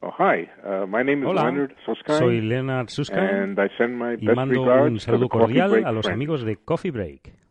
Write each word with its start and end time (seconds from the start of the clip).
Oh, 0.00 0.10
hi. 0.18 0.50
Uh, 0.62 0.86
my 0.86 1.02
name 1.02 1.22
is 1.22 1.28
Hola, 1.28 1.44
Leonard 1.44 1.74
Susskind, 1.86 2.18
soy 2.18 2.40
Leonard 2.40 2.90
Susskind 2.90 3.20
and 3.20 3.58
I 3.58 3.68
send 3.78 3.96
my 3.98 4.14
y 4.20 4.26
best 4.26 4.36
mando 4.36 4.60
un 4.62 4.68
regards 4.68 5.04
to 5.04 5.12
the 5.12 5.16
saludo 5.16 5.28
Coffee 5.28 5.46
cordial 5.46 5.70
Break 5.70 5.86
a 5.86 5.92
los 5.92 6.06
amigos 6.06 6.44
de 6.44 6.56
Coffee 6.56 6.90
Break. 6.90 7.44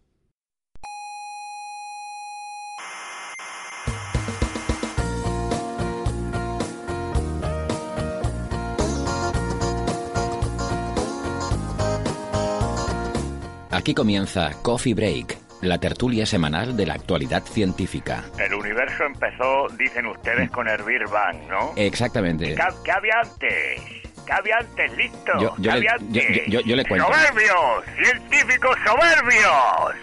Aquí 13.71 13.95
comienza 13.95 14.51
Coffee 14.61 14.93
Break, 14.93 15.42
la 15.65 15.77
tertulia 15.79 16.25
semanal 16.25 16.75
de 16.77 16.85
la 16.85 16.93
actualidad 16.95 17.43
científica. 17.43 18.23
El 18.37 18.53
universo 18.53 19.03
empezó, 19.05 19.67
dicen 19.77 20.05
ustedes, 20.07 20.49
con 20.51 20.67
el 20.67 20.81
Big 20.83 21.07
Bang, 21.09 21.37
¿no? 21.49 21.71
Exactamente. 21.75 22.55
¿Qué, 22.55 22.61
qué 22.83 22.91
había 22.91 23.13
antes? 23.21 24.03
¿Qué 24.25 24.31
había 24.33 24.55
antes? 24.59 24.97
Listo. 24.97 25.31
Yo- 25.39 25.39
yo 25.41 25.55
¿Qué 25.57 25.61
le- 25.61 25.71
había 25.71 25.95
yo- 25.99 26.05
antes? 26.05 26.27
yo- 26.47 26.59
yo- 26.59 26.61
yo 26.61 26.75
le 26.75 26.85
cuento. 26.85 27.07
¡Soberbios! 27.07 27.83
¡Científicos 28.01 28.77
soberbios! 28.85 29.95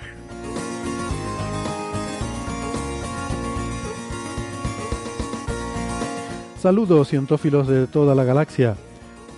Saludos 6.61 7.09
cientófilos 7.09 7.67
de 7.69 7.87
toda 7.87 8.15
la 8.15 8.25
galaxia. 8.25 8.77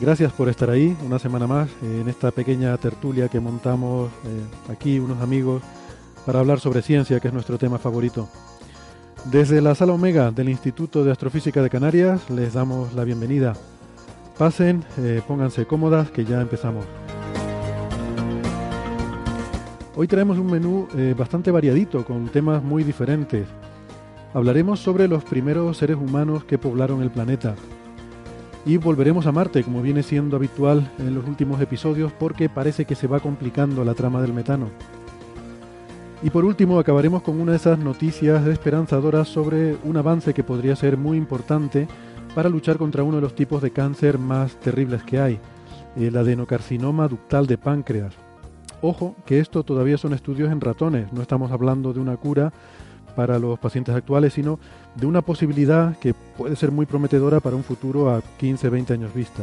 Gracias 0.01 0.33
por 0.33 0.49
estar 0.49 0.69
ahí 0.71 0.97
una 1.05 1.19
semana 1.21 1.47
más 1.47 1.69
en 1.83 2.09
esta 2.09 2.33
pequeña 2.33 2.77
tertulia 2.79 3.29
que 3.29 3.39
montamos 3.39 4.11
eh, 4.25 4.73
aquí 4.73 4.99
unos 4.99 5.23
amigos 5.23 5.63
para 6.27 6.41
hablar 6.41 6.61
sobre 6.61 6.83
ciencia, 6.83 7.21
que 7.21 7.29
es 7.29 7.35
nuestro 7.35 7.59
tema 7.59 7.79
favorito. 7.79 8.29
Desde 9.31 9.61
la 9.61 9.75
sala 9.75 9.93
Omega 9.93 10.31
del 10.31 10.49
Instituto 10.49 11.05
de 11.05 11.13
Astrofísica 11.13 11.63
de 11.63 11.71
Canarias 11.71 12.29
les 12.29 12.55
damos 12.55 12.93
la 12.95 13.05
bienvenida. 13.05 13.55
Pasen, 14.37 14.85
eh, 14.99 15.23
pónganse 15.27 15.67
cómodas, 15.67 16.11
que 16.11 16.25
ya 16.25 16.41
empezamos. 16.41 16.85
Hoy 19.95 20.09
traemos 20.09 20.39
un 20.39 20.51
menú 20.51 20.89
eh, 20.97 21.15
bastante 21.17 21.51
variadito, 21.51 22.05
con 22.05 22.29
temas 22.29 22.63
muy 22.63 22.83
diferentes. 22.83 23.47
Hablaremos 24.35 24.81
sobre 24.81 25.07
los 25.07 25.23
primeros 25.23 25.77
seres 25.77 25.97
humanos 25.97 26.45
que 26.45 26.59
poblaron 26.59 27.03
el 27.03 27.11
planeta. 27.11 27.55
Y 28.65 28.79
volveremos 28.79 29.27
a 29.27 29.33
Marte, 29.33 29.63
como 29.63 29.83
viene 29.83 30.03
siendo 30.03 30.37
habitual 30.37 30.91
en 30.99 31.15
los 31.15 31.27
últimos 31.29 31.61
episodios, 31.61 32.13
porque 32.13 32.49
parece 32.49 32.87
que 32.87 32.95
se 32.95 33.07
va 33.07 33.21
complicando 33.21 33.85
la 33.85 33.95
trama 33.95 34.23
del 34.23 34.33
metano. 34.33 34.69
Y 36.23 36.31
por 36.31 36.45
último, 36.45 36.79
acabaremos 36.79 37.23
con 37.23 37.41
una 37.41 37.53
de 37.53 37.59
esas 37.59 37.81
noticias 37.81 38.47
esperanzadoras 38.47 39.27
sobre 39.27 39.77
un 39.83 39.97
avance 39.97 40.33
que 40.33 40.45
podría 40.45 40.77
ser 40.77 40.97
muy 40.97 41.17
importante 41.17 41.89
para 42.35 42.49
luchar 42.49 42.79
contra 42.79 43.03
uno 43.03 43.17
de 43.17 43.23
los 43.23 43.35
tipos 43.35 43.61
de 43.61 43.73
cáncer 43.73 44.19
más 44.19 44.55
terribles 44.61 45.03
que 45.03 45.21
hay, 45.21 45.41
el 45.97 46.17
adenocarcinoma 46.17 47.09
ductal 47.09 47.49
de 47.49 47.59
páncreas. 47.59 48.15
Ojo, 48.81 49.17
que 49.27 49.41
esto 49.41 49.65
todavía 49.65 49.99
son 49.99 50.13
estudios 50.13 50.53
en 50.53 50.61
ratones, 50.61 51.13
no 51.13 51.23
estamos 51.23 51.51
hablando 51.51 51.93
de 51.93 52.01
una 52.01 52.17
cura 52.17 52.53
para 53.17 53.41
los 53.41 53.59
pacientes 53.59 53.95
actuales, 53.95 54.33
sino 54.33 54.61
de 54.95 55.07
una 55.07 55.23
posibilidad 55.23 55.99
que 55.99 56.15
puede 56.15 56.55
ser 56.55 56.71
muy 56.71 56.87
prometedora 56.87 57.41
para 57.41 57.57
un 57.57 57.65
futuro 57.65 58.11
a 58.11 58.23
15-20 58.41 58.91
años 58.93 59.13
vista. 59.13 59.43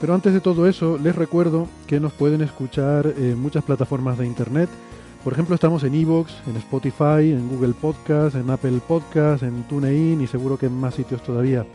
Pero 0.00 0.14
antes 0.14 0.32
de 0.32 0.40
todo 0.40 0.68
eso, 0.68 0.98
les 0.98 1.16
recuerdo 1.16 1.66
que 1.86 1.98
nos 1.98 2.12
pueden 2.12 2.40
escuchar 2.40 3.12
en 3.16 3.40
muchas 3.40 3.64
plataformas 3.64 4.16
de 4.18 4.26
internet. 4.26 4.68
Por 5.24 5.32
ejemplo, 5.32 5.54
estamos 5.54 5.82
en 5.82 5.94
Evox, 5.94 6.32
en 6.46 6.56
Spotify, 6.56 7.32
en 7.32 7.48
Google 7.48 7.74
Podcast, 7.74 8.36
en 8.36 8.48
Apple 8.50 8.80
Podcast, 8.86 9.42
en 9.42 9.64
TuneIn 9.64 10.20
y 10.20 10.26
seguro 10.28 10.56
que 10.56 10.66
en 10.66 10.78
más 10.78 10.94
sitios 10.94 11.22
todavía. 11.22 11.66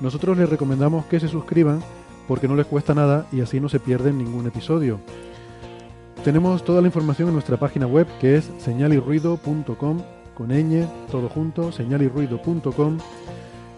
Nosotros 0.00 0.38
les 0.38 0.48
recomendamos 0.48 1.04
que 1.04 1.20
se 1.20 1.28
suscriban 1.28 1.80
porque 2.26 2.48
no 2.48 2.56
les 2.56 2.66
cuesta 2.66 2.94
nada 2.94 3.26
y 3.32 3.42
así 3.42 3.60
no 3.60 3.68
se 3.68 3.80
pierden 3.80 4.16
ningún 4.16 4.46
episodio. 4.46 5.00
Tenemos 6.24 6.64
toda 6.64 6.80
la 6.80 6.88
información 6.88 7.28
en 7.28 7.34
nuestra 7.34 7.58
página 7.58 7.86
web 7.86 8.06
que 8.20 8.36
es 8.36 8.50
señalirruido.com 8.58 10.02
con 10.34 10.48
ñ, 10.48 10.86
todo 11.10 11.28
junto, 11.28 11.70
señalirruido.com 11.70 12.98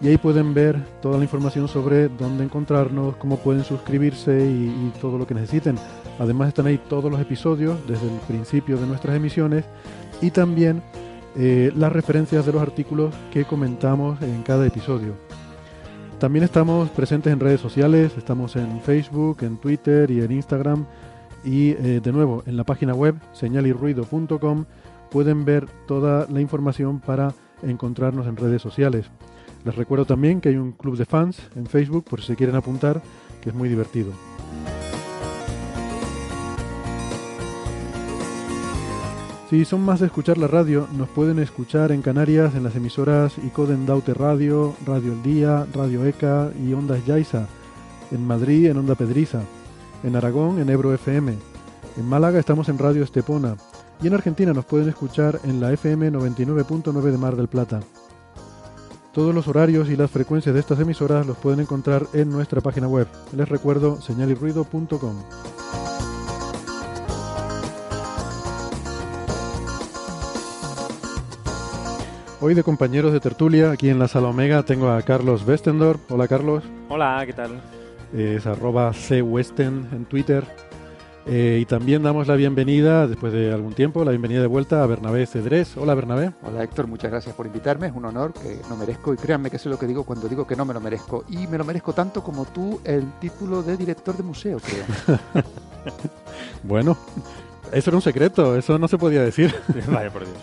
y 0.03 0.09
ahí 0.09 0.17
pueden 0.17 0.53
ver 0.53 0.77
toda 1.01 1.17
la 1.17 1.23
información 1.23 1.69
sobre 1.69 2.09
dónde 2.09 2.43
encontrarnos, 2.43 3.15
cómo 3.15 3.37
pueden 3.37 3.63
suscribirse 3.63 4.45
y, 4.45 4.91
todo 4.99 5.17
lo 5.17 5.25
que 5.25 5.33
necesiten. 5.33 5.77
Además 6.19 6.49
están 6.49 6.67
ahí 6.67 6.77
todos 6.89 7.09
los 7.09 7.21
episodios 7.21 7.79
desde 7.87 8.07
el 8.07 8.19
principio 8.27 8.77
de 8.77 8.85
nuestras 8.85 9.15
emisiones 9.15 9.63
y 10.21 10.29
también 10.29 10.83
eh, 11.37 11.71
las 11.77 11.93
referencias 11.93 12.45
de 12.45 12.51
los 12.51 12.61
artículos 12.61 13.15
que 13.31 13.45
comentamos 13.45 14.21
en 14.21 14.43
cada 14.43 14.67
episodio. 14.67 15.13
También 16.19 16.43
estamos 16.43 16.89
presentes 16.89 17.31
en 17.31 17.39
redes 17.39 17.61
sociales, 17.61 18.11
estamos 18.17 18.57
en 18.57 18.81
Facebook, 18.81 19.37
en 19.41 19.57
Twitter 19.57 20.11
y 20.11 20.21
en 20.21 20.33
Instagram. 20.33 20.85
Y 21.45 21.71
eh, 21.71 22.01
de 22.03 22.11
nuevo, 22.11 22.43
en 22.45 22.57
la 22.57 22.65
página 22.65 22.93
web 22.93 23.15
señalirruido.com 23.31 24.65
pueden 25.09 25.45
ver 25.45 25.65
toda 25.87 26.27
la 26.29 26.41
información 26.41 26.99
para 26.99 27.33
encontrarnos 27.61 28.27
en 28.27 28.35
redes 28.35 28.61
sociales. 28.61 29.09
Les 29.65 29.75
recuerdo 29.75 30.05
también 30.05 30.41
que 30.41 30.49
hay 30.49 30.57
un 30.57 30.73
club 30.73 30.97
de 30.97 31.05
fans 31.05 31.37
en 31.55 31.67
Facebook 31.67 32.05
por 32.05 32.21
si 32.21 32.27
se 32.27 32.35
quieren 32.35 32.55
apuntar, 32.55 33.01
que 33.41 33.49
es 33.49 33.55
muy 33.55 33.69
divertido. 33.69 34.11
Si 39.49 39.65
son 39.65 39.81
más 39.81 39.99
de 39.99 40.07
escuchar 40.07 40.39
la 40.39 40.47
radio, 40.47 40.87
nos 40.97 41.07
pueden 41.09 41.37
escuchar 41.37 41.91
en 41.91 42.01
Canarias 42.01 42.55
en 42.55 42.63
las 42.63 42.75
emisoras 42.75 43.37
Icoden 43.37 43.85
Daute 43.85 44.13
Radio, 44.13 44.73
Radio 44.83 45.13
El 45.13 45.21
Día, 45.21 45.67
Radio 45.73 46.05
ECA 46.05 46.49
y 46.65 46.73
Ondas 46.73 47.05
Yaiza. 47.05 47.45
En 48.11 48.25
Madrid 48.25 48.65
en 48.65 48.77
Onda 48.77 48.95
Pedriza. 48.95 49.41
En 50.03 50.15
Aragón 50.15 50.59
en 50.59 50.69
Ebro 50.69 50.91
FM. 50.93 51.35
En 51.97 52.09
Málaga 52.09 52.39
estamos 52.39 52.67
en 52.67 52.79
Radio 52.79 53.03
Estepona. 53.03 53.55
Y 54.01 54.07
en 54.07 54.15
Argentina 54.15 54.53
nos 54.53 54.65
pueden 54.65 54.89
escuchar 54.89 55.39
en 55.43 55.61
la 55.61 55.71
FM 55.71 56.11
99.9 56.11 57.01
de 57.11 57.17
Mar 57.19 57.35
del 57.35 57.47
Plata. 57.47 57.81
Todos 59.13 59.33
los 59.35 59.47
horarios 59.47 59.89
y 59.89 59.95
las 59.95 60.09
frecuencias 60.09 60.55
de 60.55 60.59
estas 60.59 60.79
emisoras 60.79 61.27
los 61.27 61.37
pueden 61.37 61.59
encontrar 61.59 62.07
en 62.13 62.29
nuestra 62.29 62.61
página 62.61 62.87
web. 62.87 63.07
Les 63.35 63.47
recuerdo 63.47 64.01
señalirruido.com. 64.01 65.23
Hoy 72.41 72.55
de 72.55 72.63
compañeros 72.63 73.13
de 73.13 73.19
tertulia, 73.21 73.71
aquí 73.71 73.89
en 73.89 73.99
la 73.99 74.07
sala 74.07 74.27
Omega, 74.27 74.63
tengo 74.63 74.89
a 74.89 75.01
Carlos 75.01 75.47
Westendorf. 75.47 75.99
Hola 76.11 76.27
Carlos, 76.27 76.63
Hola, 76.89 77.23
¿qué 77.25 77.33
tal? 77.33 77.61
es 78.13 78.45
arroba 78.45 78.91
cwesten 78.91 79.87
en 79.91 80.05
Twitter. 80.05 80.43
Eh, 81.25 81.59
y 81.61 81.65
también 81.65 82.03
damos 82.03 82.27
la 82.27 82.35
bienvenida, 82.35 83.07
después 83.07 83.31
de 83.31 83.53
algún 83.53 83.73
tiempo, 83.73 84.03
la 84.03 84.11
bienvenida 84.11 84.41
de 84.41 84.47
vuelta 84.47 84.83
a 84.83 84.87
Bernabé 84.87 85.25
Cedrés. 85.25 85.77
Hola 85.77 85.95
Bernabé. 85.95 86.33
Hola 86.43 86.63
Héctor, 86.63 86.87
muchas 86.87 87.11
gracias 87.11 87.33
por 87.33 87.45
invitarme, 87.45 87.87
es 87.87 87.93
un 87.93 88.05
honor 88.05 88.33
que 88.33 88.59
no 88.69 88.75
merezco 88.75 89.13
y 89.13 89.17
créanme 89.17 89.49
que 89.49 89.57
sé 89.57 89.69
lo 89.69 89.79
que 89.79 89.87
digo 89.87 90.03
cuando 90.03 90.27
digo 90.27 90.45
que 90.45 90.55
no 90.55 90.65
me 90.65 90.73
lo 90.73 90.81
merezco 90.81 91.23
y 91.29 91.47
me 91.47 91.57
lo 91.57 91.63
merezco 91.63 91.93
tanto 91.93 92.21
como 92.23 92.45
tú 92.45 92.81
el 92.83 93.09
título 93.19 93.63
de 93.63 93.77
director 93.77 94.17
de 94.17 94.23
museo, 94.23 94.59
creo. 94.59 95.19
Bueno, 96.63 96.97
eso 97.73 97.89
era 97.89 97.97
un 97.97 98.01
secreto, 98.01 98.55
eso 98.55 98.79
no 98.79 98.87
se 98.87 98.97
podía 98.97 99.21
decir. 99.21 99.53
Vaya 99.87 100.11
por 100.11 100.23
Dios. 100.23 100.37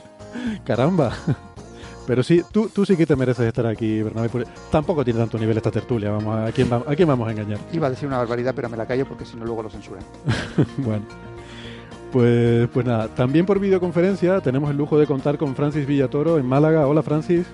Caramba. 0.65 1.13
Pero 2.11 2.25
sí, 2.25 2.43
tú, 2.51 2.69
tú 2.69 2.85
sí 2.85 2.97
que 2.97 3.07
te 3.07 3.15
mereces 3.15 3.47
estar 3.47 3.65
aquí, 3.69 4.03
Bernabé. 4.03 4.29
Tampoco 4.69 5.05
tiene 5.05 5.21
tanto 5.21 5.39
nivel 5.39 5.57
esta 5.57 5.71
tertulia, 5.71 6.11
vamos 6.11 6.35
a, 6.37 6.47
¿a, 6.47 6.51
quién, 6.51 6.69
va- 6.69 6.83
¿a 6.85 6.97
quién 6.97 7.07
vamos 7.07 7.29
a 7.29 7.31
engañar? 7.31 7.61
Iba 7.73 7.87
a 7.87 7.91
decir 7.91 8.09
una 8.09 8.19
barbaridad, 8.19 8.53
pero 8.53 8.69
me 8.69 8.77
la 8.77 8.85
callo 8.85 9.07
porque 9.07 9.25
si 9.25 9.37
no 9.37 9.45
luego 9.45 9.63
lo 9.63 9.71
censuran. 9.71 10.03
bueno. 10.79 11.05
Pues, 12.11 12.69
pues 12.75 12.85
nada, 12.85 13.07
también 13.15 13.47
por 13.47 13.61
videoconferencia 13.61 14.41
tenemos 14.41 14.69
el 14.73 14.77
lujo 14.77 14.99
de 14.99 15.07
contar 15.07 15.39
con 15.39 15.55
Francis 15.55 15.87
Villatoro 15.87 16.37
en 16.39 16.47
Málaga. 16.47 16.89
Hola 16.89 17.05
Francis. 17.05 17.47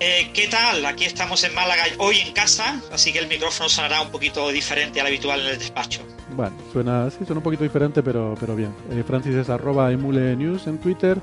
Eh, 0.00 0.30
¿Qué 0.32 0.46
tal? 0.48 0.86
Aquí 0.86 1.04
estamos 1.04 1.44
en 1.44 1.54
Málaga 1.54 1.82
hoy 1.98 2.16
en 2.26 2.32
casa, 2.32 2.80
así 2.90 3.12
que 3.12 3.18
el 3.18 3.28
micrófono 3.28 3.68
sonará 3.68 4.00
un 4.00 4.08
poquito 4.10 4.48
diferente 4.48 5.02
al 5.02 5.06
habitual 5.08 5.40
en 5.40 5.48
el 5.48 5.58
despacho. 5.58 6.00
Bueno, 6.34 6.52
suena, 6.72 7.10
sí, 7.10 7.18
suena 7.26 7.40
un 7.40 7.42
poquito 7.42 7.64
diferente, 7.64 8.02
pero, 8.02 8.34
pero 8.40 8.56
bien. 8.56 8.70
Eh, 8.90 9.04
Francis 9.06 9.34
es 9.34 9.50
arroba 9.50 9.92
emule 9.92 10.34
news 10.34 10.66
en 10.66 10.78
Twitter, 10.78 11.18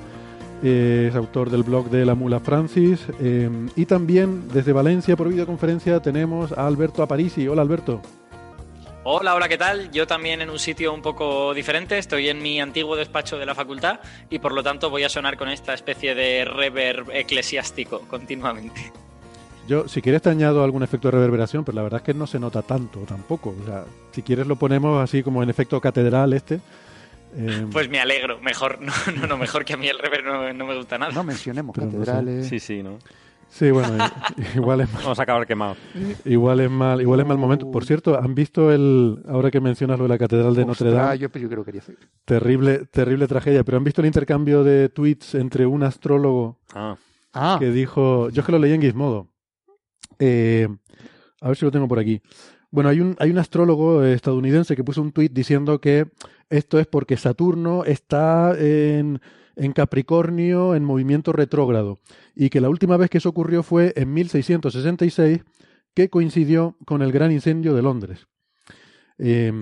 eh, 0.66 1.08
es 1.10 1.16
autor 1.16 1.52
del 1.52 1.62
blog 1.62 1.90
de 1.92 2.06
la 2.06 2.16
mula 2.16 2.40
Francis. 2.40 3.06
eh, 3.20 3.50
y 3.76 3.86
también 3.86 4.48
desde 4.52 4.74
Valencia 4.74 5.16
por 5.16 5.30
videoconferencia 5.30 6.02
tenemos 6.02 6.52
a 6.52 6.66
Alberto 6.66 7.04
Aparici. 7.04 7.48
Hola 7.48 7.62
Alberto. 7.62 8.02
Hola, 9.04 9.36
hola, 9.36 9.48
¿qué 9.48 9.60
tal? 9.60 9.92
Yo 9.92 10.08
también 10.08 10.42
en 10.42 10.50
un 10.50 10.58
sitio 10.58 10.92
un 10.92 11.04
poco 11.04 11.54
diferente, 11.54 12.00
estoy 12.00 12.30
en 12.30 12.42
mi 12.42 12.60
antiguo 12.60 12.96
despacho 12.96 13.38
de 13.38 13.46
la 13.46 13.54
facultad 13.54 14.00
y 14.32 14.40
por 14.40 14.52
lo 14.52 14.64
tanto 14.64 14.90
voy 14.90 15.04
a 15.04 15.10
sonar 15.10 15.38
con 15.38 15.48
esta 15.48 15.76
especie 15.76 16.16
de 16.16 16.44
reverb 16.44 17.12
eclesiástico 17.12 18.00
continuamente. 18.10 18.92
Yo, 19.68 19.88
si 19.88 20.02
quieres, 20.02 20.24
te 20.24 20.30
añado 20.30 20.64
algún 20.64 20.82
efecto 20.82 21.08
de 21.08 21.12
reverberación, 21.12 21.64
pero 21.64 21.76
la 21.76 21.84
verdad 21.84 22.00
es 22.00 22.06
que 22.06 22.14
no 22.16 22.26
se 22.26 22.40
nota 22.40 22.64
tanto 22.64 23.02
tampoco. 23.02 23.54
O 23.62 23.66
sea, 23.66 23.84
si 24.12 24.24
quieres, 24.24 24.48
lo 24.48 24.56
ponemos 24.56 25.04
así 25.04 25.22
como 25.22 25.44
en 25.44 25.52
efecto 25.52 25.80
catedral 25.80 26.34
este. 26.34 26.60
Eh, 27.38 27.68
Pues 27.72 27.90
me 27.90 28.00
alegro, 28.00 28.40
mejor, 28.42 28.80
no, 28.82 28.92
no, 29.20 29.28
no, 29.28 29.38
mejor 29.38 29.66
que 29.66 29.74
a 29.74 29.78
mí 29.78 29.88
el 29.88 30.00
reverb 30.00 30.26
no, 30.26 30.54
no 30.54 30.66
me 30.66 30.76
gusta 30.78 30.98
nada. 30.98 31.12
No 31.12 31.24
mencionemos 31.24 31.74
Pero 31.76 31.88
no 31.88 31.92
sé. 31.92 31.98
catedrales. 31.98 32.48
Sí, 32.48 32.60
sí, 32.60 32.82
¿no? 32.84 32.98
sí, 33.50 33.72
bueno, 33.72 33.90
igual 34.56 34.82
es, 34.82 34.92
Vamos 34.94 35.20
a 35.20 35.24
acabar 35.24 35.46
quemados. 35.48 35.78
igual 36.26 36.60
es 36.62 36.70
mal, 36.70 37.02
igual 37.02 37.20
es 37.22 37.26
mal 37.26 37.38
momento. 37.38 37.70
Por 37.72 37.86
cierto, 37.86 38.18
¿han 38.20 38.36
visto 38.36 38.72
el, 38.72 39.22
ahora 39.28 39.52
que 39.52 39.62
mencionas 39.62 39.98
lo 39.98 40.06
de 40.06 40.10
la 40.10 40.18
catedral 40.18 40.56
de 40.56 40.66
Notre 40.66 40.92
Dame? 40.92 41.18
yo, 41.18 41.30
yo 41.30 41.48
creo 41.50 41.60
que 41.64 41.66
quería 41.66 41.82
hacer. 41.82 41.98
Terrible, 42.26 42.86
terrible 42.92 43.28
tragedia. 43.28 43.64
Pero 43.64 43.78
han 43.78 43.84
visto 43.84 44.02
el 44.02 44.08
intercambio 44.08 44.64
de 44.64 44.90
tweets 44.90 45.36
entre 45.36 45.66
un 45.66 45.84
astrólogo 45.84 46.60
Ah, 46.74 46.96
Ah, 47.38 47.58
que 47.60 47.70
dijo, 47.70 48.30
yo 48.30 48.42
es 48.42 48.46
que 48.46 48.52
lo 48.54 48.60
leí 48.60 48.72
en 48.74 48.81
Gizmodo. 48.81 49.28
Eh, 50.20 50.68
a 51.42 51.48
ver 51.50 51.58
si 51.58 51.66
lo 51.66 51.72
tengo 51.72 51.88
por 51.88 52.00
aquí. 52.00 52.22
Bueno, 52.75 52.89
hay 52.89 53.00
un, 53.00 53.16
hay 53.19 53.31
un 53.31 53.38
astrólogo 53.38 54.04
eh, 54.04 54.12
estadounidense 54.12 54.75
que 54.75 54.83
puso 54.83 55.01
un 55.01 55.13
tweet 55.13 55.30
diciendo 55.31 55.80
que 55.80 56.07
esto 56.50 56.77
es 56.77 56.86
porque 56.86 57.16
Saturno 57.16 57.86
está 57.86 58.54
en, 58.60 59.22
en 59.56 59.72
Capricornio 59.72 60.75
en 60.75 60.83
movimiento 60.83 61.31
retrógrado 61.31 62.00
y 62.36 62.50
que 62.50 62.60
la 62.60 62.68
última 62.68 62.98
vez 62.98 63.10
que 63.10 63.19
eso 63.19 63.30
ocurrió 63.30 63.63
fue 63.63 63.94
en 63.95 64.13
1666, 64.13 65.45
que 65.94 66.10
coincidió 66.10 66.75
con 66.83 67.01
el 67.01 67.13
gran 67.13 67.31
incendio 67.31 67.74
de 67.75 67.81
Londres. 67.81 68.27
Eh, 69.19 69.54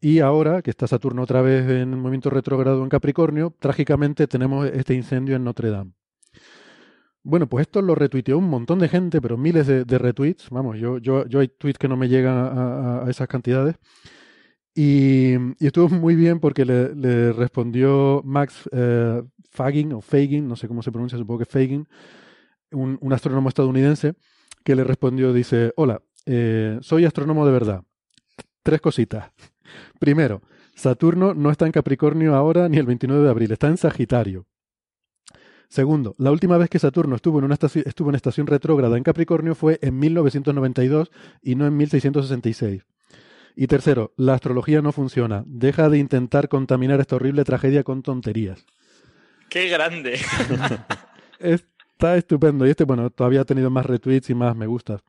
y 0.00 0.18
ahora, 0.18 0.60
que 0.60 0.70
está 0.70 0.88
Saturno 0.88 1.22
otra 1.22 1.42
vez 1.42 1.70
en 1.70 1.96
movimiento 1.96 2.30
retrógrado 2.30 2.82
en 2.82 2.88
Capricornio, 2.88 3.54
trágicamente 3.60 4.26
tenemos 4.26 4.66
este 4.66 4.94
incendio 4.94 5.36
en 5.36 5.44
Notre 5.44 5.70
Dame. 5.70 5.92
Bueno, 7.28 7.48
pues 7.48 7.62
esto 7.62 7.82
lo 7.82 7.96
retuiteó 7.96 8.38
un 8.38 8.48
montón 8.48 8.78
de 8.78 8.88
gente, 8.88 9.20
pero 9.20 9.36
miles 9.36 9.66
de, 9.66 9.98
retweets. 9.98 10.48
Vamos, 10.50 10.78
yo, 10.78 10.98
yo, 10.98 11.26
yo 11.26 11.40
hay 11.40 11.48
tweets 11.48 11.76
que 11.76 11.88
no 11.88 11.96
me 11.96 12.08
llegan 12.08 12.36
a, 12.36 13.04
esas 13.10 13.26
cantidades. 13.26 13.74
Y, 14.76 15.34
estuvo 15.58 15.88
muy 15.88 16.14
bien 16.14 16.38
porque 16.38 16.64
le, 16.64 17.32
respondió 17.32 18.22
Max 18.24 18.68
eh, 18.70 19.24
Fagin, 19.50 19.94
o 19.94 20.00
Fagin, 20.00 20.46
no 20.46 20.54
sé 20.54 20.68
cómo 20.68 20.82
se 20.84 20.92
pronuncia, 20.92 21.18
supongo 21.18 21.40
que 21.40 21.46
Fagin, 21.46 21.88
un, 22.70 22.96
un 23.00 23.12
astrónomo 23.12 23.48
estadounidense, 23.48 24.14
que 24.62 24.76
le 24.76 24.84
respondió, 24.84 25.32
dice, 25.32 25.72
hola, 25.74 26.02
eh, 26.26 26.78
soy 26.80 27.06
astrónomo 27.06 27.44
de 27.44 27.52
verdad. 27.52 27.82
Tres 28.62 28.80
cositas. 28.80 29.32
Primero, 29.98 30.42
Saturno 30.76 31.34
no 31.34 31.50
está 31.50 31.66
en 31.66 31.72
Capricornio 31.72 32.36
ahora 32.36 32.68
ni 32.68 32.78
el 32.78 32.86
29 32.86 33.24
de 33.24 33.30
abril, 33.30 33.50
está 33.50 33.66
en 33.66 33.78
Sagitario. 33.78 34.46
Segundo, 35.68 36.14
la 36.18 36.30
última 36.30 36.56
vez 36.58 36.68
que 36.70 36.78
Saturno 36.78 37.16
estuvo 37.16 37.38
en, 37.38 37.44
una 37.44 37.56
estaci- 37.56 37.82
estuvo 37.86 38.08
en 38.10 38.14
estación 38.14 38.46
retrógrada 38.46 38.96
en 38.96 39.02
Capricornio 39.02 39.54
fue 39.54 39.78
en 39.82 39.98
1992 39.98 41.10
y 41.42 41.54
no 41.56 41.66
en 41.66 41.76
1666. 41.76 42.82
Y 43.56 43.66
tercero, 43.66 44.12
la 44.16 44.34
astrología 44.34 44.82
no 44.82 44.92
funciona. 44.92 45.42
Deja 45.46 45.88
de 45.88 45.98
intentar 45.98 46.48
contaminar 46.48 47.00
esta 47.00 47.16
horrible 47.16 47.42
tragedia 47.44 47.82
con 47.84 48.02
tonterías. 48.02 48.64
¡Qué 49.48 49.68
grande! 49.68 50.18
Está 51.38 52.16
estupendo. 52.16 52.66
Y 52.66 52.70
este, 52.70 52.84
bueno, 52.84 53.10
todavía 53.10 53.40
ha 53.42 53.44
tenido 53.44 53.70
más 53.70 53.86
retweets 53.86 54.30
y 54.30 54.34
más 54.34 54.54
me 54.56 54.66
gustas. 54.66 55.02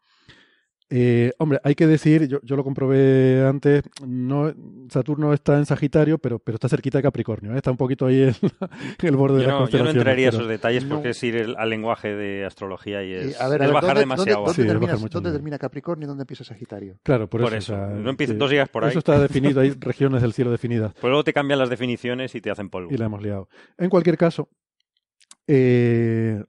Eh, 0.89 1.33
hombre, 1.39 1.59
hay 1.65 1.75
que 1.75 1.85
decir, 1.85 2.29
yo, 2.29 2.39
yo 2.43 2.55
lo 2.55 2.63
comprobé 2.63 3.45
antes, 3.45 3.83
no, 4.05 4.53
Saturno 4.89 5.33
está 5.33 5.57
en 5.57 5.65
Sagitario, 5.65 6.17
pero, 6.17 6.39
pero 6.39 6.55
está 6.55 6.69
cerquita 6.69 6.97
de 6.97 7.01
Capricornio, 7.01 7.53
¿eh? 7.53 7.57
está 7.57 7.71
un 7.71 7.75
poquito 7.77 8.05
ahí 8.05 8.21
en, 8.21 8.29
en 8.29 9.07
el 9.09 9.17
borde 9.17 9.39
de 9.39 9.47
las 9.47 9.59
no, 9.59 9.67
yo 9.67 9.83
no 9.83 9.89
entraría 9.89 10.29
a 10.29 10.31
pero- 10.31 10.37
esos 10.43 10.49
detalles 10.49 10.85
No. 10.85 10.95
porque 10.95 11.09
es 11.09 11.21
ir 11.23 11.35
el- 11.35 11.55
al 11.57 11.69
lenguaje 11.69 12.15
de 12.15 12.45
astrología 12.45 13.03
y 13.03 13.11
eh, 13.11 13.21
es, 13.31 13.41
a 13.41 13.49
ver, 13.49 13.63
a 13.63 13.65
es 13.65 13.67
ver, 13.69 13.73
bajar 13.73 13.87
¿dónde, 13.89 13.99
demasiado. 13.99 14.39
dónde- 14.45 14.53
Sí, 14.53 14.61
dónde 14.63 14.85
bajar 14.87 15.09
dónde 15.09 15.31
termina 15.33 15.57
Capricornio 15.59 16.05
y 16.05 16.07
dónde 16.07 16.21
empieza 16.23 16.45
Sagitario? 16.45 16.99
Claro, 17.03 17.29
por, 17.29 17.41
Por 17.41 17.53
eso. 17.53 17.73
eso, 17.73 17.73
o 17.73 17.87
sea, 17.87 17.87
no 17.95 18.13
no 18.37 18.47
sigas 18.47 18.69
por 18.69 18.85
ahí. 18.85 18.91
Eso 18.91 18.99
está 18.99 19.19
definido, 19.19 19.59
hay 19.59 19.71
regiones 19.71 20.21
del 20.21 20.31
cielo 20.31 20.51
definidas 20.51 20.93
Pues 20.93 21.09
luego 21.09 21.25
te 21.25 21.33
cambian 21.33 21.59
las 21.59 21.69
definiciones 21.69 22.33
y 22.33 22.39
te 22.39 22.49
hacen 22.49 22.69
polvo. 22.69 22.93
y 22.93 22.97
la 22.97 23.07
hemos 23.07 23.21
liado. 23.21 23.49
En 23.77 23.89
cualquier 23.89 24.17
caso, 24.17 24.47
eh, 25.47 26.41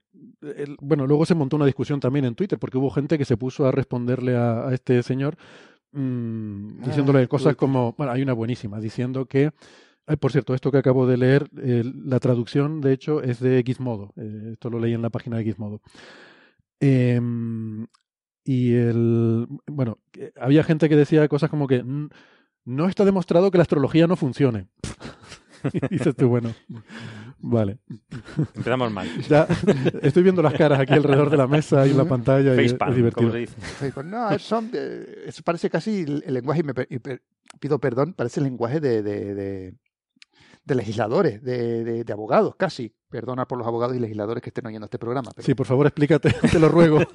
bueno, 0.81 1.07
luego 1.07 1.27
se 1.27 1.35
montó 1.35 1.57
una 1.57 1.67
discusión 1.67 2.01
también 2.01 2.25
en 2.25 2.35
Twitter 2.35 2.59
porque 2.59 2.79
hubo 2.79 2.91
gente 2.91 3.19
que 3.19 3.25
se 3.25 3.37
puso 3.37 3.67
a 3.67 3.73
responderle 3.73 4.37
a, 4.37 4.69
a 4.69 4.75
este 4.75 5.03
señor 5.03 5.37
mm, 5.93 6.83
diciéndole 6.85 7.23
Ah, 7.23 7.27
cosas 7.27 7.45
Twitter. 7.55 7.57
como, 7.57 7.95
bueno, 7.97 8.13
hay 8.13 8.23
una 8.23 8.33
buenísima, 8.35 8.79
diciendo 8.81 9.27
que, 9.27 9.51
ay, 10.07 10.17
por 10.17 10.31
cierto, 10.33 10.55
esto 10.55 10.71
que 10.71 10.79
acabo 10.79 11.07
de 11.07 11.17
leer, 11.17 11.49
eh, 11.61 11.83
la 12.05 12.21
traducción, 12.21 12.81
de 12.81 12.93
hecho, 12.93 13.23
es 13.23 13.41
de 13.41 13.63
Gizmodo. 13.67 14.13
Eh, 14.17 14.51
esto 14.53 14.71
lo 14.71 14.79
leí 14.79 14.93
en 14.95 15.03
la 15.03 15.11
página 15.11 15.37
de 15.39 15.45
Gizmodo. 15.45 15.81
Em, 16.81 17.87
y 18.45 18.73
el, 18.75 19.47
bueno, 19.67 19.99
había 20.41 20.63
gente 20.65 20.89
que 20.89 20.97
decía 20.97 21.27
cosas 21.29 21.51
como 21.51 21.67
que 21.67 21.83
"Mm, 21.83 22.09
no 22.65 22.89
está 22.89 23.05
demostrado 23.05 23.51
que 23.51 23.59
la 23.59 23.63
astrología 23.63 24.07
no 24.07 24.17
funcione. 24.17 24.69
y 25.75 25.89
dices 25.91 26.15
tú, 26.17 26.29
bueno, 26.29 26.55
vale. 27.41 27.79
Empezamos 28.55 28.91
mal. 28.93 29.09
Ya 29.29 29.47
estoy 30.03 30.23
viendo 30.23 30.43
las 30.43 30.55
caras 30.55 30.81
aquí 30.81 30.93
alrededor 30.93 31.31
de 31.31 31.37
la 31.37 31.47
mesa 31.47 31.87
y 31.87 31.91
en 31.91 31.97
la 31.97 32.05
pantalla 32.05 32.55
y 32.55 32.65
es, 32.67 32.73
Facepalm, 32.73 32.91
es 32.91 32.97
divertido. 32.97 33.31
como 33.31 33.33
se 33.33 33.39
dice. 33.39 34.03
No, 34.05 34.31
es 34.31 34.43
son- 34.43 34.71
eh, 34.73 35.25
eso 35.27 35.43
parece 35.43 35.69
casi 35.71 36.01
el, 36.03 36.23
lenguaje, 36.35 36.61
y 36.61 36.65
me 36.65 36.73
y 36.91 36.99
pido 37.59 37.79
perdón, 37.79 38.15
parece 38.15 38.41
el 38.41 38.45
lenguaje 38.45 38.81
de, 38.81 39.03
de, 39.03 39.35
de- 39.35 39.75
de 40.65 40.75
legisladores, 40.75 41.43
de, 41.43 41.83
de- 41.85 42.05
de 42.05 42.13
abogados, 42.13 42.55
casi. 42.57 42.95
Perdona 43.09 43.49
por 43.49 43.57
los 43.57 43.67
abogados 43.67 43.97
y 43.97 44.01
legisladores 44.01 44.43
que 44.43 44.51
estén 44.51 44.67
oyendo 44.67 44.85
este 44.85 44.99
programa. 44.99 45.31
pero- 45.35 45.47
Sí, 45.47 45.55
por 45.55 45.67
favor, 45.67 45.87
explícate, 45.87 46.31
te 46.53 46.59
lo 46.59 46.69
ruego. 46.69 47.01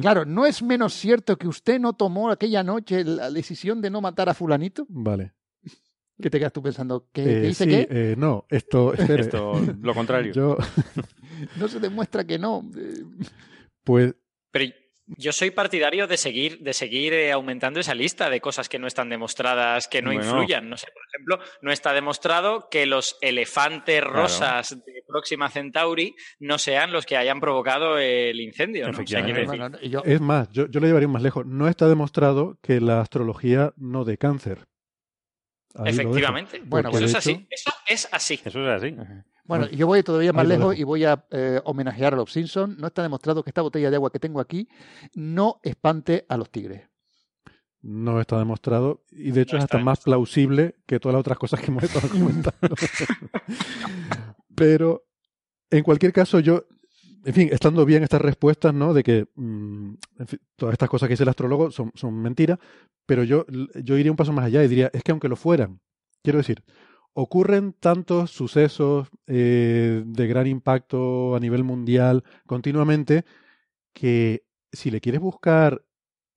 Claro, 0.00 0.24
¿no 0.24 0.46
es 0.46 0.62
menos 0.62 0.92
cierto 0.94 1.36
que 1.36 1.48
usted 1.48 1.80
no 1.80 1.94
tomó 1.94 2.30
aquella 2.30 2.62
noche 2.62 3.02
la 3.02 3.30
decisión 3.30 3.80
de 3.80 3.90
no 3.90 4.00
matar 4.00 4.28
a 4.28 4.34
fulanito? 4.34 4.86
Vale. 4.88 5.32
¿Qué 6.20 6.30
te 6.30 6.38
quedas 6.38 6.52
tú 6.52 6.62
pensando? 6.62 7.08
¿Qué, 7.12 7.22
Eh, 7.22 7.40
dice 7.40 7.64
sí, 7.64 7.70
qué? 7.70 7.86
eh, 7.90 8.14
no, 8.16 8.46
esto, 8.50 8.92
espere. 8.94 9.22
Esto, 9.22 9.60
lo 9.82 9.94
contrario. 9.94 10.32
Yo, 10.32 10.56
No 11.56 11.68
se 11.68 11.80
demuestra 11.80 12.24
que 12.24 12.38
no. 12.38 12.68
Pues, 13.84 14.14
Pero 14.52 14.72
yo 15.16 15.32
soy 15.32 15.50
partidario 15.50 16.06
de 16.06 16.16
seguir, 16.16 16.60
de 16.60 16.72
seguir 16.72 17.12
eh, 17.14 17.32
aumentando 17.32 17.80
esa 17.80 17.94
lista 17.94 18.30
de 18.30 18.40
cosas 18.40 18.68
que 18.68 18.78
no 18.78 18.86
están 18.86 19.08
demostradas, 19.08 19.88
que 19.88 20.02
no 20.02 20.12
Bueno. 20.12 20.22
influyan. 20.24 20.68
No 20.68 20.76
sé, 20.76 20.86
por 20.92 21.02
ejemplo, 21.12 21.38
no 21.62 21.72
está 21.72 21.92
demostrado 21.92 22.68
que 22.70 22.86
los 22.86 23.16
elefantes 23.20 24.04
rosas 24.04 24.70
de 24.86 25.02
Próxima 25.08 25.48
Centauri 25.48 26.14
no 26.38 26.58
sean 26.58 26.92
los 26.92 27.06
que 27.06 27.16
hayan 27.16 27.40
provocado 27.40 27.98
el 27.98 28.38
incendio. 28.40 28.84
¿no? 28.84 28.90
O 28.90 28.92
sea, 28.92 29.02
Efectivamente. 29.02 29.32
quiero 29.34 29.50
decir, 29.50 29.60
bueno, 29.60 29.78
y 29.82 29.88
yo- 29.90 30.02
es 30.04 30.20
más, 30.20 30.48
yo, 30.52 30.66
yo 30.68 30.78
lo 30.78 30.86
llevaría 30.86 31.08
más 31.08 31.22
lejos. 31.22 31.44
No 31.46 31.66
está 31.66 31.88
demostrado 31.88 32.58
que 32.62 32.80
la 32.80 33.00
astrología 33.00 33.72
no 33.76 34.04
dé 34.04 34.16
cáncer. 34.18 34.66
Ahí 35.74 35.92
efectivamente. 35.92 36.62
Bueno, 36.64 36.90
Porque, 36.90 37.04
eso 37.04 37.18
es 37.18 37.26
así. 37.26 37.46
Eso 37.50 37.70
es 37.88 38.08
así. 38.12 38.40
Eso 38.44 38.66
es 38.66 38.82
así. 38.82 38.96
Bueno, 39.44 39.68
yo 39.70 39.86
voy 39.86 40.02
todavía 40.02 40.32
más 40.32 40.46
lejos 40.46 40.78
y 40.78 40.84
voy 40.84 41.04
a 41.04 41.24
eh, 41.30 41.60
homenajear 41.64 42.14
a 42.14 42.16
los 42.16 42.32
Simpsons. 42.32 42.78
No 42.78 42.86
está 42.86 43.02
demostrado 43.02 43.42
que 43.42 43.50
esta 43.50 43.62
botella 43.62 43.90
de 43.90 43.96
agua 43.96 44.10
que 44.10 44.20
tengo 44.20 44.40
aquí 44.40 44.68
no 45.14 45.60
espante 45.62 46.24
a 46.28 46.36
los 46.36 46.50
tigres. 46.50 46.88
No 47.82 48.20
está 48.20 48.38
demostrado 48.38 49.02
y 49.10 49.30
de 49.30 49.40
hecho 49.40 49.56
No 49.56 49.58
es 49.58 49.64
hasta 49.64 49.78
más 49.78 50.00
plausible 50.00 50.76
que 50.86 51.00
todas 51.00 51.14
las 51.14 51.20
otras 51.20 51.38
cosas 51.38 51.60
que 51.60 51.66
hemos 51.66 51.82
estado 51.82 52.08
comentando. 52.12 52.76
Pero 54.54 55.06
en 55.70 55.82
cualquier 55.82 56.12
caso 56.12 56.40
yo, 56.40 56.66
en 57.24 57.34
fin, 57.34 57.48
estando 57.52 57.84
bien 57.84 58.02
estas 58.02 58.20
respuestas, 58.22 58.72
¿no? 58.74 58.94
De 58.94 59.02
que 59.02 59.26
mm, 59.34 59.94
en 60.20 60.26
fin, 60.26 60.40
todas 60.56 60.72
estas 60.72 60.88
cosas 60.88 61.06
que 61.08 61.12
dice 61.14 61.22
el 61.24 61.28
astrólogo 61.28 61.70
son, 61.70 61.90
son 61.94 62.14
mentiras, 62.20 62.58
pero 63.06 63.24
yo, 63.24 63.44
yo 63.82 63.98
iría 63.98 64.10
un 64.12 64.16
paso 64.16 64.32
más 64.32 64.44
allá 64.46 64.62
y 64.64 64.68
diría, 64.68 64.90
es 64.92 65.02
que 65.02 65.10
aunque 65.12 65.28
lo 65.28 65.36
fueran, 65.36 65.80
quiero 66.22 66.38
decir, 66.38 66.62
ocurren 67.12 67.72
tantos 67.72 68.30
sucesos 68.30 69.08
eh, 69.26 70.02
de 70.06 70.26
gran 70.26 70.46
impacto 70.46 71.34
a 71.34 71.40
nivel 71.40 71.64
mundial 71.64 72.22
continuamente 72.46 73.24
que 73.92 74.44
si 74.72 74.90
le 74.90 75.00
quieres 75.00 75.20
buscar 75.20 75.82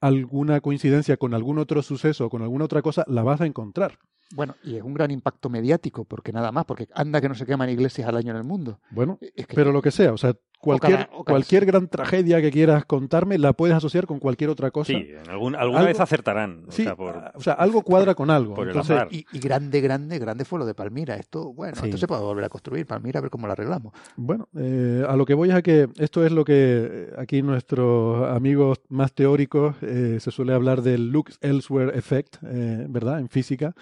alguna 0.01 0.59
coincidencia 0.61 1.17
con 1.17 1.33
algún 1.33 1.59
otro 1.59 1.81
suceso 1.81 2.25
o 2.25 2.29
con 2.29 2.41
alguna 2.41 2.65
otra 2.65 2.81
cosa, 2.81 3.05
la 3.07 3.23
vas 3.23 3.39
a 3.41 3.45
encontrar. 3.45 3.97
Bueno, 4.35 4.55
y 4.63 4.75
es 4.75 4.81
un 4.81 4.93
gran 4.95 5.11
impacto 5.11 5.49
mediático, 5.49 6.05
porque 6.05 6.33
nada 6.33 6.51
más, 6.51 6.65
porque 6.65 6.87
anda 6.95 7.21
que 7.21 7.29
no 7.29 7.35
se 7.35 7.45
queman 7.45 7.69
iglesias 7.69 8.07
al 8.09 8.17
año 8.17 8.31
en 8.31 8.37
el 8.37 8.43
mundo. 8.43 8.79
Bueno, 8.89 9.17
Es 9.21 9.45
que- 9.47 9.55
pero 9.55 9.71
lo 9.71 9.81
que 9.81 9.91
sea, 9.91 10.11
o 10.11 10.17
sea, 10.17 10.33
cualquier, 10.63 11.09
o 11.13 11.23
cualquier 11.23 11.65
gran 11.65 11.87
tragedia 11.87 12.41
que 12.41 12.49
quieras 12.51 12.85
contarme 12.85 13.37
la 13.37 13.53
puedes 13.53 13.75
asociar 13.75 14.05
con 14.07 14.19
cualquier 14.19 14.49
otra 14.49 14.71
cosa. 14.71 14.87
Sí, 14.93 14.95
en 14.95 15.29
algún- 15.29 15.55
alguna 15.55 15.79
Algo- 15.79 15.87
vez 15.89 15.99
acertarán. 15.99 16.63
O 16.67 16.71
Sí, 16.71 16.83
sea, 16.83 16.95
por- 16.95 17.31
o 17.35 17.41
sea, 17.41 17.53
algo 17.53 17.81
cuadra 17.83 18.15
con 18.15 18.29
algo. 18.29 18.53
por 18.55 18.67
el 18.69 18.75
Entonces. 18.75 19.03
Y, 19.11 19.25
y 19.31 19.39
grande, 19.39 19.81
grande, 19.81 20.17
grande 20.19 20.45
fue 20.45 20.59
lo 20.59 20.65
de 20.65 20.73
Palmira. 20.73 21.15
Esto, 21.15 21.53
bueno, 21.53 21.75
Sí. 21.75 21.85
esto 21.85 21.97
se 21.97 22.07
puede 22.07 22.21
volver 22.21 22.45
a 22.45 22.49
construir. 22.49 22.85
Palmira, 22.87 23.19
a 23.19 23.21
ver 23.21 23.29
cómo 23.31 23.45
lo 23.47 23.53
arreglamos. 23.53 23.93
Bueno, 24.15 24.47
eh, 24.57 25.03
a 25.07 25.15
lo 25.15 25.25
que 25.25 25.33
voy 25.33 25.49
es 25.49 25.55
a 25.55 25.61
que 25.61 25.89
esto 25.97 26.25
es 26.25 26.31
lo 26.31 26.45
que 26.45 26.53
eh, 26.55 27.13
aquí 27.17 27.41
nuestros 27.41 28.29
amigos 28.29 28.79
más 28.89 29.13
teóricos 29.13 29.75
eh, 29.81 30.17
se 30.19 30.31
suele 30.31 30.53
hablar 30.53 30.81
del 30.81 31.09
look 31.11 31.29
elsewhere 31.41 31.97
effect, 31.97 32.37
eh, 32.43 32.85
¿verdad? 32.89 33.19
En 33.19 33.29
física, 33.29 33.73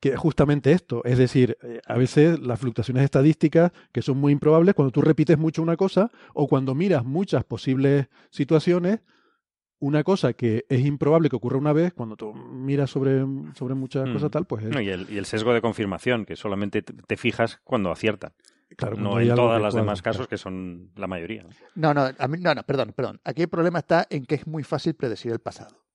que 0.00 0.10
es 0.10 0.18
justamente 0.18 0.72
esto. 0.72 1.02
Es 1.04 1.18
decir, 1.18 1.56
eh, 1.62 1.80
a 1.86 1.96
veces 1.96 2.38
las 2.40 2.60
fluctuaciones 2.60 3.02
estadísticas, 3.04 3.72
que 3.92 4.02
son 4.02 4.18
muy 4.18 4.32
improbables, 4.32 4.74
cuando 4.74 4.92
tú 4.92 5.00
repites 5.02 5.38
mucho 5.38 5.62
una 5.62 5.76
cosa 5.76 6.10
o 6.34 6.46
cuando 6.48 6.74
miras 6.74 7.04
muchas 7.04 7.44
posibles 7.44 8.08
situaciones, 8.30 9.00
una 9.78 10.02
cosa 10.04 10.32
que 10.32 10.64
es 10.68 10.84
improbable 10.86 11.28
que 11.28 11.36
ocurra 11.36 11.58
una 11.58 11.72
vez, 11.72 11.92
cuando 11.92 12.16
tú 12.16 12.32
miras 12.34 12.90
sobre, 12.90 13.24
sobre 13.54 13.74
muchas 13.74 14.08
Mm. 14.08 14.12
cosas 14.14 14.30
tal, 14.30 14.46
pues 14.46 14.64
es, 14.64 14.70
No, 14.70 14.80
y, 14.80 14.88
el, 14.88 15.06
y 15.10 15.18
el 15.18 15.26
sesgo 15.26 15.52
de 15.52 15.60
confirmación, 15.60 16.24
que 16.24 16.34
solamente 16.36 16.82
te, 16.82 17.16
fijas 17.16 17.60
cuando 17.64 17.90
aciertan. 17.90 18.32
claro, 18.76 18.96
no 18.96 19.20
en 19.20 19.34
todas 19.34 19.60
las 19.60 19.74
demás 19.74 20.00
claro. 20.02 20.14
casos, 20.16 20.28
que 20.28 20.38
son 20.38 20.90
la 20.96 21.06
mayoría. 21.06 21.42
¿no? 21.44 21.50
No, 21.74 21.94
no, 21.94 22.10
a 22.18 22.28
mí, 22.28 22.38
no, 22.40 22.54
no, 22.54 22.62
perdón, 22.62 22.92
perdón. 22.96 23.20
Aquí 23.24 23.42
el 23.42 23.48
problema 23.48 23.78
está 23.80 24.06
en 24.10 24.24
que 24.24 24.34
es 24.36 24.46
muy 24.46 24.62
fácil 24.62 24.94
predecir 24.94 25.32
el 25.32 25.38
pasado. 25.40 25.85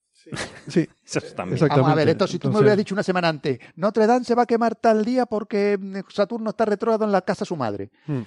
Sí, 0.67 0.87
Eso 1.05 1.21
también. 1.35 1.57
Exacto. 1.57 1.75
Vamos 1.77 1.91
a 1.91 1.95
ver, 1.95 2.07
Exactamente. 2.07 2.11
esto 2.11 2.27
si 2.27 2.39
tú 2.39 2.49
me 2.49 2.59
hubieras 2.59 2.77
dicho 2.77 2.95
una 2.95 3.03
semana 3.03 3.29
antes, 3.29 3.59
Notre 3.75 4.07
Dame 4.07 4.23
se 4.23 4.35
va 4.35 4.43
a 4.43 4.45
quemar 4.45 4.75
tal 4.75 5.03
día 5.03 5.25
porque 5.25 5.77
mm, 5.79 5.99
Saturno 6.09 6.51
está 6.51 6.65
retrógrado 6.65 7.05
en 7.05 7.11
la 7.11 7.21
casa 7.21 7.41
de 7.41 7.47
su 7.47 7.55
madre. 7.55 7.91
Mm. 8.07 8.21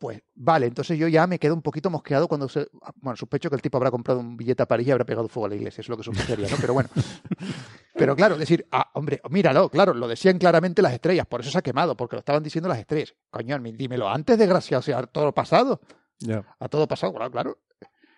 Pues 0.00 0.22
vale, 0.34 0.64
entonces 0.64 0.98
yo 0.98 1.08
ya 1.08 1.26
me 1.26 1.38
quedo 1.38 1.52
un 1.52 1.60
poquito 1.60 1.90
mosqueado 1.90 2.26
cuando 2.26 2.48
se... 2.48 2.68
Bueno, 3.02 3.18
sospecho 3.18 3.50
que 3.50 3.56
el 3.56 3.60
tipo 3.60 3.76
habrá 3.76 3.90
comprado 3.90 4.18
un 4.20 4.34
billete 4.34 4.62
a 4.62 4.66
París 4.66 4.88
y 4.88 4.90
habrá 4.92 5.04
pegado 5.04 5.28
fuego 5.28 5.44
a 5.44 5.50
la 5.50 5.56
iglesia, 5.56 5.82
es 5.82 5.90
lo 5.90 5.96
que 5.98 6.02
sospecharía, 6.02 6.48
¿no? 6.48 6.56
Pero 6.58 6.72
bueno. 6.72 6.88
Pero 7.94 8.16
claro, 8.16 8.38
decir, 8.38 8.66
ah, 8.72 8.90
hombre, 8.94 9.20
míralo, 9.28 9.68
claro, 9.68 9.92
lo 9.92 10.08
decían 10.08 10.38
claramente 10.38 10.80
las 10.80 10.94
estrellas, 10.94 11.26
por 11.26 11.42
eso 11.42 11.50
se 11.50 11.58
ha 11.58 11.60
quemado, 11.60 11.98
porque 11.98 12.16
lo 12.16 12.20
estaban 12.20 12.42
diciendo 12.42 12.66
las 12.66 12.78
estrellas. 12.78 13.14
Coño, 13.28 13.58
dímelo 13.58 14.08
antes, 14.08 14.38
desgraciado, 14.38 14.78
o 14.78 14.82
sea, 14.82 15.02
todo 15.02 15.32
pasado. 15.32 15.82
Ya. 16.18 16.46
A 16.58 16.68
todo 16.70 16.88
pasado, 16.88 17.12
claro, 17.12 17.30
claro. 17.30 17.58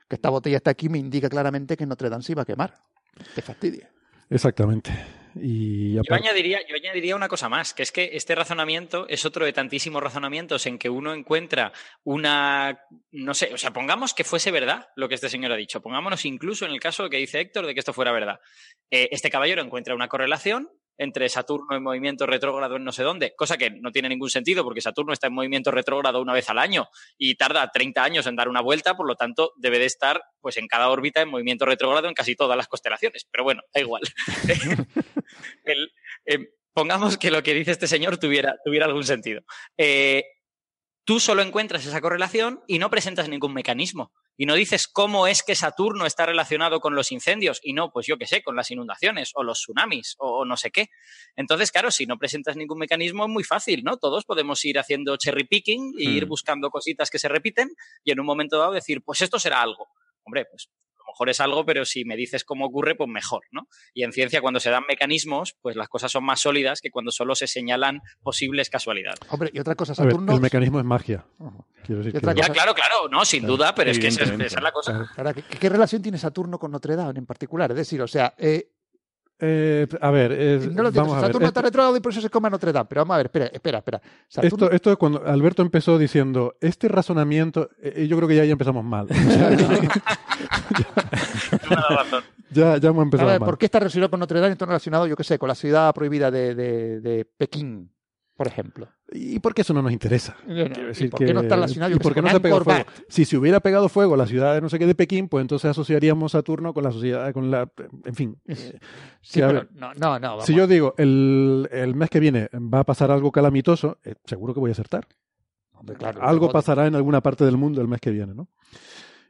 Que 0.09 0.15
esta 0.15 0.31
botella 0.31 0.59
está 0.59 0.71
aquí 0.71 0.89
me 0.89 0.99
indica 0.99 1.29
claramente 1.29 1.77
que 1.77 1.85
Notre 1.85 2.11
Dame 2.11 2.23
se 2.23 2.31
iba 2.31 2.43
a 2.43 2.45
quemar. 2.45 2.81
Te 3.35 3.42
fastidia. 3.42 3.90
Exactamente. 4.31 4.90
Y 5.35 5.95
Yo 5.95 6.02
añadiría, 6.14 6.61
yo 6.69 6.76
añadiría 6.76 7.16
una 7.16 7.28
cosa 7.28 7.49
más, 7.49 7.73
que 7.73 7.83
es 7.83 7.92
que 7.92 8.11
este 8.12 8.35
razonamiento 8.35 9.07
es 9.09 9.25
otro 9.25 9.47
de 9.47 9.52
tantísimos 9.52 10.02
razonamientos 10.02 10.66
en 10.66 10.78
que 10.78 10.90
uno 10.90 11.14
encuentra 11.14 11.73
una, 12.04 12.85
no 13.12 13.33
sé, 13.33 13.52
o 13.54 13.57
sea, 13.57 13.73
pongamos 13.73 14.12
que 14.12 14.25
fuese 14.25 14.50
verdad 14.50 14.88
lo 14.95 15.09
que 15.09 15.14
este 15.14 15.31
señor 15.31 15.52
ha 15.52 15.57
dicho, 15.57 15.81
pongámonos 15.81 16.26
incluso 16.26 16.66
en 16.66 16.73
el 16.73 16.81
caso 16.81 17.09
que 17.09 17.16
dice 17.16 17.40
Héctor 17.40 17.66
de 17.66 17.73
que 17.73 17.81
esto 17.81 17.95
fuera 17.95 18.12
verdad. 18.12 18.40
Eh, 18.90 19.09
este 19.11 19.31
caballero 19.31 19.62
encuentra 19.62 19.95
una 19.95 20.09
correlación 20.09 20.69
entre 20.99 21.29
Saturno 21.29 21.77
en 21.77 21.83
movimiento 21.83 22.27
retrógrado 22.27 22.77
en 22.77 22.85
no 22.85 22.93
sé 22.93 23.03
dónde, 23.03 23.35
cosa 23.37 23.57
que 23.57 23.71
no 23.71 23.91
tiene 23.91 24.09
ningún 24.09 24.31
sentido 24.31 24.65
porque 24.65 24.81
Saturno 24.81 25.13
está 25.13 25.27
en 25.27 25.35
movimiento 25.35 25.71
retrógrado 25.71 26.21
una 26.21 26.33
vez 26.33 26.49
al 26.51 26.59
año 26.59 26.89
y 27.19 27.35
tarda 27.37 27.71
30 27.73 28.03
años 28.05 28.27
en 28.27 28.37
dar 28.37 28.49
una 28.49 28.61
vuelta, 28.61 28.95
por 28.95 29.07
lo 29.07 29.15
tanto 29.15 29.53
debe 29.57 29.79
de 29.79 29.87
estar 29.87 30.23
pues 30.41 30.57
en 30.57 30.67
cada 30.67 30.89
órbita 30.89 31.21
en 31.21 31.29
movimiento 31.29 31.65
retrógrado 31.67 32.09
en 32.09 32.15
casi 32.15 32.37
todas 32.37 32.57
las 32.57 32.69
constelaciones, 32.69 33.27
pero 33.31 33.45
bueno, 33.45 33.63
da 33.75 33.81
igual. 33.81 34.03
El- 35.65 35.93
eh, 36.27 36.39
pongamos 36.73 37.19
que 37.19 37.31
lo 37.31 37.43
que 37.43 37.55
dice 37.55 37.71
este 37.71 37.87
señor 37.87 38.19
tuviera, 38.19 38.57
tuviera 38.65 38.87
algún 38.87 39.05
sentido. 39.05 39.43
Eh, 39.77 40.25
tú 41.05 41.21
solo 41.21 41.43
encuentras 41.43 41.85
esa 41.87 42.01
correlación 42.01 42.63
y 42.67 42.79
no 42.79 42.91
presentas 42.91 43.29
ningún 43.29 43.55
mecanismo. 43.55 44.13
Y 44.37 44.47
no 44.47 44.55
dices 44.55 44.89
cómo 44.89 45.27
es 45.27 45.43
que 45.43 45.55
Saturno 45.55 46.07
está 46.07 46.25
relacionado 46.25 46.81
con 46.81 46.95
los 46.95 47.13
incendios 47.13 47.61
y 47.63 47.75
no, 47.75 47.91
pues 47.93 48.07
yo 48.07 48.17
qué 48.17 48.27
sé, 48.27 48.43
con 48.43 48.57
las 48.57 48.71
inundaciones 48.71 49.33
o 49.35 49.43
los 49.43 49.59
tsunamis 49.59 50.17
o, 50.19 50.45
no 50.47 50.57
sé 50.57 50.71
qué. 50.71 50.89
Entonces, 51.37 51.71
claro, 51.71 51.91
si 51.91 52.07
no 52.07 52.17
presentas 52.19 52.57
ningún 52.57 52.79
mecanismo 52.79 53.25
es 53.25 53.31
muy 53.31 53.45
fácil, 53.45 53.85
¿no? 53.85 53.99
Todos 53.99 54.25
podemos 54.25 54.65
ir 54.65 54.79
haciendo 54.79 55.17
cherry 55.19 55.45
picking 55.45 55.95
e 55.99 56.05
ir 56.05 56.25
Hmm. 56.25 56.29
buscando 56.29 56.71
cositas 56.71 57.11
que 57.11 57.19
se 57.19 57.29
repiten 57.29 57.71
y 58.05 58.11
en 58.13 58.21
un 58.21 58.27
momento 58.27 58.59
dado 58.59 58.73
decir, 58.73 59.03
pues 59.03 59.21
esto 59.21 59.39
será 59.39 59.61
algo. 59.61 59.89
Hombre, 60.25 60.47
pues 60.47 60.71
mejor 61.12 61.28
es 61.31 61.40
algo, 61.40 61.64
pero 61.64 61.85
si 61.85 62.04
me 62.04 62.16
dices 62.16 62.45
cómo 62.45 62.66
ocurre, 62.66 62.95
pues 62.95 63.09
mejor, 63.09 63.42
¿no? 63.52 63.69
Y 63.95 64.02
en 64.04 64.12
ciencia, 64.12 64.40
cuando 64.40 64.61
se 64.61 64.71
dan 64.71 64.85
mecanismos, 64.88 65.54
pues 65.61 65.76
las 65.76 65.88
cosas 65.88 66.11
son 66.11 66.25
más 66.25 66.40
sólidas 66.40 66.81
que 66.81 66.90
cuando 66.90 67.11
solo 67.11 67.35
se 67.35 67.47
señalan 67.47 68.00
posibles 68.23 68.71
casualidades. 68.71 69.21
Hombre, 69.28 69.50
y 69.52 69.59
otra 69.61 69.75
cosa, 69.75 69.92
ver, 70.02 70.12
Saturno. 70.12 70.35
el 70.35 70.40
mecanismo 70.40 70.78
es 70.78 70.85
magia. 70.85 71.25
Quiero 71.85 72.02
decir 72.02 72.21
que- 72.21 72.26
Ya, 72.26 72.35
cosa- 72.35 72.52
claro, 72.52 72.75
claro, 72.75 73.09
no, 73.11 73.25
sin 73.25 73.40
Claro, 73.40 73.57
duda, 73.57 73.75
pero 73.75 73.90
es 73.90 73.99
que 73.99 74.07
esa 74.09 74.23
esa 74.23 74.35
es 74.45 74.62
la 74.62 74.73
cosa. 74.73 74.92
Claro. 74.92 75.09
Ahora, 75.16 75.35
¿qué, 75.35 75.42
qué 75.42 75.69
relación 75.69 76.00
tiene 76.00 76.16
Saturno 76.19 76.59
con 76.59 76.71
Notre 76.71 76.97
Dame 76.97 77.19
en 77.19 77.26
particular? 77.26 77.71
Es 77.73 77.76
decir, 77.76 78.00
o 78.00 78.09
sea, 78.09 78.35
eh, 78.38 78.71
Eh, 79.45 79.89
a 80.01 80.11
ver, 80.13 80.31
eh, 80.33 80.71
no 80.73 80.85
lo 80.85 80.93
vamos 80.93 81.15
a 81.15 81.17
ver. 81.17 81.27
Saturno 81.27 81.49
está 81.49 81.63
retrógrado 81.63 81.97
y 81.97 82.01
por 82.01 82.13
eso 82.13 82.21
se 82.21 82.31
come 82.31 82.47
a 82.47 82.51
Notre 82.51 82.73
Dame. 82.73 82.87
Pero 82.89 83.01
vamos 83.01 83.15
a 83.15 83.17
ver, 83.17 83.27
espera, 83.27 83.47
espera, 83.47 83.79
espera. 83.79 84.01
Saturno, 84.29 84.67
esto, 84.67 84.71
esto 84.71 84.91
es 84.93 84.97
cuando 84.97 85.21
Alberto 85.27 85.63
empezó 85.63 85.99
diciendo, 85.99 86.55
este 86.61 86.87
razonamiento, 86.87 87.69
eh, 87.83 88.07
yo 88.09 88.17
creo 88.17 88.29
que 88.29 88.37
ya, 88.37 88.45
ya 88.45 88.53
empezamos 88.53 88.85
mal. 88.85 89.09
Ya, 92.55 92.77
ya 92.77 92.91
hemos 92.91 93.01
a 93.01 93.05
empezado 93.05 93.31
ver, 93.31 93.41
mal. 93.41 93.47
¿por 93.49 93.57
qué 93.57 93.65
está 93.65 93.79
relacionado 93.79 94.11
con 94.11 94.21
Notre 94.21 94.39
Dame 94.39 94.51
y 94.51 94.53
está 94.53 94.67
relacionado, 94.67 95.07
yo 95.07 95.17
qué 95.17 95.25
sé, 95.25 95.39
con 95.39 95.49
la 95.49 95.55
ciudad 95.55 95.95
prohibida 95.95 96.31
de, 96.31 96.55
de- 96.55 97.01
de 97.01 97.25
Pekín, 97.25 97.91
por 98.43 98.53
ejemplo? 98.53 98.89
¿Y 99.13 99.39
por 99.39 99.55
qué 99.55 99.63
eso 99.63 99.73
no 99.73 99.83
nos 99.83 99.93
interesa? 99.93 100.37
Quiero 100.45 100.83
¿Y 100.83 100.87
decir 100.87 101.11
por 101.11 101.25
qué 101.25 101.33
no 101.33 101.41
está 101.43 101.55
relacionado 101.55 101.91
yo 101.91 101.97
¿y 101.97 101.99
por 102.01 102.13
qué 102.15 102.23
no 102.23 102.31
se 102.31 102.41
pegó 102.41 102.61
fuego? 102.65 102.85
Si 103.09 103.25
se 103.25 103.37
hubiera 103.37 103.61
pegado 103.61 103.89
fuego 103.89 104.15
a 104.15 104.17
la 104.17 104.27
ciudad 104.27 104.55
de 104.55 104.61
no 104.61 104.69
sé 104.69 104.79
qué 104.79 104.87
de 104.87 104.95
Pekín, 104.95 105.29
pues 105.29 105.43
entonces 105.43 105.71
asociaríamos 105.71 106.33
Saturno 106.33 106.75
con 106.75 106.83
la 106.83 106.91
sociedad, 106.91 107.33
con 107.33 107.51
la, 107.51 107.71
en 108.05 108.15
fin. 108.15 108.37
eh, 108.47 108.79
Sí, 109.21 109.39
que, 109.41 109.45
a 109.45 109.49
pero 109.49 109.61
ver, 109.61 109.69
no, 109.75 109.95
no, 109.95 110.19
no. 110.19 110.29
Vamos. 110.31 110.47
si 110.47 110.55
yo 110.55 110.67
digo 110.67 110.95
el, 110.99 111.69
el 111.71 111.95
mes 111.95 112.11
que 112.11 112.19
viene 112.21 112.49
va 112.53 112.81
a 112.81 112.85
pasar 112.85 113.11
algo 113.11 113.31
calamitoso, 113.31 113.99
eh, 114.05 114.15
seguro 114.25 114.53
que 114.55 114.61
voy 114.61 114.71
a 114.71 114.73
acertar. 114.73 115.07
Hombre, 115.75 115.97
claro, 115.97 116.23
algo 116.23 116.51
pasará 116.51 116.87
en 116.87 116.95
alguna 116.95 117.21
parte 117.21 117.45
del 117.45 117.57
mundo 117.57 117.81
el 117.81 117.89
mes 117.89 118.01
que 118.01 118.11
viene, 118.11 118.35
¿no? 118.35 118.49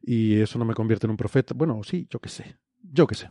Y 0.03 0.41
eso 0.41 0.59
no 0.59 0.65
me 0.65 0.75
convierte 0.75 1.07
en 1.07 1.11
un 1.13 1.17
profeta. 1.17 1.55
Bueno, 1.55 1.81
sí, 1.85 2.07
yo 2.11 2.19
qué 2.19 2.29
sé. 2.29 2.57
Yo 2.83 3.07
qué 3.07 3.15
sé. 3.15 3.29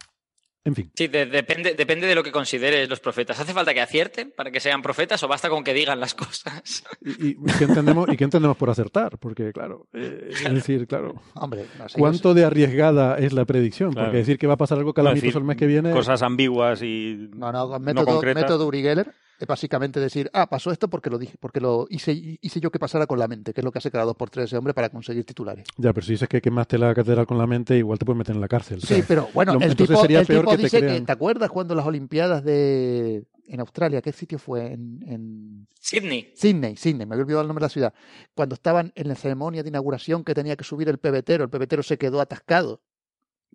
En 0.64 0.76
fin. 0.76 0.92
Sí, 0.96 1.08
de- 1.08 1.26
depende, 1.26 1.74
depende 1.74 2.06
de 2.06 2.14
lo 2.14 2.22
que 2.24 2.32
consideres 2.32 2.88
los 2.88 3.00
profetas. 3.00 3.40
¿Hace 3.40 3.54
falta 3.54 3.74
que 3.74 3.82
acierten 3.82 4.32
para 4.36 4.52
que 4.52 4.60
sean 4.60 4.82
profetas 4.84 5.24
o 5.24 5.28
basta 5.28 5.50
con 5.50 5.64
que 5.64 5.74
digan 5.74 6.00
las 6.00 6.14
cosas? 6.16 6.84
¿Y, 7.04 7.30
y 7.32 7.36
qué, 7.58 7.64
entendemos, 7.64 8.08
¿y 8.12 8.18
qué 8.18 8.24
entendemos 8.26 8.58
por 8.58 8.70
acertar? 8.70 9.18
Porque, 9.18 9.52
claro, 9.54 9.88
eh, 9.94 10.30
es 10.32 10.54
decir, 10.54 10.86
claro, 10.88 11.16
Hombre, 11.34 11.66
no 11.80 11.86
¿cuánto 11.98 12.34
de 12.36 12.46
arriesgada 12.46 13.18
es 13.18 13.34
la 13.34 13.46
predicción? 13.46 13.92
Claro. 13.94 14.08
Porque 14.10 14.18
decir 14.20 14.38
que 14.38 14.46
va 14.48 14.54
a 14.54 14.58
pasar 14.58 14.78
algo 14.78 14.90
No, 14.92 14.94
calamitoso 14.94 15.26
decir 15.26 15.38
el 15.42 15.46
mes 15.46 15.58
que 15.58 15.66
viene. 15.68 15.92
Cosas 15.92 16.22
ambiguas 16.22 16.82
y 16.84 17.30
No, 17.34 17.52
no, 17.52 17.68
no 17.68 17.80
método, 17.80 18.06
concretas. 18.06 18.44
método 18.44 18.68
Uri 18.68 18.82
Geller 18.84 19.12
es 19.42 19.48
básicamente 19.48 20.00
decir, 20.00 20.30
ah, 20.34 20.48
pasó 20.50 20.72
esto 20.72 20.90
porque 20.90 21.10
lo 21.10 21.18
dije, 21.18 21.36
porque 21.40 21.60
lo 21.60 21.88
hice, 21.90 22.12
hice 22.42 22.60
yo 22.60 22.72
que 22.72 22.80
pasara 22.80 23.08
con 23.08 23.20
la 23.20 23.28
mente, 23.28 23.54
que 23.54 23.62
es 23.62 23.66
lo 23.66 23.72
que 23.72 23.80
hace 23.80 23.92
cada 23.92 24.06
dos 24.06 24.16
por 24.16 24.30
tres 24.30 24.46
ese 24.46 24.58
hombre 24.58 24.74
para 24.74 24.90
conseguir 24.90 25.26
titulares. 25.26 25.66
Ya, 25.78 25.94
pero 25.94 26.06
si 26.06 26.14
dices 26.14 26.30
que 26.30 26.42
quemaste 26.42 26.78
la 26.78 26.94
catedral 26.94 27.26
con 27.26 27.38
la 27.38 27.48
mente, 27.48 27.78
igual 27.78 27.98
te 28.00 28.06
pueden 28.06 28.20
meter 28.20 28.36
en 28.36 28.42
la 28.42 28.48
cárcel. 28.48 28.82
Sí, 28.82 28.88
¿sabes? 28.88 29.06
pero 29.08 29.28
bueno, 29.34 29.54
Lo- 29.54 29.60
el 29.60 29.72
entonces 29.72 29.88
tipo, 29.96 30.02
sería 30.02 30.20
el 30.20 30.28
peor 30.28 30.42
tipo 30.42 30.52
que 30.52 30.58
te 30.58 30.64
dice 30.64 30.80
que, 30.80 30.86
crean. 30.86 31.06
¿te 31.06 31.12
acuerdas 31.12 31.50
cuando 31.50 31.76
las 31.76 31.86
Olimpiadas 31.86 32.44
de 32.44 33.26
en 33.48 33.60
Australia, 33.60 34.02
qué 34.02 34.14
sitio 34.14 34.40
fue? 34.40 34.72
En, 34.74 35.04
en 35.08 35.68
Sydney. 35.80 36.32
Sydney, 36.36 36.78
Sydney, 36.78 37.06
me 37.06 37.16
había 37.16 37.24
olvidado 37.24 37.42
el 37.42 37.48
nombre 37.48 37.64
de 37.64 37.66
la 37.66 37.70
ciudad. 37.70 37.94
Cuando 38.34 38.56
estaban 38.56 38.94
en 38.96 39.08
la 39.10 39.16
ceremonia 39.16 39.62
de 39.64 39.70
inauguración 39.70 40.24
que 40.24 40.34
tenía 40.34 40.56
que 40.56 40.64
subir 40.64 40.88
el 40.88 41.00
pebetero, 41.00 41.44
el 41.44 41.50
pebetero 41.50 41.84
se 41.84 41.98
quedó 41.98 42.22
atascado. 42.22 42.82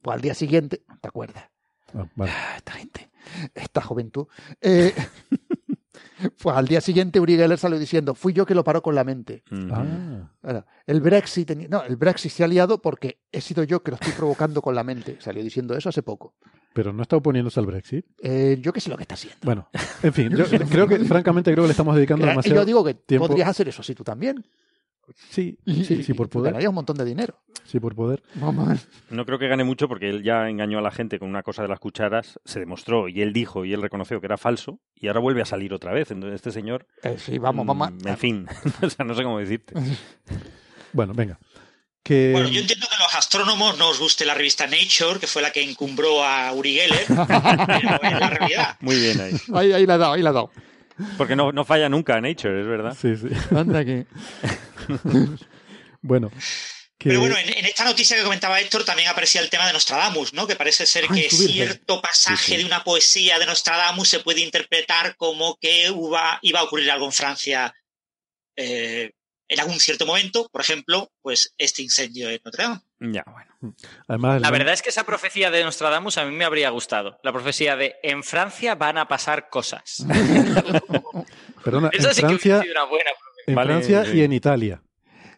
Pues 0.03 0.15
al 0.17 0.21
día 0.21 0.35
siguiente, 0.35 0.83
¿te 1.01 1.09
acuerdas? 1.09 1.45
Ah, 1.95 2.05
vale. 2.15 2.31
Ah, 2.35 2.55
esta 2.59 2.73
gente, 2.73 3.09
esta 3.55 3.81
juventud. 3.81 4.27
Eh, 4.61 4.93
pues 6.43 6.57
al 6.57 6.67
día 6.67 6.81
siguiente 6.81 7.21
Uri 7.21 7.37
Geller 7.37 7.59
salió 7.59 7.79
diciendo, 7.79 8.15
fui 8.15 8.33
yo 8.33 8.47
que 8.47 8.55
lo 8.55 8.65
paró 8.65 8.83
con 8.83 8.95
la 8.95 9.05
mente. 9.05 9.43
Ah, 9.71 10.31
Ahora, 10.43 10.67
el 10.87 11.01
Brexit, 11.01 11.51
no, 11.69 11.83
el 11.83 11.97
Brexit 11.97 12.33
se 12.33 12.45
ha 12.45 12.49
liado 12.49 12.81
porque 12.81 13.21
he 13.33 13.41
sido 13.41 13.65
yo 13.65 13.83
que 13.83 13.91
lo 13.91 13.97
estoy 13.97 14.13
provocando 14.13 14.63
con 14.63 14.75
la 14.75 14.85
mente. 14.85 15.17
Salió 15.21 15.43
diciendo 15.43 15.77
eso 15.77 15.89
hace 15.89 16.03
poco. 16.03 16.35
pero 16.73 16.93
no 16.93 17.03
está 17.03 17.17
oponiéndose 17.17 17.59
al 17.61 17.67
Brexit. 17.67 18.05
Eh, 18.23 18.59
yo 18.61 18.73
qué 18.73 18.81
sé 18.81 18.91
lo 18.91 18.97
que 18.97 19.03
está 19.05 19.15
haciendo. 19.15 19.39
Bueno, 19.43 19.69
en 20.03 20.13
fin, 20.13 20.31
yo 20.37 20.45
creo 20.71 20.87
que, 20.87 20.99
francamente, 21.01 21.53
creo 21.53 21.65
que 21.65 21.69
le 21.69 21.73
estamos 21.73 21.95
dedicando 21.97 22.25
y 22.27 22.29
demasiado 22.29 22.61
yo 22.61 22.65
digo 22.67 22.85
que 22.85 22.95
tiempo. 22.95 23.27
podrías 23.29 23.49
hacer 23.49 23.69
eso 23.69 23.83
así 23.83 23.95
tú 23.95 24.05
también. 24.05 24.45
Sí, 25.31 25.59
sí, 25.67 26.03
sí, 26.03 26.15
por 26.15 26.29
poder. 26.29 26.53
Ganarías 26.53 26.69
un 26.71 26.75
montón 26.77 26.97
de 26.97 27.05
dinero. 27.05 27.39
Sí, 27.65 27.81
por 27.81 27.95
poder. 27.95 28.23
Vamos 28.35 28.67
a 28.67 28.73
ver. 28.73 28.81
No 29.11 29.25
creo 29.27 29.39
que 29.39 29.49
gane 29.49 29.65
mucho 29.65 29.89
porque 29.89 30.09
él 30.09 30.23
ya 30.23 30.49
engañó 30.49 30.79
a 30.79 30.83
la 30.83 30.91
gente 30.91 31.19
con 31.19 31.29
una 31.29 31.43
cosa 31.43 31.63
de 31.63 31.69
las 31.69 31.79
cucharas, 31.81 32.39
se 32.45 32.61
demostró 32.61 33.09
y 33.09 33.23
él 33.23 33.33
dijo 33.33 33.65
y 33.65 33.73
él 33.73 33.83
reconoció 33.83 34.21
que 34.21 34.27
era 34.27 34.37
falso 34.39 34.79
y 34.95 35.09
ahora 35.09 35.21
vuelve 35.21 35.43
a 35.43 35.47
salir 35.47 35.73
otra 35.75 35.93
vez. 35.93 36.11
Entonces 36.11 36.37
este 36.37 36.51
señor, 36.53 36.87
Eh, 37.03 37.17
sí, 37.19 37.39
vamos, 37.39 37.67
vamos. 37.67 37.91
mm, 37.93 38.09
en 38.09 38.19
fin, 38.19 38.47
o 38.83 38.91
sea, 38.91 39.05
no 39.05 39.15
sé 39.15 39.23
cómo 39.23 39.39
decirte. 39.39 39.75
Bueno, 40.93 41.13
venga. 41.15 41.39
Que, 42.03 42.31
Bueno, 42.33 42.49
yo 42.49 42.61
entiendo 42.61 42.87
que 42.89 42.95
a 42.95 43.05
los 43.05 43.15
astrónomos 43.17 43.77
no 43.79 43.89
os 43.89 43.99
guste 43.99 44.25
la 44.25 44.35
revista 44.35 44.65
Nature, 44.69 45.19
que 45.19 45.27
fue 45.27 45.43
la 45.43 45.51
que 45.51 45.61
encumbró 45.69 46.23
a 46.23 46.53
Uri 46.53 46.75
Geller, 46.75 47.05
pero 47.09 48.03
es 48.03 48.21
la 48.21 48.31
realidad. 48.31 48.77
Muy 48.81 48.95
bien 49.01 49.21
ahí. 49.21 49.33
Ahí, 49.55 49.73
ahí 49.73 49.87
la 49.87 49.95
ha 49.95 49.99
dado, 49.99 50.13
ahí 50.13 50.23
la 50.23 50.31
ha 50.31 50.33
dado. 50.33 50.51
Porque 51.17 51.37
no, 51.37 51.53
no 51.53 51.65
falla 51.65 51.89
nunca 51.89 52.21
Nature, 52.21 52.61
es 52.61 52.67
verdad. 52.67 52.97
Sí, 53.01 53.17
sí. 53.17 53.29
Anda 53.55 53.85
que... 53.85 54.07
Bueno, 56.03 56.31
que 56.99 57.09
Pero 57.09 57.21
bueno, 57.21 57.37
en, 57.37 57.49
en 57.59 57.65
esta 57.65 57.85
noticia 57.85 58.17
que 58.17 58.23
comentaba 58.23 58.61
Héctor 58.61 58.85
también 58.85 59.09
aparecía 59.09 59.41
el 59.41 59.51
tema 59.51 59.67
de 59.67 59.73
Nostradamus, 59.73 60.33
¿no? 60.35 60.47
Que 60.47 60.55
parece 60.55 60.87
ser 60.87 61.07
Ay, 61.09 61.23
que 61.23 61.31
cierto 61.31 62.01
pasaje 62.01 62.37
Sí, 62.45 62.53
sí. 62.53 62.57
de 62.59 62.65
una 62.65 62.85
poesía 62.85 63.41
de 63.41 63.47
Nostradamus 63.47 64.09
se 64.09 64.21
puede 64.21 64.43
interpretar 64.43 65.17
como 65.17 65.57
que 65.57 65.89
iba, 65.89 66.39
iba 66.43 66.61
a 66.61 66.63
ocurrir 66.63 66.91
algo 66.93 67.07
en 67.07 67.13
Francia 67.13 67.75
eh, 68.57 69.11
en 69.49 69.61
algún 69.61 69.81
cierto 69.81 70.07
momento, 70.07 70.49
por 70.51 70.61
ejemplo, 70.61 71.11
pues 71.23 71.55
este 71.59 71.83
incendio 71.83 72.29
de 72.29 72.41
Notre 72.45 72.65
Dame. 72.65 72.81
Ya, 72.99 73.25
bueno. 73.31 73.75
además 74.09 74.37
el 74.37 74.43
La 74.43 74.51
verdad 74.51 74.73
es 74.73 74.81
que 74.83 74.89
esa 74.89 75.05
profecía 75.05 75.51
de 75.51 75.63
Nostradamus 75.65 76.17
a 76.19 76.25
mí 76.25 76.35
me 76.35 76.45
habría 76.47 76.71
gustado. 76.71 77.19
La 77.23 77.33
profecía 77.33 77.77
de 77.77 77.97
en 78.03 78.23
Francia 78.23 78.75
van 78.75 78.97
a 78.99 79.07
pasar 79.07 79.49
cosas. 79.51 80.07
perdona, 81.65 81.91
en 81.93 82.01
Esa 82.01 82.15
sí 82.15 82.23
que 82.23 82.27
Francia, 82.29 82.55
hubiera 82.59 82.63
sido 82.63 82.73
una 82.73 82.85
buena 82.91 83.11
profecía. 83.11 83.45
en 83.49 83.55
Vale, 83.55 83.69
Francia 83.73 84.05
sí. 84.05 84.17
y 84.19 84.23
en 84.23 84.33
Italia. 84.33 84.83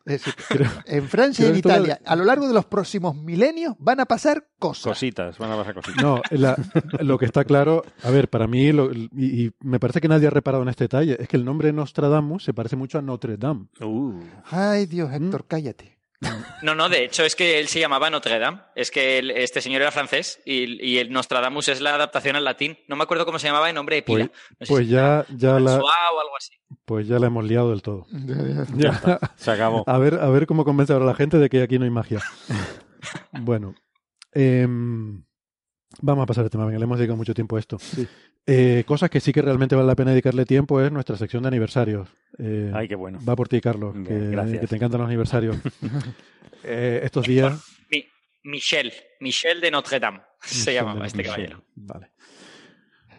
Es 0.06 0.24
decir, 0.24 0.34
Creo- 0.48 0.70
en 0.86 1.08
Francia 1.08 1.46
y 1.46 1.50
en 1.50 1.56
Italia, 1.56 2.00
a 2.04 2.16
lo 2.16 2.24
largo 2.24 2.46
de 2.48 2.54
los 2.54 2.64
próximos 2.64 3.14
milenios, 3.16 3.74
van 3.78 4.00
a 4.00 4.06
pasar 4.06 4.46
cosas. 4.58 4.84
Cositas, 4.84 5.36
van 5.38 5.50
a 5.52 5.56
pasar 5.56 5.74
cositas. 5.74 6.02
No, 6.02 6.22
la- 6.30 6.56
lo 7.00 7.18
que 7.18 7.24
está 7.26 7.44
claro, 7.44 7.84
a 8.02 8.10
ver, 8.10 8.28
para 8.30 8.46
mí, 8.46 8.72
lo- 8.72 8.92
y, 8.92 9.08
y 9.16 9.52
me 9.60 9.80
parece 9.80 10.00
que 10.00 10.08
nadie 10.08 10.28
ha 10.28 10.30
reparado 10.30 10.62
en 10.62 10.68
este 10.70 10.84
detalle, 10.84 11.16
es 11.20 11.28
que 11.28 11.36
el 11.36 11.44
nombre 11.44 11.72
Nostradamus 11.72 12.44
se 12.44 12.54
parece 12.54 12.76
mucho 12.76 12.98
a 12.98 13.02
Notre 13.02 13.36
Dame. 13.36 13.66
Uh, 13.80 14.20
Ay, 14.50 14.86
Dios, 14.86 15.12
Héctor, 15.12 15.42
¿Mm? 15.42 15.46
cállate. 15.48 15.97
No, 16.62 16.74
no, 16.74 16.88
de 16.88 17.04
hecho 17.04 17.22
es 17.24 17.36
que 17.36 17.60
él 17.60 17.68
se 17.68 17.78
llamaba 17.78 18.10
Notre 18.10 18.40
Dame. 18.40 18.60
Es 18.74 18.90
que 18.90 19.18
él- 19.18 19.30
este 19.30 19.60
señor 19.60 19.82
era 19.82 19.92
francés 19.92 20.40
y, 20.44 20.84
y 20.84 20.98
el 20.98 21.12
Nostradamus 21.12 21.68
es 21.68 21.80
la 21.80 21.94
adaptación 21.94 22.34
al 22.34 22.44
latín. 22.44 22.76
No 22.88 22.96
me 22.96 23.04
acuerdo 23.04 23.24
cómo 23.24 23.38
se 23.38 23.46
llamaba 23.46 23.68
en 23.68 23.76
nombre 23.76 23.96
de 23.96 24.02
pila. 24.02 24.24
No 24.24 24.66
sé 24.66 24.72
Pues 24.72 24.86
si 24.86 24.92
ya, 24.92 25.24
ya 25.36 25.60
la, 25.60 25.78
François 25.78 26.12
o 26.14 26.20
algo 26.20 26.36
así. 26.36 26.54
pues 26.84 27.06
ya 27.06 27.20
la 27.20 27.28
hemos 27.28 27.44
liado 27.44 27.70
del 27.70 27.82
todo. 27.82 28.06
Ya. 28.74 29.20
se 29.36 29.50
acabó. 29.52 29.84
A 29.86 29.98
ver, 29.98 30.14
a 30.14 30.28
ver 30.30 30.46
cómo 30.46 30.64
convence 30.64 30.92
ahora 30.92 31.04
a 31.04 31.08
la 31.08 31.14
gente 31.14 31.38
de 31.38 31.48
que 31.48 31.62
aquí 31.62 31.78
no 31.78 31.84
hay 31.84 31.90
magia. 31.90 32.20
Bueno, 33.32 33.74
em, 34.32 35.22
vamos 36.00 36.22
a 36.22 36.26
pasar 36.26 36.44
el 36.44 36.50
tema. 36.50 36.64
Venga, 36.66 36.78
le 36.78 36.84
hemos 36.84 36.98
dedicado 36.98 37.16
mucho 37.16 37.34
tiempo 37.34 37.56
a 37.56 37.60
esto. 37.60 37.78
Eh, 38.46 38.84
cosas 38.86 39.10
que 39.10 39.20
sí 39.20 39.32
que 39.32 39.42
realmente 39.42 39.74
vale 39.74 39.86
la 39.88 39.94
pena 39.96 40.10
dedicarle 40.12 40.44
tiempo 40.46 40.80
es 40.80 40.90
nuestra 40.90 41.16
sección 41.16 41.42
de 41.42 41.48
aniversarios. 41.48 42.08
Eh, 42.38 42.70
Ay, 42.74 42.88
qué 42.88 42.94
bueno. 42.94 43.18
Va 43.28 43.36
por 43.36 43.48
ti, 43.48 43.60
Carlos, 43.60 43.92
Bien, 43.94 44.04
que, 44.06 44.30
gracias. 44.30 44.60
que 44.60 44.66
te 44.66 44.76
encantan 44.76 45.00
los 45.00 45.06
aniversarios. 45.08 45.56
Eh, 46.64 47.00
estos 47.04 47.24
días. 47.24 47.62
Mi- 47.88 48.04
Michel, 48.42 48.92
Michel 49.20 49.60
de 49.60 49.70
Notre 49.70 50.00
Dame 50.00 50.20
se 50.42 50.74
llamaba 50.74 51.06
este 51.06 51.18
Michel. 51.18 51.32
caballero. 51.32 51.64
Vale. 51.76 52.10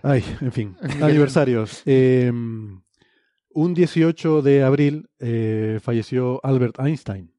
Ay, 0.04 0.24
en 0.42 0.52
fin. 0.52 0.76
Aniversarios. 1.02 1.82
Eh, 1.86 2.30
un 2.32 3.74
18 3.74 4.42
de 4.42 4.64
abril 4.64 5.10
eh, 5.20 5.80
falleció 5.82 6.42
Albert 6.44 6.80
Einstein. 6.80 7.32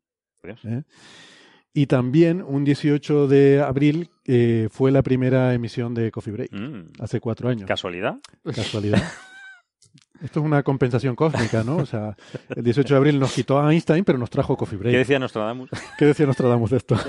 Y 1.72 1.86
también 1.86 2.42
un 2.42 2.64
18 2.64 3.28
de 3.28 3.62
abril 3.62 4.10
eh, 4.26 4.68
fue 4.72 4.90
la 4.90 5.02
primera 5.02 5.54
emisión 5.54 5.94
de 5.94 6.10
Coffee 6.10 6.32
Break, 6.32 6.52
Mm, 6.52 6.92
hace 7.00 7.20
cuatro 7.20 7.48
años. 7.48 7.66
¿Casualidad? 7.68 8.16
Casualidad. 8.44 9.00
Esto 10.22 10.40
es 10.40 10.46
una 10.46 10.62
compensación 10.62 11.14
cósmica, 11.16 11.64
¿no? 11.64 11.76
O 11.76 11.86
sea, 11.86 12.14
el 12.54 12.62
18 12.62 12.92
de 12.92 12.98
abril 12.98 13.18
nos 13.20 13.32
quitó 13.32 13.58
a 13.60 13.72
Einstein, 13.72 14.04
pero 14.04 14.18
nos 14.18 14.28
trajo 14.28 14.56
Coffee 14.56 14.76
¿Qué 14.76 14.82
Break. 14.82 14.96
decía 14.96 15.18
Nostradamus? 15.18 15.70
¿Qué 15.96 16.04
decía 16.04 16.26
Nostradamus 16.26 16.70
de 16.70 16.76
esto? 16.76 16.96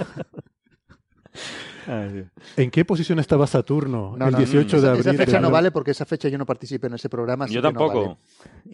Dios. 2.12 2.28
¿En 2.58 2.70
qué 2.72 2.86
posición 2.86 3.20
estaba 3.20 3.48
Saturno 3.48 4.16
No, 4.18 4.26
el 4.28 4.32
no, 4.34 4.38
18 4.38 4.78
esa, 4.78 4.86
de 4.86 4.90
abril? 4.92 5.08
esa 5.08 5.14
fecha 5.26 5.40
no 5.40 5.50
vale 5.52 5.72
porque 5.72 5.92
esa 5.92 6.06
fecha 6.06 6.30
yo 6.30 6.38
no 6.38 6.46
participé 6.46 6.88
en 6.88 6.94
ese 6.94 7.10
programa. 7.10 7.48
Yo 7.48 7.62
tampoco. 7.62 8.02
vale. 8.06 8.18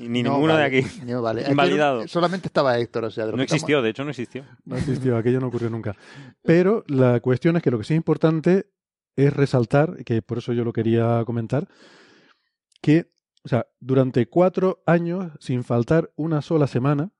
Ni 0.09 0.23
No 0.23 0.31
ninguno 0.33 0.53
vale, 0.55 0.69
de 0.69 0.79
aquí. 0.79 1.01
No 1.05 1.21
vale. 1.21 1.41
Aquí 1.43 1.51
Invalidado. 1.51 2.07
solamente 2.07 2.47
estaba 2.47 2.77
Héctor, 2.77 3.05
o 3.05 3.11
sea, 3.11 3.25
No 3.27 3.41
existió, 3.41 3.81
de 3.81 3.89
hecho 3.89 4.03
no 4.03 4.09
existió. 4.09 4.43
No 4.65 4.75
existió, 4.77 5.17
aquello 5.17 5.39
no 5.39 5.47
ocurrió 5.47 5.69
nunca. 5.69 5.95
Pero 6.43 6.83
la 6.87 7.19
cuestión 7.19 7.55
es 7.57 7.63
que 7.63 7.71
lo 7.71 7.77
que 7.77 7.83
sí 7.83 7.93
es 7.93 7.97
importante 7.97 8.67
es 9.15 9.33
resaltar, 9.33 10.03
que 10.05 10.21
por 10.21 10.37
eso 10.39 10.53
yo 10.53 10.63
lo 10.63 10.73
quería 10.73 11.23
comentar, 11.25 11.67
que, 12.81 13.11
o 13.43 13.47
sea, 13.47 13.65
durante 13.79 14.27
cuatro 14.27 14.83
años, 14.85 15.31
sin 15.39 15.63
faltar 15.63 16.11
una 16.15 16.41
sola 16.41 16.67
semana, 16.67 17.11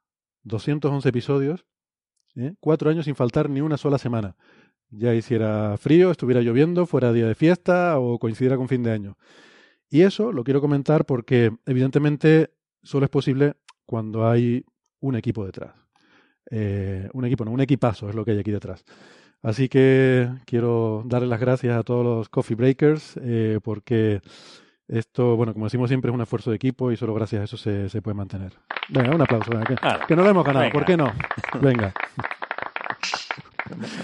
211 0.43 1.09
episodios, 1.09 1.65
¿eh? 2.35 2.53
cuatro 2.59 2.89
años 2.91 3.05
sin 3.05 3.15
faltar 3.15 3.49
ni 3.49 3.61
una 3.61 3.77
sola 3.77 3.97
semana. 3.97 4.35
Ya 4.89 5.13
hiciera 5.13 5.75
frío, 5.77 6.11
estuviera 6.11 6.41
lloviendo, 6.41 6.85
fuera 6.85 7.11
día 7.11 7.27
de 7.27 7.35
fiesta 7.35 7.99
o 7.99 8.19
coincidiera 8.19 8.57
con 8.57 8.67
fin 8.67 8.83
de 8.83 8.91
año. 8.91 9.17
Y 9.89 10.01
eso 10.01 10.31
lo 10.31 10.43
quiero 10.43 10.61
comentar 10.61 11.05
porque 11.05 11.51
evidentemente 11.65 12.51
solo 12.83 13.05
es 13.05 13.09
posible 13.09 13.55
cuando 13.85 14.29
hay 14.29 14.65
un 14.99 15.15
equipo 15.15 15.45
detrás. 15.45 15.73
Eh, 16.49 17.09
un 17.13 17.25
equipo, 17.25 17.43
no, 17.45 17.51
un 17.51 17.61
equipazo 17.61 18.09
es 18.09 18.15
lo 18.15 18.23
que 18.23 18.31
hay 18.31 18.39
aquí 18.39 18.51
detrás. 18.51 18.83
Así 19.41 19.69
que 19.69 20.29
quiero 20.45 21.03
darle 21.05 21.27
las 21.27 21.39
gracias 21.39 21.77
a 21.77 21.83
todos 21.83 22.03
los 22.03 22.29
Coffee 22.29 22.55
Breakers 22.55 23.19
eh, 23.21 23.59
porque 23.63 24.21
esto, 24.87 25.35
bueno, 25.35 25.53
como 25.53 25.65
decimos 25.65 25.89
siempre, 25.89 26.09
es 26.11 26.15
un 26.15 26.21
esfuerzo 26.21 26.49
de 26.49 26.55
equipo 26.55 26.91
y 26.91 26.97
solo 26.97 27.13
gracias 27.13 27.41
a 27.41 27.43
eso 27.45 27.57
se, 27.57 27.89
se 27.89 28.01
puede 28.01 28.15
mantener. 28.15 28.53
Venga, 28.89 29.13
un 29.15 29.21
aplauso. 29.21 29.51
venga, 29.51 29.65
que, 29.65 29.75
que 30.07 30.15
no 30.15 30.23
lo 30.23 30.29
hemos 30.29 30.45
ganado, 30.45 30.63
Venga. 30.63 30.73
¿por 30.73 30.85
qué 30.85 30.97
no? 30.97 31.11
Venga. 31.61 31.93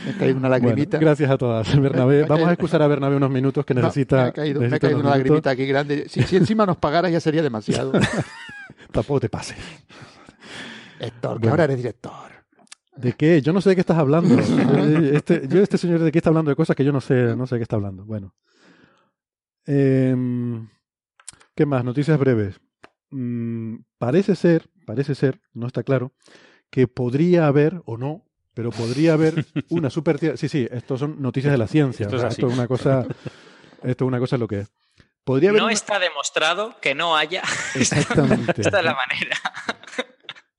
Me 0.05 0.13
caído 0.17 0.37
una 0.37 0.49
Bueno, 0.49 0.65
lagrimita. 0.67 0.97
gracias 0.97 1.29
a 1.29 1.37
todas. 1.37 1.79
Bernabé, 1.81 2.23
vamos 2.23 2.47
a 2.47 2.53
excusar 2.53 2.81
a 2.81 2.87
Bernabé 2.87 3.15
unos 3.17 3.29
minutos 3.31 3.65
que 3.65 3.73
No, 3.73 3.81
necesita. 3.81 4.15
me 4.15 4.21
ha 4.29 4.31
caído, 4.31 4.59
me 4.59 4.65
ha 4.65 4.69
necesita 4.69 4.87
caído 4.87 4.99
unos 4.99 5.05
una 5.11 5.17
minutos. 5.17 5.35
lagrimita 5.45 5.49
aquí 5.51 5.65
grande. 5.65 6.09
Si, 6.09 6.21
si 6.23 6.35
encima 6.37 6.65
nos 6.65 6.77
pagaras 6.77 7.11
ya 7.11 7.19
sería 7.19 7.41
demasiado. 7.41 7.91
Tampoco 8.91 9.19
te 9.21 9.29
pase. 9.29 9.55
Héctor, 10.99 11.33
que 11.33 11.39
Bueno. 11.39 11.51
ahora 11.51 11.63
eres 11.65 11.77
director. 11.77 12.11
¿De 12.95 13.13
qué? 13.13 13.41
Yo 13.41 13.53
no 13.53 13.59
sé 13.61 13.69
de 13.69 13.75
qué 13.75 13.81
estás 13.81 13.97
hablando. 13.97 14.35
Este, 15.13 15.47
yo, 15.47 15.61
este 15.61 15.77
señor 15.77 15.99
de 16.01 16.11
qué 16.11 16.19
está 16.19 16.29
hablando 16.29 16.49
de 16.49 16.55
cosas 16.55 16.75
que 16.75 16.83
yo 16.85 16.91
no 16.91 17.01
sé, 17.01 17.35
no 17.35 17.47
sé 17.47 17.55
de 17.55 17.59
qué 17.59 17.63
está 17.63 17.75
hablando. 17.75 18.05
Bueno. 18.05 18.33
Em, 19.65 20.67
¿Qué 21.55 21.65
más? 21.65 21.83
Noticias 21.83 22.19
breves. 22.19 22.59
Mm, 23.11 23.77
parece 23.97 24.35
ser, 24.35 24.69
parece 24.85 25.15
ser, 25.15 25.39
no 25.53 25.67
está 25.67 25.83
claro, 25.83 26.13
que 26.69 26.87
podría 26.87 27.47
haber, 27.47 27.81
o 27.85 27.97
no, 27.97 28.25
pero 28.53 28.69
podría 28.71 29.13
haber 29.13 29.45
una 29.69 29.89
super 29.89 30.19
tierra. 30.19 30.37
Sí, 30.37 30.47
sí, 30.49 30.67
estos 30.71 30.99
son 30.99 31.21
noticias 31.21 31.51
de 31.51 31.57
la 31.57 31.67
ciencia. 31.67 32.03
Esto 32.05 32.15
es 32.17 32.21
sea, 32.21 32.27
así. 32.29 32.41
esto 32.41 32.47
es 32.47 32.53
una 32.57 32.67
cosa. 32.67 33.05
Esto 33.83 34.05
es 34.05 34.07
una 34.07 34.19
cosa 34.19 34.37
lo 34.37 34.47
que 34.47 34.59
es. 34.61 34.71
Podría 35.23 35.49
haber 35.51 35.61
No 35.61 35.65
una- 35.67 35.73
está 35.73 35.99
demostrado 35.99 36.75
que 36.81 36.95
no 36.95 37.15
haya. 37.15 37.41
Exactamente. 37.75 38.51
Esta 38.61 38.79
es 38.79 38.85
la 38.85 38.93
manera. 38.95 39.37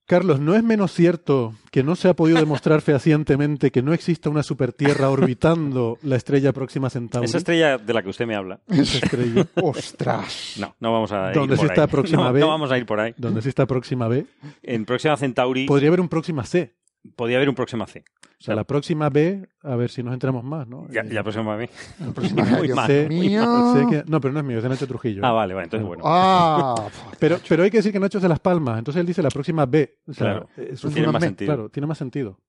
Carlos, 0.07 0.39
¿no 0.39 0.55
es 0.55 0.61
menos 0.63 0.91
cierto 0.93 1.55
que 1.71 1.81
no 1.81 1.95
se 1.95 2.07
ha 2.09 2.13
podido 2.15 2.39
demostrar 2.39 2.81
fehacientemente 2.81 3.71
que 3.71 3.81
no 3.81 3.91
exista 3.91 4.29
una 4.29 4.43
supertierra 4.43 5.09
orbitando 5.09 5.97
la 6.03 6.15
estrella 6.15 6.53
próxima 6.53 6.87
a 6.87 6.89
Centauri? 6.91 7.25
Esa 7.25 7.39
estrella 7.39 7.79
de 7.79 7.91
la 7.91 8.03
que 8.03 8.09
usted 8.09 8.27
me 8.27 8.35
habla. 8.35 8.59
Esa 8.67 8.99
estrella. 9.03 9.47
¡Ostras! 9.63 10.57
No, 10.59 10.75
no 10.79 10.93
vamos 10.93 11.11
a 11.11 11.29
ir 11.29 11.33
¿Dónde 11.35 11.55
por 11.55 11.65
sí 11.65 11.71
está 11.71 11.81
ahí. 11.83 11.87
Próxima 11.87 12.23
no, 12.25 12.33
B? 12.33 12.39
no 12.39 12.47
vamos 12.49 12.71
a 12.71 12.77
ir 12.77 12.85
por 12.85 12.99
ahí. 12.99 13.15
Donde 13.17 13.41
sí 13.41 13.49
está 13.49 13.65
próxima 13.65 14.07
B. 14.07 14.27
En 14.61 14.85
próxima 14.85 15.17
Centauri 15.17 15.65
Podría 15.65 15.87
haber 15.89 16.01
un 16.01 16.09
próxima 16.09 16.43
C. 16.43 16.75
podía 17.15 17.37
haber 17.37 17.49
un 17.49 17.55
próxima 17.55 17.85
C. 17.87 18.03
O 18.39 18.43
sea, 18.45 18.53
la 18.55 18.63
próxima 18.65 19.09
B, 19.09 19.47
a 19.63 19.75
ver 19.75 19.89
si 19.89 20.03
nos 20.03 20.13
entramos 20.13 20.43
más, 20.43 20.67
¿no? 20.67 20.87
Ya, 20.89 21.01
Eh, 21.01 21.09
ya 21.11 21.23
próxima 21.23 21.55
B. 21.55 21.69
La 21.99 22.11
próxima 22.11 22.43
Muy 22.59 22.67
mal, 22.69 23.07
mío. 23.09 23.73
sé 23.73 23.85
que- 23.89 24.03
no, 24.07 24.19
pero 24.21 24.33
no 24.33 24.39
es 24.41 24.45
mío, 24.45 24.57
es 24.57 24.63
de 24.63 24.69
Nacho 24.69 24.85
Trujillo. 24.87 25.21
Ah, 25.25 25.31
vale, 25.31 25.53
vale, 25.53 25.65
entonces 25.65 25.87
bueno. 25.87 26.03
Ah, 26.05 26.87
Pero, 27.19 27.39
pero 27.47 27.63
hay 27.63 27.71
que 27.71 27.77
decir 27.77 27.91
que 27.93 27.99
Nacho 27.99 28.17
es 28.17 28.21
de 28.23 28.29
Las 28.29 28.39
Palmas, 28.39 28.77
entonces 28.77 28.99
él 28.99 29.05
dice 29.07 29.23
la 29.23 29.29
próxima 29.29 29.65
B. 29.65 29.99
O 30.07 30.13
sea, 30.13 30.31
Claro, 30.31 30.49
es 30.57 30.81
tiene 30.81 31.07
un- 31.07 31.13
más 31.13 31.23
sentido. 31.23 31.47
Claro, 31.53 31.69
tiene 31.69 31.87
más 31.87 31.97
sentido. 31.97 32.39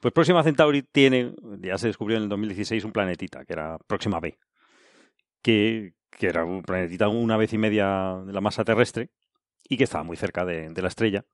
Pues 0.00 0.12
Próxima 0.14 0.42
Centauri 0.42 0.82
tiene, 0.82 1.34
ya 1.60 1.76
se 1.76 1.86
descubrió 1.88 2.16
en 2.16 2.22
el 2.24 2.28
2016, 2.30 2.84
un 2.84 2.92
planetita, 2.92 3.44
que 3.44 3.52
era 3.52 3.76
Próxima 3.86 4.18
B, 4.18 4.38
que, 5.42 5.92
que 6.10 6.26
era 6.26 6.44
un 6.44 6.62
planetita 6.62 7.08
una 7.08 7.36
vez 7.36 7.52
y 7.52 7.58
media 7.58 8.16
de 8.26 8.32
la 8.32 8.40
masa 8.40 8.64
terrestre 8.64 9.10
y 9.68 9.76
que 9.76 9.84
estaba 9.84 10.02
muy 10.04 10.16
cerca 10.16 10.44
de, 10.44 10.70
de 10.70 10.82
la 10.82 10.88
estrella, 10.88 11.24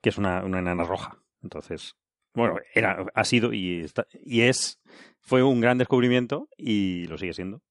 que 0.00 0.08
es 0.10 0.18
una, 0.18 0.44
una 0.44 0.60
enana 0.60 0.84
roja. 0.84 1.18
Entonces, 1.42 1.96
bueno, 2.34 2.56
era, 2.74 3.06
ha 3.14 3.24
sido 3.24 3.52
y, 3.52 3.80
está, 3.80 4.06
y 4.24 4.42
es, 4.42 4.80
fue 5.20 5.42
un 5.42 5.60
gran 5.60 5.78
descubrimiento 5.78 6.48
y 6.56 7.06
lo 7.06 7.18
sigue 7.18 7.32
siendo. 7.32 7.62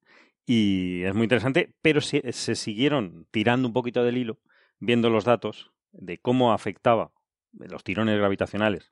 Y 0.45 1.03
es 1.03 1.13
muy 1.13 1.23
interesante, 1.23 1.73
pero 1.81 2.01
se, 2.01 2.31
se 2.33 2.55
siguieron 2.55 3.27
tirando 3.31 3.67
un 3.67 3.73
poquito 3.73 4.03
del 4.03 4.17
hilo, 4.17 4.39
viendo 4.79 5.09
los 5.09 5.23
datos 5.25 5.71
de 5.91 6.17
cómo 6.17 6.51
afectaba 6.53 7.11
los 7.53 7.83
tirones 7.83 8.17
gravitacionales 8.17 8.91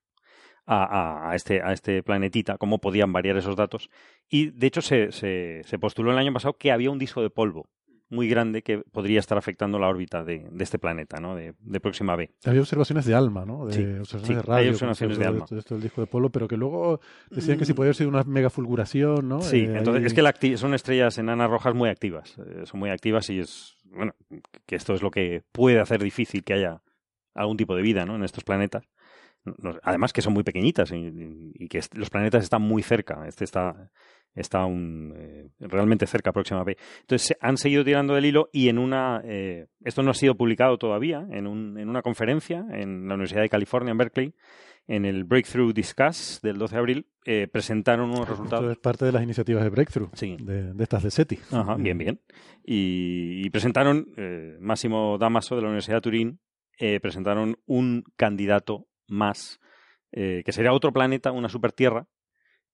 a, 0.66 1.30
a- 1.32 1.36
este, 1.36 1.62
a 1.62 1.74
este 1.74 2.04
planetita, 2.04 2.58
cómo 2.58 2.80
podían 2.80 3.12
variar 3.12 3.38
esos 3.38 3.56
datos. 3.56 3.90
Y 4.30 4.52
de 4.52 4.68
hecho 4.68 4.82
se, 4.82 5.12
se 5.12 5.80
postuló 5.80 6.12
el 6.12 6.18
año 6.18 6.34
pasado 6.34 6.58
que 6.58 6.72
había 6.72 6.92
un 6.92 7.00
disco 7.00 7.22
de 7.22 7.30
polvo 7.30 7.70
muy 8.12 8.28
grande 8.28 8.62
que 8.62 8.80
podría 8.80 9.19
estar 9.19 9.38
afectando 9.38 9.80
la 9.80 9.88
órbita 9.88 10.24
de, 10.24 10.47
de 10.52 10.63
este 10.63 10.78
planeta, 10.78 11.19
¿no? 11.19 11.36
De, 11.36 11.54
de, 11.60 11.80
Próxima 11.80 12.15
B. 12.15 12.30
Había 12.45 12.60
observaciones 12.60 13.06
de 13.06 13.15
ALMA, 13.15 13.45
¿no? 13.45 13.65
De 13.65 13.74
sí, 13.74 13.82
observaciones 13.82 14.28
sí, 14.28 14.34
de 14.34 14.41
radio. 14.41 14.63
hay 14.63 14.69
observaciones 14.69 15.17
de 15.17 15.26
ALMA. 15.26 15.45
Esto 15.58 15.76
del 15.76 15.84
disco 15.84 16.02
de 16.02 16.08
Polo, 16.08 16.30
pero 16.30 16.47
que 16.47 16.58
luego 16.58 17.00
decían 17.30 17.58
que 17.58 17.65
si 17.65 17.74
podía 17.74 17.88
haber 17.88 17.95
sido 17.95 18.10
una 18.10 18.24
megafulguración, 18.24 19.28
¿no? 19.28 19.41
Sí, 19.41 19.62
eh, 19.62 19.78
entonces 19.78 20.02
ahí... 20.02 20.08
es 20.08 20.13
que 20.13 20.21
la 20.21 20.36
son 20.58 20.74
estrellas 20.74 21.17
enanas 21.17 21.50
rojas 21.50 21.74
muy 21.74 21.89
activas. 21.89 22.38
Eh, 22.38 22.63
son 22.65 22.82
muy 22.82 22.89
activas 22.89 23.30
y 23.30 23.39
es, 23.39 23.78
bueno, 23.86 24.13
que 24.65 24.76
esto 24.76 24.93
es 24.93 25.02
lo 25.02 25.10
que 25.10 25.43
puede 25.52 25.80
hacer 25.80 26.04
difícil 26.04 26.43
que 26.43 26.54
haya 26.54 26.82
algún 27.34 27.58
tipo 27.58 27.76
de 27.76 27.82
vida, 27.82 28.06
¿no? 28.06 28.15
En 28.15 28.24
estos 28.24 28.43
planetas. 28.43 28.84
Además 29.84 30.14
que 30.14 30.22
son 30.22 30.34
muy 30.34 30.44
pequeñitas 30.44 30.92
y, 30.92 31.52
y 31.56 31.68
que 31.68 31.82
los 31.94 32.10
planetas 32.10 32.44
están 32.44 32.62
muy 32.62 32.84
cerca. 32.84 33.28
Este 33.28 33.44
está 33.44 33.92
está 34.36 34.66
un, 34.66 35.14
eh, 35.16 35.50
realmente 35.60 36.08
cerca, 36.08 36.32
próxima 36.32 36.64
B. 36.64 36.78
Entonces 37.02 37.38
han 37.40 37.58
seguido 37.58 37.84
tirando 37.84 38.16
del 38.16 38.26
hilo 38.26 38.50
y 38.52 38.70
en 38.70 38.78
una, 38.78 39.22
eh, 39.26 39.68
esto 39.84 40.04
no 40.04 40.12
ha 40.12 40.16
sido 40.16 40.36
publicado 40.36 40.78
todavía, 40.78 41.26
en, 41.32 41.48
un, 41.48 41.78
en 41.78 41.90
una 41.90 42.02
conferencia 42.02 42.66
en 42.72 43.08
la 43.08 43.16
Universidad 43.16 43.42
de 43.42 43.50
California, 43.50 43.92
en 43.92 43.98
Berkeley, 43.98 44.34
en 44.88 45.06
el 45.06 45.24
Breakthrough 45.26 45.74
Discuss 45.74 46.40
del 46.42 46.58
12 46.58 46.76
de 46.76 46.80
abril, 46.80 47.08
eh, 47.26 47.48
presentaron 47.48 48.10
unos 48.10 48.28
resultados. 48.28 48.64
Esto 48.64 48.72
es 48.72 48.80
parte 48.80 49.06
de 49.06 49.12
las 49.12 49.24
iniciativas 49.24 49.64
de 49.64 49.70
Breakthrough, 49.70 50.10
sí. 50.14 50.38
de, 50.40 50.74
de 50.74 50.84
estas 50.84 51.04
de 51.04 51.12
SETI. 51.12 51.40
Ajá, 51.52 51.76
bien, 51.76 51.98
bien. 51.98 52.20
Y, 52.64 53.46
y 53.46 53.50
presentaron, 53.52 54.08
Máximo 54.60 55.18
Damaso 55.18 55.56
de 55.56 55.62
la 55.62 55.68
Universidad 55.68 55.98
de 55.98 56.02
Turín, 56.02 56.40
presentaron 57.00 57.58
un 57.68 58.04
candidato 58.16 58.88
más, 59.12 59.60
eh, 60.12 60.41
que 60.45 60.52
sería 60.52 60.74
otro 60.74 60.91
planeta, 60.91 61.32
una 61.32 61.50
supertierra, 61.50 62.08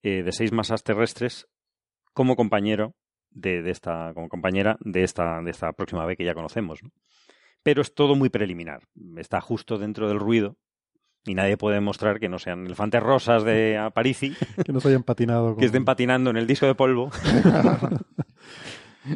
eh, 0.03 0.23
de 0.23 0.31
seis 0.31 0.51
masas 0.51 0.83
terrestres 0.83 1.47
como 2.13 2.35
compañero 2.35 2.95
de, 3.31 3.61
de, 3.61 3.71
esta 3.71 4.13
como 4.13 4.29
compañera 4.29 4.77
de 4.79 5.03
esta 5.03 5.41
de 5.41 5.51
esta 5.51 5.73
próxima 5.73 6.05
vez 6.05 6.17
que 6.17 6.23
ya 6.23 6.33
conocemos 6.33 6.81
¿no? 6.81 6.91
pero 7.67 7.81
es 7.81 7.93
todo 7.93 8.15
muy 8.15 8.29
preliminar. 8.29 8.83
Está 9.17 9.41
justo 9.41 9.77
dentro 9.77 10.07
del 10.07 10.19
ruido 10.19 10.55
y 11.25 11.35
nadie 11.35 11.57
puede 11.57 11.75
demostrar 11.75 12.17
que 12.17 12.29
no 12.29 12.39
sean 12.39 12.65
elefantes 12.65 13.03
rosas 13.03 13.43
de 13.43 13.77
Aparici. 13.81 14.33
Que 14.65 14.71
no 14.71 14.79
se 14.79 14.87
hayan 14.87 15.03
patinado 15.03 15.47
con... 15.47 15.57
que 15.57 15.65
estén 15.65 15.83
patinando 15.83 16.29
en 16.29 16.37
el 16.37 16.47
disco 16.47 16.65
de 16.65 16.75
polvo. 16.75 17.11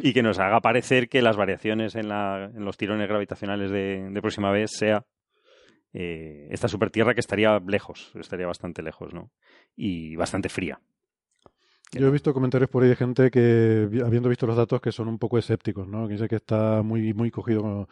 Y 0.02 0.14
que 0.14 0.22
nos 0.22 0.38
haga 0.38 0.60
parecer 0.60 1.10
que 1.10 1.20
las 1.20 1.36
variaciones 1.36 1.96
en, 1.96 2.08
la, 2.08 2.50
en 2.54 2.64
los 2.64 2.78
tirones 2.78 3.06
gravitacionales 3.08 3.70
de, 3.70 4.08
de 4.10 4.20
próxima 4.22 4.50
vez 4.50 4.70
sea 4.70 5.04
eh, 5.92 6.48
esta 6.50 6.68
supertierra 6.68 7.14
que 7.14 7.20
estaría 7.20 7.58
lejos, 7.58 8.12
estaría 8.14 8.46
bastante 8.46 8.82
lejos, 8.82 9.12
¿no? 9.12 9.30
Y 9.76 10.16
bastante 10.16 10.48
fría. 10.48 10.80
Yo 11.92 12.08
he 12.08 12.10
visto 12.10 12.32
comentarios 12.32 12.70
por 12.70 12.82
ahí 12.82 12.88
de 12.88 12.96
gente 12.96 13.30
que, 13.30 13.86
habiendo 14.04 14.30
visto 14.30 14.46
los 14.46 14.56
datos, 14.56 14.80
que 14.80 14.92
son 14.92 15.08
un 15.08 15.18
poco 15.18 15.36
escépticos, 15.36 15.86
¿no? 15.86 16.06
Que 16.06 16.14
dice 16.14 16.28
que 16.28 16.36
está 16.36 16.82
muy, 16.82 17.12
muy 17.12 17.30
cogido, 17.30 17.86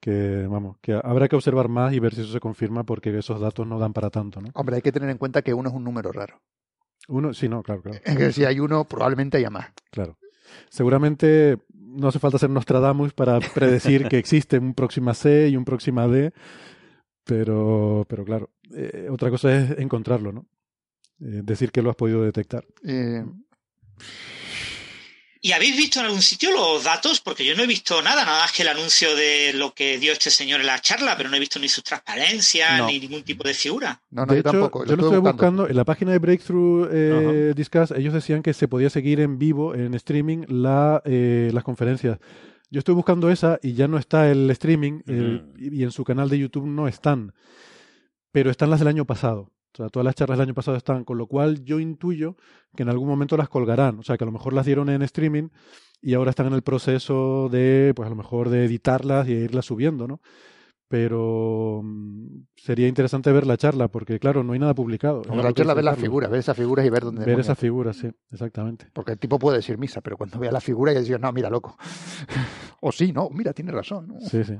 que, 0.00 0.46
vamos, 0.48 0.78
que 0.80 0.94
habrá 0.94 1.28
que 1.28 1.36
observar 1.36 1.68
más 1.68 1.92
y 1.92 2.00
ver 2.00 2.14
si 2.14 2.22
eso 2.22 2.32
se 2.32 2.40
confirma 2.40 2.82
porque 2.82 3.16
esos 3.16 3.40
datos 3.40 3.64
no 3.66 3.78
dan 3.78 3.92
para 3.92 4.10
tanto, 4.10 4.40
¿no? 4.40 4.48
Hombre, 4.54 4.76
hay 4.76 4.82
que 4.82 4.90
tener 4.90 5.08
en 5.10 5.18
cuenta 5.18 5.42
que 5.42 5.54
uno 5.54 5.68
es 5.68 5.74
un 5.74 5.84
número 5.84 6.10
raro. 6.10 6.40
Uno, 7.08 7.32
sí, 7.32 7.48
no, 7.48 7.62
claro, 7.62 7.82
claro. 7.82 8.00
Es 8.04 8.16
que 8.16 8.32
si 8.32 8.44
hay 8.44 8.58
uno, 8.58 8.84
probablemente 8.84 9.36
haya 9.36 9.50
más. 9.50 9.68
Claro. 9.92 10.18
Seguramente 10.68 11.58
no 11.72 12.08
hace 12.08 12.18
falta 12.18 12.38
ser 12.38 12.50
Nostradamus 12.50 13.12
para 13.12 13.38
predecir 13.38 14.08
que 14.08 14.18
existe 14.18 14.58
un 14.58 14.74
próxima 14.74 15.14
C 15.14 15.48
y 15.48 15.56
un 15.56 15.64
próxima 15.64 16.08
D, 16.08 16.32
pero, 17.26 18.06
pero 18.08 18.24
claro, 18.24 18.50
eh, 18.74 19.08
otra 19.10 19.30
cosa 19.30 19.54
es 19.54 19.78
encontrarlo, 19.78 20.32
¿no? 20.32 20.46
Eh, 21.20 21.40
decir 21.42 21.72
que 21.72 21.82
lo 21.82 21.90
has 21.90 21.96
podido 21.96 22.22
detectar. 22.22 22.64
Eh... 22.86 23.24
¿Y 25.40 25.52
habéis 25.52 25.76
visto 25.76 26.00
en 26.00 26.06
algún 26.06 26.22
sitio 26.22 26.50
los 26.50 26.84
datos? 26.84 27.20
Porque 27.20 27.44
yo 27.44 27.54
no 27.54 27.62
he 27.62 27.66
visto 27.68 28.02
nada, 28.02 28.24
nada 28.24 28.40
más 28.40 28.52
que 28.52 28.62
el 28.62 28.68
anuncio 28.68 29.14
de 29.14 29.52
lo 29.52 29.74
que 29.74 29.98
dio 29.98 30.12
este 30.12 30.30
señor 30.30 30.60
en 30.60 30.66
la 30.66 30.80
charla, 30.80 31.16
pero 31.16 31.28
no 31.28 31.36
he 31.36 31.40
visto 31.40 31.60
ni 31.60 31.68
sus 31.68 31.84
transparencias 31.84 32.78
No. 32.78 32.86
ni 32.86 32.98
ningún 32.98 33.22
tipo 33.22 33.44
de 33.44 33.54
figura. 33.54 34.00
No, 34.10 34.26
no, 34.26 34.32
de 34.32 34.36
yo 34.36 34.40
hecho, 34.40 34.50
tampoco. 34.50 34.84
yo 34.84 34.96
lo 34.96 35.04
estoy 35.04 35.20
buscando. 35.20 35.68
En 35.68 35.76
la 35.76 35.84
página 35.84 36.10
de 36.12 36.18
Breakthrough 36.18 36.88
eh, 36.90 37.12
Ajá. 37.12 37.54
Discuss, 37.54 37.90
ellos 37.92 38.14
decían 38.14 38.42
que 38.42 38.54
se 38.54 38.66
podía 38.66 38.90
seguir 38.90 39.20
en 39.20 39.38
vivo, 39.38 39.74
en 39.74 39.94
streaming, 39.94 40.46
la, 40.48 41.00
eh, 41.04 41.50
las 41.52 41.62
conferencias. 41.62 42.18
Yo 42.70 42.78
estoy 42.78 42.94
buscando 42.94 43.30
esa 43.30 43.58
y 43.62 43.74
ya 43.74 43.88
no 43.88 43.98
está 43.98 44.30
el 44.30 44.50
streaming 44.50 45.00
y 45.06 45.76
y 45.76 45.82
en 45.82 45.90
su 45.90 46.04
canal 46.04 46.28
de 46.28 46.38
YouTube 46.38 46.66
no 46.66 46.88
están. 46.88 47.32
Pero 48.32 48.50
están 48.50 48.70
las 48.70 48.80
del 48.80 48.88
año 48.88 49.04
pasado. 49.04 49.52
O 49.72 49.76
sea, 49.76 49.88
todas 49.88 50.04
las 50.04 50.14
charlas 50.14 50.38
del 50.38 50.48
año 50.48 50.54
pasado 50.54 50.76
están, 50.76 51.04
con 51.04 51.18
lo 51.18 51.26
cual 51.26 51.62
yo 51.62 51.80
intuyo 51.80 52.36
que 52.74 52.82
en 52.82 52.88
algún 52.88 53.08
momento 53.08 53.36
las 53.36 53.50
colgarán. 53.50 53.98
O 53.98 54.02
sea, 54.02 54.16
que 54.16 54.24
a 54.24 54.26
lo 54.26 54.32
mejor 54.32 54.54
las 54.54 54.64
dieron 54.64 54.88
en 54.88 55.02
streaming 55.02 55.50
y 56.00 56.14
ahora 56.14 56.30
están 56.30 56.46
en 56.46 56.54
el 56.54 56.62
proceso 56.62 57.48
de, 57.50 57.92
pues 57.94 58.06
a 58.06 58.10
lo 58.10 58.16
mejor 58.16 58.48
de 58.48 58.64
editarlas 58.64 59.28
y 59.28 59.34
de 59.34 59.44
irlas 59.44 59.66
subiendo, 59.66 60.08
¿no? 60.08 60.20
Pero 60.88 61.80
mm, 61.82 62.42
sería 62.56 62.86
interesante 62.86 63.32
ver 63.32 63.44
la 63.46 63.56
charla, 63.56 63.88
porque 63.88 64.20
claro, 64.20 64.44
no 64.44 64.52
hay 64.52 64.60
nada 64.60 64.74
publicado. 64.74 65.22
Como 65.22 65.42
la 65.42 65.52
charla, 65.52 65.74
ver 65.74 65.84
las 65.84 65.98
figuras, 65.98 66.30
ver 66.30 66.38
esas 66.40 66.56
figuras 66.56 66.86
y 66.86 66.90
ver 66.90 67.02
dónde. 67.02 67.20
Ver 67.20 67.26
demonios. 67.26 67.46
esas 67.46 67.58
figuras, 67.58 67.96
sí, 67.96 68.08
exactamente. 68.30 68.86
Porque 68.92 69.12
el 69.12 69.18
tipo 69.18 69.38
puede 69.38 69.56
decir 69.56 69.78
misa, 69.78 70.00
pero 70.00 70.16
cuando 70.16 70.38
vea 70.38 70.52
la 70.52 70.60
figura 70.60 70.92
ya 70.92 71.00
dice, 71.00 71.18
no, 71.18 71.32
mira, 71.32 71.50
loco. 71.50 71.76
o 72.80 72.92
sí, 72.92 73.12
no, 73.12 73.28
mira, 73.30 73.52
tiene 73.52 73.72
razón. 73.72 74.08
¿no? 74.08 74.20
Sí, 74.20 74.44
sí. 74.44 74.54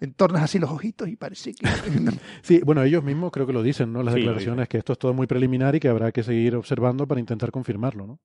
Entornas 0.00 0.42
así 0.42 0.58
los 0.58 0.70
ojitos 0.70 1.08
y 1.08 1.16
parece 1.16 1.54
que. 1.54 1.66
Sí, 2.42 2.60
bueno, 2.64 2.82
ellos 2.82 3.02
mismos 3.02 3.30
creo 3.32 3.46
que 3.46 3.52
lo 3.52 3.62
dicen, 3.62 3.92
¿no? 3.92 4.02
Las 4.02 4.14
Sí, 4.14 4.20
declaraciones, 4.20 4.68
que 4.68 4.78
esto 4.78 4.92
es 4.92 4.98
todo 4.98 5.14
muy 5.14 5.26
preliminar 5.26 5.74
y 5.74 5.80
que 5.80 5.88
habrá 5.88 6.12
que 6.12 6.22
seguir 6.22 6.54
observando 6.56 7.06
para 7.06 7.20
intentar 7.20 7.50
confirmarlo, 7.50 8.06
¿no? 8.06 8.20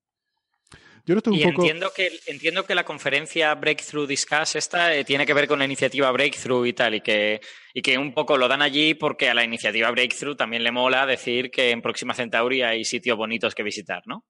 Yo 1.08 1.14
no 1.14 1.18
estoy 1.20 1.32
un 1.32 1.38
Y 1.40 1.42
poco... 1.44 1.62
entiendo 1.62 1.90
que, 1.96 2.10
entiendo 2.26 2.64
que 2.64 2.74
la 2.74 2.84
conferencia 2.84 3.54
Breakthrough 3.54 4.06
Discuss 4.06 4.56
esta 4.56 4.94
eh, 4.94 5.04
tiene 5.04 5.24
que 5.24 5.32
ver 5.32 5.48
con 5.48 5.58
la 5.58 5.64
iniciativa 5.64 6.10
Breakthrough 6.12 6.66
y 6.66 6.74
tal, 6.74 6.94
y 6.96 7.00
que, 7.00 7.40
y 7.72 7.80
que 7.80 7.96
un 7.96 8.12
poco 8.12 8.36
lo 8.36 8.46
dan 8.46 8.60
allí 8.60 8.92
porque 8.92 9.30
a 9.30 9.34
la 9.34 9.42
iniciativa 9.42 9.90
Breakthrough 9.90 10.36
también 10.36 10.62
le 10.62 10.70
mola 10.70 11.06
decir 11.06 11.50
que 11.50 11.70
en 11.70 11.80
Próxima 11.80 12.12
Centauri 12.12 12.60
hay 12.60 12.84
sitios 12.84 13.16
bonitos 13.16 13.54
que 13.54 13.62
visitar, 13.62 14.02
¿no? 14.04 14.26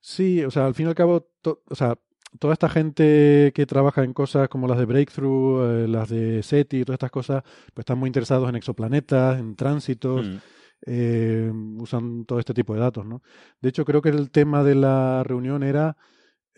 Sí, 0.00 0.42
o 0.44 0.50
sea, 0.50 0.66
al 0.66 0.74
fin 0.74 0.86
y 0.86 0.88
al 0.88 0.94
cabo, 0.96 1.28
o 1.44 1.74
sea, 1.76 1.94
toda 2.40 2.52
esta 2.52 2.68
gente 2.68 3.52
que 3.54 3.64
trabaja 3.64 4.02
en 4.02 4.12
cosas 4.12 4.48
como 4.48 4.66
las 4.66 4.78
de 4.78 4.86
Breakthrough, 4.86 5.84
eh, 5.84 5.88
las 5.88 6.08
de 6.08 6.42
SETI, 6.42 6.84
todas 6.84 6.96
estas 6.96 7.12
cosas, 7.12 7.42
pues 7.72 7.82
están 7.84 7.98
muy 7.98 8.08
interesados 8.08 8.48
en 8.48 8.56
exoplanetas, 8.56 9.38
en 9.38 9.54
tránsitos, 9.54 10.26
Mm. 10.26 10.36
Eh, 10.86 11.50
usan 11.78 12.24
todo 12.24 12.38
este 12.38 12.54
tipo 12.54 12.74
de 12.74 12.80
datos, 12.80 13.06
¿no? 13.06 13.22
De 13.60 13.68
hecho, 13.68 13.84
creo 13.84 14.02
que 14.02 14.10
el 14.10 14.30
tema 14.30 14.62
de 14.64 14.74
la 14.74 15.22
reunión 15.24 15.62
era 15.62 15.96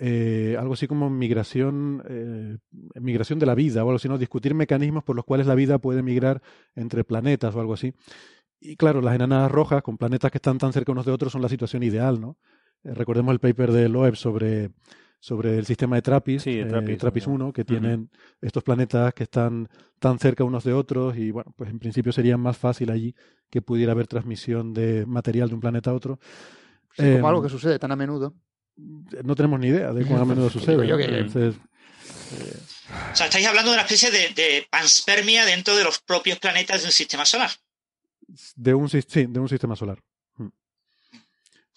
eh, 0.03 0.57
algo 0.59 0.73
así 0.73 0.87
como 0.87 1.11
migración, 1.11 2.03
eh, 2.09 2.57
migración 2.95 3.39
de 3.39 3.45
la 3.45 3.55
vida 3.55 3.85
o 3.85 3.89
algo 3.89 3.97
así, 3.97 4.09
¿no? 4.09 4.17
Discutir 4.17 4.55
mecanismos 4.55 5.05
por 5.05 5.15
los 5.15 5.27
cuales 5.27 5.47
la 5.47 5.55
vida 5.55 5.79
puede 5.79 6.03
migrar 6.03 6.41
entre 6.75 7.05
planetas 7.05 7.55
o 7.55 7.61
algo 7.61 7.75
así. 7.75 7.93
Y 8.61 8.77
claro, 8.77 9.03
las 9.03 9.15
enanas 9.15 9.51
rojas 9.51 9.83
con 9.83 9.99
planetas 9.99 10.31
que 10.31 10.39
están 10.39 10.57
tan 10.57 10.73
cerca 10.73 10.93
unos 10.93 11.05
de 11.05 11.13
otros 11.13 11.33
son 11.33 11.43
la 11.43 11.51
situación 11.51 11.83
ideal, 11.83 12.19
¿no? 12.19 12.39
Eh, 12.83 12.95
recordemos 12.95 13.33
el 13.33 13.41
paper 13.41 13.73
de 13.73 13.91
Loeb 13.91 14.17
sobre, 14.17 14.71
sobre 15.23 15.59
el 15.59 15.67
sistema 15.67 15.97
de 15.97 16.03
TRAPPIST, 16.03 16.45
Sí, 16.45 16.55
de 16.57 16.63
eh, 16.63 16.67
TRAPPIST, 16.67 17.01
TRAPPIST 17.01 17.27
¿no? 17.29 17.33
1, 17.35 17.53
que 17.53 17.65
tienen 17.65 18.11
estos 18.41 18.63
planetas 18.65 19.13
que 19.15 19.25
están 19.25 19.69
tan 19.99 20.19
cerca 20.19 20.45
unos 20.45 20.65
de 20.65 20.73
otros 20.73 21.17
y 21.17 21.31
bueno, 21.31 21.53
pues 21.57 21.69
en 21.71 21.79
principio 21.79 22.11
sería 22.13 22.37
más 22.39 22.57
fácil 22.57 22.91
allí 22.91 23.15
que 23.51 23.61
pudiera 23.61 23.93
haber 23.93 24.07
transmisión 24.07 24.73
de 24.73 25.05
material 25.07 25.49
de 25.49 25.55
un 25.55 25.61
planeta 25.61 25.91
a 25.91 25.95
otro. 25.95 26.19
Sí, 26.97 27.03
como 27.03 27.19
Em, 27.19 27.25
algo 27.27 27.43
que 27.43 27.49
sucede 27.51 27.79
tan 27.79 27.93
a 27.93 27.97
menudo. 27.97 28.35
No 28.77 29.35
tenemos 29.35 29.61
ni 29.61 29.67
idea 29.69 29.93
de 29.93 30.07
cuán 30.07 30.23
a 30.23 30.25
menudo 30.25 30.49
sucede. 30.51 30.87
yo 30.87 30.97
¿no? 30.97 30.99
que- 30.99 31.19
Entonces, 31.19 31.55
O 33.13 33.17
sea, 33.17 33.27
estáis 33.27 33.47
hablando 33.47 33.71
de 33.73 33.77
una 33.77 33.83
especie 33.83 34.11
de, 34.11 34.29
de 34.35 34.67
panspermia 34.71 35.45
dentro 35.45 35.77
de 35.77 35.85
los 35.85 35.99
propios 36.01 36.39
planetas 36.39 36.81
de 36.81 36.87
un 36.87 36.93
sistema 36.93 37.25
solar. 37.25 37.51
de 38.57 38.75
un, 38.75 38.89
sí, 38.89 39.03
de 39.29 39.39
un 39.41 39.49
sistema 39.49 39.77
solar. 39.77 39.99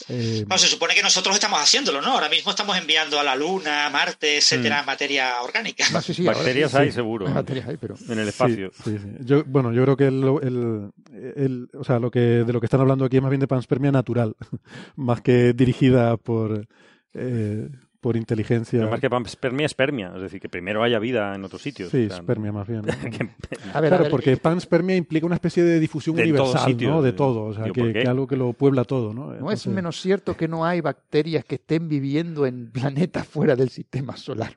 Mm. 0.10 0.14
Eh, 0.14 0.44
Bueno, 0.48 0.58
se 0.58 0.68
supone 0.68 0.94
que 0.96 1.02
nosotros 1.02 1.36
estamos 1.36 1.60
haciéndolo, 1.62 2.02
¿no? 2.02 2.12
Ahora 2.14 2.30
mismo 2.30 2.52
estamos 2.52 2.78
enviando 2.78 3.20
a 3.20 3.24
la 3.24 3.36
Luna, 3.36 3.86
a 3.86 3.90
Marte, 3.90 4.38
etcétera, 4.38 4.84
materia 4.84 5.42
orgánica. 5.42 5.86
Ah, 5.94 6.02
sí, 6.02 6.24
Bacterias 6.24 6.72
sí, 6.72 6.78
hay, 6.78 6.88
sí. 6.90 6.96
seguro. 6.96 7.28
Hay 7.28 7.34
bacterias 7.34 7.68
hay, 7.68 7.78
pero. 7.78 7.96
En 8.10 8.20
el 8.20 8.28
espacio. 8.28 8.72
Sí, 8.84 8.92
sí, 8.92 8.98
sí. 9.00 9.10
Yo, 9.26 9.44
bueno, 9.46 9.72
yo 9.74 9.84
creo 9.84 9.98
que 9.98 10.08
el, 10.08 10.24
el, 10.44 10.92
el- 11.36 11.70
o 11.78 11.84
sea, 11.84 12.00
lo 12.00 12.12
que, 12.12 12.20
de 12.20 12.54
lo 12.54 12.60
que 12.60 12.66
están 12.66 12.82
hablando 12.82 13.06
aquí 13.06 13.18
es 13.18 13.22
más 13.22 13.32
bien 13.32 13.40
de 13.42 13.48
panspermia 13.48 13.92
natural, 13.92 14.36
más 14.96 15.22
que 15.22 15.54
dirigida 15.54 16.18
por, 16.18 16.68
eh, 17.14 17.70
por 18.04 18.18
inteligencia. 18.18 18.78
Pero 18.80 18.92
más 18.92 19.00
que 19.00 19.10
panspermia, 19.10 19.66
espermia. 19.66 20.12
Es 20.16 20.22
decir, 20.22 20.40
que 20.42 20.50
primero 20.50 20.84
haya 20.84 21.00
vida 21.00 21.34
en 21.34 21.44
otros 21.44 21.62
sitios. 21.62 21.90
Sí, 21.90 22.06
O 22.06 22.10
sea, 22.10 22.18
espermia 22.18 22.52
más 22.52 22.68
bien. 22.68 22.82
¿no? 22.82 22.86
que- 23.10 23.30
A 23.74 23.82
ver, 23.82 23.94
a 23.94 23.98
Claro, 23.98 24.04
ver, 24.04 24.12
porque 24.12 24.38
panspermia 24.38 24.96
implica 24.96 25.26
una 25.26 25.36
especie 25.36 25.64
de 25.64 25.80
difusión 25.80 26.16
De 26.18 26.24
universal, 26.24 26.66
sitios, 26.70 26.92
¿no? 26.92 27.02
De 27.02 27.12
de- 27.12 27.18
todo, 27.18 27.46
o 27.46 27.54
sea, 27.54 27.64
digo, 27.64 27.74
que, 27.88 27.94
que 27.94 28.08
algo 28.08 28.28
que 28.28 28.36
lo 28.36 28.54
puebla 28.54 28.84
todo, 28.84 29.14
¿no? 29.14 29.28
No 29.28 29.32
es 29.34 29.40
Entonces, 29.40 29.74
menos 29.74 30.00
cierto 30.02 30.36
que 30.38 30.48
no 30.48 30.66
hay 30.66 30.82
bacterias 30.82 31.46
que 31.46 31.56
estén 31.56 31.88
viviendo 31.88 32.46
en 32.46 32.70
planetas 32.72 33.26
fuera 33.26 33.56
del 33.56 33.70
sistema 33.70 34.18
solar. 34.18 34.54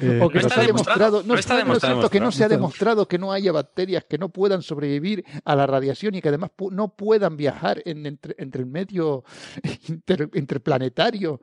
Eh, 0.00 0.20
O 0.22 0.28
que 0.28 0.40
pero 0.40 0.42
no 0.44 0.48
se 0.48 0.54
ha 0.54 0.56
sabemos- 0.56 0.66
demostrado, 0.82 1.22
no, 1.22 1.28
no 1.28 1.34
está 1.38 1.56
que 2.10 2.20
no 2.20 2.30
se 2.32 2.42
ha 2.42 2.46
Está- 2.46 2.56
demostrado 2.56 3.08
que 3.08 3.18
no 3.18 3.32
haya 3.32 3.52
bacterias 3.52 4.04
que 4.08 4.18
no 4.18 4.28
puedan 4.28 4.62
sobrevivir 4.62 5.24
a 5.44 5.56
la 5.56 5.66
radiación 5.66 6.14
y 6.14 6.20
que 6.22 6.28
además 6.28 6.50
pu- 6.56 6.70
no 6.72 6.88
puedan 6.94 7.36
viajar 7.36 7.82
en- 7.84 8.06
entre, 8.06 8.34
entre 8.38 8.60
el 8.62 8.66
medio 8.66 9.24
inter- 9.88 10.30
interplanetario 10.34 11.40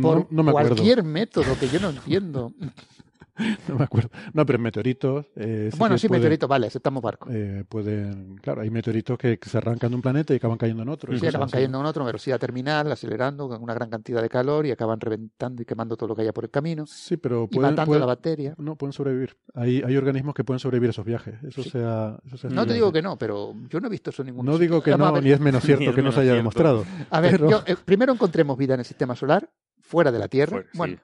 por 0.00 0.26
no 0.32 0.42
me 0.42 0.50
acuerdo. 0.50 0.70
cualquier 0.76 1.02
método 1.02 1.58
que 1.58 1.68
yo 1.68 1.80
no 1.80 1.90
entiendo. 1.90 2.52
No 3.68 3.76
me 3.76 3.84
acuerdo. 3.84 4.10
No, 4.34 4.44
pero 4.44 4.58
meteoritos. 4.58 5.26
eh, 5.36 5.70
bueno, 5.78 5.96
sí, 5.98 6.06
pueden- 6.08 6.20
meteorito, 6.20 6.46
vale, 6.48 6.66
aceptamos 6.66 7.02
barco. 7.02 7.28
eh, 7.30 7.64
pueden, 7.68 8.36
claro, 8.36 8.60
hay 8.62 8.70
meteoritos 8.70 9.16
que 9.18 9.38
se 9.40 9.56
arrancan 9.58 9.90
de 9.90 9.96
un 9.96 10.02
planeta 10.02 10.32
y 10.34 10.36
acaban 10.36 10.58
cayendo 10.58 10.82
en 10.82 10.88
otro. 10.90 11.14
y 11.14 11.18
Sí, 11.18 11.26
acaban 11.26 11.46
así. 11.46 11.52
cayendo 11.54 11.80
en 11.80 11.86
otro, 11.86 12.04
velocidad 12.04 12.38
terminal, 12.38 12.90
acelerando 12.92 13.48
con 13.48 13.62
una 13.62 13.74
gran 13.74 13.88
cantidad 13.88 14.20
de 14.20 14.28
calor 14.28 14.66
y 14.66 14.70
acaban 14.70 15.00
reventando 15.00 15.62
y 15.62 15.64
quemando 15.64 15.96
todo 15.96 16.08
lo 16.08 16.14
que 16.16 16.22
haya 16.22 16.32
por 16.32 16.44
el 16.44 16.50
camino 16.50 16.86
Sí, 16.86 17.16
pero 17.16 17.44
y 17.50 17.54
pueden, 17.54 17.70
matando 17.72 17.86
pueden- 17.90 18.00
la 18.00 18.06
bacteria. 18.06 18.54
no 18.58 18.76
pueden 18.76 18.92
sobrevivir. 18.92 19.36
Hay, 19.54 19.82
hay 19.82 19.96
organismos 19.96 20.34
que 20.34 20.44
pueden 20.44 20.60
sobrevivir 20.60 20.88
a 20.88 20.90
esos 20.90 21.04
viajes. 21.04 21.34
Eso 21.42 21.62
Sí. 21.62 21.70
sea, 21.70 22.18
eso 22.26 22.36
se 22.36 22.46
ha 22.48 22.50
No 22.50 22.66
te 22.66 22.74
digo 22.74 22.92
que 22.92 23.02
no, 23.02 23.16
pero 23.16 23.54
yo 23.68 23.80
no 23.80 23.86
he 23.86 23.90
visto 23.90 24.10
eso 24.10 24.22
en 24.22 24.26
ningún 24.26 24.44
No 24.46 24.52
sitio. 24.52 24.66
digo 24.68 24.82
que 24.82 24.96
no, 24.96 25.12
ver. 25.12 25.22
ni 25.22 25.30
es 25.30 25.40
menos 25.40 25.62
cierto 25.88 25.94
que 25.94 26.02
no 26.02 26.12
se 26.12 26.20
haya 26.20 26.32
cierto. 26.32 26.36
demostrado. 26.36 26.84
A 27.10 27.20
ver, 27.20 27.32
pero- 27.32 27.50
yo, 27.50 27.62
eh, 27.66 27.76
primero 27.82 28.12
encontremos 28.12 28.58
vida 28.58 28.74
en 28.74 28.80
el 28.80 28.86
sistema 28.86 29.16
solar, 29.16 29.48
fuera 29.92 30.10
de 30.10 30.18
la 30.18 30.26
Tierra. 30.28 30.52
Fuera, 30.52 30.68
sí. 30.72 30.78
bueno, 30.78 30.96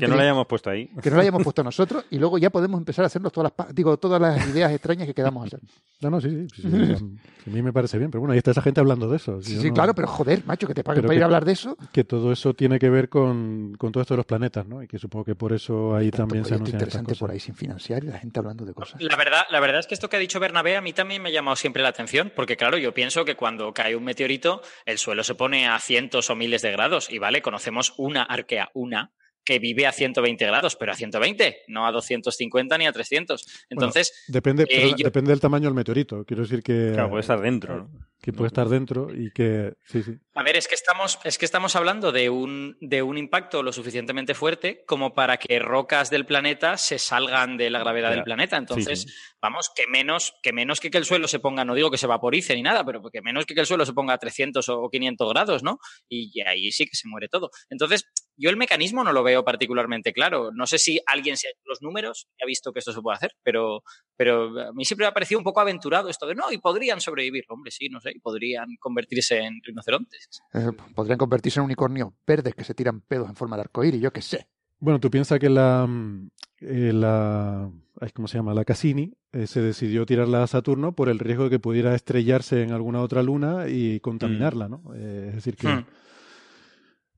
Que 0.00 0.08
no 0.08 0.16
la 0.16 0.22
hayamos 0.22 0.46
puesto 0.46 0.70
ahí. 0.70 0.88
que 1.02 1.10
no 1.10 1.16
la 1.16 1.22
hayamos 1.22 1.42
puesto 1.42 1.62
nosotros 1.62 2.06
y 2.10 2.18
luego 2.18 2.38
ya 2.38 2.48
podemos 2.48 2.78
empezar 2.78 3.02
a 3.04 3.06
hacernos 3.06 3.30
todas 3.32 3.44
las, 3.44 3.52
pa- 3.52 3.72
digo, 3.72 3.96
todas 3.98 4.18
las 4.20 4.48
ideas 4.48 4.72
extrañas 4.72 5.06
que 5.06 5.14
queramos 5.14 5.46
hacer. 5.46 5.60
No, 6.00 6.10
no, 6.10 6.20
sí, 6.20 6.28
sí. 6.54 6.60
sí, 6.60 6.68
sí, 6.70 7.04
a 7.46 7.50
mí 7.50 7.62
me 7.62 7.72
parece 7.72 7.96
bien. 7.96 8.10
Pero 8.10 8.20
bueno, 8.20 8.32
ahí 8.32 8.38
está 8.38 8.50
esa 8.50 8.60
gente 8.60 8.78
hablando 8.78 9.08
de 9.08 9.16
eso. 9.16 9.40
Sí, 9.40 9.54
Yo 9.54 9.60
sí, 9.62 9.68
no- 9.68 9.74
claro, 9.74 9.94
pero 9.94 10.06
joder, 10.08 10.44
macho, 10.44 10.66
que 10.66 10.74
te 10.74 10.84
paguen 10.84 11.00
Pero 11.00 11.08
para 11.08 11.14
que- 11.14 11.18
ir 11.18 11.22
a 11.22 11.26
hablar 11.26 11.46
de 11.46 11.52
eso. 11.52 11.78
Que 11.92 12.04
todo 12.04 12.30
eso 12.30 12.52
tiene 12.52 12.78
que 12.78 12.90
ver 12.90 13.08
con, 13.08 13.74
con 13.78 13.90
todo 13.90 14.02
esto 14.02 14.12
de 14.12 14.16
los 14.18 14.26
planetas, 14.26 14.66
¿no? 14.66 14.82
Y 14.82 14.86
que 14.86 14.98
supongo 14.98 15.24
que 15.24 15.34
por 15.34 15.54
eso 15.54 15.94
ahí 15.96 16.10
Tanto 16.10 16.18
también 16.26 16.44
se 16.44 16.54
anuncian 16.54 16.76
estas 16.76 16.82
interesante 16.82 17.12
cosas. 17.12 17.20
por 17.20 17.30
ahí 17.30 17.40
sin 17.40 17.54
financiar 17.54 18.04
y 18.04 18.08
la 18.08 18.18
gente 18.18 18.38
hablando 18.38 18.66
de 18.66 18.74
cosas. 18.74 19.00
La 19.00 19.16
verdad, 19.16 19.44
la 19.50 19.60
verdad 19.60 19.80
es 19.80 19.86
que 19.86 19.94
esto 19.94 20.10
que 20.10 20.16
ha 20.16 20.20
dicho 20.20 20.38
Bernabé 20.40 20.76
a 20.76 20.82
mí 20.82 20.92
también 20.92 21.22
me 21.22 21.30
ha 21.30 21.32
llamado 21.32 21.56
siempre 21.56 21.82
la 21.82 21.88
atención, 21.88 22.30
porque 22.36 22.58
claro, 22.58 22.76
yo 22.76 22.92
pienso 22.92 23.24
que 23.24 23.34
cuando 23.34 23.72
cae 23.72 23.96
un 23.96 24.04
meteorito, 24.04 24.60
el 24.84 24.98
suelo 24.98 25.24
se 25.24 25.34
pone 25.34 25.66
a 25.68 25.78
cientos 25.78 26.28
o 26.28 26.36
miles 26.36 26.60
de 26.60 26.70
grados, 26.72 27.10
y 27.10 27.18
vale, 27.18 27.40
conocemos 27.40 27.94
una 28.14 28.22
arquea, 28.22 28.70
una, 28.74 29.10
que 29.44 29.58
vive 29.58 29.86
a 29.86 29.92
120 29.92 30.46
grados, 30.46 30.76
pero 30.76 30.92
a 30.92 30.94
120, 30.94 31.62
no 31.68 31.86
a 31.86 31.92
250 31.92 32.78
ni 32.78 32.86
a 32.86 32.92
300. 32.92 33.44
Entonces, 33.70 34.12
Depende, 34.28 34.64
Eh, 34.68 34.90
yo- 34.96 35.04
depende 35.04 35.30
del 35.30 35.40
tamaño 35.40 35.64
del 35.64 35.74
meteorito. 35.74 36.24
Quiero 36.24 36.42
decir 36.42 36.62
que, 36.62 36.90
Claro, 36.94 37.10
puede 37.10 37.20
estar 37.20 37.40
dentro, 37.40 37.76
¿no? 37.76 37.90
que 38.22 38.32
puede 38.32 38.46
estar 38.46 38.66
dentro 38.70 39.08
y 39.14 39.30
que. 39.32 39.74
Sí, 39.84 40.02
sí. 40.02 40.12
A 40.34 40.42
ver, 40.42 40.56
es 40.56 40.66
que 40.66 40.74
estamos, 40.74 41.18
es 41.24 41.36
que 41.36 41.44
estamos 41.44 41.76
hablando 41.76 42.10
de 42.10 42.30
un, 42.30 42.74
de 42.80 43.02
un 43.02 43.18
impacto 43.18 43.62
lo 43.62 43.70
suficientemente 43.70 44.32
fuerte 44.32 44.82
como 44.86 45.12
para 45.12 45.36
que 45.36 45.58
rocas 45.58 46.08
del 46.08 46.24
planeta 46.24 46.78
se 46.78 46.98
salgan 46.98 47.58
de 47.58 47.68
la 47.68 47.80
gravedad 47.80 48.10
del 48.10 48.22
planeta. 48.24 48.56
Entonces, 48.56 49.02
Sí, 49.02 49.08
sí. 49.08 49.14
vamos, 49.42 49.70
que 49.76 49.86
menos, 49.86 50.32
que 50.42 50.54
menos 50.54 50.80
que 50.80 50.90
que 50.90 50.96
el 50.96 51.04
suelo 51.04 51.28
se 51.28 51.38
ponga, 51.38 51.66
no 51.66 51.74
digo 51.74 51.90
que 51.90 51.98
se 51.98 52.06
vaporice 52.06 52.54
ni 52.54 52.62
nada, 52.62 52.82
pero 52.82 53.02
que 53.10 53.20
menos 53.20 53.44
que 53.44 53.54
que 53.54 53.60
el 53.60 53.66
suelo 53.66 53.84
se 53.84 53.92
ponga 53.92 54.14
a 54.14 54.18
300 54.18 54.70
o 54.70 54.88
500 54.88 55.28
grados, 55.30 55.62
¿no? 55.62 55.78
Y 56.08 56.40
ahí 56.40 56.72
sí 56.72 56.86
que 56.86 56.96
se 56.96 57.06
muere 57.08 57.28
todo. 57.28 57.50
Entonces, 57.68 58.04
yo 58.36 58.50
el 58.50 58.56
mecanismo 58.56 59.04
no 59.04 59.12
lo 59.12 59.22
veo 59.22 59.44
particularmente 59.44 60.12
claro. 60.12 60.50
No 60.52 60.66
sé 60.66 60.78
si 60.78 61.00
alguien 61.06 61.36
se 61.36 61.48
ha 61.48 61.50
hecho 61.50 61.62
los 61.66 61.82
números 61.82 62.28
y 62.38 62.42
ha 62.42 62.46
visto 62.46 62.72
que 62.72 62.80
esto 62.80 62.92
se 62.92 63.00
puede 63.00 63.16
hacer, 63.16 63.32
pero, 63.42 63.82
pero 64.16 64.60
a 64.60 64.72
mí 64.72 64.84
siempre 64.84 65.04
me 65.04 65.08
ha 65.08 65.14
parecido 65.14 65.38
un 65.38 65.44
poco 65.44 65.60
aventurado 65.60 66.08
esto 66.08 66.26
de 66.26 66.34
no, 66.34 66.50
y 66.50 66.58
podrían 66.58 67.00
sobrevivir. 67.00 67.44
Hombre, 67.48 67.70
sí, 67.70 67.88
no 67.88 68.00
sé, 68.00 68.12
y 68.14 68.20
podrían 68.20 68.76
convertirse 68.80 69.38
en 69.38 69.60
rinocerontes. 69.62 70.28
Eh, 70.52 70.70
podrían 70.94 71.18
convertirse 71.18 71.60
en 71.60 71.66
unicornios 71.66 72.12
verdes 72.26 72.54
que 72.54 72.64
se 72.64 72.74
tiran 72.74 73.00
pedos 73.00 73.28
en 73.28 73.36
forma 73.36 73.56
de 73.56 73.62
arcoíris, 73.62 74.00
yo 74.00 74.12
qué 74.12 74.22
sé. 74.22 74.48
Bueno, 74.78 75.00
tú 75.00 75.10
piensas 75.10 75.38
que 75.38 75.48
la, 75.48 75.86
mm, 75.86 76.30
eh, 76.60 76.92
la 76.92 77.70
ay, 78.00 78.10
¿cómo 78.12 78.28
se 78.28 78.38
llama? 78.38 78.54
La 78.54 78.64
Cassini 78.64 79.12
eh, 79.32 79.46
se 79.46 79.60
decidió 79.60 80.04
tirarla 80.04 80.42
a 80.42 80.46
Saturno 80.46 80.94
por 80.94 81.08
el 81.08 81.18
riesgo 81.18 81.44
de 81.44 81.50
que 81.50 81.58
pudiera 81.58 81.94
estrellarse 81.94 82.62
en 82.62 82.72
alguna 82.72 83.00
otra 83.00 83.22
luna 83.22 83.68
y 83.68 84.00
contaminarla, 84.00 84.68
¿no? 84.68 84.82
Eh, 84.94 85.26
es 85.28 85.34
decir 85.36 85.56
que, 85.56 85.68
Hmm. 85.68 85.86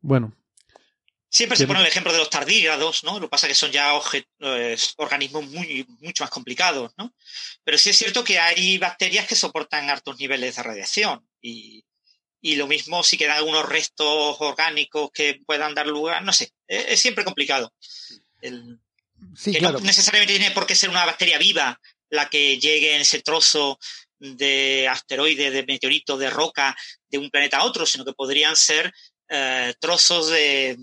bueno, 0.01 0.33
Siempre 1.37 1.59
se 1.59 1.67
pone 1.67 1.81
el 1.81 1.87
ejemplo 1.87 2.13
de 2.13 2.19
los 2.19 2.31
tardígrados, 2.31 3.05
¿no? 3.05 3.15
Lo 3.21 3.27
que 3.27 3.31
pasa 3.31 3.47
es 3.47 3.51
que 3.51 3.55
son 3.55 3.71
ya 3.71 3.93
eh, 4.41 4.77
organismos 4.97 5.45
muy, 5.49 5.85
mucho 6.01 6.25
más 6.25 6.31
complicados, 6.31 6.93
¿no? 6.97 7.15
Pero 7.63 7.77
sí 7.77 7.91
es 7.91 7.99
cierto 7.99 8.25
que 8.25 8.39
hay 8.39 8.79
bacterias 8.79 9.27
que 9.27 9.35
soportan 9.35 9.91
altos 9.91 10.19
niveles 10.19 10.57
de 10.57 10.63
radiación 10.63 11.29
y, 11.43 11.85
y 12.41 12.57
lo 12.57 12.67
mismo 12.67 13.03
si 13.03 13.19
quedan 13.19 13.37
algunos 13.37 13.69
restos 13.69 14.37
orgánicos 14.41 15.11
que 15.13 15.39
puedan 15.47 15.75
dar 15.75 15.87
lugar, 15.87 16.23
no 16.23 16.33
sé, 16.33 16.53
es, 16.67 16.87
es 16.89 17.01
siempre 17.01 17.25
complicado. 17.25 17.71
El- 18.41 18.79
Sí, 19.35 19.53
que 19.53 19.59
claro. 19.59 19.79
no 19.79 19.85
necesariamente 19.85 20.39
tiene 20.39 20.53
por 20.55 20.67
qué 20.67 20.75
ser 20.75 20.89
una 20.91 21.05
bacteria 21.05 21.39
viva 21.39 21.79
la 22.11 22.29
que 22.31 22.59
llegue 22.59 22.95
en 22.95 23.01
ese 23.03 23.21
trozo 23.23 23.79
de 24.19 24.89
asteroide, 24.89 25.51
de 25.51 25.65
meteorito, 25.65 26.17
de 26.17 26.31
roca, 26.31 26.75
de 27.09 27.19
un 27.19 27.29
planeta 27.31 27.59
a 27.59 27.65
otro, 27.65 27.85
sino 27.87 28.05
que 28.05 28.13
podrían 28.13 28.55
ser 28.57 28.93
eh, 29.29 29.75
trozos 29.81 30.29
de 30.29 30.77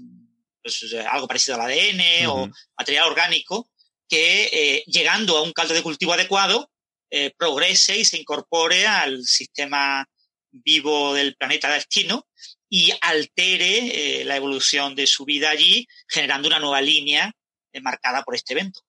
pues, 0.63 0.95
algo 1.12 1.28
parecido 1.28 1.56
al 1.56 1.69
ADN 1.69 2.28
o 2.28 2.49
material 2.78 3.10
orgánico 3.10 3.69
que 4.08 4.49
eh, 4.52 4.84
llegando 4.88 5.38
a 5.38 5.43
un 5.43 5.54
caldo 5.54 5.73
de 5.73 5.84
cultivo 5.84 6.13
adecuado 6.13 6.69
eh, 7.10 7.32
progrese 7.38 7.97
y 7.97 8.06
se 8.06 8.17
incorpore 8.17 8.88
al 8.88 9.23
sistema 9.23 10.08
vivo 10.52 11.13
del 11.13 11.36
planeta 11.36 11.71
destino 11.71 12.28
y 12.69 12.91
altere 13.02 14.21
eh, 14.21 14.26
la 14.26 14.36
evolución 14.36 14.95
de 14.95 15.06
su 15.06 15.26
vida 15.26 15.52
allí, 15.52 15.88
generando 16.08 16.47
una 16.47 16.58
nueva 16.58 16.82
línea 16.82 17.32
eh, 17.71 17.82
marcada 17.82 18.23
por 18.23 18.34
este 18.34 18.54
evento. 18.54 18.82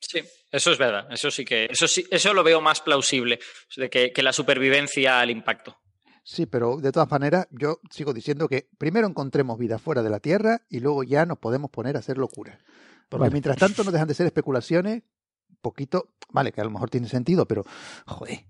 Sí, 0.00 0.22
eso 0.50 0.72
es 0.72 0.78
verdad. 0.78 1.12
Eso 1.12 1.30
sí 1.30 1.44
que, 1.44 1.66
eso 1.70 1.86
sí, 1.86 2.06
eso 2.10 2.32
lo 2.32 2.42
veo 2.42 2.62
más 2.62 2.80
plausible, 2.80 3.38
de 3.76 3.90
que, 3.90 4.12
que 4.12 4.22
la 4.22 4.32
supervivencia 4.32 5.20
al 5.20 5.30
impacto. 5.30 5.78
Sí, 6.22 6.46
pero 6.46 6.76
de 6.76 6.92
todas 6.92 7.10
maneras, 7.10 7.48
yo 7.50 7.80
sigo 7.90 8.12
diciendo 8.12 8.48
que 8.48 8.68
primero 8.78 9.06
encontremos 9.08 9.58
vida 9.58 9.78
fuera 9.78 10.02
de 10.02 10.10
la 10.10 10.20
Tierra 10.20 10.62
y 10.68 10.80
luego 10.80 11.02
ya 11.02 11.24
nos 11.26 11.38
podemos 11.38 11.70
poner 11.70 11.96
a 11.96 12.00
hacer 12.00 12.18
locuras. 12.18 12.58
Porque 13.08 13.22
Vale. 13.22 13.32
mientras 13.32 13.56
tanto 13.56 13.82
no 13.84 13.90
dejan 13.90 14.06
de 14.06 14.14
ser 14.14 14.26
especulaciones, 14.26 15.02
poquito, 15.60 16.10
vale, 16.30 16.52
que 16.52 16.60
a 16.60 16.64
lo 16.64 16.70
mejor 16.70 16.90
tiene 16.90 17.08
sentido, 17.08 17.46
pero 17.46 17.64
joder, 18.06 18.44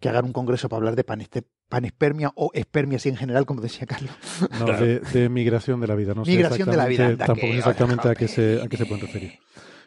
que 0.00 0.08
hagan 0.08 0.24
un 0.26 0.32
congreso 0.32 0.68
para 0.68 0.78
hablar 0.78 0.96
de 0.96 1.04
paneste- 1.06 1.44
panespermia 1.68 2.30
o 2.36 2.50
espermia 2.54 2.96
así 2.96 3.08
en 3.08 3.16
general, 3.16 3.46
como 3.46 3.60
decía 3.62 3.86
Carlos. 3.86 4.12
no, 4.60 4.66
de, 4.66 5.00
de 5.00 5.28
migración 5.28 5.80
de 5.80 5.86
la 5.88 5.94
vida. 5.94 6.14
No 6.14 6.24
sé 6.24 6.30
Migración 6.32 6.70
de 6.70 6.76
la 6.76 6.86
vida, 6.86 7.04
exactamente- 7.10 7.12
anda, 7.22 7.26
tampoco 7.26 7.46
que- 7.52 7.58
exactamente 7.58 8.08
a 8.08 8.14
qué, 8.14 8.28
se, 8.28 8.62
a 8.62 8.68
qué 8.68 8.76
se 8.76 8.86
pueden 8.86 9.06
referir. 9.06 9.38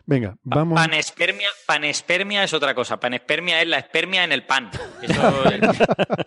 Venga, 0.08 0.38
vamos. 0.44 0.76
Panespermia, 0.80 1.48
panespermia 1.66 2.44
es 2.44 2.54
otra 2.54 2.76
cosa. 2.76 3.00
Panespermia 3.00 3.62
es 3.62 3.68
la 3.68 3.78
espermia 3.80 4.24
en 4.24 4.32
el 4.32 4.44
pan. 4.44 4.70
Eso 5.02 5.22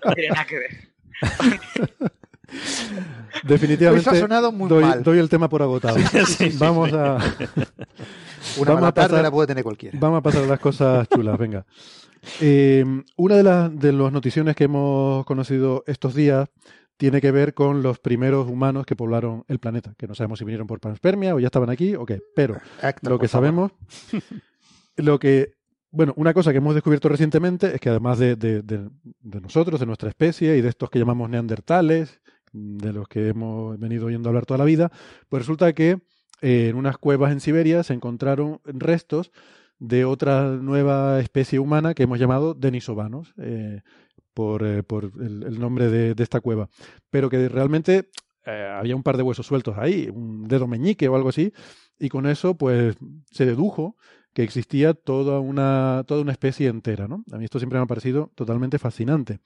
no 0.05 0.15
tiene 0.15 0.29
nada 0.31 0.45
que 0.47 0.59
ver. 0.59 0.89
Definitivamente 3.45 4.09
Eso 4.09 4.17
ha 4.17 4.21
sonado 4.21 4.53
muy 4.53 4.69
doy, 4.69 4.83
mal. 4.85 5.03
doy 5.03 5.19
el 5.19 5.29
tema 5.29 5.49
por 5.49 5.63
agotado. 5.63 5.97
vamos 6.59 6.93
a 6.93 7.17
Una 7.17 7.21
Vamos 8.57 8.75
mala 8.75 8.89
a 8.89 8.93
tarde 8.93 9.09
pasar- 9.11 9.23
la 9.23 9.31
puede 9.31 9.47
tener 9.49 9.65
cualquiera. 9.65 9.99
Vamos 10.01 10.19
a 10.19 10.23
pasar 10.23 10.45
a 10.45 10.47
las 10.47 10.59
cosas 10.61 11.09
chulas, 11.09 11.39
venga. 11.39 11.65
Eh, 12.41 12.85
una 13.17 13.37
de 13.37 13.43
las 13.43 13.79
de 13.79 13.93
las 13.93 14.11
noticiones 14.13 14.57
que 14.57 14.65
hemos 14.65 15.25
conocido 15.25 15.85
estos 15.87 16.15
días 16.15 16.49
tiene 16.99 17.21
que 17.23 17.31
ver 17.31 17.55
con 17.55 17.83
los 17.83 17.99
primeros 18.01 18.47
humanos 18.49 18.85
que 18.85 18.95
poblaron 18.97 19.45
el 19.49 19.59
planeta, 19.59 19.95
que 19.97 20.07
no 20.07 20.15
sabemos 20.15 20.39
si 20.41 20.45
vinieron 20.45 20.67
por 20.67 20.81
panspermia 20.81 21.35
o 21.35 21.39
ya 21.41 21.47
estaban 21.47 21.71
aquí 21.71 21.95
o 21.95 22.05
qué, 22.05 22.21
pero 22.37 22.57
lo 23.13 23.19
que 23.19 23.29
sabemos, 23.29 23.73
lo 24.97 25.19
que, 25.19 25.55
bueno, 25.91 26.13
una 26.17 26.35
cosa 26.35 26.51
que 26.53 26.59
hemos 26.59 26.75
descubierto 26.75 27.09
recientemente 27.09 27.75
es 27.75 27.81
que 27.81 27.89
además 27.89 28.19
de, 28.19 28.37
de- 28.37 28.63
de- 28.63 28.89
de 29.21 29.41
nosotros, 29.41 29.81
de 29.81 29.87
nuestra 29.87 30.09
especie 30.09 30.57
y 30.57 30.61
de 30.61 30.69
estos 30.69 30.91
que 30.91 30.99
llamamos 30.99 31.31
neandertales, 31.31 32.21
de 32.53 32.93
los 32.93 33.09
que 33.09 33.29
hemos 33.29 33.79
venido 33.79 34.07
oyendo 34.07 34.29
hablar 34.29 34.47
toda 34.47 34.59
la 34.59 34.65
vida, 34.65 34.91
pues 35.29 35.43
resulta 35.43 35.73
que 35.73 36.01
eh, 36.41 36.69
en 36.71 36.77
unas 36.77 36.99
cuevas 36.99 37.33
en 37.33 37.41
Siberia 37.41 37.83
se 37.83 37.95
encontraron 37.95 38.61
restos 38.65 39.31
de 39.79 40.05
otra 40.05 40.49
nueva 40.57 41.21
especie 41.21 41.59
humana 41.61 41.95
que 41.95 42.03
hemos 42.05 42.19
llamado 42.19 42.55
denisovanos, 42.55 43.35
eh, 43.39 43.83
por, 44.39 44.65
eh, 44.65 44.85
por 44.85 45.11
el, 45.21 45.43
el 45.43 45.59
nombre 45.59 45.91
de, 45.91 46.15
de 46.15 46.23
esta 46.23 46.41
cueva, 46.41 46.69
pero 47.11 47.29
que 47.29 47.49
realmente 47.49 48.09
eh, 48.47 48.73
había 48.73 48.95
un 48.95 49.03
par 49.03 49.17
de 49.17 49.25
huesos 49.25 49.45
sueltos 49.45 49.77
ahí, 49.77 50.09
un 50.15 50.47
dedo 50.47 50.69
meñique 50.69 51.09
o 51.09 51.17
algo 51.17 51.31
así, 51.31 51.53
y 51.99 52.09
con 52.09 52.25
eso 52.25 52.57
pues 52.57 52.95
se 53.33 53.47
dedujo 53.47 53.97
que 54.33 54.45
existía 54.45 54.95
toda 54.95 55.41
una, 55.41 56.05
toda 56.07 56.21
una 56.23 56.31
especie 56.31 56.69
entera, 56.69 57.09
¿no? 57.09 57.25
A 57.33 57.39
mí 57.39 57.47
esto 57.47 57.59
siempre 57.59 57.81
me 57.81 57.83
ha 57.83 57.89
parecido 57.89 58.31
totalmente 58.37 58.79
fascinante. 58.79 59.41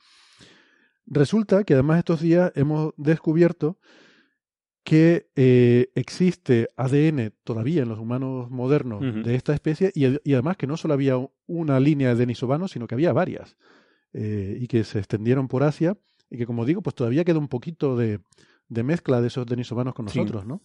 Resulta 1.07 1.65
que 1.65 1.73
además 1.73 2.01
estos 2.01 2.21
días 2.21 2.53
hemos 2.55 2.93
descubierto 2.99 3.79
que 4.85 5.31
eh, 5.37 5.91
existe 5.95 6.69
ADN 6.77 7.33
todavía 7.45 7.81
en 7.81 7.89
los 7.89 7.99
humanos 7.99 8.51
modernos 8.51 9.01
de 9.25 9.37
esta 9.37 9.55
especie 9.55 9.91
y, 9.95 10.05
y 10.23 10.35
además 10.35 10.59
que 10.59 10.67
no 10.67 10.77
solo 10.77 10.93
había 10.93 11.15
una 11.47 11.81
línea 11.81 12.11
de 12.11 12.17
denisovanos, 12.17 12.73
sino 12.73 12.87
que 12.87 12.95
había 12.95 13.15
varias 13.15 13.57
eh, 14.13 14.59
y 14.61 14.67
que 14.69 14.85
se 14.85 14.99
extendieron 14.99 15.49
por 15.49 15.63
Asia 15.63 15.97
y 16.31 16.39
que 16.39 16.47
como 16.47 16.65
digo, 16.65 16.83
pues 16.83 16.95
todavía 16.95 17.25
queda 17.25 17.39
un 17.39 17.49
poquito 17.49 17.97
de, 17.97 18.21
de 18.69 18.83
mezcla 18.83 19.21
de 19.21 19.29
esos 19.29 19.47
denisovanos 19.47 19.95
con 19.95 20.09
Sí. 20.09 20.19
nosotros, 20.19 20.47
¿no? 20.47 20.63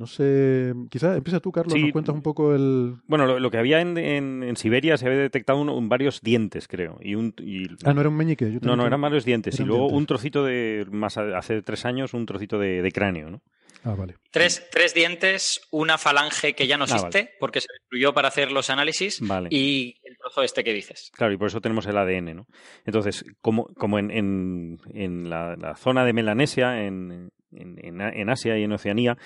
No 0.00 0.06
sé, 0.06 0.72
quizás 0.88 1.14
empieza 1.18 1.40
tú, 1.40 1.52
Carlos, 1.52 1.74
Sí. 1.74 1.82
nos 1.82 1.92
cuentas 1.92 2.14
un 2.14 2.22
poco 2.22 2.54
el... 2.54 2.94
Bueno, 3.06 3.26
lo, 3.26 3.38
lo 3.38 3.50
que 3.50 3.58
había 3.58 3.82
en, 3.82 3.98
en- 3.98 4.42
en 4.42 4.56
Siberia 4.56 4.96
se 4.96 5.06
había 5.06 5.18
detectado 5.18 5.60
un- 5.60 5.68
un- 5.68 5.90
varios 5.90 6.22
dientes, 6.22 6.66
creo. 6.68 6.96
Y 7.02 7.16
un, 7.16 7.34
y- 7.38 7.66
Ah, 7.84 7.92
no 7.92 8.00
era 8.00 8.08
un 8.08 8.16
meñique. 8.16 8.50
yo 8.50 8.60
no, 8.62 8.76
no, 8.76 8.86
eran 8.86 8.98
varios 9.02 9.26
dientes. 9.26 9.56
eran 9.56 9.66
y 9.66 9.68
luego 9.68 9.82
dientes. 9.84 9.98
un 9.98 10.06
trocito 10.06 10.42
de, 10.42 10.86
más 10.90 11.18
hace 11.18 11.60
tres 11.60 11.84
años, 11.84 12.14
un 12.14 12.24
trocito 12.24 12.58
de, 12.58 12.80
de 12.80 12.92
cráneo, 12.92 13.28
¿no? 13.28 13.42
Ah, 13.84 13.94
vale. 13.94 14.16
Tres, 14.30 14.66
tres 14.72 14.94
dientes, 14.94 15.60
una 15.70 15.98
falange 15.98 16.54
que 16.54 16.66
ya 16.66 16.78
no 16.78 16.84
Ah, 16.84 16.86
vale. 16.94 17.06
existe 17.08 17.34
porque 17.38 17.60
se 17.60 17.68
destruyó 17.78 18.14
para 18.14 18.28
hacer 18.28 18.52
los 18.52 18.70
análisis 18.70 19.20
Vale. 19.20 19.48
y 19.52 19.96
el 20.04 20.16
trozo 20.16 20.42
este 20.42 20.64
que 20.64 20.72
dices. 20.72 21.10
Claro, 21.14 21.34
y 21.34 21.36
por 21.36 21.48
eso 21.48 21.60
tenemos 21.60 21.84
el 21.86 21.98
ADN, 21.98 22.34
¿no? 22.34 22.46
Entonces, 22.86 23.22
como, 23.42 23.66
como 23.74 23.98
en, 23.98 24.10
en- 24.10 24.80
en 24.94 25.28
la, 25.28 25.56
la 25.56 25.76
zona 25.76 26.06
de 26.06 26.14
Melanesia, 26.14 26.84
en, 26.86 27.30
en- 27.52 27.78
en 27.82 28.00
A- 28.00 28.10
en 28.12 28.28
Asia 28.30 28.56
y 28.58 28.62
en 28.64 28.72
Oceanía, 28.72 29.16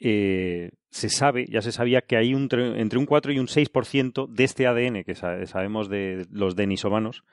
eh, 0.00 0.70
se 0.90 1.08
sabe, 1.08 1.46
ya 1.48 1.62
se 1.62 1.72
sabía 1.72 2.00
que 2.02 2.16
hay 2.16 2.34
un, 2.34 2.48
tre- 2.48 2.78
entre 2.80 2.98
un 2.98 3.06
4 3.06 3.32
y 3.32 3.38
un 3.38 3.46
6% 3.48 4.26
de 4.28 4.44
este 4.44 4.66
ADN 4.66 5.04
que 5.04 5.14
sa- 5.14 5.44
sabemos 5.46 5.88
de 5.88 6.26
los 6.30 6.56
denisovanos 6.56 7.24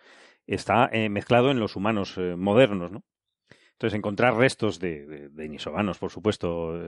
está 0.47 0.89
eh, 0.91 1.10
mezclado 1.10 1.52
en 1.52 1.60
los 1.60 1.76
humanos 1.76 2.15
eh, 2.17 2.36
modernos, 2.38 2.91
¿no? 2.91 3.04
Entonces, 3.74 3.97
encontrar 3.97 4.36
restos 4.36 4.80
de, 4.80 5.08
de, 5.08 5.30
denisovanos, 5.30 5.97
por 5.97 6.12
supuesto, 6.12 6.80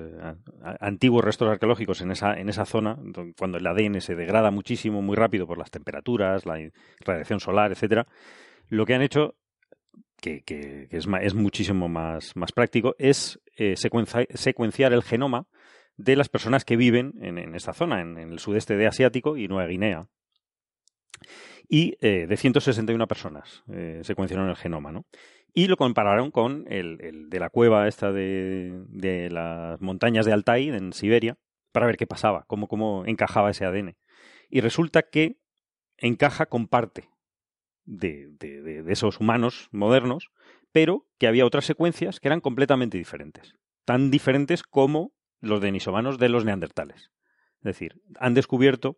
antiguos 0.79 1.23
restos 1.25 1.49
arqueológicos 1.49 2.01
en 2.01 2.11
esa, 2.11 2.35
en 2.39 2.49
esa 2.49 2.65
zona, 2.65 2.99
cuando 3.35 3.57
el 3.57 3.65
ADN 3.65 3.99
se 3.99 4.13
degrada 4.13 4.51
muchísimo, 4.51 5.01
muy 5.01 5.15
rápido 5.15 5.47
por 5.47 5.57
las 5.57 5.71
temperaturas, 5.71 6.45
la 6.45 6.59
radiación 6.99 7.39
solar, 7.39 7.71
etcétera, 7.71 8.05
lo 8.69 8.85
que 8.85 8.93
han 8.93 9.01
hecho, 9.01 9.33
que, 10.21 10.43
es, 10.91 11.07
muchísimo 11.33 11.89
más, 11.89 12.35
más 12.35 12.51
práctico, 12.51 12.93
es 12.99 13.39
eh, 13.57 13.73
secuenciar 13.75 14.93
el 14.93 15.01
genoma 15.01 15.47
de 15.97 16.15
las 16.15 16.29
personas 16.29 16.65
que 16.65 16.77
viven 16.77 17.13
en, 17.21 17.55
esta 17.55 17.73
zona, 17.73 18.01
en, 18.01 18.17
el 18.17 18.39
sudeste 18.39 18.75
de 18.75 18.87
Asiático 18.87 19.37
y 19.37 19.47
Nueva 19.47 19.67
Guinea. 19.67 20.07
Y 21.69 21.97
eh, 22.01 22.27
de 22.27 22.37
161 22.37 23.07
personas 23.07 23.63
eh, 23.71 24.01
secuenciaron 24.03 24.49
el 24.49 24.55
genoma, 24.55 24.91
¿no? 24.91 25.05
Y 25.53 25.67
lo 25.67 25.77
compararon 25.77 26.31
con 26.31 26.65
el, 26.67 27.29
de 27.29 27.39
la 27.39 27.49
cueva 27.49 27.87
esta 27.87 28.11
de, 28.11 28.83
de 28.87 29.29
las 29.29 29.79
montañas 29.81 30.25
de 30.25 30.33
Altai, 30.33 30.69
en 30.69 30.93
Siberia, 30.93 31.37
para 31.71 31.85
ver 31.85 31.95
qué 31.95 32.07
pasaba, 32.07 32.43
cómo, 32.47 32.67
cómo 32.67 33.05
encajaba 33.05 33.51
ese 33.51 33.65
ADN. 33.65 33.95
Y 34.49 34.61
resulta 34.61 35.03
que 35.03 35.37
encaja 35.97 36.47
con 36.47 36.67
parte 36.67 37.09
de 37.85 38.83
esos 38.87 39.19
humanos 39.19 39.69
modernos, 39.71 40.31
pero 40.71 41.07
que 41.19 41.27
había 41.27 41.45
otras 41.45 41.65
secuencias 41.65 42.19
que 42.19 42.27
eran 42.27 42.41
completamente 42.41 42.97
diferentes. 42.97 43.55
Tan 43.85 44.09
diferentes 44.09 44.63
como 44.63 45.13
los 45.43 45.61
denisovanos 45.61 46.17
de 46.17 46.29
los 46.29 46.45
neandertales. 46.45 47.11
Es 47.57 47.63
decir, 47.63 48.01
han 48.17 48.33
descubierto 48.33 48.97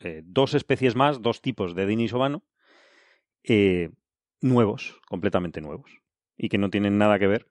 eh, 0.00 0.22
dos 0.24 0.54
especies 0.54 0.94
más, 0.96 1.22
dos 1.22 1.40
tipos 1.40 1.74
de 1.74 1.86
denisovano, 1.86 2.44
eh, 3.44 3.90
nuevos, 4.40 5.00
completamente 5.08 5.60
nuevos, 5.60 5.90
y 6.36 6.48
que 6.48 6.58
no 6.58 6.70
tienen 6.70 6.98
nada 6.98 7.18
que 7.18 7.26
ver. 7.26 7.48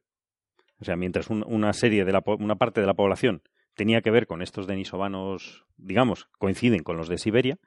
O 0.80 0.86
sea, 0.86 0.96
mientras 0.96 1.30
un- 1.30 1.44
una 1.48 1.74
serie 1.74 2.06
de 2.06 2.12
la, 2.12 2.24
una 2.26 2.56
parte 2.56 2.82
de 2.82 2.88
la 2.88 2.94
población 2.94 3.42
tenía 3.76 4.02
que 4.02 4.12
ver 4.12 4.28
con 4.28 4.42
estos 4.42 4.68
denisovanos, 4.68 5.66
digamos, 5.78 6.28
coinciden 6.38 6.84
con 6.84 6.98
los 6.98 7.08
de 7.08 7.18
Siberia, 7.18 7.58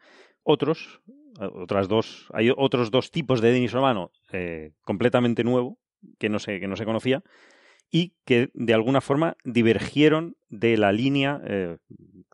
otros, 0.42 1.00
eh, 1.40 1.48
otras 1.54 1.88
dos, 1.88 2.28
hay 2.32 2.50
otros 2.56 2.90
dos 2.90 3.10
tipos 3.10 3.40
de 3.40 3.52
denisovano 3.52 4.10
eh, 4.32 4.72
completamente 4.82 5.42
nuevo 5.44 5.78
que 6.18 6.28
no 6.28 6.38
se, 6.38 6.60
que 6.60 6.68
no 6.68 6.76
se 6.76 6.84
conocía 6.84 7.22
y 7.90 8.14
que 8.24 8.50
de 8.54 8.74
alguna 8.74 9.00
forma 9.00 9.36
divergieron 9.44 10.36
de 10.48 10.76
la 10.76 10.92
línea 10.92 11.40
eh, 11.44 11.78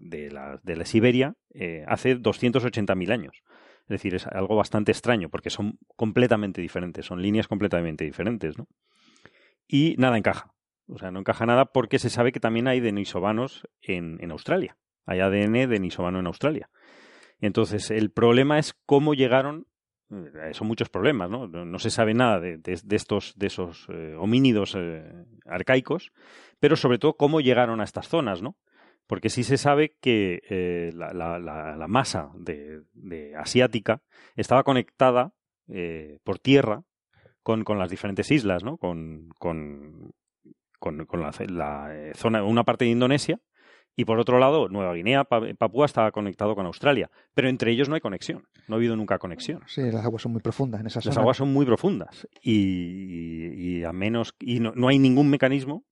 de, 0.00 0.30
la, 0.30 0.60
de 0.62 0.76
la 0.76 0.84
Siberia 0.84 1.34
eh, 1.54 1.84
hace 1.86 2.16
280.000 2.16 3.12
años. 3.12 3.42
Es 3.82 3.88
decir, 3.88 4.14
es 4.14 4.26
algo 4.26 4.56
bastante 4.56 4.92
extraño 4.92 5.28
porque 5.28 5.50
son 5.50 5.78
completamente 5.96 6.60
diferentes, 6.60 7.06
son 7.06 7.20
líneas 7.20 7.48
completamente 7.48 8.04
diferentes, 8.04 8.56
¿no? 8.56 8.68
Y 9.66 9.96
nada 9.98 10.16
encaja. 10.16 10.52
O 10.86 10.98
sea, 10.98 11.10
no 11.10 11.20
encaja 11.20 11.46
nada 11.46 11.66
porque 11.66 11.98
se 11.98 12.10
sabe 12.10 12.32
que 12.32 12.40
también 12.40 12.66
hay 12.66 12.80
denisovanos 12.80 13.68
en, 13.80 14.18
en 14.20 14.30
Australia. 14.32 14.76
Hay 15.06 15.20
ADN 15.20 15.68
denisovano 15.68 16.18
en 16.20 16.26
Australia. 16.26 16.70
Entonces, 17.40 17.90
el 17.90 18.10
problema 18.10 18.58
es 18.58 18.74
cómo 18.86 19.14
llegaron. 19.14 19.66
Eh, 20.10 20.52
Son 20.52 20.66
muchos 20.66 20.88
problemas, 20.88 21.30
¿no? 21.30 21.46
No, 21.46 21.78
se 21.78 21.90
sabe 21.90 22.14
nada 22.14 22.40
de, 22.40 22.58
de- 22.58 22.96
estos, 22.96 23.34
de 23.36 23.46
esos 23.46 23.86
eh, 23.88 24.14
homínidos 24.18 24.74
eh, 24.76 25.04
arcaicos, 25.46 26.12
pero 26.58 26.76
sobre 26.76 26.98
todo 26.98 27.14
cómo 27.14 27.40
llegaron 27.40 27.80
a 27.80 27.84
estas 27.84 28.08
zonas, 28.08 28.42
¿no? 28.42 28.56
Porque 29.06 29.28
sí 29.30 29.42
se 29.44 29.56
sabe 29.56 29.96
que 30.00 30.92
la, 30.94 31.12
la- 31.12 31.40
masa 31.88 32.30
de, 32.34 32.82
de 32.92 33.34
asiática 33.36 34.02
estaba 34.36 34.62
conectada 34.62 35.32
por 36.24 36.38
tierra 36.38 36.82
con, 37.42 37.64
con 37.64 37.78
las 37.78 37.90
diferentes 37.90 38.30
islas, 38.30 38.62
¿no? 38.62 38.76
Con, 38.76 39.30
con, 39.38 40.12
con, 40.78 41.06
la, 41.20 41.32
zona, 42.14 42.44
una 42.44 42.62
parte 42.64 42.84
de 42.84 42.92
Indonesia 42.92 43.40
y 43.96 44.04
por 44.04 44.18
otro 44.18 44.38
lado 44.38 44.68
Nueva 44.68 44.94
Guinea, 44.94 45.24
Pa- 45.24 45.52
Papúa 45.58 45.86
estaba 45.86 46.10
conectado 46.12 46.54
con 46.54 46.66
Australia, 46.66 47.10
pero 47.34 47.48
entre 47.48 47.70
ellos 47.72 47.88
no 47.88 47.94
hay 47.96 48.00
conexión, 48.00 48.44
no 48.68 48.74
ha 48.74 48.78
habido 48.78 48.96
nunca 48.96 49.18
conexión. 49.18 49.62
Sí, 49.66 49.82
las 49.90 50.04
aguas 50.04 50.22
son 50.22 50.32
muy 50.32 50.40
profundas 50.40 50.80
en 50.80 50.86
esa 50.86 50.98
Las 50.98 51.04
zona. 51.14 51.20
aguas 51.20 51.36
son 51.36 51.52
muy 51.52 51.66
profundas 51.66 52.26
y, 52.42 52.52
y- 52.54 53.78
y 53.80 53.84
a 53.84 53.92
menos 53.92 54.34
y 54.38 54.60
no, 54.60 54.72
no 54.74 54.88
hay 54.88 54.98
ningún 54.98 55.28
mecanismo 55.28 55.84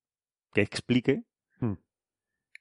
que 0.55 0.63
explique 0.63 1.23
Hmm. 1.61 1.75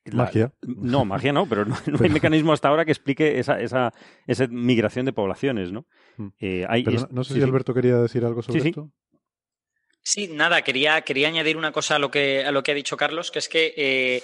la- 0.06 0.24
Magia. 0.26 0.54
no, 0.62 1.06
magia 1.06 1.32
no, 1.34 1.48
pero 1.48 1.66
no, 1.66 1.76
no 1.88 2.00
hay 2.02 2.10
mecanismo 2.22 2.52
hasta 2.54 2.68
ahora 2.70 2.84
que 2.86 2.92
explique 2.92 3.40
esa, 3.40 3.62
esa, 3.62 3.94
esa 4.26 4.48
migración 4.48 5.06
de 5.06 5.14
poblaciones, 5.14 5.72
¿no? 5.72 5.86
Hmm. 6.18 6.28
Eh, 6.40 6.66
hay- 6.68 6.84
Pero 6.84 6.98
es- 6.98 7.04
no, 7.04 7.10
no 7.12 7.24
sé 7.24 7.30
sí, 7.30 7.34
si 7.36 7.42
sí. 7.42 7.48
Alberto 7.48 7.74
quería 7.74 7.98
decir 7.98 8.26
algo 8.26 8.42
sobre 8.42 8.60
Sí, 8.60 8.64
sí. 8.64 8.70
esto. 8.70 8.92
Sí, 10.02 10.30
nada, 10.30 10.62
quería, 10.62 11.02
quería 11.02 11.28
añadir 11.28 11.58
una 11.58 11.74
cosa 11.74 11.98
a 11.98 12.00
lo 12.00 12.10
que, 12.10 12.46
a 12.46 12.52
lo 12.52 12.64
que 12.64 12.72
ha 12.72 12.76
dicho 12.76 12.96
Carlos, 12.96 13.30
que 13.30 13.40
es 13.40 13.50
que, 13.50 13.74
eh, 13.76 14.24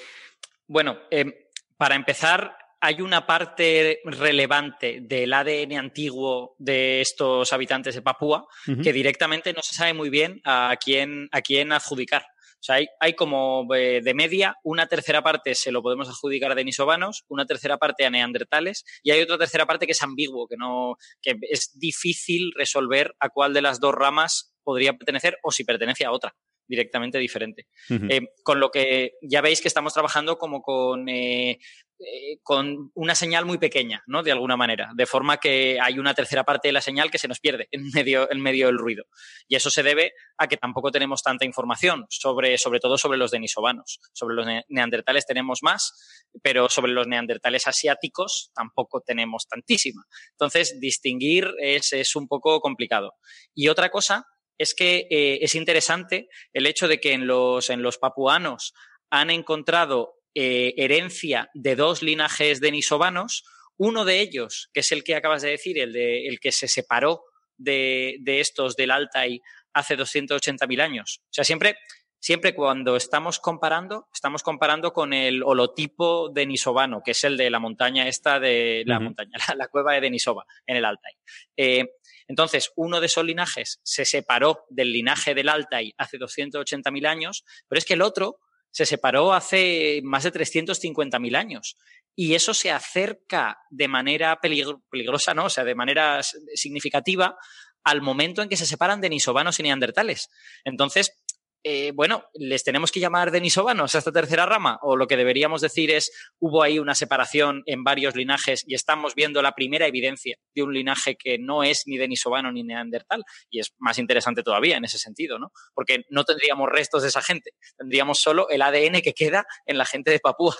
bueno, 0.67 0.99
eh, 1.11 1.49
para 1.77 1.95
empezar, 1.95 2.55
hay 2.83 2.99
una 2.99 3.25
parte 3.25 4.01
relevante 4.03 4.99
del 5.01 5.33
ADN 5.33 5.77
antiguo 5.77 6.53
de 6.59 6.99
estos 6.99 7.53
habitantes 7.53 7.95
de 7.95 8.01
Papúa 8.01 8.45
que 8.83 8.91
directamente 8.91 9.53
no 9.53 9.61
se 9.61 9.73
sabe 9.73 9.93
muy 9.93 10.09
bien 10.09 10.41
a 10.43 10.75
quién, 10.83 11.29
a 11.31 11.41
quién 11.41 11.71
adjudicar. 11.71 12.23
O 12.23 12.65
sea, 12.65 12.75
hay, 12.75 12.87
hay 12.99 13.13
como 13.13 13.65
eh, 13.73 14.01
de 14.03 14.13
media 14.13 14.55
una 14.65 14.87
tercera 14.87 15.21
parte 15.21 15.55
se 15.55 15.71
lo 15.71 15.81
podemos 15.81 16.09
adjudicar 16.09 16.51
a 16.51 16.55
denisovanos, 16.55 17.23
una 17.29 17.45
tercera 17.45 17.77
parte 17.77 18.05
a 18.05 18.09
neandertales 18.09 18.83
y 19.01 19.11
hay 19.11 19.21
otra 19.21 19.37
tercera 19.37 19.65
parte 19.65 19.85
que 19.85 19.93
es 19.93 20.03
ambiguo, 20.03 20.47
que 20.47 20.57
no, 20.57 20.97
que 21.21 21.35
es 21.51 21.71
difícil 21.79 22.51
resolver 22.53 23.15
a 23.19 23.29
cuál 23.29 23.53
de 23.53 23.61
las 23.61 23.79
dos 23.79 23.93
ramas 23.93 24.53
podría 24.61 24.91
pertenecer 24.91 25.37
o 25.41 25.51
si 25.51 25.63
pertenece 25.63 26.03
a 26.03 26.11
otra 26.11 26.35
directamente 26.73 27.19
diferente. 27.19 27.67
Eh, 28.09 28.21
con 28.43 28.59
lo 28.59 28.69
que 28.69 29.13
ya 29.21 29.41
veis 29.41 29.61
que 29.61 29.67
estamos 29.67 29.93
trabajando 29.93 30.37
como 30.37 30.61
con, 30.61 31.07
eh, 31.07 31.59
eh, 31.99 32.39
con 32.41 32.91
una 32.95 33.13
señal 33.15 33.45
muy 33.45 33.57
pequeña, 33.59 34.03
¿no? 34.07 34.23
De 34.23 34.31
alguna 34.31 34.57
manera, 34.57 34.89
de 34.95 35.05
forma 35.05 35.37
que 35.37 35.77
hay 35.79 35.99
una 35.99 36.13
tercera 36.13 36.43
parte 36.43 36.67
de 36.67 36.71
la 36.73 36.81
señal 36.81 37.11
que 37.11 37.19
se 37.19 37.27
nos 37.27 37.39
pierde 37.39 37.67
en 37.71 37.89
medio, 37.93 38.29
en 38.31 38.41
medio 38.41 38.67
del 38.67 38.77
ruido. 38.77 39.03
Y 39.47 39.55
eso 39.55 39.69
se 39.69 39.83
debe 39.83 40.13
a 40.37 40.47
que 40.47 40.57
tampoco 40.57 40.91
tenemos 40.91 41.21
tanta 41.21 41.45
información, 41.45 42.05
sobre, 42.09 42.57
sobre 42.57 42.79
todo 42.79 42.97
sobre 42.97 43.17
los 43.19 43.31
denisovanos. 43.31 43.99
Sobre 44.13 44.35
los 44.35 44.45
ne- 44.45 44.65
neandertales 44.67 45.25
tenemos 45.25 45.59
más, 45.61 46.27
pero 46.41 46.67
sobre 46.69 46.91
los 46.91 47.07
neandertales 47.07 47.67
asiáticos 47.67 48.51
tampoco 48.55 49.01
tenemos 49.01 49.47
tantísima. 49.47 50.03
Entonces, 50.31 50.79
distinguir 50.79 51.47
es, 51.59 51.93
es 51.93 52.15
un 52.15 52.27
poco 52.27 52.59
complicado. 52.59 53.13
Y 53.53 53.67
otra 53.67 53.89
cosa 53.89 54.25
es 54.57 54.73
que 54.73 55.07
eh, 55.09 55.39
es 55.41 55.55
interesante 55.55 56.27
el 56.53 56.65
hecho 56.65 56.87
de 56.87 56.99
que 56.99 57.13
en 57.13 57.27
los, 57.27 57.69
en 57.69 57.81
los 57.81 57.97
papuanos 57.97 58.73
han 59.09 59.29
encontrado 59.29 60.15
eh, 60.35 60.73
herencia 60.77 61.49
de 61.53 61.75
dos 61.75 62.01
linajes 62.01 62.59
denisovanos, 62.59 63.43
uno 63.77 64.05
de 64.05 64.19
ellos, 64.19 64.69
que 64.73 64.79
es 64.81 64.91
el 64.91 65.03
que 65.03 65.15
acabas 65.15 65.41
de 65.41 65.49
decir, 65.49 65.79
el, 65.79 65.93
de, 65.93 66.27
el 66.27 66.39
que 66.39 66.51
se 66.51 66.67
separó 66.67 67.23
de, 67.57 68.17
de 68.21 68.39
estos 68.39 68.75
del 68.75 68.91
Altai 68.91 69.41
hace 69.73 69.97
280.000 69.97 70.81
años. 70.81 71.21
O 71.25 71.33
sea, 71.33 71.43
siempre, 71.43 71.77
siempre 72.23 72.55
cuando 72.55 72.95
estamos 72.95 73.39
comparando, 73.39 74.07
estamos 74.13 74.43
comparando 74.43 74.93
con 74.93 75.11
el 75.11 75.43
holotipo 75.43 76.29
denisovano, 76.29 77.01
que 77.03 77.11
es 77.11 77.21
el 77.25 77.35
de 77.35 77.49
la 77.49 77.59
montaña 77.59 78.07
esta 78.07 78.39
de 78.39 78.83
la 78.85 78.97
montaña, 79.03 79.31
la, 79.49 79.55
la 79.55 79.67
cueva 79.67 79.91
de 79.93 79.99
Denisova, 79.99 80.45
en 80.65 80.77
el 80.77 80.85
Altai. 80.85 81.11
Eh, 81.57 81.85
entonces, 82.29 82.71
uno 82.77 83.01
de 83.01 83.07
esos 83.07 83.25
linajes 83.25 83.81
se 83.83 84.05
separó 84.05 84.63
del 84.69 84.93
linaje 84.93 85.35
del 85.35 85.49
Altai 85.49 85.93
hace 85.97 86.17
280.000 86.17 87.05
años, 87.07 87.43
pero 87.67 87.77
es 87.77 87.83
que 87.83 87.95
el 87.95 88.01
otro 88.01 88.39
se 88.71 88.85
separó 88.85 89.33
hace 89.33 89.99
más 90.05 90.23
de 90.23 90.31
350.000 90.31 91.35
años. 91.35 91.75
Y 92.15 92.35
eso 92.35 92.53
se 92.53 92.71
acerca 92.71 93.57
de 93.69 93.89
manera 93.89 94.39
peligro- 94.41 94.81
peligrosa, 94.89 95.33
¿no? 95.33 95.45
O 95.45 95.49
sea, 95.49 95.65
de 95.65 95.75
manera 95.75 96.21
significativa 96.53 97.35
al 97.83 98.01
momento 98.01 98.41
en 98.41 98.47
que 98.47 98.55
se 98.55 98.65
separan 98.65 99.01
denisovanos 99.01 99.59
y 99.59 99.63
neandertales. 99.63 100.29
Entonces, 100.63 101.19
eh, 101.63 101.91
bueno, 101.93 102.25
¿les 102.33 102.63
tenemos 102.63 102.91
que 102.91 102.99
llamar 102.99 103.31
denisovanos 103.31 103.95
a 103.95 103.97
esta 103.97 104.11
tercera 104.11 104.45
rama? 104.45 104.79
O 104.81 104.97
lo 104.97 105.07
que 105.07 105.15
deberíamos 105.15 105.61
decir 105.61 105.91
es, 105.91 106.11
hubo 106.39 106.61
ahí 106.61 106.77
una 106.77 106.93
separación 106.93 107.63
en 107.65 107.83
varios 107.85 108.15
linajes 108.15 108.65
y 108.67 108.75
estamos 108.75 109.15
viendo 109.15 109.41
la 109.41 109.53
primera 109.53 109.87
evidencia 109.87 110.37
de 110.53 110.63
un 110.63 110.73
linaje 110.73 111.15
que 111.15 111.37
no 111.37 111.63
es 111.63 111.83
ni 111.85 111.97
denisovano 111.97 112.51
ni 112.51 112.63
neandertal. 112.63 113.23
Y 113.49 113.59
es 113.59 113.73
más 113.77 113.97
interesante 113.97 114.43
todavía 114.43 114.75
en 114.75 114.83
ese 114.83 114.97
sentido, 114.97 115.39
¿no? 115.39 115.53
Porque 115.73 116.03
no 116.09 116.25
tendríamos 116.25 116.69
restos 116.69 117.03
de 117.03 117.07
esa 117.07 117.21
gente, 117.21 117.51
tendríamos 117.77 118.19
solo 118.19 118.49
el 118.49 118.61
ADN 118.61 119.01
que 119.01 119.13
queda 119.13 119.45
en 119.65 119.77
la 119.77 119.85
gente 119.85 120.11
de 120.11 120.19
Papúa. 120.19 120.55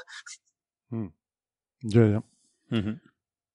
Mm. 0.89 1.07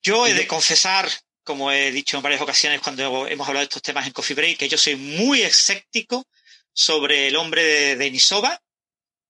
Yo 0.02 0.26
he 0.26 0.34
de 0.34 0.46
confesar, 0.46 1.08
como 1.44 1.72
he 1.72 1.90
dicho 1.92 2.18
en 2.18 2.22
varias 2.22 2.42
ocasiones 2.42 2.80
cuando 2.82 3.26
hemos 3.26 3.48
hablado 3.48 3.62
de 3.62 3.68
estos 3.68 3.82
temas 3.82 4.06
en 4.06 4.12
Coffee 4.12 4.36
Break, 4.36 4.58
que 4.58 4.68
yo 4.68 4.76
soy 4.76 4.96
muy 4.96 5.40
escéptico 5.40 6.26
sobre 6.78 7.28
el 7.28 7.36
hombre 7.36 7.64
de 7.64 7.96
Denisova 7.96 8.62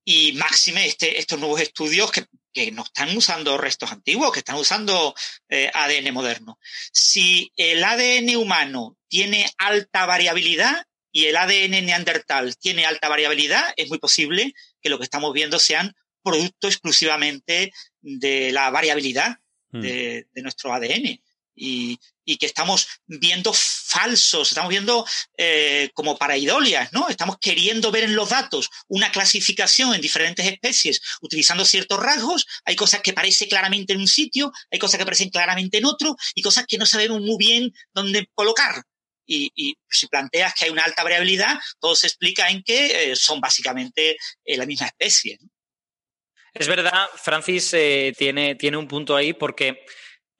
y 0.04 0.32
máxime 0.32 0.86
este, 0.86 1.18
estos 1.18 1.38
nuevos 1.38 1.60
estudios 1.60 2.10
que, 2.10 2.26
que, 2.52 2.72
no 2.72 2.82
están 2.82 3.16
usando 3.16 3.58
restos 3.58 3.92
antiguos, 3.92 4.32
que 4.32 4.40
están 4.40 4.56
usando 4.56 5.14
eh, 5.48 5.70
ADN 5.72 6.12
moderno. 6.12 6.58
Si 6.92 7.52
el 7.56 7.82
ADN 7.84 8.36
humano 8.36 8.96
tiene 9.08 9.50
alta 9.58 10.06
variabilidad 10.06 10.86
y 11.12 11.26
el 11.26 11.36
ADN 11.36 11.86
neandertal 11.86 12.56
tiene 12.56 12.86
alta 12.86 13.08
variabilidad, 13.08 13.72
es 13.76 13.88
muy 13.88 13.98
posible 13.98 14.54
que 14.80 14.90
lo 14.90 14.98
que 14.98 15.04
estamos 15.04 15.32
viendo 15.32 15.58
sean 15.58 15.94
producto 16.22 16.68
exclusivamente 16.68 17.72
de 18.00 18.52
la 18.52 18.70
variabilidad 18.70 19.38
Mm. 19.72 19.80
de, 19.80 20.26
de 20.32 20.42
nuestro 20.42 20.72
ADN. 20.72 21.20
Y, 21.54 21.98
y, 22.28 22.36
que 22.36 22.46
estamos 22.46 22.86
viendo 23.06 23.52
falsos, 23.52 24.48
estamos 24.48 24.70
viendo 24.70 25.06
eh, 25.36 25.90
como 25.94 26.16
paraidolias, 26.16 26.92
¿no? 26.92 27.08
Estamos 27.08 27.38
queriendo 27.40 27.90
ver 27.90 28.04
en 28.04 28.14
los 28.14 28.28
datos 28.28 28.68
una 28.88 29.10
clasificación 29.10 29.94
en 29.94 30.00
diferentes 30.00 30.46
especies 30.46 31.00
utilizando 31.20 31.64
ciertos 31.64 31.98
rasgos. 31.98 32.46
Hay 32.64 32.76
cosas 32.76 33.00
que 33.02 33.12
parecen 33.12 33.48
claramente 33.48 33.92
en 33.92 34.00
un 34.00 34.08
sitio, 34.08 34.52
hay 34.70 34.78
cosas 34.78 34.98
que 34.98 35.04
parecen 35.04 35.30
claramente 35.30 35.78
en 35.78 35.86
otro 35.86 36.16
y 36.34 36.42
cosas 36.42 36.66
que 36.66 36.78
no 36.78 36.86
sabemos 36.86 37.20
muy 37.20 37.36
bien 37.38 37.72
dónde 37.92 38.28
colocar. 38.34 38.82
Y, 39.30 39.76
si 39.90 40.06
planteas 40.06 40.54
que 40.54 40.64
hay 40.64 40.70
una 40.70 40.84
alta 40.84 41.02
variabilidad, 41.02 41.58
todo 41.80 41.94
se 41.94 42.06
explica 42.06 42.48
en 42.48 42.62
que 42.62 43.12
eh, 43.12 43.16
son 43.16 43.40
básicamente 43.40 44.16
eh, 44.44 44.56
la 44.56 44.64
misma 44.64 44.86
especie. 44.86 45.38
Es 46.54 46.66
verdad, 46.66 47.08
Francis 47.22 47.72
eh, 47.74 48.14
tiene, 48.16 48.54
tiene 48.54 48.78
un 48.78 48.88
punto 48.88 49.14
ahí 49.14 49.34
porque 49.34 49.84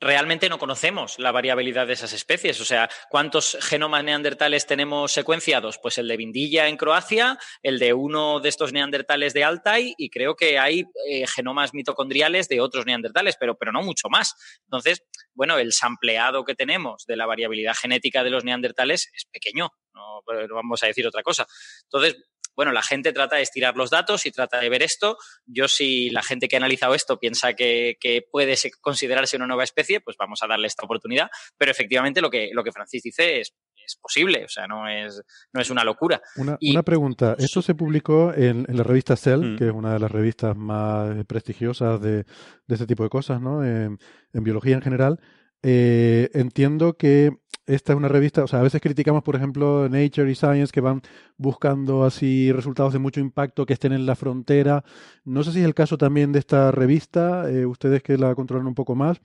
realmente 0.01 0.49
no 0.49 0.59
conocemos 0.59 1.19
la 1.19 1.33
variabilidad 1.33 1.87
de 1.87 1.93
esas 1.95 2.13
especies. 2.13 2.61
O 2.61 2.65
sea, 2.65 2.89
¿cuántos 3.09 3.59
genomas 3.61 4.05
neandertales 4.05 4.67
tenemos 4.67 5.13
secuenciados? 5.13 5.79
Pues 5.79 5.99
el 5.99 6.09
de 6.09 6.17
Vindilla 6.17 6.69
en 6.69 6.77
Croacia, 6.77 7.39
el 7.63 7.79
de 7.79 7.93
uno 7.93 8.41
de 8.41 8.49
estos 8.49 8.73
neandertales 8.73 9.35
de 9.35 9.45
Altai 9.45 9.95
y 9.99 10.11
creo 10.11 10.37
que 10.37 10.59
hay 10.59 10.85
eh, 11.09 11.27
genomas 11.27 11.75
mitocondriales 11.75 12.49
de 12.49 12.61
otros 12.61 12.87
neandertales, 12.87 13.37
pero, 13.39 13.57
pero 13.57 13.73
no 13.73 13.83
mucho 13.83 14.09
más. 14.09 14.35
Entonces, 14.65 15.03
bueno, 15.35 15.59
el 15.59 15.73
sampleado 15.73 16.45
que 16.45 16.55
tenemos 16.55 17.05
de 17.07 17.17
la 17.17 17.27
variabilidad 17.27 17.75
genética 17.75 18.23
de 18.23 18.31
los 18.31 18.45
neandertales 18.45 19.11
es 19.15 19.25
pequeño, 19.27 19.71
no, 19.95 20.23
no 20.27 20.55
vamos 20.55 20.83
a 20.83 20.87
decir 20.87 21.07
otra 21.07 21.23
cosa. 21.23 21.47
Entonces, 21.85 22.17
bueno, 22.59 22.73
la 22.73 22.83
gente 22.83 23.13
trata 23.13 23.37
de 23.37 23.43
estirar 23.43 23.77
los 23.77 23.89
datos 23.89 24.27
y 24.27 24.33
trata 24.33 24.59
de 24.59 24.69
ver 24.69 24.83
esto. 24.83 25.17
Yo, 25.47 25.69
si 25.69 26.11
la 26.11 26.25
gente 26.25 26.49
que 26.49 26.57
ha 26.57 26.59
analizado 26.59 26.97
esto 26.97 27.21
piensa 27.21 27.55
que, 27.55 27.97
que 28.01 28.25
puede 28.29 28.57
considerarse 28.81 29.37
una 29.37 29.47
nueva 29.47 29.63
especie, 29.63 30.01
pues 30.01 30.17
vamos 30.19 30.41
a 30.43 30.49
darle 30.49 30.67
esta 30.67 30.85
oportunidad. 30.85 31.31
Pero 31.57 31.71
efectivamente 31.71 32.21
lo 32.21 32.31
que, 32.31 32.51
lo 32.53 32.65
que 32.65 32.73
Francis 32.73 33.05
dice 33.05 33.39
es, 33.41 33.55
es 33.77 33.97
posible, 34.03 34.45
o 34.45 34.49
sea, 34.49 34.67
no 34.67 34.89
es, 34.89 35.23
no 35.53 35.61
es 35.61 35.71
una 35.71 35.85
locura. 35.85 36.21
Una, 36.35 36.57
Y- 36.59 36.73
una 36.73 36.83
pregunta. 36.83 37.37
Esto 37.39 37.63
se 37.63 37.77
publicó 37.77 38.35
en, 38.35 38.67
en 38.69 38.77
la 38.77 38.83
revista 38.83 39.15
Cell, 39.15 39.57
que 39.57 39.67
es 39.69 39.73
una 39.73 39.93
de 39.93 40.01
las 40.01 40.11
revistas 40.11 40.57
más 40.57 41.25
prestigiosas 41.27 42.01
de, 42.01 42.25
de 42.25 42.75
este 42.75 42.87
tipo 42.89 43.05
de 43.05 43.09
cosas, 43.09 43.41
¿no? 43.41 43.65
En, 43.65 43.99
en 44.33 44.43
biología 44.43 44.75
en 44.75 44.83
general. 44.83 45.21
Eh, 45.63 46.29
entiendo 46.35 46.97
que 46.97 47.31
esta 47.69 47.93
es 47.93 47.99
una 47.99 48.09
revista, 48.09 48.43
o 48.43 48.47
sea, 48.47 48.61
a 48.61 48.63
veces 48.63 48.81
criticamos, 48.81 49.23
por 49.23 49.37
ejemplo, 49.37 49.89
Nature 49.91 50.31
y 50.31 50.35
Science, 50.35 50.73
que 50.73 50.81
van 50.81 51.03
buscando 51.37 52.05
así 52.05 52.51
resultados 52.51 52.95
de 52.95 52.99
mucho 52.99 53.21
impacto 53.21 53.67
que 53.67 53.75
estén 53.75 53.93
en 53.93 54.07
la 54.07 54.17
frontera. 54.17 54.85
No 55.25 55.45
sé 55.45 55.53
si 55.53 55.61
es 55.61 55.67
el 55.67 55.75
caso 55.75 55.99
también 55.99 56.33
de 56.33 56.39
esta 56.39 56.71
revista, 56.73 57.51
eh, 57.51 57.67
ustedes 57.67 58.03
que 58.03 58.17
la 58.17 58.35
controlan 58.35 58.67
un 58.67 58.75
poco 58.75 58.95
más, 58.95 59.21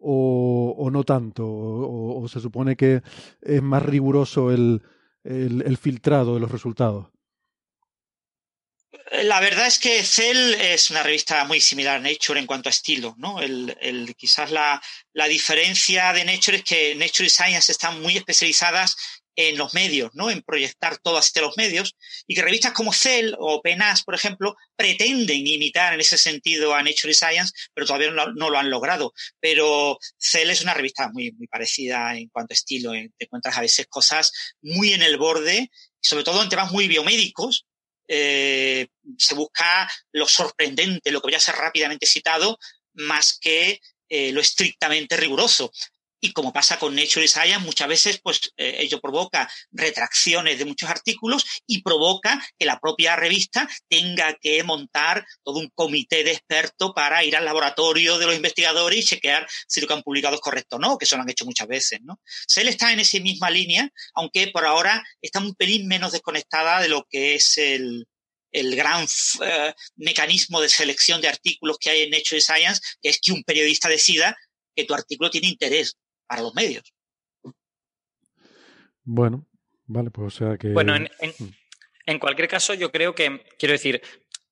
o, 0.00 0.74
o 0.78 0.90
no 0.90 1.04
tanto, 1.04 1.46
o, 1.46 2.26
se 2.28 2.40
supone 2.40 2.76
que 2.76 3.02
es 3.42 3.62
más 3.62 3.82
riguroso 3.84 4.50
el, 4.50 4.82
el 5.24 5.76
filtrado 5.76 6.34
de 6.34 6.40
los 6.40 6.50
resultados. 6.50 7.11
La 9.10 9.40
verdad 9.40 9.66
es 9.66 9.78
que 9.78 10.04
Cell 10.04 10.54
es 10.54 10.90
una 10.90 11.02
revista 11.02 11.44
muy 11.44 11.62
similar 11.62 11.96
a 11.96 12.00
Nature 12.00 12.38
en 12.38 12.46
cuanto 12.46 12.68
a 12.68 12.72
estilo, 12.72 13.14
¿no? 13.16 13.40
El, 13.40 13.74
el, 13.80 14.14
quizás 14.16 14.50
la, 14.50 14.82
la, 15.14 15.28
diferencia 15.28 16.12
de 16.12 16.26
Nature 16.26 16.58
es 16.58 16.64
que 16.64 16.94
Nature 16.94 17.26
y 17.26 17.30
Science 17.30 17.72
están 17.72 18.02
muy 18.02 18.18
especializadas 18.18 18.96
en 19.34 19.56
los 19.56 19.72
medios, 19.72 20.10
¿no? 20.14 20.30
En 20.30 20.42
proyectar 20.42 20.98
todo 20.98 21.16
hacia 21.16 21.40
los 21.40 21.56
medios 21.56 21.96
y 22.26 22.34
que 22.34 22.42
revistas 22.42 22.72
como 22.72 22.92
Cell 22.92 23.34
o 23.38 23.62
PNAS, 23.62 24.04
por 24.04 24.14
ejemplo, 24.14 24.56
pretenden 24.76 25.46
imitar 25.46 25.94
en 25.94 26.00
ese 26.00 26.18
sentido 26.18 26.74
a 26.74 26.82
Nature 26.82 27.12
y 27.12 27.14
Science, 27.14 27.52
pero 27.72 27.86
todavía 27.86 28.10
no, 28.10 28.32
no 28.34 28.50
lo 28.50 28.58
han 28.58 28.68
logrado. 28.68 29.14
Pero 29.40 29.98
Cell 30.18 30.50
es 30.50 30.60
una 30.62 30.74
revista 30.74 31.08
muy, 31.10 31.32
muy 31.32 31.46
parecida 31.46 32.14
en 32.16 32.28
cuanto 32.28 32.52
a 32.52 32.56
estilo. 32.56 32.92
Te 32.92 33.24
encuentras 33.24 33.56
a 33.56 33.62
veces 33.62 33.86
cosas 33.88 34.32
muy 34.60 34.92
en 34.92 35.02
el 35.02 35.16
borde, 35.16 35.70
sobre 36.00 36.24
todo 36.24 36.42
en 36.42 36.50
temas 36.50 36.70
muy 36.72 36.88
biomédicos, 36.88 37.64
eh, 38.14 38.88
se 39.16 39.34
busca 39.34 39.90
lo 40.12 40.28
sorprendente, 40.28 41.10
lo 41.10 41.22
que 41.22 41.28
voy 41.28 41.34
a 41.34 41.40
ser 41.40 41.54
rápidamente 41.54 42.04
citado, 42.04 42.58
más 42.92 43.38
que 43.40 43.80
eh, 44.06 44.32
lo 44.32 44.42
estrictamente 44.42 45.16
riguroso. 45.16 45.72
Y 46.24 46.32
como 46.32 46.52
pasa 46.52 46.78
con 46.78 46.94
Nature 46.94 47.26
Science, 47.26 47.58
muchas 47.58 47.88
veces 47.88 48.20
pues, 48.22 48.52
eh, 48.56 48.76
ello 48.78 49.00
provoca 49.00 49.50
retracciones 49.72 50.56
de 50.56 50.64
muchos 50.64 50.88
artículos 50.88 51.44
y 51.66 51.82
provoca 51.82 52.40
que 52.56 52.64
la 52.64 52.78
propia 52.78 53.16
revista 53.16 53.68
tenga 53.88 54.32
que 54.40 54.62
montar 54.62 55.26
todo 55.42 55.58
un 55.58 55.68
comité 55.74 56.22
de 56.22 56.30
expertos 56.30 56.92
para 56.94 57.24
ir 57.24 57.34
al 57.34 57.44
laboratorio 57.44 58.18
de 58.18 58.26
los 58.26 58.36
investigadores 58.36 59.00
y 59.00 59.04
chequear 59.04 59.48
si 59.66 59.80
lo 59.80 59.88
que 59.88 59.94
han 59.94 60.02
publicado 60.02 60.36
es 60.36 60.40
correcto 60.40 60.76
o 60.76 60.78
no, 60.78 60.96
que 60.96 61.06
eso 61.06 61.16
lo 61.16 61.22
han 61.22 61.30
hecho 61.30 61.44
muchas 61.44 61.66
veces. 61.66 61.98
¿no? 62.04 62.20
Cell 62.46 62.68
está 62.68 62.92
en 62.92 63.00
esa 63.00 63.18
misma 63.18 63.50
línea, 63.50 63.90
aunque 64.14 64.46
por 64.46 64.64
ahora 64.64 65.02
está 65.20 65.40
un 65.40 65.56
pelín 65.56 65.88
menos 65.88 66.12
desconectada 66.12 66.80
de 66.80 66.88
lo 66.88 67.04
que 67.10 67.34
es 67.34 67.58
el, 67.58 68.06
el 68.52 68.76
gran 68.76 69.02
uh, 69.04 69.72
mecanismo 69.96 70.60
de 70.60 70.68
selección 70.68 71.20
de 71.20 71.26
artículos 71.26 71.78
que 71.80 71.90
hay 71.90 72.02
en 72.02 72.10
Nature 72.10 72.40
Science, 72.40 72.80
que 73.02 73.08
es 73.08 73.18
que 73.20 73.32
un 73.32 73.42
periodista 73.42 73.88
decida 73.88 74.36
que 74.76 74.84
tu 74.84 74.94
artículo 74.94 75.28
tiene 75.28 75.48
interés 75.48 75.96
para 76.32 76.42
los 76.44 76.54
medios. 76.54 76.94
Bueno, 79.04 79.46
vale, 79.84 80.10
pues 80.10 80.34
o 80.34 80.38
sea 80.38 80.56
que... 80.56 80.68
Bueno, 80.68 80.96
en, 80.96 81.10
en, 81.20 81.32
en 82.06 82.18
cualquier 82.18 82.48
caso, 82.48 82.72
yo 82.72 82.90
creo 82.90 83.14
que, 83.14 83.44
quiero 83.58 83.72
decir, 83.72 84.00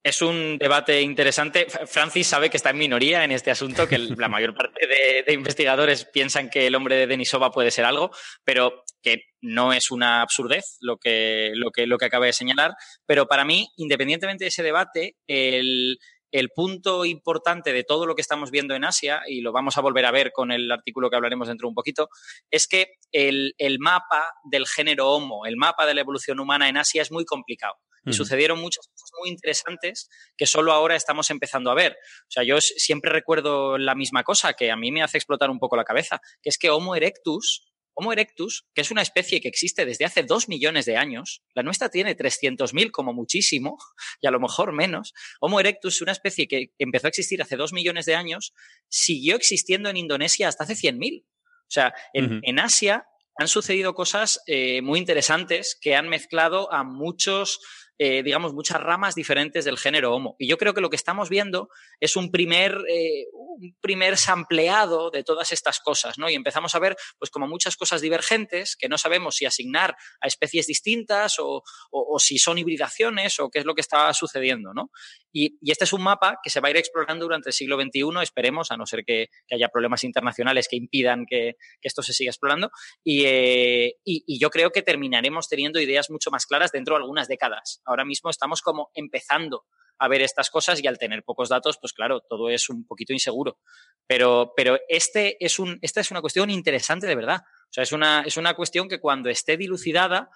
es 0.02 0.20
un 0.20 0.58
debate 0.58 1.00
interesante. 1.00 1.68
Francis 1.86 2.26
sabe 2.26 2.50
que 2.50 2.58
está 2.58 2.68
en 2.68 2.76
minoría 2.76 3.24
en 3.24 3.32
este 3.32 3.50
asunto, 3.50 3.88
que 3.88 3.96
la 3.96 4.28
mayor 4.28 4.54
parte 4.54 4.86
de, 4.86 5.22
de, 5.26 5.32
investigadores 5.32 6.04
piensan 6.04 6.50
que 6.50 6.66
el 6.66 6.74
hombre 6.74 6.96
de 6.96 7.06
Denisova 7.06 7.50
puede 7.50 7.70
ser 7.70 7.86
algo, 7.86 8.10
pero 8.44 8.84
que 9.00 9.22
no 9.40 9.72
es 9.72 9.90
una 9.90 10.20
absurdez 10.20 10.76
lo 10.80 10.98
que, 10.98 11.52
lo 11.54 11.70
que, 11.70 11.86
lo 11.86 11.96
que 11.96 12.04
acaba 12.04 12.26
de 12.26 12.34
señalar. 12.34 12.74
Pero 13.06 13.26
para 13.26 13.46
mí, 13.46 13.70
independientemente 13.76 14.44
de 14.44 14.48
ese 14.48 14.62
debate, 14.62 15.16
el, 15.26 15.96
el 16.30 16.50
punto 16.50 17.04
importante 17.04 17.72
de 17.72 17.84
todo 17.84 18.06
lo 18.06 18.14
que 18.14 18.22
estamos 18.22 18.50
viendo 18.50 18.74
en 18.74 18.84
Asia, 18.84 19.22
y 19.26 19.40
lo 19.40 19.52
vamos 19.52 19.76
a 19.76 19.80
volver 19.80 20.06
a 20.06 20.10
ver 20.10 20.32
con 20.32 20.52
el 20.52 20.70
artículo 20.70 21.10
que 21.10 21.16
hablaremos 21.16 21.48
dentro 21.48 21.66
de 21.66 21.70
un 21.70 21.74
poquito, 21.74 22.08
es 22.50 22.66
que 22.66 22.94
el, 23.12 23.54
el 23.58 23.78
mapa 23.78 24.32
del 24.44 24.66
género 24.66 25.10
Homo, 25.10 25.46
el 25.46 25.56
mapa 25.56 25.86
de 25.86 25.94
la 25.94 26.00
evolución 26.00 26.40
humana 26.40 26.68
en 26.68 26.76
Asia 26.76 27.02
es 27.02 27.10
muy 27.10 27.24
complicado. 27.24 27.74
Y 28.02 28.10
uh 28.10 28.12
-huh. 28.12 28.16
sucedieron 28.16 28.58
muchas 28.58 28.88
cosas 28.88 29.10
muy 29.20 29.28
interesantes 29.28 30.08
que 30.34 30.46
solo 30.46 30.72
ahora 30.72 30.96
estamos 30.96 31.28
empezando 31.28 31.70
a 31.70 31.74
ver. 31.74 31.92
O 32.22 32.30
sea, 32.30 32.42
yo 32.44 32.56
siempre 32.58 33.12
recuerdo 33.12 33.76
la 33.76 33.94
misma 33.94 34.22
cosa 34.22 34.54
que 34.54 34.70
a 34.70 34.76
mí 34.76 34.90
me 34.90 35.02
hace 35.02 35.18
explotar 35.18 35.50
un 35.50 35.58
poco 35.58 35.76
la 35.76 35.84
cabeza, 35.84 36.18
que 36.40 36.48
es 36.48 36.56
que 36.56 36.70
Homo 36.70 36.94
erectus, 36.96 37.69
Homo 37.94 38.12
erectus, 38.12 38.66
que 38.74 38.80
es 38.80 38.90
una 38.90 39.02
especie 39.02 39.40
que 39.40 39.48
existe 39.48 39.84
desde 39.84 40.04
hace 40.04 40.22
dos 40.22 40.48
millones 40.48 40.86
de 40.86 40.96
años, 40.96 41.42
la 41.54 41.62
nuestra 41.62 41.88
tiene 41.88 42.16
300.000 42.16 42.90
como 42.90 43.12
muchísimo, 43.12 43.78
y 44.20 44.26
a 44.26 44.30
lo 44.30 44.40
mejor 44.40 44.72
menos. 44.72 45.12
Homo 45.40 45.60
erectus, 45.60 46.00
una 46.00 46.12
especie 46.12 46.48
que 46.48 46.72
empezó 46.78 47.06
a 47.06 47.10
existir 47.10 47.42
hace 47.42 47.56
dos 47.56 47.72
millones 47.72 48.06
de 48.06 48.14
años, 48.14 48.54
siguió 48.88 49.36
existiendo 49.36 49.88
en 49.88 49.96
Indonesia 49.96 50.48
hasta 50.48 50.64
hace 50.64 50.74
100.000. 50.74 51.24
O 51.24 51.72
sea, 51.72 51.94
en, 52.12 52.24
uh 52.24 52.28
-huh. 52.28 52.40
en 52.42 52.58
Asia 52.58 53.06
han 53.36 53.48
sucedido 53.48 53.94
cosas 53.94 54.42
eh, 54.46 54.82
muy 54.82 54.98
interesantes 54.98 55.78
que 55.80 55.94
han 55.94 56.08
mezclado 56.08 56.72
a 56.72 56.84
muchos 56.84 57.60
eh, 58.02 58.22
digamos, 58.22 58.54
muchas 58.54 58.80
ramas 58.80 59.14
diferentes 59.14 59.66
del 59.66 59.76
género 59.76 60.14
Homo. 60.14 60.34
Y 60.38 60.48
yo 60.48 60.56
creo 60.56 60.72
que 60.72 60.80
lo 60.80 60.88
que 60.88 60.96
estamos 60.96 61.28
viendo 61.28 61.68
es 62.00 62.16
un 62.16 62.30
primer, 62.30 62.78
eh, 62.88 63.26
un 63.34 63.76
primer 63.78 64.16
sampleado 64.16 65.10
de 65.10 65.22
todas 65.22 65.52
estas 65.52 65.80
cosas, 65.80 66.18
¿no? 66.18 66.30
Y 66.30 66.34
empezamos 66.34 66.74
a 66.74 66.78
ver, 66.78 66.96
pues, 67.18 67.30
como 67.30 67.46
muchas 67.46 67.76
cosas 67.76 68.00
divergentes 68.00 68.74
que 68.74 68.88
no 68.88 68.96
sabemos 68.96 69.36
si 69.36 69.44
asignar 69.44 69.96
a 70.22 70.26
especies 70.26 70.66
distintas 70.66 71.38
o, 71.40 71.62
o, 71.90 72.14
o 72.14 72.18
si 72.18 72.38
son 72.38 72.56
hibridaciones 72.56 73.38
o 73.38 73.50
qué 73.50 73.58
es 73.58 73.66
lo 73.66 73.74
que 73.74 73.82
está 73.82 74.14
sucediendo, 74.14 74.72
¿no? 74.72 74.90
Y, 75.32 75.58
y, 75.60 75.70
este 75.70 75.84
es 75.84 75.92
un 75.92 76.02
mapa 76.02 76.38
que 76.42 76.50
se 76.50 76.60
va 76.60 76.68
a 76.68 76.70
ir 76.70 76.76
explorando 76.76 77.24
durante 77.24 77.50
el 77.50 77.52
siglo 77.52 77.80
XXI, 77.80 78.22
esperemos, 78.22 78.70
a 78.70 78.76
no 78.76 78.86
ser 78.86 79.04
que, 79.04 79.28
que 79.46 79.54
haya 79.54 79.68
problemas 79.68 80.04
internacionales 80.04 80.68
que 80.68 80.76
impidan 80.76 81.24
que, 81.26 81.56
que 81.80 81.88
esto 81.88 82.02
se 82.02 82.12
siga 82.12 82.30
explorando. 82.30 82.70
Y, 83.04 83.24
eh, 83.26 83.96
y, 84.04 84.24
y, 84.26 84.40
yo 84.40 84.50
creo 84.50 84.70
que 84.70 84.82
terminaremos 84.82 85.48
teniendo 85.48 85.80
ideas 85.80 86.10
mucho 86.10 86.30
más 86.30 86.46
claras 86.46 86.72
dentro 86.72 86.94
de 86.94 87.02
algunas 87.02 87.28
décadas. 87.28 87.80
Ahora 87.90 88.04
mismo 88.04 88.30
estamos 88.30 88.62
como 88.62 88.90
empezando 88.94 89.64
a 89.98 90.08
ver 90.08 90.22
estas 90.22 90.48
cosas 90.48 90.82
y 90.82 90.86
al 90.86 90.96
tener 90.96 91.24
pocos 91.24 91.48
datos, 91.48 91.76
pues 91.78 91.92
claro, 91.92 92.20
todo 92.20 92.48
es 92.48 92.70
un 92.70 92.86
poquito 92.86 93.12
inseguro. 93.12 93.58
Pero, 94.06 94.52
pero 94.56 94.78
este 94.88 95.36
es 95.44 95.58
un, 95.58 95.78
esta 95.82 96.00
es 96.00 96.10
una 96.12 96.20
cuestión 96.20 96.50
interesante 96.50 97.08
de 97.08 97.16
verdad. 97.16 97.42
O 97.64 97.72
sea, 97.72 97.82
es 97.82 97.92
una, 97.92 98.22
es 98.22 98.36
una 98.36 98.54
cuestión 98.54 98.88
que 98.88 99.00
cuando 99.00 99.28
esté 99.28 99.56
dilucidada, 99.56 100.30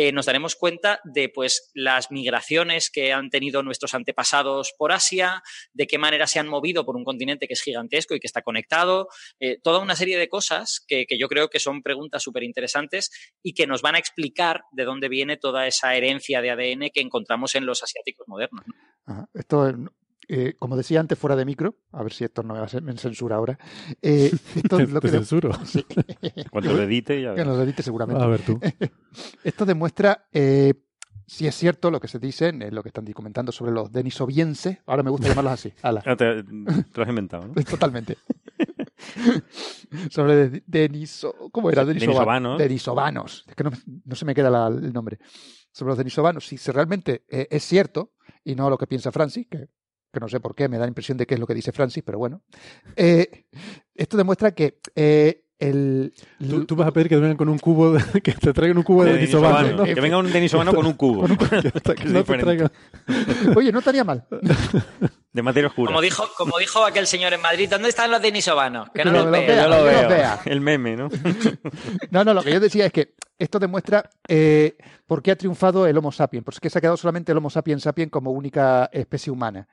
eh, 0.00 0.12
nos 0.12 0.26
daremos 0.26 0.54
cuenta 0.54 1.00
de 1.02 1.28
pues, 1.28 1.72
las 1.74 2.12
migraciones 2.12 2.88
que 2.88 3.12
han 3.12 3.30
tenido 3.30 3.64
nuestros 3.64 3.94
antepasados 3.94 4.72
por 4.78 4.92
Asia, 4.92 5.42
de 5.72 5.88
qué 5.88 5.98
manera 5.98 6.28
se 6.28 6.38
han 6.38 6.46
movido 6.46 6.86
por 6.86 6.94
un 6.94 7.02
continente 7.02 7.48
que 7.48 7.54
es 7.54 7.62
gigantesco 7.62 8.14
y 8.14 8.20
que 8.20 8.28
está 8.28 8.42
conectado, 8.42 9.08
eh, 9.40 9.58
toda 9.60 9.80
una 9.80 9.96
serie 9.96 10.16
de 10.16 10.28
cosas 10.28 10.84
que, 10.86 11.04
que 11.06 11.18
yo 11.18 11.26
creo 11.28 11.48
que 11.48 11.58
son 11.58 11.82
preguntas 11.82 12.22
súper 12.22 12.44
interesantes 12.44 13.10
y 13.42 13.54
que 13.54 13.66
nos 13.66 13.82
van 13.82 13.96
a 13.96 13.98
explicar 13.98 14.62
de 14.70 14.84
dónde 14.84 15.08
viene 15.08 15.36
toda 15.36 15.66
esa 15.66 15.92
herencia 15.96 16.42
de 16.42 16.52
ADN 16.52 16.90
que 16.94 17.00
encontramos 17.00 17.56
en 17.56 17.66
los 17.66 17.82
asiáticos 17.82 18.28
modernos. 18.28 18.64
Eh, 20.28 20.54
como 20.58 20.76
decía 20.76 21.00
antes 21.00 21.18
fuera 21.18 21.34
de 21.36 21.44
micro, 21.44 21.76
a 21.92 22.02
ver 22.02 22.12
si 22.12 22.24
esto 22.24 22.42
no 22.42 22.54
me 22.54 22.60
va 22.60 22.66
a 22.66 22.68
ser, 22.68 22.82
me 22.82 22.96
censura 22.96 23.36
ahora. 23.36 23.58
Eh, 24.02 24.30
esto 24.54 24.76
¿Te, 24.76 24.86
lo 24.86 25.00
que 25.00 25.08
censuro? 25.08 25.50
Sí. 25.64 25.84
Cuando 26.50 26.72
lo 26.74 26.82
edite 26.82 27.20
ya 27.22 27.34
Que 27.34 27.44
nos 27.44 27.56
lo 27.56 27.62
edite 27.62 27.82
seguramente. 27.82 28.22
A 28.22 28.26
ver 28.26 28.42
tú. 28.42 28.60
Esto 29.44 29.64
demuestra 29.64 30.28
eh, 30.32 30.74
si 31.26 31.46
es 31.46 31.54
cierto 31.54 31.90
lo 31.90 32.00
que 32.00 32.08
se 32.08 32.18
dice, 32.18 32.48
en 32.48 32.74
lo 32.74 32.82
que 32.82 32.88
están 32.88 33.04
comentando 33.12 33.52
sobre 33.52 33.72
los 33.72 33.90
denisovienses. 33.92 34.78
Ahora 34.86 35.02
me 35.02 35.10
gusta 35.10 35.28
llamarlos 35.28 35.52
así. 35.54 35.72
Ala. 35.82 36.02
Ah, 36.06 36.16
te, 36.16 36.42
te 36.42 36.50
lo 36.94 37.02
has 37.02 37.08
inventado, 37.08 37.48
¿no? 37.48 37.54
Totalmente. 37.64 38.16
sobre 40.10 40.48
de- 40.50 40.62
Deniso, 40.66 41.34
¿cómo 41.52 41.70
era? 41.70 41.84
Denisovanos. 41.84 42.58
Denisovanos. 42.58 43.44
Es 43.48 43.54
que 43.54 43.64
no, 43.64 43.70
no 44.04 44.14
se 44.14 44.24
me 44.24 44.34
queda 44.34 44.50
la- 44.50 44.68
el 44.68 44.92
nombre. 44.92 45.18
Sobre 45.72 45.90
los 45.90 45.98
denisovanos, 45.98 46.46
si 46.46 46.56
realmente 46.70 47.24
eh, 47.28 47.46
es 47.50 47.62
cierto, 47.64 48.12
y 48.44 48.54
no 48.54 48.70
lo 48.70 48.78
que 48.78 48.86
piensa 48.86 49.12
Francis, 49.12 49.46
que, 49.50 49.68
que 50.12 50.20
no 50.20 50.28
sé 50.28 50.40
por 50.40 50.54
qué, 50.54 50.68
me 50.68 50.76
da 50.78 50.84
la 50.84 50.88
impresión 50.88 51.18
de 51.18 51.26
que 51.26 51.34
es 51.34 51.40
lo 51.40 51.46
que 51.46 51.54
dice 51.54 51.72
Francis, 51.72 52.02
pero 52.04 52.18
bueno. 52.18 52.42
eh, 52.96 53.44
esto 53.94 54.16
demuestra 54.16 54.52
que 54.52 54.78
eh, 54.94 55.44
el, 55.58 56.12
Tú, 56.38 56.64
tú 56.66 56.76
vas 56.76 56.86
a 56.86 56.92
pedir 56.92 57.08
que 57.08 57.16
vengan 57.16 57.36
con 57.36 57.48
un 57.48 57.58
cubo, 57.58 57.92
de- 57.92 58.20
que 58.22 58.32
te 58.32 58.52
traigan 58.52 58.76
un 58.78 58.84
cubo 58.84 59.02
de, 59.04 59.10
De 59.12 59.18
denisovano, 59.18 59.56
denisovano. 59.58 59.86
¿no? 59.88 59.94
Que 59.94 60.00
venga 60.00 60.18
un 60.18 60.32
denisovano 60.32 60.72
con 60.74 60.86
un 60.86 60.92
cubo. 60.94 61.26
No 61.28 61.36
te 61.36 61.94
diferente. 61.94 62.36
traigan. 62.44 62.70
Oye, 63.56 63.72
no 63.72 63.80
estaría 63.80 64.04
mal. 64.04 64.26
De 65.32 65.42
materia 65.42 65.68
oscura. 65.68 65.90
Como 65.90 66.00
dijo, 66.00 66.24
como 66.36 66.58
dijo 66.58 66.84
aquel 66.84 67.06
señor 67.06 67.32
en 67.34 67.40
Madrid, 67.42 67.68
¿dónde 67.70 67.90
están 67.90 68.10
los 68.10 68.20
denisovanos? 68.22 68.88
Que 68.90 69.00
Que 69.02 69.04
no 69.04 69.10
no 69.12 69.18
los 69.18 69.26
los 69.26 69.32
veo. 69.32 69.46
vea. 69.46 69.62
Yo 69.62 69.68
lo 69.68 69.76
que 69.76 69.82
veo. 69.82 70.00
los 70.02 70.08
vea. 70.10 70.40
El 70.46 70.60
meme, 70.60 70.96
¿no? 70.96 71.08
No, 72.10 72.24
no, 72.24 72.34
lo 72.34 72.42
que 72.42 72.50
yo 72.52 72.60
decía 72.60 72.86
es 72.86 72.92
que 72.92 73.14
esto 73.38 73.58
demuestra 73.58 74.08
eh, 74.26 74.76
por 75.06 75.22
qué 75.22 75.30
ha 75.30 75.36
triunfado 75.36 75.86
el 75.86 75.96
Homo 75.96 76.10
sapiens, 76.12 76.44
porque 76.44 76.68
se 76.70 76.78
ha 76.78 76.80
quedado 76.80 76.96
solamente 76.96 77.32
el 77.32 77.38
Homo 77.38 77.50
sapiens 77.50 77.82
sapiens 77.82 78.10
como 78.10 78.32
única 78.32 78.88
especie 78.92 79.32
humana. 79.32 79.68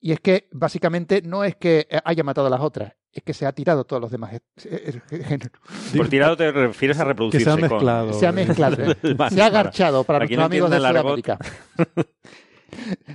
Y 0.00 0.12
es 0.12 0.20
que 0.20 0.48
básicamente 0.52 1.22
no 1.22 1.42
es 1.42 1.56
que 1.56 1.88
haya 2.04 2.22
matado 2.22 2.46
a 2.48 2.50
las 2.50 2.60
otras, 2.60 2.92
es 3.12 3.22
que 3.22 3.32
se 3.32 3.46
ha 3.46 3.52
tirado 3.52 3.84
todos 3.84 4.02
los 4.02 4.10
demás 4.10 4.38
géneros. 4.56 5.50
Por 5.96 6.08
tirado 6.08 6.36
te 6.36 6.52
refieres 6.52 6.98
a 7.00 7.04
Que 7.04 7.08
reproducirse. 7.08 7.44
se 7.46 7.50
ha 7.50 7.54
con- 7.54 7.62
mezclado. 7.62 8.12
Se 8.12 8.26
ha 8.26 8.32
mezclado, 8.32 8.76
se 9.30 9.42
ha 9.42 9.46
agarchado 9.46 10.04
para 10.04 10.18
para 10.18 10.26
nuestros 10.26 10.38
no 10.38 10.44
amigos 10.44 10.70
de 10.70 10.76
el 10.76 10.82
Sudamérica. 10.82 11.38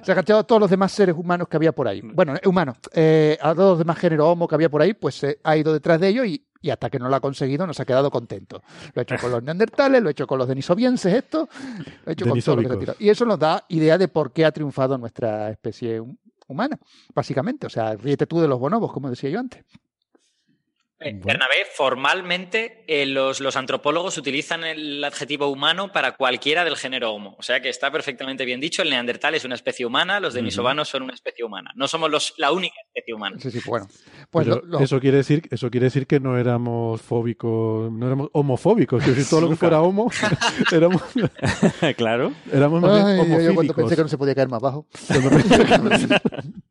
Se 0.04 0.12
ha 0.12 0.14
agarchado 0.14 0.40
a 0.40 0.44
todos 0.44 0.60
los 0.62 0.70
demás 0.72 0.92
seres 0.92 1.16
humanos 1.16 1.48
que 1.48 1.58
había 1.58 1.72
por 1.72 1.88
ahí. 1.88 2.02
Bueno, 2.02 2.36
eh, 2.36 2.48
humanos, 2.48 2.78
eh, 2.94 3.38
a 3.42 3.54
todos 3.54 3.72
los 3.72 3.80
demás 3.80 4.00
géneros 4.00 4.28
homo 4.28 4.48
que 4.48 4.56
había 4.56 4.70
por 4.70 4.82
ahí, 4.82 4.94
pues 4.94 5.16
se 5.16 5.40
ha 5.44 5.56
ido 5.58 5.72
detrás 5.74 6.00
de 6.00 6.08
ellos 6.08 6.26
y, 6.26 6.44
y 6.62 6.70
hasta 6.70 6.90
que 6.90 7.00
no 7.00 7.10
lo 7.10 7.16
ha 7.16 7.20
conseguido 7.20 7.66
nos 7.66 7.80
ha 7.80 7.86
quedado 7.86 8.12
contento. 8.12 8.62
Lo 8.94 9.00
ha 9.00 9.04
hecho 9.04 9.16
con 9.20 9.32
los 9.32 9.44
neandertales, 9.44 10.02
lo 10.02 10.10
ha 10.10 10.12
hecho 10.12 10.28
con 10.28 10.38
los 10.38 10.48
denisovienses, 10.48 11.14
esto, 11.14 11.50
lo 12.06 12.10
ha 12.10 12.14
hecho 12.14 12.26
con 12.28 12.40
todo 12.42 12.56
lo 12.58 12.62
que 12.62 12.68
se 12.68 12.80
tirado. 12.80 12.98
Y 13.00 13.10
eso 13.10 13.26
nos 13.26 13.40
da 13.40 13.66
idea 13.70 13.98
de 13.98 14.08
por 14.08 14.32
qué 14.32 14.46
ha 14.46 14.52
triunfado 14.52 14.98
nuestra 14.98 15.50
especie 15.50 16.00
hum- 16.00 16.18
humana, 16.48 16.78
básicamente. 17.14 17.68
O 17.68 17.70
sea, 17.70 17.96
ríete 17.96 18.28
tú 18.28 18.40
de 18.40 18.48
los 18.48 18.60
bonobos, 18.60 18.92
como 18.92 19.10
decía 19.10 19.30
yo 19.30 19.40
antes. 19.40 19.64
Bueno. 21.04 21.20
Bernabé, 21.26 21.66
formalmente 21.74 22.84
eh, 22.88 23.06
los, 23.06 23.40
los 23.40 23.56
antropólogos 23.56 24.18
utilizan 24.18 24.64
el 24.64 25.04
adjetivo 25.04 25.48
humano 25.48 25.92
para 25.92 26.16
cualquiera 26.16 26.64
del 26.64 26.78
género 26.78 27.12
Homo. 27.14 27.36
O 27.40 27.44
sea 27.44 27.60
que 27.62 27.70
está 27.70 27.92
perfectamente 27.92 28.46
bien 28.46 28.60
dicho. 28.60 28.82
El 28.84 28.90
neandertal 28.92 29.34
es 29.36 29.44
una 29.44 29.56
especie 29.56 29.86
humana, 29.86 30.20
los 30.20 30.34
denisovanos 30.34 30.90
son 30.90 31.04
una 31.04 31.14
especie 31.14 31.44
humana. 31.44 31.72
No 31.76 31.88
somos 31.88 32.12
los, 32.12 32.34
la 32.38 32.52
única 32.52 32.76
especie 32.88 33.14
humana. 33.14 33.38
Sí, 33.40 33.50
sí, 33.52 33.60
bueno. 33.66 33.88
Pues 34.30 34.48
lo- 34.48 34.62
lo- 34.64 34.80
eso 34.80 35.00
quiere 35.00 35.18
decir 35.18 35.42
eso 35.52 35.70
quiere 35.72 35.86
decir 35.86 36.08
que 36.08 36.20
no 36.20 36.38
éramos 36.38 37.02
fóbicos 37.02 37.92
no 37.92 38.06
éramos 38.08 38.30
homofóbicos 38.34 39.04
que 39.04 39.14
si 39.14 39.30
todo 39.30 39.42
lo 39.42 39.50
que 39.50 39.56
fuera 39.58 39.82
homo 39.82 40.10
éramos 40.72 41.02
claro. 41.98 42.32
éramos 42.54 42.82
más 42.82 42.94
bien 42.94 43.20
Ay, 43.40 43.46
yo 43.46 43.54
cuando 43.56 43.74
pensé 43.74 43.96
que 43.96 44.04
no 44.04 44.08
se 44.08 44.18
podía 44.18 44.36
caer 44.36 44.48
más 44.50 44.62
bajo. 44.62 44.86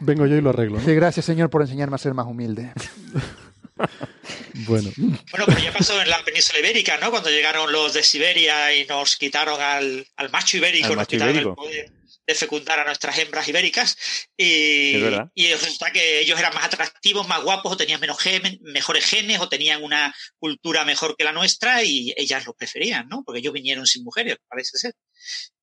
vengo 0.00 0.26
yo 0.26 0.36
y 0.36 0.40
lo 0.40 0.50
arreglo 0.50 0.78
¿no? 0.78 0.84
Sí, 0.84 0.94
gracias, 0.94 1.26
Señor, 1.26 1.50
por 1.50 1.62
enseñarme 1.62 1.96
a 1.96 1.98
ser 1.98 2.14
más 2.14 2.26
humilde. 2.26 2.72
bueno 4.66 4.90
Bueno, 4.96 5.46
pero 5.46 5.58
ya 5.58 5.72
pasó 5.72 6.00
en 6.00 6.08
la 6.08 6.22
península 6.24 6.60
ibérica, 6.60 6.96
¿no? 6.98 7.10
Cuando 7.10 7.30
llegaron 7.30 7.70
los 7.72 7.92
de 7.92 8.02
Siberia 8.02 8.74
y 8.74 8.86
nos 8.86 9.16
quitaron 9.16 9.60
al, 9.60 10.06
al 10.16 10.30
macho 10.30 10.56
ibérico, 10.56 10.86
Al 10.86 10.92
nos 10.92 10.98
macho 10.98 11.10
quitaron 11.10 11.34
ibérico. 11.34 11.50
el 11.50 11.56
poder 11.56 11.92
de 12.26 12.34
fecundar 12.34 12.78
a 12.78 12.84
nuestras 12.84 13.18
hembras 13.18 13.46
ibéricas. 13.48 13.96
Y, 14.36 14.94
Es 14.94 15.02
verdad. 15.02 15.30
y 15.34 15.52
resulta 15.52 15.90
que 15.92 16.20
ellos 16.20 16.38
eran 16.38 16.54
más 16.54 16.64
atractivos, 16.64 17.28
más 17.28 17.42
guapos, 17.42 17.72
o 17.72 17.76
tenían 17.76 18.00
menos 18.00 18.18
genes, 18.18 18.60
mejores 18.62 19.04
genes, 19.04 19.40
o 19.40 19.48
tenían 19.48 19.82
una 19.82 20.14
cultura 20.38 20.84
mejor 20.84 21.16
que 21.16 21.24
la 21.24 21.32
nuestra, 21.32 21.82
y 21.82 22.14
ellas 22.16 22.46
los 22.46 22.54
preferían, 22.54 23.08
¿no? 23.08 23.22
Porque 23.24 23.40
ellos 23.40 23.52
vinieron 23.52 23.86
sin 23.86 24.04
mujeres, 24.04 24.38
parece 24.48 24.78
ser. 24.78 24.94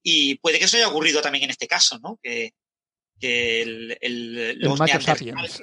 Y 0.04 0.36
puede 0.36 0.60
que 0.60 0.66
eso 0.66 0.78
haya 0.78 0.88
ocurrido 0.88 1.22
también 1.22 1.46
en 1.46 1.52
este 1.52 1.68
caso, 1.68 2.00
¿no? 2.00 2.20
Que, 2.22 2.54
que 3.22 3.62
el, 3.62 3.98
el- 4.02 4.60
los 4.60 4.80
neandertales 4.80 5.62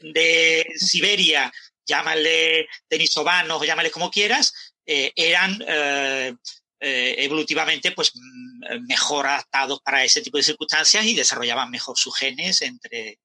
de 0.00 0.66
Siberia, 0.76 1.52
llámale 1.86 2.66
denisovanos 2.88 3.60
o 3.60 3.64
llámale 3.64 3.90
como 3.90 4.10
quieras, 4.10 4.52
eh, 4.86 5.12
eran 5.16 5.62
eh, 5.66 6.34
eh, 6.80 7.14
evolutivamente 7.18 7.92
pues 7.92 8.12
mm, 8.14 8.86
mejor 8.86 9.26
adaptados 9.26 9.80
para 9.82 10.04
ese 10.04 10.20
tipo 10.22 10.36
de 10.36 10.42
circunstancias 10.42 11.04
y 11.06 11.14
desarrollaban 11.14 11.70
mejor 11.70 11.96
sus 11.98 12.16
genes 12.16 12.62
entre 12.62 13.18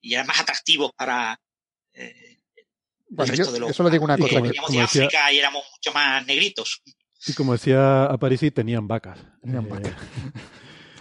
y 0.00 0.14
eran 0.14 0.26
más 0.26 0.40
atractivos 0.40 0.90
para 0.96 1.38
eh, 1.94 2.38
el 2.56 2.64
Bueno, 3.08 3.30
resto 3.30 3.46
yo- 3.46 3.52
de 3.52 3.60
los 3.60 3.70
eso 3.70 3.82
lo 3.82 3.90
digo 3.90 4.04
una 4.04 4.18
cosa. 4.18 4.40
veníamos 4.40 4.70
de 4.72 4.80
decía- 4.80 5.04
África 5.06 5.32
y 5.32 5.38
éramos 5.38 5.64
mucho 5.72 5.92
más 5.92 6.26
negritos. 6.26 6.82
y 7.26 7.32
como 7.34 7.52
decía 7.52 8.04
Aparici 8.06 8.50
tenían 8.50 8.86
vacas 8.88 9.18
Tenían 9.42 9.64
Eh, 9.66 9.68
vacas. 9.68 9.92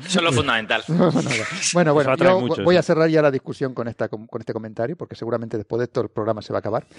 Eso 0.05 0.19
es 0.19 0.23
lo 0.23 0.31
fundamental. 0.31 0.83
bueno, 1.73 1.93
bueno, 1.93 2.15
yo 2.15 2.39
mucho, 2.39 2.63
voy 2.63 2.75
sí. 2.75 2.79
a 2.79 2.83
cerrar 2.83 3.09
ya 3.09 3.21
la 3.21 3.31
discusión 3.31 3.73
con, 3.73 3.87
esta, 3.87 4.07
con, 4.07 4.27
con 4.27 4.41
este 4.41 4.53
comentario, 4.53 4.95
porque 4.95 5.15
seguramente 5.15 5.57
después 5.57 5.79
de 5.79 5.85
esto 5.85 6.01
el 6.01 6.09
programa 6.09 6.41
se 6.41 6.53
va 6.53 6.57
a 6.57 6.59
acabar. 6.59 6.85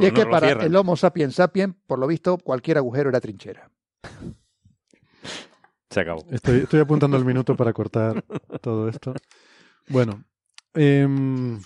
Y 0.00 0.04
es 0.04 0.12
que 0.12 0.26
para 0.26 0.48
cierran. 0.48 0.66
el 0.66 0.76
Homo 0.76 0.94
sapiens 0.94 1.36
sapiens, 1.36 1.74
por 1.86 1.98
lo 1.98 2.06
visto, 2.06 2.36
cualquier 2.36 2.76
agujero 2.76 3.08
era 3.08 3.20
trinchera. 3.20 3.70
Se 5.88 6.00
acabó. 6.00 6.24
Estoy, 6.30 6.58
estoy 6.58 6.80
apuntando 6.80 7.16
el 7.16 7.24
minuto 7.24 7.56
para 7.56 7.72
cortar 7.72 8.22
todo 8.60 8.88
esto. 8.88 9.14
Bueno, 9.88 10.22
em, 10.74 11.58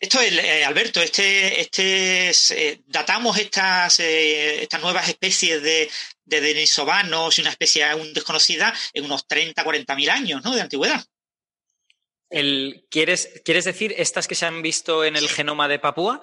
Esto 0.00 0.20
es, 0.20 0.32
eh, 0.32 0.64
Alberto, 0.64 1.00
este, 1.00 1.60
este 1.60 2.28
es, 2.28 2.50
eh, 2.50 2.82
datamos 2.86 3.38
estas, 3.38 4.00
eh, 4.00 4.62
estas 4.62 4.82
nuevas 4.82 5.08
especies 5.08 5.62
de, 5.62 5.88
de 6.24 6.40
denisovanos 6.40 7.38
y 7.38 7.42
una 7.42 7.50
especie 7.50 7.84
aún 7.84 8.12
desconocida 8.12 8.74
en 8.92 9.04
unos 9.04 9.26
30, 9.26 9.62
40 9.62 9.94
mil 9.94 10.10
años 10.10 10.42
¿no? 10.44 10.54
de 10.54 10.60
antigüedad. 10.60 11.04
El, 12.28 12.86
¿quieres, 12.90 13.40
¿Quieres 13.44 13.64
decir 13.64 13.94
estas 13.96 14.26
que 14.26 14.34
se 14.34 14.46
han 14.46 14.62
visto 14.62 15.04
en 15.04 15.14
el 15.16 15.28
genoma 15.28 15.68
de 15.68 15.78
Papúa? 15.78 16.20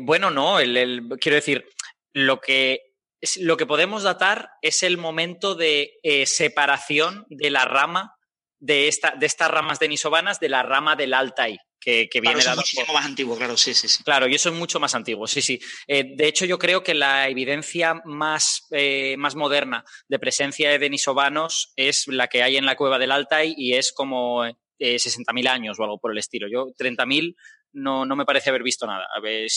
Bueno, 0.00 0.30
no, 0.30 0.60
el, 0.60 1.08
quiero 1.20 1.36
decir, 1.36 1.68
lo 2.14 2.40
que, 2.40 2.94
lo 3.36 3.58
que 3.58 3.66
podemos 3.66 4.02
datar 4.02 4.52
es 4.62 4.82
el 4.82 4.96
momento 4.96 5.54
de 5.54 5.98
separación 6.24 7.26
de 7.28 7.50
la 7.50 7.64
rama 7.66 8.16
de, 8.62 8.86
esta, 8.86 9.10
de 9.18 9.26
estas 9.26 9.50
ramas 9.50 9.78
denisovanas 9.80 10.38
de 10.38 10.48
la 10.48 10.62
rama 10.62 10.94
del 10.94 11.14
Altai, 11.14 11.58
que, 11.80 12.08
que 12.08 12.20
Claro, 12.20 12.36
viene 12.36 12.40
eso 12.40 12.50
es 12.52 12.56
muchísimo 12.56 12.86
por- 12.86 12.94
más 12.94 13.06
antiguo, 13.06 13.36
claro, 13.36 13.56
sí, 13.56 13.74
sí, 13.74 13.88
sí. 13.88 14.04
Claro, 14.04 14.28
y 14.28 14.34
eso 14.36 14.50
es 14.50 14.54
mucho 14.54 14.78
más 14.78 14.94
antiguo, 14.94 15.26
sí, 15.26 15.42
sí. 15.42 15.58
Eh, 15.88 16.14
de 16.16 16.28
hecho, 16.28 16.44
yo 16.44 16.56
creo 16.60 16.84
que 16.84 16.94
la 16.94 17.28
evidencia 17.28 18.00
más, 18.04 18.68
eh, 18.70 19.16
más 19.18 19.34
moderna 19.34 19.84
de 20.08 20.18
presencia 20.20 20.70
de 20.70 20.78
denisovanos 20.78 21.72
es 21.74 22.06
la 22.06 22.28
que 22.28 22.44
hay 22.44 22.56
en 22.56 22.66
la 22.66 22.76
cueva 22.76 23.00
del 23.00 23.10
Altai 23.10 23.52
y 23.56 23.74
es 23.74 23.92
como 23.92 24.44
eh, 24.46 24.54
60.000 24.78 25.48
años 25.48 25.78
o 25.80 25.82
algo 25.82 25.98
por 25.98 26.12
el 26.12 26.18
estilo. 26.18 26.46
Yo, 26.48 26.66
30.000, 26.78 27.34
no, 27.72 28.04
no 28.04 28.14
me 28.14 28.24
parece 28.24 28.50
haber 28.50 28.62
visto 28.62 28.86
nada. 28.86 29.06
A, 29.16 29.18
ver, 29.20 29.48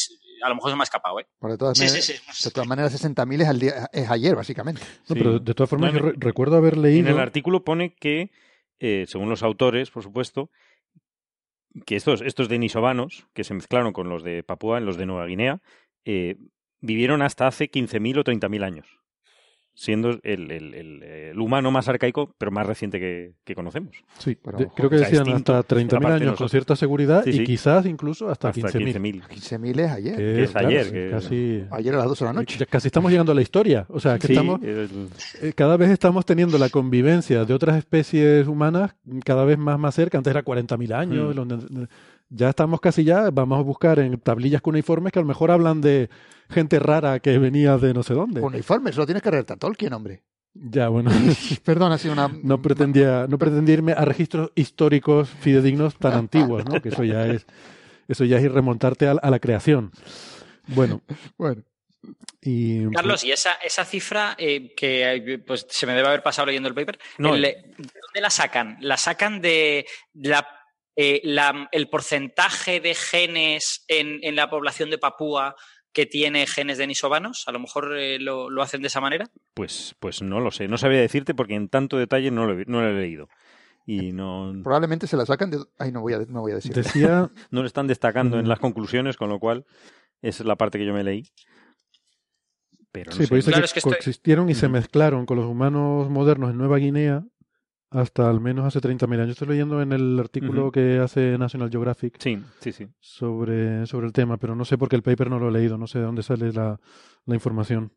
a 0.43 0.49
lo 0.49 0.55
mejor 0.55 0.71
se 0.71 0.77
me 0.77 0.81
ha 0.81 0.85
escapado, 0.85 1.19
¿eh? 1.19 1.27
Por 1.37 1.51
de 1.51 1.57
todas, 1.59 1.77
Sí, 1.77 1.83
maneras, 1.85 2.05
sí, 2.05 2.13
sí. 2.13 2.43
de 2.45 2.51
todas 2.51 2.67
maneras, 2.67 2.91
60.000 2.93 3.41
es, 3.41 3.47
al 3.47 3.59
día- 3.59 3.89
es 3.93 4.09
ayer, 4.09 4.35
básicamente. 4.35 4.81
No, 4.81 5.13
Sí. 5.13 5.13
pero 5.15 5.37
de 5.39 5.53
todas 5.53 5.69
formas, 5.69 5.93
No, 5.93 5.99
yo 5.99 6.05
en- 6.07 6.13
re- 6.13 6.17
recuerdo 6.27 6.57
haber 6.57 6.73
En 6.73 6.81
leído. 6.81 7.09
el 7.11 7.19
artículo 7.19 7.63
pone 7.63 7.93
que, 7.95 8.31
eh, 8.79 9.05
según 9.07 9.29
los 9.29 9.43
autores, 9.43 9.91
por 9.91 10.03
supuesto, 10.03 10.49
que 11.85 11.95
estos, 11.95 12.21
estos 12.21 12.49
denisovanos, 12.49 13.27
que 13.33 13.43
se 13.43 13.53
mezclaron 13.53 13.93
con 13.93 14.09
los 14.09 14.23
de 14.23 14.43
Papúa 14.43 14.77
en 14.77 14.85
los 14.85 14.97
de 14.97 15.05
Nueva 15.05 15.25
Guinea, 15.25 15.61
eh, 16.05 16.37
vivieron 16.79 17.21
hasta 17.21 17.47
hace 17.47 17.69
15.000 17.69 18.19
o 18.19 18.23
30.000 18.23 18.63
años, 18.63 18.99
siendo 19.77 20.09
el, 20.09 20.19
el- 20.23 20.73
el- 20.73 21.03
el 21.03 21.39
humano 21.39 21.69
más 21.69 21.87
arcaico, 21.89 22.33
pero 22.37 22.49
más 22.49 22.65
reciente 22.65 22.97
que, 22.99 23.33
que 23.43 23.53
conocemos. 23.55 23.91
Sí, 24.19 24.37
de- 24.57 24.67
creo 24.73 24.89
que 24.89 24.95
decían 24.95 25.27
hasta 25.29 25.61
30.000 25.63 25.97
aparte 25.97 26.19
de 26.19 26.25
años 26.25 26.37
con 26.37 26.47
cierta 26.49 26.75
seguridad 26.77 27.23
Sí, 27.25 27.41
y 27.41 27.43
quizás 27.43 27.85
incluso 27.85 28.29
hasta, 28.29 28.49
Hasta 28.49 28.61
15.000. 28.69 28.95
15.000. 28.95 29.27
15.000 29.27 29.79
es 29.81 29.91
ayer. 29.91 30.15
Que, 30.15 30.43
es 30.45 30.51
claro, 30.51 30.67
ayer, 30.69 30.91
que- 30.91 31.09
casi... 31.11 31.63
Ayer 31.71 31.93
a 31.93 31.97
las 31.97 32.07
12 32.07 32.23
de 32.23 32.29
la 32.29 32.33
noche. 32.33 32.57
Ya 32.57 32.65
casi 32.65 32.87
estamos 32.87 33.11
llegando 33.11 33.33
a 33.33 33.35
la 33.35 33.41
historia. 33.41 33.85
O 33.89 33.99
sea, 33.99 34.17
que 34.17 34.27
Sí, 34.27 34.33
estamos, 34.33 34.63
el- 34.63 35.09
eh, 35.41 35.53
cada 35.53 35.75
vez 35.77 35.89
estamos 35.91 36.25
teniendo 36.25 36.57
la 36.57 36.69
convivencia 36.69 37.43
de 37.43 37.53
otras 37.53 37.77
especies 37.77 38.47
humanas 38.47 38.95
cada 39.25 39.43
vez 39.43 39.57
más, 39.57 39.77
más 39.77 39.93
cerca. 39.93 40.17
Antes 40.17 40.31
era 40.31 40.43
40.000 40.43 40.93
años. 40.93 41.35
Mm. 41.35 41.37
los- 41.37 41.87
ya 42.29 42.49
estamos 42.49 42.79
casi 42.81 43.03
ya, 43.03 43.29
vamos 43.31 43.59
a 43.59 43.61
buscar 43.61 43.99
en 43.99 44.19
tablillas 44.19 44.61
cuneiformes 44.61 45.11
que 45.13 45.19
a 45.19 45.21
lo 45.21 45.27
mejor 45.27 45.51
hablan 45.51 45.81
de 45.81 46.09
gente 46.49 46.79
rara 46.79 47.19
que 47.19 47.37
venía 47.37 47.77
de 47.77 47.93
no 47.93 48.03
sé 48.03 48.13
dónde. 48.13 48.41
Uniforme, 48.41 48.91
solo 48.91 49.05
tienes 49.05 49.23
que 49.23 49.31
redactar 49.31 49.57
Tolkien, 49.57 49.93
hombre. 49.93 50.23
Ya, 50.53 50.87
bueno. 50.89 51.11
Perdón, 51.65 51.91
ha 51.91 51.97
sido 51.97 52.13
una... 52.13 52.27
No 52.43 52.61
pretendía, 52.61 53.25
no 53.27 53.37
pretendía 53.37 53.73
irme 53.73 53.91
a 53.93 54.05
registros 54.05 54.51
históricos 54.55 55.29
fidedignos 55.29 55.95
tan 55.97 56.13
antiguos, 56.19 56.65
¿no? 56.65 56.81
Que 56.81 56.89
eso 56.89 57.03
ya 57.03 57.27
es, 57.27 57.45
eso 58.07 58.23
ya 58.25 58.37
es 58.37 58.43
ir 58.43 58.51
remontarte 58.53 59.07
a, 59.07 59.11
a 59.11 59.29
la 59.29 59.39
creación. 59.39 59.91
Bueno, 60.67 61.01
Bueno, 61.37 61.61
y 62.41 62.87
Carlos, 62.91 63.23
y 63.23 63.31
esa, 63.31 63.53
esa 63.53 63.83
cifra 63.85 64.35
eh, 64.37 64.73
que 64.75 65.13
eh, 65.15 65.39
pues, 65.39 65.65
se 65.69 65.87
me 65.87 65.93
debe 65.93 66.07
haber 66.07 66.21
pasado 66.23 66.45
leyendo 66.45 66.69
el 66.69 66.75
paper, 66.75 66.99
No, 67.17 67.33
el- 67.35 67.41
¿de 67.41 67.55
dónde 67.77 68.21
la 68.21 68.29
sacan? 68.29 68.77
¿La 68.81 68.97
sacan 68.97 69.41
de 69.41 69.85
la, 70.13 70.45
eh, 70.95 71.21
la- 71.23 71.67
el 71.71 71.89
porcentaje 71.89 72.79
de 72.79 72.95
genes 72.95 73.83
en, 73.87 74.19
en 74.21 74.35
la 74.35 74.49
población 74.49 74.89
de 74.89 74.97
Papúa 74.97 75.55
que 75.93 76.05
tiene 76.05 76.45
genes 76.47 76.77
denisovanos? 76.77 77.43
A 77.47 77.51
lo 77.51 77.59
mejor 77.59 77.97
eh, 77.97 78.19
lo, 78.19 78.49
lo 78.49 78.61
hacen 78.61 78.81
de 78.81 78.87
esa 78.87 79.01
manera. 79.01 79.27
pues, 79.53 79.95
pues 79.99 80.21
no 80.21 80.39
lo 80.39 80.51
sé, 80.51 80.67
no 80.67 80.77
sabría 80.77 80.99
decirte 81.01 81.33
porque 81.33 81.55
en 81.55 81.69
tanto 81.69 81.97
detalle 81.97 82.31
no 82.31 82.45
lo, 82.45 82.59
he- 82.59 82.65
no 82.67 82.81
lo 82.81 82.89
he 82.89 82.93
leído. 82.93 83.27
Y 83.87 84.13
no, 84.13 84.51
probablemente 84.63 85.05
se 85.05 85.15
la 85.15 85.25
sacan 85.27 85.51
de... 85.51 85.59
Ay, 85.77 85.91
no 85.91 86.01
voy 86.01 86.13
a, 86.13 86.19
no 86.27 86.41
voy 86.41 86.53
a 86.53 86.55
decir. 86.55 86.73
decía, 86.73 87.29
no 87.51 87.61
lo 87.61 87.67
están 87.67 87.85
destacando 87.87 88.39
en 88.39 88.45
Mm. 88.45 88.49
las 88.49 88.59
conclusiones, 88.59 89.15
con 89.15 89.29
lo 89.29 89.39
cual 89.39 89.63
esa 90.23 90.41
es 90.43 90.47
la 90.47 90.55
parte 90.55 90.79
que 90.79 90.85
yo 90.87 90.93
me 90.93 91.03
leí. 91.03 91.23
Pero 92.91 93.11
no 93.11 93.17
sí, 93.17 93.23
sé. 93.23 93.29
pues 93.29 93.45
dice 93.45 93.51
Claro, 93.51 93.61
que 93.61 93.65
es 93.65 93.73
que 93.73 93.79
estoy- 93.79 93.91
coexistieron 93.93 94.49
y 94.49 94.55
se 94.55 94.69
mezclaron 94.69 95.25
con 95.25 95.37
los 95.37 95.45
humanos 95.45 96.09
modernos 96.09 96.51
en 96.51 96.57
Nueva 96.57 96.77
Guinea 96.77 97.23
hasta 97.91 98.29
al 98.29 98.39
menos 98.41 98.65
hace 98.65 98.79
30.000 98.81 99.13
años. 99.21 99.29
Estoy 99.31 99.47
leyendo 99.49 99.81
en 99.81 99.91
el 99.93 100.19
artículo 100.19 100.63
Ujú. 100.63 100.71
que 100.71 100.99
hace 100.99 101.37
National 101.37 101.69
Geographic 101.69 102.15
Sí, 102.19 102.39
sí, 102.59 102.71
sí. 102.71 102.87
sobre, 102.99 103.85
sobre 103.85 104.07
el 104.07 104.13
tema, 104.13 104.37
pero 104.37 104.55
no 104.55 104.65
sé 104.65 104.77
por 104.77 104.89
qué 104.89 104.95
el 104.95 105.03
paper 105.03 105.29
no 105.29 105.39
lo 105.39 105.49
he 105.49 105.51
leído, 105.51 105.77
no 105.77 105.87
sé 105.87 105.99
de 105.99 106.05
dónde 106.05 106.23
sale 106.23 106.51
la, 106.51 106.79
la 107.25 107.35
información. 107.35 107.91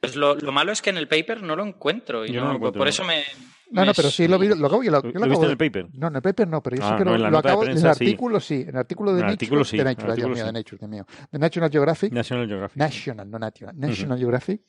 Pues 0.00 0.14
lo, 0.16 0.34
lo 0.34 0.52
malo 0.52 0.72
es 0.72 0.82
que 0.82 0.90
en 0.90 0.98
el 0.98 1.08
paper 1.08 1.42
no 1.42 1.56
lo 1.56 1.64
encuentro. 1.64 2.26
Y 2.26 2.32
Yo 2.32 2.40
no- 2.40 2.46
no 2.46 2.50
lo 2.52 2.56
encuentro, 2.56 2.78
por 2.80 2.86
no. 2.86 2.90
eso 2.90 3.04
me. 3.04 3.22
No, 3.70 3.80
me 3.80 3.86
no, 3.88 3.94
pero 3.94 4.10
sí 4.10 4.28
lo 4.28 4.38
vi, 4.38 4.46
lo 4.48 4.66
acabo, 4.68 4.84
yo 4.84 4.92
lo, 4.92 5.02
yo 5.02 5.08
¿Lo, 5.14 5.20
lo 5.20 5.26
viste 5.26 5.32
acabo 5.32 5.44
en 5.44 5.50
el 5.50 5.58
de- 5.58 5.70
paper? 5.70 5.88
No, 5.94 6.06
en 6.06 6.16
el 6.16 6.22
paper 6.22 6.46
no, 6.48 6.62
pero 6.62 6.76
yo 6.76 6.82
Ah, 6.84 6.88
sé 6.90 6.96
que 6.98 7.04
no, 7.04 7.10
lo, 7.12 7.18
lo 7.18 7.30
nota 7.32 7.42
de 7.42 7.48
acabo 7.48 7.62
en 7.64 7.68
el 7.70 7.74
prensa 7.74 7.94
sí. 7.94 8.04
artículo 8.04 8.38
sí, 8.40 8.54
en 8.62 8.68
el 8.68 8.76
artículo 8.76 9.10
de 9.12 9.16
Nature, 9.22 9.32
artículo 9.32 9.64
sí, 9.64 9.76
de 9.76 9.82
en 9.82 9.88
el 9.88 9.94
Nature, 9.96 10.06
Dios 10.06 10.12
artículo 10.14 10.34
mío, 10.36 10.44
sí. 10.44 10.46
de 10.46 10.52
Nature, 10.52 10.78
Dios 10.78 10.90
mío, 10.90 11.06
de 11.32 11.38
National 11.40 11.70
Geographic, 11.72 12.12
National 12.12 12.46
Geographic. 12.46 12.76
National, 12.78 13.30
no 13.30 13.38
National, 13.40 13.76
National 13.76 14.18
Geographic. 14.18 14.60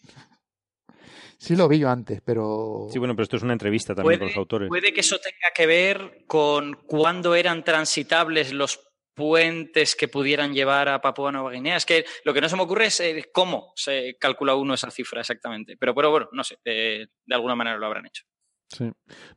Sí 1.40 1.56
lo 1.56 1.68
vi 1.68 1.80
yo 1.80 1.90
antes, 1.90 2.20
pero 2.26 2.88
Sí, 2.92 2.98
bueno, 3.00 3.16
pero 3.16 3.24
esto 3.24 3.38
es 3.38 3.44
una 3.44 3.54
entrevista 3.54 3.94
también 3.94 4.20
con 4.20 4.28
los 4.30 4.38
autores. 4.38 4.70
puede 4.70 4.92
que 4.94 5.02
eso 5.02 5.20
tenga 5.20 5.52
que 5.56 5.66
ver 5.68 6.24
con 6.28 6.74
cuándo 6.88 7.36
eran 7.36 7.64
transitables 7.64 8.52
los 8.54 8.80
puentes 9.14 9.96
que 9.96 10.08
pudieran 10.08 10.54
llevar 10.54 10.90
a 10.90 11.02
Papua 11.02 11.32
Nueva 11.32 11.52
Guinea. 11.52 11.78
Es 11.78 11.86
que 11.86 12.06
lo 12.24 12.34
que 12.34 12.42
no 12.42 12.50
se 12.50 12.56
me 12.56 12.62
ocurre 12.64 12.86
es 12.88 13.00
eh, 13.00 13.30
cómo 13.34 13.74
se 13.76 14.16
calcula 14.20 14.54
uno 14.56 14.74
esa 14.76 14.92
cifra 14.92 15.22
exactamente. 15.22 15.76
Pero, 15.78 15.94
pero 15.96 16.12
bueno, 16.12 16.30
no 16.32 16.44
sé, 16.44 16.60
eh, 16.66 17.08
de 17.26 17.36
alguna 17.36 17.56
manera 17.56 17.78
lo 17.78 17.86
habrán 17.88 18.06
hecho. 18.06 18.24
Sí. 18.70 18.92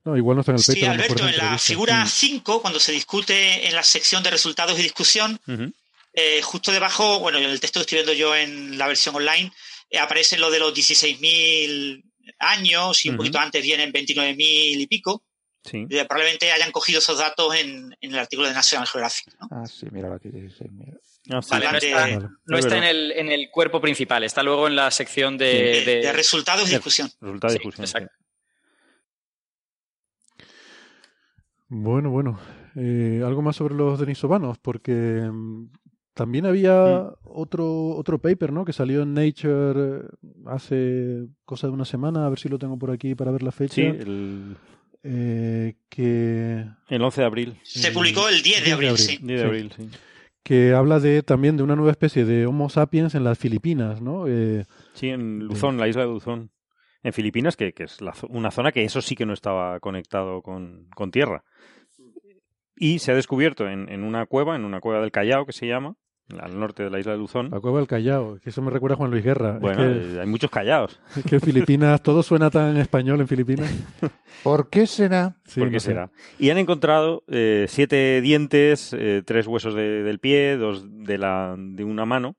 No, 0.05 0.17
igual 0.17 0.37
no 0.37 0.41
está 0.41 0.53
en 0.53 0.59
el 0.59 0.65
paper. 0.65 0.79
Sí, 0.81 0.85
Alberto, 0.87 1.29
en 1.29 1.37
la 1.37 1.59
figura 1.59 2.05
Mm. 2.05 2.09
5, 2.09 2.61
cuando 2.61 2.81
se 2.81 2.93
discute 2.93 3.67
en 3.69 3.75
la 3.75 3.83
sección 3.83 4.23
de 4.23 4.31
resultados 4.31 4.79
y 4.79 4.83
discusión, 4.83 5.41
eh, 6.13 6.43
justo 6.43 6.73
debajo, 6.73 7.21
bueno, 7.21 7.39
en 7.39 7.45
el 7.45 7.61
texto 7.61 7.79
que 7.79 7.83
estoy 7.83 7.97
viendo 7.99 8.13
yo 8.13 8.35
en 8.35 8.77
la 8.77 8.87
versión 8.89 9.15
online, 9.15 9.51
aparece 9.99 10.39
lo 10.39 10.51
de 10.51 10.59
los 10.59 10.73
16.000 10.75 12.05
años 12.39 13.05
y 13.05 13.11
un 13.11 13.17
poquito 13.17 13.39
antes 13.39 13.63
vienen 13.63 13.93
29.000 13.93 14.37
y 14.39 14.87
pico. 14.87 15.25
Sí. 15.63 15.85
Eh, 15.91 16.05
probablemente 16.07 16.51
hayan 16.53 16.73
cogido 16.73 17.01
esos 17.01 17.19
datos 17.19 17.55
en, 17.55 17.95
en 18.01 18.13
el 18.13 18.19
artículo 18.19 18.49
de 18.49 18.55
National 18.55 18.87
Geographic. 18.87 19.35
¿no? 19.41 19.49
Ah, 19.51 19.67
sí, 19.67 19.87
mira 19.91 20.15
aquí. 20.15 20.31
Ah, 20.33 20.49
sí. 20.57 20.65
Vale, 20.71 20.97
no 21.27 21.41
Hablan 21.51 21.73
de, 21.81 21.89
está, 21.89 22.01
Vale. 22.01 22.29
no 22.47 22.57
Es 22.59 22.65
está 22.65 22.79
en 22.79 22.85
el, 22.85 23.13
en 23.13 23.29
el 23.31 23.51
cuerpo 23.51 23.79
principal, 23.81 24.25
está 24.25 24.43
luego 24.43 24.69
en 24.69 24.77
la 24.77 24.91
sección 24.91 25.37
de... 25.37 25.45
de- 25.47 25.85
de- 25.85 26.01
de 26.01 26.13
resultados 26.13 26.63
y 26.67 26.71
de- 26.71 26.77
discusión. 26.77 27.11
Resultado 27.21 27.53
de 27.53 27.59
Sí, 27.59 27.63
difusión. 27.63 27.85
exacto. 27.85 28.15
Bueno, 31.69 32.11
bueno. 32.11 32.41
Eh, 32.77 33.21
algo 33.25 33.43
más 33.43 33.57
sobre 33.57 33.75
los 33.75 33.99
denisovanos, 33.99 34.59
porque 34.59 34.93
mm, 34.93 35.71
también 36.21 36.45
había 36.45 36.75
Mm. 36.75 37.15
otro, 37.25 37.89
otro 37.97 38.19
paper, 38.19 38.53
¿no? 38.53 38.67
Que 38.67 38.75
salió 38.75 39.01
en 39.03 39.15
Nature 39.15 40.01
eh, 40.01 40.03
hace 40.47 41.27
cosa 41.47 41.67
de 41.67 41.73
una 41.73 41.87
semana, 41.87 42.27
a 42.27 42.29
ver 42.29 42.39
si 42.39 42.51
lo 42.51 42.59
tengo 42.59 42.79
por 42.79 42.91
aquí 42.91 43.15
para 43.15 43.31
ver 43.31 43.43
la 43.43 43.53
fecha. 43.53 43.75
Sí, 43.77 43.81
el, 43.83 44.57
eh, 45.03 45.77
que, 45.89 46.67
el 46.89 47.03
11 47.03 47.21
de 47.23 47.27
abril. 47.27 47.57
Se 47.63 47.89
Eh, 47.89 47.93
publicó 47.93 48.29
el 48.29 48.43
10 48.43 48.59
de 48.61 48.65
10 48.65 48.67
de 48.67 48.73
abril, 48.73 48.99
sí. 48.99 49.19
10 49.23 49.41
de 49.41 49.47
abril, 49.47 49.73
sí. 49.75 49.89
que 50.43 50.75
habla 50.75 51.01
de 51.01 51.23
también 51.23 51.57
de 51.57 51.63
una 51.63 51.75
nueva 51.77 51.91
especie 51.93 52.27
de 52.27 52.45
Homo 52.47 52.69
sapiens 52.69 53.15
en 53.15 53.25
las 53.25 53.39
Filipinas, 53.39 54.03
¿no? 54.03 54.27
Eh, 54.29 54.67
Sí, 54.93 55.09
en 55.09 55.39
Luzón, 55.41 55.79
la 55.79 55.89
isla 55.89 56.03
de 56.03 56.09
Luzón. 56.09 56.51
En 57.03 57.15
Filipinas, 57.15 57.57
que, 57.57 57.73
que 57.73 57.85
es 57.85 58.03
la 58.03 58.13
una 58.29 58.51
zona 58.51 58.73
que 58.73 58.85
eso 58.85 59.01
sí 59.01 59.15
que 59.15 59.25
no 59.25 59.33
estaba 59.33 59.81
conectado 59.81 60.43
con, 60.43 60.87
con 60.95 61.11
tierra. 61.11 61.45
Y 62.77 62.99
se 62.99 63.13
ha 63.13 63.15
descubierto 63.15 63.67
en, 63.69 63.89
en 63.91 64.03
una 64.05 64.25
cueva, 64.27 64.57
en 64.57 64.65
una 64.65 64.81
cueva 64.81 65.01
del 65.01 65.11
Callao, 65.11 65.45
que 65.47 65.53
se 65.53 65.67
llama, 65.67 65.97
al 66.41 66.59
norte 66.59 66.83
de 66.85 66.91
la 66.91 66.99
isla 67.01 67.13
de 67.13 67.19
Luzón. 67.19 67.51
la 67.51 67.61
cueva 67.61 67.79
del 67.79 67.87
Callao, 67.89 68.39
que 68.43 68.51
eso 68.51 68.63
me 68.63 68.71
recuerda 68.71 68.95
a 68.95 68.97
Juan 68.99 69.11
Luis 69.11 69.25
Guerra. 69.25 69.55
Es 69.57 69.61
Bueno, 69.61 69.79
que- 69.79 70.17
eh, 70.17 70.21
hay 70.21 70.27
muchos 70.27 70.51
callaos. 70.51 71.01
Es 71.17 71.25
que 71.25 71.41
Filipinas, 71.41 72.03
todo 72.03 72.23
suena 72.23 72.51
tan 72.51 72.77
español 72.77 73.21
en 73.21 73.29
Filipinas. 73.29 73.71
¿Por 74.43 74.69
qué 74.71 74.87
será? 74.87 75.37
Sí, 75.47 75.61
¿Por 75.61 75.69
qué 75.71 75.75
no 75.77 75.81
sé. 75.81 75.87
será? 75.89 76.11
Y 76.39 76.51
han 76.51 76.59
encontrado 76.59 77.25
eh, 77.29 77.67
siete 77.69 78.21
dientes, 78.21 78.95
eh, 78.99 79.23
tres 79.25 79.47
huesos 79.47 79.75
de- 79.75 80.03
del 80.03 80.19
pie, 80.19 80.57
dos 80.57 80.85
de, 80.89 81.19
la, 81.19 81.57
de 81.59 81.85
una 81.85 82.05
mano, 82.05 82.37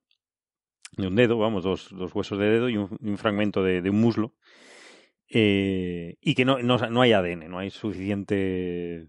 de 0.98 1.08
un 1.08 1.16
dedo, 1.16 1.38
vamos, 1.38 1.64
dos, 1.64 1.90
dos 1.92 2.14
huesos 2.14 2.38
de 2.40 2.50
dedo 2.50 2.70
y 2.70 2.78
un, 2.78 3.18
fragmento 3.18 3.64
de, 3.64 3.82
de 3.82 3.90
un 3.90 4.00
muslo. 4.02 4.34
Eh, 5.34 6.16
y 6.22 6.36
que 6.36 6.44
no, 6.44 6.60
no, 6.62 6.78
no 6.78 7.02
hay 7.02 7.14
ADN, 7.14 7.48
no 7.50 7.60
hay 7.60 7.70
suficiente 7.70 9.08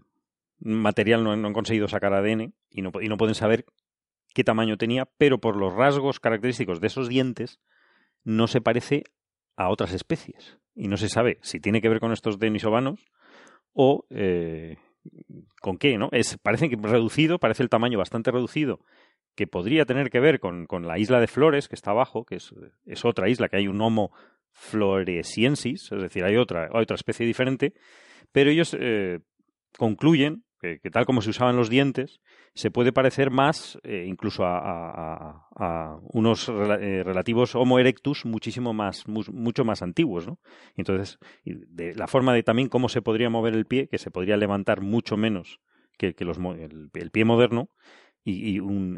material, 0.59 1.21
no, 1.23 1.33
han- 1.33 1.41
no 1.41 1.49
han 1.49 1.53
conseguido 1.53 1.87
sacar 1.89 2.13
ADN 2.13 2.53
y 2.69 2.81
no, 2.81 2.91
y 3.01 3.09
no 3.09 3.17
pueden 3.17 3.35
saber 3.35 3.65
qué 4.33 4.43
tamaño 4.43 4.77
tenía, 4.77 5.05
pero 5.17 5.39
por 5.39 5.55
los 5.55 5.73
rasgos 5.73 6.19
característicos 6.19 6.81
de 6.81 6.87
esos 6.87 7.09
dientes 7.09 7.59
no 8.23 8.47
se 8.47 8.61
parece 8.61 9.03
a 9.55 9.69
otras 9.69 9.93
especies. 9.93 10.57
Y 10.75 10.87
no 10.87 10.97
se 10.97 11.09
sabe 11.09 11.37
si 11.41 11.59
tiene 11.59 11.81
que 11.81 11.89
ver 11.89 11.99
con 11.99 12.11
estos 12.11 12.39
denisovanos 12.39 13.05
o 13.73 14.05
eh, 14.09 14.77
con 15.61 15.77
qué, 15.77 15.97
¿no? 15.97 16.09
Es, 16.11 16.37
parece 16.37 16.69
que 16.69 16.77
reducido, 16.81 17.39
parece 17.39 17.63
el 17.63 17.69
tamaño 17.69 17.97
bastante 17.97 18.31
reducido, 18.31 18.79
que 19.35 19.47
podría 19.47 19.85
tener 19.85 20.09
que 20.09 20.19
ver 20.19 20.39
con, 20.39 20.65
con 20.65 20.87
la 20.87 20.97
isla 20.97 21.19
de 21.19 21.27
Flores, 21.27 21.67
que 21.67 21.75
está 21.75 21.91
abajo, 21.91 22.25
que 22.25 22.35
es, 22.35 22.53
es 22.85 23.05
otra 23.05 23.29
isla, 23.29 23.49
que 23.49 23.57
hay 23.57 23.67
un 23.67 23.81
Homo 23.81 24.11
floresiensis, 24.51 25.91
es 25.91 26.01
decir, 26.01 26.23
hay 26.23 26.37
otra, 26.37 26.69
hay 26.71 26.81
otra 26.83 26.95
especie 26.95 27.25
diferente, 27.25 27.73
pero 28.31 28.51
ellos 28.51 28.75
eh, 28.79 29.19
concluyen, 29.77 30.43
que, 30.81 30.89
tal 30.89 31.05
como 31.05 31.21
se 31.21 31.29
usaban 31.29 31.55
los 31.57 31.69
dientes, 31.69 32.21
se 32.55 32.71
puede 32.71 32.93
parecer 32.93 33.31
más 33.31 33.77
eh, 33.83 34.05
incluso 34.07 34.43
a, 34.45 35.47
unos 36.13 36.49
eh, 36.49 37.03
relativos 37.03 37.55
Homo 37.55 37.79
erectus 37.79 38.25
muchísimo 38.25 38.73
más, 38.73 39.07
mu- 39.07 39.23
mucho 39.31 39.65
más 39.65 39.81
antiguos, 39.81 40.25
¿no? 40.25 40.39
Entonces, 40.77 41.19
de 41.43 41.93
la 41.95 42.07
forma 42.07 42.33
de 42.33 42.43
también 42.43 42.69
cómo 42.69 42.87
se 42.89 43.01
podría 43.01 43.29
mover 43.29 43.53
el 43.55 43.65
pie, 43.65 43.87
que 43.87 43.97
se 43.97 44.09
podría 44.09 44.37
levantar 44.37 44.81
mucho 44.81 45.17
menos 45.17 45.59
que, 45.97 46.13
que 46.13 46.25
los, 46.25 46.37
el, 46.37 46.89
pie 47.11 47.25
moderno, 47.25 47.69
y, 48.23 48.53
y 48.53 48.59
un, 48.59 48.97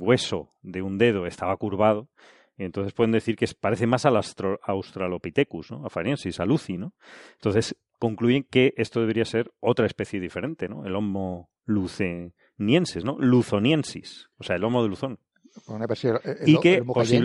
hueso 0.00 0.52
de 0.62 0.82
un 0.82 0.98
dedo 0.98 1.26
estaba 1.26 1.56
curvado, 1.56 2.08
entonces 2.56 2.92
pueden 2.92 3.12
decir 3.12 3.36
que 3.36 3.46
parece 3.60 3.86
más 3.86 4.06
al 4.06 4.20
Australopithecus, 4.62 5.70
¿no? 5.70 5.84
A 5.84 5.90
Fariensis, 5.90 6.40
a 6.40 6.44
Lucy, 6.44 6.76
¿no? 6.76 6.92
Entonces 7.34 7.76
concluyen 7.98 8.44
que 8.50 8.74
esto 8.76 9.00
debería 9.00 9.24
ser 9.24 9.52
otra 9.60 9.86
especie 9.86 10.20
diferente, 10.20 10.68
¿no? 10.68 10.84
El 10.86 10.94
Homo 10.96 11.50
luceniensis, 11.64 13.04
¿no? 13.04 13.16
Luzoniensis, 13.18 14.28
o 14.38 14.44
sea, 14.44 14.56
el 14.56 14.64
Homo 14.64 14.82
de 14.82 14.88
Luzón. 14.88 15.18
Bueno, 15.66 15.80
me 15.80 15.88
pareció 15.88 16.20
el- 16.22 16.36
el- 16.40 16.48
y 16.48 16.60
que 16.60 16.82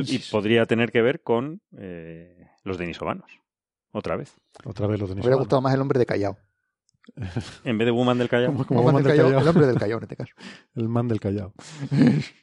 y 0.07 0.19
podría 0.31 0.65
tener 0.65 0.91
que 0.91 1.01
ver 1.01 1.21
con 1.21 1.61
eh, 1.77 2.47
los 2.63 2.77
denisovanos. 2.77 3.29
Otra 3.91 4.15
vez. 4.17 4.35
Otra 4.65 4.87
vez 4.87 4.99
los 4.99 5.09
Me 5.09 5.13
tenéis. 5.15 5.25
hubiera 5.25 5.37
gustado 5.39 5.61
más 5.61 5.73
el 5.73 5.81
hombre 5.81 5.99
de 5.99 6.05
Callao. 6.07 6.37
En 7.63 7.77
vez 7.77 7.85
de 7.85 7.91
Woman 7.91 8.17
del 8.17 8.29
Callao. 8.29 8.51
Como, 8.53 8.65
como 8.65 8.79
Woman 8.81 8.95
man 8.95 9.03
del 9.03 9.11
del 9.11 9.17
Callao, 9.17 9.25
Callao. 9.29 9.41
El 9.43 9.47
hombre 9.49 9.67
del 9.67 9.77
Callao, 9.77 9.97
en 9.97 10.03
este 10.03 10.15
caso. 10.15 10.33
El 10.75 10.89
man 10.89 11.07
del 11.07 11.19
Callao. 11.19 11.53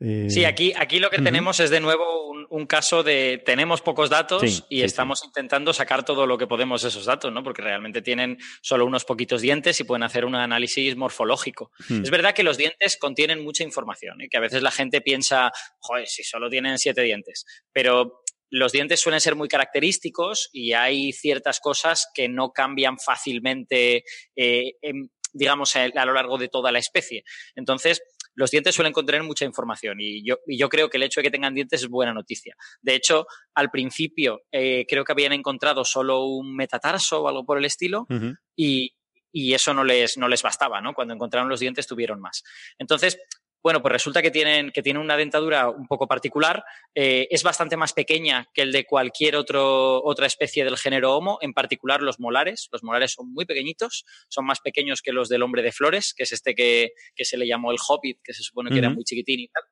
Eh, 0.00 0.26
Sí, 0.28 0.44
aquí, 0.44 0.72
aquí 0.76 0.98
lo 0.98 1.08
que 1.10 1.18
tenemos 1.18 1.58
es 1.60 1.70
de 1.70 1.80
nuevo 1.80 2.28
un, 2.28 2.46
un 2.50 2.66
caso 2.66 3.02
de 3.02 3.42
tenemos 3.46 3.80
pocos 3.80 4.10
datos 4.10 4.42
Sí, 4.42 4.62
y 4.68 4.76
sí, 4.78 4.82
estamos 4.84 5.24
intentando 5.24 5.72
sacar 5.72 6.04
todo 6.04 6.26
lo 6.26 6.36
que 6.36 6.46
podemos 6.46 6.82
de 6.82 6.88
esos 6.88 7.06
datos, 7.06 7.32
¿no? 7.32 7.42
Porque 7.42 7.62
realmente 7.62 8.02
tienen 8.02 8.36
solo 8.60 8.84
unos 8.84 9.04
poquitos 9.06 9.40
dientes 9.40 9.80
y 9.80 9.84
pueden 9.84 10.02
hacer 10.02 10.24
un 10.26 10.34
análisis 10.34 10.96
morfológico. 10.96 11.70
Es 11.88 12.10
verdad 12.10 12.34
que 12.34 12.42
los 12.42 12.58
dientes 12.58 12.98
contienen 12.98 13.42
mucha 13.42 13.64
información 13.64 14.20
y 14.20 14.28
que 14.28 14.36
a 14.36 14.40
veces 14.40 14.62
la 14.62 14.70
gente 14.70 15.00
piensa, 15.00 15.50
joder, 15.78 16.06
si 16.08 16.22
solo 16.24 16.50
tienen 16.50 16.78
siete 16.78 17.00
dientes, 17.02 17.46
pero 17.72 18.22
los 18.50 18.72
dientes 18.72 19.00
suelen 19.00 19.20
ser 19.20 19.34
muy 19.34 19.48
característicos 19.48 20.50
y 20.52 20.72
hay 20.74 21.12
ciertas 21.12 21.58
cosas 21.58 22.06
que 22.14 22.28
no 22.28 22.52
cambian 22.52 22.98
fácilmente, 22.98 24.04
eh, 24.36 24.74
en- 24.82 25.10
digamos, 25.32 25.74
a 25.76 25.84
a 25.84 26.06
lo 26.06 26.14
largo 26.14 26.38
de 26.38 26.48
toda 26.48 26.70
la 26.72 26.78
especie. 26.78 27.24
Entonces, 27.56 28.00
los 28.36 28.50
dientes 28.50 28.74
suelen 28.74 28.92
contener 28.92 29.22
mucha 29.22 29.44
información 29.44 30.00
y 30.00 30.22
yo, 30.24 30.36
y 30.46 30.56
yo 30.56 30.68
creo 30.68 30.88
que 30.88 30.98
el 30.98 31.02
hecho 31.02 31.20
de 31.20 31.24
que 31.24 31.30
tengan 31.30 31.54
dientes 31.54 31.82
es 31.82 31.88
buena 31.88 32.12
noticia. 32.12 32.54
De 32.80 32.94
hecho, 32.94 33.26
al 33.54 33.70
principio 33.70 34.42
eh, 34.52 34.86
creo 34.88 35.04
que 35.04 35.12
habían 35.12 35.32
encontrado 35.32 35.84
solo 35.84 36.24
un 36.24 36.54
metatarso 36.54 37.22
o 37.22 37.28
algo 37.28 37.44
por 37.44 37.58
el 37.58 37.64
estilo 37.64 38.06
y, 38.54 38.94
y 39.32 39.54
eso 39.54 39.74
no 39.74 39.84
les, 39.84 40.16
no 40.18 40.28
les 40.28 40.42
bastaba, 40.42 40.80
¿no? 40.80 40.94
Cuando 40.94 41.14
encontraron 41.14 41.48
los 41.48 41.60
dientes 41.60 41.86
tuvieron 41.86 42.20
más. 42.20 42.44
Entonces, 42.78 43.18
bueno, 43.62 43.82
pues 43.82 43.92
resulta 43.92 44.22
que 44.22 44.30
tienen, 44.30 44.70
que 44.70 44.82
tienen 44.82 45.02
una 45.02 45.16
dentadura 45.16 45.68
un 45.70 45.86
poco 45.86 46.06
particular, 46.06 46.64
eh, 46.94 47.26
es 47.30 47.42
bastante 47.42 47.76
más 47.76 47.92
pequeña 47.92 48.48
que 48.54 48.62
el 48.62 48.72
de 48.72 48.84
cualquier 48.84 49.36
otro, 49.36 50.02
otra 50.04 50.26
especie 50.26 50.64
del 50.64 50.76
género 50.76 51.16
Homo, 51.16 51.38
en 51.40 51.52
particular 51.52 52.00
los 52.00 52.20
molares. 52.20 52.68
Los 52.70 52.84
molares 52.84 53.12
son 53.12 53.32
muy 53.32 53.44
pequeñitos, 53.44 54.04
son 54.28 54.46
más 54.46 54.60
pequeños 54.60 55.02
que 55.02 55.12
los 55.12 55.28
del 55.28 55.42
hombre 55.42 55.62
de 55.62 55.72
flores, 55.72 56.14
que 56.14 56.22
es 56.22 56.32
este 56.32 56.54
que, 56.54 56.92
que 57.14 57.24
se 57.24 57.36
le 57.36 57.46
llamó 57.46 57.72
el 57.72 57.78
hobbit, 57.86 58.20
que 58.22 58.34
se 58.34 58.42
supone 58.42 58.70
que 58.70 58.78
era 58.78 58.90
muy 58.90 59.04
chiquitín 59.04 59.40
y 59.40 59.48
tal. 59.48 59.64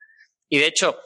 Y 0.49 0.59
de 0.59 0.67
hecho, 0.67 0.99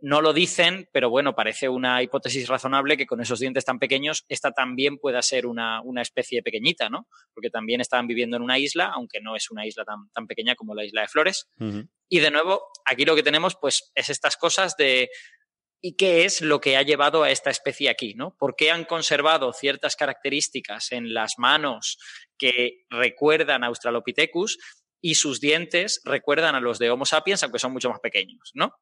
no 0.00 0.22
lo 0.22 0.32
dicen, 0.32 0.88
pero 0.92 1.10
bueno, 1.10 1.34
parece 1.34 1.68
una 1.68 2.02
hipótesis 2.02 2.48
razonable 2.48 2.96
que 2.96 3.06
con 3.06 3.20
esos 3.20 3.40
dientes 3.40 3.64
tan 3.64 3.78
pequeños, 3.78 4.24
esta 4.28 4.52
también 4.52 4.98
pueda 4.98 5.20
ser 5.20 5.46
una, 5.46 5.82
una 5.82 6.02
especie 6.02 6.42
pequeñita, 6.42 6.88
¿no? 6.88 7.06
Porque 7.34 7.50
también 7.50 7.80
estaban 7.80 8.06
viviendo 8.06 8.36
en 8.36 8.42
una 8.42 8.58
isla, 8.58 8.90
aunque 8.94 9.20
no 9.20 9.36
es 9.36 9.50
una 9.50 9.66
isla 9.66 9.84
tan, 9.84 10.08
tan 10.12 10.26
pequeña 10.26 10.54
como 10.54 10.74
la 10.74 10.84
isla 10.84 11.02
de 11.02 11.08
Flores. 11.08 11.48
Y 12.08 12.20
de 12.20 12.30
nuevo, 12.30 12.62
aquí 12.84 13.04
lo 13.04 13.14
que 13.14 13.22
tenemos, 13.22 13.56
pues, 13.60 13.92
es 13.94 14.10
estas 14.10 14.36
cosas 14.36 14.76
de. 14.76 15.10
¿Y 15.82 15.94
qué 15.94 16.24
es 16.24 16.40
lo 16.40 16.60
que 16.60 16.76
ha 16.76 16.82
llevado 16.82 17.22
a 17.22 17.30
esta 17.30 17.50
especie 17.50 17.90
aquí? 17.90 18.14
¿no? 18.14 18.34
¿Por 18.38 18.56
qué 18.56 18.70
han 18.70 18.86
conservado 18.86 19.52
ciertas 19.52 19.94
características 19.94 20.90
en 20.90 21.12
las 21.12 21.34
manos 21.36 21.98
que 22.38 22.86
recuerdan 22.88 23.62
a 23.62 23.68
Australopithecus 23.68 24.58
y 25.00 25.14
sus 25.16 25.40
dientes 25.40 26.00
recuerdan 26.04 26.54
a 26.54 26.60
los 26.60 26.78
de 26.78 26.90
Homo 26.90 27.04
sapiens, 27.04 27.42
aunque 27.42 27.58
son 27.58 27.72
mucho 27.72 27.90
más 27.90 28.00
pequeños? 28.00 28.50
¿no? 28.54 28.72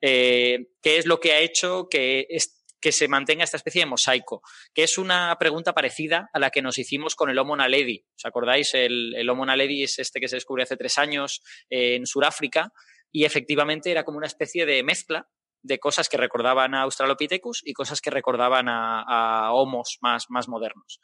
Eh, 0.00 0.66
¿Qué 0.82 0.98
es 0.98 1.06
lo 1.06 1.20
que 1.20 1.32
ha 1.32 1.40
hecho 1.40 1.88
que, 1.90 2.26
es- 2.28 2.64
que 2.80 2.92
se 2.92 3.08
mantenga 3.08 3.44
esta 3.44 3.56
especie 3.56 3.80
de 3.82 3.86
mosaico? 3.86 4.42
Que 4.74 4.82
es 4.84 4.98
una 4.98 5.36
pregunta 5.38 5.72
parecida 5.72 6.28
a 6.32 6.38
la 6.38 6.50
que 6.50 6.62
nos 6.62 6.78
hicimos 6.78 7.14
con 7.14 7.30
el 7.30 7.38
Homo 7.38 7.56
naledi. 7.56 8.04
¿Os 8.16 8.24
acordáis? 8.24 8.74
El, 8.74 9.28
Homo 9.28 9.44
naledi 9.46 9.82
es 9.82 9.98
este 9.98 10.20
que 10.20 10.28
se 10.28 10.36
descubrió 10.36 10.64
hace 10.64 10.76
tres 10.76 10.98
años 10.98 11.42
eh, 11.70 11.96
en 11.96 12.06
Sudáfrica 12.06 12.72
y 13.10 13.24
efectivamente 13.24 13.90
era 13.90 14.04
como 14.04 14.18
una 14.18 14.26
especie 14.26 14.66
de 14.66 14.82
mezcla 14.82 15.28
de 15.62 15.78
cosas 15.78 16.10
que 16.10 16.18
recordaban 16.18 16.74
a 16.74 16.82
Australopithecus 16.82 17.62
y 17.64 17.72
cosas 17.72 18.02
que 18.02 18.10
recordaban 18.10 18.68
a, 18.68 19.00
a 19.02 19.52
homos 19.54 19.96
más, 20.02 20.26
más 20.28 20.46
modernos. 20.46 21.00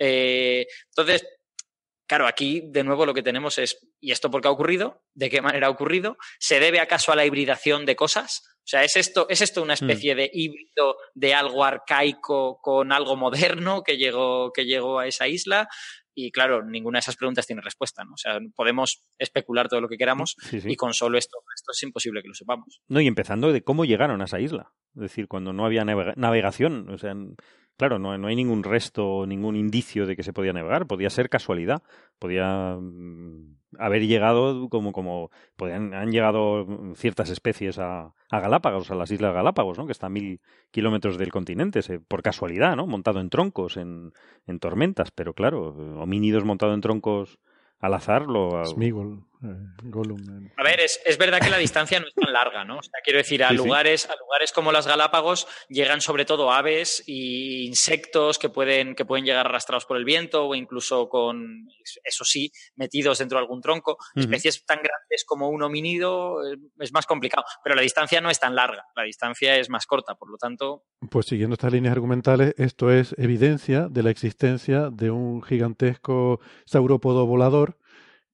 Eh, 0.00 0.66
entonces, 0.88 1.24
claro, 2.10 2.26
aquí 2.26 2.60
de 2.72 2.82
nuevo 2.82 3.06
lo 3.06 3.14
que 3.14 3.22
tenemos 3.22 3.56
es, 3.58 3.78
¿y 4.00 4.10
esto 4.10 4.32
por 4.32 4.40
qué 4.42 4.48
ha 4.48 4.50
ocurrido? 4.50 5.04
¿De 5.14 5.30
qué 5.30 5.40
manera 5.40 5.68
ha 5.68 5.70
ocurrido? 5.70 6.16
¿Se 6.40 6.58
debe 6.58 6.80
acaso 6.80 7.12
a 7.12 7.16
la 7.16 7.24
hibridación 7.24 7.86
de 7.86 7.94
cosas? 7.94 8.42
O 8.58 8.66
sea, 8.70 8.82
¿es 8.82 8.96
esto, 8.96 9.26
¿es 9.28 9.40
esto 9.40 9.62
una 9.62 9.74
especie 9.74 10.14
de 10.16 10.28
híbrido 10.32 10.96
de 11.14 11.34
algo 11.34 11.64
arcaico 11.64 12.58
con 12.60 12.90
algo 12.92 13.16
moderno 13.16 13.82
que 13.84 13.96
llegó, 13.96 14.52
que 14.52 14.64
llegó 14.64 14.98
a 14.98 15.06
esa 15.06 15.28
isla? 15.28 15.68
Y 16.12 16.32
claro, 16.32 16.64
ninguna 16.64 16.96
de 16.98 17.00
esas 17.00 17.16
preguntas 17.16 17.46
tiene 17.46 17.62
respuesta, 17.62 18.02
¿no? 18.04 18.14
O 18.14 18.16
sea, 18.16 18.38
podemos 18.56 19.02
especular 19.18 19.68
todo 19.68 19.80
lo 19.80 19.88
que 19.88 19.96
queramos 19.96 20.34
Sí, 20.50 20.60
sí. 20.60 20.68
y 20.72 20.76
con 20.76 20.92
solo 20.94 21.16
esto, 21.16 21.38
esto 21.54 21.70
es 21.72 21.82
imposible 21.84 22.22
que 22.22 22.28
lo 22.28 22.34
sepamos. 22.34 22.80
No, 22.88 23.00
y 23.00 23.06
empezando 23.06 23.52
de 23.52 23.62
cómo 23.62 23.84
llegaron 23.84 24.20
a 24.20 24.24
esa 24.24 24.40
isla. 24.40 24.72
Es 24.96 25.02
decir, 25.02 25.28
cuando 25.28 25.52
no 25.52 25.64
había 25.64 25.84
navega- 25.84 26.14
navegación. 26.16 26.90
O 26.90 26.98
sea, 26.98 27.14
claro, 27.80 27.98
no, 27.98 28.16
no 28.18 28.28
hay 28.28 28.36
ningún 28.36 28.62
resto, 28.62 29.24
ningún 29.26 29.56
indicio 29.56 30.06
de 30.06 30.14
que 30.14 30.22
se 30.22 30.34
podía 30.34 30.52
navegar. 30.52 30.86
Podía 30.86 31.08
ser 31.08 31.30
casualidad. 31.30 31.82
Podía 32.18 32.76
mm, 32.78 33.56
haber 33.78 34.06
llegado 34.06 34.68
como, 34.68 34.92
como 34.92 35.30
podían, 35.56 35.94
han 35.94 36.10
llegado 36.10 36.66
mm, 36.66 36.92
ciertas 36.94 37.30
especies 37.30 37.78
a, 37.78 38.12
Galápagos, 38.30 38.90
a 38.90 38.94
las 38.94 39.10
Islas 39.10 39.32
Galápagos, 39.32 39.78
¿no? 39.78 39.86
Que 39.86 39.92
está 39.92 40.08
a 40.08 40.10
mil 40.10 40.42
kilómetros 40.70 41.16
del 41.16 41.32
continente, 41.32 41.80
por 42.06 42.22
casualidad, 42.22 42.76
¿no? 42.76 42.86
Montado 42.86 43.18
en 43.18 43.30
troncos, 43.30 43.78
en, 43.78 44.12
en 44.46 44.58
tormentas. 44.58 45.10
Pero 45.10 45.32
claro, 45.32 45.68
homínidos 46.02 46.44
montados 46.44 46.74
en 46.74 46.82
troncos 46.82 47.38
al 47.78 47.94
azar, 47.94 48.26
lo, 48.26 48.62
Smigol, 48.66 49.24
Gollum. 49.82 50.20
eh. 50.46 50.52
A 50.56 50.62
ver, 50.62 50.80
es, 50.80 51.00
es 51.04 51.16
verdad 51.18 51.40
que 51.40 51.50
la 51.50 51.58
distancia 51.58 51.98
no 51.98 52.06
es 52.06 52.14
tan 52.14 52.32
larga, 52.32 52.64
¿no? 52.64 52.78
O 52.78 52.82
sea, 52.82 53.00
quiero 53.02 53.18
decir, 53.18 53.42
a 53.42 53.48
Sí, 53.48 53.56
sí. 53.56 53.64
lugares, 53.64 54.08
a 54.08 54.16
lugares 54.16 54.52
como 54.52 54.70
las 54.72 54.86
Galápagos 54.86 55.46
llegan 55.68 56.00
sobre 56.00 56.24
todo 56.24 56.52
aves 56.52 57.02
e 57.06 57.64
insectos 57.64 58.38
que 58.38 58.48
pueden, 58.50 58.94
que 58.94 59.04
pueden 59.04 59.24
llegar 59.24 59.46
arrastrados 59.46 59.86
por 59.86 59.96
el 59.96 60.04
viento 60.04 60.46
o 60.46 60.54
incluso 60.54 61.08
con, 61.08 61.66
eso 62.04 62.24
sí, 62.24 62.52
metidos 62.76 63.18
dentro 63.18 63.38
de 63.38 63.42
algún 63.42 63.60
tronco. 63.60 63.96
Especies 64.14 64.64
tan 64.66 64.78
grandes 64.78 65.24
como 65.26 65.48
un 65.48 65.62
homínido 65.62 66.46
eh, 66.46 66.56
es 66.78 66.92
más 66.92 67.06
complicado, 67.06 67.44
pero 67.64 67.74
la 67.74 67.82
distancia 67.82 68.20
no 68.20 68.30
es 68.30 68.38
tan 68.38 68.54
larga, 68.54 68.84
la 68.94 69.04
distancia 69.04 69.56
es 69.56 69.70
más 69.70 69.86
corta, 69.86 70.14
por 70.14 70.30
lo 70.30 70.36
tanto, 70.36 70.84
Pues 71.10 71.26
siguiendo 71.26 71.54
estas 71.54 71.72
líneas 71.72 71.92
argumentales, 71.92 72.54
esto 72.58 72.90
es 72.90 73.14
evidencia 73.18 73.88
de 73.90 74.02
la 74.02 74.10
existencia 74.10 74.90
de 74.90 75.10
un 75.10 75.42
gigantesco 75.42 76.40
saurópodo 76.66 77.26
volador 77.26 77.78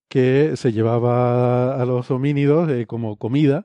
que 0.09 0.52
se 0.57 0.72
llevaba 0.72 1.80
a 1.80 1.84
los 1.84 2.11
homínidos 2.11 2.70
eh, 2.70 2.86
como 2.86 3.16
comida 3.16 3.64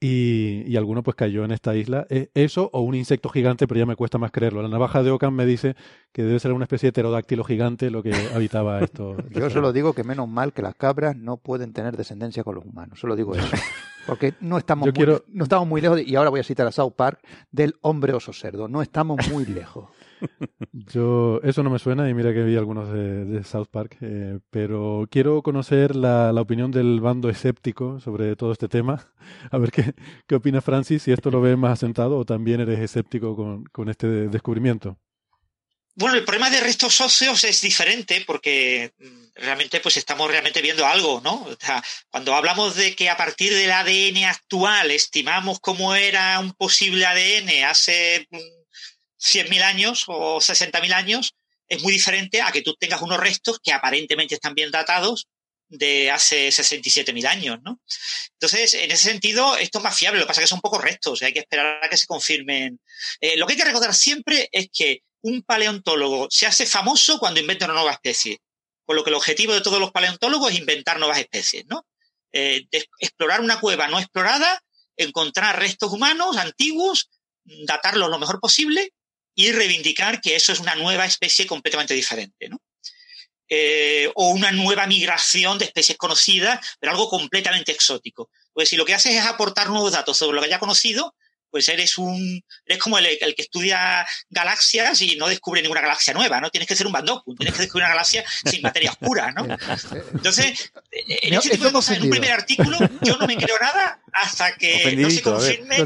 y, 0.00 0.62
y 0.66 0.76
alguno 0.76 1.02
pues 1.02 1.16
cayó 1.16 1.44
en 1.44 1.50
esta 1.50 1.74
isla. 1.74 2.06
Eh, 2.10 2.28
eso 2.34 2.68
o 2.72 2.82
un 2.82 2.94
insecto 2.94 3.30
gigante, 3.30 3.66
pero 3.66 3.80
ya 3.80 3.86
me 3.86 3.96
cuesta 3.96 4.18
más 4.18 4.30
creerlo. 4.30 4.60
La 4.60 4.68
navaja 4.68 5.02
de 5.02 5.10
Ockham 5.10 5.34
me 5.34 5.46
dice 5.46 5.76
que 6.12 6.22
debe 6.22 6.38
ser 6.40 6.52
una 6.52 6.64
especie 6.64 6.88
de 6.88 6.92
pterodáctilo 6.92 7.42
gigante 7.44 7.90
lo 7.90 8.02
que 8.02 8.12
habitaba 8.34 8.80
esto. 8.82 9.16
Yo 9.30 9.48
solo 9.48 9.72
digo 9.72 9.94
que 9.94 10.04
menos 10.04 10.28
mal 10.28 10.52
que 10.52 10.62
las 10.62 10.74
cabras 10.74 11.16
no 11.16 11.38
pueden 11.38 11.72
tener 11.72 11.96
descendencia 11.96 12.44
con 12.44 12.56
los 12.56 12.64
humanos. 12.64 13.00
Solo 13.00 13.16
digo 13.16 13.34
eso. 13.34 13.46
Porque 14.06 14.34
no 14.40 14.58
estamos, 14.58 14.86
muy, 14.86 14.92
quiero- 14.92 15.24
no 15.28 15.44
estamos 15.44 15.66
muy 15.66 15.80
lejos, 15.80 15.96
de- 15.96 16.02
y 16.04 16.14
ahora 16.16 16.30
voy 16.30 16.40
a 16.40 16.44
citar 16.44 16.66
a 16.66 16.72
South 16.72 16.92
Park, 16.96 17.20
del 17.50 17.74
hombre 17.80 18.12
oso 18.12 18.32
cerdo. 18.32 18.68
No 18.68 18.82
estamos 18.82 19.18
muy 19.30 19.46
lejos. 19.46 19.88
Yo, 20.72 21.40
eso 21.42 21.62
no 21.62 21.70
me 21.70 21.78
suena 21.78 22.08
y 22.08 22.14
mira 22.14 22.32
que 22.32 22.42
vi 22.44 22.56
algunos 22.56 22.90
de, 22.92 23.24
de 23.24 23.44
South 23.44 23.66
Park, 23.70 23.96
eh, 24.00 24.38
pero 24.50 25.06
quiero 25.10 25.42
conocer 25.42 25.96
la, 25.96 26.32
la 26.32 26.40
opinión 26.40 26.70
del 26.70 27.00
bando 27.00 27.28
escéptico 27.28 28.00
sobre 28.00 28.34
todo 28.36 28.52
este 28.52 28.68
tema. 28.68 29.00
A 29.50 29.58
ver 29.58 29.70
qué, 29.70 29.94
qué 30.26 30.34
opina 30.34 30.60
Francis, 30.60 31.02
si 31.02 31.12
esto 31.12 31.30
lo 31.30 31.40
ves 31.40 31.56
más 31.58 31.72
asentado 31.72 32.18
o 32.18 32.24
también 32.24 32.60
eres 32.60 32.78
escéptico 32.80 33.36
con, 33.36 33.64
con 33.66 33.88
este 33.88 34.28
descubrimiento. 34.28 34.96
Bueno, 35.96 36.16
el 36.16 36.24
problema 36.24 36.50
de 36.50 36.58
restos 36.58 37.00
óseos 37.00 37.44
es 37.44 37.60
diferente 37.60 38.24
porque 38.26 38.92
mm, 38.98 39.24
realmente 39.36 39.78
pues 39.78 39.96
estamos 39.96 40.28
realmente 40.28 40.60
viendo 40.60 40.84
algo, 40.84 41.20
¿no? 41.20 41.44
O 41.44 41.56
sea, 41.58 41.82
cuando 42.10 42.34
hablamos 42.34 42.74
de 42.74 42.96
que 42.96 43.08
a 43.08 43.16
partir 43.16 43.54
del 43.54 43.70
ADN 43.70 44.24
actual 44.24 44.90
estimamos 44.90 45.60
cómo 45.60 45.94
era 45.94 46.40
un 46.40 46.52
posible 46.52 47.06
ADN 47.06 47.64
hace 47.64 48.26
mm, 48.28 48.38
100.000 49.20 49.62
años 49.62 50.04
o 50.08 50.40
60.000 50.40 50.92
años, 50.92 51.34
es 51.68 51.80
muy 51.82 51.92
diferente 51.92 52.42
a 52.42 52.50
que 52.50 52.62
tú 52.62 52.74
tengas 52.74 53.00
unos 53.00 53.20
restos 53.20 53.60
que 53.62 53.72
aparentemente 53.72 54.34
están 54.34 54.54
bien 54.54 54.72
datados 54.72 55.28
de 55.68 56.10
hace 56.10 56.48
67.000 56.48 57.26
años, 57.26 57.58
¿no? 57.62 57.80
Entonces, 58.32 58.74
en 58.74 58.90
ese 58.90 59.10
sentido, 59.10 59.56
esto 59.56 59.78
es 59.78 59.84
más 59.84 59.96
fiable, 59.96 60.18
lo 60.18 60.26
que 60.26 60.28
pasa 60.28 60.40
es 60.40 60.44
que 60.44 60.50
son 60.50 60.60
poco 60.60 60.78
restos, 60.78 61.22
hay 61.22 61.32
que 61.32 61.40
esperar 61.40 61.82
a 61.82 61.88
que 61.88 61.96
se 61.96 62.06
confirmen. 62.06 62.80
Eh, 63.20 63.36
lo 63.36 63.46
que 63.46 63.52
hay 63.52 63.58
que 63.58 63.64
recordar 63.64 63.94
siempre 63.94 64.48
es 64.52 64.68
que 64.72 65.02
un 65.24 65.42
paleontólogo 65.42 66.28
se 66.30 66.46
hace 66.46 66.66
famoso 66.66 67.18
cuando 67.18 67.40
inventa 67.40 67.64
una 67.64 67.74
nueva 67.74 67.92
especie, 67.92 68.40
con 68.84 68.94
lo 68.94 69.02
que 69.02 69.10
el 69.10 69.16
objetivo 69.16 69.54
de 69.54 69.62
todos 69.62 69.80
los 69.80 69.90
paleontólogos 69.90 70.52
es 70.52 70.58
inventar 70.58 70.98
nuevas 70.98 71.18
especies, 71.18 71.64
¿no? 71.66 71.86
Eh, 72.30 72.66
explorar 72.98 73.40
una 73.40 73.58
cueva 73.58 73.88
no 73.88 73.98
explorada, 73.98 74.62
encontrar 74.96 75.58
restos 75.58 75.92
humanos 75.92 76.36
antiguos, 76.36 77.08
datarlos 77.44 78.10
lo 78.10 78.18
mejor 78.18 78.38
posible 78.38 78.92
y 79.34 79.50
reivindicar 79.52 80.20
que 80.20 80.36
eso 80.36 80.52
es 80.52 80.60
una 80.60 80.74
nueva 80.74 81.06
especie 81.06 81.46
completamente 81.46 81.94
diferente, 81.94 82.50
¿no? 82.50 82.60
Eh, 83.48 84.10
o 84.16 84.28
una 84.28 84.52
nueva 84.52 84.86
migración 84.86 85.58
de 85.58 85.64
especies 85.64 85.96
conocidas, 85.96 86.76
pero 86.78 86.92
algo 86.92 87.08
completamente 87.08 87.72
exótico. 87.72 88.30
Pues 88.52 88.68
si 88.68 88.76
lo 88.76 88.84
que 88.84 88.94
haces 88.94 89.14
es 89.14 89.24
aportar 89.24 89.70
nuevos 89.70 89.92
datos 89.92 90.18
sobre 90.18 90.36
lo 90.36 90.42
que 90.42 90.50
ya 90.50 90.58
conocido, 90.58 91.14
pues 91.54 91.68
eres 91.68 91.98
un 91.98 92.42
eres 92.66 92.82
como 92.82 92.98
el, 92.98 93.06
que 93.16 93.42
estudia 93.42 94.04
galaxias 94.28 95.00
y 95.02 95.14
no 95.14 95.28
descubre 95.28 95.62
ninguna 95.62 95.82
galaxia 95.82 96.12
nueva, 96.12 96.40
¿no? 96.40 96.50
Tienes 96.50 96.66
que 96.66 96.74
ser 96.74 96.84
un 96.84 96.92
bandopun, 96.92 97.36
tienes 97.36 97.54
que 97.54 97.62
descubrir 97.62 97.84
una 97.84 97.94
galaxia 97.94 98.24
sin 98.44 98.60
materia 98.60 98.90
oscura, 98.90 99.30
¿no? 99.30 99.46
Entonces, 100.12 100.72
en, 100.90 101.32
ese 101.32 101.50
tipo 101.50 101.66
de 101.66 101.72
cosas, 101.72 101.98
en 101.98 102.02
un 102.02 102.10
primer 102.10 102.32
artículo, 102.32 102.76
yo 103.02 103.16
no 103.18 103.26
me 103.28 103.36
creo 103.36 103.56
nada 103.60 104.00
hasta 104.12 104.56
que 104.56 104.96
no 104.96 105.08
se 105.08 105.22
confirme 105.22 105.76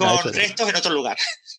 con 0.00 0.32
restos 0.32 0.68
en 0.68 0.74
otro 0.74 0.92
lugar. 0.92 1.16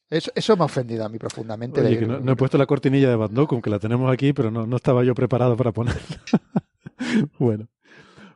Eso, 0.10 0.30
eso 0.36 0.58
me 0.58 0.64
ha 0.64 0.66
ofendido 0.66 1.06
a 1.06 1.08
mí 1.08 1.18
profundamente. 1.18 1.80
Oye, 1.80 2.00
que 2.00 2.06
no, 2.06 2.34
he 2.34 2.36
puesto 2.36 2.58
la 2.58 2.66
cortinilla 2.66 3.08
de 3.08 3.16
Bandopun, 3.16 3.62
que 3.62 3.70
la 3.70 3.80
tenemos 3.80 4.12
aquí, 4.12 4.34
pero 4.34 4.52
no, 4.52 4.68
no 4.68 4.76
estaba 4.76 5.06
yo 5.06 5.16
preparado 5.16 5.56
para 5.56 5.72
ponerla. 5.72 6.02
bueno. 7.40 7.70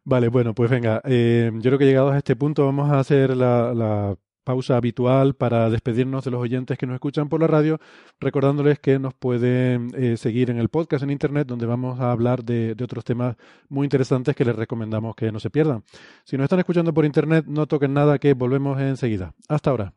Vale, 0.06 0.30
bueno, 0.30 0.56
pues 0.56 0.70
venga, 0.70 1.02
eh, 1.04 1.52
yo 1.56 1.64
creo 1.64 1.78
que 1.78 1.86
llegados 1.86 2.14
a 2.14 2.18
este 2.18 2.38
punto 2.38 2.66
vamos 2.66 2.90
a 2.90 3.00
hacer 3.00 3.36
la, 3.36 3.74
la 3.74 4.16
pausa 4.48 4.78
habitual 4.78 5.34
para 5.36 5.70
despedirnos 5.70 6.24
de 6.24 6.32
los 6.32 6.40
oyentes 6.40 6.78
que 6.78 6.88
nos 6.88 6.94
escuchan 6.94 7.28
por 7.28 7.42
la 7.42 7.48
radio, 7.48 7.82
recordándoles 8.18 8.80
que 8.80 8.98
nos 8.98 9.14
pueden 9.14 9.92
eh, 9.94 10.16
seguir 10.16 10.50
en 10.50 10.58
el 10.58 10.70
podcast 10.70 11.04
en 11.04 11.10
Internet, 11.10 11.50
donde 11.50 11.66
vamos 11.66 12.00
a 12.00 12.14
hablar 12.14 12.46
de, 12.46 12.74
de, 12.74 12.84
otros 12.86 13.04
temas 13.04 13.36
muy 13.68 13.84
interesantes 13.84 14.38
que 14.38 14.46
les 14.46 14.56
recomendamos 14.56 15.18
que 15.18 15.34
no 15.34 15.42
se 15.42 15.50
pierdan. 15.50 15.84
Si 16.24 16.38
nos 16.38 16.46
están 16.46 16.60
escuchando 16.60 16.94
por 16.94 17.04
Internet, 17.04 17.44
no 17.46 17.68
toquen 17.68 17.94
nada, 17.94 18.20
que 18.20 18.34
volvemos 18.36 18.80
enseguida. 18.80 19.34
Hasta 19.50 19.70
ahora. 19.70 19.94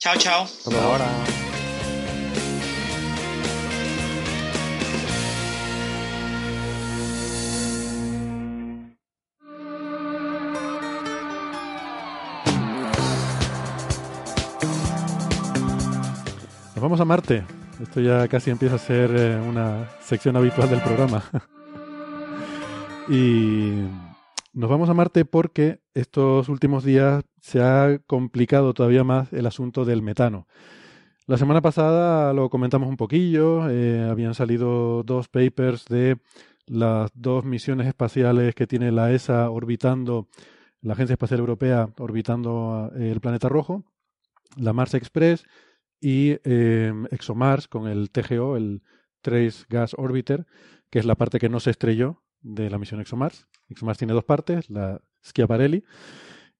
Chao, 0.00 0.16
chao. 0.18 0.42
Hasta 0.42 0.84
ahora. 0.84 1.59
Nos 16.80 16.84
vamos 16.84 17.00
a 17.02 17.04
Marte. 17.04 17.44
Esto 17.78 18.00
ya 18.00 18.26
casi 18.26 18.50
empieza 18.50 18.76
a 18.76 18.78
ser 18.78 19.10
eh, 19.14 19.38
una 19.38 19.90
sección 20.00 20.34
habitual 20.38 20.70
del 20.70 20.80
programa. 20.80 21.22
y 23.10 23.82
nos 24.54 24.70
vamos 24.70 24.88
a 24.88 24.94
Marte 24.94 25.26
porque 25.26 25.82
estos 25.92 26.48
últimos 26.48 26.82
días 26.82 27.22
se 27.42 27.60
ha 27.60 27.98
complicado 28.06 28.72
todavía 28.72 29.04
más 29.04 29.30
el 29.34 29.46
asunto 29.46 29.84
del 29.84 30.00
metano. 30.00 30.46
La 31.26 31.36
semana 31.36 31.60
pasada 31.60 32.32
lo 32.32 32.48
comentamos 32.48 32.88
un 32.88 32.96
poquillo, 32.96 33.68
eh, 33.68 34.08
habían 34.10 34.32
salido 34.32 35.02
dos 35.02 35.28
papers 35.28 35.84
de 35.84 36.16
las 36.64 37.10
dos 37.12 37.44
misiones 37.44 37.88
espaciales 37.88 38.54
que 38.54 38.66
tiene 38.66 38.90
la 38.90 39.12
ESA 39.12 39.50
orbitando, 39.50 40.28
la 40.80 40.94
Agencia 40.94 41.12
Espacial 41.12 41.40
Europea 41.40 41.90
orbitando 41.98 42.90
eh, 42.96 43.10
el 43.10 43.20
planeta 43.20 43.50
rojo, 43.50 43.84
la 44.56 44.72
Mars 44.72 44.94
Express 44.94 45.44
y 46.00 46.38
eh, 46.44 46.92
ExoMars 47.10 47.68
con 47.68 47.86
el 47.86 48.10
TGO, 48.10 48.56
el 48.56 48.82
Trace 49.20 49.64
Gas 49.68 49.94
Orbiter, 49.96 50.46
que 50.88 50.98
es 50.98 51.04
la 51.04 51.14
parte 51.14 51.38
que 51.38 51.48
no 51.48 51.60
se 51.60 51.70
estrelló 51.70 52.22
de 52.40 52.70
la 52.70 52.78
misión 52.78 53.00
ExoMars. 53.00 53.46
ExoMars 53.68 53.98
tiene 53.98 54.14
dos 54.14 54.24
partes, 54.24 54.70
la 54.70 55.00
Schiaparelli, 55.22 55.84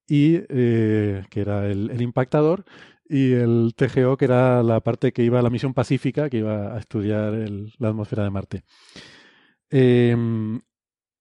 y, 0.07 0.41
eh, 0.49 1.24
que 1.30 1.41
era 1.41 1.66
el, 1.70 2.01
impactador, 2.03 2.64
y 3.09 3.32
el 3.32 3.72
TGO, 3.74 4.16
que 4.16 4.26
era 4.26 4.62
la 4.62 4.80
parte 4.80 5.12
que 5.12 5.24
iba 5.24 5.38
a 5.38 5.43
la 5.43 5.51
misión 5.51 5.74
pacífica, 5.74 6.28
que 6.28 6.38
iba 6.38 6.76
a 6.76 6.78
estudiar 6.78 7.32
la 7.78 7.88
atmósfera 7.88 8.24
de 8.24 8.30
Marte. 8.30 8.64
Eh, 9.70 10.16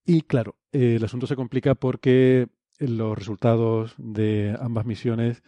y 0.05 0.21
claro, 0.21 0.57
el 0.71 1.03
asunto 1.03 1.27
se 1.27 1.35
complica 1.35 1.75
porque 1.75 2.47
los 2.79 3.17
resultados 3.17 3.93
de 3.97 4.55
ambas 4.59 4.85
misiones 4.85 5.43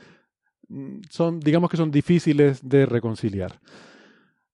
son, 1.10 1.40
digamos 1.40 1.70
que 1.70 1.78
son 1.78 1.92
difíciles 1.92 2.68
de 2.68 2.86
reconciliar. 2.86 3.60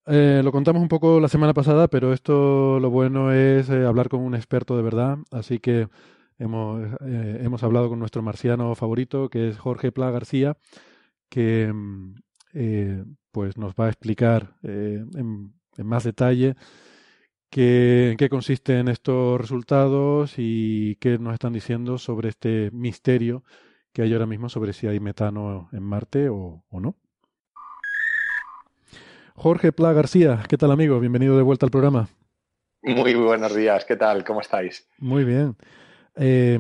Eh, 0.09 0.41
lo 0.43 0.53
contamos 0.53 0.82
un 0.82 0.88
poco 0.88 1.20
la 1.20 1.28
semana 1.28 1.53
pasada, 1.53 1.89
pero 1.89 2.13
esto 2.13 2.80
lo 2.80 2.89
bueno 2.89 3.34
es 3.34 3.70
eh, 3.70 3.86
hablar 3.86 4.07
con 4.07 4.22
un 4.22 4.36
experto 4.36 4.78
de 4.78 4.84
verdad, 4.84 5.18
así 5.32 5.59
que 5.59 5.89
hemos, 6.39 6.82
eh, 7.01 7.41
hemos 7.43 7.61
hablado 7.63 7.89
con 7.89 7.99
nuestro 7.99 8.22
marciano 8.22 8.74
favorito, 8.76 9.30
que 9.30 9.49
es 9.49 9.57
Jorge 9.57 9.91
Pla 9.91 10.09
García, 10.09 10.57
que 11.30 11.72
mm, 11.74 12.15
pues 13.32 13.57
nos 13.57 13.74
va 13.74 13.86
a 13.86 13.89
explicar 13.89 14.55
en, 14.63 15.53
más 15.78 16.03
detalle 16.05 16.55
en 17.51 18.18
qué 18.18 18.28
consisten 18.30 18.88
estos 18.88 19.39
resultados 19.39 20.36
y 20.38 20.95
qué 20.99 21.18
nos 21.20 21.34
están 21.34 21.53
diciendo 21.53 21.97
sobre 21.97 22.30
este 22.30 22.72
misterio 22.72 23.43
que 23.98 24.04
hay 24.04 24.14
ahora 24.14 24.28
mismo 24.28 24.48
sobre 24.48 24.74
si 24.74 24.86
hay 24.86 25.00
metano 25.00 25.70
en 25.72 25.82
Marte 25.82 26.30
o, 26.30 26.64
o 26.70 26.80
no. 26.80 26.95
Jorge 29.34 29.72
Pla 29.72 29.91
García, 29.91 30.43
¿qué 30.48 30.56
tal 30.56 30.70
amigo? 30.70 31.00
Bienvenido 31.00 31.36
de 31.36 31.41
vuelta 31.41 31.66
al 31.66 31.72
programa. 31.72 32.08
Muy 32.84 33.16
buenos 33.16 33.56
días, 33.56 33.86
¿qué 33.86 33.95
tal? 33.95 34.24
¿Cómo 34.24 34.41
estáis? 34.41 34.88
Muy 35.00 35.24
bien. 35.24 35.56
Eh, 36.16 36.60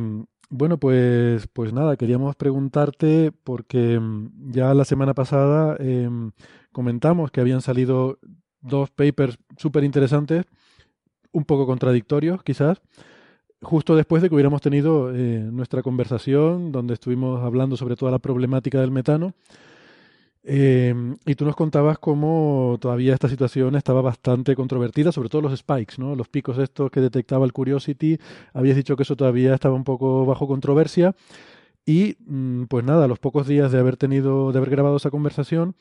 bueno, 0.49 0.79
pues, 0.79 1.45
pues 1.53 1.73
nada, 1.73 1.95
queríamos 1.95 2.35
preguntarte 2.35 3.31
porque 3.43 3.99
mm, 3.99 4.49
ya 4.49 4.73
la 4.73 4.83
semana 4.83 5.13
pasada 5.13 5.77
eh, 5.79 6.09
comentamos 6.71 7.29
que 7.29 7.41
habían 7.41 7.61
salido 7.61 8.17
dos 8.61 8.89
papers 8.89 9.37
súper 9.57 9.83
interesantes, 9.83 10.45
un 11.31 11.45
poco 11.45 11.67
contradictorios 11.67 12.41
quizás, 12.41 12.81
justo 13.61 13.95
después 13.95 14.21
de 14.21 14.29
que 14.29 14.35
hubiéramos 14.35 14.61
tenido 14.61 15.13
eh, 15.13 15.39
nuestra 15.51 15.81
conversación, 15.81 16.71
donde 16.71 16.93
estuvimos 16.93 17.43
hablando 17.43 17.77
sobre 17.77 17.95
toda 17.95 18.11
la 18.11 18.19
problemática 18.19 18.79
del 18.79 18.91
metano. 18.91 19.33
Eh, 20.49 20.95
y 21.25 21.35
tú 21.35 21.43
nos 21.43 21.57
contabas 21.57 21.99
cómo 21.99 22.77
todavía 22.79 23.13
esta 23.13 23.27
situación 23.27 23.75
estaba 23.75 24.01
bastante 24.01 24.55
controvertida, 24.55 25.11
sobre 25.11 25.27
todo 25.27 25.41
los 25.41 25.57
spikes, 25.57 25.95
¿no? 25.97 26.15
Los 26.15 26.29
picos 26.29 26.57
estos 26.57 26.89
que 26.89 27.01
detectaba 27.01 27.45
el 27.45 27.51
Curiosity. 27.51 28.17
Habías 28.53 28.77
dicho 28.77 28.95
que 28.95 29.03
eso 29.03 29.17
todavía 29.17 29.53
estaba 29.53 29.75
un 29.75 29.83
poco 29.83 30.25
bajo 30.25 30.47
controversia. 30.47 31.15
Y 31.85 32.15
mm, 32.25 32.65
pues 32.65 32.85
nada, 32.85 33.05
a 33.05 33.07
los 33.07 33.19
pocos 33.19 33.47
días 33.47 33.71
de 33.71 33.79
haber 33.79 33.97
tenido, 33.97 34.51
de 34.53 34.59
haber 34.59 34.69
grabado 34.69 34.97
esa 34.97 35.11
conversación, 35.11 35.75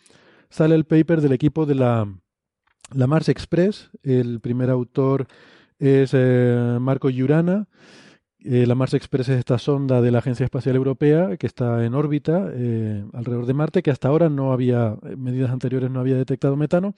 sale 0.50 0.74
el 0.74 0.84
paper 0.84 1.20
del 1.20 1.32
equipo 1.32 1.64
de 1.66 1.74
la, 1.76 2.12
la 2.92 3.06
Mars 3.06 3.28
Express. 3.28 3.90
El 4.02 4.40
primer 4.40 4.70
autor 4.70 5.28
es 5.78 6.10
eh, 6.14 6.78
Marco 6.80 7.10
Yurana. 7.10 7.66
Eh, 8.38 8.66
la 8.66 8.74
Mars 8.74 8.94
Express 8.94 9.28
es 9.28 9.38
esta 9.38 9.58
sonda 9.58 10.00
de 10.00 10.10
la 10.10 10.18
Agencia 10.18 10.44
Espacial 10.44 10.76
Europea 10.76 11.36
que 11.36 11.46
está 11.46 11.84
en 11.84 11.94
órbita 11.94 12.48
eh, 12.52 13.04
alrededor 13.12 13.46
de 13.46 13.54
Marte, 13.54 13.82
que 13.82 13.90
hasta 13.90 14.08
ahora 14.08 14.28
no 14.28 14.52
había, 14.52 14.96
medidas 15.16 15.50
anteriores 15.50 15.90
no 15.90 16.00
había 16.00 16.16
detectado 16.16 16.56
metano. 16.56 16.94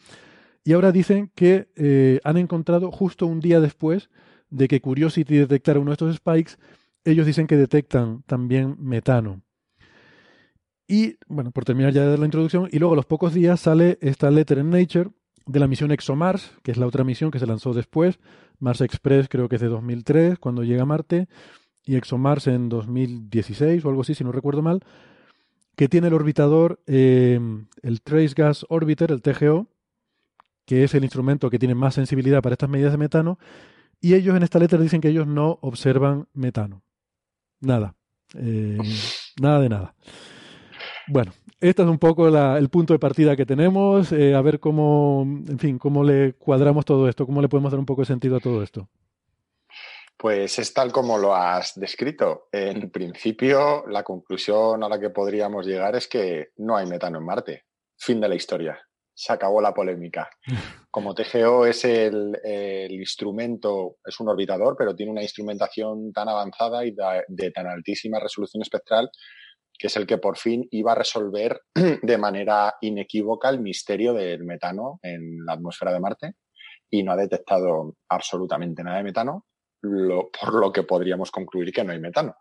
Y 0.64 0.74
ahora 0.74 0.92
dicen 0.92 1.30
que 1.34 2.20
han 2.24 2.36
encontrado 2.36 2.90
justo 2.90 3.26
un 3.26 3.40
día 3.40 3.60
después 3.60 4.10
de 4.50 4.68
que 4.68 4.82
Curiosity 4.82 5.36
detectara 5.36 5.80
uno 5.80 5.90
de 5.90 5.94
estos 5.94 6.16
spikes, 6.16 6.52
ellos 7.04 7.24
dicen 7.24 7.46
que 7.46 7.56
detectan 7.56 8.22
también 8.26 8.76
metano. 8.78 9.40
Y, 10.86 11.16
bueno, 11.26 11.52
por 11.52 11.64
terminar 11.64 11.92
ya 11.92 12.04
la 12.04 12.24
introducción, 12.24 12.68
y 12.72 12.78
luego 12.78 12.94
a 12.94 12.96
los 12.96 13.06
pocos 13.06 13.32
días 13.32 13.60
sale 13.60 13.98
esta 14.00 14.30
letter 14.30 14.58
en 14.58 14.70
Nature 14.70 15.10
de 15.46 15.60
la 15.60 15.66
misión 15.66 15.90
ExoMars, 15.90 16.52
que 16.62 16.70
es 16.70 16.78
la 16.78 16.86
otra 16.86 17.04
misión 17.04 17.30
que 17.30 17.38
se 17.38 17.46
lanzó 17.46 17.72
después. 17.72 18.18
Mars 18.58 18.80
Express 18.80 19.28
creo 19.28 19.48
que 19.48 19.56
es 19.56 19.62
de 19.62 19.68
2003, 19.68 20.38
cuando 20.38 20.64
llega 20.64 20.82
a 20.82 20.86
Marte, 20.86 21.28
y 21.84 21.96
ExoMars 21.96 22.46
en 22.48 22.68
2016 22.68 23.84
o 23.84 23.88
algo 23.88 24.02
así, 24.02 24.14
si 24.14 24.24
no 24.24 24.32
recuerdo 24.32 24.62
mal, 24.62 24.80
que 25.76 25.88
tiene 25.88 26.08
el 26.08 26.14
orbitador, 26.14 26.80
eh, 26.86 27.40
el 27.82 28.02
Trace 28.02 28.34
Gas 28.36 28.66
Orbiter, 28.68 29.12
el 29.12 29.22
TGO, 29.22 29.68
que 30.66 30.84
es 30.84 30.94
el 30.94 31.04
instrumento 31.04 31.48
que 31.50 31.58
tiene 31.58 31.74
más 31.74 31.94
sensibilidad 31.94 32.42
para 32.42 32.54
estas 32.54 32.68
medidas 32.68 32.92
de 32.92 32.98
metano, 32.98 33.38
y 34.00 34.14
ellos 34.14 34.36
en 34.36 34.42
esta 34.42 34.58
letra 34.58 34.78
dicen 34.78 35.00
que 35.00 35.08
ellos 35.08 35.26
no 35.26 35.58
observan 35.62 36.28
metano. 36.34 36.82
Nada. 37.60 37.94
Eh, 38.34 38.78
nada 39.40 39.60
de 39.60 39.68
nada. 39.68 39.94
Bueno, 41.08 41.32
este 41.60 41.82
es 41.82 41.88
un 41.88 41.98
poco 41.98 42.28
la, 42.28 42.58
el 42.58 42.68
punto 42.68 42.92
de 42.92 42.98
partida 42.98 43.34
que 43.34 43.46
tenemos, 43.46 44.12
eh, 44.12 44.34
a 44.34 44.42
ver 44.42 44.60
cómo, 44.60 45.22
en 45.22 45.58
fin, 45.58 45.78
cómo 45.78 46.04
le 46.04 46.34
cuadramos 46.34 46.84
todo 46.84 47.08
esto, 47.08 47.26
cómo 47.26 47.40
le 47.40 47.48
podemos 47.48 47.72
dar 47.72 47.80
un 47.80 47.86
poco 47.86 48.02
de 48.02 48.06
sentido 48.06 48.36
a 48.36 48.40
todo 48.40 48.62
esto. 48.62 48.88
Pues 50.16 50.58
es 50.58 50.74
tal 50.74 50.92
como 50.92 51.16
lo 51.16 51.34
has 51.34 51.78
descrito. 51.78 52.48
En 52.52 52.90
principio, 52.90 53.86
la 53.86 54.02
conclusión 54.02 54.82
a 54.82 54.88
la 54.88 55.00
que 55.00 55.10
podríamos 55.10 55.64
llegar 55.64 55.96
es 55.96 56.08
que 56.08 56.48
no 56.58 56.76
hay 56.76 56.86
metano 56.86 57.18
en 57.18 57.24
Marte. 57.24 57.64
Fin 57.96 58.20
de 58.20 58.28
la 58.28 58.34
historia. 58.34 58.78
Se 59.14 59.32
acabó 59.32 59.60
la 59.60 59.72
polémica. 59.72 60.28
Como 60.90 61.14
TGO 61.14 61.66
es 61.66 61.84
el, 61.84 62.36
el 62.42 62.92
instrumento, 62.92 63.96
es 64.04 64.18
un 64.20 64.28
orbitador, 64.28 64.74
pero 64.76 64.94
tiene 64.94 65.12
una 65.12 65.22
instrumentación 65.22 66.12
tan 66.12 66.28
avanzada 66.28 66.84
y 66.84 66.90
de, 66.90 67.24
de 67.28 67.50
tan 67.52 67.66
altísima 67.66 68.18
resolución 68.18 68.62
espectral 68.62 69.10
que 69.78 69.86
es 69.86 69.96
el 69.96 70.06
que 70.06 70.18
por 70.18 70.36
fin 70.36 70.66
iba 70.72 70.92
a 70.92 70.96
resolver 70.96 71.62
de 72.02 72.18
manera 72.18 72.74
inequívoca 72.80 73.48
el 73.48 73.60
misterio 73.60 74.12
del 74.12 74.44
metano 74.44 74.98
en 75.02 75.44
la 75.46 75.52
atmósfera 75.52 75.92
de 75.92 76.00
Marte 76.00 76.32
y 76.90 77.02
no 77.02 77.12
ha 77.12 77.16
detectado 77.16 77.94
absolutamente 78.08 78.82
nada 78.82 78.98
de 78.98 79.04
metano, 79.04 79.46
lo, 79.82 80.30
por 80.30 80.54
lo 80.54 80.72
que 80.72 80.82
podríamos 80.82 81.30
concluir 81.30 81.72
que 81.72 81.84
no 81.84 81.92
hay 81.92 82.00
metano. 82.00 82.36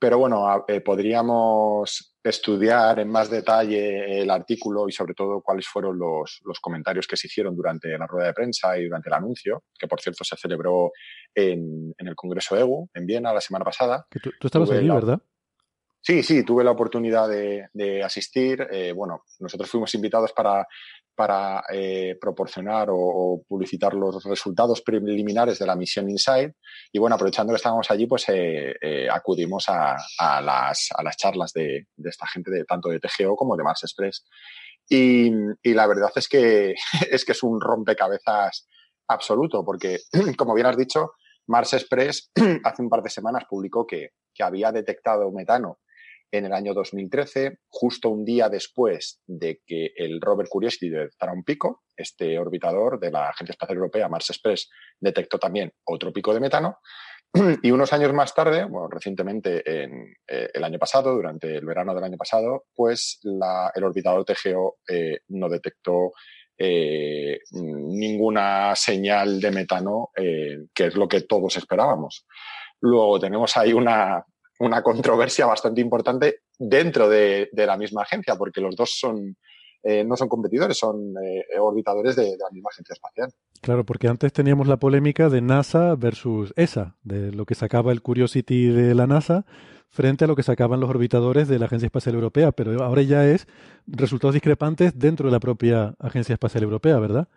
Pero 0.00 0.18
bueno, 0.18 0.64
eh, 0.68 0.80
podríamos 0.80 2.14
estudiar 2.22 3.00
en 3.00 3.08
más 3.08 3.30
detalle 3.30 4.20
el 4.20 4.30
artículo 4.30 4.88
y 4.88 4.92
sobre 4.92 5.14
todo 5.14 5.40
cuáles 5.40 5.66
fueron 5.66 5.98
los, 5.98 6.40
los, 6.44 6.60
comentarios 6.60 7.06
que 7.06 7.16
se 7.16 7.26
hicieron 7.26 7.56
durante 7.56 7.98
la 7.98 8.06
rueda 8.06 8.28
de 8.28 8.34
prensa 8.34 8.78
y 8.78 8.84
durante 8.84 9.08
el 9.08 9.14
anuncio, 9.14 9.64
que 9.76 9.88
por 9.88 10.00
cierto 10.00 10.22
se 10.22 10.36
celebró 10.36 10.92
en, 11.34 11.92
en 11.98 12.06
el 12.06 12.14
Congreso 12.14 12.56
EGU 12.56 12.88
en 12.94 13.06
Viena 13.06 13.32
la 13.32 13.40
semana 13.40 13.64
pasada. 13.64 14.06
Que 14.08 14.20
tú, 14.20 14.30
tú 14.38 14.46
estabas 14.46 14.70
allí, 14.70 14.86
la, 14.86 14.94
¿verdad? 14.94 15.22
Sí, 16.00 16.22
sí, 16.22 16.44
tuve 16.44 16.64
la 16.64 16.70
oportunidad 16.70 17.28
de, 17.28 18.02
asistir. 18.02 18.66
Eh, 18.70 18.92
bueno, 18.92 19.24
nosotros 19.40 19.68
fuimos 19.68 19.94
invitados 19.94 20.32
para, 20.32 20.66
eh, 21.72 22.16
proporcionar 22.20 22.88
o, 22.90 23.42
publicitar 23.46 23.94
los 23.94 24.24
resultados 24.24 24.80
preliminares 24.80 25.58
de 25.58 25.66
la 25.66 25.76
misión 25.76 26.08
InSight. 26.08 26.54
Y 26.92 26.98
bueno, 26.98 27.16
aprovechando 27.16 27.52
que 27.52 27.56
estábamos 27.56 27.90
allí, 27.90 28.06
pues 28.06 28.24
eh, 28.28 29.08
acudimos 29.10 29.66
a, 29.68 29.96
las, 30.40 30.88
charlas 31.16 31.52
de, 31.52 31.88
esta 32.04 32.26
gente, 32.26 32.50
de 32.52 32.64
tanto 32.64 32.88
de 32.88 33.00
TGO 33.00 33.36
como 33.36 33.56
de 33.56 33.64
Mars 33.64 33.82
Express. 33.82 34.24
Y, 34.88 35.30
la 35.74 35.86
verdad 35.86 36.12
es 36.14 36.28
que, 36.28 36.74
es 37.10 37.24
que 37.24 37.32
es 37.32 37.42
un 37.42 37.60
rompecabezas 37.60 38.66
absoluto, 39.08 39.64
porque, 39.64 39.98
como 40.38 40.54
bien 40.54 40.68
has 40.68 40.76
dicho, 40.76 41.12
Mars 41.48 41.74
Express 41.74 42.30
hace 42.64 42.82
un 42.82 42.88
par 42.88 43.02
de 43.02 43.10
semanas 43.10 43.44
publicó 43.46 43.86
que 43.86 44.12
había 44.40 44.70
detectado 44.70 45.30
metano 45.32 45.80
en 46.30 46.44
el 46.44 46.52
año 46.52 46.74
2013, 46.74 47.58
justo 47.68 48.10
un 48.10 48.24
día 48.24 48.48
después 48.48 49.20
de 49.26 49.60
que 49.66 49.92
el 49.96 50.20
rover 50.20 50.48
Curiosity 50.48 50.90
detectara 50.90 51.32
un 51.32 51.44
pico, 51.44 51.82
este 51.96 52.38
orbitador 52.38 53.00
de 53.00 53.10
la 53.10 53.30
Agencia 53.30 53.52
Espacial 53.52 53.78
Europea, 53.78 54.08
Mars 54.08 54.30
Express, 54.30 54.68
detectó 55.00 55.38
también 55.38 55.72
otro 55.84 56.12
pico 56.12 56.34
de 56.34 56.40
metano. 56.40 56.78
Y 57.62 57.70
unos 57.70 57.92
años 57.92 58.12
más 58.12 58.34
tarde, 58.34 58.64
bueno, 58.64 58.88
recientemente 58.88 59.62
en, 59.82 60.14
eh, 60.26 60.50
el 60.52 60.64
año 60.64 60.78
pasado, 60.78 61.14
durante 61.14 61.56
el 61.56 61.64
verano 61.66 61.94
del 61.94 62.04
año 62.04 62.16
pasado, 62.16 62.64
pues 62.74 63.20
la, 63.22 63.70
el 63.74 63.84
orbitador 63.84 64.24
TGO 64.24 64.78
eh, 64.88 65.20
no 65.28 65.48
detectó 65.48 66.12
eh, 66.56 67.40
ninguna 67.52 68.74
señal 68.74 69.40
de 69.40 69.50
metano, 69.50 70.10
que 70.14 70.86
es 70.86 70.96
lo 70.96 71.06
que 71.06 71.20
todos 71.20 71.56
esperábamos. 71.56 72.26
Luego 72.80 73.20
tenemos 73.20 73.56
ahí 73.56 73.72
una, 73.72 74.24
una 74.58 74.82
controversia 74.82 75.46
bastante 75.46 75.80
importante 75.80 76.40
dentro 76.58 77.08
de, 77.08 77.48
de, 77.52 77.66
la 77.66 77.76
misma 77.76 78.02
agencia, 78.02 78.34
porque 78.36 78.60
los 78.60 78.74
dos 78.74 78.98
son, 78.98 79.36
eh, 79.82 80.04
no 80.04 80.16
son 80.16 80.28
competidores, 80.28 80.76
son 80.76 81.14
eh, 81.24 81.44
orbitadores 81.60 82.16
de, 82.16 82.24
de, 82.24 82.36
la 82.38 82.50
misma 82.50 82.70
agencia 82.72 82.92
espacial. 82.94 83.32
Claro, 83.60 83.84
porque 83.84 84.08
antes 84.08 84.32
teníamos 84.32 84.66
la 84.66 84.78
polémica 84.78 85.28
de 85.28 85.40
NASA 85.40 85.94
versus 85.94 86.52
ESA, 86.56 86.96
de 87.02 87.32
lo 87.32 87.46
que 87.46 87.54
sacaba 87.54 87.92
el 87.92 88.02
Curiosity 88.02 88.68
de 88.68 88.94
la 88.94 89.06
NASA 89.06 89.46
frente 89.90 90.24
a 90.24 90.28
lo 90.28 90.36
que 90.36 90.42
sacaban 90.42 90.80
los 90.80 90.90
orbitadores 90.90 91.48
de 91.48 91.58
la 91.58 91.66
Agencia 91.66 91.86
Espacial 91.86 92.14
Europea, 92.14 92.52
pero 92.52 92.82
ahora 92.82 93.02
ya 93.02 93.26
es 93.26 93.46
resultados 93.86 94.34
discrepantes 94.34 94.98
dentro 94.98 95.28
de 95.28 95.32
la 95.32 95.40
propia 95.40 95.94
Agencia 95.98 96.34
Espacial 96.34 96.64
Europea, 96.64 96.98
¿verdad? 96.98 97.28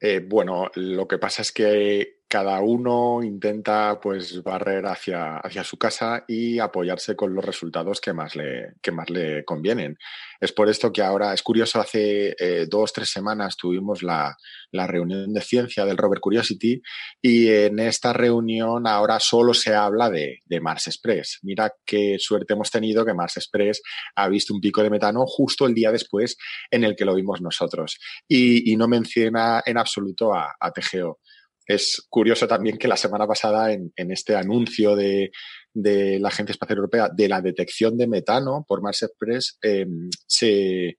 Eh, 0.00 0.20
bueno, 0.20 0.70
lo 0.74 1.08
que 1.08 1.18
pasa 1.18 1.42
es 1.42 1.52
que 1.52 2.20
cada 2.34 2.60
uno 2.62 3.22
intenta 3.22 4.00
pues 4.00 4.42
barrer 4.42 4.86
hacia, 4.86 5.36
hacia 5.36 5.62
su 5.62 5.76
casa 5.76 6.24
y 6.26 6.58
apoyarse 6.58 7.14
con 7.14 7.32
los 7.32 7.44
resultados 7.44 8.00
que 8.00 8.12
más 8.12 8.34
le, 8.34 8.72
que 8.82 8.90
más 8.90 9.08
le 9.08 9.44
convienen. 9.44 9.96
Es 10.40 10.50
por 10.50 10.68
esto 10.68 10.92
que 10.92 11.00
ahora, 11.00 11.32
es 11.32 11.44
curioso, 11.44 11.80
hace 11.80 12.34
eh, 12.36 12.66
dos, 12.68 12.92
tres 12.92 13.10
semanas 13.10 13.56
tuvimos 13.56 14.02
la, 14.02 14.36
la, 14.72 14.88
reunión 14.88 15.32
de 15.32 15.40
ciencia 15.42 15.84
del 15.84 15.96
Rover 15.96 16.18
Curiosity 16.18 16.82
y 17.22 17.50
en 17.50 17.78
esta 17.78 18.12
reunión 18.12 18.88
ahora 18.88 19.20
solo 19.20 19.54
se 19.54 19.72
habla 19.72 20.10
de, 20.10 20.40
de 20.44 20.60
Mars 20.60 20.88
Express. 20.88 21.38
Mira 21.42 21.72
qué 21.86 22.16
suerte 22.18 22.54
hemos 22.54 22.72
tenido 22.72 23.06
que 23.06 23.14
Mars 23.14 23.36
Express 23.36 23.80
ha 24.16 24.28
visto 24.28 24.52
un 24.52 24.60
pico 24.60 24.82
de 24.82 24.90
metano 24.90 25.24
justo 25.24 25.68
el 25.68 25.74
día 25.74 25.92
después 25.92 26.36
en 26.68 26.82
el 26.82 26.96
que 26.96 27.04
lo 27.04 27.14
vimos 27.14 27.40
nosotros 27.40 27.96
y, 28.26 28.72
y 28.72 28.76
no 28.76 28.88
menciona 28.88 29.62
en 29.64 29.78
absoluto 29.78 30.34
a, 30.34 30.52
a 30.58 30.72
TGO. 30.72 31.20
Es 31.66 32.06
curioso 32.10 32.46
también 32.46 32.76
que 32.78 32.88
la 32.88 32.96
semana 32.96 33.26
pasada 33.26 33.72
en, 33.72 33.92
este 33.96 34.36
anuncio 34.36 34.94
de, 34.94 35.30
la 35.72 36.28
Agencia 36.28 36.52
Espacial 36.52 36.78
Europea 36.78 37.08
de 37.12 37.28
la 37.28 37.40
detección 37.40 37.96
de 37.96 38.06
metano 38.06 38.64
por 38.68 38.82
Mars 38.82 39.02
Express 39.02 39.58
eh, 39.62 39.86
se, 40.26 40.96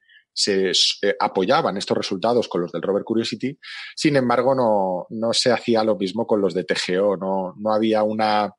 eh, 0.47 1.15
apoyaban 1.19 1.77
estos 1.77 1.97
resultados 1.97 2.47
con 2.47 2.61
los 2.61 2.71
del 2.71 2.81
rover 2.81 3.03
Curiosity. 3.03 3.57
Sin 3.95 4.15
embargo, 4.15 4.55
no, 4.55 5.05
no 5.09 5.33
se 5.33 5.51
hacía 5.51 5.83
lo 5.83 5.95
mismo 5.95 6.25
con 6.25 6.41
los 6.41 6.53
de 6.53 6.63
TGO. 6.63 7.15
No, 7.17 7.53
no 7.57 7.73
había 7.73 8.03
una, 8.03 8.51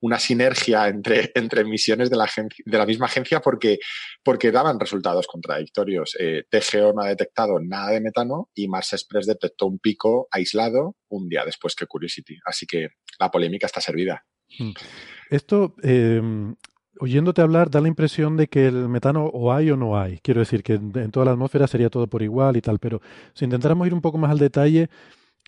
una 0.00 0.18
sinergia 0.18 0.88
entre, 0.88 1.30
entre 1.34 1.64
misiones 1.64 2.10
de 2.10 2.16
la, 2.16 2.28
de 2.64 2.78
la 2.78 2.86
misma 2.86 3.06
agencia 3.06 3.40
porque, 3.40 3.78
porque 4.22 4.50
daban 4.50 4.80
resultados 4.80 5.26
contradictorios. 5.26 6.16
Eh, 6.18 6.44
TGO 6.48 6.92
no 6.92 7.02
ha 7.02 7.08
detectado 7.08 7.60
nada 7.60 7.90
de 7.90 8.00
metano 8.00 8.50
y 8.54 8.68
Mars 8.68 8.92
Express 8.92 9.26
detectó 9.26 9.66
un 9.66 9.78
pico 9.78 10.28
aislado 10.30 10.96
un 11.08 11.28
día 11.28 11.44
después 11.44 11.74
que 11.74 11.86
Curiosity. 11.86 12.38
Así 12.44 12.66
que 12.66 12.88
la 13.18 13.30
polémica 13.30 13.66
está 13.66 13.80
servida. 13.80 14.24
Esto, 15.30 15.74
eh, 15.82 16.20
oyéndote 16.98 17.40
hablar, 17.40 17.70
da 17.70 17.80
la 17.80 17.88
impresión 17.88 18.36
de 18.36 18.48
que 18.48 18.66
el 18.66 18.88
metano 18.88 19.26
o 19.26 19.52
hay 19.52 19.70
o 19.70 19.76
no 19.76 19.98
hay. 19.98 20.18
Quiero 20.18 20.40
decir 20.40 20.62
que 20.62 20.74
en 20.74 21.10
toda 21.10 21.26
la 21.26 21.32
atmósfera 21.32 21.66
sería 21.66 21.90
todo 21.90 22.06
por 22.08 22.22
igual 22.22 22.56
y 22.56 22.60
tal, 22.60 22.78
pero 22.78 23.00
si 23.34 23.44
intentáramos 23.44 23.86
ir 23.86 23.94
un 23.94 24.00
poco 24.00 24.18
más 24.18 24.30
al 24.30 24.38
detalle, 24.38 24.90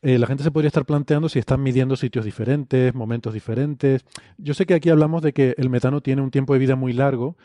eh, 0.02 0.18
la 0.18 0.26
gente 0.26 0.42
se 0.42 0.50
podría 0.50 0.66
estar 0.66 0.84
planteando 0.84 1.28
si 1.28 1.38
están 1.38 1.62
midiendo 1.62 1.94
sitios 1.94 2.24
diferentes, 2.24 2.92
momentos 2.92 3.32
diferentes. 3.32 4.04
Yo 4.36 4.52
sé 4.52 4.66
que 4.66 4.74
aquí 4.74 4.90
hablamos 4.90 5.22
de 5.22 5.32
que 5.32 5.54
el 5.58 5.70
metano 5.70 6.00
tiene 6.00 6.22
un 6.22 6.32
tiempo 6.32 6.54
de 6.54 6.58
vida 6.58 6.74
muy 6.74 6.92
largo 6.92 7.36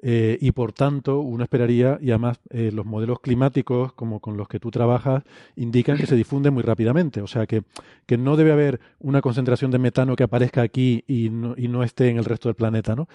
eh, 0.00 0.38
y 0.40 0.52
por 0.52 0.72
tanto 0.72 1.20
uno 1.20 1.42
esperaría, 1.42 1.98
y 2.00 2.10
además 2.10 2.38
eh, 2.50 2.70
los 2.72 2.86
modelos 2.86 3.18
climáticos 3.18 3.92
como 3.94 4.20
con 4.20 4.36
los 4.36 4.46
que 4.48 4.60
tú 4.60 4.70
trabajas 4.70 5.24
indican 5.56 5.96
que 5.96 6.06
se 6.06 6.14
difunde 6.14 6.50
muy 6.52 6.62
rápidamente. 6.62 7.20
O 7.20 7.26
sea 7.26 7.46
que, 7.46 7.64
que 8.06 8.16
no 8.16 8.36
debe 8.36 8.52
haber 8.52 8.80
una 9.00 9.20
concentración 9.20 9.72
de 9.72 9.78
metano 9.80 10.14
que 10.14 10.22
aparezca 10.22 10.62
aquí 10.62 11.02
y 11.08 11.30
no, 11.30 11.54
y 11.56 11.66
no 11.66 11.82
esté 11.82 12.10
en 12.10 12.18
el 12.18 12.26
resto 12.26 12.48
del 12.48 12.54
planeta, 12.54 12.94
¿no? 12.94 13.08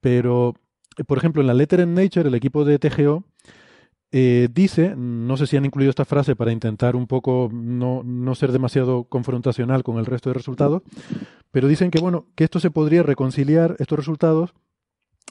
Pero, 0.00 0.54
por 1.06 1.18
ejemplo, 1.18 1.40
en 1.40 1.46
la 1.46 1.54
Letter 1.54 1.80
in 1.80 1.94
Nature, 1.94 2.28
el 2.28 2.34
equipo 2.34 2.64
de 2.64 2.78
TGO 2.78 3.24
eh, 4.16 4.46
dice, 4.48 4.94
no 4.96 5.36
sé 5.36 5.48
si 5.48 5.56
han 5.56 5.64
incluido 5.64 5.90
esta 5.90 6.04
frase 6.04 6.36
para 6.36 6.52
intentar 6.52 6.94
un 6.94 7.08
poco 7.08 7.50
no, 7.52 8.04
no, 8.04 8.36
ser 8.36 8.52
demasiado 8.52 9.08
confrontacional 9.08 9.82
con 9.82 9.98
el 9.98 10.06
resto 10.06 10.30
de 10.30 10.34
resultados, 10.34 10.82
pero 11.50 11.66
dicen 11.66 11.90
que 11.90 11.98
bueno, 11.98 12.28
que 12.36 12.44
esto 12.44 12.60
se 12.60 12.70
podría 12.70 13.02
reconciliar, 13.02 13.74
estos 13.80 13.98
resultados, 13.98 14.54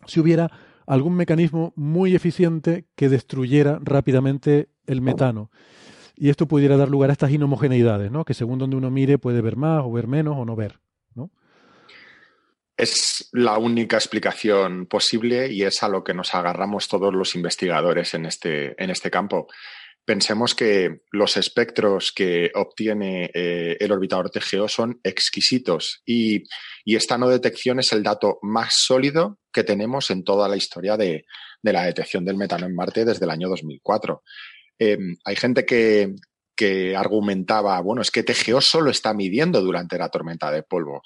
si 0.06 0.20
hubiera 0.20 0.52
algún 0.86 1.16
mecanismo 1.16 1.72
muy 1.78 2.14
eficiente 2.14 2.84
que 2.98 3.08
destruyera 3.08 3.80
rápidamente 3.82 4.68
el 4.86 5.00
metano. 5.00 5.50
Y 6.18 6.28
esto 6.28 6.50
pudiera 6.50 6.76
dar 6.76 6.90
lugar 6.90 7.10
a 7.10 7.14
estas 7.14 7.32
inhomogeneidades, 7.32 8.12
¿no? 8.12 8.26
Que 8.26 8.34
según 8.34 8.60
donde 8.60 8.76
uno 8.76 8.92
mire 8.92 9.18
puede 9.18 9.40
ver 9.40 9.56
más 9.56 9.82
o 9.86 9.94
ver 9.94 10.08
menos 10.08 10.36
o 10.38 10.44
no 10.44 10.58
ver. 10.58 10.83
Es 12.76 13.30
la 13.32 13.58
única 13.58 13.98
explicación 13.98 14.88
posible 14.88 15.52
y 15.52 15.64
es 15.64 15.84
a 15.84 15.90
lo 15.90 16.04
que 16.04 16.14
nos 16.14 16.34
agarramos 16.34 16.88
todos 16.88 17.14
los 17.14 17.36
investigadores 17.36 18.14
en 18.14 18.26
este, 18.26 18.82
en 18.82 18.90
este 18.90 19.12
campo. 19.12 19.48
Pensemos 20.06 20.54
que 20.54 21.02
los 21.12 21.38
espectros 21.38 22.12
que 22.12 22.52
obtiene 22.56 23.32
eh, 23.34 23.78
el 23.80 23.92
orbitador 23.92 24.30
TGO 24.30 24.68
son 24.68 25.00
exquisitos 25.04 26.02
y, 26.06 26.44
y, 26.84 26.96
esta 26.98 27.18
no 27.18 27.30
detección 27.30 27.80
es 27.80 27.94
el 27.94 28.04
dato 28.04 28.38
más 28.42 28.74
sólido 28.76 29.40
que 29.54 29.64
tenemos 29.64 30.10
en 30.12 30.26
toda 30.26 30.50
la 30.50 30.58
historia 30.58 30.98
de, 30.98 31.26
de 31.62 31.74
la 31.74 31.86
detección 31.86 32.26
del 32.26 32.38
metano 32.38 32.66
en 32.66 32.76
Marte 32.76 33.06
desde 33.06 33.24
el 33.24 33.32
año 33.32 33.48
2004. 33.48 34.22
Eh, 34.80 34.98
hay 35.24 35.36
gente 35.38 35.66
que, 35.66 36.14
que 36.56 36.96
argumentaba, 36.96 37.80
bueno, 37.80 38.02
es 38.02 38.12
que 38.12 38.24
TGO 38.24 38.62
solo 38.62 38.92
está 38.92 39.14
midiendo 39.14 39.62
durante 39.62 39.98
la 39.98 40.10
tormenta 40.10 40.52
de 40.52 40.64
polvo. 40.64 41.02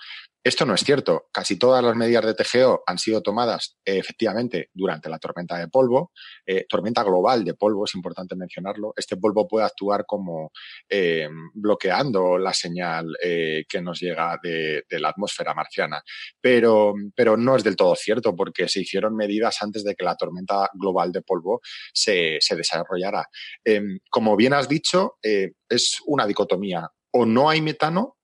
Esto 0.48 0.66
no 0.66 0.74
es 0.74 0.82
cierto. 0.82 1.28
Casi 1.32 1.58
todas 1.58 1.84
las 1.84 1.96
medidas 1.96 2.26
de 2.26 2.34
TGO 2.34 2.84
han 2.86 2.98
sido 2.98 3.22
tomadas 3.22 3.78
eh, 3.86 3.98
efectivamente 3.98 4.70
durante 4.74 5.10
la 5.10 5.20
tormenta 5.20 5.58
de 5.58 5.68
polvo, 5.68 6.12
eh, 6.46 6.66
tormenta 6.68 7.04
global 7.04 7.44
de 7.44 7.54
polvo, 7.54 7.86
es 7.86 7.96
importante 7.96 8.36
mencionarlo. 8.36 8.94
Este 8.96 9.18
polvo 9.18 9.48
puede 9.48 9.66
actuar 9.66 10.06
como 10.06 10.52
eh, 10.90 11.28
bloqueando 11.54 12.38
la 12.38 12.54
señal 12.54 13.16
que 13.20 13.82
nos 13.82 14.00
llega 14.00 14.38
de, 14.42 14.84
la 14.90 15.10
atmósfera 15.10 15.54
marciana. 15.54 16.02
Pero, 16.40 16.94
pero 17.16 17.38
no 17.38 17.56
es 17.56 17.64
del 17.64 17.76
todo 17.76 17.96
cierto 17.96 18.36
porque 18.36 18.68
se 18.68 18.82
hicieron 18.82 19.16
medidas 19.16 19.58
antes 19.62 19.84
de 19.84 19.96
que 19.96 20.06
la 20.06 20.16
tormenta 20.16 20.70
global 20.74 21.12
de 21.12 21.22
polvo 21.22 21.62
se, 21.94 22.38
se 22.40 22.56
desarrollara. 22.56 23.26
Em, 23.64 24.00
como 24.10 24.36
bien 24.36 24.54
has 24.54 24.68
dicho, 24.68 25.18
es 25.22 25.98
una 26.06 26.26
dicotomía. 26.26 26.90
O 27.12 27.26
no 27.26 27.50
hay 27.50 27.62
metano 27.62 28.17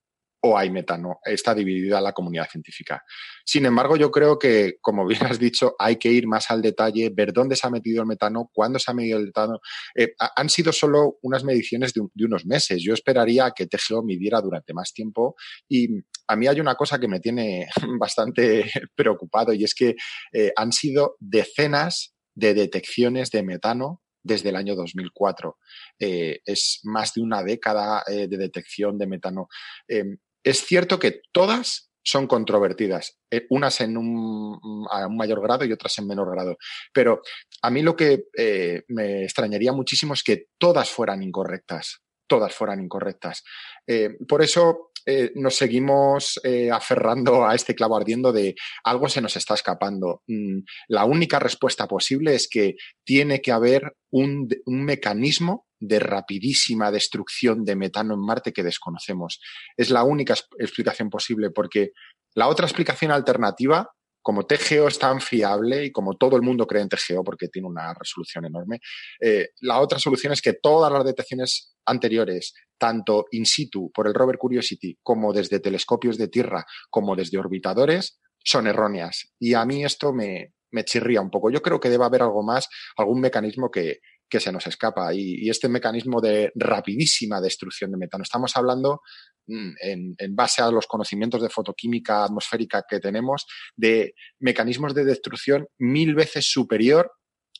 o 0.46 0.58
hay 0.58 0.70
metano. 0.70 1.20
Está 1.24 1.56
dividida 1.56 2.02
la 2.02 2.12
comunidad 2.12 2.50
científica. 2.50 3.02
Sin 3.46 3.66
embargo, 3.66 3.96
yo 3.96 4.12
creo 4.12 4.38
que, 4.38 4.76
como 4.82 5.08
bien 5.08 5.26
has 5.26 5.40
dicho, 5.40 5.74
hay 5.80 5.96
que 5.96 6.10
ir 6.10 6.28
más 6.28 6.52
al 6.52 6.62
detalle, 6.62 7.10
ver 7.16 7.32
dónde 7.32 7.56
se 7.56 7.66
ha 7.66 7.70
metido 7.70 8.02
el 8.02 8.08
metano, 8.08 8.50
cuándo 8.54 8.78
se 8.78 8.92
ha 8.92 8.94
medido 8.94 9.18
el 9.20 9.28
metano. 9.28 9.60
Eh, 9.96 10.14
han 10.36 10.50
sido 10.50 10.74
solo 10.74 11.18
unas 11.22 11.46
mediciones 11.46 11.94
de, 11.94 12.02
unos 12.26 12.46
meses. 12.46 12.84
Yo 12.84 12.94
esperaría 12.94 13.52
que 13.56 13.68
TGO 13.68 14.04
midiera 14.04 14.42
durante 14.42 14.74
más 14.74 14.92
tiempo 14.94 15.36
y 15.70 15.88
a 16.28 16.36
mí 16.36 16.48
hay 16.48 16.60
una 16.60 16.76
cosa 16.76 17.00
que 17.00 17.08
me 17.08 17.22
tiene 17.22 17.68
bastante 18.00 18.70
preocupado 18.96 19.54
y 19.54 19.64
es 19.64 19.74
que 19.74 19.96
eh, 20.34 20.52
han 20.58 20.74
sido 20.74 21.16
decenas 21.20 22.16
de 22.36 22.54
detecciones 22.54 23.30
de 23.30 23.44
metano 23.44 24.02
desde 24.22 24.50
el 24.50 24.58
año 24.58 24.76
2004. 24.76 25.58
Eh, 26.00 26.40
es 26.46 26.82
más 26.84 27.14
de 27.14 27.22
una 27.22 27.44
década 27.44 28.04
de 28.08 28.28
detección 28.28 28.98
de 28.98 29.08
metano. 29.08 29.48
Em, 29.88 30.18
es 30.44 30.66
cierto 30.66 31.00
que 31.00 31.22
todas 31.32 31.92
son 32.04 32.28
controvertidas, 32.28 33.18
eh, 33.32 33.46
unas 33.50 33.80
en 33.82 33.98
un, 33.98 34.60
a 34.92 35.08
un 35.08 35.16
mayor 35.16 35.42
grado 35.42 35.66
y 35.66 35.72
otras 35.72 35.98
en 35.98 36.08
menor 36.08 36.32
grado. 36.32 36.58
Pero 36.94 37.22
a 37.62 37.70
mí 37.70 37.82
lo 37.82 37.96
que 37.96 38.26
eh, 38.38 38.84
me 38.90 39.24
extrañaría 39.24 39.72
muchísimo 39.72 40.14
es 40.14 40.24
que 40.24 40.46
todas 40.60 40.90
fueran 40.90 41.24
incorrectas, 41.24 42.02
todas 42.28 42.54
fueran 42.54 42.82
incorrectas. 42.82 43.44
Eh, 43.88 44.18
por 44.28 44.42
eso 44.42 44.92
nos 45.36 45.58
seguimos 45.58 46.40
aferrando 46.72 47.46
a 47.46 47.54
este 47.56 47.76
clavo 47.76 47.98
ardiendo 47.98 48.32
de 48.32 48.56
algo 48.86 49.10
se 49.10 49.20
nos 49.20 49.36
está 49.36 49.54
escapando. 49.54 50.24
Mm, 50.28 50.60
la 50.88 51.04
única 51.04 51.40
respuesta 51.40 51.90
posible 51.90 52.36
es 52.36 52.48
que 52.50 52.76
tiene 53.04 53.42
que 53.42 53.52
haber 53.52 53.98
un, 54.12 54.48
un 54.66 54.86
mecanismo 54.86 55.66
de 55.84 56.00
rapidísima 56.00 56.92
destrucción 56.92 57.66
de 57.66 57.76
metano 57.76 58.14
en 58.14 58.22
Marte 58.22 58.54
que 58.54 58.64
desconocemos. 58.64 59.42
Es 59.76 59.90
la 59.90 60.04
única 60.04 60.34
explicación 60.58 61.10
posible 61.10 61.50
porque 61.50 61.92
la 62.36 62.48
otra 62.48 62.66
explicación 62.66 63.12
alternativa, 63.12 63.90
como 64.24 64.46
TGO 64.48 64.88
es 64.88 64.98
tan 64.98 65.22
fiable 65.22 65.86
y 65.86 65.92
como 65.92 66.16
todo 66.16 66.36
el 66.36 66.42
mundo 66.42 66.66
cree 66.66 66.82
en 66.82 66.90
TGO 66.90 67.24
porque 67.24 67.50
tiene 67.50 67.68
una 67.68 67.94
resolución 67.94 68.46
enorme, 68.46 68.80
eh, 69.22 69.50
la 69.62 69.80
otra 69.80 70.00
solución 70.00 70.34
es 70.34 70.42
que 70.42 70.54
todas 70.54 70.92
las 70.92 71.06
detecciones 71.06 71.76
anteriores, 71.86 72.54
tanto 72.78 73.26
in 73.32 73.46
situ 73.46 73.92
por 73.94 74.08
el 74.08 74.14
rover 74.14 74.38
Curiosity 74.38 74.98
como 75.04 75.34
desde 75.34 75.60
telescopios 75.60 76.18
de 76.18 76.30
tierra 76.30 76.66
como 76.90 77.16
desde 77.16 77.38
orbitadores, 77.38 78.20
son 78.44 78.68
erróneas. 78.68 79.34
Y 79.40 79.54
a 79.54 79.66
mí 79.66 79.84
esto 79.84 80.14
me, 80.14 80.54
me 80.72 80.84
chirría 80.84 81.22
un 81.22 81.30
poco. 81.30 81.50
Yo 81.50 81.62
creo 81.62 81.80
que 81.80 81.90
debe 81.90 82.06
haber 82.06 82.24
algo 82.24 82.44
más, 82.44 82.68
algún 82.98 83.22
mecanismo 83.22 83.70
que, 83.72 84.00
que 84.34 84.40
se 84.40 84.52
nos 84.52 84.66
escapa. 84.66 85.14
Y, 85.14 85.48
este 85.48 85.70
mecanismo 85.70 86.20
de 86.20 86.52
rapidísima 86.56 87.40
destrucción 87.40 87.92
de 87.92 87.98
metano, 87.98 88.24
estamos 88.24 88.58
hablando 88.58 89.02
mm, 89.46 89.74
en, 89.80 90.36
base 90.36 90.64
a 90.64 90.72
los 90.72 90.88
conocimientos 90.88 91.40
de 91.44 91.50
fotoquímica 91.50 92.24
atmosférica 92.24 92.84
que 92.90 93.00
tenemos, 93.00 93.46
de 93.76 94.16
mecanismos 94.40 94.96
de 94.96 95.06
destrucción 95.06 95.68
mil 95.78 96.16
veces 96.16 96.52
superior 96.52 97.12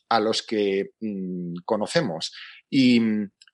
a 0.08 0.18
los 0.18 0.42
que 0.42 0.90
mm, 1.00 1.58
conocemos. 1.64 2.32
Y, 2.68 3.00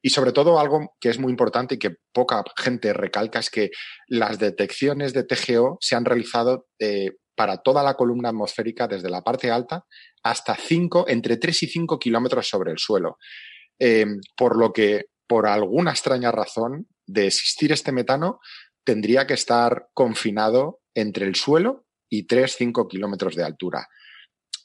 sobre 0.08 0.32
todo 0.32 0.58
algo 0.58 0.96
que 0.98 1.10
es 1.10 1.18
muy 1.18 1.30
importante 1.30 1.74
y 1.74 1.78
que 1.78 1.96
poca 2.14 2.42
gente 2.56 2.94
recalca 2.94 3.38
es 3.38 3.50
que 3.50 3.68
las 4.08 4.38
detecciones 4.38 5.12
de 5.12 5.24
TGO 5.24 5.76
se 5.78 5.94
han 5.94 6.06
realizado 6.06 6.68
eh, 6.78 7.10
para 7.40 7.56
toda 7.56 7.82
la 7.82 7.94
columna 7.94 8.28
atmosférica 8.28 8.86
desde 8.86 9.08
la 9.08 9.22
parte 9.22 9.50
alta 9.50 9.86
hasta 10.22 10.54
5, 10.54 11.06
entre 11.08 11.38
3 11.38 11.62
y 11.62 11.66
5 11.68 11.98
kilómetros 11.98 12.46
sobre 12.46 12.70
el 12.70 12.76
suelo. 12.76 13.16
Eh, 13.78 14.04
por 14.36 14.58
lo 14.58 14.74
que, 14.74 15.06
por 15.26 15.46
alguna 15.46 15.92
extraña 15.92 16.30
razón, 16.32 16.86
de 17.06 17.28
existir 17.28 17.72
este 17.72 17.92
metano, 17.92 18.40
tendría 18.84 19.26
que 19.26 19.32
estar 19.32 19.88
confinado 19.94 20.80
entre 20.94 21.24
el 21.24 21.34
suelo 21.34 21.86
y 22.10 22.26
3-5 22.26 22.86
kilómetros 22.90 23.34
de 23.36 23.44
altura. 23.44 23.88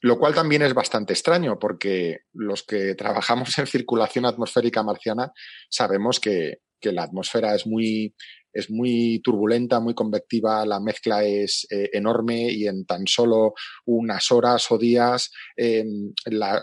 Lo 0.02 0.20
cual 0.20 0.34
también 0.34 0.62
es 0.62 0.74
bastante 0.74 1.14
extraño 1.14 1.58
porque 1.58 2.24
los 2.34 2.64
que 2.64 2.94
trabajamos 2.96 3.58
en 3.58 3.68
circulación 3.68 4.26
atmosférica 4.26 4.84
marciana 4.84 5.32
sabemos 5.70 6.20
que, 6.20 6.58
que 6.82 6.92
la 6.92 7.04
atmósfera 7.04 7.56
es 7.56 7.66
muy 7.66 8.14
es 8.56 8.72
muy 8.72 9.20
turbulenta, 9.22 9.82
muy 9.82 9.94
convectiva, 9.94 10.66
la 10.66 10.80
mezcla 10.80 11.24
es 11.24 11.68
eh, 11.70 11.90
enorme 11.92 12.50
y 12.50 12.68
en 12.68 12.86
tan 12.86 13.06
solo 13.06 13.54
unas 13.86 14.32
horas 14.32 14.72
o 14.72 14.78
días 14.78 15.30
em, 15.58 16.14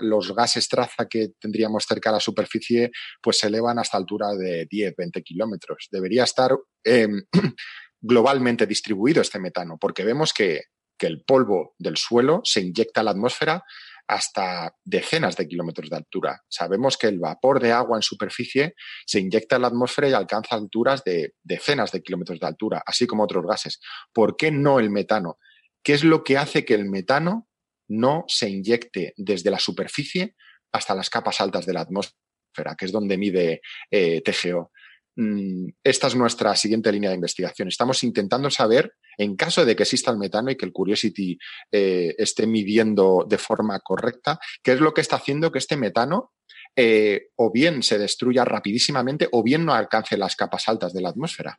los 0.00 0.34
gases 0.34 0.68
traza 0.68 1.06
que 1.06 1.32
tendríamos 1.38 1.84
cerca 1.86 2.10
de 2.10 2.16
la 2.16 2.20
superficie 2.20 2.90
pues 3.20 3.38
se 3.38 3.48
elevan 3.48 3.78
hasta 3.78 3.98
altura 3.98 4.34
de 4.34 4.66
10, 4.70 4.94
20 4.96 5.22
kilómetros. 5.22 5.88
Debería 5.90 6.24
estar 6.24 6.56
em, 6.82 7.22
globalmente 8.00 8.66
distribuido 8.66 9.20
este 9.20 9.38
metano 9.38 9.76
porque 9.78 10.02
vemos 10.02 10.32
que, 10.32 10.62
que 10.98 11.06
el 11.06 11.22
polvo 11.24 11.74
del 11.78 11.98
suelo 11.98 12.40
se 12.44 12.62
inyecta 12.62 13.02
a 13.02 13.04
la 13.04 13.10
atmósfera 13.10 13.64
hasta 14.12 14.76
decenas 14.84 15.36
de 15.36 15.48
kilómetros 15.48 15.88
de 15.88 15.96
altura. 15.96 16.42
Sabemos 16.46 16.98
que 16.98 17.06
el 17.06 17.18
vapor 17.18 17.60
de 17.60 17.72
agua 17.72 17.96
en 17.96 18.02
superficie 18.02 18.74
se 19.06 19.20
inyecta 19.20 19.56
en 19.56 19.62
la 19.62 19.68
atmósfera 19.68 20.10
y 20.10 20.12
alcanza 20.12 20.54
alturas 20.54 21.02
de 21.02 21.32
decenas 21.42 21.92
de 21.92 22.02
kilómetros 22.02 22.38
de 22.38 22.46
altura, 22.46 22.82
así 22.84 23.06
como 23.06 23.24
otros 23.24 23.46
gases. 23.46 23.80
¿Por 24.12 24.36
qué 24.36 24.50
no 24.50 24.78
el 24.80 24.90
metano? 24.90 25.38
¿Qué 25.82 25.94
es 25.94 26.04
lo 26.04 26.24
que 26.24 26.36
hace 26.36 26.66
que 26.66 26.74
el 26.74 26.84
metano 26.90 27.48
no 27.88 28.24
se 28.28 28.50
inyecte 28.50 29.14
desde 29.16 29.50
la 29.50 29.58
superficie 29.58 30.36
hasta 30.72 30.94
las 30.94 31.08
capas 31.08 31.40
altas 31.40 31.64
de 31.64 31.72
la 31.72 31.80
atmósfera, 31.80 32.74
que 32.76 32.84
es 32.84 32.92
donde 32.92 33.16
mide 33.16 33.62
eh, 33.90 34.20
TGO? 34.20 34.72
Mm, 35.16 35.68
esta 35.84 36.06
es 36.06 36.16
nuestra 36.16 36.56
siguiente 36.56 36.90
línea 36.90 37.10
de 37.10 37.16
investigación. 37.16 37.68
Estamos 37.68 38.02
intentando 38.02 38.48
saber, 38.50 38.94
en 39.18 39.36
caso 39.36 39.64
de 39.64 39.76
que 39.76 39.82
exista 39.82 40.10
el 40.10 40.18
metano 40.18 40.50
y 40.50 40.56
que 40.56 40.64
el 40.64 40.72
Curiosity 40.72 41.38
eh, 41.70 42.14
esté 42.16 42.46
midiendo 42.46 43.26
de 43.28 43.38
forma 43.38 43.78
correcta, 43.80 44.38
qué 44.62 44.72
es 44.72 44.80
lo 44.80 44.94
que 44.94 45.02
está 45.02 45.16
haciendo 45.16 45.52
que 45.52 45.58
este 45.58 45.76
metano 45.76 46.32
eh, 46.74 47.28
o 47.36 47.52
bien 47.52 47.82
se 47.82 47.98
destruya 47.98 48.44
rapidísimamente 48.44 49.28
o 49.32 49.42
bien 49.42 49.66
no 49.66 49.74
alcance 49.74 50.16
las 50.16 50.36
capas 50.36 50.68
altas 50.68 50.94
de 50.94 51.02
la 51.02 51.10
atmósfera. 51.10 51.58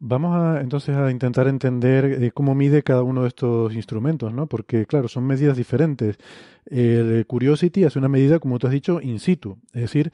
Vamos 0.00 0.34
a, 0.34 0.60
entonces 0.62 0.96
a 0.96 1.10
intentar 1.10 1.46
entender 1.46 2.06
eh, 2.06 2.32
cómo 2.32 2.54
mide 2.54 2.82
cada 2.82 3.02
uno 3.02 3.22
de 3.22 3.28
estos 3.28 3.74
instrumentos, 3.74 4.32
¿no? 4.32 4.48
Porque, 4.48 4.86
claro, 4.86 5.06
son 5.08 5.26
medidas 5.26 5.56
diferentes. 5.56 6.16
El 6.64 7.26
Curiosity 7.26 7.84
hace 7.84 7.98
una 7.98 8.08
medida, 8.08 8.38
como 8.38 8.58
tú 8.58 8.66
has 8.66 8.72
dicho, 8.72 9.00
in 9.02 9.20
situ, 9.20 9.58
es 9.74 9.82
decir, 9.82 10.10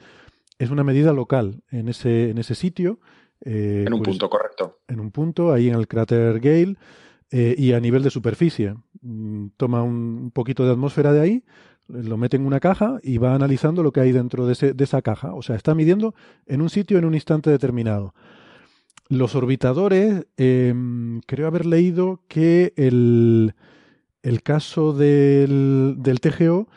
es 0.59 0.69
una 0.69 0.83
medida 0.83 1.13
local 1.13 1.63
en 1.71 1.89
ese, 1.89 2.29
en 2.29 2.37
ese 2.37 2.55
sitio. 2.55 2.99
Eh, 3.45 3.83
en 3.85 3.93
un 3.93 3.99
pues, 3.99 4.09
punto, 4.09 4.29
correcto. 4.29 4.79
En 4.87 4.99
un 4.99 5.11
punto, 5.11 5.53
ahí 5.53 5.69
en 5.69 5.75
el 5.75 5.87
cráter 5.87 6.39
Gale, 6.39 6.75
eh, 7.31 7.55
y 7.57 7.73
a 7.73 7.79
nivel 7.79 8.03
de 8.03 8.09
superficie. 8.09 8.75
Mm, 9.01 9.47
toma 9.57 9.83
un, 9.83 10.31
poquito 10.31 10.65
de 10.65 10.71
atmósfera 10.71 11.13
de 11.13 11.21
ahí, 11.21 11.43
lo 11.87 12.17
mete 12.17 12.37
en 12.37 12.45
una 12.45 12.59
caja 12.59 12.99
y 13.01 13.17
va 13.17 13.33
analizando 13.33 13.83
lo 13.83 13.91
que 13.91 14.01
hay 14.01 14.11
dentro 14.11 14.45
de, 14.45 14.53
ese, 14.53 14.73
de 14.73 14.83
esa 14.83 15.01
caja. 15.01 15.33
O 15.33 15.41
sea, 15.41 15.55
está 15.55 15.75
midiendo 15.75 16.15
en 16.45 16.61
un 16.61 16.69
sitio 16.69 16.97
en 16.97 17.05
un 17.05 17.13
instante 17.13 17.49
determinado. 17.49 18.13
Los 19.09 19.35
orbitadores, 19.35 20.25
em, 20.35 21.21
creo 21.21 21.47
haber 21.47 21.65
leído 21.65 22.21
que 22.27 22.73
el, 22.75 23.53
el 24.21 24.43
caso 24.43 24.91
del, 24.91 25.95
del 25.99 26.19
TGO 26.19 26.67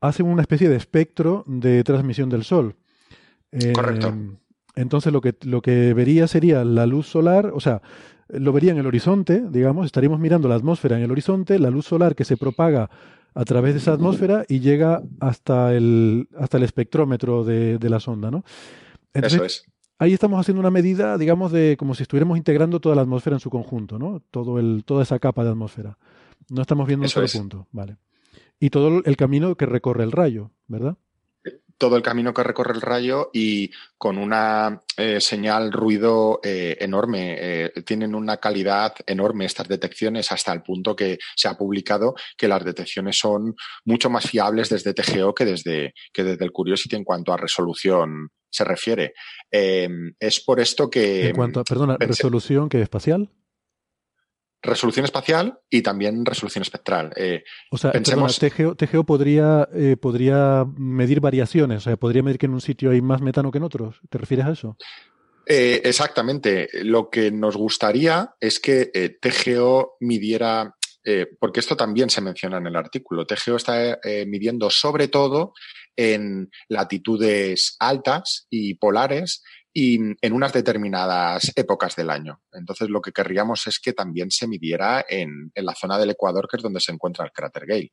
hace 0.00 0.22
una 0.22 0.42
especie 0.42 0.68
de 0.68 0.76
espectro 0.76 1.44
de 1.46 1.82
transmisión 1.82 2.28
del 2.28 2.44
Sol. 2.44 2.76
Correcto. 3.74 4.08
Em, 4.08 4.36
entonces 4.74 5.12
lo 5.12 5.20
que, 5.20 5.34
lo 5.42 5.60
que 5.60 5.92
vería 5.94 6.26
sería 6.26 6.64
la 6.64 6.86
luz 6.86 7.06
solar, 7.06 7.52
o 7.54 7.60
sea, 7.60 7.82
lo 8.28 8.52
vería 8.52 8.72
en 8.72 8.78
el 8.78 8.86
horizonte, 8.86 9.44
digamos, 9.50 9.86
estaríamos 9.86 10.18
mirando 10.18 10.48
la 10.48 10.54
atmósfera 10.54 10.96
en 10.96 11.02
el 11.02 11.10
horizonte, 11.10 11.58
la 11.58 11.70
luz 11.70 11.86
solar 11.86 12.14
que 12.14 12.24
se 12.24 12.36
propaga 12.36 12.88
a 13.34 13.44
través 13.44 13.74
de 13.74 13.80
esa 13.80 13.92
atmósfera 13.92 14.44
y 14.48 14.60
llega 14.60 15.02
hasta 15.20 15.74
el, 15.74 16.28
hasta 16.38 16.56
el 16.56 16.62
espectrómetro 16.64 17.44
de, 17.44 17.78
la 17.82 18.00
sonda, 18.00 18.30
¿no? 18.30 18.44
Eso 19.12 19.44
es. 19.44 19.64
Ahí 19.98 20.12
estamos 20.12 20.40
haciendo 20.40 20.60
una 20.60 20.70
medida, 20.70 21.16
digamos, 21.16 21.52
de 21.52 21.76
como 21.78 21.94
si 21.94 22.02
estuviéramos 22.02 22.36
integrando 22.36 22.80
toda 22.80 22.96
la 22.96 23.02
atmósfera 23.02 23.36
en 23.36 23.40
su 23.40 23.50
conjunto, 23.50 23.98
¿no? 23.98 24.20
Todo 24.30 24.58
el, 24.58 24.82
toda 24.84 25.04
esa 25.04 25.18
capa 25.18 25.44
de 25.44 25.50
atmósfera. 25.50 25.96
No 26.48 26.62
estamos 26.62 26.86
viendo 26.86 27.04
un 27.04 27.08
solo 27.08 27.28
punto, 27.28 27.68
vale. 27.70 27.98
Y 28.58 28.70
todo 28.70 29.02
el 29.04 29.16
camino 29.16 29.54
que 29.54 29.66
recorre 29.66 30.02
el 30.02 30.12
rayo, 30.12 30.50
¿verdad? 30.66 30.96
Todo 31.82 31.96
el 31.96 32.02
camino 32.04 32.32
que 32.32 32.44
recorre 32.44 32.74
el 32.74 32.80
rayo 32.80 33.30
y 33.32 33.72
con 33.98 34.16
una 34.16 34.82
eh, 34.96 35.20
señal 35.20 35.72
ruido 35.72 36.38
eh, 36.44 36.76
enorme. 36.78 37.34
Eh, 37.40 37.72
tienen 37.84 38.14
una 38.14 38.36
calidad 38.36 38.94
enorme 39.04 39.46
estas 39.46 39.66
detecciones 39.66 40.30
hasta 40.30 40.52
el 40.52 40.62
punto 40.62 40.94
que 40.94 41.18
se 41.34 41.48
ha 41.48 41.58
publicado 41.58 42.14
que 42.36 42.46
las 42.46 42.64
detecciones 42.64 43.18
son 43.18 43.56
mucho 43.84 44.10
más 44.10 44.30
fiables 44.30 44.68
desde 44.68 44.94
TGO 44.94 45.34
que 45.34 45.44
desde, 45.44 45.94
que 46.12 46.22
desde 46.22 46.44
el 46.44 46.52
Curiosity 46.52 46.94
en 46.94 47.02
cuanto 47.02 47.32
a 47.32 47.36
resolución 47.36 48.28
se 48.48 48.62
refiere. 48.62 49.14
es 49.50 50.40
por 50.44 50.60
esto 50.60 50.88
que... 50.88 51.30
En 51.30 51.34
cuanto 51.34 51.58
a, 51.58 51.64
perdona, 51.64 51.96
resolución 51.98 52.68
que 52.68 52.80
espacial 52.80 53.28
resolución 54.62 55.04
espacial 55.04 55.58
y 55.68 55.82
también 55.82 56.24
resolución 56.24 56.62
espectral. 56.62 57.12
Eh, 57.16 57.42
o 57.70 57.76
sea, 57.76 57.92
pensemos... 57.92 58.38
TGO, 58.38 59.04
podría, 59.04 59.68
eh, 59.74 59.96
podría 59.96 60.64
medir 60.76 61.20
variaciones, 61.20 61.78
o 61.78 61.80
sea, 61.80 61.96
podría 61.96 62.22
medir 62.22 62.38
que 62.38 62.46
en 62.46 62.54
un 62.54 62.60
sitio 62.60 62.90
hay 62.90 63.02
más 63.02 63.20
metano 63.20 63.50
que 63.50 63.58
en 63.58 63.64
otros. 63.64 64.00
¿Te 64.08 64.18
refieres 64.18 64.46
a 64.46 64.52
eso? 64.52 64.76
Eh, 65.46 65.80
exactamente. 65.84 66.68
Lo 66.84 67.10
que 67.10 67.32
nos 67.32 67.56
gustaría 67.56 68.34
es 68.40 68.60
que 68.60 69.18
TGO 69.20 69.96
midiera, 70.00 70.76
porque 71.40 71.60
esto 71.60 71.76
también 71.76 72.08
se 72.08 72.20
menciona 72.20 72.58
en 72.58 72.68
el 72.68 72.76
artículo, 72.76 73.26
TGO 73.26 73.56
está 73.56 73.98
midiendo 74.26 74.70
sobre 74.70 75.08
todo 75.08 75.52
en 75.96 76.50
latitudes 76.68 77.76
altas 77.80 78.46
y 78.48 78.74
polares 78.74 79.42
y 79.72 79.98
en 80.20 80.32
unas 80.32 80.52
determinadas 80.52 81.50
épocas 81.56 81.96
del 81.96 82.10
año. 82.10 82.42
Entonces, 82.52 82.90
lo 82.90 83.00
que 83.00 83.12
querríamos 83.12 83.66
es 83.66 83.78
que 83.78 83.92
también 83.92 84.30
se 84.30 84.46
midiera 84.46 85.04
en, 85.08 85.50
la 85.54 85.74
zona 85.74 85.98
del 85.98 86.10
Ecuador, 86.10 86.46
que 86.48 86.58
es 86.58 86.62
donde 86.62 86.80
se 86.80 86.92
encuentra 86.92 87.24
el 87.24 87.32
cráter 87.32 87.66
Gale. 87.66 87.90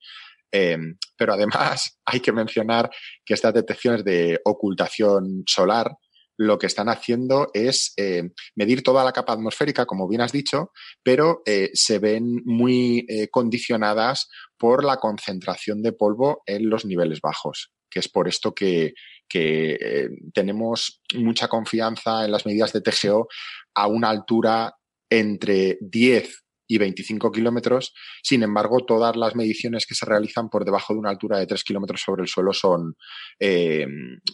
Em, 0.51 0.97
pero 1.15 1.33
además 1.33 1.99
hay 2.05 2.19
que 2.19 2.31
mencionar 2.31 2.89
que 3.23 3.33
estas 3.33 3.53
detecciones 3.53 4.03
de 4.03 4.41
ocultación 4.43 5.43
solar 5.45 5.91
lo 6.39 6.57
que 6.57 6.67
están 6.67 6.87
haciendo 6.87 7.49
es 7.53 7.93
eh, 7.97 8.29
medir 8.55 8.81
toda 8.81 9.03
la 9.03 9.11
capa 9.11 9.33
atmosférica, 9.33 9.85
como 9.85 10.07
bien 10.07 10.21
has 10.21 10.31
dicho, 10.31 10.71
pero 11.03 11.41
eh, 11.45 11.69
se 11.73 11.99
ven 11.99 12.41
muy 12.45 13.05
eh, 13.09 13.27
condicionadas 13.27 14.29
por 14.57 14.85
la 14.85 14.97
concentración 14.97 15.81
de 15.81 15.91
polvo 15.91 16.41
en 16.45 16.69
los 16.69 16.85
niveles 16.85 17.19
bajos, 17.19 17.73
que 17.89 17.99
es 17.99 18.07
por 18.07 18.29
esto 18.29 18.55
que 18.55 18.93
que 19.29 19.73
eh, 19.73 20.09
tenemos 20.33 21.01
mucha 21.15 21.47
confianza 21.47 22.25
en 22.25 22.31
las 22.31 22.45
medidas 22.45 22.73
de 22.73 22.81
TGO 22.81 23.27
a 23.75 23.87
una 23.87 24.09
altura 24.09 24.73
entre 25.09 25.77
10 25.81 26.43
y 26.71 26.77
25 26.77 27.31
kilómetros. 27.31 27.93
Sin 28.23 28.43
embargo, 28.43 28.85
todas 28.85 29.15
las 29.15 29.35
mediciones 29.35 29.85
que 29.87 29.95
se 29.95 30.05
realizan 30.05 30.49
por 30.49 30.63
debajo 30.63 30.93
de 30.93 30.99
una 30.99 31.09
altura 31.09 31.39
de 31.39 31.47
3 31.47 31.63
kilómetros 31.63 32.01
sobre 32.01 32.21
el 32.21 32.27
suelo 32.27 32.53
son. 32.53 32.95
Eh, 33.39 33.87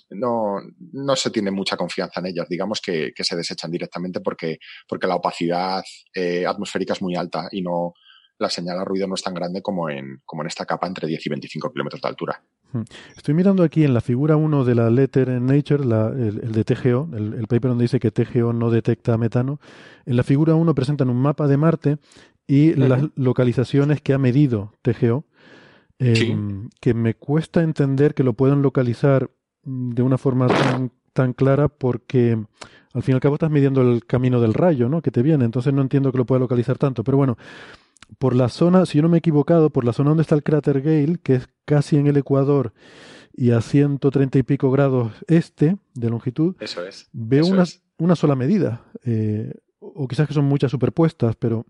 no, 0.10 0.58
no, 0.92 1.16
se 1.16 1.32
tiene 1.32 1.50
mucha 1.50 1.78
confianza 1.78 2.20
en 2.20 2.28
ellas. 2.28 2.48
Digamos 2.50 2.82
que, 2.82 3.12
que 3.16 3.24
se 3.24 3.38
desechan 3.38 3.72
directamente 3.72 4.20
porque, 4.20 4.60
porque 4.88 5.08
la 5.08 5.16
opacidad 5.16 5.84
eh, 6.14 6.46
atmosférica 6.46 6.94
es 6.94 7.02
muy 7.02 7.16
alta 7.16 7.48
y 7.52 7.62
no, 7.62 7.94
la 8.38 8.50
señal 8.50 8.80
a 8.80 8.84
ruido 8.86 9.08
no 9.08 9.16
es 9.16 9.24
tan 9.24 9.34
grande 9.34 9.62
como 9.62 9.90
en, 9.90 10.22
como 10.26 10.44
en 10.44 10.48
esta 10.48 10.66
capa 10.66 10.88
entre 10.88 11.08
10 11.08 11.26
y 11.26 11.30
25 11.30 11.72
kilómetros 11.72 12.02
de 12.02 12.08
altura. 12.08 12.44
Estoy 13.16 13.34
mirando 13.34 13.64
aquí 13.64 13.84
en 13.84 13.94
la 13.94 14.02
figura 14.02 14.36
1 14.36 14.66
de 14.66 14.76
la 14.76 14.90
Letter 14.90 15.30
en 15.30 15.46
Nature, 15.46 15.84
el, 15.84 16.52
de 16.52 16.64
TGO, 16.64 17.10
el, 17.14 17.48
paper 17.48 17.70
donde 17.70 17.84
dice 17.84 18.00
que 18.00 18.12
TGO 18.12 18.54
no 18.54 18.70
detecta 18.70 19.18
metano. 19.18 19.60
En 20.06 20.18
la 20.18 20.24
figura 20.24 20.56
1 20.56 20.76
presentan 20.76 21.10
un 21.10 21.22
mapa 21.22 21.48
de 21.48 21.58
Marte 21.58 21.98
y 22.48 22.74
las 22.74 23.04
localizaciones 23.16 24.02
que 24.02 24.14
ha 24.14 24.18
medido 24.18 24.74
TGO, 24.82 25.26
em, 26.00 26.70
que 26.80 26.94
me 26.94 27.16
cuesta 27.16 27.64
entender 27.64 28.14
que 28.14 28.24
lo 28.24 28.34
puedan 28.34 28.62
localizar 28.62 29.30
de 29.64 30.04
una 30.04 30.18
forma 30.18 30.48
tan, 30.48 30.92
tan 31.14 31.34
clara 31.34 31.70
porque 31.70 32.38
al 32.94 33.04
fin 33.04 33.14
y 33.14 33.16
al 33.16 33.22
cabo 33.22 33.36
estás 33.36 33.52
midiendo 33.52 33.82
el 33.82 34.06
camino 34.06 34.40
del 34.40 34.54
rayo, 34.54 34.88
¿no? 34.88 35.02
Que 35.02 35.12
te 35.12 35.22
viene, 35.22 35.44
entonces 35.44 35.74
no 35.74 35.82
entiendo 35.82 36.12
que 36.12 36.18
lo 36.18 36.26
pueda 36.26 36.40
localizar 36.40 36.78
tanto. 36.78 37.04
Pero 37.04 37.18
bueno, 37.18 37.38
por 38.20 38.36
la 38.36 38.50
zona, 38.50 38.86
si 38.86 38.98
yo 38.98 39.02
no 39.02 39.10
me 39.10 39.18
he 39.18 39.20
equivocado, 39.20 39.70
por 39.70 39.84
la 39.84 39.94
zona 39.94 40.12
donde 40.12 40.22
está 40.22 40.36
el 40.36 40.44
cráter 40.44 40.82
Gale, 40.82 41.18
que 41.22 41.36
es 41.36 41.50
casi 41.66 41.98
en 41.98 42.08
el 42.08 42.18
Ecuador 42.18 42.74
y 43.34 43.52
a 43.52 43.62
130 43.62 44.38
y 44.38 44.44
pico 44.44 44.72
grados 44.72 45.12
este 45.28 45.78
de 45.94 46.10
longitud, 46.10 46.56
eso 46.60 46.86
es, 46.86 47.10
veo 47.12 47.46
una, 47.46 47.66
una, 47.98 48.16
sola 48.16 48.36
medida. 48.36 48.86
Eh, 49.04 49.52
o 49.80 50.08
quizás 50.08 50.28
que 50.28 50.34
son 50.34 50.46
muchas 50.46 50.72
superpuestas, 50.72 51.36
pero... 51.36 51.66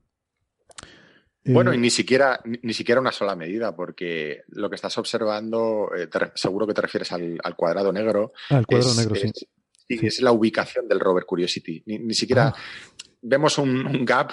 Eh, 1.44 1.54
bueno, 1.54 1.74
y 1.74 1.78
ni 1.78 1.90
siquiera, 1.90 2.40
ni, 2.44 2.74
siquiera 2.74 3.02
una 3.02 3.12
sola 3.12 3.36
medida, 3.36 3.76
porque 3.76 4.44
lo 4.50 4.70
que 4.70 4.76
estás 4.76 4.98
observando, 4.98 5.92
eh, 5.96 6.08
seguro 6.34 6.66
que 6.66 6.74
te 6.74 6.82
refieres 6.82 7.12
al, 7.12 7.40
cuadrado 7.56 7.94
negro. 7.94 8.34
Al 8.50 8.64
ah, 8.64 8.64
cuadrado 8.66 8.96
negro, 8.96 9.16
sí. 9.16 9.32
Es 9.88 10.22
la 10.22 10.32
ubicación 10.32 10.88
del 10.88 11.00
rover 11.00 11.26
Curiosity. 11.26 11.84
Ni, 11.86 12.14
siquiera 12.16 12.48
ah 12.48 12.56
vemos 13.27 13.57
un, 13.57 14.06
gap, 14.06 14.31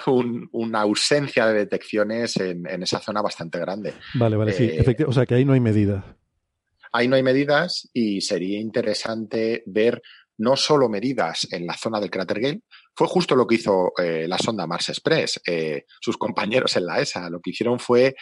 una 0.51 0.81
ausencia 0.81 1.47
de 1.47 1.53
detecciones 1.53 2.37
en, 2.37 2.65
esa 2.83 2.99
zona 2.99 3.21
bastante 3.21 3.59
grande. 3.59 3.93
Vale, 4.13 4.37
vale, 4.37 4.53
sí. 4.53 4.69
Eh, 4.71 4.95
o 5.05 5.11
sea 5.11 5.25
que 5.25 5.35
ahí 5.35 5.45
no 5.45 5.53
hay 5.53 5.59
medidas. 5.59 6.03
Ahí 6.91 7.07
no 7.07 7.15
hay 7.15 7.23
medidas 7.23 7.89
y 7.91 8.21
sería 8.21 8.59
interesante 8.59 9.63
ver 9.65 10.01
no 10.37 10.55
solo 10.55 10.89
medidas 10.89 11.47
en 11.51 11.65
la 11.65 11.75
zona 11.75 11.99
del 11.99 12.09
cráter 12.09 12.39
Gale, 12.39 12.61
fue 12.95 13.07
justo 13.07 13.35
lo 13.35 13.47
que 13.47 13.55
hizo 13.55 13.93
eh, 13.97 14.27
la 14.27 14.37
sonda 14.37 14.67
Mars 14.67 14.89
Express, 14.89 15.41
eh, 15.47 15.85
sus 15.99 16.17
compañeros 16.17 16.75
en 16.75 16.85
la 16.85 16.99
ESA. 16.99 17.29
Lo 17.29 17.39
que 17.39 17.51
hicieron 17.51 17.79
fue 17.79 18.15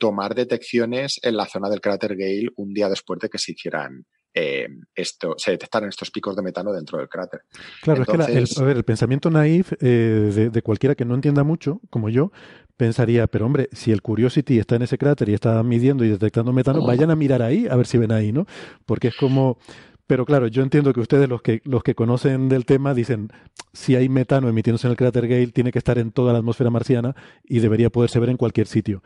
tomar 0.00 0.34
detecciones 0.34 1.20
en 1.22 1.36
la 1.36 1.46
zona 1.46 1.68
del 1.68 1.82
cráter 1.82 2.16
Gale 2.16 2.48
un 2.56 2.72
día 2.72 2.88
después 2.88 3.20
de 3.20 3.28
que 3.28 3.38
se 3.38 3.52
hicieran 3.52 4.06
eh, 4.40 4.68
esto, 4.94 5.34
se 5.36 5.50
detectaran 5.50 5.88
estos 5.88 6.12
picos 6.12 6.36
de 6.36 6.42
metano 6.42 6.72
dentro 6.72 6.98
del 6.98 7.08
cráter. 7.08 7.42
Claro, 7.82 8.02
es 8.02 8.08
que 8.08 8.14
el, 8.14 8.46
a 8.56 8.62
ver, 8.62 8.76
el 8.76 8.84
pensamiento 8.84 9.30
naif 9.30 9.72
eh, 9.80 10.50
de, 10.52 10.62
cualquiera 10.62 10.94
que 10.94 11.04
no 11.04 11.16
entienda 11.16 11.42
mucho, 11.42 11.80
como 11.90 12.08
yo, 12.08 12.30
pensaría, 12.76 13.26
pero 13.26 13.46
hombre, 13.46 13.68
si 13.72 13.90
el 13.90 14.00
Curiosity 14.00 14.60
está 14.60 14.76
en 14.76 14.82
ese 14.82 14.96
cráter 14.96 15.28
y 15.28 15.34
está 15.34 15.60
midiendo 15.64 16.04
y 16.04 16.10
detectando 16.10 16.52
metano, 16.52 16.86
vayan 16.86 17.10
a 17.10 17.16
mirar 17.16 17.42
ahí 17.42 17.66
a 17.68 17.74
ver 17.74 17.88
si 17.88 17.98
ven 17.98 18.12
ahí, 18.12 18.30
¿no? 18.30 18.46
Porque 18.86 19.08
es 19.08 19.16
como... 19.16 19.58
Pero 20.06 20.24
claro, 20.24 20.46
yo 20.46 20.62
entiendo 20.62 20.94
que 20.94 21.00
ustedes, 21.00 21.28
los 21.28 21.42
que, 21.42 21.60
los 21.64 21.82
que 21.82 21.94
conocen 21.94 22.48
del 22.48 22.64
tema, 22.64 22.94
dicen, 22.94 23.30
si 23.74 23.94
hay 23.94 24.08
metano 24.08 24.48
emitiéndose 24.48 24.86
en 24.86 24.92
el 24.92 24.96
cráter 24.96 25.28
Gale, 25.28 25.48
tiene 25.48 25.70
que 25.70 25.78
estar 25.78 25.98
en 25.98 26.12
toda 26.12 26.32
la 26.32 26.38
atmósfera 26.38 26.70
marciana 26.70 27.14
y 27.44 27.58
debería 27.58 27.90
poderse 27.90 28.18
ver 28.18 28.30
en 28.30 28.38
cualquier 28.38 28.68
sitio. 28.68 29.02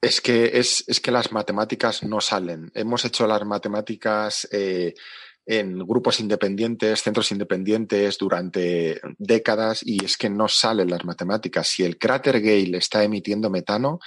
Es 0.00 0.20
que, 0.20 0.58
es, 0.58 0.84
es, 0.86 1.00
que 1.00 1.10
las 1.10 1.32
matemáticas 1.32 2.02
no 2.02 2.20
salen. 2.20 2.70
Hemos 2.74 3.04
hecho 3.04 3.26
las 3.26 3.44
matemáticas 3.44 4.46
eh, 4.52 4.94
en 5.46 5.78
grupos 5.78 6.20
independientes, 6.20 7.02
centros 7.02 7.30
independientes 7.30 8.18
durante 8.18 9.00
décadas 9.16 9.80
y 9.84 10.04
es 10.04 10.16
que 10.16 10.28
no 10.28 10.48
salen 10.48 10.90
las 10.90 11.04
matemáticas. 11.04 11.68
Si 11.68 11.84
el 11.84 11.98
cráter 11.98 12.40
Gale 12.40 12.76
está 12.78 13.04
emitiendo 13.04 13.48
metano, 13.48 14.00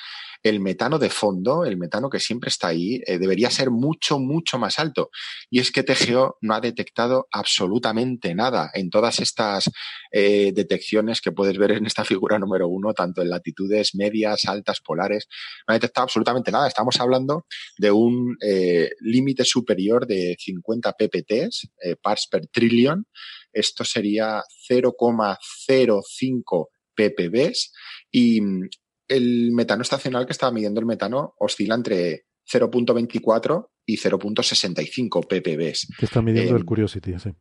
el 0.44 0.60
metano 0.60 1.00
de 1.00 1.10
fondo, 1.10 1.66
el 1.66 1.78
metano 1.78 2.10
que 2.10 2.20
siempre 2.20 2.50
está 2.50 2.70
ahí, 2.70 3.02
eh, 3.06 3.18
debería 3.18 3.50
ser 3.50 3.72
mucho, 3.72 4.20
mucho 4.20 4.58
más 4.58 4.80
alto. 4.80 5.10
Y 5.50 5.60
es 5.60 5.72
que 5.72 5.84
TGO 5.84 6.38
no 6.42 6.54
ha 6.54 6.62
detectado 6.62 7.28
absolutamente 7.32 8.34
nada 8.36 8.72
en 8.74 8.90
todas 8.90 9.20
estas 9.20 9.70
eh, 10.12 10.52
detecciones 10.54 11.22
que 11.22 11.32
puedes 11.32 11.58
ver 11.58 11.72
en 11.72 11.86
esta 11.86 12.06
figura 12.06 12.40
número 12.40 12.68
uno, 12.68 12.94
tanto 12.94 13.22
en 13.22 13.30
latitudes 13.30 13.96
medias, 13.96 14.46
altas, 14.46 14.80
polares. 14.80 15.28
No 15.68 15.74
ha 15.74 15.76
detectado 15.76 16.04
absolutamente 16.04 16.52
nada. 16.52 16.68
Estamos 16.68 17.00
hablando 17.00 17.46
de 17.78 17.92
un 17.92 18.38
eh, 18.42 18.92
límite 19.02 19.44
superior 19.44 20.08
de 20.08 20.38
50 20.40 20.94
ppts, 20.94 21.70
parts 22.02 22.28
per 22.32 22.48
trillion. 22.48 23.06
Esto 23.52 23.84
sería 23.84 24.42
0,05 24.70 26.68
ppbs 26.96 27.72
y 28.12 28.42
el 29.10 29.52
metano 29.52 29.82
estacional 29.82 30.26
que 30.26 30.32
estaba 30.32 30.54
midiendo 30.54 30.80
el 30.80 30.86
metano 30.86 31.34
oscila 31.40 31.76
entre 31.76 32.26
0.24 32.50 33.68
y 33.86 33.98
0.65 33.98 35.28
ppb. 35.28 35.98
Que 35.98 36.06
está 36.06 36.22
midiendo 36.22 36.56
el 36.56 36.66
Curiosity, 36.66 37.20
sí. 37.20 37.32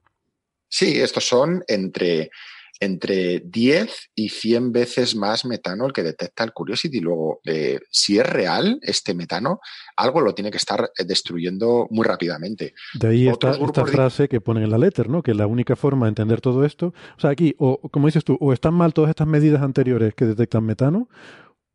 Sí, 0.71 1.01
estos 1.01 1.27
son 1.27 1.65
entre, 1.67 2.31
entre 2.79 3.41
10 3.41 4.11
y 4.15 4.29
100 4.29 4.73
veces 4.73 5.17
más 5.17 5.47
metano 5.47 5.87
el 5.87 5.93
que 5.95 6.03
detecta 6.03 6.45
el 6.45 6.53
Curiosity. 6.53 7.01
Luego, 7.01 7.41
eh, 7.45 7.81
si 7.91 8.19
es 8.19 8.27
real 8.27 8.79
este 8.83 9.15
metano, 9.15 9.61
algo 9.97 10.21
lo 10.21 10.35
tiene 10.35 10.51
que 10.51 10.59
estar 10.59 10.91
eh, 10.97 11.05
destruyendo 11.05 11.87
muy 11.91 12.05
rápidamente. 12.05 12.75
De 12.95 13.09
ahí 13.09 13.29
esta, 13.29 13.53
esta 13.53 13.87
frase 13.87 14.29
que 14.29 14.43
ponen 14.43 14.65
en 14.65 14.71
la 14.71 14.79
letter, 14.79 15.09
¿no? 15.09 15.23
Que 15.23 15.33
la 15.33 15.47
única 15.47 15.75
forma 15.75 16.05
de 16.07 16.11
entender 16.11 16.43
todo 16.43 16.67
esto, 16.67 16.93
o 17.17 17.21
sea, 17.21 17.31
aquí, 17.31 17.55
o 17.59 17.81
como 17.91 18.09
dices 18.09 18.25
tú, 18.25 18.37
o 18.41 18.53
están 18.53 18.75
mal 18.75 18.93
todas 18.93 19.11
estas 19.11 19.27
medidas 19.27 19.63
anteriores 19.63 20.15
que 20.15 20.27
detectan 20.27 20.65
metano, 20.65 21.09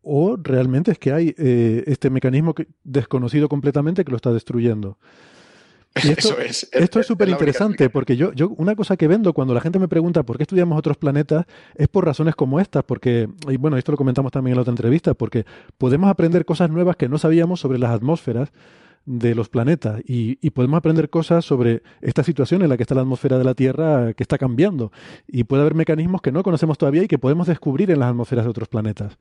o 0.03 0.35
realmente 0.37 0.91
es 0.91 0.99
que 0.99 1.13
hay 1.13 1.33
eh, 1.37 1.83
este 1.87 2.09
mecanismo 2.09 2.53
desconocido 2.83 3.49
completamente 3.49 4.03
que 4.03 4.11
lo 4.11 4.17
está 4.17 4.31
destruyendo. 4.31 4.97
esto, 5.95 6.11
Eso 6.11 6.39
es. 6.39 6.69
Esto 6.71 6.99
es 6.99 7.05
súper 7.05 7.29
interesante 7.29 7.89
porque 7.89 8.17
yo, 8.17 8.33
yo, 8.33 8.49
una 8.57 8.75
cosa 8.75 8.97
que 8.97 9.07
vendo 9.07 9.33
cuando 9.33 9.53
la 9.53 9.61
gente 9.61 9.79
me 9.79 9.87
pregunta 9.87 10.23
por 10.23 10.37
qué 10.37 10.43
estudiamos 10.43 10.77
otros 10.77 10.97
planetas 10.97 11.45
es 11.75 11.87
por 11.87 12.05
razones 12.05 12.35
como 12.35 12.59
estas, 12.59 12.83
porque, 12.83 13.29
y 13.47 13.57
bueno, 13.57 13.77
esto 13.77 13.91
lo 13.91 13.97
comentamos 13.97 14.31
también 14.31 14.53
en 14.53 14.57
la 14.57 14.61
otra 14.61 14.71
entrevista, 14.71 15.13
porque 15.13 15.45
podemos 15.77 16.09
aprender 16.09 16.45
cosas 16.45 16.69
nuevas 16.69 16.95
que 16.95 17.07
no 17.07 17.17
sabíamos 17.17 17.59
sobre 17.59 17.77
las 17.77 17.91
atmósferas 17.91 18.51
de 19.05 19.35
los 19.35 19.49
planetas 19.49 20.01
y, 20.07 20.39
y, 20.41 20.51
podemos 20.51 20.77
aprender 20.77 21.09
cosas 21.09 21.43
sobre 21.43 21.83
esta 22.01 22.23
situación 22.23 22.61
en 22.61 22.69
la 22.69 22.77
que 22.77 22.83
está 22.83 22.95
la 22.95 23.01
atmósfera 23.01 23.37
de 23.37 23.43
la 23.43 23.53
Tierra 23.53 24.13
que 24.13 24.23
está 24.23 24.37
cambiando. 24.37 24.91
Y 25.27 25.43
puede 25.43 25.61
haber 25.61 25.75
mecanismos 25.75 26.21
que 26.21 26.31
no 26.31 26.41
conocemos 26.41 26.77
todavía 26.77 27.03
y 27.03 27.07
que 27.07 27.19
podemos 27.19 27.47
descubrir 27.47 27.91
en 27.91 27.99
las 27.99 28.09
atmósferas 28.09 28.45
de 28.45 28.51
otros 28.51 28.69
planetas. 28.69 29.17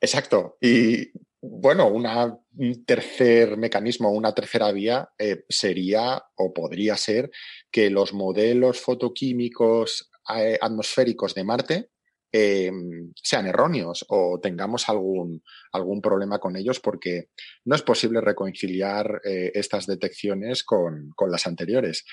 Exacto. 0.00 0.56
Y 0.60 1.10
bueno, 1.40 1.88
un 1.88 2.84
tercer 2.84 3.56
mecanismo, 3.56 4.10
una 4.10 4.32
tercera 4.32 4.70
vía 4.70 5.08
eh, 5.18 5.44
sería 5.48 6.22
o 6.36 6.52
podría 6.52 6.96
ser 6.96 7.30
que 7.70 7.90
los 7.90 8.12
modelos 8.12 8.80
fotoquímicos 8.80 10.10
eh, 10.36 10.56
atmosféricos 10.60 11.34
de 11.34 11.44
Marte 11.44 11.90
em, 12.30 13.12
sean 13.16 13.46
erróneos 13.46 14.06
o 14.08 14.38
tengamos 14.40 14.88
algún, 14.88 15.42
algún 15.72 16.00
problema 16.00 16.38
con 16.38 16.56
ellos 16.56 16.78
porque 16.78 17.30
no 17.64 17.74
es 17.74 17.82
posible 17.82 18.20
reconciliar 18.20 19.20
eh, 19.24 19.50
estas 19.54 19.86
detecciones 19.86 20.62
con, 20.62 21.10
con 21.16 21.30
las 21.32 21.48
anteriores. 21.48 22.04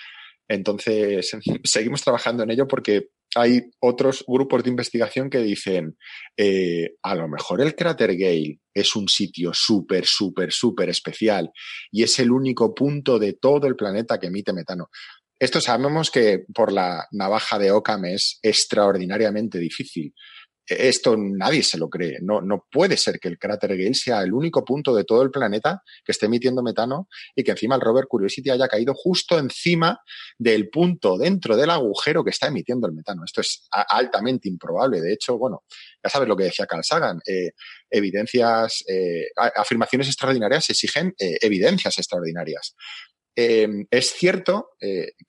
Entonces, 0.48 1.38
seguimos 1.64 2.03
trabajando 2.03 2.41
en 2.41 2.49
ello 2.49 2.68
porque 2.68 3.10
hay 3.35 3.69
otros 3.80 4.23
grupos 4.27 4.64
de 4.64 4.69
investigación 4.69 5.30
que 5.30 5.39
dicen, 5.39 5.97
eh, 6.38 6.95
a 7.03 7.15
lo 7.15 7.27
mejor 7.27 7.61
el 7.61 7.76
cráter 7.76 8.15
Gale 8.18 8.60
es 8.73 8.95
un 8.95 9.07
sitio 9.07 9.51
súper, 9.53 10.06
súper, 10.06 10.51
súper 10.51 10.89
especial 10.89 11.51
y 11.91 12.03
es 12.03 12.18
el 12.19 12.31
único 12.31 12.73
punto 12.73 13.19
de 13.19 13.34
todo 13.34 13.68
el 13.68 13.76
planeta 13.76 14.19
que 14.19 14.27
emite 14.27 14.53
metano. 14.53 14.89
Esto 15.39 15.61
sabemos 15.61 16.11
que 16.11 16.43
por 16.53 16.73
la 16.73 17.07
navaja 17.11 17.57
de 17.57 17.72
Occam 17.72 18.06
es 18.06 18.39
extraordinariamente 18.41 19.57
difícil, 19.57 20.14
esto 20.70 21.16
nadie 21.18 21.64
se 21.64 21.78
lo 21.78 21.90
cree. 21.90 22.20
No, 22.22 22.41
no 22.41 22.66
puede 22.72 22.98
ser 22.98 23.20
que 23.20 23.28
el 23.28 23.40
cráter 23.40 23.72
Gale 23.72 23.94
sea 23.94 24.22
el 24.22 24.34
único 24.34 24.64
punto 24.64 24.96
de 24.96 25.04
todo 25.04 25.22
el 25.24 25.32
planeta 25.32 25.82
que 26.06 26.12
esté 26.12 26.28
emitiendo 26.28 26.62
metano 26.62 27.08
y 27.36 27.44
que 27.44 27.52
encima 27.52 27.76
el 27.76 27.82
rover 27.82 28.06
Curiosity 28.08 28.50
haya 28.50 28.68
caído 28.68 28.94
justo 28.94 29.40
encima 29.40 30.00
del 30.38 30.70
punto 30.70 31.18
dentro 31.18 31.56
del 31.56 31.70
agujero 31.70 32.24
que 32.24 32.30
está 32.30 32.48
emitiendo 32.48 32.88
el 32.88 32.94
metano. 32.94 33.24
Esto 33.26 33.41
es 33.41 33.68
altamente 33.72 34.48
improbable. 34.48 35.02
De 35.02 35.14
hecho, 35.14 35.38
bueno, 35.38 35.64
ya 36.04 36.10
sabes 36.10 36.28
lo 36.28 36.38
que 36.38 36.46
decía 36.46 36.66
Carl 36.66 36.84
Sagan. 36.84 37.20
Eh, 37.26 37.52
evidencias, 37.90 38.84
eh, 38.88 39.28
afirmaciones 39.36 40.08
extraordinarias 40.08 40.70
exigen 40.70 41.14
eh, 41.20 41.38
evidencias 41.41 41.98
extraordinarias. 41.98 42.76
es 43.36 44.10
cierto 44.18 44.72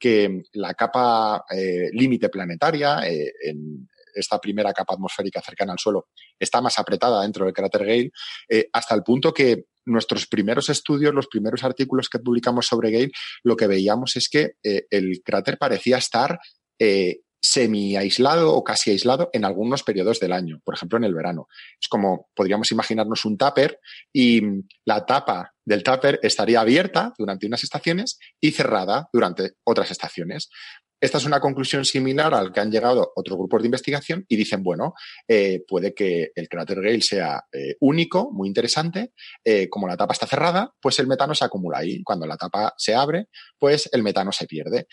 que 0.00 0.42
la 0.54 0.74
capa 0.74 1.44
límite 1.92 2.28
planetaria 2.28 3.06
en, 3.06 3.88
esta 4.20 4.38
primera 4.38 4.72
capa 4.72 4.94
atmosférica 4.94 5.40
cercana 5.40 5.72
al 5.72 5.78
suelo 5.78 6.08
está 6.38 6.60
más 6.60 6.78
apretada 6.78 7.22
dentro 7.22 7.44
del 7.44 7.54
cráter 7.54 7.84
Gale, 7.84 8.10
eh, 8.48 8.68
hasta 8.72 8.94
el 8.94 9.02
punto 9.02 9.32
que 9.32 9.64
nuestros 9.86 10.26
primeros 10.26 10.68
estudios, 10.68 11.14
los 11.14 11.26
primeros 11.26 11.64
artículos 11.64 12.08
que 12.08 12.18
publicamos 12.18 12.66
sobre 12.66 12.90
Gale, 12.90 13.10
lo 13.42 13.56
que 13.56 13.66
veíamos 13.66 14.16
es 14.16 14.28
que 14.28 14.52
eh, 14.62 14.86
el 14.90 15.22
cráter 15.24 15.58
parecía 15.58 15.98
estar 15.98 16.38
eh, 16.78 17.20
semi 17.42 17.96
aislado 17.96 18.54
o 18.54 18.62
casi 18.62 18.90
aislado 18.90 19.30
en 19.32 19.44
algunos 19.44 19.82
periodos 19.82 20.20
del 20.20 20.32
año, 20.32 20.60
por 20.64 20.74
ejemplo 20.74 20.98
en 20.98 21.04
el 21.04 21.14
verano. 21.14 21.48
Es 21.80 21.88
como 21.88 22.28
podríamos 22.34 22.70
imaginarnos 22.70 23.24
un 23.24 23.38
tupper 23.38 23.80
y 24.12 24.42
la 24.84 25.06
tapa 25.06 25.52
del 25.64 25.82
tupper 25.82 26.20
estaría 26.22 26.60
abierta 26.60 27.14
durante 27.16 27.46
unas 27.46 27.64
estaciones 27.64 28.18
y 28.40 28.50
cerrada 28.52 29.08
durante 29.12 29.52
otras 29.64 29.90
estaciones. 29.90 30.50
Esta 31.00 31.16
es 31.16 31.24
una 31.24 31.40
conclusión 31.40 31.84
similar 31.86 32.34
al 32.34 32.52
que 32.52 32.60
han 32.60 32.70
llegado 32.70 33.12
otros 33.16 33.38
grupos 33.38 33.62
de 33.62 33.68
investigación 33.68 34.26
y 34.28 34.36
dicen, 34.36 34.62
bueno, 34.62 34.92
eh, 35.26 35.64
puede 35.66 35.94
que 35.94 36.30
el 36.34 36.48
cráter 36.48 36.82
Gale 36.82 37.00
sea 37.00 37.44
eh, 37.52 37.76
único, 37.80 38.30
muy 38.32 38.48
interesante. 38.48 39.12
Eh, 39.42 39.68
como 39.70 39.88
la 39.88 39.96
tapa 39.96 40.12
está 40.12 40.26
cerrada, 40.26 40.74
pues 40.80 40.98
el 40.98 41.06
metano 41.06 41.34
se 41.34 41.44
acumula 41.44 41.78
ahí. 41.78 42.02
Cuando 42.02 42.26
la 42.26 42.36
tapa 42.36 42.74
se 42.76 42.94
abre, 42.94 43.28
pues 43.58 43.88
el 43.92 44.02
metano 44.02 44.30
se 44.30 44.46
pierde. 44.46 44.86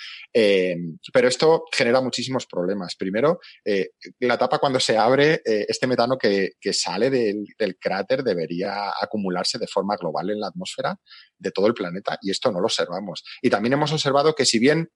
pero 1.12 1.28
esto 1.28 1.66
genera 1.72 2.00
muchísimos 2.00 2.46
problemas. 2.46 2.96
Primero, 2.96 3.40
la 4.20 4.38
tapa 4.38 4.60
cuando 4.60 4.80
se 4.80 4.98
abre, 4.98 5.42
este 5.44 5.88
metano 5.88 6.18
que, 6.18 6.54
sale 6.72 7.10
del, 7.10 7.46
del 7.58 7.78
cráter 7.78 8.24
debería 8.24 8.92
acumularse 9.02 9.58
de 9.58 9.68
forma 9.68 9.96
global 9.98 10.30
en 10.30 10.40
la 10.40 10.48
atmósfera 10.48 10.98
de 11.38 11.52
todo 11.52 11.68
el 11.68 11.74
planeta 11.74 12.18
y 12.22 12.32
esto 12.32 12.52
no 12.52 12.60
lo 12.60 12.66
observamos. 12.66 13.24
Y 13.42 13.50
también 13.50 13.74
hemos 13.74 13.92
observado 13.92 14.36
que 14.36 14.46
si 14.46 14.60
bien 14.60 14.90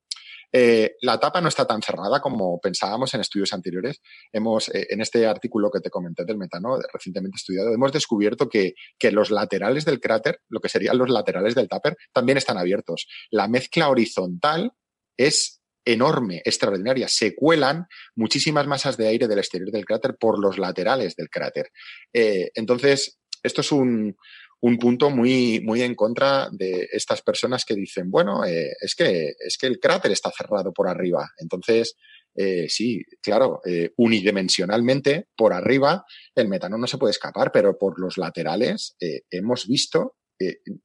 eh, 0.51 0.95
la 1.01 1.19
tapa 1.19 1.41
no 1.41 1.47
está 1.47 1.65
tan 1.65 1.81
cerrada 1.81 2.19
como 2.19 2.59
pensábamos 2.59 3.13
en 3.13 3.21
estudios 3.21 3.53
anteriores. 3.53 4.01
Hemos, 4.31 4.69
eh, 4.69 4.87
en 4.89 5.01
este 5.01 5.25
artículo 5.25 5.69
que 5.71 5.79
te 5.79 5.89
comenté 5.89 6.25
del 6.25 6.37
metano, 6.37 6.77
recientemente 6.93 7.37
estudiado, 7.37 7.73
hemos 7.73 7.91
descubierto 7.91 8.49
que, 8.49 8.73
que, 8.99 9.11
los 9.11 9.31
laterales 9.31 9.85
del 9.85 9.99
cráter, 9.99 10.39
lo 10.49 10.59
que 10.59 10.69
serían 10.69 10.97
los 10.97 11.09
laterales 11.09 11.55
del 11.55 11.69
tupper, 11.69 11.95
también 12.13 12.37
están 12.37 12.57
abiertos. 12.57 13.07
La 13.29 13.47
mezcla 13.47 13.89
horizontal 13.89 14.73
es 15.17 15.61
enorme, 15.85 16.41
extraordinaria. 16.45 17.07
Se 17.07 17.35
cuelan 17.35 17.87
muchísimas 18.15 18.67
masas 18.67 18.97
de 18.97 19.07
aire 19.07 19.27
del 19.27 19.39
exterior 19.39 19.71
del 19.71 19.85
cráter 19.85 20.15
por 20.19 20.39
los 20.39 20.57
laterales 20.57 21.15
del 21.15 21.29
cráter. 21.29 21.69
Eh, 22.13 22.51
entonces, 22.55 23.19
esto 23.43 23.61
es 23.61 23.71
un, 23.71 24.15
un 24.61 24.77
punto 24.77 25.09
muy, 25.09 25.59
muy 25.61 25.81
en 25.81 25.95
contra 25.95 26.49
de 26.51 26.87
estas 26.91 27.21
personas 27.21 27.65
que 27.65 27.75
dicen, 27.75 28.11
bueno, 28.11 28.45
eh, 28.45 28.73
es, 28.79 28.95
que, 28.95 29.33
es 29.39 29.57
que 29.57 29.67
el 29.67 29.79
cráter 29.79 30.11
está 30.11 30.31
cerrado 30.31 30.71
por 30.71 30.87
arriba. 30.87 31.29
Entonces, 31.37 31.95
eh, 32.35 32.67
sí, 32.69 33.03
claro, 33.21 33.61
eh, 33.65 33.91
unidimensionalmente 33.97 35.27
por 35.35 35.53
arriba 35.53 36.05
el 36.35 36.47
metano 36.47 36.77
no 36.77 36.87
se 36.87 36.99
puede 36.99 37.11
escapar, 37.11 37.51
pero 37.51 37.77
por 37.77 37.99
los 37.99 38.17
laterales 38.17 38.95
hemos 39.29 39.67
visto, 39.67 40.15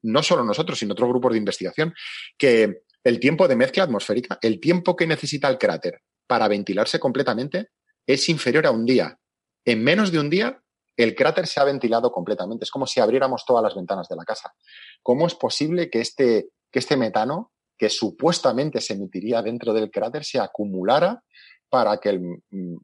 no 0.03 0.21
solo 0.23 0.43
nosotros, 0.43 0.77
sino 0.77 0.93
otros 0.93 1.09
grupos 1.09 1.31
de 1.31 1.39
investigación, 1.39 1.93
que 2.37 2.81
el 3.03 3.19
tiempo 3.19 3.47
de 3.47 3.55
mezcla 3.55 3.83
atmosférica, 3.83 4.39
el 4.41 4.59
tiempo 4.59 4.95
que 4.95 5.07
necesita 5.07 5.47
el 5.47 5.57
cráter 5.57 6.01
para 6.27 6.47
ventilarse 6.47 6.99
completamente 6.99 7.69
es 8.05 8.27
inferior 8.27 8.65
a 8.65 8.71
un 8.71 8.85
día. 8.85 9.19
En 9.65 9.83
menos 9.83 10.11
de 10.11 10.19
un 10.19 10.29
día 10.29 10.61
el 10.97 11.15
cráter 11.15 11.45
se 11.45 11.59
ha 11.59 11.63
ventilado 11.63 12.11
completamente. 12.11 12.65
Es 12.65 12.71
como 12.71 12.87
si 12.87 12.99
abriéramos 12.99 13.45
todas 13.45 13.63
las 13.63 13.75
ventanas 13.75 14.09
de 14.09 14.15
la 14.15 14.25
casa. 14.25 14.53
¿Cómo 15.03 15.27
es 15.27 15.35
posible 15.35 15.89
que 15.89 16.01
este, 16.01 16.49
que 16.71 16.79
este 16.79 16.97
metano, 16.97 17.51
que 17.77 17.89
supuestamente 17.89 18.81
se 18.81 18.93
emitiría 18.93 19.43
dentro 19.43 19.73
del 19.73 19.91
cráter, 19.91 20.25
se 20.25 20.39
acumulara 20.39 21.23
para 21.69 21.97
que 21.97 22.09
el, 22.09 22.21
mm, 22.49 22.77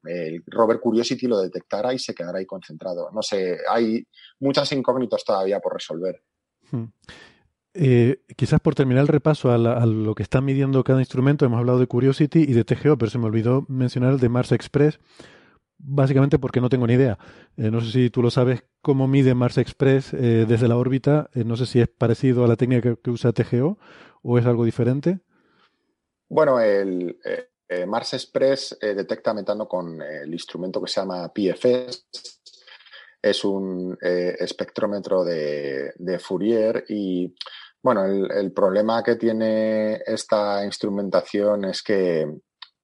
rover 0.45 0.79
Curiosity 0.79 1.25
lo 1.25 1.39
detectara 1.39 1.93
y 1.93 1.99
se 1.99 2.13
quedara 2.13 2.37
ahí 2.37 2.45
concentrado? 2.45 3.09
No 3.11 3.23
sé, 3.23 3.57
hay 3.67 4.05
muchas 4.39 4.71
incógnitas 4.71 5.23
todavía 5.25 5.59
por 5.59 5.73
resolver. 5.73 6.21
Hmm. 6.69 6.85
Eh, 7.75 8.21
quizás 8.37 8.59
por 8.59 8.75
terminar 8.75 9.01
el 9.01 9.07
repaso 9.07 9.49
a, 9.49 9.55
a, 9.55 9.85
lo 9.87 10.13
que 10.13 10.21
está 10.21 10.41
midiendo 10.41 10.83
cada 10.83 10.99
instrumento, 10.99 11.43
hemos 11.45 11.57
hablado 11.57 11.79
de 11.79 11.87
Curiosity 11.87 12.43
y 12.43 12.53
de 12.53 12.63
TGO, 12.63 12.99
pero 12.99 13.09
se 13.09 13.17
me 13.17 13.25
olvidó 13.25 13.65
mencionar 13.67 14.13
el 14.13 14.19
de 14.19 14.29
Mars 14.29 14.51
Express, 14.51 14.99
básicamente 15.77 16.39
porque 16.39 16.61
no 16.61 16.69
tengo 16.69 16.87
ni 16.87 16.93
idea. 16.93 17.17
Eh, 17.57 17.69
no 17.71 17.81
sé 17.81 17.91
si 17.91 18.09
tú 18.09 18.21
lo 18.21 18.31
sabes 18.31 18.63
cómo 18.81 19.07
mide 19.07 19.33
Mars 19.33 19.57
Express 19.57 20.13
eh, 20.13 20.45
desde 20.47 20.67
la 20.67 20.77
órbita. 20.77 21.29
Eh, 21.33 21.43
no 21.43 21.55
sé 21.57 21.65
si 21.65 21.81
es 21.81 21.87
parecido 21.87 22.43
a 22.43 22.47
la 22.47 22.55
técnica 22.55 22.95
que, 22.95 23.09
usa 23.09 23.33
TGO 23.33 23.77
o 24.21 24.37
es 24.37 24.45
algo 24.45 24.65
diferente. 24.65 25.19
Bueno, 26.29 26.59
el 26.59 27.19
Mars 27.87 28.13
Express 28.13 28.77
detecta 28.81 29.33
metano 29.33 29.67
con 29.67 30.01
el 30.01 30.33
instrumento 30.33 30.81
que 30.81 30.89
se 30.89 30.99
llama 30.99 31.31
PFS. 31.31 32.07
Es 33.21 33.45
un 33.45 33.95
espectrómetro 34.01 35.23
de, 35.23 36.19
Fourier 36.19 36.85
y 36.89 37.35
bueno, 37.83 38.05
el 38.05 38.51
problema 38.51 39.03
que 39.03 39.15
tiene 39.15 40.01
esta 40.07 40.65
instrumentación 40.65 41.65
es 41.65 41.83
que 41.83 42.25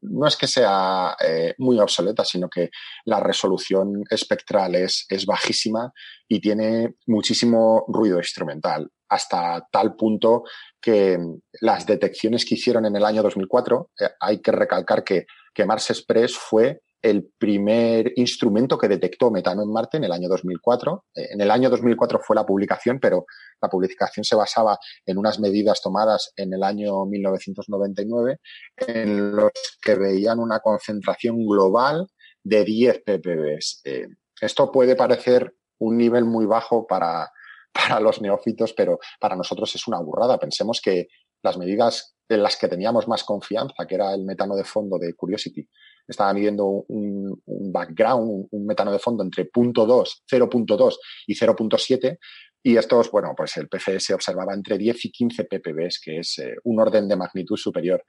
no 0.01 0.27
es 0.27 0.35
que 0.37 0.47
sea 0.47 1.15
eh, 1.25 1.53
muy 1.57 1.79
obsoleta, 1.79 2.23
sino 2.23 2.49
que 2.49 2.69
la 3.05 3.19
resolución 3.19 4.03
espectral 4.09 4.75
es, 4.75 5.05
bajísima 5.25 5.91
y 6.27 6.39
tiene 6.39 6.95
muchísimo 7.07 7.85
ruido 7.87 8.17
instrumental, 8.17 8.89
hasta 9.09 9.67
tal 9.71 9.95
punto 9.95 10.43
que 10.81 11.17
las 11.61 11.85
detecciones 11.85 12.45
que 12.45 12.55
hicieron 12.55 12.85
en 12.85 12.95
el 12.95 13.05
año 13.05 13.21
2004, 13.23 13.91
eh, 13.99 14.09
hay 14.19 14.41
que 14.41 14.51
recalcar 14.51 15.03
que, 15.03 15.25
que 15.53 15.65
Mars 15.65 15.89
Express 15.89 16.37
fue 16.37 16.81
el 17.01 17.31
primer 17.37 18.11
instrumento 18.15 18.77
que 18.77 18.87
detectó 18.87 19.31
metano 19.31 19.63
en 19.63 19.71
Marte 19.71 19.97
en 19.97 20.03
el 20.03 20.11
año 20.11 20.27
2004. 20.27 21.05
Eh, 21.15 21.27
en 21.31 21.41
el 21.41 21.51
año 21.51 21.69
2004 21.69 22.19
fue 22.19 22.35
la 22.35 22.45
publicación, 22.45 22.99
pero 22.99 23.25
la 23.61 23.69
publicación 23.69 24.23
se 24.23 24.35
basaba 24.35 24.77
en 25.05 25.17
unas 25.17 25.39
medidas 25.39 25.81
tomadas 25.81 26.33
en 26.35 26.53
el 26.53 26.63
año 26.63 27.05
1999 27.05 28.39
en 28.87 29.35
los 29.35 29.51
que 29.81 29.95
veían 29.95 30.39
una 30.39 30.59
concentración 30.59 31.45
global 31.45 32.07
de 32.43 32.63
10 32.63 33.03
ppb. 33.05 33.59
Eh, 33.85 34.07
esto 34.41 34.71
puede 34.71 34.95
parecer 34.95 35.55
un 35.79 35.97
nivel 35.97 36.25
muy 36.25 36.45
bajo 36.45 36.85
para, 36.85 37.31
para 37.73 37.99
los 37.99 38.21
neófitos, 38.21 38.73
pero 38.73 38.99
para 39.19 39.35
nosotros 39.35 39.73
es 39.75 39.87
una 39.87 39.99
burrada. 39.99 40.37
Pensemos 40.37 40.81
que 40.81 41.07
las 41.41 41.57
medidas 41.57 42.15
en 42.27 42.43
las 42.43 42.57
que 42.57 42.67
teníamos 42.67 43.07
más 43.07 43.23
confianza, 43.23 43.85
que 43.87 43.95
era 43.95 44.13
el 44.13 44.23
metano 44.23 44.55
de 44.55 44.63
fondo 44.63 44.97
de 44.99 45.13
Curiosity, 45.15 45.67
estaba 46.09 46.33
midiendo 46.33 46.65
un, 46.65 47.41
background, 47.45 48.47
un, 48.49 48.65
metano 48.65 48.91
de 48.91 48.99
fondo 48.99 49.23
entre 49.23 49.49
0.2, 49.49 50.23
0.2 50.29 50.95
y 51.27 51.35
0.7, 51.35 52.17
Y 52.63 52.75
estos, 52.75 53.09
bueno, 53.11 53.33
pues 53.37 53.55
el 53.57 53.69
PFS 53.69 54.13
observaba 54.13 54.53
entre 54.53 54.77
10 54.77 55.05
y 55.05 55.11
15 55.11 55.45
ppb, 55.45 55.89
que 56.03 56.19
es 56.19 56.39
eh, 56.39 56.55
un 56.63 56.79
orden 56.79 57.07
de 57.07 57.15
magnitud 57.15 57.55
superior, 57.55 58.03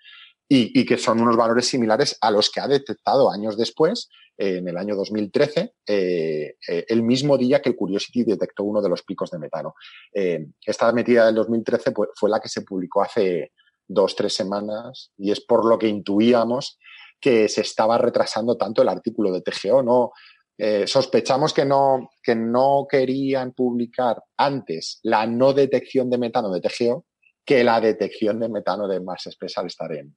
y, 0.52 0.84
que 0.84 0.96
son 0.96 1.20
unos 1.20 1.36
valores 1.36 1.66
similares 1.66 2.18
a 2.20 2.32
los 2.32 2.50
que 2.50 2.58
ha 2.58 2.66
detectado 2.66 3.30
años 3.30 3.56
después, 3.56 4.08
en 4.36 4.66
el 4.66 4.76
año 4.78 4.96
2013, 4.96 5.74
eh, 5.86 6.56
eh, 6.66 6.84
el 6.88 7.04
mismo 7.04 7.38
día 7.38 7.62
que 7.62 7.76
Curiosity 7.76 8.24
detectó 8.24 8.64
uno 8.64 8.82
de 8.82 8.88
los 8.88 9.02
picos 9.02 9.30
de 9.30 9.38
metano. 9.38 9.74
esta 10.12 10.90
medida 10.92 11.26
del 11.26 11.36
2013 11.36 11.92
pues, 11.92 12.10
fue 12.16 12.30
la 12.30 12.40
que 12.40 12.48
se 12.48 12.62
publicó 12.62 13.02
hace 13.02 13.52
dos, 13.86 14.16
tres 14.16 14.34
semanas, 14.34 15.12
y 15.18 15.30
es 15.30 15.40
por 15.40 15.64
lo 15.64 15.78
que 15.78 15.88
intuíamos 15.88 16.78
que 17.20 17.48
se 17.48 17.60
estaba 17.60 17.98
retrasando 17.98 18.56
tanto 18.56 18.82
el 18.82 18.88
artículo 18.88 19.30
de 19.32 19.42
TGO, 19.42 19.82
¿no? 19.82 20.12
Eh, 20.56 20.86
sospechamos 20.86 21.54
que 21.54 21.64
no, 21.64 22.10
que 22.22 22.34
no 22.34 22.86
querían 22.88 23.52
publicar 23.52 24.22
antes 24.36 25.00
la 25.02 25.26
no 25.26 25.52
detección 25.52 26.10
de 26.10 26.18
metano 26.18 26.52
de 26.52 26.60
TGO 26.60 27.06
que 27.44 27.64
la 27.64 27.80
detección 27.80 28.38
de 28.38 28.48
metano 28.48 28.86
de 28.86 29.00
Mars 29.00 29.26
Express 29.26 29.56
al 29.58 29.66
estar 29.66 29.90
en, 29.92 30.14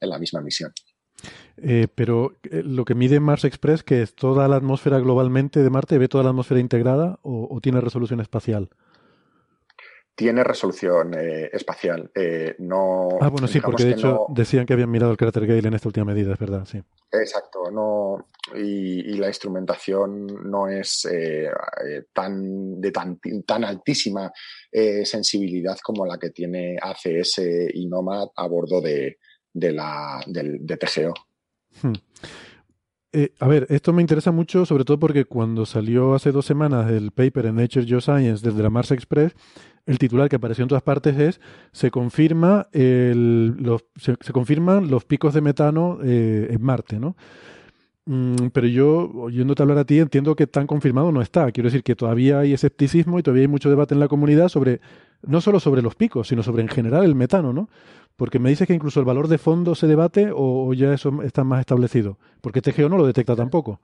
la 0.00 0.18
misma 0.18 0.40
misión. 0.40 0.72
Eh, 1.56 1.86
pero 1.94 2.32
eh, 2.42 2.62
lo 2.64 2.84
que 2.84 2.94
mide 2.94 3.20
Mars 3.20 3.44
Express, 3.44 3.82
que 3.82 4.02
es 4.02 4.14
toda 4.14 4.48
la 4.48 4.56
atmósfera 4.56 4.98
globalmente 4.98 5.62
de 5.62 5.70
Marte, 5.70 5.96
¿ve 5.96 6.08
toda 6.08 6.24
la 6.24 6.30
atmósfera 6.30 6.60
integrada 6.60 7.20
o 7.22 7.58
tiene 7.62 7.80
resolución 7.80 8.20
espacial? 8.20 8.70
Tiene 10.14 10.44
resolución 10.44 11.14
eh, 11.14 11.50
espacial. 11.52 12.10
Eh, 12.14 12.54
no, 12.58 13.08
ah, 13.20 13.28
bueno, 13.28 13.48
sí, 13.48 13.60
porque 13.60 13.84
de 13.84 13.92
hecho 13.92 14.26
decían 14.28 14.64
que 14.64 14.72
habían 14.72 14.90
mirado 14.90 15.10
el 15.10 15.16
cráter 15.16 15.46
Gale 15.46 15.66
en 15.66 15.74
esta 15.74 15.88
última 15.88 16.06
medida, 16.06 16.32
es 16.32 16.38
verdad, 16.38 16.64
sí. 16.64 16.80
Exacto, 17.10 17.70
no, 17.70 18.28
y, 18.54 19.14
la 19.14 19.28
instrumentación 19.28 20.26
no 20.50 20.68
es 20.68 21.06
eh, 21.10 21.48
tan, 22.12 22.80
de 22.80 22.90
tan, 22.90 23.20
tan 23.46 23.64
altísima 23.64 24.32
sensibilidad 25.04 25.78
como 25.82 26.04
la 26.04 26.18
que 26.18 26.30
tiene 26.30 26.76
ACS 26.80 27.40
y 27.72 27.86
Nomad 27.86 28.28
a 28.34 28.46
bordo 28.48 28.80
de, 28.80 29.18
de 29.52 29.72
la, 29.72 30.20
del, 30.26 30.66
de 30.66 30.76
TGO. 30.76 31.14
Hmm. 31.80 31.94
a 33.38 33.48
ver, 33.48 33.66
esto 33.70 33.92
me 33.92 34.02
interesa 34.02 34.32
mucho, 34.32 34.66
sobre 34.66 34.84
todo 34.84 34.98
porque 34.98 35.24
cuando 35.24 35.66
salió 35.66 36.14
hace 36.14 36.32
dos 36.32 36.46
semanas 36.46 36.90
el 36.90 37.12
paper 37.12 37.46
en 37.46 37.56
Nature 37.56 37.86
Geoscience 37.86 38.44
desde 38.44 38.62
la 38.62 38.70
Mars 38.70 38.90
Express, 38.90 39.34
el 39.86 39.98
titular 39.98 40.28
que 40.28 40.36
apareció 40.36 40.62
en 40.62 40.68
todas 40.68 40.82
partes 40.82 41.18
es 41.18 41.40
se 41.72 41.90
confirma 41.90 42.68
los, 42.72 43.84
se, 43.96 44.16
confirman 44.32 44.90
los 44.90 45.04
picos 45.04 45.34
de 45.34 45.40
metano 45.40 45.98
eh, 46.02 46.48
en 46.50 46.62
Marte, 46.62 46.98
¿no? 46.98 47.16
Mm, 48.06 48.48
pero 48.52 48.66
yo, 48.66 49.10
oyéndote 49.14 49.62
hablar 49.62 49.78
a 49.78 49.84
ti, 49.84 49.98
entiendo 49.98 50.36
que 50.36 50.46
tan 50.46 50.66
confirmado 50.66 51.10
no 51.10 51.22
está. 51.22 51.50
Quiero 51.52 51.68
decir 51.68 51.82
que 51.82 51.96
todavía 51.96 52.40
hay 52.40 52.52
escepticismo 52.52 53.18
y 53.18 53.22
todavía 53.22 53.42
hay 53.42 53.48
mucho 53.48 53.70
debate 53.70 53.94
en 53.94 54.00
la 54.00 54.08
comunidad 54.08 54.48
sobre, 54.48 54.80
no 55.22 55.40
solo 55.40 55.58
sobre 55.58 55.80
los 55.82 55.94
picos, 55.94 56.28
sino 56.28 56.42
sobre 56.42 56.62
en 56.62 56.68
general 56.68 57.04
el 57.04 57.14
metano, 57.14 57.52
¿no? 57.52 57.68
Porque 58.16 58.38
me 58.38 58.50
dices 58.50 58.66
que 58.68 58.74
incluso 58.74 59.00
el 59.00 59.06
valor 59.06 59.28
de 59.28 59.38
fondo 59.38 59.74
se 59.74 59.86
debate 59.86 60.30
o, 60.34 60.72
ya 60.74 60.92
eso 60.92 61.22
está 61.22 61.44
más 61.44 61.60
establecido. 61.60 62.18
Porque 62.40 62.60
TGO 62.60 62.88
no 62.88 62.98
lo 62.98 63.06
detecta 63.06 63.34
tampoco. 63.34 63.80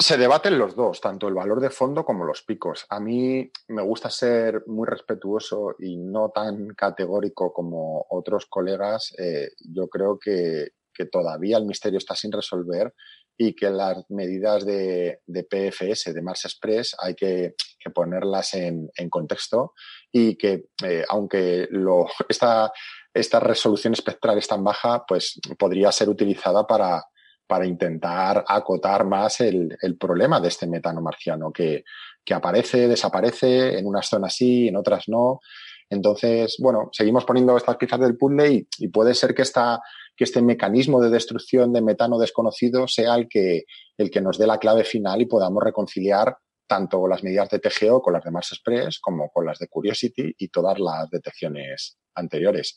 Se 0.00 0.16
debaten 0.16 0.58
los 0.58 0.76
dos, 0.76 1.00
tanto 1.00 1.26
el 1.26 1.34
valor 1.34 1.60
de 1.60 1.70
fondo 1.70 2.04
como 2.04 2.24
los 2.24 2.42
picos. 2.42 2.86
A 2.88 3.00
mí 3.00 3.50
me 3.66 3.82
gusta 3.82 4.10
ser 4.10 4.62
muy 4.68 4.86
respetuoso 4.86 5.74
y 5.76 5.96
no 5.96 6.30
tan 6.30 6.68
categórico 6.68 7.52
como 7.52 8.06
otros 8.08 8.46
colegas. 8.46 9.12
Eh, 9.18 9.50
yo 9.58 9.88
creo 9.88 10.16
que, 10.18 10.68
todavía 11.12 11.58
el 11.58 11.64
misterio 11.64 11.98
está 11.98 12.16
sin 12.16 12.32
resolver 12.32 12.92
y 13.36 13.54
que 13.54 13.70
las 13.70 14.04
medidas 14.08 14.66
de, 14.66 15.20
PFS, 15.28 16.12
de 16.12 16.22
Mars 16.22 16.44
Express, 16.44 16.96
hay 16.98 17.14
que, 17.14 17.54
ponerlas 17.94 18.54
en, 18.54 18.90
contexto 19.08 19.74
y 20.10 20.36
que 20.36 20.66
eh, 20.84 21.04
aunque 21.08 21.68
esta, 22.28 22.72
esta 23.14 23.40
resolución 23.40 23.92
espectral 23.92 24.38
es 24.38 24.48
tan 24.48 24.64
baja, 24.64 25.04
pues 25.06 25.40
podría 25.56 25.92
ser 25.92 26.08
utilizada 26.08 26.66
para, 26.66 27.04
para 27.48 27.66
intentar 27.66 28.44
acotar 28.46 29.04
más 29.06 29.40
el, 29.40 29.76
problema 29.98 30.38
de 30.38 30.48
este 30.48 30.66
metano 30.66 31.00
marciano 31.00 31.50
que, 31.50 31.82
aparece, 32.30 32.86
desaparece, 32.86 33.78
en 33.78 33.86
unas 33.86 34.06
zonas 34.06 34.34
sí, 34.34 34.68
en 34.68 34.76
otras 34.76 35.08
no. 35.08 35.40
Entonces, 35.88 36.56
bueno, 36.60 36.90
seguimos 36.92 37.24
poniendo 37.24 37.56
estas 37.56 37.78
piezas 37.78 38.00
del 38.00 38.18
puzzle 38.18 38.66
y, 38.78 38.88
puede 38.88 39.14
ser 39.14 39.34
que, 39.34 39.40
esta, 39.40 39.80
que 40.14 40.24
este 40.24 40.42
mecanismo 40.42 41.00
de 41.00 41.08
destrucción 41.08 41.72
de 41.72 41.80
metano 41.80 42.18
desconocido 42.18 42.86
sea 42.86 43.14
el 43.14 43.28
que, 43.28 43.64
el 43.96 44.10
que 44.10 44.20
nos 44.20 44.36
dé 44.36 44.46
la 44.46 44.58
clave 44.58 44.84
final 44.84 45.22
y 45.22 45.26
podamos 45.26 45.64
reconciliar 45.64 46.36
tanto 46.66 47.08
las 47.08 47.24
medidas 47.24 47.48
de 47.48 47.60
TGO 47.60 48.02
con 48.02 48.12
las 48.12 48.22
de 48.22 48.30
Mars 48.30 48.52
Express 48.52 49.00
como 49.00 49.30
con 49.30 49.46
las 49.46 49.58
de 49.58 49.68
Curiosity 49.68 50.34
y 50.36 50.48
todas 50.48 50.78
las 50.78 51.08
detecciones 51.08 51.96
anteriores. 52.14 52.76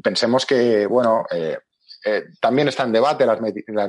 Pensemos 0.00 0.46
que, 0.46 0.86
bueno, 0.86 1.24
eh, 1.32 1.58
eh, 2.08 2.26
también 2.40 2.68
está 2.68 2.84
en 2.84 2.92
debate 2.92 3.26
las, 3.26 3.40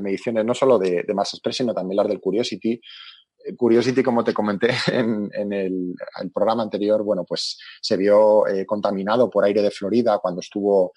mediciones 0.01 0.43
no 0.43 0.55
solo 0.55 0.79
de, 0.79 1.03
de, 1.03 1.13
Mass 1.13 1.35
Express, 1.35 1.57
sino 1.57 1.71
también 1.71 1.97
las 1.97 2.07
del 2.07 2.19
Curiosity. 2.19 2.71
Eh, 2.71 3.55
Curiosity, 3.55 4.01
como 4.01 4.23
te 4.23 4.33
comenté 4.33 4.69
en, 4.87 5.53
el, 5.53 5.93
programa 6.33 6.63
anterior, 6.63 7.03
bueno, 7.03 7.25
pues 7.25 7.59
se 7.79 7.95
vio 7.95 8.47
eh, 8.47 8.65
contaminado 8.65 9.29
por 9.29 9.45
aire 9.45 9.61
de 9.61 9.69
Florida 9.69 10.17
cuando 10.17 10.41
estuvo 10.41 10.93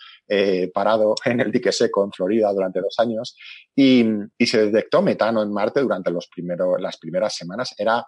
parado 0.73 1.15
en 1.27 1.41
el 1.41 1.53
dique 1.53 1.73
seco 1.73 2.03
en 2.05 2.13
Florida 2.13 2.51
durante 2.55 2.81
dos 2.81 2.99
años 2.99 3.37
y, 3.77 4.03
y, 4.39 4.47
se 4.47 4.67
detectó 4.67 5.03
metano 5.03 5.43
en 5.43 5.53
Marte 5.53 5.81
durante 5.81 6.11
los 6.11 6.27
primeros, 6.29 6.81
las 6.81 6.97
primeras 6.97 7.35
semanas. 7.35 7.75
Era 7.77 8.03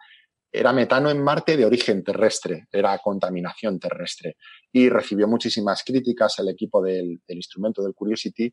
era 0.52 0.72
metano 0.74 1.08
en 1.10 1.22
Marte 1.22 1.56
de 1.56 1.64
origen 1.64 2.04
terrestre, 2.04 2.66
era 2.70 2.98
contaminación 2.98 3.80
terrestre. 3.80 4.36
Y 4.70 4.90
recibió 4.90 5.26
muchísimas 5.26 5.82
críticas 5.82 6.38
el 6.40 6.50
equipo 6.50 6.82
del, 6.82 7.22
instrumento 7.28 7.82
del 7.82 7.94
Curiosity, 7.94 8.52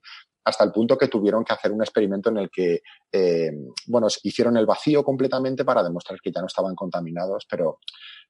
hasta 0.49 0.63
el 0.63 0.71
punto 0.71 0.97
que 0.97 1.07
tuvieron 1.07 1.43
que 1.43 1.53
hacer 1.53 1.71
un 1.71 1.81
experimento 1.81 2.29
en 2.29 2.37
el 2.37 2.49
que, 2.49 2.81
eh, 3.11 3.51
bueno, 3.87 4.07
hicieron 4.23 4.57
el 4.57 4.65
vacío 4.65 5.03
completamente 5.03 5.63
para 5.63 5.83
demostrar 5.83 6.19
que 6.21 6.31
ya 6.31 6.41
no 6.41 6.47
estaban 6.47 6.75
contaminados. 6.75 7.45
Pero, 7.49 7.79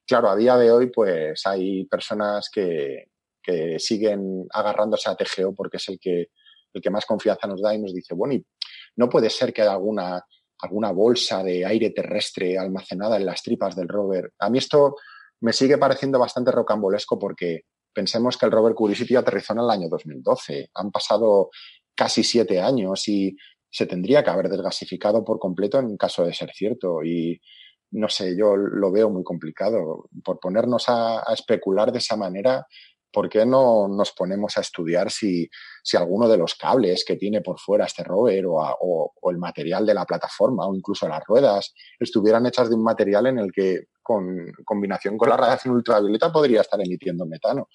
claro, 0.05 0.29
a 0.29 0.35
día 0.35 0.57
de 0.57 0.71
hoy, 0.71 0.91
pues 0.91 1.45
hay 1.45 1.85
personas 1.85 2.49
que, 2.53 3.05
siguen 3.79 4.45
agarrándose 4.53 5.09
a 5.09 5.15
TGO 5.15 5.55
porque 5.55 5.77
es 5.77 5.89
el 5.89 5.97
que, 5.99 6.27
el 6.71 6.81
que 6.83 6.89
más 6.91 7.03
confianza 7.07 7.47
nos 7.47 7.63
da 7.63 7.73
y 7.73 7.79
nos 7.79 7.95
dice, 7.95 8.13
bueno, 8.13 8.35
y 8.35 8.45
no 8.95 9.09
puede 9.09 9.27
ser 9.31 9.51
que 9.51 9.63
haya 9.63 9.71
alguna 9.71 10.23
alguna 10.59 10.91
bolsa 10.91 11.43
de 11.43 11.65
aire 11.65 11.91
terrestre 11.91 12.57
almacenada 12.57 13.17
en 13.17 13.25
las 13.25 13.41
tripas 13.41 13.75
del 13.75 13.87
rover. 13.87 14.33
A 14.39 14.49
mí 14.49 14.57
esto 14.57 14.95
me 15.41 15.53
sigue 15.53 15.77
pareciendo 15.77 16.19
bastante 16.19 16.51
rocambolesco 16.51 17.17
porque 17.17 17.61
pensemos 17.93 18.37
que 18.37 18.45
el 18.45 18.51
rover 18.51 18.73
Curiosity 18.73 19.15
aterrizó 19.15 19.53
en 19.53 19.59
el 19.59 19.69
año 19.69 19.87
2012. 19.89 20.69
Han 20.75 20.91
pasado 20.91 21.49
casi 21.99 22.23
siete 22.23 22.61
años 22.61 23.09
y 23.09 23.35
se 23.69 23.85
tendría 23.85 24.23
que 24.23 24.29
haber 24.29 24.47
desgasificado 24.47 25.25
por 25.25 25.37
completo 25.37 25.79
en 25.79 25.97
caso 25.97 26.23
de 26.23 26.33
ser 26.33 26.49
cierto. 26.53 27.03
Y 27.03 27.41
no 27.91 28.07
sé, 28.07 28.37
yo 28.37 28.55
lo 28.55 28.89
veo 28.89 29.09
muy 29.09 29.25
complicado. 29.25 30.07
Por 30.23 30.39
ponernos 30.39 30.85
a, 30.87 31.21
especular 31.33 31.91
de 31.91 31.97
esa 31.97 32.15
manera, 32.15 32.65
¿por 33.11 33.27
qué 33.27 33.45
no 33.45 33.89
nos 33.89 34.13
ponemos 34.13 34.57
a 34.57 34.61
estudiar 34.61 35.11
si, 35.11 35.49
si 35.83 35.97
alguno 35.97 36.29
de 36.29 36.37
los 36.37 36.55
cables 36.55 37.03
que 37.05 37.17
tiene 37.17 37.41
por 37.41 37.59
fuera 37.59 37.83
este 37.83 38.05
rover 38.05 38.45
o, 38.47 39.11
el 39.29 39.37
material 39.37 39.85
de 39.85 39.93
la 39.93 40.05
plataforma 40.05 40.67
o 40.67 40.73
incluso 40.73 41.05
las 41.09 41.25
ruedas 41.27 41.73
estuvieran 41.99 42.45
hechas 42.45 42.69
de 42.69 42.75
un 42.75 42.83
material 42.83 43.27
en 43.27 43.39
el 43.39 43.51
que 43.51 43.87
con 44.01 44.53
combinación 44.63 45.17
con 45.17 45.27
la 45.27 45.35
radiación 45.35 45.75
ultravioleta 45.75 46.31
podría 46.31 46.61
estar 46.61 46.79
emitiendo 46.79 47.25
metano? 47.25 47.67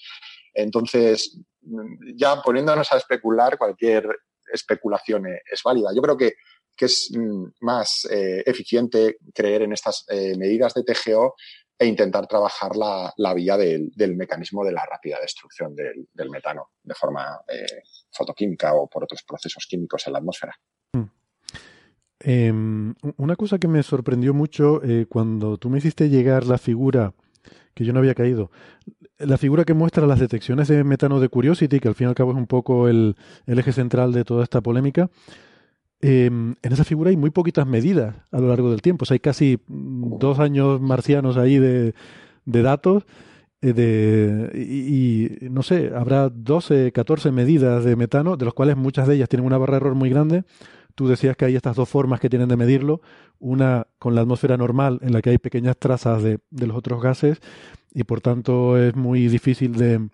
Entonces, 0.55 1.39
ya 2.17 2.43
poniéndonos 2.43 2.93
a 2.93 2.97
especular, 2.97 3.57
cualquier 3.59 4.09
especulación 4.53 5.27
es 5.27 5.63
válida. 5.63 5.91
Yo 5.95 6.03
creo 6.03 6.17
que, 6.17 6.35
es 6.79 7.11
mm, 7.17 7.45
más 7.61 8.07
eh, 8.11 8.43
eficiente 8.45 9.17
creer 9.33 9.63
en 9.63 9.73
estas 9.73 10.05
eh, 10.09 10.37
medidas 10.37 10.75
de 10.75 10.83
TGO 10.83 11.35
e 11.79 11.87
intentar 11.87 12.27
trabajar 12.27 12.73
la, 12.77 13.35
vía 13.35 13.57
del, 13.57 14.17
mecanismo 14.17 14.65
de 14.65 14.73
la 14.73 14.85
rápida 14.85 15.19
destrucción 15.21 15.75
del, 15.75 16.31
metano 16.31 16.71
de 16.83 16.95
forma 16.95 17.41
eh, 17.49 17.83
fotoquímica 18.11 18.75
o 18.75 18.89
por 18.89 19.05
otros 19.05 19.23
procesos 19.23 19.67
químicos 19.69 20.07
en 20.07 20.13
la 20.13 20.19
atmósfera. 20.19 20.55
Hmm. 20.93 21.05
Em, 22.21 22.95
una 23.17 23.37
cosa 23.37 23.59
que 23.59 23.69
me 23.69 23.83
sorprendió 23.83 24.35
mucho 24.35 24.81
cuando 25.09 25.59
tú 25.59 25.71
me 25.71 25.79
hiciste 25.79 26.09
llegar 26.09 26.45
la 26.45 26.59
figura, 26.59 27.15
que 27.75 27.85
yo 27.85 27.93
no 27.93 27.99
había 27.99 28.15
caído, 28.15 28.51
la 29.19 29.39
figura 29.39 29.65
que 29.65 29.75
muestra 29.75 30.07
las 30.07 30.21
detecciones 30.21 30.69
de 30.69 30.85
metano 30.85 31.21
de 31.21 31.29
Curiosity, 31.29 31.81
que 31.81 31.89
al 31.89 31.95
fin 31.95 32.07
y 32.07 32.09
al 32.09 32.15
cabo 32.15 32.33
es 32.33 32.37
un 32.37 32.47
poco 32.47 32.89
el 32.89 33.17
eje 33.47 33.73
central 33.73 34.13
de 34.13 34.25
toda 34.25 34.43
esta 34.43 34.61
polémica, 34.61 35.11
Em, 36.07 36.55
en 36.61 36.73
esa 36.73 36.85
figura 36.85 37.09
hay 37.09 37.17
muy 37.17 37.31
poquitas 37.31 37.67
medidas 37.67 38.15
a 38.31 38.39
lo 38.39 38.49
largo 38.49 38.71
del 38.71 38.83
tiempo. 38.83 39.05
O 39.05 39.07
sea, 39.07 39.15
hay 39.15 39.21
casi 39.21 39.59
mm, 39.67 40.19
dos 40.19 40.39
años 40.39 40.79
marcianos 40.79 41.39
ahí 41.39 41.57
de, 41.59 41.95
datos. 42.45 43.05
Eh, 43.63 43.73
de, 43.73 44.51
y, 44.55 45.49
no 45.49 45.63
sé, 45.63 45.93
habrá 45.97 46.29
12, 46.29 46.93
14 46.93 47.33
medidas 47.33 47.85
de 47.85 47.97
metano, 47.97 48.37
de 48.37 48.45
las 48.45 48.53
cuales 48.53 48.77
muchas 48.77 49.09
de 49.09 49.15
ellas 49.15 49.31
tienen 49.31 49.47
una 49.47 49.57
barra 49.57 49.73
de 49.73 49.77
error 49.79 49.95
muy 49.95 50.11
grande. 50.11 50.45
Tú 50.95 51.09
decías 51.09 51.39
que 51.39 51.47
hay 51.47 51.57
estas 51.57 51.75
dos 51.75 51.89
formas 51.89 52.21
que 52.21 52.29
tienen 52.29 52.51
de 52.51 52.59
medirlo, 52.59 53.01
una 53.39 53.87
con 53.99 54.15
la 54.15 54.21
atmósfera 54.21 54.59
normal, 54.59 54.99
en 55.01 55.15
la 55.15 55.23
que 55.23 55.31
hay 55.31 55.39
pequeñas 55.39 55.79
trazas 55.79 56.23
de, 56.23 56.39
de 56.51 56.67
los 56.67 56.77
otros 56.77 57.03
gases, 57.03 57.41
y 57.95 58.05
por 58.05 58.21
tanto 58.21 58.77
es 58.77 58.95
muy 58.95 59.29
difícil 59.29 59.73
de, 59.77 60.09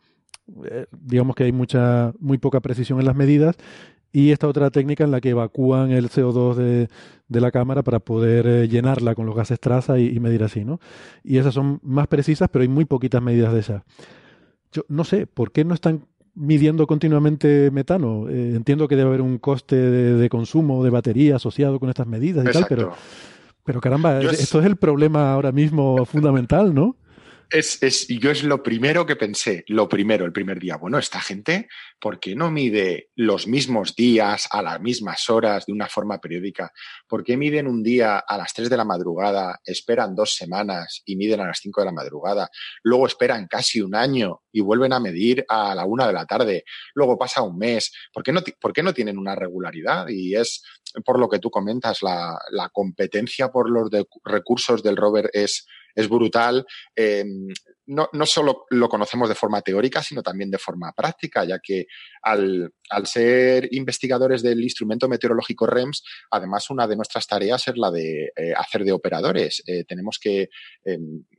eh, 0.65 0.86
digamos 0.93 1.35
que 1.35 1.44
hay 1.44 1.52
mucha, 1.52 2.12
muy 2.20 2.39
poca 2.39 2.61
precisión 2.61 3.01
en 3.01 3.07
las 3.07 3.16
medidas 3.16 3.57
y 4.12 4.32
esta 4.32 4.48
otra 4.48 4.70
técnica 4.70 5.05
en 5.05 5.12
la 5.12 5.20
que 5.20 5.31
evacúan 5.31 5.90
el 5.93 6.11
CO2 6.11 6.55
de, 6.55 6.89
de 7.28 7.40
la 7.40 7.51
cámara 7.51 7.82
para 7.82 8.01
poder 8.01 8.47
eh, 8.47 8.69
llenarla 8.69 9.15
con 9.15 9.27
los 9.27 9.36
gases 9.36 9.61
traza 9.61 9.98
y, 9.98 10.09
y, 10.09 10.20
medir 10.20 10.43
así, 10.43 10.65
¿no? 10.65 10.81
Y 11.23 11.39
esas 11.39 11.55
son 11.55 11.81
más 11.82 12.09
precisas, 12.09 12.48
pero 12.51 12.62
hay 12.62 12.69
muy 12.69 12.85
poquitas 12.85 13.23
medidas 13.23 13.52
de 13.52 13.61
esas. 13.61 13.82
Yo 14.73 14.85
no 14.89 15.05
sé, 15.05 15.27
¿por 15.27 15.52
qué 15.52 15.65
no 15.65 15.74
están 15.74 16.07
midiendo 16.35 16.86
continuamente 16.86 17.70
metano? 17.70 18.28
Eh, 18.28 18.52
entiendo 18.57 18.89
que 18.89 18.97
debe 18.97 19.09
haber 19.09 19.23
un 19.23 19.39
coste 19.39 19.77
de, 19.77 20.15
de, 20.16 20.28
consumo 20.28 20.82
de 20.82 20.90
batería 20.90 21.36
asociado 21.36 21.78
con 21.78 21.89
estas 21.89 22.07
medidas 22.07 22.44
y 22.44 22.48
Exacto. 22.48 22.69
tal, 22.69 22.77
pero, 22.77 22.93
pero 23.65 23.81
caramba, 23.81 24.20
Yo 24.20 24.31
esto 24.31 24.59
es 24.59 24.66
el 24.66 24.77
problema 24.77 25.32
ahora 25.32 25.52
mismo 25.52 26.05
fundamental, 26.05 26.74
¿no? 26.74 26.97
Es, 27.53 27.83
es, 27.83 28.07
yo 28.07 28.31
es 28.31 28.45
lo 28.45 28.63
primero 28.63 29.05
que 29.05 29.17
pensé, 29.17 29.65
lo 29.67 29.89
primero, 29.89 30.25
el 30.25 30.33
primer 30.33 30.61
día. 30.61 30.77
Bueno, 30.77 30.99
esta 30.99 31.21
gente, 31.21 31.69
¿por 31.99 32.21
qué 32.21 32.37
no 32.37 32.49
mide 32.53 33.11
los 33.17 33.49
mismos 33.49 33.97
días 33.97 34.47
a 34.53 34.63
las 34.63 34.81
mismas 34.81 35.29
horas 35.29 35.67
de 35.67 35.73
una 35.73 35.89
forma 35.89 36.21
periódica? 36.21 36.73
¿Por 37.09 37.25
qué 37.25 37.37
miden 37.37 37.67
un 37.67 37.83
día 37.83 38.19
a 38.19 38.39
las 38.39 38.55
3 38.55 38.71
de 38.71 38.77
la 38.77 38.85
madrugada, 38.85 39.59
esperan 39.65 40.15
dos 40.15 40.37
semanas 40.37 41.03
y 41.05 41.17
miden 41.17 41.41
a 41.41 41.47
las 41.49 41.59
5 41.59 41.81
de 41.81 41.87
la 41.87 41.93
madrugada? 41.93 42.49
Luego 42.85 43.09
esperan 43.09 43.49
casi 43.49 43.81
un 43.81 43.97
año 43.97 44.43
y 44.53 44.61
vuelven 44.61 44.93
a 44.93 45.01
medir 45.01 45.45
a 45.49 45.75
la 45.75 45.85
1 45.87 46.07
de 46.07 46.13
la 46.13 46.27
tarde. 46.27 46.63
Luego 46.95 47.19
pasa 47.19 47.43
un 47.43 47.59
mes. 47.59 47.93
¿Por 48.13 48.23
qué 48.23 48.33
no, 48.33 48.43
por 48.61 48.73
qué 48.73 48.85
no 48.85 48.95
tienen 48.95 49.19
una 49.19 49.35
regularidad? 49.35 50.07
Y 50.07 50.37
es 50.37 50.63
por 51.05 51.19
lo 51.19 51.29
que 51.29 51.41
tú 51.41 51.51
comentas, 51.51 52.01
la, 52.03 52.39
la 52.53 52.69
competencia 52.69 53.49
por 53.49 53.69
los 53.69 53.91
recursos 54.25 54.85
del 54.85 54.97
rover 54.97 55.31
es 55.33 55.67
es 55.95 56.09
brutal. 56.09 56.67
Eh, 56.97 57.25
no, 57.86 58.09
no, 58.12 58.27
solo 58.27 58.66
lo 58.70 58.89
conocemos 58.89 59.28
de 59.28 59.35
forma 59.35 59.62
teórica, 59.62 60.02
sino 60.02 60.23
también 60.23 60.51
de 60.51 60.59
forma 60.59 60.93
práctica, 60.93 61.44
ya 61.44 61.59
que 61.59 61.86
al, 62.23 62.73
al, 62.90 63.07
ser 63.07 63.69
investigadores 63.73 64.43
del 64.43 64.62
instrumento 64.62 65.09
meteorológico 65.09 65.66
REMS, 65.66 66.02
además 66.31 66.70
una 66.70 66.86
de 66.86 66.97
nuestras 66.97 67.27
tareas 67.27 67.66
es 67.69 67.77
la 67.77 67.90
de 67.90 68.32
eh, 68.36 68.52
hacer 68.57 68.85
de 68.85 68.93
operadores. 68.93 69.62
Eh, 69.66 69.85
tenemos 69.85 70.19
que, 70.20 70.48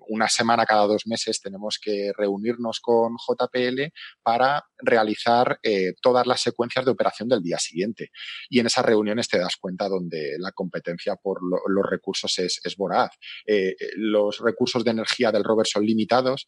una 0.08 0.28
semana 0.28 0.66
cada 0.66 0.88
dos 0.88 1.08
meses, 1.08 1.40
tenemos 1.42 1.80
que 1.82 2.12
reunirnos 2.18 2.80
con 2.82 3.16
JPL 3.16 3.94
para 4.24 4.66
realizar 4.78 5.60
eh, 5.64 5.94
todas 6.02 6.28
las 6.28 6.42
secuencias 6.42 6.86
de 6.86 6.92
operación 6.92 7.30
del 7.30 7.42
día 7.42 7.60
siguiente. 7.60 8.10
Y 8.50 8.60
en 8.60 8.66
esas 8.66 8.86
reuniones 8.86 9.30
te 9.30 9.40
das 9.40 9.56
cuenta 9.56 9.88
donde 9.88 10.36
la 10.38 10.52
competencia 10.52 11.16
por 11.16 11.40
lo, 11.42 11.60
los 11.68 11.90
recursos 11.90 12.38
es, 12.40 12.60
es 12.64 12.76
voraz. 12.76 13.12
Los 13.96 14.40
recursos 14.40 14.84
de 14.84 14.92
energía 14.92 15.32
del 15.32 15.44
rover 15.44 15.68
son 15.68 15.86
limitados. 15.86 16.41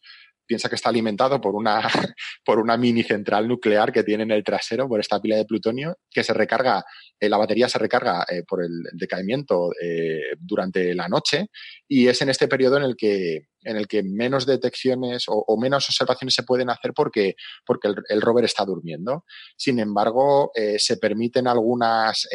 Piensa 0.46 0.68
que 0.68 0.74
está 0.74 0.90
alimentado 0.90 1.40
por 1.40 1.54
una, 1.54 1.80
por 2.44 2.58
una 2.58 2.76
mini 2.76 3.02
central 3.02 3.48
nuclear 3.48 3.92
que 3.92 4.02
tiene 4.02 4.24
en 4.24 4.30
el 4.30 4.44
trasero, 4.44 4.88
por 4.88 5.00
esta 5.00 5.20
pila 5.20 5.36
de 5.36 5.46
plutonio, 5.46 5.96
que 6.10 6.22
se 6.22 6.34
recarga, 6.34 6.84
eh, 7.18 7.28
la 7.30 7.38
batería 7.38 7.68
se 7.68 7.78
recarga 7.78 8.26
eh, 8.28 8.42
por 8.46 8.62
el 8.62 8.82
decaimiento 8.92 9.70
eh, 9.80 10.34
durante 10.38 10.94
la 10.94 11.08
noche 11.08 11.46
y 11.88 12.08
es 12.08 12.20
en 12.20 12.28
este 12.28 12.46
periodo 12.46 12.76
en 12.76 12.82
el 12.82 12.94
que, 12.94 13.48
en 13.62 13.76
el 13.78 13.86
que 13.86 14.02
menos 14.02 14.44
detecciones 14.44 15.24
o, 15.28 15.56
menos 15.58 15.88
observaciones 15.88 16.34
se 16.34 16.42
pueden 16.42 16.68
hacer 16.68 16.92
porque, 16.94 17.36
porque 17.64 17.88
el, 18.08 18.20
rover 18.20 18.44
está 18.44 18.66
durmiendo. 18.66 19.24
Sin 19.56 19.78
embargo, 19.78 20.50
se 20.76 20.98
permiten 20.98 21.46
algunas 21.46 22.28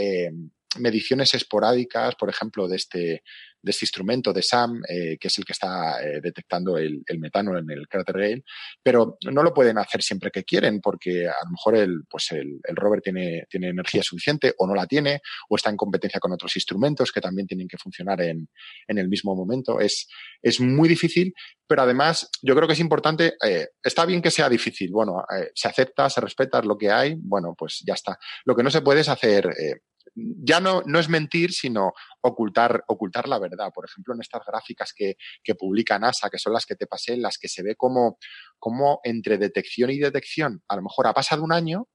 mediciones 0.78 1.34
esporádicas, 1.34 2.16
por 2.16 2.30
ejemplo, 2.30 2.68
de 2.68 2.76
este, 2.76 3.24
de 3.62 3.72
este 3.72 3.86
instrumento 3.86 4.32
de 4.32 4.42
SAM, 4.42 4.82
eh, 4.88 5.18
que 5.20 5.28
es 5.28 5.38
el 5.38 5.46
que 5.46 5.54
está 5.54 6.02
eh, 6.02 6.22
detectando 6.22 6.78
el, 6.78 7.02
el, 7.06 7.20
metano 7.20 7.58
en 7.58 7.70
el 7.70 7.88
cráter 7.88 8.18
Gale, 8.18 8.44
pero 8.82 9.18
no 9.32 9.44
lo 9.44 9.54
pueden 9.54 9.78
hacer 9.78 10.02
siempre 10.02 10.32
que 10.32 10.44
quieren, 10.44 10.80
porque 10.80 11.28
a 11.28 11.44
lo 11.46 11.52
mejor 11.52 11.76
el, 11.76 12.04
pues 12.10 12.32
el, 12.32 12.60
el, 12.64 12.76
rover 12.76 13.02
tiene, 13.02 13.46
tiene 13.50 13.70
energía 13.70 14.04
suficiente 14.04 14.54
o 14.58 14.68
no 14.68 14.76
la 14.76 14.86
tiene, 14.86 15.22
o 15.50 15.56
está 15.56 15.70
en 15.70 15.78
competencia 15.78 16.20
con 16.20 16.32
otros 16.32 16.56
instrumentos 16.56 17.12
que 17.12 17.22
también 17.22 17.48
tienen 17.48 17.68
que 17.68 17.78
funcionar 17.78 18.22
en, 18.22 18.48
en 18.88 18.98
el 18.98 19.10
mismo 19.10 19.36
momento. 19.36 19.80
Es, 19.80 20.08
es 20.42 20.60
muy 20.60 20.88
difícil, 20.88 21.34
pero 21.68 21.82
además 21.82 22.30
yo 22.42 22.56
creo 22.56 22.68
que 22.68 22.74
es 22.74 22.80
importante, 22.80 23.36
eh, 23.46 23.68
está 23.84 24.06
bien 24.06 24.22
que 24.22 24.32
sea 24.32 24.50
difícil, 24.50 24.92
bueno, 24.92 25.24
eh, 25.36 25.52
se 25.54 25.68
acepta, 25.68 26.10
se 26.10 26.22
respeta 26.22 26.62
lo 26.62 26.78
que 26.78 26.90
hay, 26.90 27.16
bueno, 27.18 27.54
pues 27.58 27.84
ya 27.86 27.94
está. 27.94 28.18
Lo 28.46 28.56
que 28.56 28.64
no 28.64 28.72
se 28.72 28.82
puede 28.82 29.02
es 29.02 29.10
hacer 29.10 29.48
eh, 29.48 29.82
ya 30.16 30.60
no, 30.60 30.82
no 30.86 31.00
es 31.00 31.10
mentir, 31.10 31.52
sino 31.52 31.94
ocultar, 32.22 32.84
ocultar 32.88 33.28
la 33.28 33.40
verdad. 33.40 33.72
Por 33.74 33.86
ejemplo, 33.86 34.14
en 34.14 34.22
estas 34.22 34.42
gráficas 34.46 34.94
que, 34.96 35.16
que 35.44 35.56
publica 35.56 36.00
NASA, 36.00 36.30
que 36.30 36.40
son 36.40 36.54
las 36.54 36.66
que 36.66 36.76
te 36.76 36.88
pasé, 36.88 37.14
en 37.14 37.22
las 37.22 37.38
que 37.38 37.48
se 37.48 37.64
ve 37.64 37.76
como, 37.76 38.18
como 38.58 39.00
entre 39.04 39.38
detección 39.38 39.90
y 39.90 40.00
detección, 40.00 40.64
a 40.68 40.76
lo 40.76 40.84
mejor 40.84 41.08
ha 41.08 41.14
pasado 41.14 41.44
un 41.44 41.54
año 41.54 41.88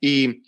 y 0.00 0.42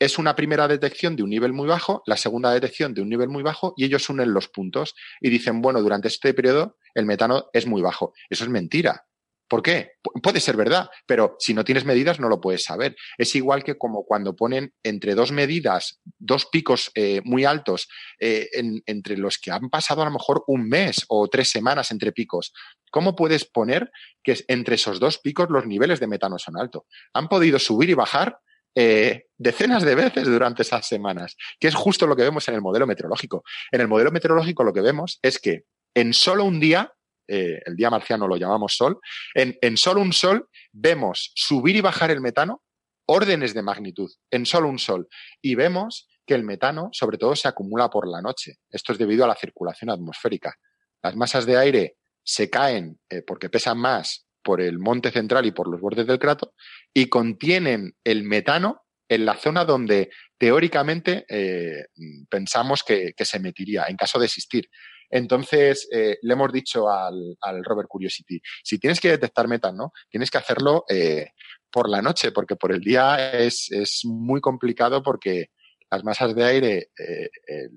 es 0.00 0.18
una 0.18 0.36
primera 0.36 0.68
detección 0.68 1.16
de 1.16 1.24
un 1.24 1.30
nivel 1.30 1.52
muy 1.52 1.66
bajo, 1.66 2.02
la 2.06 2.16
segunda 2.16 2.52
detección 2.52 2.94
de 2.94 3.02
un 3.02 3.08
nivel 3.08 3.28
muy 3.28 3.42
bajo 3.42 3.74
y 3.76 3.84
ellos 3.84 4.08
unen 4.08 4.32
los 4.32 4.48
puntos 4.48 4.94
y 5.20 5.28
dicen, 5.28 5.60
bueno, 5.60 5.82
durante 5.82 6.08
este 6.08 6.34
periodo 6.34 6.76
el 6.94 7.04
metano 7.04 7.48
es 7.52 7.66
muy 7.66 7.82
bajo. 7.82 8.12
Eso 8.30 8.44
es 8.44 8.50
mentira. 8.50 9.07
¿Por 9.48 9.62
qué? 9.62 9.92
Pu 10.02 10.12
puede 10.20 10.40
ser 10.40 10.56
verdad, 10.56 10.90
pero 11.06 11.36
si 11.38 11.54
no 11.54 11.64
tienes 11.64 11.84
medidas 11.84 12.20
no 12.20 12.28
lo 12.28 12.40
puedes 12.40 12.64
saber. 12.64 12.96
Es 13.16 13.34
igual 13.34 13.64
que 13.64 13.78
como 13.78 14.04
cuando 14.04 14.36
ponen 14.36 14.74
entre 14.82 15.14
dos 15.14 15.32
medidas, 15.32 16.00
dos 16.18 16.46
picos 16.46 16.90
eh, 16.94 17.22
muy 17.24 17.44
altos, 17.44 17.88
eh, 18.20 18.48
en, 18.52 18.82
entre 18.86 19.16
los 19.16 19.38
que 19.38 19.50
han 19.50 19.70
pasado 19.70 20.02
a 20.02 20.04
lo 20.04 20.10
mejor 20.10 20.44
un 20.46 20.68
mes 20.68 21.04
o 21.08 21.28
tres 21.28 21.50
semanas 21.50 21.90
entre 21.90 22.12
picos. 22.12 22.52
¿Cómo 22.90 23.16
puedes 23.16 23.44
poner 23.44 23.90
que 24.22 24.36
entre 24.48 24.74
esos 24.74 25.00
dos 25.00 25.18
picos 25.18 25.48
los 25.50 25.66
niveles 25.66 26.00
de 26.00 26.06
metano 26.06 26.38
son 26.38 26.58
altos? 26.58 26.82
Han 27.14 27.28
podido 27.28 27.58
subir 27.58 27.90
y 27.90 27.94
bajar 27.94 28.38
eh, 28.74 29.24
decenas 29.36 29.82
de 29.82 29.94
veces 29.94 30.24
durante 30.26 30.62
esas 30.62 30.86
semanas, 30.86 31.36
que 31.58 31.68
es 31.68 31.74
justo 31.74 32.06
lo 32.06 32.14
que 32.14 32.22
vemos 32.22 32.46
en 32.48 32.54
el 32.54 32.60
modelo 32.60 32.86
meteorológico. 32.86 33.42
En 33.72 33.80
el 33.80 33.88
modelo 33.88 34.12
meteorológico 34.12 34.62
lo 34.62 34.72
que 34.72 34.82
vemos 34.82 35.18
es 35.22 35.38
que 35.38 35.64
en 35.94 36.12
solo 36.12 36.44
un 36.44 36.60
día 36.60 36.92
eh, 37.28 37.60
el 37.64 37.76
día 37.76 37.90
marciano 37.90 38.26
lo 38.26 38.36
llamamos 38.36 38.74
sol, 38.74 38.98
en, 39.34 39.56
en, 39.60 39.76
solo 39.76 40.00
un 40.00 40.12
sol 40.12 40.48
vemos 40.72 41.32
subir 41.34 41.76
y 41.76 41.80
bajar 41.80 42.10
el 42.10 42.20
metano 42.20 42.62
órdenes 43.06 43.54
de 43.54 43.62
magnitud, 43.62 44.10
en 44.30 44.44
solo 44.44 44.68
un 44.68 44.78
sol. 44.78 45.08
Y 45.40 45.54
vemos 45.54 46.08
que 46.26 46.34
el 46.34 46.44
metano, 46.44 46.90
sobre 46.92 47.16
todo, 47.16 47.34
se 47.34 47.48
acumula 47.48 47.88
por 47.88 48.06
la 48.06 48.20
noche. 48.20 48.56
Esto 48.70 48.92
es 48.92 48.98
debido 48.98 49.24
a 49.24 49.28
la 49.28 49.34
circulación 49.34 49.90
atmosférica. 49.90 50.54
Las 51.02 51.16
masas 51.16 51.46
de 51.46 51.56
aire 51.56 51.96
se 52.22 52.50
caen 52.50 53.00
eh, 53.08 53.22
porque 53.26 53.48
pesan 53.48 53.78
más 53.78 54.26
por 54.42 54.60
el 54.60 54.78
monte 54.78 55.10
central 55.10 55.46
y 55.46 55.52
por 55.52 55.68
los 55.68 55.80
bordes 55.80 56.06
del 56.06 56.18
crato 56.18 56.52
y 56.94 57.06
contienen 57.08 57.94
el 58.04 58.24
metano 58.24 58.82
en 59.08 59.24
la 59.24 59.34
zona 59.34 59.64
donde 59.64 60.10
teóricamente 60.36 61.24
eh, 61.28 61.86
pensamos 62.28 62.82
que, 62.82 63.14
se 63.18 63.36
emitiría 63.38 63.84
en 63.88 63.96
caso 63.96 64.18
de 64.18 64.26
existir. 64.26 64.68
Entonces, 65.10 65.88
eh, 65.92 66.18
le 66.22 66.32
hemos 66.32 66.52
dicho 66.52 66.88
al, 66.88 67.36
al, 67.40 67.64
rover 67.64 67.86
Curiosity, 67.86 68.40
si 68.62 68.78
tienes 68.78 69.00
que 69.00 69.10
detectar 69.10 69.48
metano, 69.48 69.92
tienes 70.10 70.30
que 70.30 70.38
hacerlo 70.38 70.84
eh, 70.88 71.32
por 71.70 71.88
la 71.88 72.02
noche, 72.02 72.32
porque 72.32 72.56
por 72.56 72.72
el 72.72 72.80
día 72.80 73.32
es, 73.32 73.70
es 73.70 74.02
muy 74.04 74.40
complicado 74.40 75.02
porque 75.02 75.50
las 75.90 76.04
masas 76.04 76.34
de 76.34 76.44
aire 76.44 76.90
eh, 76.98 77.30
eh, 77.46 77.68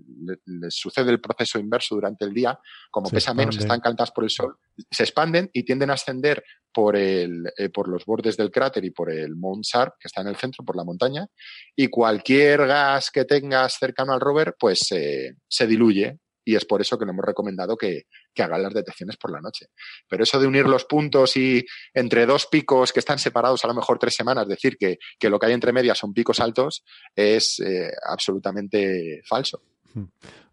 les 0.46 0.76
sucede 0.76 1.12
el 1.12 1.22
proceso 1.22 1.60
inverso 1.60 1.96
durante 1.96 2.26
el 2.26 2.34
día, 2.34 2.60
como 2.90 3.08
se 3.08 3.16
pesa 3.16 3.34
menos, 3.34 3.58
están 3.58 3.80
calentadas 3.80 4.12
por 4.12 4.26
el 4.26 4.30
sol, 4.30 4.58
se 4.90 5.04
expanden 5.04 5.50
y 5.54 5.64
tienden 5.64 5.92
a 5.92 5.94
ascender 5.94 6.44
por, 6.74 6.98
el, 6.98 7.52
eh, 7.58 7.70
por 7.70 7.88
los 7.88 8.06
bordes 8.06 8.36
del 8.36 8.52
cráter 8.52 8.84
y 8.84 8.92
por 8.92 9.12
el 9.12 9.36
Mount 9.36 9.64
Sharp, 9.64 9.94
que 10.00 10.08
está 10.08 10.22
en 10.22 10.28
el 10.28 10.36
centro, 10.36 10.66
por 10.66 10.76
la 10.76 10.84
montaña, 10.84 11.28
y 11.76 11.88
cualquier 11.88 12.68
gas 12.68 13.12
que 13.12 13.26
tengas 13.26 13.76
cercano 13.80 14.14
al 14.14 14.20
rover, 14.20 14.56
pues 14.60 14.80
se 14.80 15.68
diluye 15.68 16.20
y 16.44 16.56
es 16.56 16.66
por 16.66 16.82
eso 16.82 16.98
que 16.98 17.06
le 17.06 17.12
hemos 17.12 17.26
recomendado 17.26 17.78
que, 17.78 18.04
que, 18.34 18.44
hagan 18.44 18.64
las 18.64 18.74
detecciones 18.74 19.18
por 19.18 19.32
la 19.32 19.42
noche. 19.42 19.68
Pero 20.08 20.24
eso 20.24 20.40
de 20.40 20.48
unir 20.48 20.66
los 20.66 20.86
puntos 20.86 21.38
y 21.38 21.66
entre 21.94 22.26
dos 22.26 22.48
picos 22.48 22.92
que 22.92 23.00
están 23.00 23.20
separados 23.20 23.64
a 23.64 23.68
lo 23.68 23.74
mejor 23.74 24.00
tres 24.00 24.16
semanas, 24.16 24.48
decir 24.48 24.78
que, 24.78 24.98
que 25.20 25.30
lo 25.30 25.40
que 25.40 25.48
hay 25.48 25.54
entre 25.54 25.74
medias 25.74 25.98
son 25.98 26.14
picos 26.14 26.40
altos, 26.40 26.84
es 27.16 27.60
eh, 27.60 27.92
absolutamente 28.10 29.22
falso. 29.28 29.62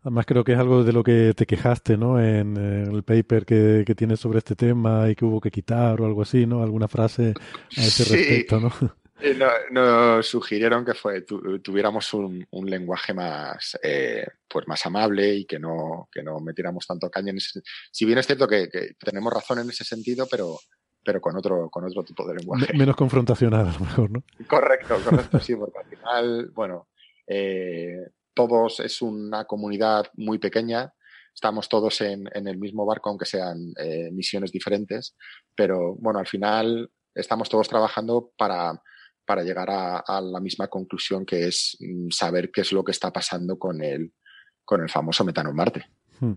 Además 0.03 0.27
creo 0.27 0.45
que 0.45 0.53
es 0.53 0.59
algo 0.59 0.85
de 0.85 0.93
lo 0.93 1.03
que 1.03 1.33
te 1.35 1.47
quejaste, 1.47 1.97
¿no? 1.97 2.21
En, 2.21 2.57
en 2.57 2.95
el 2.95 3.03
paper 3.03 3.45
que, 3.45 3.85
que, 3.87 3.95
tienes 3.95 4.21
sobre 4.21 4.39
este 4.39 4.57
tema 4.57 5.09
y 5.09 5.15
que 5.15 5.25
hubo 5.25 5.41
que 5.41 5.51
quitar 5.51 6.01
o 6.01 6.07
algo 6.07 6.23
así, 6.23 6.47
¿no? 6.47 6.63
Alguna 6.63 6.89
frase 6.89 7.35
a 7.77 7.81
ese 7.81 8.05
sí. 8.05 8.15
respecto, 8.15 8.61
¿no? 8.61 8.73
Nos 9.21 9.53
no 9.71 10.23
sugirieron 10.23 10.85
que 10.85 10.95
fue, 10.95 11.23
tu, 11.23 11.59
tuviéramos 11.61 12.13
un, 12.15 12.47
un, 12.51 12.71
lenguaje 12.71 13.13
más, 13.13 13.77
eh, 13.83 14.25
pues 14.49 14.69
más 14.69 14.85
amable 14.87 15.35
y 15.35 15.45
que 15.45 15.59
no, 15.59 16.09
que 16.13 16.23
no 16.23 16.39
metiéramos 16.39 16.87
tanto 16.87 17.11
caña 17.11 17.31
en 17.31 17.39
ese 17.39 17.61
Si 17.91 18.05
bien 18.05 18.19
es 18.19 18.27
cierto 18.27 18.47
que, 18.47 18.69
que, 18.69 18.91
tenemos 18.99 19.33
razón 19.33 19.59
en 19.59 19.71
ese 19.71 19.85
sentido, 19.85 20.29
pero, 20.31 20.57
pero 21.05 21.21
con 21.21 21.37
otro, 21.37 21.69
con 21.69 21.85
otro 21.85 22.05
tipo 22.05 22.27
de 22.29 22.37
lenguaje. 22.37 22.73
Menos 22.77 22.95
confrontacional, 22.95 23.69
a 23.69 23.73
lo 23.73 23.81
mejor, 23.81 24.11
¿no? 24.11 24.23
Correcto, 24.47 24.97
correcto, 25.05 25.41
sí, 25.41 25.57
porque 25.57 25.79
al 25.79 25.87
final, 25.87 26.51
bueno, 26.55 26.89
eh, 27.27 28.11
todos 28.35 28.79
es 28.79 29.03
una 29.03 29.47
comunidad 29.47 30.07
muy 30.15 30.39
pequeña, 30.39 30.93
estamos 31.35 31.69
todos 31.69 32.01
en, 32.03 32.29
en 32.33 32.47
el 32.47 32.57
mismo 32.57 32.87
barco, 32.87 33.11
aunque 33.11 33.27
sean 33.27 33.73
eh, 33.81 34.11
misiones 34.13 34.53
diferentes, 34.53 35.17
pero 35.57 35.97
bueno, 35.97 36.21
al 36.21 36.27
final 36.29 36.89
estamos 37.15 37.49
todos 37.49 37.69
trabajando 37.69 38.33
para, 38.37 38.81
para 39.29 39.43
llegar 39.43 39.69
a, 39.71 40.21
la 40.23 40.41
misma 40.41 40.69
conclusión, 40.69 41.27
que 41.27 41.49
es 41.49 41.77
mm, 41.81 42.09
saber 42.09 42.51
qué 42.51 42.63
es 42.63 42.73
lo 42.73 42.83
que 42.83 42.93
está 42.93 43.13
pasando 43.13 43.59
con 43.59 43.83
el, 43.83 44.15
con 44.65 44.81
el 44.81 44.89
famoso 44.89 45.23
metano 45.23 45.51
en 45.51 45.57
Marte. 45.57 45.85
Hmm. 46.19 46.33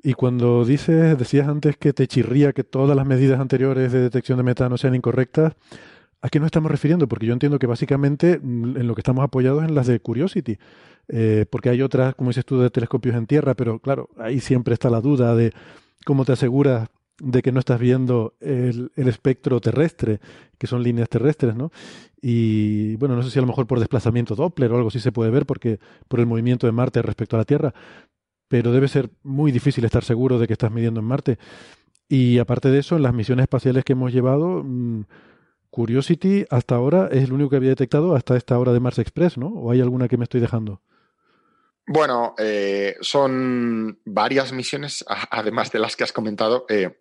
Y 0.00 0.14
cuando 0.14 0.64
dices, 0.64 1.18
decías 1.18 1.48
antes 1.48 1.76
que 1.76 1.92
te 1.92 2.06
chirría 2.06 2.52
que 2.52 2.62
todas 2.62 2.96
las 2.96 3.04
medidas 3.04 3.40
anteriores 3.40 3.90
de 3.90 4.02
detección 4.02 4.38
de 4.38 4.44
metano 4.44 4.78
sean 4.78 4.94
incorrectas, 4.94 5.54
¿a 6.22 6.28
qué 6.28 6.38
nos 6.38 6.46
estamos 6.46 6.70
refiriendo? 6.70 7.08
Porque 7.08 7.26
yo 7.26 7.32
entiendo 7.32 7.58
que 7.58 7.66
básicamente 7.66 8.38
mm, 8.40 8.76
en 8.76 8.86
lo 8.86 8.94
que 8.94 9.00
estamos 9.00 9.24
apoyados 9.24 9.64
en 9.64 9.74
las 9.74 9.88
de 9.88 9.98
Curiosity, 9.98 10.56
eh, 11.08 11.46
porque 11.50 11.70
hay 11.70 11.82
otras, 11.82 12.14
como 12.14 12.30
dices 12.30 12.44
tú, 12.44 12.60
de 12.60 12.70
telescopios 12.70 13.16
en 13.16 13.26
tierra, 13.26 13.54
pero 13.54 13.80
claro, 13.80 14.08
ahí 14.18 14.38
siempre 14.38 14.74
está 14.74 14.88
la 14.88 15.00
duda 15.00 15.34
de 15.34 15.52
cómo 16.06 16.24
te 16.24 16.30
aseguras 16.30 16.88
de 17.20 17.42
que 17.42 17.52
no 17.52 17.60
estás 17.60 17.78
viendo 17.78 18.34
el, 18.40 18.90
el, 18.96 19.08
espectro 19.08 19.60
terrestre, 19.60 20.20
que 20.58 20.66
son 20.66 20.82
líneas 20.82 21.08
terrestres, 21.08 21.54
¿no? 21.54 21.70
Y 22.20 22.96
bueno, 22.96 23.16
no 23.16 23.22
sé 23.22 23.30
si 23.30 23.38
a 23.38 23.42
lo 23.42 23.48
mejor 23.48 23.66
por 23.66 23.78
desplazamiento 23.78 24.34
Doppler 24.34 24.72
o 24.72 24.76
algo 24.76 24.88
así 24.88 25.00
se 25.00 25.12
puede 25.12 25.30
ver, 25.30 25.46
porque 25.46 25.78
por 26.08 26.20
el 26.20 26.26
movimiento 26.26 26.66
de 26.66 26.72
Marte 26.72 27.02
respecto 27.02 27.36
a 27.36 27.40
la 27.40 27.44
Tierra, 27.44 27.74
pero 28.48 28.72
debe 28.72 28.88
ser 28.88 29.10
muy 29.22 29.52
difícil 29.52 29.84
estar 29.84 30.04
seguro 30.04 30.38
de 30.38 30.46
que 30.46 30.54
estás 30.54 30.72
midiendo 30.72 31.00
en 31.00 31.06
Marte. 31.06 31.38
Y 32.08 32.38
aparte 32.38 32.70
de 32.70 32.80
eso, 32.80 32.96
en 32.96 33.04
las 33.04 33.14
misiones 33.14 33.44
espaciales 33.44 33.84
que 33.84 33.92
hemos 33.92 34.12
llevado, 34.12 34.62
mmm, 34.64 35.04
Curiosity 35.70 36.44
hasta 36.50 36.74
ahora 36.74 37.08
es 37.12 37.24
el 37.24 37.32
único 37.32 37.50
que 37.50 37.56
había 37.56 37.70
detectado 37.70 38.16
hasta 38.16 38.36
esta 38.36 38.58
hora 38.58 38.72
de 38.72 38.80
Mars 38.80 38.98
Express, 38.98 39.38
¿no? 39.38 39.46
¿O 39.46 39.70
hay 39.70 39.80
alguna 39.80 40.08
que 40.08 40.16
me 40.16 40.24
estoy 40.24 40.40
dejando? 40.40 40.82
Bueno, 41.86 42.34
eh, 42.38 42.96
son 43.00 44.00
varias 44.04 44.52
misiones, 44.52 45.04
además 45.30 45.70
de 45.72 45.78
las 45.78 45.96
que 45.96 46.04
has 46.04 46.12
comentado. 46.12 46.66
Eh, 46.68 47.00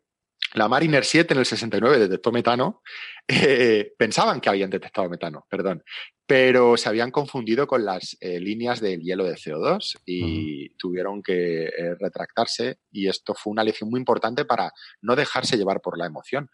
la 0.54 0.68
Mariner 0.68 1.06
7 1.06 1.34
en 1.34 1.40
el 1.40 1.46
69 1.46 2.00
detectó 2.00 2.32
metano. 2.32 2.82
Eh, 3.32 3.94
pensaban 3.96 4.42
que 4.42 4.50
habían 4.50 4.72
detectado 4.72 5.08
metano, 5.08 5.46
perdón, 5.48 5.84
pero 6.26 6.78
se 6.78 6.90
habían 6.90 7.12
confundido 7.12 7.68
con 7.68 7.86
las 7.86 8.18
eh, 8.22 8.40
líneas 8.40 8.82
del 8.82 9.02
hielo 9.02 9.24
de 9.26 9.36
CO2 9.36 10.00
y 10.04 10.24
uh 10.24 10.26
-huh. 10.26 10.76
tuvieron 10.80 11.22
que 11.22 11.66
eh, 11.66 11.96
retractarse. 12.00 12.80
Y 12.92 13.08
esto 13.08 13.36
fue 13.36 13.52
una 13.52 13.64
lección 13.64 13.92
muy 13.92 14.00
importante 14.00 14.46
para 14.46 14.72
no 15.04 15.16
dejarse 15.16 15.58
llevar 15.58 15.80
por 15.80 15.96
la 15.96 16.08
emoción 16.08 16.50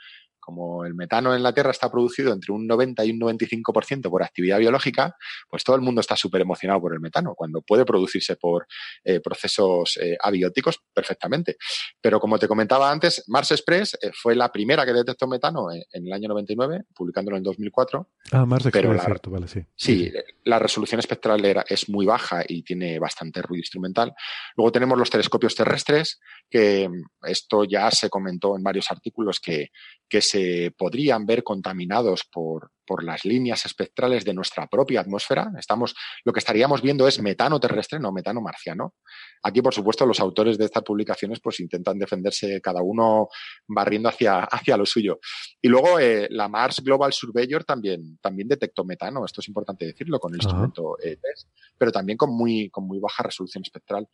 como 0.46 0.86
el 0.86 0.94
metano 0.94 1.36
en 1.36 1.42
la 1.42 1.54
Tierra 1.54 1.72
está 1.72 1.90
producido 1.90 2.32
entre 2.32 2.54
un 2.54 2.68
90 2.68 3.04
y 3.04 3.12
un 3.12 3.20
95% 3.20 4.10
por 4.10 4.22
actividad 4.22 4.60
biológica, 4.60 5.16
pues 5.50 5.64
todo 5.64 5.76
el 5.76 5.82
mundo 5.82 6.02
está 6.02 6.16
súper 6.16 6.42
emocionado 6.42 6.80
por 6.80 6.94
el 6.94 7.00
metano, 7.00 7.34
cuando 7.34 7.62
puede 7.62 7.84
producirse 7.84 8.36
por 8.36 8.68
eh, 9.04 9.20
procesos 9.22 9.98
eh, 9.98 10.16
abióticos 10.22 10.80
perfectamente. 10.94 11.58
Pero 12.00 12.20
como 12.20 12.38
te 12.38 12.48
comentaba 12.48 12.92
antes, 12.92 13.24
Mars 13.28 13.52
Express 13.52 13.98
eh, 14.00 14.12
fue 14.14 14.36
la 14.36 14.52
primera 14.52 14.86
que 14.86 14.94
detectó 14.94 15.28
metano 15.28 15.72
en, 15.72 15.82
en, 15.92 16.06
el 16.06 16.14
año 16.14 16.30
99, 16.30 16.84
publicándolo 16.94 17.38
en 17.38 17.44
2004. 17.44 18.08
Ah, 18.32 18.46
Mars 18.46 18.68
Express, 18.68 18.96
la, 18.96 19.04
cierto, 19.04 19.32
vale, 19.32 19.48
sí. 19.48 19.66
Sí, 19.76 20.14
la 20.44 20.60
resolución 20.60 21.00
espectral 21.00 21.44
era, 21.44 21.66
es 21.68 21.90
muy 21.90 22.06
baja 22.06 22.44
y 22.48 22.62
tiene 22.62 23.00
bastante 23.00 23.42
ruido 23.42 23.62
instrumental. 23.62 24.14
Luego 24.56 24.72
tenemos 24.72 24.98
los 24.98 25.10
telescopios 25.10 25.56
terrestres, 25.56 26.20
que 26.50 26.88
esto 27.24 27.64
ya 27.64 27.90
se 27.90 28.10
comentó 28.10 28.56
en 28.56 28.62
varios 28.62 28.92
artículos 28.92 29.40
que, 29.40 29.72
que 30.08 30.22
se 30.22 30.35
se 30.36 30.74
podrían 30.78 31.26
ver 31.26 31.44
contaminados 31.44 32.24
por, 32.30 32.72
por, 32.86 33.04
las 33.04 33.24
líneas 33.24 33.66
espectrales 33.66 34.26
de 34.26 34.34
nuestra 34.34 34.68
propia 34.68 35.00
atmósfera. 35.00 35.50
Estamos, 35.58 35.96
lo 36.26 36.34
que 36.34 36.40
estaríamos 36.40 36.82
viendo 36.82 37.08
es 37.08 37.22
metano 37.22 37.58
terrestre, 37.60 38.00
no 38.00 38.12
metano 38.12 38.42
marciano. 38.42 38.96
Aquí, 39.44 39.62
por 39.62 39.74
supuesto, 39.74 40.06
los 40.06 40.20
autores 40.20 40.58
de 40.58 40.66
estas 40.66 40.84
publicaciones 40.84 41.40
pues 41.40 41.62
intentan 41.62 41.98
defenderse 41.98 42.60
cada 42.60 42.82
uno 42.82 43.30
barriendo 43.68 44.10
hacia, 44.10 44.40
hacia 44.44 44.76
lo 44.76 44.86
suyo. 44.86 45.20
Y 45.62 45.70
luego 45.70 46.00
eh, 46.00 46.28
la 46.30 46.50
Mars 46.50 46.82
Global 46.84 47.14
Surveyor 47.14 47.64
también, 47.64 48.18
también 48.22 48.50
detectó 48.50 48.84
metano, 48.84 49.24
esto 49.24 49.40
es 49.40 49.48
importante 49.48 49.86
decirlo, 49.86 50.20
con 50.20 50.34
el 50.34 50.40
uh 50.40 50.42
-huh. 50.42 50.44
instrumento 50.44 50.98
eh, 51.02 51.16
TESS, 51.16 51.48
pero 51.78 51.92
también 51.92 52.18
con 52.18 52.36
muy, 52.36 52.70
con 52.70 52.86
muy 52.86 53.00
baja 53.00 53.24
resolución 53.24 53.64
espectral 53.64 54.08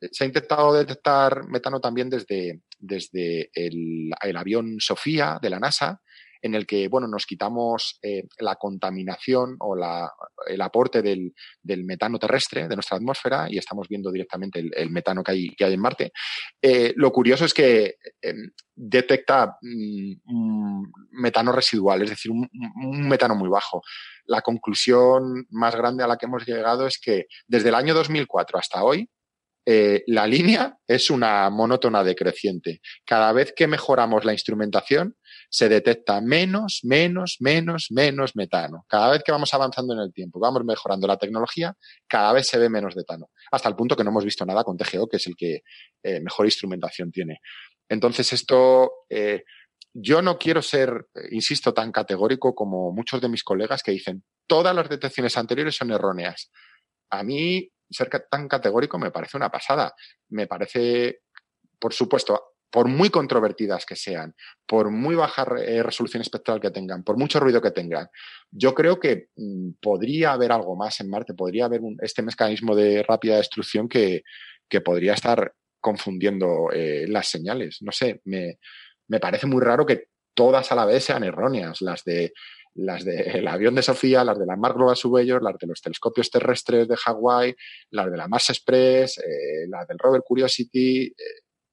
se 0.00 0.24
ha 0.24 0.26
intentado 0.26 0.72
detectar 0.72 1.46
metano 1.48 1.80
también 1.80 2.08
desde, 2.08 2.60
desde 2.78 3.50
el, 3.54 4.10
avión 4.36 4.76
Sofía 4.80 5.38
de 5.40 5.50
la 5.50 5.60
NASA, 5.60 6.00
en 6.40 6.54
el 6.54 6.66
que, 6.66 6.86
bueno, 6.86 7.08
nos 7.08 7.26
quitamos 7.26 7.98
eh, 8.00 8.22
la 8.38 8.54
contaminación 8.54 9.56
o 9.58 9.74
la, 9.74 10.08
el 10.46 10.60
aporte 10.60 11.02
del, 11.02 11.34
del, 11.60 11.84
metano 11.84 12.16
terrestre 12.16 12.68
de 12.68 12.76
nuestra 12.76 12.96
atmósfera 12.96 13.48
y 13.50 13.58
estamos 13.58 13.88
viendo 13.88 14.12
directamente 14.12 14.60
el, 14.60 14.90
metano 14.90 15.24
que 15.24 15.32
hay, 15.32 15.48
que 15.56 15.64
hay, 15.64 15.74
en 15.74 15.80
Marte. 15.80 16.12
Eh, 16.62 16.92
lo 16.94 17.10
curioso 17.10 17.44
es 17.44 17.52
que 17.52 17.96
eh, 18.22 18.34
detecta 18.72 19.58
mm, 19.60 20.84
metano 21.20 21.50
residual, 21.50 22.02
es 22.02 22.10
decir, 22.10 22.30
un 22.30 23.08
metano 23.08 23.34
muy 23.34 23.48
bajo. 23.48 23.82
La 24.26 24.40
conclusión 24.40 25.44
más 25.50 25.74
grande 25.74 26.04
a 26.04 26.06
la 26.06 26.16
que 26.16 26.26
hemos 26.26 26.46
llegado 26.46 26.86
es 26.86 27.00
que 27.00 27.26
desde 27.48 27.70
el 27.70 27.74
año 27.74 27.94
2004 27.94 28.58
hasta 28.60 28.84
hoy, 28.84 29.10
eh, 29.66 30.02
la 30.06 30.26
línea 30.26 30.78
es 30.86 31.10
una 31.10 31.50
monótona 31.50 32.02
decreciente. 32.02 32.80
Cada 33.04 33.32
vez 33.32 33.52
que 33.54 33.66
mejoramos 33.66 34.24
la 34.24 34.32
instrumentación, 34.32 35.16
se 35.50 35.68
detecta 35.68 36.20
menos, 36.20 36.80
menos, 36.84 37.36
menos, 37.40 37.88
menos 37.90 38.36
metano. 38.36 38.84
Cada 38.88 39.10
vez 39.10 39.22
que 39.22 39.32
vamos 39.32 39.52
avanzando 39.54 39.94
en 39.94 40.00
el 40.00 40.12
tiempo, 40.12 40.40
vamos 40.40 40.64
mejorando 40.64 41.06
la 41.06 41.16
tecnología, 41.16 41.74
cada 42.06 42.32
vez 42.32 42.46
se 42.46 42.58
ve 42.58 42.68
menos 42.68 42.96
metano. 42.96 43.30
Hasta 43.50 43.68
el 43.68 43.76
punto 43.76 43.96
que 43.96 44.04
no 44.04 44.10
hemos 44.10 44.24
visto 44.24 44.44
nada 44.44 44.64
con 44.64 44.76
TGO, 44.76 45.08
que 45.08 45.16
es 45.16 45.26
el 45.26 45.36
que 45.36 45.60
eh, 46.02 46.20
mejor 46.20 46.46
instrumentación 46.46 47.10
tiene. 47.10 47.40
Entonces, 47.88 48.32
esto, 48.32 48.90
eh, 49.08 49.44
yo 49.94 50.22
no 50.22 50.38
quiero 50.38 50.62
ser, 50.62 51.06
insisto, 51.30 51.72
tan 51.72 51.92
categórico 51.92 52.54
como 52.54 52.92
muchos 52.92 53.20
de 53.20 53.28
mis 53.28 53.42
colegas 53.42 53.82
que 53.82 53.92
dicen, 53.92 54.24
todas 54.46 54.74
las 54.74 54.88
detecciones 54.88 55.36
anteriores 55.36 55.76
son 55.76 55.90
erróneas. 55.90 56.50
A 57.10 57.22
mí, 57.22 57.70
ser 57.90 58.08
tan 58.30 58.48
categórico 58.48 58.98
me 58.98 59.10
parece 59.10 59.36
una 59.36 59.50
pasada. 59.50 59.94
Me 60.30 60.46
parece, 60.46 61.20
por 61.78 61.92
supuesto, 61.92 62.54
por 62.70 62.88
muy 62.88 63.10
controvertidas 63.10 63.86
que 63.86 63.96
sean, 63.96 64.34
por 64.66 64.90
muy 64.90 65.14
baja 65.14 65.46
eh, 65.58 65.82
resolución 65.82 66.20
espectral 66.20 66.60
que 66.60 66.70
tengan, 66.70 67.02
por 67.02 67.16
mucho 67.16 67.40
ruido 67.40 67.62
que 67.62 67.70
tengan, 67.70 68.08
yo 68.50 68.74
creo 68.74 69.00
que 69.00 69.28
mm, 69.36 69.70
podría 69.80 70.32
haber 70.32 70.52
algo 70.52 70.76
más 70.76 71.00
en 71.00 71.08
Marte, 71.08 71.34
podría 71.34 71.64
haber 71.64 71.80
este 72.02 72.22
mecanismo 72.22 72.76
de 72.76 73.02
rápida 73.02 73.36
destrucción 73.36 73.88
que, 73.88 74.22
que 74.68 74.80
podría 74.80 75.14
estar 75.14 75.54
confundiendo 75.80 76.70
eh, 76.72 77.06
las 77.08 77.28
señales. 77.28 77.78
No 77.80 77.92
sé, 77.92 78.20
me, 78.24 78.58
me 79.06 79.20
parece 79.20 79.46
muy 79.46 79.62
raro 79.62 79.86
que 79.86 80.08
todas 80.34 80.70
a 80.70 80.74
la 80.74 80.84
vez 80.84 81.04
sean 81.04 81.24
erróneas, 81.24 81.80
las 81.80 82.04
de 82.04 82.32
las 82.78 83.04
del 83.04 83.44
de 83.44 83.48
avión 83.48 83.74
de 83.74 83.82
Sofía, 83.82 84.24
las 84.24 84.38
de 84.38 84.46
la 84.46 84.56
Mars 84.56 84.76
Global 84.76 84.96
Surveyor, 84.96 85.42
las 85.42 85.58
de 85.58 85.66
los 85.66 85.82
telescopios 85.82 86.30
terrestres 86.30 86.86
de 86.86 86.96
Hawái, 86.96 87.54
las 87.90 88.10
de 88.10 88.16
la 88.16 88.28
Mars 88.28 88.50
Express, 88.50 89.18
eh, 89.18 89.66
las 89.68 89.86
del 89.88 89.98
rover 89.98 90.22
Curiosity. 90.24 91.06
Eh, 91.06 91.14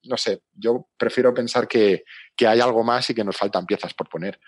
no 0.04 0.16
sé, 0.16 0.42
yo 0.54 0.88
prefiero 0.96 1.32
pensar 1.32 1.68
que, 1.68 2.04
que, 2.36 2.46
hay 2.46 2.60
algo 2.60 2.82
más 2.84 3.08
y 3.10 3.14
que 3.14 3.24
nos 3.24 3.36
faltan 3.36 3.66
piezas 3.66 3.94
por 3.94 4.08
poner. 4.08 4.38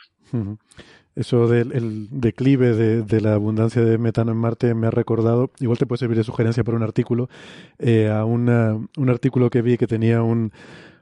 Eso 1.15 1.49
del 1.49 1.73
el 1.73 2.09
declive 2.11 2.75
de, 2.75 3.03
de, 3.03 3.21
la 3.21 3.35
abundancia 3.35 3.83
de 3.83 3.99
metano 3.99 4.31
en 4.31 4.39
Marte 4.39 4.75
me 4.75 4.87
ha 4.87 4.91
recordado, 4.91 5.51
igual 5.59 5.79
te 5.79 5.87
puede 5.87 5.99
servir 5.99 6.17
de 6.17 6.23
sugerencia 6.23 6.63
para 6.63 6.77
un 6.77 6.85
artículo, 6.85 7.29
eh, 7.79 8.09
a 8.09 8.25
una, 8.25 8.79
un 8.97 9.11
artículo 9.11 9.51
que 9.51 9.63
vi 9.63 9.79
que 9.79 9.89
tenía 9.89 10.23
un, 10.23 10.53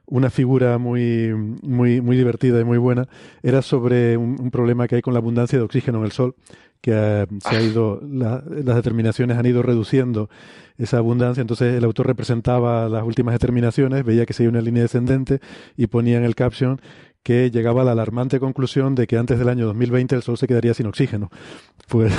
una 0.07 0.29
figura 0.29 0.77
muy, 0.77 1.33
muy, 1.61 2.01
muy 2.01 2.17
divertida 2.17 2.59
y 2.59 2.63
muy 2.63 2.77
buena, 2.77 3.07
era 3.43 3.61
sobre 3.61 4.17
un, 4.17 4.37
un, 4.39 4.51
problema 4.51 4.87
que 4.87 4.95
hay 4.95 5.01
con 5.01 5.13
la 5.13 5.19
abundancia 5.19 5.59
de 5.59 5.65
oxígeno 5.65 5.99
en 5.99 6.05
el 6.05 6.11
Sol, 6.11 6.35
que 6.81 7.27
se 7.39 7.55
ha 7.55 7.61
ido, 7.61 8.01
la, 8.09 8.43
las 8.47 8.75
determinaciones 8.75 9.37
han 9.37 9.45
ido 9.45 9.61
reduciendo 9.61 10.29
esa 10.77 10.97
abundancia, 10.97 11.41
entonces 11.41 11.75
el 11.75 11.83
autor 11.83 12.07
representaba 12.07 12.87
las 12.87 13.03
últimas 13.03 13.33
determinaciones, 13.33 14.05
veía 14.05 14.25
que 14.25 14.33
seguía 14.33 14.49
una 14.49 14.61
línea 14.61 14.83
descendente 14.83 15.39
y 15.75 15.87
ponía 15.87 16.17
en 16.17 16.23
el 16.23 16.35
caption 16.35 16.79
que 17.23 17.51
llegaba 17.51 17.81
a 17.81 17.85
la 17.85 17.91
alarmante 17.91 18.39
conclusión 18.39 18.95
de 18.95 19.07
que 19.07 19.17
antes 19.17 19.37
del 19.37 19.49
año 19.49 19.65
2020 19.65 20.15
el 20.15 20.23
Sol 20.23 20.37
se 20.37 20.47
quedaría 20.47 20.73
sin 20.73 20.85
oxígeno. 20.85 21.29
Pues, 21.89 22.13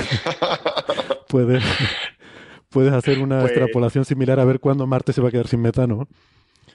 puedes, 1.28 1.64
puedes 2.68 2.92
hacer 2.92 3.20
una 3.20 3.40
pues... 3.40 3.52
extrapolación 3.52 4.04
similar 4.04 4.38
a 4.40 4.44
ver 4.44 4.60
cuándo 4.60 4.86
Marte 4.86 5.12
se 5.12 5.22
va 5.22 5.28
a 5.28 5.30
quedar 5.30 5.48
sin 5.48 5.62
metano. 5.62 6.08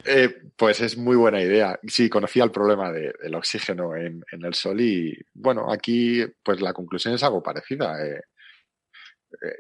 Eh, 0.06 0.30
pues 0.56 0.82
es 0.82 0.98
muy 0.98 1.16
buena 1.16 1.42
idea. 1.42 1.80
Sí, 1.88 2.10
conocía 2.10 2.44
el 2.44 2.52
problema 2.52 2.92
de, 2.92 3.14
del 3.22 3.36
oxígeno 3.36 3.96
en, 3.96 4.24
el 4.32 4.54
Sol 4.54 4.80
y 4.82 5.18
bueno, 5.34 5.72
aquí 5.72 6.24
pues 6.44 6.62
la 6.62 6.74
conclusión 6.74 7.14
es 7.14 7.24
algo 7.24 7.42
parecida. 7.42 8.06
Eh, 8.06 8.22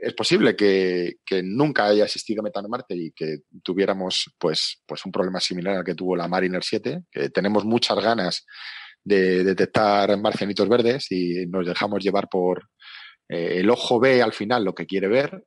es 0.01 0.13
posible 0.13 0.55
que, 0.55 1.15
que, 1.25 1.41
nunca 1.41 1.85
haya 1.85 2.03
existido 2.03 2.43
metano 2.43 2.69
Marte 2.69 2.95
y 2.95 3.11
que 3.11 3.39
tuviéramos 3.63 4.31
pues, 4.37 4.81
pues 4.85 5.03
un 5.05 5.11
problema 5.11 5.39
similar 5.39 5.77
al 5.77 5.83
que 5.83 5.95
tuvo 5.95 6.15
la 6.15 6.27
Mariner 6.27 6.63
7, 6.63 7.05
que 7.11 7.29
tenemos 7.29 7.65
muchas 7.65 7.99
ganas 7.99 8.45
de 9.03 9.43
detectar 9.43 10.17
marcianitos 10.19 10.69
verdes 10.69 11.11
y 11.11 11.45
nos 11.47 11.65
dejamos 11.65 12.03
llevar 12.03 12.29
por 12.29 12.69
eh, 13.27 13.59
el 13.59 13.69
ojo 13.69 13.99
ve 13.99 14.21
al 14.21 14.33
final 14.33 14.63
lo 14.63 14.73
que 14.75 14.85
quiere 14.85 15.07
ver 15.07 15.43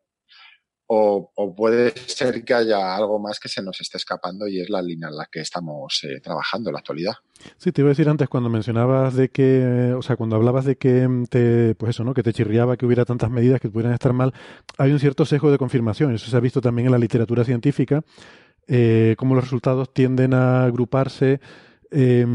o, 0.88 1.54
puede 1.56 1.92
ser 2.06 2.44
que 2.44 2.54
haya 2.54 2.94
algo 2.94 3.18
más 3.18 3.40
que 3.40 3.48
se 3.48 3.62
nos 3.62 3.80
esté 3.80 3.96
escapando 3.96 4.46
y 4.46 4.60
es 4.60 4.70
la 4.70 4.82
línea 4.82 5.08
en 5.08 5.16
la 5.16 5.26
que 5.26 5.40
estamos 5.40 6.00
eh, 6.04 6.20
trabajando 6.20 6.70
en 6.70 6.74
la 6.74 6.78
actualidad. 6.78 7.14
Sí, 7.58 7.72
te 7.72 7.82
iba 7.82 7.88
a 7.88 7.90
decir 7.90 8.08
antes 8.08 8.28
cuando 8.28 8.48
mencionabas 8.48 9.14
de 9.14 9.28
que, 9.28 9.94
o 9.96 10.02
sea, 10.02 10.16
cuando 10.16 10.36
hablabas 10.36 10.64
de 10.64 10.76
que 10.76 11.08
te, 11.28 11.74
pues 11.74 11.90
eso, 11.90 12.04
¿no? 12.04 12.14
Que 12.14 12.22
te 12.22 12.32
chirriaba 12.32 12.76
que 12.76 12.86
hubiera 12.86 13.04
tantas 13.04 13.30
medidas 13.30 13.60
que 13.60 13.68
pudieran 13.68 13.94
estar 13.94 14.12
mal, 14.12 14.32
hay 14.78 14.92
un 14.92 15.00
cierto 15.00 15.24
sesgo 15.24 15.50
de 15.50 15.58
confirmación. 15.58 16.14
Eso 16.14 16.30
se 16.30 16.36
ha 16.36 16.40
visto 16.40 16.60
también 16.60 16.86
en 16.86 16.92
la 16.92 16.98
literatura 16.98 17.44
científica, 17.44 18.02
eh, 18.68 19.14
cómo 19.18 19.34
los 19.34 19.44
resultados 19.44 19.92
tienden 19.92 20.34
a 20.34 20.64
agruparse 20.64 21.40
eh, 21.98 22.26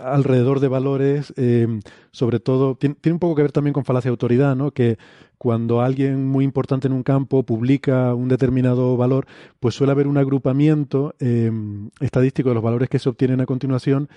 alrededor 0.00 0.60
de 0.60 0.68
valores, 0.68 1.34
eh, 1.36 1.66
sobre 2.12 2.38
todo, 2.38 2.76
tiene, 2.76 2.96
un 3.06 3.18
poco 3.18 3.34
que 3.34 3.42
ver 3.42 3.50
también 3.50 3.74
con 3.74 3.84
falacia 3.84 4.10
de 4.10 4.12
autoridad, 4.12 4.54
¿no? 4.54 4.70
Que 4.70 4.96
cuando 5.38 5.80
alguien 5.82 6.28
muy 6.28 6.44
importante 6.44 6.86
en 6.86 6.92
un 6.92 7.02
campo 7.02 7.42
publica 7.42 8.14
un 8.14 8.28
determinado 8.28 8.96
valor, 8.96 9.26
pues 9.58 9.74
suele 9.74 9.90
haber 9.90 10.06
un 10.06 10.18
agrupamiento 10.18 11.16
eh, 11.18 11.50
estadístico 11.98 12.50
de 12.50 12.54
los 12.54 12.62
valores 12.62 12.88
que 12.88 13.00
se 13.00 13.08
obtienen 13.08 13.40
a 13.40 13.46
continuación 13.46 14.08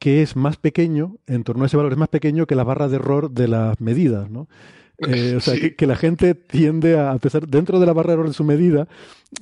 que 0.00 0.20
es 0.20 0.34
más 0.34 0.56
pequeño, 0.56 1.18
en 1.28 1.44
torno 1.44 1.62
a 1.62 1.66
ese 1.66 1.76
valor 1.76 1.92
es 1.92 1.98
más 1.98 2.08
pequeño 2.08 2.46
que 2.46 2.56
la 2.56 2.64
barra 2.64 2.88
de 2.88 2.96
error 2.96 3.30
de 3.30 3.46
las 3.46 3.80
medidas, 3.80 4.28
¿no? 4.28 4.48
Eh, 5.06 5.34
o 5.36 5.40
sea, 5.40 5.54
sí. 5.54 5.60
que, 5.60 5.74
que, 5.74 5.86
la 5.86 5.96
gente 5.96 6.34
tiende 6.34 6.98
a, 6.98 7.12
a 7.12 7.18
pesar, 7.18 7.46
dentro 7.46 7.78
de 7.78 7.86
la 7.86 7.92
barra 7.92 8.16
de 8.16 8.32
su 8.32 8.44
medida, 8.44 8.88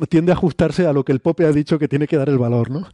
tiende 0.09 0.33
a 0.33 0.35
ajustarse 0.35 0.87
a 0.87 0.93
lo 0.93 1.05
que 1.05 1.13
el 1.13 1.21
Pope 1.21 1.45
ha 1.45 1.53
dicho 1.53 1.79
que 1.79 1.87
tiene 1.87 2.09
que 2.09 2.17
dar 2.17 2.29
el 2.29 2.39
valor, 2.39 2.71
¿no? 2.71 2.89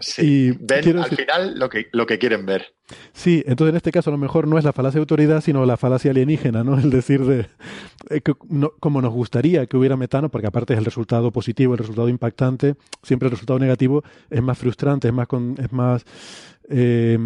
Sí. 0.00 0.22
Y 0.22 0.50
Ven 0.52 0.98
al 0.98 1.04
decir, 1.04 1.18
final 1.18 1.58
lo 1.58 1.68
que, 1.68 1.86
lo 1.92 2.06
que 2.06 2.18
quieren 2.18 2.46
ver. 2.46 2.74
Sí, 3.12 3.44
entonces 3.46 3.70
en 3.70 3.76
este 3.76 3.92
caso 3.92 4.10
a 4.10 4.12
lo 4.12 4.18
mejor 4.18 4.48
no 4.48 4.58
es 4.58 4.64
la 4.64 4.72
falacia 4.72 4.98
de 4.98 5.02
autoridad, 5.02 5.40
sino 5.40 5.64
la 5.64 5.76
falacia 5.76 6.10
alienígena, 6.10 6.64
¿no? 6.64 6.78
El 6.80 6.90
decir 6.90 7.24
de 7.24 7.46
eh, 8.08 8.20
que, 8.22 8.34
no, 8.48 8.72
como 8.80 9.00
nos 9.00 9.12
gustaría 9.12 9.66
que 9.66 9.76
hubiera 9.76 9.96
metano, 9.96 10.30
porque 10.30 10.48
aparte 10.48 10.72
es 10.72 10.78
el 10.78 10.84
resultado 10.84 11.30
positivo, 11.30 11.74
el 11.74 11.78
resultado 11.78 12.08
impactante, 12.08 12.74
siempre 13.02 13.26
el 13.26 13.32
resultado 13.32 13.58
negativo 13.58 14.02
es 14.30 14.42
más 14.42 14.58
frustrante, 14.58 15.08
es 15.08 15.14
más, 15.14 15.28
con, 15.28 15.54
es 15.62 15.70
más 15.72 16.04
eh, 16.68 17.16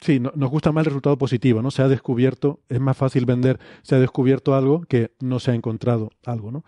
Sí, 0.00 0.20
no, 0.20 0.32
nos 0.34 0.50
gusta 0.50 0.72
más 0.72 0.82
el 0.82 0.86
resultado 0.86 1.16
positivo, 1.16 1.62
¿no? 1.62 1.70
Se 1.70 1.82
ha 1.82 1.88
descubierto, 1.88 2.60
es 2.68 2.80
más 2.80 2.96
fácil 2.96 3.24
vender, 3.24 3.58
se 3.82 3.94
ha 3.94 3.98
descubierto 3.98 4.54
algo 4.54 4.82
que 4.82 5.12
no 5.20 5.40
se 5.40 5.52
ha 5.52 5.54
encontrado 5.54 6.10
algo, 6.24 6.50
¿no? 6.50 6.64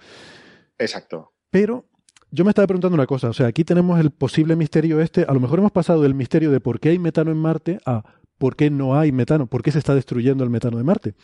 Exacto. 0.79 1.33
Pero 1.51 1.85
yo 2.31 2.45
me 2.45 2.51
estaba 2.51 2.67
preguntando 2.67 2.95
una 2.95 3.07
cosa, 3.07 3.29
o 3.29 3.33
sea, 3.33 3.47
aquí 3.47 3.65
tenemos 3.65 3.99
el 4.01 4.11
posible 4.11 4.57
misterio 4.57 5.01
este, 5.01 5.25
a 5.29 5.33
lo 5.33 5.41
mejor 5.41 5.59
hemos 5.59 5.73
pasado 5.73 6.03
del 6.03 6.15
misterio 6.15 6.51
de 6.51 6.61
por 6.61 6.81
qué 6.81 6.91
hay 6.91 6.99
metano 6.99 7.31
en 7.31 7.39
Marte 7.39 7.79
a 7.87 8.05
por 8.39 8.55
qué 8.57 8.71
no 8.71 8.99
hay 8.99 9.13
metano, 9.13 9.47
por 9.47 9.63
qué 9.63 9.73
se 9.73 9.79
está 9.79 9.95
destruyendo 9.95 10.45
el 10.45 10.51
metano 10.51 10.79
de 10.79 10.85
Marte. 10.85 11.15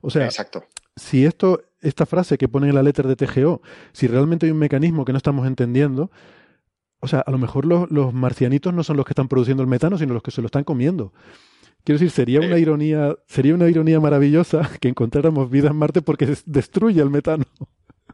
O 0.00 0.10
sea, 0.10 0.24
Exacto. 0.24 0.64
si 0.96 1.24
esto, 1.26 1.62
esta 1.80 2.06
frase 2.06 2.38
que 2.38 2.48
pone 2.48 2.68
en 2.68 2.74
la 2.74 2.82
letra 2.82 3.08
de 3.08 3.16
TGO, 3.16 3.60
si 3.92 4.06
realmente 4.06 4.46
hay 4.46 4.52
un 4.52 4.58
mecanismo 4.58 5.04
que 5.04 5.12
no 5.12 5.18
estamos 5.18 5.46
entendiendo, 5.46 6.10
o 7.00 7.08
sea, 7.08 7.20
a 7.20 7.30
lo 7.30 7.38
mejor 7.38 7.66
los, 7.66 7.90
los 7.90 8.14
marcianitos 8.14 8.72
no 8.72 8.84
son 8.84 8.96
los 8.96 9.04
que 9.04 9.12
están 9.12 9.28
produciendo 9.28 9.62
el 9.62 9.68
metano, 9.68 9.98
sino 9.98 10.14
los 10.14 10.22
que 10.22 10.30
se 10.30 10.40
lo 10.40 10.46
están 10.46 10.64
comiendo. 10.64 11.12
Quiero 11.84 11.98
decir, 11.98 12.10
sería 12.10 12.40
una 12.40 12.58
ironía, 12.58 13.16
sería 13.26 13.54
una 13.54 13.68
ironía 13.68 13.98
maravillosa 13.98 14.70
que 14.80 14.88
encontráramos 14.88 15.50
vida 15.50 15.68
en 15.68 15.76
Marte 15.76 16.02
porque 16.02 16.36
destruye 16.46 17.00
el 17.00 17.10
metano. 17.10 17.44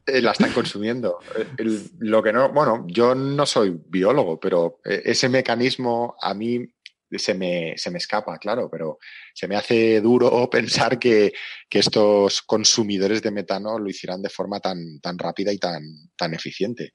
Eh, 0.06 0.22
la 0.22 0.32
están 0.32 0.52
consumiendo. 0.52 1.18
El, 1.58 1.82
lo 1.98 2.22
que 2.22 2.32
no, 2.32 2.50
bueno, 2.50 2.86
yo 2.88 3.14
no 3.14 3.44
soy 3.44 3.78
biólogo, 3.88 4.40
pero 4.40 4.80
eh, 4.84 5.02
ese 5.04 5.28
mecanismo 5.28 6.16
a 6.20 6.32
mí 6.32 6.66
se 7.10 7.34
me, 7.34 7.74
se 7.76 7.90
me 7.90 7.98
escapa, 7.98 8.38
claro, 8.38 8.70
pero 8.70 8.98
se 9.34 9.46
me 9.48 9.56
hace 9.56 10.00
duro 10.00 10.48
pensar 10.50 10.98
que, 10.98 11.32
que 11.68 11.80
estos 11.80 12.40
consumidores 12.42 13.22
de 13.22 13.30
metano 13.30 13.78
lo 13.78 13.90
hicieran 13.90 14.22
de 14.22 14.30
forma 14.30 14.60
tan, 14.60 14.98
tan 15.00 15.18
rápida 15.18 15.52
y 15.52 15.58
tan, 15.58 15.82
tan 16.16 16.32
eficiente 16.32 16.94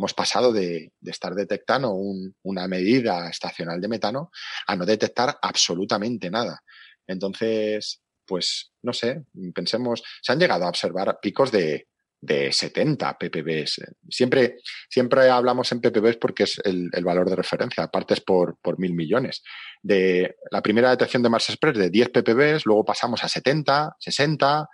hemos 0.00 0.14
pasado 0.14 0.50
de, 0.50 0.92
estar 1.02 1.34
detectando 1.34 1.90
un, 1.92 2.34
una 2.42 2.66
medida 2.66 3.28
estacional 3.28 3.82
de 3.82 3.88
metano 3.88 4.30
a 4.66 4.74
no 4.74 4.86
detectar 4.86 5.38
absolutamente 5.42 6.30
nada. 6.30 6.62
Entonces, 7.06 8.00
pues, 8.26 8.72
no 8.80 8.94
sé, 8.94 9.24
pensemos, 9.54 10.02
se 10.22 10.32
han 10.32 10.38
llegado 10.38 10.64
a 10.64 10.70
observar 10.70 11.18
picos 11.20 11.52
de, 11.52 11.88
de 12.18 12.50
70 12.50 13.18
ppb. 13.18 13.66
Siempre, 14.08 14.56
siempre 14.88 15.28
hablamos 15.28 15.70
en 15.72 15.82
ppb 15.82 16.18
porque 16.18 16.44
es 16.44 16.58
el, 16.64 16.90
valor 17.02 17.28
de 17.28 17.36
referencia, 17.36 17.84
aparte 17.84 18.14
es 18.14 18.22
por, 18.22 18.56
por, 18.62 18.78
mil 18.78 18.94
millones. 18.94 19.42
De 19.82 20.36
la 20.50 20.62
primera 20.62 20.90
detección 20.90 21.22
de 21.22 21.28
Mars 21.28 21.50
Express 21.50 21.76
de 21.76 21.90
10 21.90 22.08
ppb, 22.08 22.60
luego 22.64 22.86
pasamos 22.86 23.22
a 23.22 23.28
70, 23.28 23.96
60, 23.98 24.66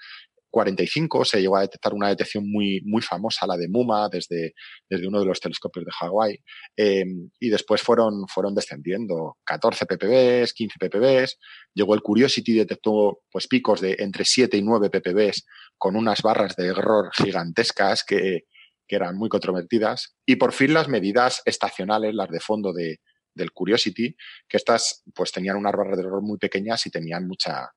45 0.51 1.24
se 1.24 1.40
llegó 1.40 1.56
a 1.56 1.62
detectar 1.62 1.94
una 1.94 2.09
detección 2.09 2.51
muy, 2.51 2.81
muy 2.85 3.02
famosa, 3.02 3.47
la 3.47 3.56
de 3.56 3.68
MUMA, 3.68 4.09
desde, 4.09 4.55
desde 4.89 5.06
uno 5.06 5.20
de 5.20 5.27
los 5.27 5.40
telescopios 5.40 5.85
de 5.85 5.93
Hawái, 5.93 6.39
eh, 6.77 7.05
y 7.40 7.48
después 7.48 7.82
fueron, 7.82 8.27
fueron 8.28 8.55
descendiendo 8.55 9.36
14 9.44 9.86
ppb, 9.86 10.47
15 10.55 10.78
ppb, 10.78 11.28
llegó 11.74 11.94
el 11.94 12.02
Curiosity, 12.02 12.55
detectó 12.55 13.20
pues 13.31 13.47
picos 13.48 13.81
de 13.81 13.97
entre 13.98 14.24
7 14.24 14.56
y 14.56 14.62
9 14.62 14.90
ppb 14.90 15.32
con 15.77 15.97
unas 15.97 16.23
barras 16.23 16.56
de 16.56 16.68
error 16.68 17.10
gigantescas 17.12 18.05
que, 18.05 18.44
que 18.86 18.97
eran 18.97 19.16
muy 19.16 19.28
controvertidas, 19.28 20.16
y 20.24 20.36
por 20.36 20.52
fin 20.52 20.74
las 20.74 20.89
medidas 20.89 21.43
estacionales, 21.44 22.14
las 22.14 22.31
de 22.31 22.40
fondo 22.40 22.73
de, 22.73 23.01
del 23.36 23.52
Curiosity, 23.52 24.16
que 24.48 24.56
estas 24.56 25.02
pues 25.14 25.31
tenían 25.31 25.56
unas 25.56 25.73
barras 25.73 25.97
de 25.97 26.02
error 26.02 26.23
muy 26.23 26.39
pequeñas 26.39 26.85
y 26.86 26.90
tenían 26.90 27.27
mucha, 27.28 27.70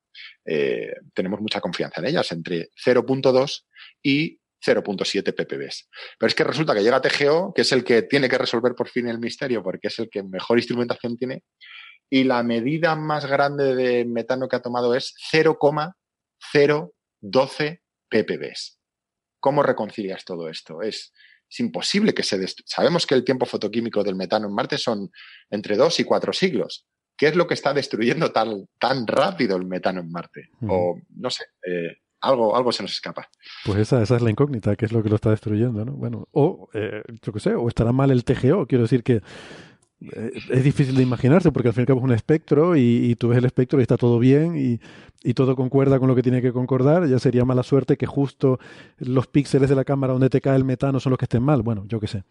eh, 0.45 0.93
tenemos 1.13 1.41
mucha 1.41 1.61
confianza 1.61 2.01
en 2.01 2.07
ellas, 2.07 2.31
entre 2.31 2.69
0.2 2.85 3.65
y 4.03 4.39
0.7 4.65 5.33
ppb. 5.33 5.69
Pero 6.17 6.27
es 6.27 6.35
que 6.35 6.43
resulta 6.43 6.73
que 6.73 6.83
llega 6.83 7.01
TGO, 7.01 7.53
que 7.53 7.61
es 7.61 7.71
el 7.71 7.83
que 7.83 8.01
tiene 8.03 8.29
que 8.29 8.37
resolver 8.37 8.75
por 8.75 8.89
fin 8.89 9.07
el 9.07 9.19
misterio, 9.19 9.63
porque 9.63 9.87
es 9.87 9.97
el 9.99 10.09
que 10.09 10.23
mejor 10.23 10.57
instrumentación 10.57 11.17
tiene, 11.17 11.43
y 12.09 12.23
la 12.23 12.43
medida 12.43 12.95
más 12.95 13.25
grande 13.25 13.75
de 13.75 14.05
metano 14.05 14.47
que 14.47 14.55
ha 14.55 14.61
tomado 14.61 14.95
es 14.95 15.13
0,012 15.31 17.81
ppb. 18.09 18.53
¿Cómo 19.39 19.63
reconcilias 19.63 20.25
todo 20.25 20.49
esto? 20.49 20.81
Es, 20.81 21.13
es 21.49 21.59
imposible 21.59 22.13
que 22.13 22.23
se. 22.23 22.45
Sabemos 22.65 23.07
que 23.07 23.15
el 23.15 23.23
tiempo 23.23 23.45
fotoquímico 23.45 24.03
del 24.03 24.15
metano 24.15 24.47
en 24.47 24.53
Marte 24.53 24.77
son 24.77 25.09
entre 25.49 25.77
dos 25.77 25.99
y 25.99 26.03
cuatro 26.03 26.33
siglos. 26.33 26.85
¿Qué 27.19 27.27
es 27.27 27.35
lo 27.35 27.47
que 27.47 27.53
está 27.53 27.73
destruyendo 27.73 28.31
tan, 28.31 28.65
tan 28.79 29.05
rápido 29.05 29.57
el 29.57 29.65
metano 29.65 29.99
en 29.99 30.09
Marte? 30.09 30.49
Uh 30.61 30.65
-huh. 30.65 30.71
O 30.71 31.01
no 31.17 31.29
sé, 31.29 31.43
eh, 31.67 31.97
algo, 32.21 32.55
algo 32.55 32.71
se 32.71 32.81
nos 32.81 32.93
escapa. 32.93 33.29
Pues 33.65 33.77
esa, 33.79 34.01
esa 34.01 34.15
es 34.15 34.21
la 34.21 34.29
incógnita, 34.29 34.75
¿qué 34.77 34.85
es 34.85 34.93
lo 34.93 35.03
que 35.03 35.09
lo 35.09 35.15
está 35.15 35.29
destruyendo? 35.29 35.83
¿no? 35.83 35.91
Bueno, 35.91 36.29
o 36.31 36.69
eh, 36.73 37.03
yo 37.21 37.33
qué 37.33 37.39
sé, 37.41 37.55
o 37.55 37.67
estará 37.67 37.91
mal 37.91 38.11
el 38.11 38.23
TGO, 38.23 38.67
quiero 38.67 38.83
decir 38.83 39.03
que 39.03 39.21
eh, 40.01 40.31
es 40.49 40.63
difícil 40.63 40.95
de 40.95 41.03
imaginarse 41.03 41.51
porque 41.51 41.67
al 41.67 41.73
fin 41.73 41.81
y 41.81 41.83
al 41.83 41.87
cabo 41.87 41.99
es 41.99 42.05
un 42.05 42.13
espectro 42.13 42.77
y, 42.77 42.81
y 42.81 43.15
tú 43.15 43.27
ves 43.27 43.37
el 43.37 43.45
espectro 43.45 43.79
y 43.79 43.81
está 43.81 43.97
todo 43.97 44.17
bien 44.17 44.55
y, 44.57 44.79
y, 45.21 45.33
todo 45.33 45.57
concuerda 45.57 45.99
con 45.99 46.07
lo 46.07 46.15
que 46.15 46.23
tiene 46.23 46.41
que 46.41 46.53
concordar, 46.53 47.05
ya 47.07 47.19
sería 47.19 47.43
mala 47.43 47.63
suerte 47.63 47.97
que 47.97 48.05
justo 48.05 48.59
los 48.97 49.27
píxeles 49.27 49.69
de 49.69 49.75
la 49.75 49.83
cámara 49.83 50.13
donde 50.13 50.29
te 50.29 50.39
cae 50.39 50.55
el 50.55 50.63
metano 50.63 51.01
son 51.01 51.09
los 51.09 51.17
que 51.19 51.25
estén 51.25 51.43
mal. 51.43 51.63
Bueno, 51.63 51.83
yo 51.85 51.99
qué 51.99 52.07
sé. 52.07 52.23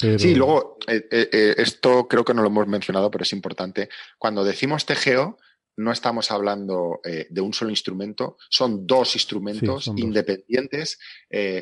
Pero... 0.00 0.18
Sí, 0.18 0.34
luego, 0.34 0.78
eh, 0.86 1.06
eh, 1.10 1.54
esto 1.58 2.08
creo 2.08 2.24
que 2.24 2.34
no 2.34 2.42
lo 2.42 2.48
hemos 2.48 2.66
mencionado, 2.66 3.10
pero 3.10 3.22
es 3.22 3.32
importante. 3.32 3.88
Cuando 4.18 4.44
decimos 4.44 4.86
TGO, 4.86 5.38
no 5.76 5.92
estamos 5.92 6.30
hablando 6.30 7.00
eh, 7.04 7.26
de 7.30 7.40
un 7.40 7.52
solo 7.52 7.70
instrumento, 7.70 8.36
son 8.50 8.86
dos 8.86 9.14
instrumentos 9.14 9.84
sí, 9.84 9.90
son 9.90 9.98
independientes 9.98 10.98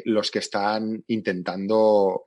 los 0.04 0.30
que 0.30 0.40
están 0.40 1.04
intentando 1.06 2.24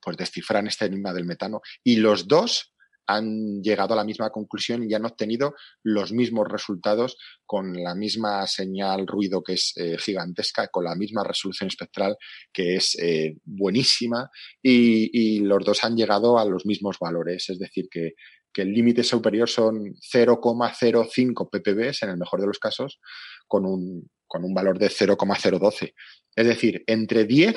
pues 0.00 0.16
descifrar 0.16 0.66
este 0.66 0.86
enigma 0.86 1.12
del 1.12 1.26
metano. 1.26 1.60
Y 1.84 1.96
los 1.96 2.26
dos 2.26 2.72
han 3.14 3.62
llegado 3.62 3.94
a 3.94 3.96
la 3.96 4.04
misma 4.04 4.30
conclusión 4.30 4.88
y 4.88 4.94
han 4.94 5.04
obtenido 5.04 5.54
los 5.82 6.12
mismos 6.12 6.48
resultados 6.48 7.16
con 7.44 7.72
la 7.74 7.94
misma 7.94 8.46
señal 8.46 9.06
ruido 9.06 9.42
que 9.42 9.54
es 9.54 9.72
eh, 9.76 9.96
gigantesca, 9.98 10.68
con 10.68 10.84
la 10.84 10.94
misma 10.94 11.24
resolución 11.24 11.68
espectral 11.68 12.16
que 12.52 12.76
es 12.76 12.96
eh, 13.00 13.36
buenísima 13.44 14.30
y, 14.62 15.40
los 15.40 15.64
dos 15.64 15.84
han 15.84 15.96
llegado 15.96 16.38
a 16.38 16.44
los 16.44 16.66
mismos 16.66 16.98
valores, 17.00 17.48
es 17.48 17.58
decir, 17.58 17.88
que, 17.90 18.12
que 18.52 18.62
el 18.62 18.72
límite 18.72 19.02
superior 19.02 19.48
son 19.48 19.94
0,05 19.94 21.48
ppb 21.50 21.92
en 22.02 22.10
el 22.10 22.18
mejor 22.18 22.40
de 22.40 22.46
los 22.46 22.58
casos 22.58 23.00
con 23.46 23.64
un, 23.64 24.08
con 24.26 24.44
un 24.44 24.54
valor 24.54 24.78
de 24.78 24.90
0,012. 24.90 25.94
Es 26.36 26.46
decir, 26.46 26.84
entre 26.86 27.24
10 27.24 27.56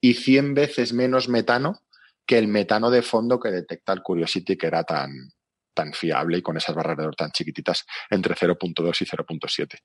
y 0.00 0.14
100 0.14 0.54
veces 0.54 0.92
menos 0.92 1.28
metano 1.28 1.80
que 2.26 2.38
el 2.38 2.48
metano 2.48 2.90
de 2.90 3.02
fondo 3.02 3.38
que 3.38 3.50
detecta 3.50 3.92
el 3.92 4.02
Curiosity, 4.02 4.56
que 4.56 4.66
era 4.66 4.82
tan, 4.82 5.10
tan 5.72 5.92
fiable 5.92 6.38
y 6.38 6.42
con 6.42 6.56
esas 6.56 6.74
barras 6.74 6.96
de 6.96 7.08
tan 7.16 7.30
chiquititas 7.30 7.84
entre 8.10 8.34
0.2 8.34 9.02
y 9.02 9.04
0.7. 9.04 9.78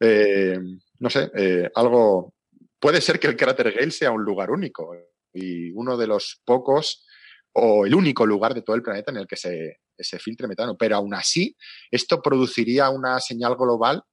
Eh, 0.00 0.58
no 1.00 1.10
sé, 1.10 1.30
eh, 1.34 1.70
algo. 1.74 2.34
Puede 2.78 3.00
ser 3.00 3.18
que 3.18 3.26
el 3.26 3.36
cráter 3.36 3.72
Gale 3.72 3.90
sea 3.90 4.12
un 4.12 4.22
lugar 4.22 4.50
único 4.50 4.94
y 5.32 5.70
uno 5.72 5.96
de 5.96 6.06
los 6.06 6.40
pocos 6.44 7.04
o 7.52 7.86
el 7.86 7.94
único 7.94 8.24
lugar 8.24 8.54
de 8.54 8.62
todo 8.62 8.76
el 8.76 8.82
planeta 8.82 9.10
en 9.10 9.16
el 9.16 9.26
que 9.26 9.36
se, 9.36 9.80
se 9.98 10.18
filtre 10.20 10.46
metano. 10.46 10.76
Pero 10.76 10.96
aún 10.96 11.14
así, 11.14 11.56
esto 11.90 12.22
produciría 12.22 12.88
una 12.90 13.18
señal 13.18 13.56
global 13.56 14.04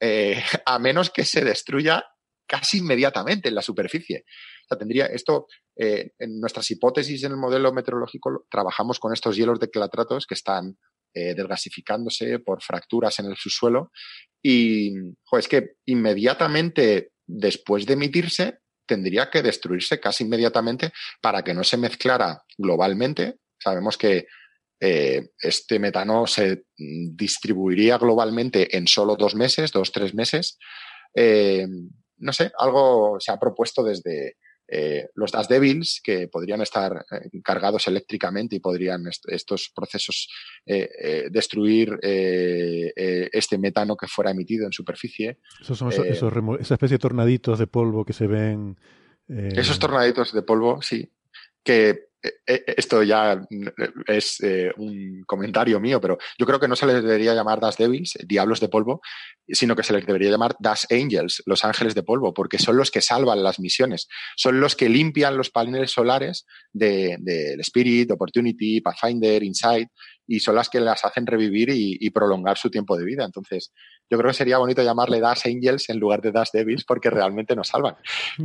eh, 0.00 0.36
a 0.66 0.78
menos 0.78 1.10
que 1.10 1.24
se 1.24 1.44
destruya 1.44 2.04
casi 2.54 2.78
inmediatamente 2.78 3.48
en 3.48 3.54
la 3.56 3.62
superficie. 3.62 4.24
O 4.26 4.68
sea, 4.68 4.78
tendría 4.78 5.06
esto, 5.06 5.46
eh, 5.76 6.12
en 6.18 6.40
nuestras 6.40 6.70
hipótesis 6.70 7.24
en 7.24 7.32
el 7.32 7.38
modelo 7.38 7.72
meteorológico, 7.72 8.46
trabajamos 8.48 9.00
con 9.00 9.12
estos 9.12 9.36
hielos 9.36 9.58
de 9.58 9.70
clatratos 9.70 10.26
que 10.26 10.34
están 10.34 10.76
eh, 11.14 11.34
desgasificándose 11.34 12.38
por 12.38 12.62
fracturas 12.62 13.18
en 13.18 13.26
el 13.26 13.36
subsuelo 13.36 13.90
y 14.42 14.92
es 15.32 15.48
que 15.48 15.76
inmediatamente 15.86 17.10
después 17.26 17.86
de 17.86 17.94
emitirse 17.94 18.58
tendría 18.86 19.30
que 19.30 19.42
destruirse 19.42 19.98
casi 19.98 20.24
inmediatamente 20.24 20.92
para 21.20 21.42
que 21.42 21.54
no 21.54 21.64
se 21.64 21.76
mezclara 21.76 22.42
globalmente. 22.58 23.38
Sabemos 23.58 23.96
que 23.96 24.26
eh, 24.80 25.30
este 25.38 25.78
metano 25.78 26.26
se 26.26 26.64
distribuiría 26.76 27.96
globalmente 27.96 28.76
en 28.76 28.86
solo 28.86 29.16
dos 29.16 29.34
meses, 29.34 29.72
dos, 29.72 29.92
tres 29.92 30.14
meses. 30.14 30.58
No 32.18 32.32
sé, 32.32 32.52
algo 32.58 33.16
se 33.20 33.32
ha 33.32 33.38
propuesto 33.38 33.82
desde 33.82 34.36
eh, 34.66 35.08
los 35.14 35.32
Das 35.32 35.48
Devils, 35.48 36.00
que 36.02 36.28
podrían 36.28 36.62
estar 36.62 37.04
cargados 37.42 37.86
eléctricamente 37.86 38.56
y 38.56 38.60
podrían 38.60 39.04
estos 39.26 39.70
procesos 39.74 40.28
destruir 40.64 41.98
este 42.02 43.58
metano 43.58 43.94
que 43.94 44.06
fuera 44.06 44.30
emitido 44.30 44.64
en 44.64 44.72
superficie. 44.72 45.38
Esos 45.60 45.78
son 45.78 45.92
esos, 45.92 46.32
esa 46.60 46.74
especie 46.74 46.94
de 46.94 46.98
tornaditos 46.98 47.58
de 47.58 47.66
polvo 47.66 48.06
que 48.06 48.14
se 48.14 48.26
ven. 48.26 48.78
Esos 49.28 49.78
tornaditos 49.78 50.32
de 50.32 50.42
polvo, 50.42 50.80
sí, 50.80 51.12
que 51.62 51.90
eh, 51.90 51.94
eh, 51.94 52.13
esto 52.46 53.02
ya 53.02 53.36
mm, 53.36 53.66
es 54.06 54.40
eh, 54.40 54.72
un 54.76 55.24
comentario 55.26 55.78
mío, 55.80 56.00
pero 56.00 56.18
yo 56.38 56.46
creo 56.46 56.58
que 56.58 56.68
no 56.68 56.76
se 56.76 56.86
les 56.86 57.02
debería 57.02 57.34
llamar 57.34 57.60
Das 57.60 57.76
Devils, 57.76 58.18
diablos 58.26 58.60
de 58.60 58.68
polvo, 58.68 59.00
sino 59.48 59.76
que 59.76 59.82
se 59.82 59.92
les 59.92 60.06
debería 60.06 60.30
llamar 60.30 60.56
Das 60.58 60.86
Angels, 60.90 61.42
los 61.46 61.64
ángeles 61.64 61.94
de 61.94 62.02
polvo, 62.02 62.32
porque 62.32 62.58
son 62.58 62.76
los 62.76 62.90
que 62.90 63.00
salvan 63.00 63.42
las 63.42 63.60
misiones, 63.60 64.08
son 64.36 64.60
los 64.60 64.74
que 64.74 64.88
limpian 64.88 65.36
los 65.36 65.50
paneles 65.50 65.90
solares 65.90 66.46
del 66.72 67.22
de, 67.22 67.54
Spirit, 67.60 68.10
Opportunity, 68.10 68.80
Pathfinder, 68.80 69.42
Insight, 69.42 69.88
y 70.26 70.40
son 70.40 70.54
las 70.54 70.68
que 70.68 70.80
las 70.80 71.04
hacen 71.04 71.26
revivir 71.26 71.70
y, 71.70 72.10
prolongar 72.10 72.56
su 72.56 72.70
tiempo 72.70 72.96
de 72.96 73.04
vida. 73.04 73.24
Entonces, 73.24 73.72
yo 74.08 74.16
creo 74.16 74.30
que 74.30 74.36
sería 74.36 74.58
bonito 74.58 74.82
llamarle 74.82 75.20
Das 75.20 75.46
Angels 75.46 75.88
en 75.90 75.98
lugar 75.98 76.22
de 76.22 76.32
Das 76.32 76.52
Devils 76.52 76.84
porque 76.84 77.10
realmente 77.10 77.56
nos 77.56 77.68
salvan. 77.68 77.96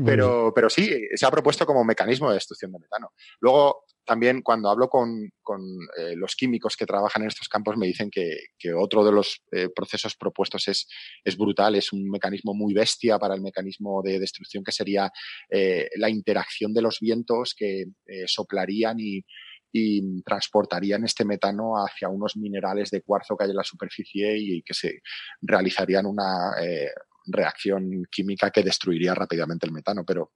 Pero, 0.06 0.52
pero 0.54 0.70
sí, 0.70 0.90
se 1.14 1.26
ha 1.26 1.32
propuesto 1.32 1.66
como 1.66 1.84
mecanismo 1.84 2.30
de 2.30 2.36
destrucción 2.36 2.72
de 2.72 2.80
metano. 2.80 3.12
Luego, 3.40 3.86
también 4.10 4.42
cuando 4.42 4.70
hablo 4.70 4.90
con, 4.90 5.30
con 5.44 5.62
eh, 5.98 6.16
los 6.16 6.36
químicos 6.36 6.76
que 6.76 6.88
trabajan 6.88 7.22
en 7.22 7.28
estos 7.28 7.48
campos 7.48 7.78
me 7.78 7.86
dicen 7.86 8.10
que, 8.10 8.38
que 8.58 8.74
otro 8.74 9.06
de 9.06 9.12
los 9.12 9.44
eh, 9.52 9.70
procesos 9.74 10.16
propuestos 10.16 10.68
es, 10.68 10.88
es, 11.24 11.38
brutal, 11.38 11.76
es 11.76 11.94
un 11.94 12.10
mecanismo 12.10 12.56
muy 12.56 12.74
bestia 12.74 13.20
para 13.20 13.36
el 13.36 13.42
mecanismo 13.42 14.02
de 14.02 14.20
destrucción 14.20 14.64
que 14.64 14.72
sería 14.72 15.12
eh, 15.48 15.90
la 15.98 16.10
interacción 16.10 16.74
de 16.74 16.82
los 16.82 16.98
vientos 17.00 17.54
que 17.56 17.86
soplarían 18.26 19.00
y, 19.00 19.24
y 19.72 20.22
transportarían 20.24 21.04
este 21.04 21.26
metano 21.26 21.76
hacia 21.76 22.10
unos 22.10 22.36
minerales 22.38 22.90
de 22.92 23.02
cuarzo 23.02 23.38
que 23.38 23.46
hay 23.46 23.52
en 23.52 23.58
la 23.58 23.64
superficie 23.64 24.36
y 24.38 24.62
que 24.64 24.74
se 24.74 25.02
realizarían 25.42 26.06
una 26.06 26.54
eh, 26.62 26.90
reacción 27.28 28.04
química 28.10 28.52
que 28.52 28.64
destruiría 28.64 29.14
rápidamente 29.14 29.66
el 29.66 29.72
metano. 29.72 30.04
Pero 30.06 30.32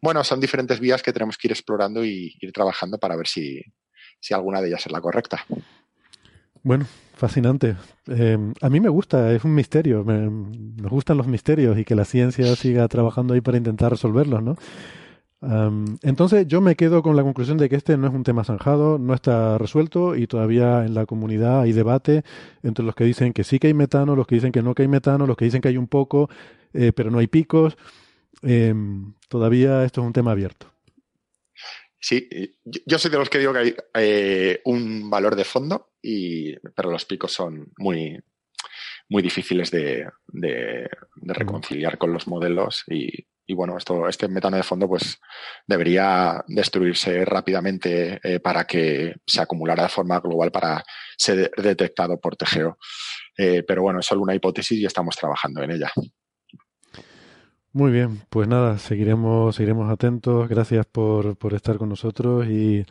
bueno, 0.00 0.24
son 0.24 0.40
diferentes 0.40 0.80
vías 0.80 1.02
que 1.02 1.12
tenemos 1.12 1.38
que 1.38 1.48
ir 1.48 1.52
explorando 1.52 2.04
y 2.04 2.36
ir 2.40 2.52
trabajando 2.52 2.98
para 2.98 3.16
ver 3.16 3.28
si, 3.28 3.62
si 4.20 4.34
alguna 4.34 4.60
de 4.60 4.68
ellas 4.68 4.86
es 4.86 4.92
la 4.92 5.00
correcta. 5.00 5.44
Bueno, 6.64 6.86
fascinante. 7.14 7.76
Eh, 8.06 8.38
a 8.60 8.68
mí 8.68 8.80
me 8.80 8.88
gusta, 8.88 9.32
es 9.32 9.44
un 9.44 9.54
misterio. 9.54 10.04
Me, 10.04 10.30
me, 10.30 10.88
gustan 10.88 11.16
los 11.16 11.26
misterios 11.26 11.76
y 11.78 11.84
que 11.84 11.96
la 11.96 12.04
ciencia 12.04 12.54
siga 12.54 12.86
trabajando 12.88 13.34
ahí 13.34 13.40
para 13.40 13.58
intentar 13.58 13.90
resolverlos, 13.90 14.42
¿no? 14.42 14.56
Entonces 16.02 16.46
yo 16.46 16.60
me 16.60 16.76
quedo 16.76 17.02
con 17.02 17.16
la 17.16 17.22
conclusión 17.22 17.58
de 17.58 17.68
que 17.68 17.74
este 17.74 17.96
no 17.96 18.06
es 18.06 18.14
un 18.14 18.22
tema 18.22 18.44
zanjado, 18.44 18.98
no 18.98 19.12
está 19.12 19.58
resuelto 19.58 20.14
y 20.14 20.28
todavía 20.28 20.84
en 20.84 20.94
la 20.94 21.04
comunidad 21.04 21.62
hay 21.62 21.72
debate 21.72 22.22
entre 22.62 22.84
los 22.84 22.94
que 22.94 23.04
dicen 23.04 23.32
que 23.32 23.42
sí 23.42 23.58
que 23.58 23.66
hay 23.66 23.74
metano, 23.74 24.14
los 24.14 24.28
que 24.28 24.36
dicen 24.36 24.52
que 24.52 24.62
no 24.62 24.74
que 24.74 24.82
hay 24.82 24.88
metano, 24.88 25.26
los 25.26 25.36
que 25.36 25.44
dicen 25.44 25.60
que 25.60 25.68
hay 25.68 25.76
un 25.76 25.88
poco, 25.88 26.30
eh, 26.72 26.92
pero 26.94 27.10
no 27.10 27.18
hay 27.18 27.26
picos. 27.26 27.76
Em, 28.42 29.14
todavía 29.28 29.84
esto 29.84 30.00
es 30.00 30.06
un 30.06 30.12
tema 30.12 30.30
abierto. 30.30 30.72
Sí, 31.98 32.28
yo 32.64 32.98
soy 32.98 33.10
de 33.10 33.18
los 33.18 33.28
que 33.28 33.38
digo 33.38 33.52
que 33.52 33.58
hay 33.58 33.74
eh, 33.94 34.60
un 34.64 35.10
valor 35.10 35.34
de 35.34 35.44
fondo, 35.44 35.92
y, 36.00 36.56
pero 36.74 36.90
los 36.90 37.04
picos 37.04 37.32
son 37.32 37.72
muy, 37.78 38.18
muy 39.08 39.22
difíciles 39.22 39.70
de, 39.72 40.08
de 40.28 40.88
reconciliar 41.16 41.98
con 41.98 42.12
los 42.12 42.26
modelos 42.26 42.84
y, 42.88 43.26
y 43.52 43.54
bueno, 43.54 43.76
esto, 43.76 44.08
este 44.08 44.28
metano 44.28 44.56
de 44.56 44.62
fondo 44.62 44.88
pues 44.88 45.20
debería 45.66 46.42
destruirse 46.48 47.22
rápidamente 47.26 48.18
eh, 48.22 48.40
para 48.40 48.64
que 48.64 49.14
se 49.26 49.42
acumulara 49.42 49.82
de 49.82 49.88
forma 49.90 50.18
global 50.20 50.50
para 50.50 50.82
ser 51.18 51.50
detectado 51.56 52.18
por 52.18 52.34
TGO. 52.34 52.78
Eh, 53.36 53.62
pero 53.62 53.82
bueno, 53.82 54.00
es 54.00 54.06
solo 54.06 54.22
una 54.22 54.34
hipótesis 54.34 54.78
y 54.78 54.86
estamos 54.86 55.16
trabajando 55.16 55.62
en 55.62 55.72
ella. 55.72 55.92
Muy 57.72 57.90
bien, 57.92 58.22
pues 58.30 58.48
nada, 58.48 58.78
seguiremos, 58.78 59.56
seguiremos 59.56 59.90
atentos. 59.90 60.48
Gracias 60.48 60.86
por, 60.86 61.36
por 61.36 61.52
estar 61.52 61.76
con 61.76 61.90
nosotros 61.90 62.46
y 62.46 62.86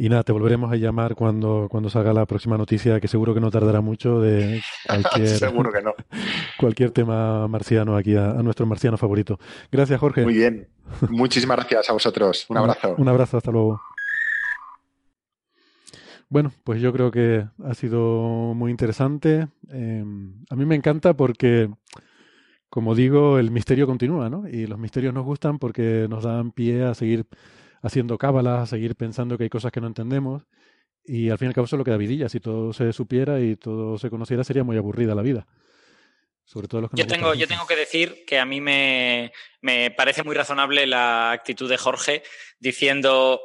y 0.00 0.08
nada, 0.08 0.22
te 0.22 0.30
volveremos 0.30 0.70
a 0.70 0.76
llamar 0.76 1.16
cuando, 1.16 1.66
cuando 1.68 1.90
salga 1.90 2.12
la 2.12 2.24
próxima 2.24 2.56
noticia, 2.56 3.00
que 3.00 3.08
seguro 3.08 3.34
que 3.34 3.40
no 3.40 3.50
tardará 3.50 3.80
mucho 3.80 4.20
de 4.20 4.62
cualquier, 4.86 5.26
seguro 5.26 5.72
que 5.72 5.82
no. 5.82 5.92
cualquier 6.56 6.92
tema 6.92 7.48
marciano 7.48 7.96
aquí, 7.96 8.14
a, 8.14 8.34
nuestro 8.34 8.64
marciano 8.64 8.96
favorito. 8.96 9.40
Gracias, 9.72 9.98
Jorge. 9.98 10.22
Muy 10.22 10.34
bien. 10.34 10.68
Muchísimas 11.10 11.56
gracias 11.56 11.90
a 11.90 11.94
vosotros. 11.94 12.46
Un 12.48 12.58
abrazo. 12.58 12.94
Un, 12.96 13.08
abrazo, 13.08 13.38
hasta 13.38 13.50
luego. 13.50 13.80
Bueno, 16.28 16.52
pues 16.62 16.80
yo 16.80 16.92
creo 16.92 17.10
que 17.10 17.48
ha 17.64 17.74
sido 17.74 18.54
muy 18.54 18.70
interesante. 18.70 19.48
Em, 19.68 20.44
a 20.48 20.54
mí 20.54 20.64
me 20.64 20.76
encanta 20.76 21.14
porque, 21.14 21.70
como 22.70 22.94
digo, 22.94 23.40
el 23.40 23.50
misterio 23.50 23.88
continúa, 23.88 24.30
¿no? 24.30 24.46
Y 24.48 24.68
los 24.68 24.78
misterios 24.78 25.12
nos 25.12 25.24
gustan 25.24 25.58
porque 25.58 26.06
nos 26.08 26.22
dan 26.22 26.52
pie 26.52 26.84
a 26.84 26.94
seguir 26.94 27.26
haciendo 27.82 28.18
cábalas, 28.18 28.62
a 28.62 28.66
seguir 28.66 28.96
pensando 28.96 29.36
que 29.36 29.44
hay 29.44 29.50
cosas 29.50 29.72
que 29.72 29.80
no 29.80 29.86
entendemos. 29.86 30.44
Y 31.04 31.30
al 31.30 31.38
fin 31.38 31.46
y 31.46 31.48
al 31.48 31.54
cabo 31.54 31.64
eso 31.64 31.76
es 31.76 31.78
lo 31.78 31.84
que 31.84 31.90
da 31.90 31.96
vidilla. 31.96 32.28
Si 32.28 32.40
todo 32.40 32.72
se 32.72 32.92
supiera 32.92 33.40
y 33.40 33.56
todo 33.56 33.98
se 33.98 34.10
conociera, 34.10 34.44
sería 34.44 34.64
muy 34.64 34.76
aburrida 34.76 35.14
la 35.14 35.22
vida. 35.22 35.46
Sobre 36.44 36.68
todo 36.68 36.82
los 36.82 36.90
que 36.90 36.96
yo, 36.96 37.06
tengo, 37.06 37.34
yo 37.34 37.46
tengo 37.46 37.66
que 37.66 37.76
decir 37.76 38.24
que 38.26 38.38
a 38.38 38.46
mí 38.46 38.60
me, 38.60 39.32
me 39.60 39.90
parece 39.90 40.22
muy 40.22 40.34
razonable 40.34 40.86
la 40.86 41.30
actitud 41.30 41.68
de 41.68 41.76
Jorge 41.76 42.22
diciendo 42.58 43.40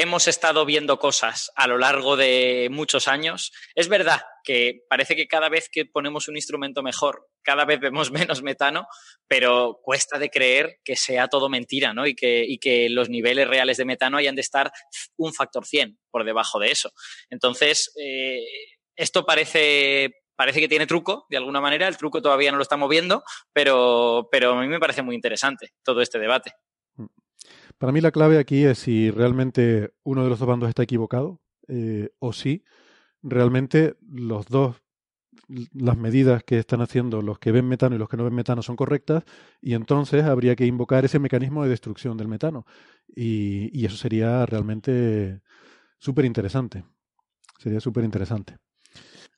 hemos 0.00 0.28
estado 0.28 0.64
viendo 0.64 0.98
cosas 0.98 1.50
a 1.56 1.66
lo 1.66 1.76
largo 1.76 2.16
de 2.16 2.68
muchos 2.70 3.08
años. 3.08 3.52
Es 3.74 3.88
verdad 3.88 4.22
que 4.44 4.84
parece 4.88 5.16
que 5.16 5.26
cada 5.26 5.48
vez 5.48 5.68
que 5.68 5.86
ponemos 5.86 6.28
un 6.28 6.36
instrumento 6.36 6.82
mejor, 6.82 7.28
cada 7.42 7.64
vez 7.64 7.80
vemos 7.80 8.10
menos 8.30 8.42
metano, 8.42 8.86
pero 9.26 9.80
cuesta 9.82 10.18
de 10.18 10.30
creer 10.30 10.78
que 10.84 10.96
sea 10.96 11.28
todo 11.28 11.48
mentira, 11.48 11.92
¿no? 11.92 12.06
Y 12.06 12.14
que, 12.14 12.44
y 12.46 12.58
que 12.58 12.88
los 12.88 13.08
niveles 13.08 13.48
reales 13.48 13.76
de 13.76 13.84
metano 13.84 14.16
hayan 14.16 14.34
de 14.34 14.42
estar 14.42 14.70
un 15.16 15.32
factor 15.32 15.66
100 15.66 15.98
por 16.10 16.24
debajo 16.24 16.58
de 16.58 16.70
eso. 16.70 16.92
Entonces, 17.30 17.92
eh, 18.00 18.44
esto 18.96 19.24
parece 19.24 20.12
parece 20.38 20.60
que 20.60 20.68
tiene 20.68 20.86
truco, 20.86 21.26
de 21.28 21.36
alguna 21.36 21.60
manera. 21.60 21.88
El 21.88 21.96
truco 21.96 22.22
todavía 22.22 22.52
no 22.52 22.58
lo 22.58 22.62
estamos 22.62 22.88
viendo, 22.88 23.24
pero, 23.52 24.28
pero 24.30 24.52
a 24.52 24.60
mí 24.60 24.68
me 24.68 24.78
parece 24.78 25.02
muy 25.02 25.16
interesante 25.16 25.72
todo 25.82 26.00
este 26.00 26.20
debate. 26.20 26.52
Para 27.76 27.92
mí 27.92 28.00
la 28.00 28.12
clave 28.12 28.38
aquí 28.38 28.64
es 28.64 28.78
si 28.78 29.10
realmente 29.10 29.94
uno 30.04 30.22
de 30.22 30.30
los 30.30 30.38
dos 30.38 30.48
bandos 30.48 30.68
está 30.68 30.84
equivocado 30.84 31.40
eh, 31.66 32.10
o 32.20 32.32
si 32.32 32.64
realmente 33.20 33.96
los 34.00 34.46
dos 34.46 34.76
las 35.72 35.96
medidas 35.96 36.44
que 36.44 36.58
están 36.58 36.80
haciendo 36.82 37.22
los 37.22 37.38
que 37.38 37.52
ven 37.52 37.66
metano 37.66 37.96
y 37.96 37.98
los 37.98 38.08
que 38.08 38.16
no 38.16 38.24
ven 38.24 38.34
metano 38.34 38.62
son 38.62 38.76
correctas 38.76 39.24
y 39.60 39.74
entonces 39.74 40.24
habría 40.24 40.56
que 40.56 40.66
invocar 40.66 41.04
ese 41.04 41.18
mecanismo 41.18 41.64
de 41.64 41.70
destrucción 41.70 42.16
del 42.16 42.28
metano. 42.28 42.66
Y, 43.14 43.70
y 43.72 43.86
eso 43.86 43.96
sería 43.96 44.44
realmente 44.46 45.40
súper 45.98 46.24
interesante 46.24 46.84
sería 47.58 47.80
súper 47.80 48.04
interesante 48.04 48.58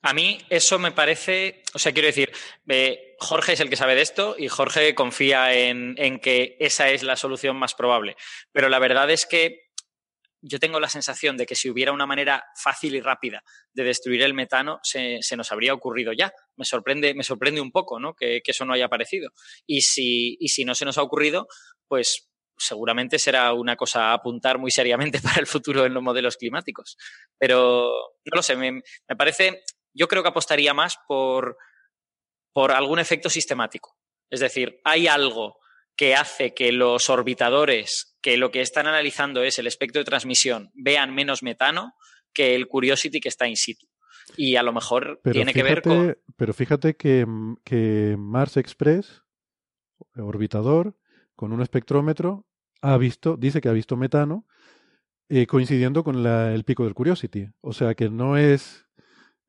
a 0.03 0.13
mí 0.13 0.39
eso 0.49 0.79
me 0.79 0.91
parece, 0.91 1.61
o 1.75 1.79
sea, 1.79 1.91
quiero 1.91 2.07
decir, 2.07 2.31
eh, 2.67 3.15
Jorge 3.19 3.53
es 3.53 3.59
el 3.59 3.69
que 3.69 3.75
sabe 3.75 3.93
de 3.95 4.01
esto 4.01 4.35
y 4.37 4.47
Jorge 4.47 4.95
confía 4.95 5.53
en, 5.53 5.95
que 6.19 6.57
esa 6.59 6.89
es 6.89 7.03
la 7.03 7.15
solución 7.15 7.55
más 7.55 7.75
probable. 7.75 8.15
Pero 8.51 8.67
la 8.67 8.79
verdad 8.79 9.11
es 9.11 9.27
que 9.27 9.70
yo 10.41 10.59
tengo 10.59 10.79
la 10.79 10.89
sensación 10.89 11.37
de 11.37 11.45
que 11.45 11.55
si 11.55 11.69
hubiera 11.69 11.91
una 11.91 12.05
manera 12.05 12.43
fácil 12.55 12.95
y 12.95 13.01
rápida 13.01 13.43
de 13.73 13.83
destruir 13.83 14.23
el 14.23 14.33
metano, 14.33 14.79
se, 14.83 15.19
nos 15.37 15.51
habría 15.51 15.73
ocurrido 15.73 16.13
ya. 16.13 16.33
Me 16.55 16.65
sorprende, 16.65 17.13
me 17.13 17.23
sorprende 17.23 17.61
un 17.61 17.71
poco 17.71 17.99
¿no? 17.99 18.15
que, 18.15 18.41
eso 18.45 18.65
no 18.65 18.73
haya 18.73 18.85
aparecido. 18.85 19.31
Y 19.67 19.81
si, 19.81 20.37
no 20.65 20.75
se 20.75 20.85
nos 20.85 20.97
ha 20.97 21.03
ocurrido, 21.03 21.47
pues 21.87 22.29
seguramente 22.57 23.19
será 23.19 23.53
una 23.53 23.75
cosa 23.75 24.09
a 24.09 24.13
apuntar 24.13 24.57
muy 24.57 24.71
seriamente 24.71 25.19
para 25.21 25.39
el 25.39 25.47
futuro 25.47 25.85
en 25.85 25.93
los 25.93 26.03
modelos 26.03 26.37
climáticos. 26.37 26.97
Pero 27.37 27.91
no 28.25 28.35
lo 28.35 28.41
sé, 28.41 28.55
me, 28.55 28.71
me 28.71 29.15
parece 29.15 29.63
yo 29.93 30.07
creo 30.07 30.23
que 30.23 30.29
apostaría 30.29 30.73
más 30.73 30.97
por, 31.07 31.57
por 32.53 32.71
algún 32.71 32.99
efecto 32.99 33.29
sistemático. 33.29 33.97
Es 34.29 34.39
decir, 34.39 34.79
hay 34.83 35.07
algo 35.07 35.59
que 36.01 36.15
hace 36.15 36.55
que 36.55 36.71
los 36.71 37.11
orbitadores, 37.11 38.17
que 38.23 38.35
lo 38.35 38.49
que 38.49 38.61
están 38.61 38.87
analizando 38.87 39.43
es 39.43 39.59
el 39.59 39.67
espectro 39.67 39.99
de 39.99 40.05
transmisión, 40.05 40.71
vean 40.73 41.13
menos 41.13 41.43
metano 41.43 41.93
que 42.33 42.55
el 42.55 42.65
Curiosity 42.67 43.19
que 43.19 43.29
está 43.29 43.47
in 43.47 43.55
situ. 43.55 43.85
Y 44.35 44.55
a 44.55 44.63
lo 44.63 44.73
mejor 44.73 45.19
Pero 45.23 45.35
tiene 45.35 45.53
que 45.53 45.61
ver 45.61 45.83
con... 45.83 46.17
pero 46.35 46.55
fíjate 46.55 46.95
que, 46.95 47.27
que 47.63 48.15
Mars 48.17 48.57
Express, 48.57 49.21
orbitador, 50.15 50.97
con 51.35 51.53
un 51.53 51.61
espectrómetro, 51.61 52.47
ha 52.81 52.97
visto, 52.97 53.37
dice 53.37 53.61
que 53.61 53.69
ha 53.69 53.73
visto 53.73 53.95
metano, 53.95 54.47
eh, 55.29 55.45
coincidiendo 55.45 56.03
con 56.03 56.23
la- 56.23 56.51
el 56.51 56.63
pico 56.63 56.83
del 56.83 56.95
Curiosity. 56.95 57.45
O 57.61 57.73
sea 57.73 57.93
que 57.93 58.09
no 58.09 58.37
es 58.37 58.87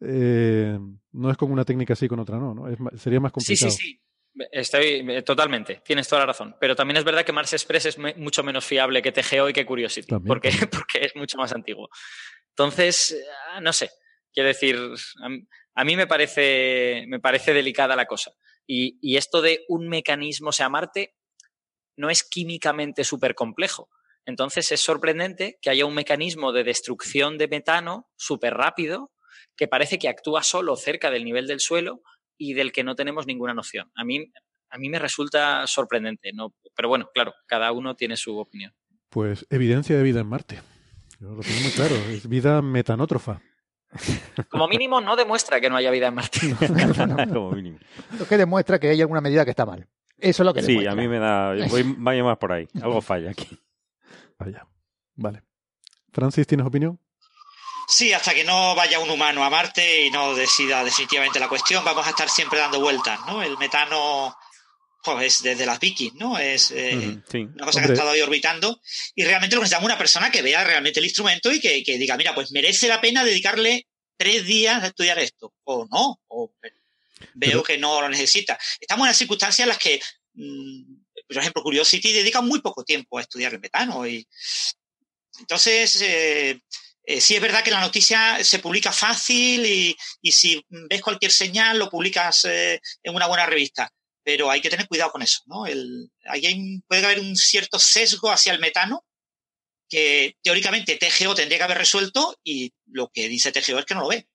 eh, 0.00 0.78
no 1.12 1.30
es 1.30 1.36
como 1.38 1.54
una 1.54 1.64
técnica 1.64 1.94
así 1.94 2.08
con 2.08 2.18
otra 2.20 2.36
no, 2.38 2.54
¿no? 2.54 2.68
Es 2.68 2.76
sería 3.00 3.20
más 3.20 3.30
Sí, 3.30 3.54
complicado. 3.54 3.70
sí, 3.70 3.78
sí. 3.92 4.01
Estoy 4.50 5.04
eh, 5.10 5.22
totalmente, 5.22 5.82
tienes 5.84 6.08
toda 6.08 6.20
la 6.20 6.26
razón. 6.26 6.56
Pero 6.58 6.74
también 6.74 6.96
es 6.96 7.04
verdad 7.04 7.24
que 7.24 7.32
Mars 7.32 7.52
Express 7.52 7.86
es 7.86 7.98
me- 7.98 8.14
mucho 8.14 8.42
menos 8.42 8.64
fiable 8.64 9.02
que 9.02 9.12
TGO 9.12 9.48
y 9.48 9.52
que 9.52 9.66
Curiosity, 9.66 10.06
También, 10.06 10.28
porque, 10.28 10.48
también. 10.50 10.70
porque 10.72 11.04
es 11.06 11.16
mucho 11.16 11.36
más 11.38 11.52
antiguo. 11.52 11.88
Entonces, 12.50 13.16
ah, 13.50 13.60
no 13.60 13.72
sé. 13.72 13.90
Quiero 14.32 14.48
decir, 14.48 14.78
a 15.22 15.28
mí, 15.28 15.46
a 15.74 15.84
mí 15.84 15.96
me, 15.96 16.06
parece, 16.06 17.04
me 17.08 17.20
parece 17.20 17.52
delicada 17.52 17.94
la 17.96 18.06
cosa. 18.06 18.32
Y, 18.66 18.98
y 19.02 19.16
esto 19.16 19.42
de 19.42 19.64
un 19.68 19.88
mecanismo, 19.88 20.48
o 20.50 20.52
sea, 20.52 20.68
Marte 20.70 21.14
no 21.96 22.08
es 22.08 22.24
químicamente 22.24 23.04
súper 23.04 23.34
complejo. 23.34 23.90
Entonces 24.24 24.70
es 24.72 24.80
sorprendente 24.80 25.58
que 25.60 25.68
haya 25.70 25.84
un 25.84 25.94
mecanismo 25.94 26.52
de 26.52 26.64
destrucción 26.64 27.36
de 27.38 27.48
metano 27.48 28.08
súper 28.16 28.54
rápido 28.54 29.12
que 29.56 29.68
parece 29.68 29.98
que 29.98 30.08
actúa 30.08 30.42
solo 30.42 30.76
cerca 30.76 31.10
del 31.10 31.24
nivel 31.24 31.46
del 31.46 31.60
suelo 31.60 32.02
y 32.38 32.54
del 32.54 32.72
que 32.72 32.84
no 32.84 32.94
tenemos 32.94 33.26
ninguna 33.26 33.54
noción. 33.54 33.90
A 33.94 34.04
mí, 34.04 34.30
a 34.70 34.78
mí 34.78 34.88
me 34.88 34.98
resulta 34.98 35.66
sorprendente, 35.66 36.32
¿no? 36.32 36.54
pero 36.74 36.88
bueno, 36.88 37.08
claro, 37.14 37.34
cada 37.46 37.70
uno 37.72 37.94
tiene 37.94 38.16
su 38.16 38.38
opinión. 38.38 38.72
Pues 39.10 39.46
evidencia 39.50 39.96
de 39.96 40.02
vida 40.02 40.20
en 40.20 40.26
Marte. 40.26 40.60
Yo 41.20 41.34
lo 41.34 41.42
tengo 41.42 41.60
muy 41.60 41.70
claro, 41.70 41.94
es 41.94 42.28
vida 42.28 42.62
metanótrofa. 42.62 43.40
Como 44.48 44.66
mínimo 44.68 45.00
no 45.02 45.16
demuestra 45.16 45.60
que 45.60 45.68
no 45.68 45.76
haya 45.76 45.90
vida 45.90 46.06
en 46.08 46.14
Marte. 46.14 46.40
Como 47.32 47.50
mínimo. 47.52 47.78
Lo 48.18 48.26
que 48.26 48.38
demuestra 48.38 48.78
que 48.80 48.88
hay 48.88 49.00
alguna 49.02 49.20
medida 49.20 49.44
que 49.44 49.50
está 49.50 49.66
mal. 49.66 49.86
Eso 50.16 50.42
es 50.42 50.46
lo 50.46 50.54
que 50.54 50.62
Sí, 50.62 50.68
demuestra. 50.78 50.92
a 50.92 50.96
mí 50.96 51.08
me 51.08 51.18
da. 51.18 51.54
Voy, 51.68 51.94
vaya 51.98 52.24
más 52.24 52.38
por 52.38 52.52
ahí. 52.52 52.66
Algo 52.80 53.02
falla 53.02 53.30
aquí. 53.30 53.58
Vaya. 54.38 54.66
Vale. 55.14 55.42
Francis, 56.10 56.46
¿tienes 56.46 56.66
opinión? 56.66 56.98
Sí, 57.88 58.12
hasta 58.12 58.34
que 58.34 58.44
no 58.44 58.74
vaya 58.74 58.98
un 59.00 59.10
humano 59.10 59.44
a 59.44 59.50
Marte 59.50 60.06
y 60.06 60.10
no 60.10 60.34
decida 60.34 60.82
definitivamente 60.84 61.38
la 61.40 61.48
cuestión, 61.48 61.84
vamos 61.84 62.06
a 62.06 62.10
estar 62.10 62.28
siempre 62.28 62.58
dando 62.58 62.80
vueltas, 62.80 63.20
¿no? 63.26 63.42
El 63.42 63.58
metano, 63.58 64.34
pues 65.04 65.36
es 65.38 65.42
desde 65.42 65.66
las 65.66 65.78
Vikings, 65.80 66.14
¿no? 66.14 66.38
Es 66.38 66.70
eh, 66.70 67.18
Sí. 67.30 67.38
una 67.38 67.64
cosa 67.66 67.80
que 67.82 67.88
ha 67.88 67.92
estado 67.92 68.10
ahí 68.10 68.20
orbitando 68.20 68.80
y 69.14 69.24
realmente 69.24 69.56
lo 69.56 69.60
que 69.60 69.64
necesitamos 69.64 69.88
es 69.88 69.92
una 69.94 69.98
persona 69.98 70.30
que 70.30 70.42
vea 70.42 70.64
realmente 70.64 71.00
el 71.00 71.06
instrumento 71.06 71.52
y 71.52 71.60
que, 71.60 71.82
que 71.82 71.98
diga, 71.98 72.16
mira, 72.16 72.34
pues 72.34 72.52
merece 72.52 72.88
la 72.88 73.00
pena 73.00 73.24
dedicarle 73.24 73.86
tres 74.16 74.46
días 74.46 74.82
a 74.82 74.86
estudiar 74.86 75.18
esto, 75.18 75.52
o 75.64 75.86
no, 75.90 76.20
o 76.28 76.54
veo 76.60 76.80
Pero- 77.34 77.62
que 77.62 77.78
no 77.78 78.00
lo 78.00 78.08
necesita. 78.08 78.58
Estamos 78.80 79.04
en 79.04 79.08
las 79.08 79.16
circunstancias 79.18 79.64
en 79.64 79.68
las 79.68 79.78
que, 79.78 80.00
mm, 80.34 80.94
por 81.28 81.38
ejemplo, 81.38 81.62
Curiosity 81.62 82.12
dedica 82.12 82.40
muy 82.40 82.60
poco 82.60 82.84
tiempo 82.84 83.18
a 83.18 83.22
estudiar 83.22 83.52
el 83.54 83.60
metano 83.60 84.06
y 84.06 84.26
entonces 85.40 85.98
eh, 86.02 86.60
eh, 87.04 87.20
sí 87.20 87.34
es 87.34 87.40
verdad 87.42 87.62
que 87.64 87.70
la 87.70 87.80
noticia 87.80 88.42
se 88.44 88.58
publica 88.60 88.92
fácil 88.92 89.64
y, 89.66 89.96
y 90.20 90.32
si 90.32 90.64
ves 90.88 91.02
cualquier 91.02 91.32
señal 91.32 91.78
lo 91.78 91.88
publicas 91.90 92.44
eh, 92.44 92.80
en 93.02 93.14
una 93.14 93.26
buena 93.26 93.46
revista 93.46 93.90
pero 94.24 94.48
hay 94.52 94.60
que 94.60 94.70
tener 94.70 94.86
cuidado 94.86 95.10
con 95.10 95.20
eso, 95.22 95.40
¿no? 95.46 95.66
El, 95.66 96.08
ahí 96.26 96.46
hay 96.46 96.54
un- 96.54 96.84
puede 96.86 97.04
haber 97.04 97.18
un 97.18 97.34
cierto 97.34 97.80
sesgo 97.80 98.30
hacia 98.30 98.52
el 98.52 98.60
metano 98.60 99.04
que 99.88 100.36
teóricamente 100.42 100.96
TGO 100.96 101.34
tendría 101.34 101.58
que 101.58 101.64
haber 101.64 101.78
resuelto 101.78 102.36
y 102.44 102.72
lo 102.86 103.08
que 103.12 103.28
dice 103.28 103.52
TGO 103.52 103.80
es 103.80 103.84
que 103.84 103.94
no 103.94 104.02
lo 104.02 104.08
ve. 104.08 104.26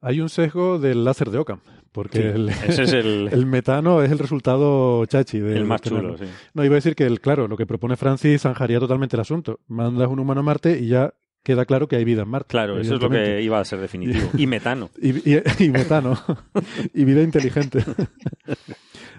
Hay 0.00 0.20
un 0.20 0.30
sesgo 0.30 0.78
del 0.78 1.04
láser 1.04 1.28
de 1.30 1.36
Occam, 1.38 1.60
porque 1.92 2.18
Sí, 2.18 2.24
el, 2.24 2.48
ese 2.48 2.82
es 2.84 2.92
el, 2.94 3.28
el 3.32 3.44
metano 3.46 4.02
es 4.02 4.10
el 4.10 4.18
resultado 4.18 5.04
chachi. 5.04 5.38
De 5.38 5.54
el 5.58 5.66
más 5.66 5.82
chulo, 5.82 6.16
sí. 6.16 6.24
No, 6.54 6.64
iba 6.64 6.74
a 6.74 6.76
decir 6.76 6.94
que, 6.96 7.04
el, 7.04 7.20
claro, 7.20 7.46
lo 7.46 7.58
que 7.58 7.66
propone 7.66 7.96
Francis 7.98 8.40
zanjaría 8.42 8.80
totalmente 8.80 9.16
el 9.16 9.20
asunto. 9.20 9.60
Mandas 9.66 10.08
un 10.08 10.18
humano 10.18 10.40
a 10.40 10.44
Marte 10.44 10.78
y 10.80 10.88
ya 10.88 11.12
queda 11.42 11.64
claro 11.64 11.88
que 11.88 11.96
hay 11.96 12.04
vida 12.04 12.22
en 12.22 12.28
Marte. 12.28 12.48
Claro, 12.48 12.78
eso 12.80 12.96
es 12.96 13.00
lo 13.02 13.08
que 13.10 13.42
iba 13.42 13.58
a 13.60 13.64
ser 13.64 13.80
definitivo. 13.80 14.28
Y 14.36 14.46
metano. 14.46 14.90
Y, 15.00 15.30
y- 15.34 15.42
y 15.58 15.70
metano. 15.70 16.18
y 16.94 17.04
vida 17.04 17.22
inteligente. 17.22 17.84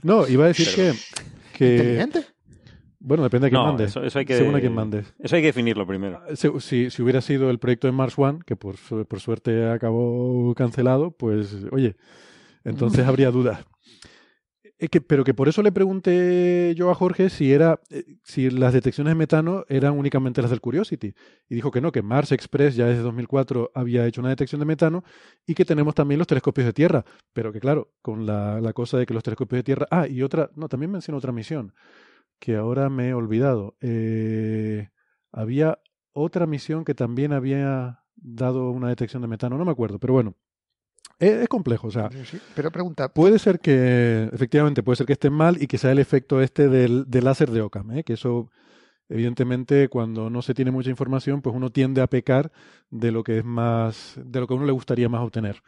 no, 0.04 0.28
iba 0.28 0.46
a 0.46 0.48
decir 0.48 0.68
Pero- 0.76 0.94
que, 1.54 1.58
que... 1.58 1.76
¿Inteligente? 1.78 2.26
Bueno, 3.04 3.24
depende 3.24 3.46
de 3.48 3.50
quién 3.52 3.62
No, 3.62 3.68
mandes. 3.70 3.90
eso, 3.90 4.04
eso 4.04 4.20
hay 4.20 4.26
que, 4.26 4.38
Según 4.38 4.54
a 4.56 4.60
quién 4.60 4.76
mandes. 4.76 5.12
Eso 5.18 5.36
hay 5.36 5.42
que 5.42 5.48
definirlo 5.48 5.88
primero. 5.88 6.22
Se- 6.36 6.52
Si, 6.60 6.92
si 6.92 7.02
hubiera 7.02 7.22
sido 7.22 7.50
el 7.50 7.58
proyecto 7.58 7.88
de 7.88 7.94
Mars 7.94 8.14
One, 8.18 8.40
que 8.46 8.56
por, 8.56 8.76
por 9.08 9.20
suerte 9.20 9.68
acabó 9.72 10.54
cancelado, 10.54 11.10
pues 11.10 11.66
oye, 11.72 11.96
entonces 12.64 13.04
habría 13.08 13.32
dudas. 13.32 13.66
Que- 14.90 15.00
pero 15.02 15.24
que 15.24 15.34
por 15.36 15.48
eso 15.48 15.62
le 15.62 15.72
pregunté 15.72 16.74
yo 16.76 16.90
a 16.90 16.96
Jorge 16.96 17.30
si 17.30 17.54
era 17.54 17.80
eh, 17.92 18.04
si 18.24 18.50
las 18.50 18.74
detecciones 18.74 19.12
de 19.12 19.16
metano 19.16 19.64
eran 19.70 19.98
únicamente 19.98 20.42
las 20.42 20.50
del 20.50 20.60
Curiosity. 20.62 21.14
Y 21.50 21.56
dijo 21.56 21.70
que 21.72 21.82
no, 21.82 21.92
que 21.92 22.02
Mars 22.02 22.32
Express 22.32 22.76
ya 22.76 22.88
desde 22.88 23.04
2004 23.04 23.72
había 23.76 24.08
hecho 24.08 24.22
una 24.22 24.30
detección 24.30 24.60
de 24.60 24.66
metano 24.66 25.04
y 25.46 25.54
que 25.54 25.66
tenemos 25.66 25.94
también 25.94 26.18
los 26.18 26.28
telescopios 26.28 26.66
de 26.66 26.74
tierra. 26.74 27.06
Pero 27.32 27.54
que 27.54 27.60
claro, 27.60 27.94
con 28.02 28.26
la, 28.26 28.60
la 28.60 28.74
cosa 28.74 28.98
de 28.98 29.06
que 29.06 29.14
los 29.14 29.22
telescopios 29.24 29.60
de 29.60 29.64
tierra... 29.64 29.88
Ah, 29.92 30.08
y 30.08 30.24
otra... 30.24 30.50
No, 30.56 30.68
también 30.68 30.92
mencionó 30.92 31.20
otra 31.20 31.32
misión 31.32 31.74
que 32.40 32.56
ahora 32.56 32.90
me 32.90 33.10
he 33.10 33.14
olvidado. 33.14 33.76
Eh, 33.82 34.90
había 35.32 35.80
otra 36.14 36.46
misión 36.48 36.86
que 36.86 36.96
también 36.96 37.34
había 37.34 38.00
dado 38.16 38.72
una 38.72 38.90
detección 38.90 39.22
de 39.22 39.28
metano, 39.28 39.58
no 39.58 39.66
me 39.66 39.72
acuerdo, 39.72 40.00
pero 40.00 40.14
bueno, 40.14 40.36
es, 41.22 41.48
complejo, 41.48 41.88
o 41.88 41.92
sea, 41.92 42.10
Sí, 42.26 42.40
Pero 42.56 42.72
pregunta, 42.72 43.14
puede 43.14 43.38
ser 43.38 43.60
que, 43.60 44.30
efectivamente, 44.34 44.82
puede 44.82 44.96
ser 44.96 45.06
que 45.06 45.14
estén 45.14 45.34
mal 45.34 45.62
y 45.62 45.68
que 45.68 45.78
sea 45.78 45.92
el 45.92 46.00
efecto 46.00 46.42
este 46.42 46.68
del, 46.68 47.06
del 47.08 47.24
láser 47.24 47.52
de 47.52 47.62
Occam, 47.62 47.92
¿eh? 47.92 48.04
que 48.04 48.14
eso, 48.14 48.50
evidentemente, 49.08 49.88
cuando 49.88 50.30
no 50.32 50.42
se 50.42 50.56
tiene 50.56 50.72
mucha 50.72 50.90
información, 50.90 51.42
pues 51.42 51.56
uno 51.56 51.72
tiende 51.72 52.02
a 52.02 52.08
pecar 52.08 52.52
de 52.90 53.12
lo 53.12 53.24
que 53.24 53.38
es 53.38 53.46
más, 53.46 54.20
de 54.24 54.40
lo 54.40 54.48
que 54.48 54.54
a 54.56 54.58
uno 54.58 54.66
le 54.66 54.72
gustaría 54.72 55.10
más 55.10 55.22
obtener. 55.22 55.62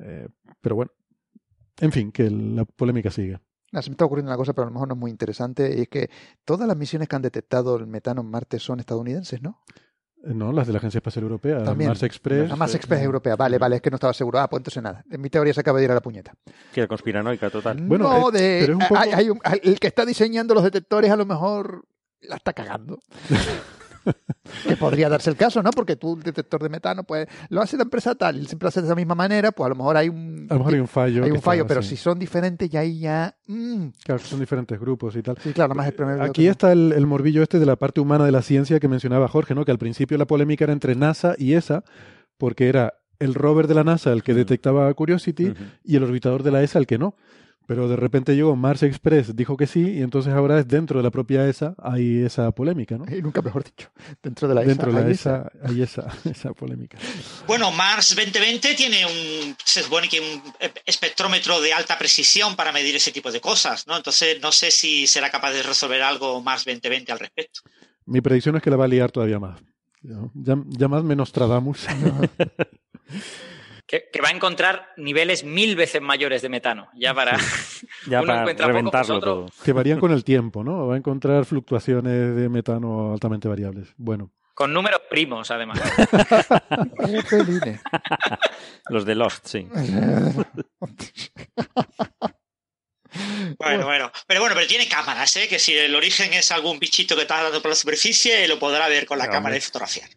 Eh, 0.00 0.28
pero 0.60 0.74
bueno, 0.74 0.90
en 1.80 1.92
fin, 1.92 2.10
que 2.10 2.28
la 2.28 2.64
polémica 2.64 3.10
sigue. 3.10 3.38
Ah, 3.72 3.80
se 3.82 3.88
me 3.88 3.94
está 3.94 4.04
ocurriendo 4.04 4.30
una 4.30 4.36
cosa, 4.36 4.52
pero 4.52 4.64
a 4.64 4.66
lo 4.66 4.74
mejor 4.74 4.88
no 4.88 4.94
es 4.94 5.00
muy 5.00 5.10
interesante, 5.10 5.74
y 5.78 5.82
es 5.82 5.88
que 5.88 6.10
todas 6.44 6.66
las 6.66 6.76
misiones 6.76 7.08
que 7.08 7.16
han 7.16 7.22
detectado 7.22 7.76
el 7.76 7.86
metano 7.86 8.20
en 8.20 8.30
Marte 8.30 8.58
son 8.58 8.80
estadounidenses, 8.80 9.40
¿no? 9.40 9.60
Eh, 10.24 10.32
No, 10.34 10.52
las 10.52 10.66
de 10.66 10.72
la 10.72 10.78
Agencia 10.78 10.98
Espacial 10.98 11.24
Europea, 11.24 11.62
También. 11.64 11.88
Mars 11.88 12.02
Express. 12.02 12.48
La 12.48 12.56
más 12.56 12.72
eh, 12.74 12.76
Express 12.76 13.02
europea. 13.02 13.36
Vale, 13.36 13.58
vale, 13.58 13.76
es 13.76 13.82
que 13.82 13.90
no 13.90 13.96
estaba 13.96 14.12
seguro. 14.12 14.38
Ah, 14.38 14.48
pues 14.48 14.60
entonces 14.60 14.82
nada. 14.82 15.04
En 15.10 15.20
mi 15.20 15.30
teoría 15.30 15.52
se 15.54 15.60
acaba 15.60 15.78
de 15.78 15.84
ir 15.84 15.90
a 15.90 15.94
la 15.94 16.00
puñeta. 16.02 16.32
Que 16.72 16.86
conspiranoica 16.86 17.50
total. 17.50 17.78
Bueno, 17.82 18.04
no, 18.08 18.28
eh, 18.28 18.32
de, 18.32 18.58
pero 18.60 18.72
es 18.74 18.78
un 18.82 18.88
poco- 18.88 19.00
hay- 19.00 19.10
hay 19.12 19.30
un- 19.30 19.40
el 19.62 19.80
que 19.80 19.86
está 19.88 20.04
diseñando 20.06 20.54
los 20.54 20.62
detectores 20.64 21.10
a 21.10 21.16
lo 21.16 21.26
mejor 21.26 21.84
la 22.20 22.36
está 22.36 22.52
cagando. 22.52 23.00
que 24.68 24.76
podría 24.76 25.08
darse 25.08 25.30
el 25.30 25.36
caso, 25.36 25.62
¿no? 25.62 25.70
Porque 25.70 25.96
tú, 25.96 26.16
el 26.16 26.22
detector 26.22 26.62
de 26.62 26.68
metano, 26.68 27.04
pues 27.04 27.26
lo 27.48 27.60
hace 27.60 27.76
la 27.76 27.84
empresa 27.84 28.14
tal 28.14 28.36
y 28.40 28.46
siempre 28.46 28.64
lo 28.66 28.68
hace 28.68 28.80
de 28.80 28.86
esa 28.86 28.94
misma 28.94 29.14
manera, 29.14 29.52
pues 29.52 29.66
a 29.66 29.68
lo 29.70 29.74
mejor 29.76 29.96
hay 29.96 30.08
un, 30.08 30.46
A 30.50 30.54
lo 30.54 30.58
mejor 30.60 30.74
hay 30.74 30.80
un 30.80 30.88
fallo. 30.88 31.24
hay 31.24 31.30
un 31.30 31.40
fallo, 31.40 31.62
está 31.62 31.68
pero 31.74 31.82
si 31.82 31.96
son 31.96 32.18
diferentes, 32.18 32.68
ya 32.70 32.80
ahí 32.80 33.00
ya. 33.00 33.36
mm, 33.46 33.86
Claro, 34.04 34.20
son 34.20 34.40
diferentes 34.40 34.78
grupos 34.78 35.16
y 35.16 35.22
tal. 35.22 35.36
sí, 35.42 35.52
claro, 35.52 35.74
más 35.74 35.86
el 35.86 35.94
primero. 35.94 36.22
Aquí 36.22 36.46
está 36.46 36.72
el, 36.72 36.92
el 36.92 37.06
morbillo 37.06 37.42
este 37.42 37.58
de 37.58 37.66
la 37.66 37.76
parte 37.76 38.00
humana 38.00 38.24
de 38.24 38.32
la 38.32 38.42
ciencia 38.42 38.80
que 38.80 38.88
mencionaba 38.88 39.28
Jorge, 39.28 39.54
¿no? 39.54 39.64
Que 39.64 39.70
al 39.72 39.78
principio 39.78 40.18
la 40.18 40.26
polémica 40.26 40.64
era 40.64 40.72
entre 40.72 40.94
NASA 40.94 41.34
y 41.38 41.54
ESA, 41.54 41.84
porque 42.38 42.68
era 42.68 42.94
el 43.18 43.34
rover 43.34 43.68
de 43.68 43.74
la 43.74 43.84
NASA 43.84 44.12
el 44.12 44.22
que 44.24 44.34
detectaba 44.34 44.92
Curiosity 44.94 45.54
y 45.84 45.96
el 45.96 46.02
orbitador 46.02 46.42
de 46.42 46.50
la 46.50 46.62
ESA 46.62 46.78
el 46.80 46.86
que 46.88 46.98
no. 46.98 47.14
Pero 47.66 47.88
de 47.88 47.96
repente 47.96 48.34
llegó 48.34 48.56
Mars 48.56 48.82
Express, 48.82 49.36
dijo 49.36 49.56
que 49.56 49.66
sí, 49.66 49.98
y 49.98 50.02
entonces 50.02 50.32
ahora 50.32 50.58
es 50.58 50.68
dentro 50.68 50.98
de 50.98 51.04
la 51.04 51.10
propia 51.10 51.48
ESA 51.48 51.74
hay 51.78 52.22
esa 52.22 52.50
polémica, 52.50 52.98
¿no? 52.98 53.04
Y 53.14 53.22
nunca 53.22 53.42
mejor 53.42 53.64
dicho. 53.64 53.90
Dentro 54.22 54.48
de 54.48 54.54
la 54.54 54.62
Dentro 54.62 54.92
de 54.92 55.12
ESA. 55.12 55.30
la 55.30 55.68
hay 55.68 55.82
ESA 55.82 56.02
hay 56.02 56.10
esa, 56.24 56.30
esa 56.30 56.52
polémica. 56.52 56.98
Bueno, 57.46 57.70
Mars 57.70 58.14
2020 58.16 58.74
tiene 58.74 59.06
un, 59.06 59.56
se 59.64 59.82
supone 59.82 60.08
que 60.08 60.20
un 60.20 60.42
espectrómetro 60.84 61.60
de 61.60 61.72
alta 61.72 61.98
precisión 61.98 62.56
para 62.56 62.72
medir 62.72 62.96
ese 62.96 63.12
tipo 63.12 63.30
de 63.30 63.40
cosas, 63.40 63.86
¿no? 63.86 63.96
Entonces 63.96 64.40
no 64.40 64.52
sé 64.52 64.70
si 64.70 65.06
será 65.06 65.30
capaz 65.30 65.52
de 65.52 65.62
resolver 65.62 66.02
algo 66.02 66.40
Mars 66.42 66.64
2020 66.64 67.12
al 67.12 67.18
respecto. 67.18 67.60
Mi 68.06 68.20
predicción 68.20 68.56
es 68.56 68.62
que 68.62 68.70
la 68.70 68.76
va 68.76 68.86
a 68.86 68.88
liar 68.88 69.10
todavía 69.12 69.38
más. 69.38 69.60
Ya, 70.02 70.56
ya 70.66 70.88
más 70.88 71.04
me 71.04 71.14
Nostradamus. 71.14 71.86
Que, 73.92 74.08
que 74.10 74.22
va 74.22 74.28
a 74.28 74.32
encontrar 74.32 74.88
niveles 74.96 75.44
mil 75.44 75.76
veces 75.76 76.00
mayores 76.00 76.40
de 76.40 76.48
metano. 76.48 76.88
Ya 76.94 77.12
para. 77.12 77.36
Ya 78.06 78.22
Uno 78.22 78.26
para 78.32 78.44
poco, 78.46 78.66
reventarlo 78.66 78.90
pues 78.90 79.10
otro- 79.18 79.34
todo. 79.34 79.46
que 79.64 79.72
varían 79.74 80.00
con 80.00 80.12
el 80.12 80.24
tiempo, 80.24 80.64
¿no? 80.64 80.86
Va 80.86 80.94
a 80.94 80.96
encontrar 80.96 81.44
fluctuaciones 81.44 82.34
de 82.34 82.48
metano 82.48 83.12
altamente 83.12 83.48
variables. 83.48 83.88
Bueno. 83.98 84.30
Con 84.54 84.72
números 84.72 85.02
primos, 85.10 85.50
además. 85.50 85.78
Los 88.88 89.04
de 89.04 89.14
Lost, 89.14 89.46
sí. 89.46 89.68
Bueno, 93.58 93.84
bueno. 93.84 94.10
Pero 94.26 94.40
bueno, 94.40 94.54
pero 94.54 94.66
tiene 94.66 94.88
cámaras, 94.88 95.36
¿eh? 95.36 95.46
Que 95.46 95.58
si 95.58 95.76
el 95.76 95.94
origen 95.94 96.32
es 96.32 96.50
algún 96.50 96.78
bichito 96.78 97.14
que 97.14 97.22
está 97.22 97.42
dando 97.42 97.60
por 97.60 97.68
la 97.70 97.74
superficie, 97.74 98.48
lo 98.48 98.58
podrá 98.58 98.88
ver 98.88 99.04
con 99.04 99.18
la 99.18 99.26
No, 99.26 99.32
cámara 99.32 99.54
hombre. 99.54 99.56
de 99.56 99.60
fotografía. 99.66 100.08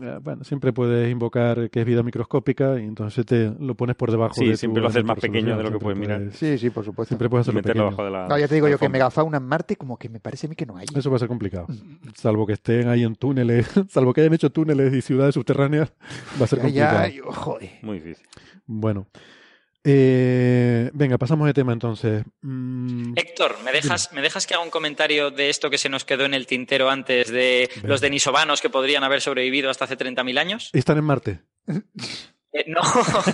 Eh, 0.00 0.18
Bueno, 0.22 0.42
siempre 0.44 0.72
puedes 0.72 1.10
invocar 1.10 1.68
que 1.68 1.80
es 1.80 1.86
vida 1.86 2.02
microscópica 2.02 2.80
y 2.80 2.84
entonces 2.84 3.26
te 3.26 3.52
lo 3.58 3.74
pones 3.74 3.94
por 3.96 4.10
debajo 4.10 4.34
Sí, 4.34 4.46
de 4.46 4.52
tu 4.52 4.56
siempre 4.56 4.80
lo 4.82 4.88
haces 4.88 5.04
más 5.04 5.18
pequeño 5.18 5.56
de 5.56 5.62
lo 5.62 5.70
que 5.72 5.78
puedes 5.78 5.98
mirar. 5.98 6.30
Sí, 6.32 6.56
sí, 6.56 6.70
por 6.70 6.84
supuesto. 6.84 7.10
Siempre 7.10 7.28
puedes 7.28 7.44
hacerlo 7.44 7.58
Meterlo 7.58 7.84
pequeño. 7.90 7.96
bajo 7.96 8.04
de 8.04 8.10
la. 8.10 8.28
No, 8.28 8.38
ya 8.38 8.48
te 8.48 8.54
digo 8.54 8.68
yo 8.68 8.78
que 8.78 8.88
megafauna 8.88 9.36
en 9.36 9.44
Marte 9.44 9.76
como 9.76 9.98
que 9.98 10.08
me 10.08 10.18
parece 10.20 10.46
a 10.46 10.50
mí 10.50 10.56
que 10.56 10.64
no 10.64 10.76
hay. 10.76 10.86
Eso 10.94 11.10
va 11.10 11.16
a 11.16 11.18
ser 11.18 11.28
complicado. 11.28 11.66
Salvo 12.14 12.46
que 12.46 12.54
estén 12.54 12.88
ahí 12.88 13.02
en 13.04 13.14
túneles, 13.16 13.68
salvo 13.90 14.14
que 14.14 14.22
hayan 14.22 14.32
hecho 14.34 14.50
túneles 14.50 14.94
y 14.94 15.02
ciudades 15.02 15.34
subterráneas, 15.34 15.92
va 16.40 16.44
a 16.44 16.48
ser 16.48 16.58
Ya, 16.60 16.62
complicado. 16.64 17.02
ya, 17.02 17.08
yo- 17.08 17.24
joder. 17.32 17.70
Muy 17.82 18.00
difícil. 18.00 18.26
Bueno. 18.66 19.06
Eh, 19.84 20.90
venga, 20.92 21.18
pasamos 21.18 21.46
de 21.46 21.54
tema 21.54 21.72
entonces. 21.72 22.24
Mm, 22.40 23.14
Héctor, 23.16 23.56
¿me 23.64 23.72
dejas, 23.72 24.12
¿me 24.12 24.20
dejas 24.22 24.46
que 24.46 24.54
haga 24.54 24.62
un 24.62 24.70
comentario 24.70 25.30
de 25.30 25.50
esto 25.50 25.70
que 25.70 25.78
se 25.78 25.88
nos 25.88 26.04
quedó 26.04 26.24
en 26.24 26.34
el 26.34 26.46
tintero 26.46 26.88
antes 26.88 27.30
de 27.30 27.68
Venga. 27.74 27.88
los 27.88 28.00
denisovanos 28.00 28.60
que 28.60 28.70
podrían 28.70 29.02
haber 29.02 29.20
sobrevivido 29.20 29.70
hasta 29.70 29.86
hace 29.86 29.98
30.000 29.98 30.38
años? 30.38 30.70
están 30.72 30.98
en 30.98 31.04
Marte. 31.04 31.40
Eh, 32.52 32.64
no, 32.68 32.80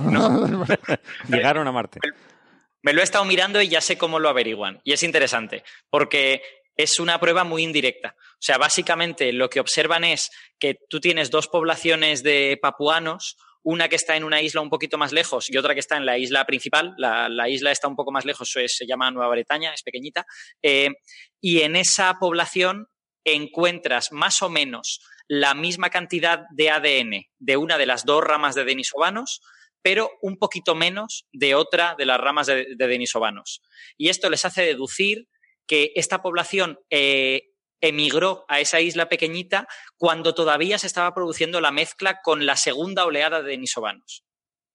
no. 0.11 0.65
Llegaron 1.29 1.66
a 1.66 1.73
Marte. 1.73 2.01
Me 2.83 2.93
lo 2.93 3.01
he 3.01 3.05
estado 3.05 3.25
mirando 3.25 3.61
y 3.61 3.69
ya 3.69 3.81
sé 3.81 3.99
cómo 3.99 4.19
lo 4.19 4.29
averiguan. 4.29 4.81
Y 4.85 4.93
es 4.93 5.03
interesante, 5.03 5.65
porque 5.91 6.41
es 6.77 7.01
una 7.01 7.19
prueba 7.19 7.45
muy 7.45 7.65
indirecta. 7.65 8.15
O 8.19 8.41
sea, 8.41 8.57
básicamente 8.57 9.33
lo 9.33 9.51
que 9.51 9.61
observan 9.61 10.05
es 10.05 10.31
que 10.59 10.79
tú 10.89 11.01
tienes 11.01 11.31
dos 11.31 11.49
poblaciones 11.49 12.23
de 12.23 12.57
papuanos, 12.62 13.37
una 13.63 13.89
que 13.89 13.97
está 13.97 14.17
en 14.17 14.25
una 14.25 14.41
isla 14.41 14.61
un 14.61 14.71
poquito 14.71 14.99
más 14.99 15.13
lejos 15.13 15.51
y 15.51 15.57
otra 15.57 15.75
que 15.75 15.81
está 15.81 15.97
en 15.97 16.07
la 16.07 16.19
isla 16.19 16.45
principal. 16.47 16.95
La, 16.97 17.29
la 17.29 17.49
isla 17.49 17.71
está 17.71 17.89
un 17.89 17.97
poco 17.97 18.13
más 18.13 18.25
lejos, 18.25 18.51
se 18.51 18.87
llama 18.87 19.11
Nueva 19.11 19.31
Bretaña, 19.31 19.75
es 19.75 19.83
pequeñita. 19.83 20.25
Eh, 20.63 20.91
y 21.41 21.61
en 21.61 21.77
esa 21.77 22.15
población 22.19 22.89
encuentras 23.25 24.13
más 24.13 24.43
o 24.43 24.49
menos 24.49 25.01
la 25.27 25.55
misma 25.55 25.91
cantidad 25.91 26.45
de 26.51 26.71
ADN 26.71 27.25
de 27.39 27.57
una 27.57 27.77
de 27.77 27.87
las 27.87 28.05
dos 28.05 28.25
ramas 28.25 28.55
de 28.55 28.65
denisovanos, 28.65 29.43
pero 29.83 30.11
un 30.23 30.39
poquito 30.39 30.75
menos 30.75 31.27
de 31.33 31.55
otra 31.55 31.95
de 31.99 32.07
las 32.07 32.19
ramas 32.19 32.47
de, 32.47 32.67
de 32.77 32.87
denisovanos. 32.87 33.63
Y 33.97 34.09
esto 34.09 34.31
les 34.31 34.45
hace 34.45 34.63
deducir 34.63 35.29
que 35.69 35.93
esta 35.95 36.23
población 36.23 36.79
eh, 36.91 37.48
emigró 37.81 38.45
a 38.49 38.61
esa 38.61 38.81
isla 38.81 39.09
pequeñita 39.09 39.69
cuando 39.97 40.35
todavía 40.35 40.79
se 40.79 40.87
estaba 40.87 41.15
produciendo 41.15 41.61
la 41.61 41.71
mezcla 41.71 42.21
con 42.23 42.47
la 42.47 42.57
segunda 42.57 43.05
oleada 43.05 43.43
de 43.43 43.51
denisovanos. 43.51 44.25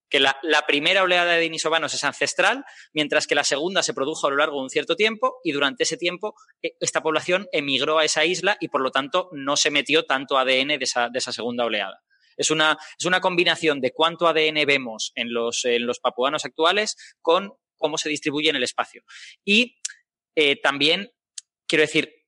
Que 0.10 0.20
la, 0.20 0.38
primera 0.68 1.02
oleada 1.02 1.34
de 1.34 1.40
denisovanos 1.40 1.96
es 1.96 2.04
ancestral, 2.04 2.64
mientras 2.94 3.26
que 3.26 3.34
la 3.34 3.44
segunda 3.44 3.82
se 3.82 3.96
produjo 3.96 4.28
a 4.28 4.30
lo 4.30 4.38
largo 4.38 4.58
de 4.58 4.64
un 4.64 4.70
cierto 4.70 4.96
tiempo 4.96 5.40
y 5.44 5.54
durante 5.54 5.84
ese 5.84 5.98
tiempo 5.98 6.36
eh, 6.62 6.76
esta 6.80 7.02
población 7.02 7.48
emigró 7.52 7.98
a 7.98 8.06
esa 8.06 8.24
isla 8.24 8.56
y 8.60 8.68
por 8.68 8.82
lo 8.82 8.92
tanto 8.92 9.30
no 9.32 9.58
se 9.58 9.72
metió 9.72 10.06
tanto 10.06 10.38
ADN 10.38 10.68
de 10.68 10.80
esa, 10.82 11.10
de 11.10 11.18
esa 11.18 11.32
segunda 11.32 11.66
oleada. 11.66 12.04
Es 12.38 12.52
una, 12.52 12.78
es 12.98 13.06
una 13.06 13.22
combinación 13.22 13.82
de 13.82 13.92
cuánto 13.92 14.28
ADN 14.28 14.66
vemos 14.68 15.12
en 15.16 15.34
los, 15.34 15.66
en 15.66 15.86
los 15.86 16.00
papuanos 16.00 16.46
actuales 16.46 16.96
con 17.22 17.54
cómo 17.78 17.98
se 17.98 18.10
distribuye 18.10 18.50
en 18.50 18.56
el 18.56 18.64
espacio. 18.64 19.04
Y 19.44 19.78
eh, 20.36 20.60
también, 20.62 21.12
quiero 21.68 21.82
decir, 21.82 22.23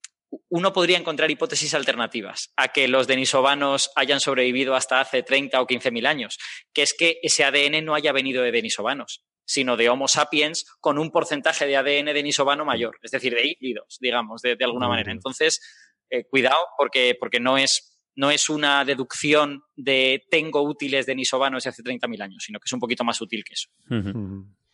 uno 0.49 0.73
podría 0.73 0.97
encontrar 0.97 1.31
hipótesis 1.31 1.73
alternativas 1.73 2.51
a 2.55 2.69
que 2.69 2.87
los 2.87 3.07
denisovanos 3.07 3.91
hayan 3.95 4.19
sobrevivido 4.19 4.75
hasta 4.75 4.99
hace 4.99 5.23
30 5.23 5.61
o 5.61 5.67
15 5.67 5.91
mil 5.91 6.05
años, 6.05 6.37
que 6.73 6.83
es 6.83 6.93
que 6.93 7.19
ese 7.21 7.43
ADN 7.43 7.83
no 7.83 7.95
haya 7.95 8.11
venido 8.11 8.43
de 8.43 8.51
denisovanos, 8.51 9.23
sino 9.45 9.77
de 9.77 9.89
Homo 9.89 10.07
sapiens 10.07 10.65
con 10.79 10.97
un 10.97 11.11
porcentaje 11.11 11.65
de 11.65 11.77
ADN 11.77 12.13
denisovano 12.13 12.65
mayor, 12.65 12.97
es 13.01 13.11
decir, 13.11 13.33
de 13.33 13.47
híbridos, 13.47 13.97
digamos, 13.99 14.41
de, 14.41 14.55
de 14.55 14.65
alguna 14.65 14.87
manera. 14.87 15.11
Entonces, 15.11 15.61
eh, 16.09 16.25
cuidado 16.25 16.57
porque, 16.77 17.15
porque 17.19 17.39
no, 17.39 17.57
es, 17.57 17.99
no 18.15 18.31
es 18.31 18.49
una 18.49 18.83
deducción 18.85 19.63
de 19.75 20.23
tengo 20.29 20.61
útiles 20.61 21.05
denisovanos 21.05 21.63
de 21.63 21.69
hace 21.69 21.83
30.000 21.83 22.21
años, 22.21 22.43
sino 22.45 22.59
que 22.59 22.65
es 22.65 22.73
un 22.73 22.79
poquito 22.79 23.03
más 23.03 23.21
útil 23.21 23.43
que 23.43 23.53
eso. 23.53 23.69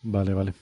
Vale, 0.04 0.34
vale. 0.34 0.54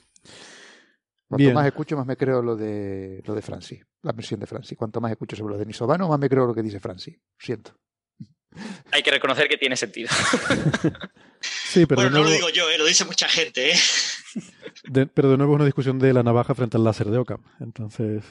Cuanto 1.28 1.44
Bien. 1.44 1.54
más 1.54 1.66
escucho, 1.66 1.96
más 1.96 2.06
me 2.06 2.16
creo 2.16 2.42
lo 2.42 2.56
de 2.56 3.22
lo 3.24 3.36
de 3.36 3.42
Francis, 3.42 3.86
la 4.02 4.12
versión 4.12 4.40
de 4.40 4.46
Francis. 4.46 4.76
Cuanto 4.78 5.00
más 5.00 5.10
escucho 5.10 5.36
sobre 5.36 5.52
lo 5.54 5.58
de 5.58 5.66
Nisovano, 5.66 6.08
más 6.08 6.18
me 6.18 6.28
creo 6.28 6.46
lo 6.46 6.54
que 6.54 6.62
dice 6.62 6.80
Francis. 6.80 7.16
Siento. 7.38 7.76
Hay 8.92 9.02
que 9.02 9.10
reconocer 9.10 9.48
que 9.48 9.56
tiene 9.58 9.76
sentido. 9.76 10.08
Sí, 11.42 11.86
pero, 11.86 12.02
bueno, 12.02 12.18
no 12.18 12.24
lo 12.24 12.30
digo 12.30 12.50
yo, 12.50 12.68
eh, 12.68 12.76
lo 12.76 12.84
dice 12.84 13.04
mucha 13.06 13.26
gente. 13.28 13.70
¿eh? 13.72 13.78
de- 14.84 15.06
pero 15.06 15.30
de 15.30 15.36
nuevo 15.38 15.54
es 15.54 15.56
una 15.56 15.64
discusión 15.64 15.98
de 15.98 16.12
la 16.12 16.22
navaja 16.22 16.54
frente 16.54 16.76
al 16.76 16.84
láser 16.84 17.06
de 17.06 17.16
Occam. 17.16 17.42
Entonces, 17.60 18.24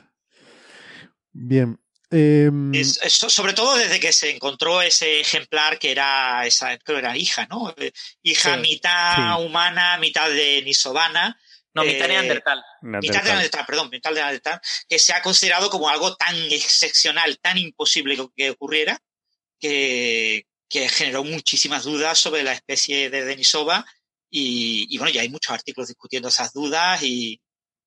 bien. 1.31 1.79
Em, 2.11 2.73
Es- 2.73 2.99
es 3.01 3.13
so- 3.13 3.29
sobre 3.29 3.53
todo 3.53 3.75
desde 3.77 3.99
que 3.99 4.11
se 4.11 4.29
encontró 4.29 4.81
ese 4.81 5.21
ejemplar 5.21 5.79
que 5.79 5.91
era, 5.91 6.45
esa, 6.45 6.77
creo 6.79 6.97
que 6.97 7.05
era 7.05 7.17
hija, 7.17 7.47
¿no? 7.49 7.73
Eh, 7.77 7.91
Hija 8.23 8.55
Sí. 8.55 8.61
mitad 8.61 9.15
Sí. 9.37 9.43
humana, 9.45 9.97
mitad 9.99 10.29
de 10.29 10.61
Nisovana. 10.63 11.39
No, 11.73 11.83
mitad 11.83 12.05
Eh, 12.05 12.09
neandertal. 12.09 12.63
Mitad 12.81 13.23
de 13.23 13.29
Neandertal. 13.29 13.65
Perdón, 13.65 13.89
mitad 13.91 14.09
de 14.11 14.15
Neandertal, 14.21 14.59
que 14.87 14.97
se 14.99 15.13
ha 15.13 15.21
considerado 15.21 15.69
como 15.69 15.87
algo 15.89 16.15
tan 16.15 16.35
excepcional, 16.51 17.37
tan 17.39 17.57
imposible 17.57 18.15
que- 18.17 18.27
que 18.35 18.49
ocurriera, 18.51 18.99
que, 19.59 20.45
que 20.69 20.89
generó 20.89 21.23
muchísimas 21.23 21.83
dudas 21.83 22.17
sobre 22.17 22.43
la 22.43 22.53
especie 22.53 23.09
de 23.09 23.23
Denisova. 23.25 23.85
Y, 24.31 24.87
y 24.89 24.97
bueno, 24.97 25.11
ya 25.13 25.21
hay 25.21 25.29
muchos 25.29 25.51
artículos 25.51 25.87
discutiendo 25.87 26.27
esas 26.29 26.53
dudas 26.53 27.01
y, 27.03 27.41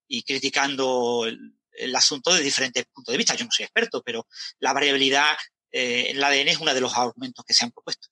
y 0.08 0.22
criticando 0.24 1.24
el, 1.26 1.38
el 1.72 1.94
asunto 1.96 2.30
desde 2.30 2.44
diferentes 2.44 2.84
puntos 2.92 3.12
de 3.12 3.18
vista. 3.18 3.34
Yo 3.34 3.44
no 3.44 3.50
soy 3.50 3.64
experto, 3.64 4.02
pero 4.02 4.26
la 4.58 4.72
variabilidad 4.72 5.36
eh, 5.72 6.06
en 6.10 6.16
el 6.18 6.24
ADN 6.24 6.48
es 6.48 6.58
uno 6.58 6.74
de 6.74 6.80
los 6.80 6.96
argumentos 6.96 7.44
que 7.44 7.54
se 7.54 7.64
han 7.64 7.70
propuesto. 7.72 8.08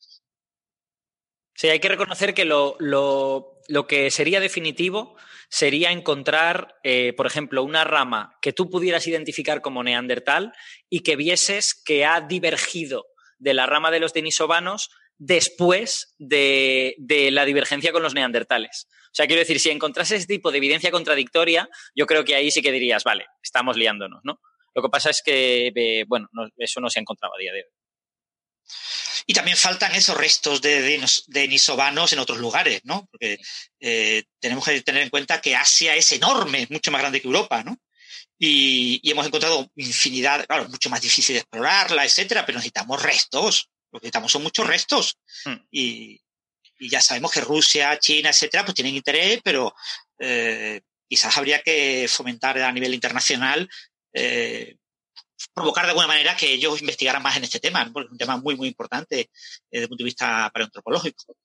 Sí, 1.55 1.69
hay 1.69 1.79
que 1.81 1.89
reconocer 1.89 2.33
que 2.35 2.45
lo, 2.45 2.77
lo- 2.79 3.61
lo 3.69 3.87
que 3.87 4.11
sería 4.11 4.41
definitivo 4.41 5.17
sería 5.51 5.91
encontrar, 5.91 6.77
eh, 6.85 7.13
por 7.13 7.27
ejemplo, 7.27 7.63
una 7.65 7.85
rama 7.85 8.39
que 8.41 8.53
tú 8.53 8.71
pudieras 8.71 9.07
identificar 9.07 9.61
como 9.61 9.83
neandertal 9.83 10.53
y 10.89 11.01
que 11.01 11.17
vieses 11.17 11.75
que 11.75 12.07
ha 12.07 12.21
divergido 12.21 13.07
de 13.39 13.53
la 13.55 13.67
rama 13.67 13.91
de 13.91 14.01
los 14.01 14.13
denisovanos 14.13 14.91
después 15.19 16.15
de, 16.19 16.95
la 17.33 17.45
divergencia 17.45 17.93
con 17.93 18.03
los 18.03 18.15
neandertales. 18.15 18.87
O 19.07 19.13
sea, 19.15 19.27
quiero 19.27 19.41
decir, 19.41 19.59
si 19.59 19.71
encontrases 19.71 20.19
ese 20.21 20.27
tipo 20.29 20.53
de 20.53 20.59
evidencia 20.59 20.93
contradictoria, 20.93 21.69
yo 21.97 22.07
creo 22.07 22.25
que 22.25 22.37
ahí 22.37 22.51
sí 22.51 22.63
que 22.63 22.73
dirías, 22.73 23.03
vale, 23.03 23.27
estamos 23.43 23.77
liándonos, 23.77 24.21
¿no? 24.23 24.41
Lo 24.73 24.83
que 24.83 24.89
pasa 24.89 25.11
es 25.11 25.21
que, 25.21 25.73
eh, 25.75 26.05
bueno, 26.07 26.29
no- 26.33 26.49
eso 26.57 26.81
no 26.81 26.89
se 26.89 27.01
ha 27.01 27.03
encontrado 27.03 27.35
a 27.35 27.39
día 27.39 27.53
de 27.53 27.65
hoy. 27.65 27.71
Y 29.27 29.35
también 29.35 29.57
faltan 29.57 29.95
esos 29.95 30.17
restos 30.17 30.61
de, 30.61 31.05
denisovanos 31.29 32.13
en 32.13 32.19
otros 32.19 32.39
lugares, 32.39 32.81
¿no? 32.85 33.07
Porque 33.11 33.39
eh, 33.81 34.25
tenemos 34.39 34.65
que 34.65 34.81
tener 34.83 35.03
en 35.03 35.11
cuenta 35.11 35.41
que 35.41 35.55
Asia 35.55 35.95
es 35.95 36.13
enorme, 36.13 36.67
mucho 36.71 36.91
más 36.91 37.01
grande 37.01 37.21
que 37.21 37.29
Europa, 37.29 37.63
¿no? 37.63 37.79
Y, 38.39 39.01
y 39.03 39.11
hemos 39.11 39.27
encontrado 39.27 39.71
infinidad, 39.77 40.47
claro, 40.47 40.69
mucho 40.69 40.89
más 40.89 41.01
difícil 41.01 41.35
de 41.35 41.41
explorarla, 41.41 42.05
etcétera, 42.05 42.47
pero 42.47 42.59
necesitamos 42.59 43.03
restos. 43.03 43.69
Lo 43.93 44.01
que 44.01 44.05
necesitamos 44.05 44.33
son 44.33 44.43
muchos 44.43 44.67
restos. 44.67 45.19
Hmm. 45.45 45.57
Y, 45.71 46.21
y 46.79 46.89
ya 46.89 47.01
sabemos 47.01 47.31
que 47.31 47.43
Rusia, 47.43 47.99
China, 47.99 48.31
etcétera, 48.31 48.65
pues 48.65 48.75
tienen 48.75 48.97
interés, 48.97 49.41
pero 49.45 49.75
eh, 50.19 50.81
quizás 51.09 51.37
habría 51.37 51.63
que 51.63 52.07
fomentar 52.09 52.59
a 52.59 52.73
nivel 52.73 52.95
internacional 52.95 53.69
eh, 54.13 54.77
provocar 55.61 55.85
de 55.85 55.91
alguna 55.91 56.07
manera 56.07 56.35
que 56.37 56.53
ellos 56.53 56.81
investigaran 56.81 57.23
más 57.23 57.37
en 57.37 57.45
este 57.45 57.61
tema, 57.61 57.89
porque 57.93 58.07
es 58.07 58.13
un 58.13 58.19
tema 58.19 58.39
muy, 58.39 58.57
muy 58.57 58.69
importante 58.69 59.21
eh, 59.21 59.29
desde 59.71 59.85
el 59.85 59.89
punto 59.89 60.05
de 60.05 60.09
vista 60.09 60.51
paleoantropológico. 60.53 61.37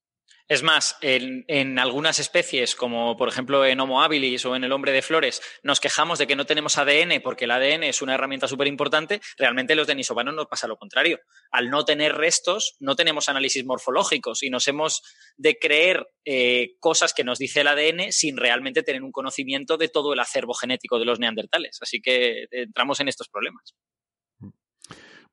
Es 0.47 0.61
más, 0.61 0.95
en, 1.01 1.79
algunas 1.79 2.19
especies, 2.19 2.75
como 2.75 3.17
por 3.17 3.27
ejemplo 3.27 3.65
en 3.65 3.79
Homo 3.79 4.03
habilis 4.03 4.45
o 4.45 4.55
en 4.55 4.63
el 4.63 4.71
hombre 4.73 4.91
de 4.91 5.01
flores, 5.01 5.41
nos 5.63 5.79
quejamos 5.79 6.19
de 6.19 6.27
que 6.27 6.35
no 6.35 6.45
tenemos 6.45 6.77
ADN 6.77 7.19
porque 7.23 7.45
el 7.45 7.51
ADN 7.51 7.83
es 7.83 8.03
una 8.03 8.13
herramienta 8.13 8.47
súper 8.47 8.67
importante. 8.67 9.21
Realmente 9.37 9.73
los 9.73 9.87
denisovanos 9.87 10.35
nos 10.35 10.45
pasa 10.45 10.67
lo 10.67 10.77
contrario. 10.77 11.19
Al 11.49 11.71
no 11.71 11.83
tener 11.83 12.13
restos, 12.13 12.75
no 12.79 12.95
tenemos 12.95 13.27
análisis 13.27 13.65
morfológicos 13.65 14.43
y 14.43 14.51
nos 14.51 14.67
hemos 14.67 15.01
de 15.35 15.57
creer 15.57 16.05
eh, 16.25 16.75
cosas 16.79 17.13
que 17.13 17.23
nos 17.23 17.39
dice 17.39 17.61
el 17.61 17.67
ADN 17.67 18.11
sin 18.11 18.37
realmente 18.37 18.83
tener 18.83 19.01
un 19.01 19.11
conocimiento 19.11 19.77
de 19.77 19.87
todo 19.87 20.13
el 20.13 20.19
acervo 20.19 20.53
genético 20.53 20.99
de 20.99 21.05
los 21.05 21.19
neandertales. 21.19 21.79
Así 21.81 22.01
que 22.01 22.45
entramos 22.51 22.99
en 22.99 23.07
estos 23.07 23.29
problemas. 23.29 23.73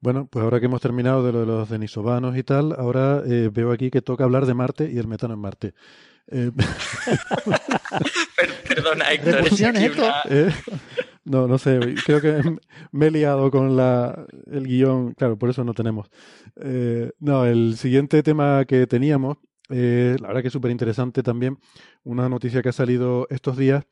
Bueno, 0.02 0.26
pues 0.30 0.42
ahora 0.42 0.58
que 0.60 0.66
hemos 0.66 0.80
terminado 0.82 1.24
de 1.24 1.32
lo 1.32 1.40
de 1.40 1.46
los 1.46 1.68
denisovanos 1.70 2.36
y 2.36 2.42
tal, 2.42 2.74
ahora 2.76 3.22
eh, 3.26 3.48
veo 3.52 3.70
aquí 3.72 3.90
que 3.90 4.02
toca 4.02 4.24
hablar 4.24 4.44
de 4.46 4.52
Marte 4.54 4.90
y 4.92 4.98
el 4.98 5.06
metano 5.06 5.32
en 5.34 5.40
Marte. 5.40 5.74
Eh, 6.26 6.50
Per- 8.36 8.62
Perdona, 8.68 9.04
Héctor. 9.12 9.28
es 9.28 9.36
Repulsiones, 9.42 9.82
aquí 9.82 9.86
Héctor. 9.92 10.04
una- 10.04 10.22
eh, 10.28 10.52
no, 11.24 11.46
no 11.46 11.56
sé, 11.58 11.78
creo 12.04 12.20
que 12.20 12.56
me 12.90 13.06
he 13.06 13.10
liado 13.10 13.50
con 13.50 13.76
la, 13.76 14.26
el 14.50 14.66
guion, 14.66 15.12
claro, 15.14 15.38
por 15.38 15.50
eso 15.50 15.62
no 15.64 15.72
tenemos. 15.74 16.08
Eh, 16.56 17.12
no, 17.20 17.44
el 17.46 17.76
siguiente 17.76 18.22
tema 18.24 18.64
que 18.64 18.86
teníamos, 18.88 19.38
eh, 19.70 20.16
la 20.20 20.28
verdad 20.28 20.42
que 20.42 20.48
es 20.48 20.52
súper 20.52 20.70
interesante 20.72 21.22
también, 21.22 21.58
una 22.02 22.28
noticia 22.28 22.60
que 22.62 22.70
ha 22.70 22.72
salido 22.72 23.26
estos 23.30 23.56
días, 23.56 23.84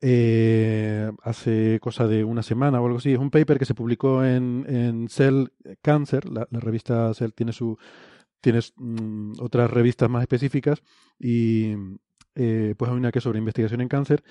eh, 0.00 1.10
hace 1.22 1.80
cosa 1.80 2.06
de 2.06 2.24
una 2.24 2.42
semana 2.42 2.80
o 2.80 2.86
algo 2.86 2.98
así. 2.98 3.12
Es 3.12 3.18
un 3.18 3.30
paper 3.30 3.58
que 3.58 3.64
se 3.64 3.74
publicó 3.74 4.24
en, 4.24 4.64
en 4.68 5.08
Cell 5.08 5.46
Cancer, 5.82 6.28
la, 6.28 6.46
revista 6.50 7.12
Cell 7.14 7.32
tiene 7.34 7.52
su 7.52 7.78
tienes 8.40 8.72
mm, 8.76 9.32
otras 9.40 9.70
revistas 9.70 10.08
más 10.08 10.22
específicas 10.22 10.82
y 11.18 11.74
eh, 12.36 12.74
pues 12.76 12.90
hay 12.90 12.96
una 12.96 13.10
que 13.10 13.18
es 13.18 13.24
sobre 13.24 13.38
investigación 13.38 13.80
en 13.80 13.88
cáncer. 13.88 14.22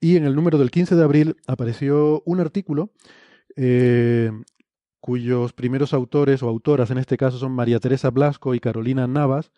Y 0.00 0.16
en 0.16 0.24
el 0.24 0.34
número 0.34 0.58
del 0.58 0.70
15 0.70 0.96
de 0.96 1.04
abril 1.04 1.36
apareció 1.46 2.22
un 2.26 2.40
artículo 2.40 2.90
eh, 3.54 4.30
cuyos 5.00 5.52
primeros 5.52 5.94
autores 5.94 6.42
o 6.42 6.48
autoras 6.48 6.90
en 6.90 6.98
este 6.98 7.16
caso 7.16 7.38
son 7.38 7.52
María 7.52 7.78
Teresa 7.78 8.10
Blasco 8.10 8.54
y 8.54 8.60
Carolina 8.60 9.06
Navas, 9.06 9.52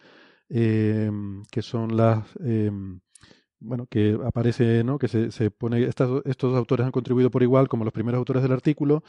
eh, 0.50 1.10
que 1.50 1.62
son 1.62 1.96
las 1.96 2.24
bueno, 3.60 3.86
que 3.86 4.18
aparece, 4.24 4.84
¿no? 4.84 4.98
Que 4.98 5.08
se, 5.08 5.30
se 5.30 5.50
pone, 5.50 5.84
estas, 5.84 6.10
estos 6.24 6.56
autores 6.56 6.86
han 6.86 6.92
contribuido 6.92 7.30
por 7.30 7.42
igual 7.42 7.68
como 7.68 7.84
los 7.84 7.92
primeros 7.92 8.18
autores 8.18 8.42
del 8.42 8.52
artículo, 8.52 9.02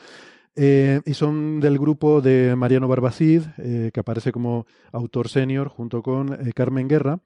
eh, 0.55 1.01
y 1.05 1.13
son 1.13 1.59
del 1.59 1.77
grupo 1.80 2.21
de 2.21 2.55
Mariano 2.55 2.88
Barbacid, 2.88 3.43
eh, 3.57 3.91
que 3.93 3.99
aparece 3.99 4.31
como 4.31 4.65
autor 4.91 5.30
senior 5.30 5.69
junto 5.69 6.01
con 6.03 6.34
eh, 6.34 6.51
Carmen 6.53 6.88
Guerra, 6.88 7.21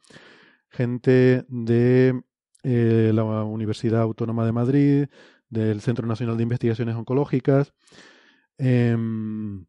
gente 0.70 1.45
de 1.48 2.22
la 2.64 3.24
Universidad 3.44 4.02
Autónoma 4.02 4.45
de 4.45 4.52
Madrid, 4.52 5.06
del 5.50 5.82
Centro 5.82 6.08
Nacional 6.08 6.38
de 6.38 6.44
Investigaciones 6.44 6.95
Oncológicas, 6.95 7.74
em, 8.58 9.66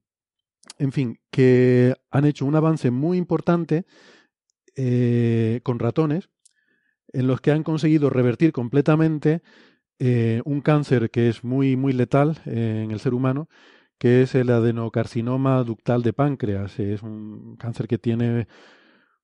en 0.78 0.92
fin, 0.92 1.18
que 1.30 1.94
han 2.10 2.24
hecho 2.24 2.46
un 2.46 2.54
avance 2.54 2.90
muy 2.90 3.18
importante 3.18 3.84
con 5.62 5.78
ratones, 5.78 6.30
en 7.14 7.26
los 7.26 7.40
que 7.40 7.52
han 7.52 7.62
conseguido 7.62 8.10
revertir 8.10 8.52
completamente 8.52 9.42
eh, 9.98 10.42
un 10.44 10.60
cáncer 10.60 11.10
que 11.10 11.28
es 11.28 11.44
muy, 11.44 11.76
muy 11.76 11.92
letal 11.92 12.40
eh, 12.46 12.82
en 12.84 12.90
el 12.90 13.00
ser 13.00 13.14
humano, 13.14 13.48
que 13.98 14.22
es 14.22 14.34
el 14.34 14.50
adenocarcinoma 14.50 15.62
ductal 15.62 16.02
de 16.02 16.12
páncreas. 16.12 16.78
Es 16.80 17.02
un 17.02 17.56
cáncer 17.56 17.86
que 17.86 17.98
tiene 17.98 18.48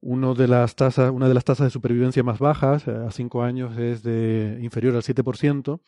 uno 0.01 0.35
de 0.35 0.49
las 0.49 0.77
tasas, 0.77 1.11
una 1.11 1.29
de 1.29 1.35
las 1.35 1.45
tasas 1.45 1.67
de 1.67 1.71
supervivencia 1.71 2.23
más 2.23 2.39
bajas, 2.39 2.87
eh, 2.87 2.93
a 2.93 3.11
cinco 3.11 3.43
años 3.43 3.77
es 3.79 4.03
de 4.03 4.59
inferior 4.63 4.95
al 4.95 5.03
7%, 5.03 5.81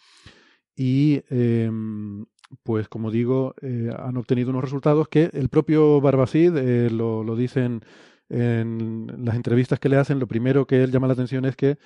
y 0.76 1.22
em, 1.30 2.26
pues 2.62 2.88
como 2.88 3.10
digo, 3.10 3.54
han 3.98 4.16
obtenido 4.16 4.50
unos 4.50 4.64
resultados 4.64 5.08
que 5.08 5.30
el 5.32 5.48
propio 5.48 6.00
Barbacid 6.00 6.52
lo, 6.90 7.24
lo 7.24 7.36
dicen 7.36 7.82
en 8.32 9.06
las 9.24 9.36
entrevistas 9.36 9.78
que 9.78 9.88
le 9.88 9.96
hacen, 9.96 10.18
lo 10.18 10.26
primero 10.26 10.66
que 10.66 10.82
él 10.82 10.90
llama 10.90 11.06
la 11.06 11.12
atención 11.12 11.44
es 11.44 11.56
que 11.56 11.78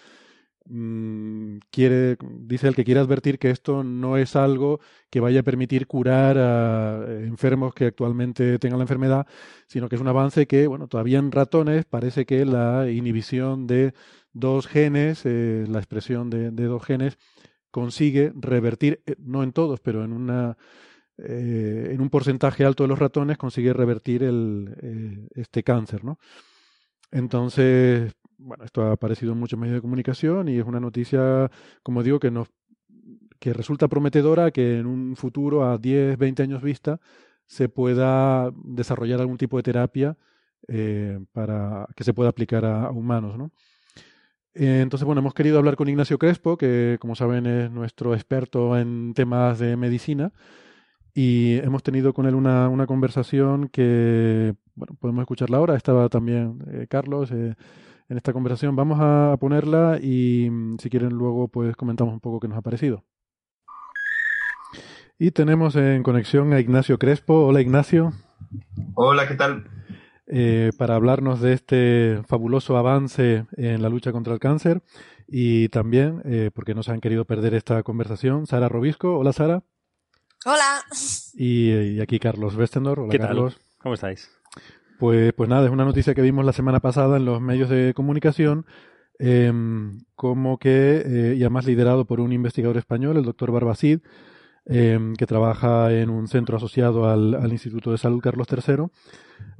Mm, 0.68 1.58
quiere, 1.70 2.16
dice 2.20 2.66
el 2.66 2.74
que 2.74 2.84
quiere 2.84 2.98
advertir 3.00 3.38
que 3.38 3.50
esto 3.50 3.84
no 3.84 4.16
es 4.16 4.34
algo 4.34 4.80
que 5.10 5.20
vaya 5.20 5.40
a 5.40 5.42
permitir 5.44 5.86
curar 5.86 6.38
a 6.38 7.06
enfermos 7.20 7.72
que 7.72 7.86
actualmente 7.86 8.58
tengan 8.58 8.78
la 8.78 8.84
enfermedad, 8.84 9.26
sino 9.68 9.88
que 9.88 9.94
es 9.94 10.00
un 10.00 10.08
avance 10.08 10.46
que, 10.46 10.66
bueno, 10.66 10.88
todavía 10.88 11.18
en 11.18 11.30
ratones 11.30 11.84
parece 11.84 12.26
que 12.26 12.44
la 12.44 12.90
inhibición 12.90 13.66
de 13.68 13.94
dos 14.32 14.66
genes, 14.66 15.22
eh, 15.24 15.64
la 15.68 15.78
expresión 15.78 16.30
de, 16.30 16.50
dos 16.50 16.84
genes, 16.84 17.16
consigue 17.70 18.32
revertir, 18.34 19.02
eh, 19.06 19.14
no 19.18 19.42
en 19.42 19.52
todos, 19.52 19.80
pero 19.80 20.04
en 20.04 20.12
una 20.12 20.56
eh, 21.18 21.90
en 21.92 22.00
un 22.00 22.10
porcentaje 22.10 22.64
alto 22.64 22.84
de 22.84 22.88
los 22.88 22.98
ratones 22.98 23.38
consigue 23.38 23.72
revertir 23.72 24.22
el, 24.22 25.28
este 25.34 25.62
cáncer, 25.62 26.04
¿no? 26.04 26.18
Entonces, 27.10 28.12
bueno, 28.38 28.64
esto 28.64 28.82
ha 28.82 28.92
aparecido 28.92 29.32
en 29.32 29.38
muchos 29.38 29.58
medios 29.58 29.76
de 29.76 29.80
comunicación 29.80 30.48
y 30.48 30.58
es 30.58 30.64
una 30.64 30.80
noticia, 30.80 31.50
como 31.82 32.02
digo, 32.02 32.18
que 32.18 32.30
nos 32.30 32.48
que 33.38 33.52
resulta 33.52 33.88
prometedora 33.88 34.50
que 34.50 34.78
en 34.78 34.86
un 34.86 35.16
futuro 35.16 35.68
a 35.68 35.78
10, 35.78 36.16
20 36.18 36.42
años 36.42 36.62
vista 36.62 37.00
se 37.46 37.68
pueda 37.68 38.50
desarrollar 38.64 39.20
algún 39.20 39.36
tipo 39.36 39.56
de 39.56 39.62
terapia 39.62 40.16
eh, 40.68 41.20
para 41.32 41.86
que 41.94 42.04
se 42.04 42.14
pueda 42.14 42.30
aplicar 42.30 42.64
a, 42.64 42.90
humanos, 42.90 43.38
¿no? 43.38 43.52
Eh, 44.54 44.80
entonces, 44.80 45.04
bueno, 45.04 45.20
hemos 45.20 45.34
querido 45.34 45.58
hablar 45.58 45.76
con 45.76 45.88
Ignacio 45.88 46.18
Crespo, 46.18 46.56
que 46.56 46.96
como 46.98 47.14
saben 47.14 47.46
es 47.46 47.70
nuestro 47.70 48.14
experto 48.14 48.76
en 48.78 49.12
temas 49.14 49.58
de 49.58 49.76
medicina, 49.76 50.32
y 51.18 51.56
hemos 51.64 51.82
tenido 51.82 52.12
con 52.12 52.26
él 52.26 52.34
una, 52.34 52.68
una 52.68 52.86
conversación 52.86 53.70
que, 53.70 54.54
bueno, 54.74 54.94
podemos 55.00 55.22
escucharla 55.22 55.56
ahora. 55.56 55.74
Estaba 55.74 56.10
también 56.10 56.58
eh, 56.70 56.86
Carlos, 56.90 57.30
en 57.30 57.56
esta 58.10 58.34
conversación. 58.34 58.76
Vamos 58.76 58.98
a 59.00 59.34
ponerla 59.40 59.98
y 59.98 60.50
mm, 60.50 60.76
si 60.78 60.90
quieren 60.90 61.14
luego 61.14 61.48
pues 61.48 61.74
comentamos 61.74 62.12
un 62.12 62.20
poco 62.20 62.38
qué 62.38 62.48
nos 62.48 62.58
ha 62.58 62.60
parecido. 62.60 63.02
Y 65.18 65.30
tenemos 65.30 65.74
en 65.76 66.02
conexión 66.02 66.52
a 66.52 66.60
Ignacio 66.60 66.98
Crespo. 66.98 67.46
Hola 67.46 67.62
Ignacio. 67.62 68.12
Hola, 68.92 69.26
¿qué 69.26 69.36
tal? 69.36 69.70
Eh, 70.26 70.70
para 70.76 70.96
hablarnos 70.96 71.40
de 71.40 71.54
este 71.54 72.20
fabuloso 72.28 72.76
avance 72.76 73.46
en 73.56 73.80
la 73.80 73.88
lucha 73.88 74.12
contra 74.12 74.34
el 74.34 74.38
cáncer 74.38 74.82
y 75.26 75.70
también, 75.70 76.20
eh, 76.26 76.50
porque 76.52 76.74
no 76.74 76.82
se 76.82 76.92
han 76.92 77.00
querido 77.00 77.24
perder 77.24 77.54
esta 77.54 77.82
conversación, 77.84 78.46
Sara 78.46 78.68
Robisco. 78.68 79.16
Hola 79.16 79.32
Sara. 79.32 79.62
Hola. 80.48 80.84
Y, 81.34 82.00
aquí 82.00 82.20
Carlos 82.20 82.54
Westendor. 82.54 83.00
Hola 83.00 83.10
¿Qué 83.10 83.18
Carlos. 83.18 83.54
Tal? 83.54 83.62
¿Cómo 83.78 83.94
estáis? 83.94 84.30
Pues, 84.96 85.32
pues 85.32 85.48
nada, 85.50 85.66
es 85.66 85.72
una 85.72 85.84
noticia 85.84 86.14
que 86.14 86.22
vimos 86.22 86.44
la 86.44 86.52
semana 86.52 86.78
pasada 86.78 87.16
en 87.16 87.24
los 87.24 87.40
medios 87.40 87.68
de 87.68 87.92
comunicación, 87.96 88.64
em, 89.18 89.98
como 90.14 90.58
que, 90.58 91.02
eh, 91.04 91.34
y 91.36 91.42
además 91.42 91.66
liderado 91.66 92.04
por 92.04 92.20
un 92.20 92.32
investigador 92.32 92.76
español, 92.76 93.16
el 93.16 93.24
doctor 93.24 93.50
Barbacid, 93.50 93.98
em, 94.66 95.16
que 95.16 95.26
trabaja 95.26 95.92
en 95.92 96.10
un 96.10 96.28
centro 96.28 96.58
asociado 96.58 97.10
al, 97.10 97.50
Instituto 97.50 97.90
de 97.90 97.98
Salud 97.98 98.20
Carlos 98.20 98.46
III, 98.48 98.86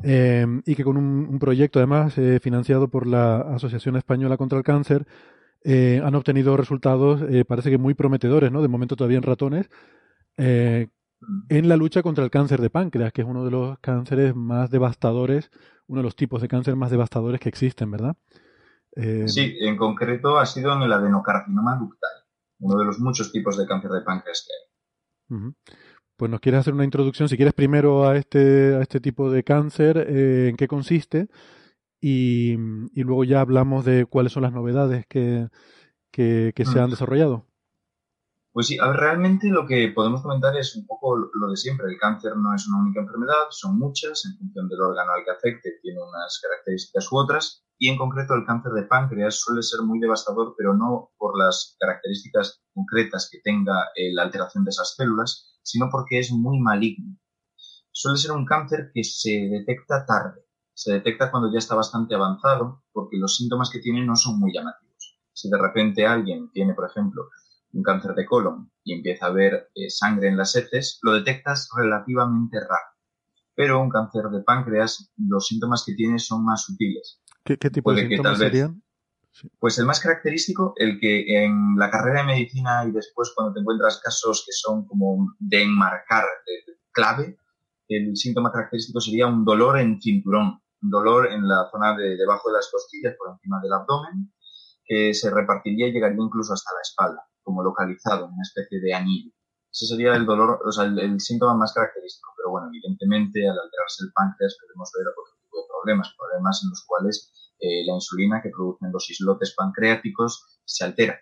em, 0.05 0.63
y 0.67 0.77
que 0.77 0.85
con 0.85 0.97
un, 0.97 1.39
proyecto 1.41 1.81
además 1.81 2.17
eh, 2.17 2.39
financiado 2.41 2.87
por 2.87 3.09
la 3.09 3.39
Asociación 3.39 3.97
Española 3.97 4.37
contra 4.37 4.57
el 4.57 4.65
Cáncer, 4.65 5.05
eh, 5.65 6.01
han 6.05 6.15
obtenido 6.15 6.57
resultados, 6.57 7.23
parece 7.49 7.71
que 7.71 7.79
muy 7.79 7.95
prometedores, 7.95 8.53
¿no? 8.53 8.63
De 8.63 8.69
momento 8.69 8.95
todavía 8.95 9.17
en 9.17 9.25
ratones, 9.25 9.69
en 10.39 11.69
la 11.69 11.77
lucha 11.77 12.03
contra 12.03 12.25
el 12.25 12.31
cáncer 12.31 12.61
de 12.61 12.71
páncreas, 12.71 13.13
que 13.13 13.23
es 13.23 13.29
uno 13.29 13.45
de 13.45 13.51
los 13.51 13.79
cánceres 13.79 14.35
más 14.35 14.71
devastadores, 14.71 15.51
uno 15.87 16.01
de 16.01 16.05
los 16.05 16.17
tipos 16.17 16.43
de 16.43 16.49
cáncer 16.49 16.77
más 16.77 16.91
devastadores 16.91 17.41
que 17.41 17.49
existen, 17.49 17.91
¿verdad? 17.91 18.17
Eh, 18.97 19.29
sí, 19.29 19.57
en 19.61 19.77
concreto 19.77 20.39
ha 20.39 20.47
sido 20.47 20.73
en 20.73 20.83
el 20.83 20.93
adenocarcinoma 20.93 21.77
ductal, 21.77 22.11
uno 22.61 22.79
de 22.79 22.85
los 22.87 22.99
muchos 22.99 23.31
tipos 23.31 23.59
de 23.59 23.67
cáncer 23.67 23.91
de 23.91 24.01
páncreas 24.01 24.47
que 24.47 25.37
hay. 25.37 25.53
Pues 26.17 26.31
nos 26.31 26.41
quieres 26.41 26.61
hacer 26.61 26.73
una 26.73 26.85
introducción, 26.85 27.29
si 27.29 27.37
quieres 27.37 27.53
primero 27.53 28.09
a 28.09 28.17
este, 28.17 28.75
a 28.75 28.81
este 28.81 29.01
tipo 29.01 29.31
de 29.31 29.45
cáncer, 29.45 29.99
eh, 29.99 30.49
en 30.49 30.57
qué 30.57 30.67
consiste, 30.67 31.29
y, 32.01 32.53
y, 32.53 33.03
luego 33.03 33.25
ya 33.25 33.41
hablamos 33.41 33.85
de 33.85 34.07
cuáles 34.07 34.33
son 34.33 34.43
las 34.45 34.53
novedades 34.53 35.07
que, 35.07 35.49
que, 36.11 36.53
se 36.65 36.81
han 36.81 36.91
desarrollado. 36.91 37.47
Pues 38.57 38.69
sí, 38.69 38.79
realmente 38.79 39.49
lo 39.51 39.67
que 39.67 39.93
podemos 39.95 40.23
comentar 40.23 40.57
es 40.57 40.75
un 40.77 40.87
poco 40.87 41.15
lo 41.15 41.51
de 41.51 41.59
siempre. 41.59 41.89
El 41.93 41.99
cáncer 41.99 42.35
no 42.39 42.55
es 42.55 42.67
una 42.67 42.79
única 42.79 43.01
enfermedad, 43.01 43.49
son 43.51 43.79
muchas, 43.79 44.25
en 44.25 44.39
función 44.39 44.67
del 44.67 44.81
órgano 44.81 45.13
al 45.13 45.25
que 45.27 45.31
afecte, 45.31 45.79
tiene 45.83 46.01
unas 46.01 46.41
características 46.41 47.13
u 47.13 47.19
otras, 47.19 47.67
y 47.77 47.91
en 47.91 47.99
concreto 47.99 48.33
el 48.33 48.47
cáncer 48.47 48.73
de 48.73 48.85
páncreas 48.85 49.41
suele 49.41 49.63
ser 49.63 49.83
muy 49.83 50.01
devastador, 50.01 50.55
pero 50.57 50.73
no 50.73 51.11
por 51.19 51.39
las 51.39 51.77
características 51.79 52.63
concretas 52.73 53.29
que 53.31 53.41
tenga 53.45 53.91
eh, 53.95 54.15
la 54.15 54.23
alteración 54.23 54.65
de 54.65 54.71
esas 54.71 54.95
células, 54.97 55.59
sino 55.63 55.91
porque 55.91 56.19
es 56.19 56.33
muy 56.33 56.59
maligno. 56.59 57.19
Suele 57.93 58.17
ser 58.17 58.33
un 58.33 58.47
cáncer 58.47 58.91
que 58.95 59.05
se 59.05 59.51
detecta 59.51 60.07
tarde, 60.07 60.47
se 60.73 60.95
detecta 60.95 61.31
cuando 61.31 61.53
ya 61.53 61.59
está 61.59 61.75
bastante 61.75 62.15
avanzado, 62.15 62.85
porque 62.91 63.19
los 63.19 63.37
síntomas 63.37 63.69
que 63.69 63.81
tiene 63.81 64.03
no 64.03 64.17
son 64.17 64.41
muy 64.41 64.51
llamativos. 64.55 65.19
Si 65.35 65.51
de 65.51 65.59
repente 65.59 66.07
alguien 66.07 66.51
tiene, 66.53 66.73
por 66.73 66.89
ejemplo, 66.89 67.29
un 67.73 67.83
cáncer 67.83 68.15
de 68.15 68.27
colon 68.27 68.71
y 68.85 68.95
empieza 68.95 69.27
a 69.27 69.33
ver 69.33 69.71
eh, 69.75 69.91
sangre 69.91 70.29
en 70.29 70.37
las 70.37 70.55
heces, 70.57 70.99
lo 71.03 71.13
detectas 71.13 71.69
relativamente 71.77 72.59
raro. 72.61 72.95
Pero 73.55 73.81
un 73.81 73.91
cáncer 73.91 74.25
de 74.25 74.43
páncreas, 74.43 75.13
los 75.17 75.47
síntomas 75.47 75.83
que 75.85 75.95
tiene 75.95 76.19
son 76.19 76.45
más 76.45 76.63
sutiles. 76.63 77.21
¿Qué, 77.45 77.57
tipo 77.57 77.93
de 77.93 78.09
síntomas 78.09 78.39
serían? 78.39 78.83
Pues 79.59 79.79
el 79.79 79.87
más 79.87 80.01
característico, 80.01 80.73
el 80.77 80.99
que 80.99 81.45
en 81.45 81.77
la 81.77 81.91
carrera 81.91 82.21
de 82.21 82.27
medicina 82.27 82.85
y 82.87 82.93
después 82.93 83.33
cuando 83.35 83.53
te 83.53 83.61
encuentras 83.61 84.01
casos 84.03 84.45
que 84.47 84.53
son 84.53 84.87
como 84.87 85.35
de 85.39 85.63
enmarcar, 85.63 86.25
de, 86.47 86.75
clave, 86.91 87.39
el 87.89 88.17
síntoma 88.17 88.51
característico 88.51 89.01
sería 89.01 89.27
un 89.27 89.45
dolor 89.45 89.79
en 89.79 90.01
cinturón, 90.01 90.61
un 90.83 90.91
dolor 90.91 91.31
en 91.31 91.47
la 91.47 91.69
zona 91.71 91.95
de 91.97 92.17
debajo 92.17 92.49
de 92.49 92.57
las 92.57 92.71
costillas, 92.73 93.15
por 93.19 93.33
encima 93.33 93.61
del 93.63 93.75
abdomen, 93.75 94.33
que 94.85 95.13
se 95.13 95.31
repartiría 95.31 95.89
y 95.89 95.93
llegaría 95.93 96.17
incluso 96.19 96.55
hasta 96.55 96.73
la 96.73 96.81
espalda 96.81 97.23
como 97.47 97.63
localizado, 97.63 98.27
una 98.27 98.43
especie 98.43 98.81
de 98.81 98.93
anillo. 98.93 99.31
Ese 99.71 99.87
sería 99.87 100.17
el 100.17 100.27
dolor, 100.27 100.59
o 100.67 100.73
sea, 100.73 100.85
el, 100.85 101.21
síntoma 101.21 101.55
más 101.55 101.73
característico. 101.73 102.33
Pero 102.37 102.51
bueno, 102.51 102.67
evidentemente 102.69 103.47
al 103.47 103.55
alterarse 103.55 104.03
el 104.03 104.13
páncreas 104.13 104.59
podemos 104.61 104.91
ver 104.91 105.07
otro 105.07 105.39
tipo 105.39 105.57
de 105.63 105.69
problemas, 105.71 106.15
problemas 106.19 106.61
en 106.65 106.71
los 106.71 106.85
cuales 106.87 107.31
eh, 107.61 107.87
la 107.87 107.95
insulina 107.95 108.43
que 108.43 108.51
producen 108.51 108.91
los 108.91 109.09
islotes 109.09 109.55
pancreáticos 109.57 110.61
se 110.65 110.85
altera. 110.85 111.21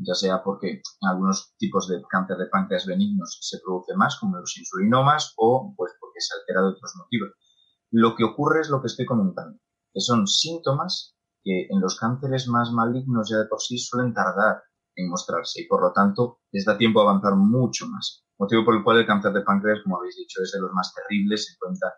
ya 0.00 0.14
sea 0.14 0.42
porque 0.42 0.80
en 0.80 1.08
algunos 1.10 1.54
tipos 1.58 1.88
de 1.88 2.00
cáncer 2.08 2.38
de 2.38 2.46
páncreas 2.46 2.86
benignos 2.86 3.38
se 3.42 3.58
produce 3.58 3.94
más, 3.96 4.16
como 4.18 4.38
los 4.38 4.56
insulinomas, 4.56 5.34
o 5.36 5.74
pues 5.76 5.92
porque 6.00 6.20
se 6.20 6.34
altera 6.38 6.62
de 6.62 6.68
otros 6.68 6.94
motivos. 6.96 7.30
Lo 7.90 8.14
que 8.14 8.24
ocurre 8.24 8.60
es 8.60 8.70
lo 8.70 8.80
que 8.80 8.86
estoy 8.86 9.06
comentando, 9.06 9.58
que 9.92 10.00
son 10.00 10.26
síntomas 10.26 11.16
que 11.42 11.66
en 11.68 11.80
los 11.80 11.98
cánceres 11.98 12.46
más 12.46 12.70
malignos 12.70 13.28
ya 13.28 13.38
de 13.38 13.46
por 13.46 13.60
sí 13.60 13.76
suelen 13.76 14.14
tardar 14.14 14.62
en 14.98 15.08
mostrarse 15.08 15.62
y 15.62 15.66
por 15.66 15.80
lo 15.80 15.92
tanto 15.92 16.40
les 16.52 16.64
da 16.64 16.76
tiempo 16.76 17.00
a 17.00 17.04
avanzar 17.04 17.34
mucho 17.36 17.86
más. 17.88 18.24
Motivo 18.38 18.64
por 18.64 18.76
el 18.76 18.84
cual 18.84 18.98
el 18.98 19.06
cáncer 19.06 19.32
de 19.32 19.42
páncreas, 19.42 19.80
como 19.82 19.98
habéis 19.98 20.16
dicho, 20.16 20.42
es 20.42 20.52
de 20.52 20.60
los 20.60 20.72
más 20.72 20.92
terribles, 20.94 21.46
se 21.46 21.58
cuenta 21.58 21.94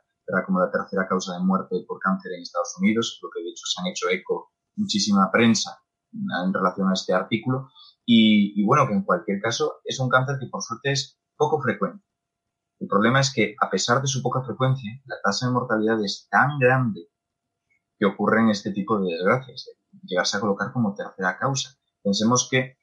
como 0.47 0.60
la 0.60 0.70
tercera 0.70 1.09
causa 1.09 1.35
de 1.35 1.44
muerte 1.44 1.85
por 1.86 1.98
cáncer 1.98 2.32
en 2.32 2.43
Estados 2.43 2.77
Unidos, 2.78 3.18
lo 3.22 3.31
que 3.31 3.43
de 3.43 3.51
hecho 3.51 3.66
se 3.66 3.81
han 3.81 3.89
hecho 3.89 4.09
eco 4.09 4.52
muchísima 4.77 5.28
prensa 5.32 5.82
en 6.12 6.55
relación 6.55 6.89
a 6.89 6.94
este 6.94 7.12
artículo. 7.12 7.68
Y, 8.06 8.60
y, 8.60 8.64
bueno, 8.64 8.86
que 8.86 8.94
en 8.94 9.05
cualquier 9.05 9.40
caso 9.40 9.81
es 9.85 9.98
un 10.01 10.09
cáncer 10.09 10.36
que 10.39 10.47
por 10.47 10.62
suerte 10.62 10.93
es 10.93 11.18
poco 11.36 11.60
frecuente. 11.60 12.05
El 12.78 12.89
problema 12.89 13.20
es 13.20 13.32
que 13.32 13.55
a 13.60 13.68
pesar 13.68 14.01
de 14.01 14.09
su 14.09 14.22
poca 14.22 14.43
frecuencia, 14.43 14.90
la 15.05 15.16
tasa 15.22 15.47
de 15.47 15.52
mortalidad 15.52 16.02
es 16.02 16.28
tan 16.31 16.59
grande 16.59 17.09
que 17.98 18.06
ocurre 18.06 18.40
en 18.40 18.48
este 18.48 18.72
tipo 18.72 18.98
de 18.98 19.12
desgracias, 19.12 19.68
llegarse 20.02 20.39
a 20.39 20.40
colocar 20.40 20.72
como 20.72 20.94
tercera 20.94 21.36
causa. 21.39 21.77
Pensemos 22.02 22.48
que 22.51 22.78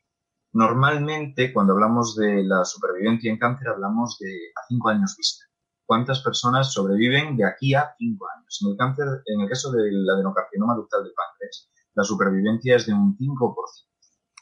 normalmente 0.58 1.54
cuando 1.54 1.74
hablamos 1.74 2.16
de 2.16 2.44
la 2.44 2.66
supervivencia 2.66 3.32
en 3.32 3.38
cáncer 3.38 3.68
hablamos 3.68 4.18
de 4.18 4.32
a 4.56 4.66
cinco 4.68 4.90
años 4.90 5.16
vista. 5.16 5.46
¿Cuántas 5.86 6.22
personas 6.22 6.74
sobreviven 6.74 7.38
de 7.38 7.46
aquí 7.46 7.76
a 7.76 7.94
cinco 7.96 8.26
años? 8.36 8.60
En 8.64 8.72
el 8.72 8.78
cáncer, 8.78 9.08
en 9.28 9.42
el 9.42 9.48
caso 9.48 9.72
del 9.72 10.10
adenocarcinoma 10.10 10.74
ductal 10.74 11.04
de 11.04 11.12
páncreas, 11.12 11.70
la 11.94 12.04
supervivencia 12.04 12.76
es 12.76 12.88
de 12.88 12.94
un 12.94 13.16
5%. 13.16 13.56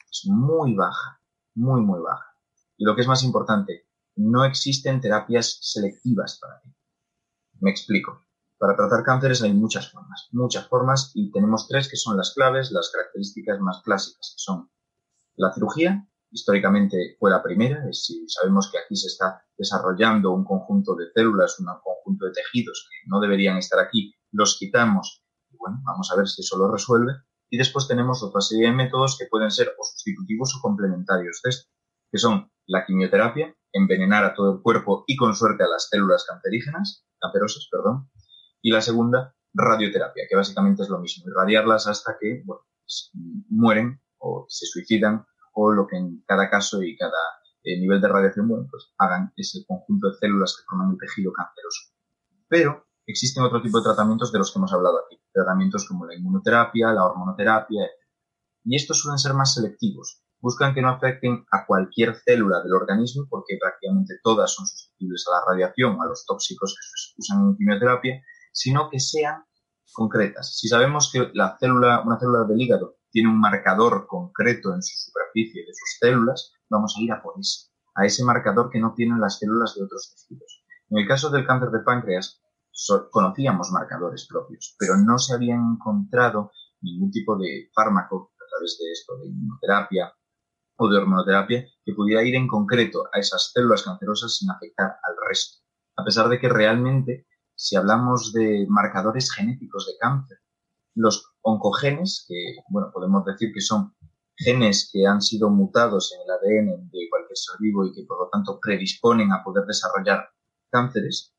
Es 0.10 0.26
muy 0.28 0.74
baja, 0.74 1.20
muy, 1.54 1.82
muy 1.82 2.00
baja. 2.00 2.26
Y 2.78 2.86
lo 2.86 2.96
que 2.96 3.02
es 3.02 3.08
más 3.10 3.24
importante, 3.24 3.90
no 4.16 4.46
existen 4.46 5.02
terapias 5.02 5.58
selectivas 5.62 6.40
para 6.40 6.62
ello. 6.64 6.76
Me 7.60 7.72
explico. 7.72 8.22
Para 8.58 8.78
tratar 8.78 9.04
cánceres 9.04 9.44
hay 9.44 9.54
muchas 9.54 9.92
formas, 9.92 10.30
muchas 10.32 10.66
formas 10.70 11.12
y 11.14 11.30
tenemos 11.30 11.68
tres 11.68 11.90
que 11.90 11.98
son 11.98 12.16
las 12.16 12.34
claves, 12.34 12.72
las 12.72 12.90
características 12.90 13.60
más 13.60 13.82
clásicas, 13.84 14.34
que 14.34 14.42
son 14.42 14.70
la 15.38 15.54
cirugía, 15.54 16.08
históricamente 16.32 17.16
fue 17.20 17.32
la 17.32 17.42
primera, 17.42 17.86
si 17.92 18.28
sabemos 18.28 18.70
que 18.72 18.78
aquí 18.78 18.96
se 18.96 19.08
está 19.08 19.42
desarrollando 19.58 20.32
un 20.32 20.44
conjunto 20.44 20.96
de 20.96 21.12
células, 21.14 21.60
un 21.60 21.68
conjunto 21.84 22.26
de 22.26 22.32
tejidos 22.34 22.88
que 22.90 23.10
no 23.10 23.20
deberían 23.20 23.58
estar 23.58 23.80
aquí, 23.80 24.14
los 24.32 24.58
quitamos 24.58 25.24
y 25.50 25.58
bueno, 25.58 25.80
vamos 25.84 26.12
a 26.12 26.18
ver 26.18 26.28
si 26.28 26.42
eso 26.42 26.58
lo 26.58 26.72
resuelve. 26.72 27.14
Y 27.50 27.58
después 27.58 27.88
tenemos 27.88 28.24
otra 28.24 28.42
serie 28.42 28.68
de 28.68 28.74
métodos 28.74 29.18
que 29.18 29.28
pueden 29.30 29.52
ser 29.52 29.70
o 29.80 29.84
sustitutivos 29.84 30.56
o 30.58 30.62
complementarios 30.62 31.40
de 31.44 31.52
esto, 31.52 31.70
que 32.12 32.18
son 32.18 32.52
la 32.66 32.86
quimioterapia, 32.86 33.56
envenenar 33.72 34.26
a 34.26 34.34
todo 34.34 34.54
el 34.56 34.62
cuerpo 34.62 35.04
y 35.08 35.16
con 35.16 35.36
suerte 35.36 35.64
a 35.64 35.68
las 35.68 35.88
células 35.90 36.26
cancerígenas, 36.28 37.06
cancerosas, 37.20 37.68
perdón, 37.72 38.10
y 38.62 38.72
la 38.72 38.82
segunda, 38.82 39.36
radioterapia, 39.54 40.26
que 40.30 40.36
básicamente 40.36 40.84
es 40.84 40.90
lo 40.90 41.00
mismo, 41.00 41.30
irradiarlas 41.30 41.88
hasta 41.88 42.18
que 42.20 42.44
pues, 42.46 43.12
mueren 43.50 44.02
o 44.26 44.46
se 44.50 44.66
suicidan 44.66 45.26
o 45.54 45.72
lo 45.72 45.88
que 45.88 45.98
en 45.98 46.24
cada 46.28 46.50
caso 46.50 46.82
y 46.82 46.98
cada 46.98 47.22
eh, 47.64 47.80
nivel 47.80 48.02
de 48.02 48.08
radiación 48.08 48.48
bueno, 48.48 48.68
pues 48.70 48.94
hagan 48.98 49.32
ese 49.36 49.66
conjunto 49.66 50.10
de 50.10 50.18
células 50.20 50.56
que 50.58 50.66
forman 50.68 50.92
el 50.92 50.98
tejido 50.98 51.32
canceroso. 51.32 51.94
Pero 52.48 52.88
existen 53.06 53.44
otro 53.44 53.62
tipo 53.62 53.78
de 53.80 53.86
tratamientos 53.86 54.32
de 54.32 54.40
los 54.40 54.52
que 54.52 54.60
hemos 54.60 54.74
hablado 54.74 55.00
aquí, 55.00 55.22
tratamientos 55.32 55.88
como 55.88 56.06
la 56.06 56.16
inmunoterapia, 56.16 56.92
la 56.92 57.06
hormonoterapia, 57.06 57.86
etc. 57.86 57.92
Y 58.66 58.76
estos 58.76 59.00
suelen 59.00 59.20
ser 59.20 59.34
más 59.36 59.54
selectivos, 59.54 60.24
buscan 60.40 60.74
que 60.74 60.82
no 60.82 60.90
afecten 60.90 61.46
a 61.52 61.66
cualquier 61.66 62.16
célula 62.16 62.62
del 62.64 62.74
organismo 62.74 63.28
porque 63.30 63.58
prácticamente 63.62 64.16
todas 64.24 64.52
son 64.52 64.66
susceptibles 64.66 65.24
a 65.28 65.36
la 65.36 65.46
radiación, 65.48 66.02
a 66.02 66.08
los 66.08 66.26
tóxicos 66.26 66.76
que 66.76 66.82
se 66.84 67.14
usan 67.18 67.50
en 67.50 67.58
quimioterapia, 67.58 68.22
sino 68.52 68.90
que 68.90 69.00
sean 69.00 69.44
concretas. 69.94 70.58
Si 70.58 70.68
sabemos 70.68 71.12
que 71.12 71.30
la 71.34 71.58
célula, 71.60 72.02
una 72.06 72.20
célula 72.20 72.44
del 72.44 72.60
hígado 72.60 72.98
tiene 73.16 73.30
un 73.30 73.40
marcador 73.40 74.08
concreto 74.08 74.76
en 74.76 74.84
su 74.84 75.08
superficie 75.08 75.62
de 75.66 75.74
sus 75.74 75.98
células, 76.02 76.52
vamos 76.70 76.98
a 76.98 77.02
ir 77.02 77.14
a 77.14 77.24
por 77.24 77.40
ese, 77.40 77.72
a 77.96 78.06
ese 78.06 78.26
marcador 78.26 78.70
que 78.70 78.82
no 78.82 78.94
tienen 78.94 79.22
las 79.22 79.40
células 79.40 79.74
de 79.74 79.86
otros 79.86 80.12
tejidos. 80.12 80.66
En 80.90 80.98
el 80.98 81.08
caso 81.08 81.30
del 81.30 81.48
cáncer 81.48 81.70
de 81.70 81.80
páncreas, 81.80 82.44
conocíamos 83.12 83.72
marcadores 83.72 84.28
propios, 84.28 84.76
pero 84.78 84.98
no 84.98 85.18
se 85.18 85.34
habían 85.34 85.76
encontrado 85.76 86.52
ningún 86.82 87.10
tipo 87.10 87.38
de 87.38 87.70
fármaco 87.74 88.34
a 88.36 88.46
través 88.50 88.78
de 88.82 88.92
esto, 88.92 89.18
de 89.20 89.28
inmunoterapia 89.28 90.14
o 90.76 90.90
de 90.90 90.98
hormonoterapia, 90.98 91.66
que 91.86 91.94
pudiera 91.94 92.22
ir 92.22 92.36
en 92.36 92.50
concreto 92.50 93.06
a 93.14 93.20
esas 93.20 93.54
células 93.54 93.84
cancerosas 93.84 94.36
sin 94.36 94.50
afectar 94.52 94.88
al 94.88 95.16
resto. 95.26 95.64
A 95.96 96.04
pesar 96.04 96.28
de 96.28 96.38
que 96.38 96.50
realmente 96.50 97.28
si 97.56 97.78
hablamos 97.78 98.34
de 98.34 98.66
marcadores 98.68 99.32
genéticos 99.32 99.88
de 99.88 99.94
cáncer, 100.02 100.38
los 100.96 101.34
oncogenes, 101.42 102.26
que 102.28 102.56
bueno, 102.70 102.90
podemos 102.94 103.24
decir 103.26 103.52
que 103.54 103.62
son 103.62 103.94
genes 104.38 104.90
que 104.92 105.06
han 105.06 105.22
sido 105.22 105.50
mutados 105.50 106.14
en 106.14 106.22
el 106.22 106.32
ADN 106.32 106.90
de 106.90 107.08
cualquier 107.10 107.38
ser 107.38 107.56
vivo 107.60 107.86
y 107.86 107.94
que 107.94 108.04
por 108.04 108.20
lo 108.20 108.30
tanto 108.30 108.60
predisponen 108.62 109.32
a 109.32 109.44
poder 109.44 109.66
desarrollar 109.66 110.30
cánceres, 110.70 111.36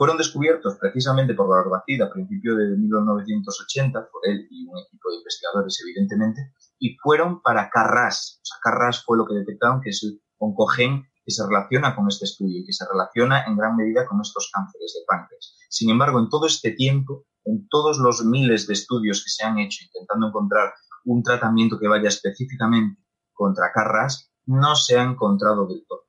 fueron 0.00 0.16
descubiertos 0.16 0.78
precisamente 0.80 1.34
por 1.34 1.48
Barbacid 1.48 2.00
a 2.00 2.10
principios 2.10 2.56
de 2.56 2.74
1980, 2.74 4.08
por 4.10 4.22
él 4.24 4.48
y 4.50 4.66
un 4.66 4.78
equipo 4.78 5.10
de 5.10 5.16
investigadores 5.18 5.78
evidentemente, 5.84 6.54
y 6.78 6.96
fueron 7.02 7.42
para 7.42 7.68
Carras. 7.68 8.40
O 8.40 8.44
sea, 8.44 8.56
Carras 8.62 9.04
fue 9.04 9.18
lo 9.18 9.26
que 9.26 9.34
detectaron 9.34 9.82
que 9.82 9.90
es 9.90 10.02
el 10.02 10.22
oncogen 10.38 11.04
que 11.22 11.30
se 11.30 11.46
relaciona 11.46 11.94
con 11.94 12.08
este 12.08 12.24
estudio 12.24 12.60
y 12.60 12.64
que 12.64 12.72
se 12.72 12.86
relaciona 12.90 13.44
en 13.44 13.58
gran 13.58 13.76
medida 13.76 14.06
con 14.06 14.22
estos 14.22 14.50
cánceres 14.54 14.94
de 14.94 15.04
páncreas. 15.06 15.54
Sin 15.68 15.90
embargo, 15.90 16.18
en 16.18 16.30
todo 16.30 16.46
este 16.46 16.70
tiempo, 16.70 17.26
en 17.50 17.68
todos 17.68 17.98
los 17.98 18.24
miles 18.24 18.66
de 18.66 18.74
estudios 18.74 19.22
que 19.24 19.30
se 19.30 19.44
han 19.44 19.58
hecho 19.58 19.84
intentando 19.84 20.28
encontrar 20.28 20.72
un 21.04 21.22
tratamiento 21.22 21.78
que 21.78 21.88
vaya 21.88 22.08
específicamente 22.08 23.00
contra 23.32 23.72
Carras, 23.72 24.32
no 24.46 24.74
se 24.74 24.98
ha 24.98 25.02
encontrado 25.02 25.66
del 25.66 25.84
todo. 25.88 26.06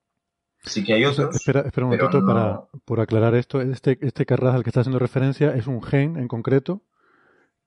Sí 0.64 0.84
que 0.84 0.94
hay 0.94 1.06
otros. 1.06 1.36
Espera, 1.36 1.62
espera 1.62 1.88
un 1.88 1.94
momentito 1.94 2.26
para, 2.26 2.68
por 2.86 3.00
aclarar 3.00 3.34
esto. 3.36 3.62
Este, 3.62 3.98
este 4.02 4.26
Carras 4.26 4.56
al 4.56 4.64
que 4.64 4.70
está 4.70 4.82
haciendo 4.82 5.00
referencia 5.00 5.56
es 5.56 5.68
un 5.68 5.82
gen 5.82 6.18
en 6.18 6.28
concreto 6.28 6.84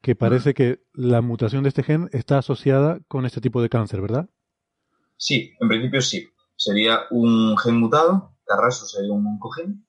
que 0.01 0.15
parece 0.15 0.53
que 0.53 0.85
la 0.93 1.23
mutación 1.23 1.63
de 1.63 1.71
este 1.71 1.83
gen 1.83 2.11
está 2.13 2.39
asociada 2.39 3.01
con 3.09 3.25
este 3.25 3.41
tipo 3.41 3.63
de 3.63 3.71
cáncer, 3.71 4.03
¿verdad? 4.03 4.29
Sí, 5.17 5.55
en 5.59 5.69
principio 5.69 6.03
sí 6.03 6.29
sería 6.57 7.01
un 7.11 7.57
gen 7.57 7.81
mutado, 7.81 8.37
Carraso 8.45 8.87
sería 8.87 9.13
un 9.13 9.27
oncogen, 9.27 9.87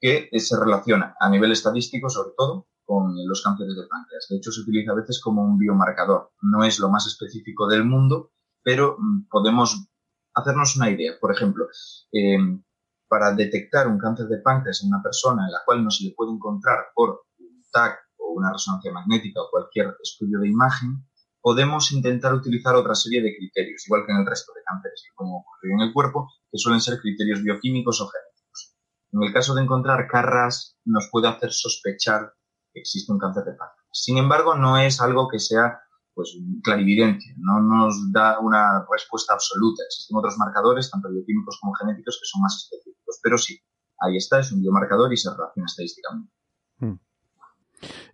que 0.00 0.28
se 0.38 0.56
relaciona 0.58 1.16
a 1.18 1.28
nivel 1.28 1.52
estadístico, 1.52 2.08
sobre 2.08 2.30
todo, 2.36 2.68
con 2.86 3.14
los 3.26 3.42
cánceres 3.42 3.76
de 3.76 3.86
páncreas. 3.88 4.26
De 4.30 4.36
hecho, 4.36 4.52
se 4.52 4.60
utiliza 4.60 4.92
a 4.92 4.94
veces 4.94 5.20
como 5.20 5.42
un 5.42 5.58
biomarcador. 5.58 6.30
No 6.40 6.64
es 6.64 6.78
lo 6.78 6.88
más 6.88 7.06
específico 7.06 7.66
del 7.66 7.84
mundo, 7.84 8.30
pero 8.62 8.96
mm, 8.98 9.28
podemos 9.28 9.88
hacernos 10.34 10.76
una 10.76 10.90
idea. 10.90 11.14
Por 11.20 11.32
ejemplo, 11.32 11.66
em, 12.12 12.62
para 13.08 13.34
detectar 13.34 13.88
un 13.88 13.98
cáncer 13.98 14.26
de 14.26 14.38
páncreas 14.38 14.82
en 14.82 14.88
una 14.88 15.02
persona 15.02 15.46
en 15.46 15.52
la 15.52 15.60
cual 15.64 15.82
no 15.82 15.90
se 15.90 16.04
le 16.04 16.14
puede 16.16 16.32
encontrar 16.32 16.86
por 16.94 17.24
un 17.38 17.62
TAC 17.72 17.98
o 18.18 18.32
una 18.34 18.52
resonancia 18.52 18.92
magnética 18.92 19.40
o 19.42 19.50
cualquier 19.50 19.96
estudio 20.02 20.38
de 20.40 20.48
imagen, 20.48 21.04
podemos 21.40 21.92
intentar 21.92 22.34
utilizar 22.34 22.74
otra 22.74 22.94
serie 22.94 23.22
de 23.22 23.36
criterios, 23.36 23.86
igual 23.86 24.04
que 24.04 24.12
en 24.12 24.18
el 24.18 24.26
resto 24.26 24.52
de 24.52 24.62
cánceres 24.64 25.02
que 25.06 25.14
pueden 25.16 25.34
ocurrir 25.34 25.72
en 25.74 25.80
el 25.80 25.92
cuerpo, 25.92 26.28
que 26.50 26.58
suelen 26.58 26.80
ser 26.80 27.00
criterios 27.00 27.42
bioquímicos 27.42 28.00
o 28.00 28.08
genéticos. 28.08 28.74
En 29.12 29.22
el 29.22 29.32
caso 29.32 29.54
de 29.54 29.62
encontrar 29.62 30.08
carras, 30.08 30.76
nos 30.84 31.08
puede 31.10 31.28
hacer 31.28 31.52
sospechar 31.52 32.34
existe 32.80 33.12
un 33.12 33.18
cáncer 33.18 33.44
de 33.44 33.52
páncreas. 33.52 33.88
Sin 33.92 34.18
embargo, 34.18 34.54
no 34.54 34.78
es 34.78 35.00
algo 35.00 35.28
que 35.28 35.38
sea 35.38 35.80
pues 36.14 36.34
clarividencia, 36.62 37.34
no 37.36 37.60
nos 37.60 38.10
da 38.10 38.38
una 38.40 38.86
respuesta 38.90 39.34
absoluta. 39.34 39.82
Existen 39.84 40.16
otros 40.16 40.38
marcadores, 40.38 40.90
tanto 40.90 41.10
bioquímicos 41.10 41.58
como 41.60 41.74
genéticos, 41.74 42.18
que 42.18 42.26
son 42.26 42.40
más 42.40 42.56
específicos. 42.56 43.20
Pero 43.22 43.36
sí, 43.36 43.60
ahí 44.00 44.16
está, 44.16 44.40
es 44.40 44.50
un 44.50 44.62
biomarcador 44.62 45.12
y 45.12 45.18
se 45.18 45.30
relaciona 45.30 45.66
estadísticamente. 45.66 46.32
Hmm. 46.78 46.94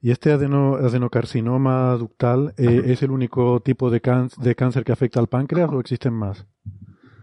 ¿Y 0.01 0.11
este 0.11 0.33
adenocarcinoma 0.33 1.95
ductal 1.97 2.55
eh, 2.57 2.83
es 2.87 3.03
el 3.05 3.13
único 3.13 3.61
tipo 3.61 3.89
de, 3.91 4.01
de 4.39 4.55
cáncer 4.57 4.85
que 4.85 4.93
afecta 4.93 5.21
al 5.21 5.29
páncreas 5.29 5.71
o 5.71 5.79
existen 5.79 6.13
más? 6.13 6.45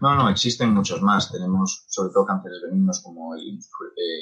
No, 0.00 0.14
no, 0.14 0.28
existen 0.28 0.74
muchos 0.74 1.02
más. 1.02 1.30
Tenemos 1.30 1.84
sobre 1.88 2.12
todo 2.12 2.26
cánceres 2.26 2.62
benignos 2.62 3.02
como 3.02 3.34
el, 3.34 3.58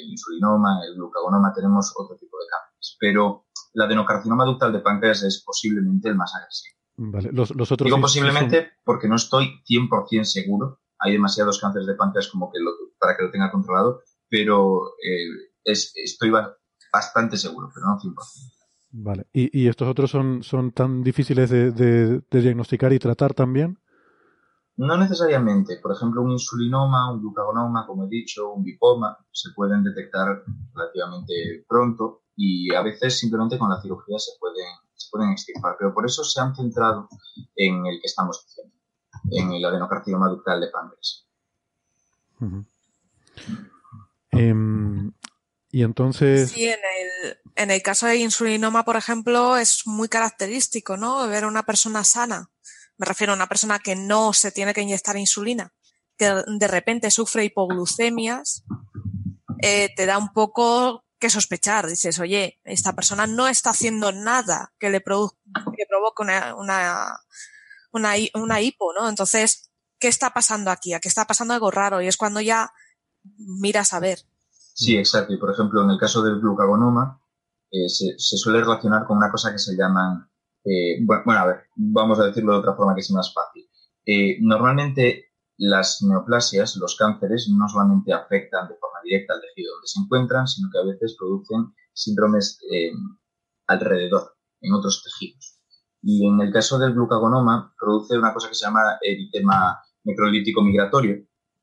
insulinoma, 0.07 0.81
el 0.85 0.95
glucagonoma, 0.95 1.53
tenemos 1.53 1.93
otro 1.97 2.17
tipo 2.17 2.37
de 2.37 2.45
cánceres. 2.49 2.97
Pero 2.99 3.45
el 3.73 3.81
adenocarcinoma 3.81 4.45
ductal 4.45 4.73
de 4.73 4.79
páncreas 4.79 5.23
es 5.23 5.43
posiblemente 5.45 6.09
el 6.09 6.15
más 6.15 6.33
agresivo. 6.35 6.77
Vale. 6.97 7.29
Los, 7.31 7.51
otros 7.51 7.85
Digo 7.85 8.01
posiblemente 8.01 8.71
porque 8.83 9.07
no 9.07 9.15
estoy 9.15 9.61
100% 9.69 10.23
seguro. 10.25 10.81
Hay 10.99 11.13
demasiados 11.13 11.59
cánceres 11.61 11.87
de 11.87 11.95
páncreas 11.95 12.27
como 12.27 12.51
que 12.51 12.59
para 12.99 13.15
que 13.15 13.23
lo 13.23 13.31
tenga 13.31 13.51
controlado, 13.51 14.01
pero 14.27 14.89
eh, 15.01 15.51
es, 15.63 15.93
estoy 15.95 16.31
bastante 16.91 17.37
seguro, 17.37 17.69
pero 17.73 17.87
no 17.87 17.97
100%. 17.97 18.59
Vale. 18.91 19.27
¿Y, 19.31 19.67
estos 19.67 19.87
otros 19.87 20.09
son, 20.09 20.41
son 20.43 20.71
tan 20.71 21.03
difíciles 21.03 21.49
de, 21.49 22.21
diagnosticar 22.31 22.91
y 22.91 22.99
tratar 22.99 23.33
también? 23.33 23.79
No 24.79 24.95
necesariamente. 24.95 25.77
Por 25.77 25.91
ejemplo, 25.91 26.21
un 26.21 26.31
insulinoma, 26.31 27.11
un 27.11 27.19
glucagonoma, 27.19 27.85
como 27.85 28.05
he 28.05 28.07
dicho, 28.07 28.53
un 28.53 28.63
bipoma, 28.63 29.17
se 29.29 29.49
pueden 29.53 29.83
detectar 29.83 30.41
relativamente 30.73 31.65
pronto 31.67 32.23
y 32.37 32.73
a 32.73 32.81
veces 32.81 33.19
simplemente 33.19 33.57
con 33.57 33.69
la 33.69 33.81
cirugía 33.81 34.17
se 34.17 34.31
pueden, 34.39 34.67
se 34.95 35.09
pueden 35.11 35.31
extirpar. 35.31 35.75
Pero 35.77 35.93
por 35.93 36.05
eso 36.05 36.23
se 36.23 36.39
han 36.39 36.55
centrado 36.55 37.09
en 37.57 37.85
el 37.87 37.99
que 37.99 38.07
estamos 38.07 38.41
diciendo, 38.45 38.73
en 39.31 39.51
el 39.51 39.65
adenocarcinoma 39.65 40.29
ductal 40.29 40.61
de 40.61 40.67
páncreas. 40.69 41.27
Em, 44.31 45.11
y 45.71 45.83
entonces... 45.83 46.51
Sí, 46.51 46.63
en 46.63 46.79
el, 46.79 47.37
en 47.55 47.71
el 47.71 47.81
caso 47.81 48.07
de 48.07 48.15
insulinoma, 48.15 48.85
por 48.85 48.95
ejemplo, 48.95 49.57
es 49.57 49.85
muy 49.85 50.07
característico, 50.07 50.95
¿no? 50.95 51.27
Ver 51.27 51.43
a 51.43 51.49
una 51.49 51.63
persona 51.63 52.05
sana. 52.05 52.49
Me 52.99 53.07
refiero 53.07 53.33
a 53.33 53.35
una 53.35 53.47
persona 53.47 53.79
que 53.79 53.95
no 53.95 54.33
se 54.33 54.51
tiene 54.51 54.73
que 54.73 54.81
inyectar 54.81 55.17
insulina, 55.17 55.73
que 56.17 56.43
de 56.45 56.67
repente 56.67 57.09
sufre 57.09 57.45
hipoglucemias, 57.45 58.63
eh, 59.61 59.89
te 59.95 60.05
da 60.05 60.17
un 60.17 60.31
poco 60.33 61.05
que 61.17 61.29
sospechar. 61.29 61.87
Dices, 61.87 62.19
oye, 62.19 62.59
esta 62.63 62.93
persona 62.93 63.25
no 63.25 63.47
está 63.47 63.71
haciendo 63.71 64.11
nada 64.11 64.73
que 64.79 64.89
le 64.89 64.99
que 64.99 65.85
provoque 65.87 66.23
una, 66.23 66.55
una, 66.55 67.19
una, 67.91 68.61
hipo, 68.61 68.93
¿no? 68.93 69.07
Entonces, 69.09 69.71
¿qué 69.99 70.07
está 70.07 70.31
pasando 70.31 70.71
aquí? 70.71 70.93
Aquí 70.93 71.07
está 71.07 71.25
pasando 71.25 71.53
algo 71.53 71.71
raro 71.71 72.01
y 72.01 72.07
es 72.07 72.17
cuando 72.17 72.41
ya 72.41 72.71
miras 73.37 73.93
a 73.93 73.99
ver. 73.99 74.19
Sí, 74.73 74.97
exacto. 74.97 75.33
Y 75.33 75.37
por 75.37 75.51
ejemplo, 75.51 75.83
en 75.83 75.89
el 75.89 75.99
caso 75.99 76.21
del 76.21 76.39
glucagonoma, 76.39 77.21
eh, 77.71 77.89
se, 77.89 78.17
suele 78.17 78.61
relacionar 78.61 79.05
con 79.05 79.17
una 79.17 79.31
cosa 79.31 79.51
que 79.51 79.59
se 79.59 79.75
llaman, 79.75 80.28
eh, 80.65 80.99
bueno, 81.03 81.39
a 81.39 81.45
ver, 81.45 81.63
vamos 81.75 82.19
a 82.19 82.25
decirlo 82.25 82.53
de 82.53 82.59
otra 82.59 82.75
forma 82.75 82.95
que 82.95 83.01
sea 83.01 83.15
más 83.15 83.33
fácil. 83.33 83.69
Eh, 84.05 84.37
normalmente 84.41 85.25
las 85.57 86.01
neoplasias, 86.01 86.77
los 86.77 86.95
cánceres, 86.95 87.49
no 87.49 87.67
solamente 87.67 88.13
afectan 88.13 88.67
de 88.67 88.75
forma 88.75 88.99
directa 89.03 89.33
al 89.33 89.41
tejido 89.41 89.73
donde 89.73 89.87
se 89.87 89.99
encuentran, 89.99 90.47
sino 90.47 90.69
que 90.71 90.79
a 90.79 90.85
veces 90.85 91.15
producen 91.19 91.73
síndromes 91.93 92.59
alrededor, 93.67 94.35
en 94.61 94.73
otros 94.73 95.03
tejidos. 95.03 95.59
Y 96.01 96.25
en 96.25 96.39
el 96.39 96.53
caso 96.53 96.79
del 96.79 96.93
glucagonoma, 96.93 97.73
produce 97.77 98.17
una 98.17 98.33
cosa 98.33 98.47
que 98.47 98.55
se 98.55 98.65
llama 98.65 98.97
eritema 99.01 99.79
necrolítico 100.03 100.61
migratorio, 100.61 101.17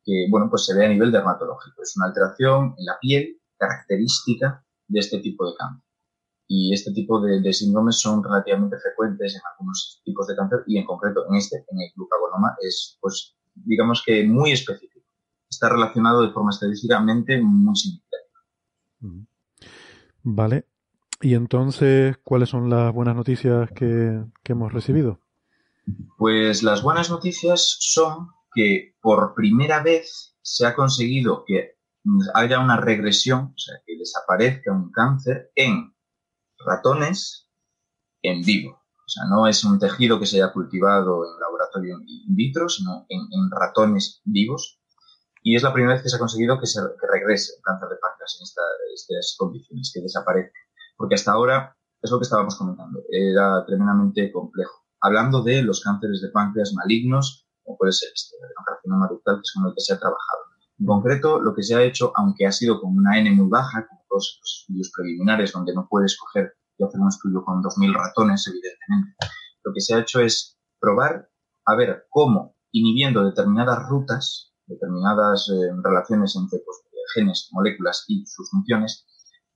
que 0.05 0.27
bueno, 0.31 0.49
pues 0.51 0.67
se 0.67 0.75
ve 0.75 0.87
a 0.87 0.89
nivel 0.89 1.11
dermatológico. 1.11 1.83
Es 1.83 1.97
una 1.97 2.07
alteración 2.07 2.75
en 2.77 2.85
la 2.85 2.99
piel 3.01 3.41
característica 3.59 4.65
de 4.89 5.01
este 5.01 5.19
tipo 5.21 5.51
de 5.51 5.57
cáncer. 5.57 5.86
Y 6.49 6.73
este 6.73 6.93
tipo 6.93 7.21
de, 7.21 7.53
síndromes 7.53 7.99
son 7.99 8.23
relativamente 8.23 8.77
frecuentes 8.79 9.35
en 9.35 9.41
algunos 9.51 10.01
tipos 10.05 10.27
de 10.27 10.37
cáncer 10.37 10.61
y 10.67 10.79
en 10.79 10.87
concreto 10.87 11.27
en 11.29 11.37
este, 11.37 11.57
en 11.57 11.81
el 11.81 11.91
glucagonoma, 11.95 12.57
es 12.61 12.99
pues 13.01 13.37
digamos 13.55 14.03
que 14.05 14.25
muy 14.25 14.53
específico. 14.53 15.07
Está 15.49 15.69
relacionado 15.69 16.23
de 16.23 16.33
forma 16.33 16.51
estadísticamente 16.51 17.41
muy 17.41 17.75
significativa. 17.75 19.27
Vale. 20.23 20.67
Y 21.21 21.35
entonces, 21.35 22.17
¿cuáles 22.23 22.51
son 22.51 22.69
las 22.69 22.93
buenas 22.93 23.17
noticias 23.17 23.71
que 23.73 24.23
hemos 24.45 24.73
recibido? 24.73 25.21
Pues 26.19 26.63
las 26.63 26.83
buenas 26.83 27.11
noticias 27.11 27.77
son 27.81 28.29
que 28.53 28.97
por 29.01 29.35
primera 29.35 29.83
vez 29.83 30.37
se 30.43 30.67
ha 30.67 30.75
conseguido 30.75 31.45
que 31.47 31.77
haya 32.35 32.61
una 32.61 32.77
regresión, 32.77 33.53
o 33.55 33.59
sea, 33.59 33.77
que 33.85 33.97
desaparezca 33.99 34.73
un 34.73 34.91
cáncer 34.91 35.51
en 35.55 35.95
ratones 36.67 37.49
en 38.23 38.43
vivo. 38.43 38.73
O 38.73 39.09
sea, 39.09 39.25
no 39.31 39.47
es 39.47 39.63
un 39.65 39.79
tejido 39.79 40.19
que 40.19 40.27
se 40.27 40.37
haya 40.37 40.53
cultivado 40.53 41.25
en 41.25 41.41
laboratorio 41.41 41.99
in 42.05 42.35
vitro, 42.35 42.69
sino 42.69 43.07
en, 43.09 43.51
ratones 43.51 44.21
vivos. 44.25 44.81
Y 45.43 45.55
es 45.55 45.63
la 45.63 45.73
primera 45.73 45.95
vez 45.95 46.03
que 46.03 46.09
se 46.09 46.17
ha 46.17 46.19
conseguido 46.19 46.59
que, 46.59 46.67
se, 46.67 46.81
regrese 46.81 47.53
un 47.57 47.63
cáncer 47.63 47.89
de 47.89 47.97
páncreas 47.97 48.37
en 48.39 48.43
estas 48.43 49.37
condiciones, 49.39 49.93
que 49.95 50.01
desaparezca. 50.01 50.59
Porque 50.97 51.15
hasta 51.15 51.33
ahora, 51.33 51.77
es 52.03 52.11
lo 52.11 52.19
que 52.19 52.25
estábamos 52.25 52.57
comentando, 52.57 53.01
era 53.11 53.65
tremendamente 53.65 54.33
complejo. 54.33 54.85
Hablando 55.01 55.43
de 55.43 55.63
los 55.63 55.81
cánceres 55.83 56.21
de 56.21 56.31
páncreas 56.31 56.73
malignos 56.75 57.47
como 57.67 57.77
puede 57.77 57.93
ser 57.93 58.11
este 58.15 58.37
adenocarcinoma 58.43 59.09
ductal, 59.09 59.37
que 59.37 59.43
es 59.43 59.53
con 59.53 59.67
el 59.67 59.75
que 59.75 59.81
se 59.81 59.93
ha 59.93 59.99
trabajado. 59.99 60.43
En 60.79 60.87
concreto, 60.87 61.41
lo 61.41 61.55
que 61.55 61.63
se 61.63 61.75
ha 61.75 61.83
hecho, 61.83 62.13
aunque 62.17 62.47
ha 62.47 62.53
sido 62.53 62.81
con 62.81 62.97
una 62.97 63.19
N 63.19 63.31
muy 63.33 63.49
baja, 63.49 63.87
como 63.89 64.05
los 64.17 64.61
estudios 64.63 64.91
preliminares, 64.95 65.53
donde 65.53 65.75
no 65.75 65.87
puedes 65.89 66.17
coger 66.19 66.53
y 66.79 66.85
hacer 66.85 67.01
un 67.01 67.09
estudio 67.09 67.45
con 67.45 67.63
2.000 67.63 67.95
ratones, 67.95 68.47
evidentemente, 68.47 69.17
lo 69.65 69.73
que 69.73 69.81
se 69.81 69.95
ha 69.95 70.01
hecho 70.01 70.21
es 70.21 70.59
probar 70.81 71.29
a 71.67 71.75
ver 71.75 72.07
cómo, 72.11 72.57
inhibiendo 72.71 73.25
determinadas 73.25 73.89
rutas, 73.89 74.53
determinadas 74.67 75.49
eh, 75.49 75.73
relaciones 75.83 76.37
entre 76.37 76.61
pues, 76.65 76.83
genes, 77.15 77.49
moléculas 77.53 78.05
y 78.09 78.25
sus 78.27 78.51
funciones, 78.51 79.07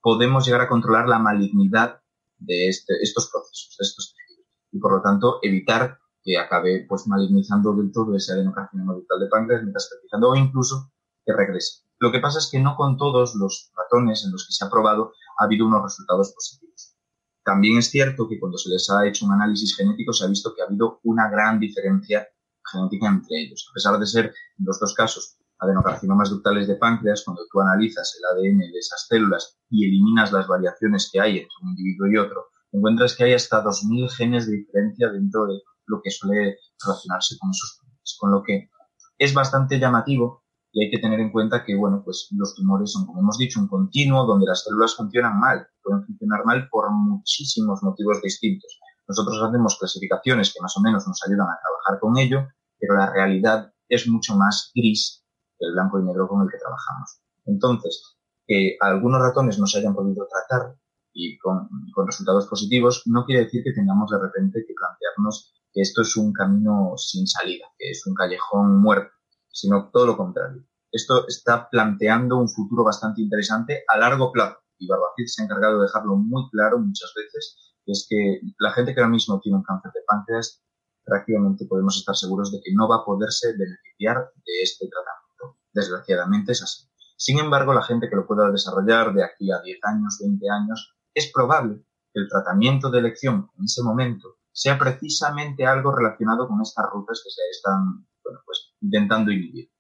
podemos 0.01 0.47
llegar 0.47 0.62
a 0.62 0.69
controlar 0.69 1.09
la 1.09 1.19
malignidad 1.19 2.01
de 2.39 2.69
este, 2.69 2.95
estos 3.03 3.31
procesos, 3.31 3.77
de 3.78 3.85
estos 3.85 4.15
tejidos, 4.15 4.47
y 4.73 4.78
por 4.78 4.93
lo 4.93 5.03
tanto 5.03 5.39
evitar 5.43 5.99
que 6.23 6.39
acabe 6.39 6.87
pues 6.89 7.07
malignizando 7.07 7.74
del 7.74 7.93
todo 7.93 8.15
ese 8.15 8.32
adenocarcinoma 8.32 8.95
ductal 8.95 9.20
de 9.20 9.28
páncreas, 9.28 9.62
metastasizando 9.62 10.31
o 10.31 10.37
incluso 10.37 10.93
que 11.24 11.32
regrese. 11.32 11.90
Lo 12.01 12.10
que 12.10 12.20
pasa 12.20 12.39
es 12.39 12.48
que 12.51 12.59
no 12.59 12.77
con 12.77 12.97
todos 12.97 13.35
los 13.35 13.70
ratones 13.77 14.24
en 14.24 14.32
los 14.32 14.47
que 14.47 14.55
se 14.55 14.64
ha 14.64 14.70
probado 14.70 15.12
ha 15.39 15.44
habido 15.44 15.66
unos 15.66 15.82
resultados 15.82 16.32
positivos. 16.35 16.97
También 17.44 17.77
es 17.77 17.90
cierto 17.90 18.27
que 18.27 18.40
cuando 18.40 18.56
se 18.56 18.70
les 18.70 18.89
ha 18.89 19.06
hecho 19.06 19.27
un 19.27 19.32
análisis 19.32 19.77
genético 19.77 20.14
se 20.14 20.24
ha 20.24 20.28
visto 20.28 20.55
que 20.55 20.62
ha 20.62 20.64
habido 20.64 21.01
una 21.05 21.28
gran 21.28 21.60
diferencia 21.60 22.27
genética 22.72 23.06
entre 23.06 23.43
ellos. 23.43 23.68
A 23.70 23.74
pesar 23.74 23.98
de 23.98 24.06
ser, 24.06 24.27
en 24.27 24.64
los 24.64 24.81
dos 24.81 24.94
casos, 24.94 25.36
adenocarcinomas 25.59 26.31
ductales 26.31 26.68
de 26.68 26.77
páncreas, 26.77 27.22
cuando 27.22 27.43
tú 27.52 27.60
analizas 27.60 28.16
el 28.18 28.24
ADN 28.24 28.59
de 28.72 28.78
esas 28.78 29.06
células 29.06 29.59
y 29.68 29.85
eliminas 29.85 30.32
las 30.32 30.47
variaciones 30.47 31.10
que 31.12 31.20
hay 31.20 31.39
entre 31.39 31.55
un 31.62 31.70
individuo 31.70 32.09
y 32.09 32.16
otro, 32.16 32.47
encuentras 32.72 33.14
que 33.14 33.24
hay 33.24 33.35
hasta 33.35 33.62
2.000 33.62 34.09
genes 34.09 34.47
de 34.47 34.56
diferencia 34.56 35.10
dentro 35.10 35.47
de 35.47 35.60
lo 35.85 36.01
que 36.02 36.10
suele 36.10 36.56
relacionarse 36.82 37.36
con 37.39 37.51
esos 37.51 37.78
tumores. 37.78 38.16
Con 38.18 38.31
lo 38.31 38.43
que 38.43 38.70
es 39.18 39.35
bastante 39.35 39.78
llamativo 39.78 40.44
y 40.73 40.85
hay 40.85 40.91
que 40.91 40.99
tener 40.99 41.19
en 41.19 41.33
cuenta 41.33 41.65
que, 41.65 41.75
bueno, 41.75 42.03
pues 42.05 42.29
los 42.33 42.55
tumores 42.55 42.93
son, 42.93 43.07
como 43.07 43.21
hemos 43.21 43.39
dicho, 43.39 43.61
un 43.61 43.69
continuo 43.69 44.25
donde 44.25 44.47
las 44.47 44.65
células 44.65 44.95
funcionan 44.95 45.39
mal. 45.39 45.67
Pueden 45.83 46.05
funcionar 46.05 46.45
mal 46.45 46.69
por 46.71 46.91
muchísimos 46.93 47.83
motivos 47.83 48.23
distintos. 48.23 48.79
Nosotros 49.09 49.43
hacemos 49.43 49.77
clasificaciones 49.79 50.53
que 50.55 50.63
más 50.63 50.77
o 50.77 50.81
menos 50.81 51.07
nos 51.09 51.21
ayudan 51.27 51.49
a 51.49 51.59
trabajar 51.59 52.01
con 52.01 52.17
ello, 52.19 52.47
pero 52.79 52.97
la 52.97 53.11
realidad 53.11 53.73
es 53.89 54.07
mucho 54.09 54.37
más 54.37 54.71
gris 54.75 55.25
que 55.59 55.67
el 55.67 55.73
blanco 55.73 55.99
y 55.99 56.05
negro 56.05 56.29
con 56.29 56.43
el 56.43 56.49
que 56.49 56.59
trabajamos. 56.59 57.21
Entonces, 57.47 58.17
que 58.47 58.77
algunos 58.81 59.21
ratones 59.21 59.59
no 59.59 59.67
se 59.67 59.79
hayan 59.79 59.95
podido 59.95 60.27
tratar 60.29 60.77
y 61.13 61.37
con, 61.39 61.69
con 61.93 62.07
resultados 62.07 62.47
positivos, 62.47 63.03
no 63.07 63.25
quiere 63.25 63.45
decir 63.45 63.65
que 63.65 63.73
tengamos 63.73 64.11
de 64.13 64.21
repente 64.21 64.65
que 64.65 64.75
plantearnos 64.75 65.53
que 65.73 65.81
esto 65.81 66.03
es 66.03 66.17
un 66.17 66.33
camino 66.33 66.93
sin 66.97 67.27
salida, 67.27 67.65
que 67.77 67.91
es 67.91 68.07
un 68.07 68.15
callejón 68.15 68.81
muerto, 68.81 69.13
sino 69.52 69.90
todo 69.90 70.06
lo 70.06 70.16
contrario. 70.16 70.64
Esto 70.93 71.27
está 71.28 71.68
planteando 71.70 72.36
un 72.36 72.48
futuro 72.48 72.85
bastante 72.85 73.22
interesante 73.22 73.85
a 73.86 73.98
largo 73.98 74.32
plazo. 74.32 74.59
Y 74.78 74.89
Barbacid 74.89 75.27
se 75.27 75.43
ha 75.43 75.44
encargado 75.44 75.78
de 75.78 75.86
dejarlo 75.86 76.16
muy 76.16 76.48
claro 76.51 76.78
muchas 76.78 77.12
veces, 77.14 77.74
que 77.85 77.93
es 77.93 78.06
que 78.09 78.40
la 78.59 78.72
gente 78.72 78.94
que 78.94 79.01
ahora 79.01 79.10
mismo 79.10 79.39
tiene 79.40 79.59
un 79.59 79.64
cáncer 79.64 79.93
de 79.93 80.01
páncreas, 80.06 80.62
prácticamente 81.05 81.66
podemos 81.66 81.97
estar 81.97 82.16
seguros 82.16 82.51
de 82.51 82.60
que 82.62 82.72
no 82.74 82.89
va 82.89 82.97
a 82.97 83.05
poderse 83.05 83.52
beneficiar 83.52 84.31
de 84.35 84.62
este 84.62 84.89
tratamiento. 84.89 85.59
Desgraciadamente 85.72 86.52
es 86.52 86.62
así. 86.62 86.90
Sin 87.16 87.39
embargo, 87.39 87.74
la 87.74 87.82
gente 87.82 88.09
que 88.09 88.16
lo 88.16 88.27
pueda 88.27 88.51
desarrollar 88.51 89.12
de 89.12 89.22
aquí 89.22 89.52
a 89.52 89.60
10 89.60 89.78
años, 89.85 90.18
20 90.20 90.51
años, 90.51 90.97
es 91.14 91.31
probable 91.32 91.85
que 92.12 92.20
el 92.20 92.28
tratamiento 92.28 92.90
de 92.90 92.98
elección 92.98 93.51
en 93.59 93.64
ese 93.64 93.82
momento 93.82 94.39
sea 94.52 94.78
precisamente 94.78 95.66
algo 95.66 95.94
relacionado 95.94 96.48
con 96.48 96.60
estas 96.62 96.86
rutas 96.90 97.20
que 97.22 97.31
se 97.31 97.43
están 97.51 98.06
bueno, 98.25 98.41
pues, 98.45 98.75
intentando 98.81 99.31
inhibir. 99.31 99.71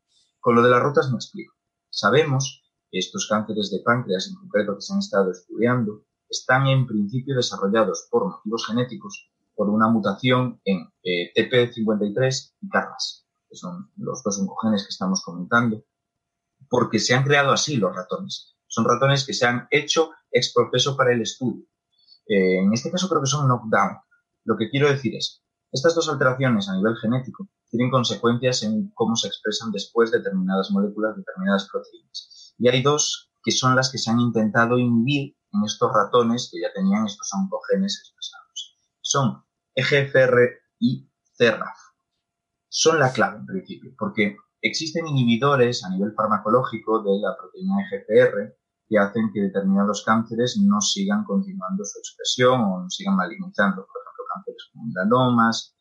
Con 0.40 0.54
lo 0.54 0.62
de 0.62 0.70
las 0.70 0.82
rutas 0.82 1.10
me 1.10 1.16
explico. 1.16 1.54
Sabemos 1.90 2.62
que 2.90 2.98
estos 2.98 3.28
cánceres 3.28 3.70
de 3.70 3.82
páncreas 3.84 4.28
en 4.28 4.36
concreto 4.36 4.74
que 4.74 4.80
se 4.80 4.92
han 4.92 5.00
estado 5.00 5.30
estudiando 5.30 6.04
están 6.28 6.66
en 6.66 6.86
principio 6.86 7.36
desarrollados 7.36 8.08
por 8.10 8.26
motivos 8.26 8.66
genéticos 8.66 9.30
por 9.54 9.68
una 9.68 9.88
mutación 9.88 10.60
en 10.64 10.88
eh, 11.02 11.32
TP53 11.34 12.54
y 12.62 12.68
CARRAS, 12.68 13.26
que 13.48 13.56
son 13.56 13.90
los 13.96 14.22
dos 14.22 14.38
oncogenes 14.38 14.84
que 14.84 14.90
estamos 14.90 15.22
comentando, 15.22 15.84
porque 16.68 16.98
se 16.98 17.14
han 17.14 17.24
creado 17.24 17.52
así 17.52 17.76
los 17.76 17.94
ratones. 17.94 18.56
Son 18.66 18.84
ratones 18.84 19.26
que 19.26 19.34
se 19.34 19.46
han 19.46 19.66
hecho 19.70 20.12
ex 20.30 20.54
para 20.96 21.12
el 21.12 21.22
estudio. 21.22 21.66
Eh, 22.26 22.58
en 22.58 22.72
este 22.72 22.90
caso 22.90 23.08
creo 23.08 23.20
que 23.20 23.26
son 23.26 23.48
knockdown, 23.48 23.98
lo 24.44 24.56
que 24.56 24.70
quiero 24.70 24.88
decir 24.88 25.14
es, 25.16 25.42
estas 25.72 25.94
dos 25.94 26.08
alteraciones 26.08 26.68
a 26.68 26.76
nivel 26.76 26.96
genético 26.96 27.48
tienen 27.70 27.90
consecuencias 27.90 28.62
en 28.64 28.90
cómo 28.94 29.16
se 29.16 29.28
expresan 29.28 29.70
después 29.70 30.10
determinadas 30.10 30.70
moléculas, 30.70 31.16
determinadas 31.16 31.68
proteínas. 31.70 32.54
Y 32.58 32.68
hay 32.68 32.82
dos 32.82 33.30
que 33.42 33.52
son 33.52 33.76
las 33.76 33.90
que 33.90 33.98
se 33.98 34.10
han 34.10 34.20
intentado 34.20 34.78
inhibir 34.78 35.36
en 35.52 35.64
estos 35.64 35.90
ratones 35.92 36.50
que 36.52 36.60
ya 36.60 36.72
tenían 36.74 37.06
estos 37.06 37.30
oncogenes 37.32 37.98
expresados. 38.00 38.78
Son 39.00 39.44
EGFR 39.74 40.60
y 40.78 41.08
CERAF. 41.36 41.78
son 42.68 42.98
la 42.98 43.12
clave 43.12 43.38
en 43.38 43.46
principio, 43.46 43.92
porque 43.98 44.36
existen 44.60 45.06
inhibidores 45.06 45.84
a 45.84 45.90
nivel 45.90 46.12
farmacológico 46.14 47.02
de 47.02 47.18
la 47.20 47.36
proteína 47.36 47.76
EGFR 47.82 48.56
que 48.88 48.98
hacen 48.98 49.30
que 49.32 49.40
determinados 49.40 50.02
cánceres 50.04 50.58
no 50.60 50.80
sigan 50.80 51.24
continuando 51.24 51.84
su 51.84 51.98
expresión 52.00 52.60
o 52.60 52.82
no 52.82 52.90
sigan 52.90 53.16
malignizando, 53.16 53.86
por 53.86 54.02
ejemplo, 54.02 54.24
cánceres 54.34 54.68
como 54.72 54.86
melanomas, 54.86 55.76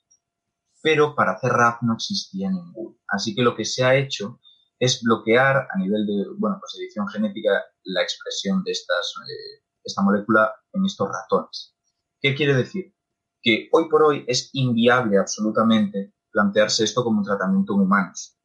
pero 0.81 1.15
para 1.15 1.33
hacer 1.33 1.51
RAF 1.51 1.81
no 1.81 1.93
existía 1.93 2.49
ninguno. 2.49 2.97
Así 3.07 3.35
que 3.35 3.41
lo 3.41 3.55
que 3.55 3.65
se 3.65 3.83
ha 3.83 3.95
hecho 3.95 4.39
es 4.79 5.01
bloquear 5.03 5.67
a 5.69 5.77
nivel 5.77 6.05
de, 6.05 6.25
bueno, 6.37 6.57
pues 6.59 6.75
edición 6.79 7.07
genética 7.07 7.49
la 7.83 8.01
expresión 8.01 8.63
de 8.63 8.71
estas, 8.71 9.13
eh, 9.27 9.63
esta 9.83 10.01
molécula 10.01 10.53
en 10.73 10.85
estos 10.85 11.09
ratones. 11.09 11.75
¿Qué 12.21 12.33
quiere 12.33 12.53
decir? 12.53 12.93
Que 13.41 13.67
hoy 13.71 13.89
por 13.89 14.03
hoy 14.03 14.25
es 14.27 14.49
inviable 14.53 15.17
absolutamente 15.17 16.13
plantearse 16.31 16.83
esto 16.83 17.03
como 17.03 17.19
un 17.19 17.25
tratamiento 17.25 17.73
en 17.73 17.81
humanos. 17.81 18.37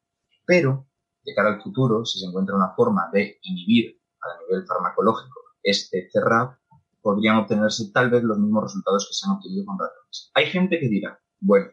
Pero, 0.45 0.87
de 1.23 1.33
cara 1.33 1.49
al 1.49 1.61
futuro, 1.61 2.05
si 2.05 2.19
se 2.19 2.25
encuentra 2.25 2.55
una 2.55 2.73
forma 2.75 3.09
de 3.11 3.39
inhibir 3.43 3.99
a 4.21 4.41
nivel 4.41 4.65
farmacológico 4.65 5.41
este 5.63 6.09
CERRAP, 6.11 6.57
podrían 7.01 7.37
obtenerse 7.37 7.91
tal 7.91 8.09
vez 8.09 8.23
los 8.23 8.37
mismos 8.37 8.63
resultados 8.63 9.07
que 9.07 9.13
se 9.13 9.27
han 9.27 9.37
obtenido 9.37 9.65
con 9.65 9.79
ratones. 9.79 10.31
Hay 10.33 10.47
gente 10.47 10.79
que 10.79 10.89
dirá, 10.89 11.19
bueno, 11.39 11.67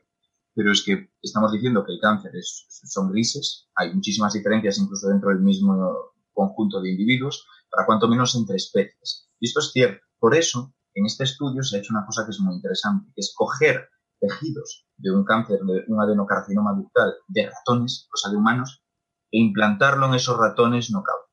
pero 0.55 0.73
es 0.73 0.83
que 0.85 1.11
estamos 1.23 1.53
diciendo 1.53 1.85
que 1.85 1.93
el 1.93 2.01
cáncer 2.01 2.37
es, 2.37 2.67
son 2.69 3.11
grises, 3.11 3.69
hay 3.75 3.95
muchísimas 3.95 4.35
diferencias 4.35 4.79
incluso 4.79 5.09
dentro 5.09 5.31
del 5.31 5.41
mismo 5.41 6.13
conjunto 6.33 6.81
de 6.81 6.91
individuos, 6.91 7.47
para 7.71 7.87
cuanto 7.87 8.09
menos 8.09 8.35
entre 8.35 8.57
especies. 8.57 9.29
Y 9.41 9.47
esto 9.47 9.61
es 9.61 9.73
cierto. 9.73 10.05
Por 10.19 10.35
eso, 10.35 10.75
en 10.95 11.07
este 11.07 11.25
estudio 11.25 11.63
se 11.63 11.77
ha 11.77 11.79
hecho 11.81 11.95
una 11.95 12.07
cosa 12.07 12.25
que 12.25 12.31
es 12.31 12.41
muy 12.41 12.55
interesante, 12.55 13.11
que 13.15 13.21
es 13.21 13.33
coger 13.35 13.89
tejidos 14.21 14.87
de 14.97 15.11
un 15.11 15.25
cáncer, 15.25 15.61
de 15.61 15.85
un 15.89 16.01
adenocarcinoma 16.01 16.75
ductal 16.75 17.15
de 17.29 17.51
ratones, 17.51 18.09
o 18.13 18.17
sea, 18.17 18.31
de 18.31 18.37
humanos, 18.37 18.85
e 19.33 19.39
implantarlo 19.39 20.07
en 20.07 20.15
esos 20.15 20.37
ratones 20.39 20.91
knockout. 20.91 21.27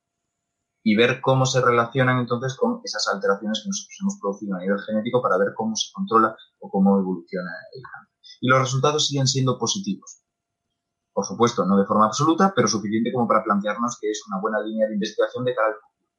Y 0.82 0.96
ver 0.96 1.20
cómo 1.22 1.46
se 1.46 1.62
relacionan 1.62 2.20
entonces 2.20 2.56
con 2.56 2.82
esas 2.84 3.08
alteraciones 3.14 3.62
que 3.62 3.68
nosotros 3.68 3.98
hemos 4.02 4.18
producido 4.20 4.56
a 4.56 4.60
nivel 4.60 4.80
genético 4.80 5.22
para 5.22 5.38
ver 5.38 5.50
cómo 5.54 5.76
se 5.76 5.92
controla 5.94 6.36
o 6.60 6.70
cómo 6.70 6.98
evoluciona 6.98 7.52
el 7.76 7.82
cáncer 7.84 8.09
y 8.40 8.48
los 8.48 8.60
resultados 8.60 9.08
siguen 9.08 9.28
siendo 9.28 9.58
positivos. 9.58 10.24
Por 11.14 11.26
supuesto, 11.26 11.66
no 11.66 11.78
de 11.78 11.86
forma 11.86 12.06
absoluta, 12.06 12.54
pero 12.56 12.68
suficiente 12.68 13.12
como 13.12 13.28
para 13.28 13.44
plantearnos 13.44 13.98
que 14.00 14.10
es 14.10 14.24
una 14.28 14.40
buena 14.40 14.62
línea 14.62 14.88
de 14.88 14.94
investigación 14.94 15.44
de 15.44 15.56
cara 15.56 15.68
al 15.68 15.74
futuro. 15.76 16.10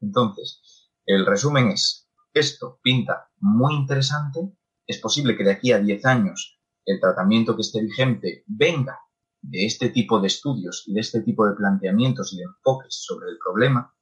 Entonces, 0.00 0.90
el 1.06 1.26
resumen 1.26 1.68
es, 1.68 2.08
esto 2.32 2.78
pinta 2.82 3.30
muy 3.40 3.74
interesante, 3.74 4.56
es 4.86 4.98
posible 4.98 5.36
que 5.36 5.44
de 5.44 5.52
aquí 5.52 5.72
a 5.72 5.78
10 5.78 6.04
años 6.06 6.60
el 6.84 7.00
tratamiento 7.00 7.56
que 7.56 7.62
esté 7.62 7.80
vigente 7.82 8.44
venga 8.46 8.98
de 9.40 9.66
este 9.66 9.90
tipo 9.90 10.20
de 10.20 10.28
estudios 10.28 10.84
y 10.86 10.94
de 10.94 11.00
este 11.00 11.22
tipo 11.22 11.46
de 11.46 11.54
planteamientos 11.54 12.32
y 12.32 12.38
de 12.38 12.44
enfoques 12.44 13.02
sobre 13.02 13.30
el 13.30 13.38
problema, 13.38 13.94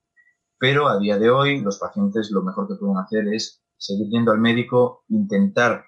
pero 0.58 0.88
a 0.88 0.98
día 0.98 1.18
de 1.18 1.30
hoy 1.30 1.60
los 1.60 1.78
pacientes 1.78 2.30
lo 2.30 2.42
mejor 2.42 2.68
que 2.68 2.76
pueden 2.76 2.96
hacer 2.96 3.26
es 3.32 3.64
seguir 3.76 4.08
yendo 4.08 4.30
al 4.30 4.38
médico, 4.38 5.04
intentar 5.08 5.84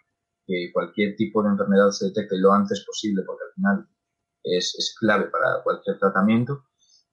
que 0.46 0.70
cualquier 0.72 1.16
tipo 1.16 1.42
de 1.42 1.50
enfermedad 1.50 1.90
se 1.90 2.06
detecte 2.06 2.38
lo 2.38 2.52
antes 2.52 2.84
posible, 2.86 3.22
porque 3.26 3.44
al 3.44 3.54
final 3.54 3.88
es, 4.42 4.94
clave 4.98 5.26
para 5.26 5.62
cualquier 5.62 5.98
tratamiento. 5.98 6.64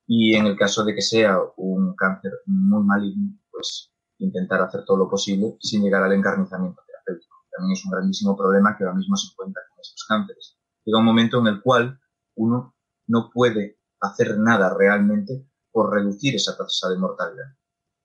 Y 0.05 0.35
en 0.35 0.45
el 0.45 0.57
caso 0.57 0.83
de 0.83 0.93
que 0.93 1.01
sea 1.01 1.39
un 1.57 1.95
cáncer 1.95 2.33
muy 2.45 2.83
maligno, 2.83 3.39
pues 3.49 3.91
intentar 4.17 4.61
hacer 4.61 4.83
todo 4.85 4.97
lo 4.97 5.09
posible 5.09 5.55
sin 5.59 5.83
llegar 5.83 6.03
al 6.03 6.13
encarnizamiento 6.13 6.81
terapéutico. 6.85 7.35
También 7.49 7.73
es 7.73 7.85
un 7.85 7.91
grandísimo 7.91 8.35
problema 8.35 8.75
que 8.77 8.83
ahora 8.83 8.97
mismo 8.97 9.15
se 9.15 9.31
encuentra 9.31 9.61
con 9.69 9.79
estos 9.81 10.05
cánceres. 10.07 10.57
Llega 10.83 10.99
un 10.99 11.05
momento 11.05 11.39
en 11.39 11.47
el 11.47 11.61
cual 11.61 11.99
uno 12.35 12.75
no 13.07 13.29
puede 13.33 13.79
hacer 14.01 14.37
nada 14.37 14.73
realmente 14.77 15.47
por 15.71 15.93
reducir 15.93 16.35
esa 16.35 16.57
tasa 16.57 16.89
de 16.89 16.97
mortalidad. 16.97 17.55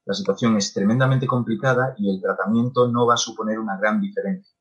La 0.04 0.14
situación 0.14 0.56
es 0.56 0.72
tremendamente 0.72 1.26
complicada 1.26 1.94
y 1.98 2.14
el 2.14 2.22
tratamiento 2.22 2.88
no 2.88 3.06
va 3.06 3.14
a 3.14 3.18
suponer 3.18 3.58
una 3.58 3.76
gran 3.76 4.00
diferencia. 4.00 4.55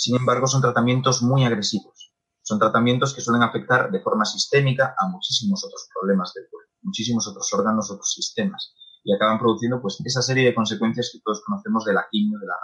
Sin 0.00 0.16
embargo, 0.16 0.46
son 0.46 0.62
tratamientos 0.62 1.20
muy 1.20 1.44
agresivos. 1.44 2.14
Son 2.40 2.58
tratamientos 2.58 3.12
que 3.12 3.20
suelen 3.20 3.42
afectar 3.42 3.90
de 3.90 4.00
forma 4.00 4.24
sistémica 4.24 4.94
a 4.98 5.06
muchísimos 5.08 5.62
otros 5.62 5.90
problemas 5.92 6.32
del 6.32 6.46
cuerpo, 6.50 6.72
muchísimos 6.80 7.28
otros 7.28 7.52
órganos, 7.52 7.90
otros 7.90 8.10
sistemas, 8.10 8.74
y 9.04 9.14
acaban 9.14 9.38
produciendo 9.38 9.78
pues 9.82 9.98
esa 10.02 10.22
serie 10.22 10.46
de 10.46 10.54
consecuencias 10.54 11.10
que 11.12 11.20
todos 11.22 11.42
conocemos 11.44 11.84
de 11.84 11.92
la 11.92 12.06
quimio, 12.10 12.38
de 12.38 12.46
la. 12.46 12.54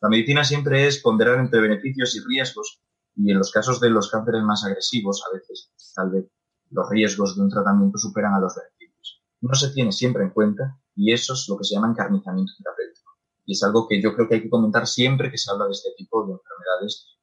La 0.00 0.08
medicina 0.08 0.42
siempre 0.42 0.88
es 0.88 1.00
ponderar 1.00 1.38
entre 1.38 1.60
beneficios 1.60 2.16
y 2.16 2.20
riesgos, 2.26 2.80
y 3.14 3.30
en 3.30 3.38
los 3.38 3.52
casos 3.52 3.78
de 3.78 3.90
los 3.90 4.10
cánceres 4.10 4.42
más 4.42 4.64
agresivos, 4.64 5.22
a 5.30 5.32
veces 5.32 5.70
tal 5.94 6.10
vez 6.10 6.24
los 6.70 6.90
riesgos 6.90 7.36
de 7.36 7.42
un 7.42 7.50
tratamiento 7.50 7.98
superan 7.98 8.34
a 8.34 8.40
los 8.40 8.52
beneficios. 8.56 9.22
No 9.42 9.54
se 9.54 9.70
tiene 9.70 9.92
siempre 9.92 10.24
en 10.24 10.30
cuenta, 10.30 10.76
y 10.96 11.12
eso 11.12 11.34
es 11.34 11.46
lo 11.48 11.56
que 11.56 11.62
se 11.62 11.76
llama 11.76 11.90
encarnizamiento 11.90 12.52
terapéutico 12.58 13.05
y 13.46 13.52
es 13.52 13.62
algo 13.62 13.86
que 13.88 14.02
yo 14.02 14.14
creo 14.14 14.28
que 14.28 14.34
hay 14.34 14.42
que 14.42 14.50
comentar 14.50 14.86
siempre 14.86 15.30
que 15.30 15.38
se 15.38 15.50
habla 15.50 15.66
de 15.66 15.72
este 15.72 15.90
tipo 15.96 16.26
de 16.26 16.32
enfermedades 16.32 17.16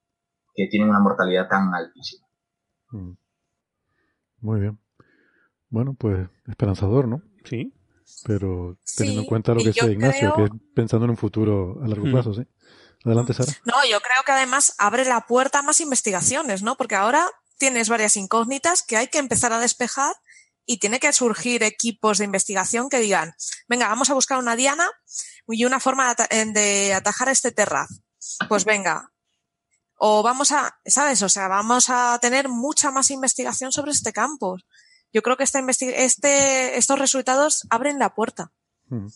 que 0.55 0.67
tienen 0.67 0.89
una 0.89 0.99
mortalidad 0.99 1.47
tan 1.49 1.73
altísima. 1.73 2.25
Mm. 2.91 3.11
Muy 4.39 4.59
bien. 4.61 4.79
Bueno, 5.69 5.95
pues 5.99 6.29
esperanzador, 6.47 7.07
¿no? 7.07 7.21
Sí. 7.43 7.73
Pero 8.25 8.77
teniendo 8.95 9.21
en 9.21 9.27
cuenta 9.27 9.53
lo 9.53 9.59
que 9.59 9.67
decía 9.67 9.91
Ignacio, 9.91 10.33
que 10.35 10.43
es 10.43 10.49
pensando 10.73 11.05
en 11.05 11.11
un 11.11 11.17
futuro 11.17 11.79
a 11.83 11.87
largo 11.87 12.05
mm. 12.05 12.11
plazo, 12.11 12.33
¿sí? 12.33 12.47
Adelante, 13.03 13.33
Sara. 13.33 13.51
No, 13.65 13.75
yo 13.89 13.99
creo 13.99 14.23
que 14.25 14.31
además 14.31 14.75
abre 14.77 15.03
la 15.03 15.21
puerta 15.27 15.59
a 15.59 15.63
más 15.63 15.81
investigaciones, 15.81 16.63
¿no? 16.63 16.75
Porque 16.75 16.95
ahora 16.95 17.25
tienes 17.57 17.89
varias 17.89 18.15
incógnitas 18.15 18.83
que 18.83 18.95
hay 18.95 19.07
que 19.07 19.19
empezar 19.19 19.51
a 19.51 19.59
despejar 19.59 20.15
y 20.65 20.77
tiene 20.77 20.99
que 20.99 21.11
surgir 21.13 21.63
equipos 21.63 22.17
de 22.17 22.25
investigación 22.25 22.89
que 22.89 22.99
digan, 22.99 23.33
venga, 23.67 23.87
vamos 23.87 24.09
a 24.09 24.13
buscar 24.13 24.39
una 24.39 24.55
diana 24.55 24.89
y 25.47 25.65
una 25.65 25.79
forma 25.79 26.15
de, 26.15 26.93
atajar 26.93 27.29
este 27.29 27.51
terraz. 27.51 27.89
Pues 28.47 28.65
venga. 28.65 29.11
O 29.97 30.23
vamos 30.23 30.51
a, 30.51 30.79
¿sabes? 30.85 31.21
O 31.21 31.29
sea, 31.29 31.47
vamos 31.47 31.89
a 31.89 32.17
tener 32.21 32.49
mucha 32.49 32.91
más 32.91 33.11
investigación 33.11 33.71
sobre 33.71 33.91
este 33.91 34.13
campo. 34.13 34.57
Yo 35.11 35.21
creo 35.21 35.37
que 35.37 35.43
esta 35.43 35.59
este, 35.69 36.77
estos 36.77 36.99
resultados 36.99 37.67
abren 37.69 37.99
la 37.99 38.15
puerta 38.15 38.51
mm. 38.87 39.07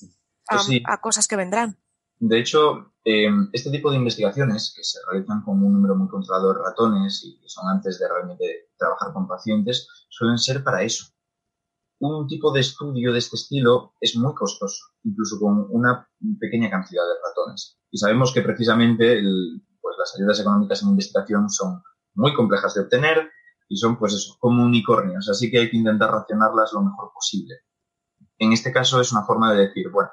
pues 0.47 0.69
a, 0.85 1.01
cosas 1.01 1.27
que 1.27 1.35
vendrán. 1.35 1.79
De 2.19 2.39
hecho, 2.39 2.93
em, 3.03 3.49
este 3.53 3.69
tipo 3.71 3.91
de 3.91 3.97
investigaciones 3.97 4.73
que 4.75 4.83
se 4.83 4.99
realizan 5.09 5.43
con 5.43 5.63
un 5.63 5.73
número 5.73 5.95
muy 5.95 6.07
controlado 6.07 6.53
de 6.53 6.59
ratones 6.63 7.21
y 7.23 7.39
que 7.39 7.47
son 7.47 7.67
antes 7.69 7.99
de 7.99 8.07
realmente 8.07 8.69
trabajar 8.77 9.13
con 9.13 9.27
pacientes, 9.27 9.87
suelen 10.09 10.37
ser 10.37 10.63
para 10.63 10.83
eso, 10.83 11.05
un 11.99 12.27
tipo 12.27 12.51
de 12.51 12.59
estudio 12.59 13.11
de 13.11 13.19
este 13.19 13.35
estilo 13.35 13.93
es 13.99 14.15
muy 14.15 14.33
costoso, 14.33 14.85
incluso 15.03 15.39
con 15.39 15.67
una 15.69 16.07
pequeña 16.39 16.69
cantidad 16.69 17.03
de 17.03 17.19
ratones. 17.27 17.79
Y 17.91 17.97
sabemos 17.97 18.33
que 18.33 18.41
precisamente 18.41 19.21
pues 19.81 19.95
las 19.97 20.15
ayudas 20.15 20.39
económicas 20.39 20.83
en 20.83 20.89
investigación 20.89 21.49
son 21.49 21.81
muy 22.15 22.33
complejas 22.33 22.73
de 22.73 22.81
obtener 22.81 23.29
y 23.69 23.77
son, 23.77 23.97
pues 23.97 24.13
eso, 24.13 24.37
como 24.39 24.63
unicornios, 24.63 25.29
así 25.29 25.51
que 25.51 25.59
hay 25.59 25.69
que 25.69 25.77
intentar 25.77 26.11
racionarlas 26.11 26.71
lo 26.73 26.81
mejor 26.81 27.11
posible. 27.13 27.55
En 28.37 28.53
este 28.53 28.71
caso 28.71 29.01
es 29.01 29.11
una 29.11 29.25
forma 29.25 29.53
de 29.53 29.67
decir, 29.67 29.89
bueno, 29.91 30.09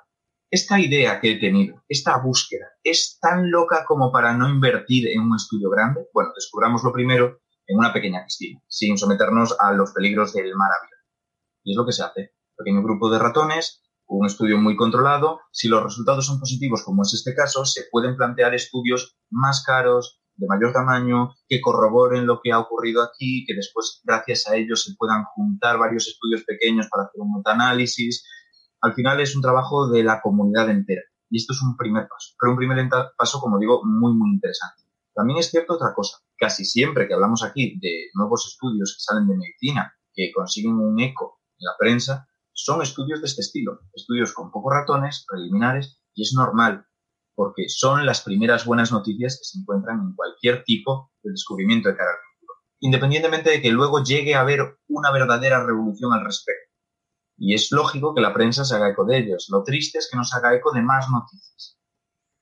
esta 0.51 0.79
idea 0.79 1.21
que 1.21 1.33
he 1.33 1.41
tenido, 1.41 1.83
esta 1.89 2.17
búsqueda, 2.19 2.67
es 2.83 3.19
tan 3.21 3.51
loca 3.51 3.85
como 3.87 4.13
para 4.13 4.37
no 4.37 4.49
invertir 4.49 5.09
en 5.09 5.21
un 5.21 5.37
estudio 5.37 5.69
grande. 5.71 6.07
Bueno, 6.13 6.31
descubramoslo 6.35 6.93
primero 6.93 7.41
en 7.67 7.79
una 7.79 7.93
pequeña 7.93 8.25
piscina, 8.25 8.61
sin 8.69 8.97
someternos 8.97 9.57
a 9.59 9.73
los 9.73 9.93
peligros 9.93 10.33
del 10.33 10.55
mar 10.55 10.71
abierto. 10.71 10.94
Y 11.65 11.73
es 11.73 11.77
lo 11.77 11.87
que 11.87 11.93
se 11.93 12.05
hace. 12.05 12.35
Pequeño 12.57 12.83
grupo 12.83 13.11
de 13.11 13.19
ratones, 13.19 13.83
un 14.07 14.27
estudio 14.27 14.59
muy 14.59 14.77
controlado. 14.77 15.41
Si 15.51 15.69
los 15.69 15.83
resultados 15.83 16.27
son 16.27 16.39
positivos, 16.39 16.83
como 16.85 17.03
es 17.03 17.15
este 17.15 17.35
caso, 17.35 17.65
se 17.65 17.85
pueden 17.91 18.17
plantear 18.17 18.55
estudios 18.55 19.17
más 19.31 19.65
caros, 19.65 20.21
de 20.37 20.47
mayor 20.49 20.73
tamaño, 20.73 21.35
que 21.49 21.61
corroboren 21.61 22.27
lo 22.27 22.41
que 22.43 22.53
ha 22.53 22.59
ocurrido 22.59 23.03
aquí, 23.03 23.45
que 23.47 23.55
después, 23.55 24.01
gracias 24.05 24.49
a 24.49 24.57
ellos, 24.57 24.83
se 24.85 24.95
puedan 24.97 25.25
juntar 25.25 25.79
varios 25.79 26.09
estudios 26.09 26.43
pequeños 26.45 26.89
para 26.91 27.05
hacer 27.05 27.21
un 27.21 27.37
metaanálisis. 27.37 28.25
Al 28.81 28.95
final 28.95 29.21
es 29.21 29.37
un 29.37 29.43
trabajo 29.43 29.89
de 29.89 30.03
la 30.03 30.21
comunidad 30.21 30.69
entera. 30.71 31.03
Y 31.31 31.39
esto 31.39 31.53
es 31.53 31.63
un 31.63 31.77
primer 31.77 32.09
paso. 32.09 32.35
Pero 32.39 32.53
un 32.53 32.59
primer 32.59 32.89
paso, 33.17 33.41
como 33.41 33.59
digo, 33.59 33.83
muy, 33.85 34.13
muy 34.15 34.31
interesante. 34.31 34.83
También 35.15 35.39
es 35.39 35.51
cierto 35.51 35.75
otra 35.75 35.95
cosa. 35.95 36.19
Casi 36.37 36.65
siempre 36.65 37.07
que 37.07 37.15
hablamos 37.15 37.45
aquí 37.45 37.79
de 37.81 38.11
nuevos 38.15 38.47
estudios 38.47 38.97
que 38.97 39.03
salen 39.03 39.29
de 39.29 39.37
medicina, 39.37 39.95
que 40.13 40.33
consiguen 40.35 40.75
un 40.75 41.01
eco 41.01 41.41
la 41.59 41.73
prensa, 41.79 42.29
son 42.53 42.83
estudios 42.83 43.21
de 43.21 43.27
este 43.27 43.41
estilo, 43.41 43.81
estudios 43.95 44.33
con 44.33 44.51
pocos 44.51 44.73
ratones, 44.73 45.25
preliminares, 45.29 46.01
y 46.15 46.23
es 46.23 46.33
normal, 46.35 46.87
porque 47.35 47.69
son 47.69 48.07
las 48.07 48.23
primeras 48.23 48.65
buenas 48.65 48.93
noticias 48.93 49.39
que 49.39 49.45
se 49.45 49.59
encuentran 49.59 50.01
en 50.01 50.15
cualquier 50.15 50.63
tipo 50.65 51.13
de 51.23 51.33
descubrimiento 51.33 51.89
de 51.89 51.97
cara 51.97 52.11
al 52.11 52.17
futuro, 52.35 52.55
independientemente 52.81 53.51
de 53.51 53.61
que 53.61 53.73
luego 53.73 54.03
llegue 54.03 54.35
a 54.35 54.41
haber 54.41 54.79
una 54.89 55.11
verdadera 55.11 55.65
revolución 55.65 56.13
al 56.13 56.25
respecto. 56.25 56.73
Y 57.37 57.55
es 57.55 57.73
lógico 57.73 58.15
que 58.15 58.21
la 58.21 58.33
prensa 58.33 58.65
se 58.65 58.77
haga 58.77 58.91
eco 58.91 59.05
de 59.05 59.19
ellos. 59.19 59.49
Lo 59.51 59.65
triste 59.65 59.99
es 59.99 60.09
que 60.09 60.17
no 60.17 60.23
se 60.23 60.37
haga 60.37 60.55
eco 60.55 60.73
de 60.73 60.83
más 60.83 61.11
noticias. 61.11 61.77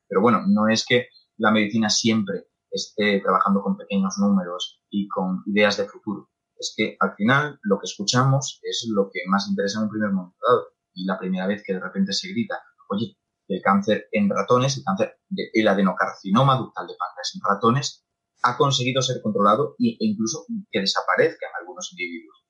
Pero 0.06 0.20
bueno, 0.20 0.43
no 0.47 0.68
es 0.68 0.84
que 0.86 1.09
la 1.39 1.51
medicina 1.51 1.89
siempre 1.89 2.48
esté 2.70 3.20
trabajando 3.20 3.62
con 3.62 3.78
pequeños 3.78 4.18
números 4.18 4.82
y 4.90 5.09
con 5.09 5.43
ideas 5.47 5.78
de 5.78 5.89
futuro. 5.89 6.28
Es 6.62 6.74
que 6.76 6.97
al 7.01 7.16
final 7.16 7.59
lo 7.62 7.80
que 7.80 7.86
escuchamos 7.86 8.60
es 8.62 8.86
lo 8.89 9.10
que 9.12 9.18
más 9.26 9.48
interesa 9.48 9.80
en 9.80 9.86
un 9.86 9.90
primer 9.90 10.12
momento 10.12 10.39
dado. 10.47 10.68
Y 10.94 11.05
la 11.05 11.18
primera 11.18 11.48
vez 11.48 11.64
que 11.66 11.72
de 11.72 11.80
repente 11.80 12.12
se 12.12 12.28
grita, 12.28 12.62
oye, 12.89 13.18
el 13.48 13.60
cáncer 13.60 14.06
en 14.12 14.30
ratones, 14.30 14.76
el 14.78 14.84
cáncer, 14.84 15.18
el 15.52 15.66
adenocarcinoma 15.66 16.56
ductal 16.56 16.86
de 16.86 16.94
páncreas 16.97 17.32
en 17.34 17.40
ratones, 17.43 18.06
ha 18.44 18.56
conseguido 18.56 19.02
ser 19.02 19.20
controlado 19.20 19.74
e 19.80 19.97
incluso 19.98 20.47
que 20.70 20.78
desaparezca 20.78 21.47
en 21.48 21.56
algunos 21.60 21.90
individuos. 21.90 22.44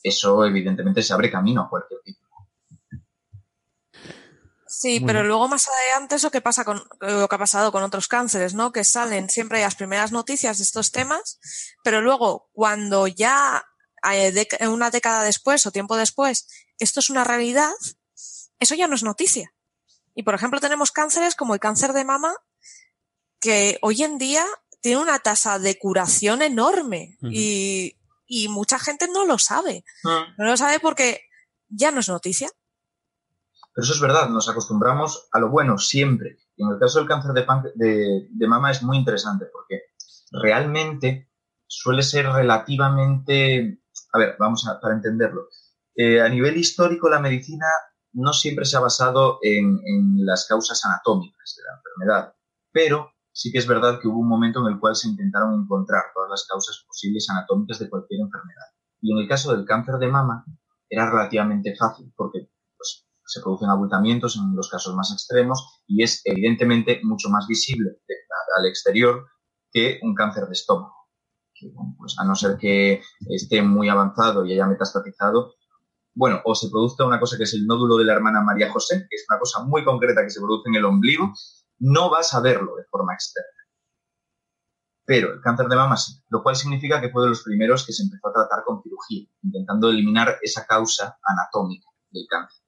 Eso 0.00 0.44
evidentemente 0.44 1.02
se 1.02 1.12
abre 1.12 1.28
camino 1.28 1.62
a 1.62 1.68
cualquier 1.68 2.00
tipo. 2.04 2.20
Sí, 4.78 5.00
pero 5.00 5.22
luego 5.22 5.48
más 5.48 5.66
adelante 5.68 6.16
eso 6.16 6.30
que 6.30 6.42
pasa 6.42 6.62
con 6.62 6.84
lo 7.00 7.28
que 7.28 7.34
ha 7.34 7.38
pasado 7.38 7.72
con 7.72 7.82
otros 7.82 8.08
cánceres, 8.08 8.52
¿no? 8.52 8.72
Que 8.72 8.84
salen 8.84 9.30
siempre 9.30 9.62
las 9.62 9.74
primeras 9.74 10.12
noticias 10.12 10.58
de 10.58 10.64
estos 10.64 10.92
temas, 10.92 11.40
pero 11.82 12.02
luego 12.02 12.50
cuando 12.52 13.06
ya 13.06 13.64
una 14.68 14.90
década 14.90 15.22
después 15.22 15.64
o 15.64 15.70
tiempo 15.70 15.96
después 15.96 16.46
esto 16.78 17.00
es 17.00 17.08
una 17.08 17.24
realidad, 17.24 17.72
eso 18.58 18.74
ya 18.74 18.86
no 18.86 18.96
es 18.96 19.02
noticia. 19.02 19.54
Y 20.14 20.24
por 20.24 20.34
ejemplo 20.34 20.60
tenemos 20.60 20.92
cánceres 20.92 21.36
como 21.36 21.54
el 21.54 21.60
cáncer 21.60 21.94
de 21.94 22.04
mama 22.04 22.34
que 23.40 23.78
hoy 23.80 24.02
en 24.02 24.18
día 24.18 24.44
tiene 24.82 25.00
una 25.00 25.20
tasa 25.20 25.58
de 25.58 25.78
curación 25.78 26.42
enorme 26.42 27.16
y, 27.22 27.96
y, 28.26 28.48
mucha 28.48 28.78
gente 28.78 29.08
no 29.08 29.24
lo 29.24 29.38
sabe. 29.38 29.86
Ah. 30.04 30.26
No 30.36 30.44
lo 30.44 30.56
sabe 30.58 30.80
porque 30.80 31.22
ya 31.68 31.90
no 31.92 32.00
es 32.00 32.10
noticia. 32.10 32.50
Pero 33.76 33.84
eso 33.84 33.92
es 33.92 34.00
verdad, 34.00 34.30
nos 34.30 34.48
acostumbramos 34.48 35.28
a 35.32 35.38
lo 35.38 35.50
bueno 35.50 35.76
siempre. 35.76 36.38
Y 36.56 36.64
en 36.64 36.70
el 36.70 36.78
caso 36.78 36.98
del 36.98 37.06
cáncer 37.06 37.32
de, 37.34 38.48
mama 38.48 38.70
es 38.70 38.82
muy 38.82 38.96
interesante 38.96 39.44
porque 39.52 39.82
realmente 40.32 41.30
suele 41.66 42.02
ser 42.02 42.26
relativamente... 42.26 43.82
A 44.14 44.18
ver, 44.18 44.36
vamos 44.38 44.66
a, 44.66 44.80
para 44.80 44.94
entenderlo. 44.94 45.48
Eh, 45.94 46.22
a 46.22 46.28
nivel 46.30 46.56
histórico, 46.56 47.10
la 47.10 47.20
medicina 47.20 47.66
no 48.14 48.32
siempre 48.32 48.64
se 48.64 48.78
ha 48.78 48.80
basado 48.80 49.40
en, 49.42 49.78
las 50.24 50.46
causas 50.46 50.82
anatómicas 50.86 51.56
de 51.58 51.62
la 51.64 51.76
enfermedad, 51.76 52.34
pero 52.72 53.12
sí 53.30 53.52
que 53.52 53.58
es 53.58 53.66
verdad 53.66 54.00
que 54.00 54.08
hubo 54.08 54.20
un 54.20 54.28
momento 54.28 54.66
en 54.66 54.72
el 54.72 54.80
cual 54.80 54.96
se 54.96 55.08
intentaron 55.08 55.52
encontrar 55.52 56.04
todas 56.14 56.30
las 56.30 56.46
causas 56.48 56.82
posibles 56.88 57.28
anatómicas 57.28 57.78
de 57.78 57.90
cualquier 57.90 58.22
enfermedad. 58.22 58.68
Y 59.02 59.12
en 59.12 59.18
el 59.18 59.28
caso 59.28 59.54
del 59.54 59.66
cáncer 59.66 59.96
de 59.96 60.08
mama 60.08 60.46
era 60.88 61.10
relativamente 61.10 61.76
fácil 61.76 62.10
porque 62.16 62.48
se 63.26 63.40
producen 63.40 63.68
abultamientos 63.68 64.36
en 64.36 64.54
los 64.54 64.70
casos 64.70 64.94
más 64.94 65.12
extremos 65.12 65.82
y 65.86 66.02
es 66.02 66.22
evidentemente 66.24 67.00
mucho 67.02 67.28
más 67.28 67.46
visible 67.46 67.90
al 68.56 68.66
exterior 68.66 69.26
que 69.70 69.98
un 70.02 70.14
cáncer 70.14 70.46
de 70.46 70.52
estómago. 70.52 70.94
pues 71.98 72.16
a 72.18 72.24
no 72.24 72.34
ser 72.34 72.56
que 72.56 73.02
esté 73.28 73.62
muy 73.62 73.88
avanzado 73.88 74.44
y 74.44 74.52
haya 74.52 74.66
metastatizado, 74.66 75.54
bueno, 76.14 76.40
o 76.44 76.54
se 76.54 76.70
produzca 76.70 77.04
una 77.04 77.20
cosa 77.20 77.36
que 77.36 77.44
es 77.44 77.54
el 77.54 77.66
nódulo 77.66 77.96
de 77.98 78.04
la 78.04 78.14
hermana 78.14 78.40
María 78.42 78.72
José, 78.72 79.06
que 79.08 79.16
es 79.16 79.26
una 79.28 79.38
cosa 79.38 79.62
muy 79.64 79.84
concreta 79.84 80.22
que 80.22 80.30
se 80.30 80.40
produce 80.40 80.68
en 80.68 80.76
el 80.76 80.84
ombligo, 80.84 81.32
no 81.78 82.10
vas 82.10 82.32
a 82.34 82.40
verlo 82.40 82.76
de 82.76 82.84
forma 82.90 83.12
externa. 83.14 83.50
Pero 85.04 85.34
el 85.34 85.40
cáncer 85.40 85.68
de 85.68 85.76
mama 85.76 85.96
sí, 85.96 86.14
lo 86.30 86.42
cual 86.42 86.56
significa 86.56 87.00
que 87.00 87.10
fue 87.10 87.22
de 87.22 87.28
los 87.28 87.42
primeros 87.42 87.86
que 87.86 87.92
se 87.92 88.02
empezó 88.02 88.28
a 88.28 88.32
tratar 88.32 88.64
con 88.64 88.82
cirugía, 88.82 89.28
intentando 89.42 89.90
eliminar 89.90 90.38
esa 90.42 90.66
causa 90.66 91.18
anatómica 91.22 91.86
del 92.10 92.26
cáncer. 92.28 92.65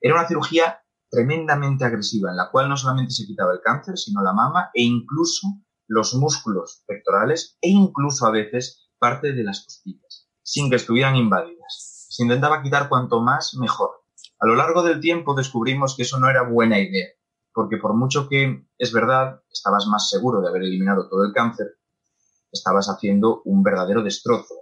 Era 0.00 0.14
una 0.14 0.26
cirugía 0.26 0.80
tremendamente 1.10 1.84
agresiva, 1.84 2.30
en 2.30 2.36
la 2.36 2.50
cual 2.50 2.68
no 2.68 2.76
solamente 2.76 3.12
se 3.12 3.26
quitaba 3.26 3.52
el 3.52 3.60
cáncer, 3.60 3.98
sino 3.98 4.22
la 4.22 4.32
mama 4.32 4.70
e 4.72 4.82
incluso 4.82 5.48
los 5.88 6.14
músculos 6.14 6.84
pectorales 6.86 7.58
e 7.60 7.68
incluso 7.68 8.26
a 8.26 8.30
veces 8.30 8.88
parte 8.98 9.32
de 9.32 9.42
las 9.42 9.64
costillas, 9.64 10.28
sin 10.42 10.70
que 10.70 10.76
estuvieran 10.76 11.16
invadidas. 11.16 12.06
Se 12.08 12.22
intentaba 12.22 12.62
quitar 12.62 12.88
cuanto 12.88 13.20
más 13.20 13.54
mejor. 13.58 13.90
A 14.38 14.46
lo 14.46 14.54
largo 14.54 14.82
del 14.82 15.00
tiempo 15.00 15.34
descubrimos 15.34 15.96
que 15.96 16.02
eso 16.02 16.18
no 16.18 16.30
era 16.30 16.48
buena 16.48 16.78
idea, 16.78 17.08
porque 17.52 17.76
por 17.76 17.94
mucho 17.94 18.28
que 18.28 18.66
es 18.78 18.92
verdad, 18.92 19.42
estabas 19.50 19.86
más 19.86 20.08
seguro 20.08 20.40
de 20.40 20.48
haber 20.48 20.62
eliminado 20.62 21.08
todo 21.08 21.24
el 21.24 21.32
cáncer, 21.32 21.66
estabas 22.52 22.86
haciendo 22.86 23.42
un 23.44 23.62
verdadero 23.62 24.02
destrozo. 24.02 24.54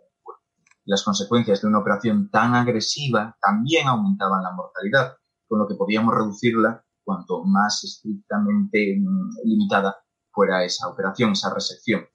Las 0.85 1.05
consecuencias 1.05 1.61
de 1.61 1.69
una 1.69 1.81
operación 1.81 2.31
tan 2.31 2.55
agresiva 2.55 3.37
también 3.41 3.87
aumentaban 3.87 4.43
la 4.43 4.53
mortalidad 4.53 5.19
con 5.49 5.59
lo 5.59 5.67
que 5.67 5.75
podíamos 5.75 6.15
reducirla 6.15 6.85
cuanto 7.03 7.43
más 7.45 7.83
estrictamente 7.85 8.99
mm, 8.99 9.31
limitada 9.45 9.97
fuera 10.31 10.65
esa 10.65 10.89
operación, 10.89 11.33
esa 11.33 11.53
resección. 11.53 12.07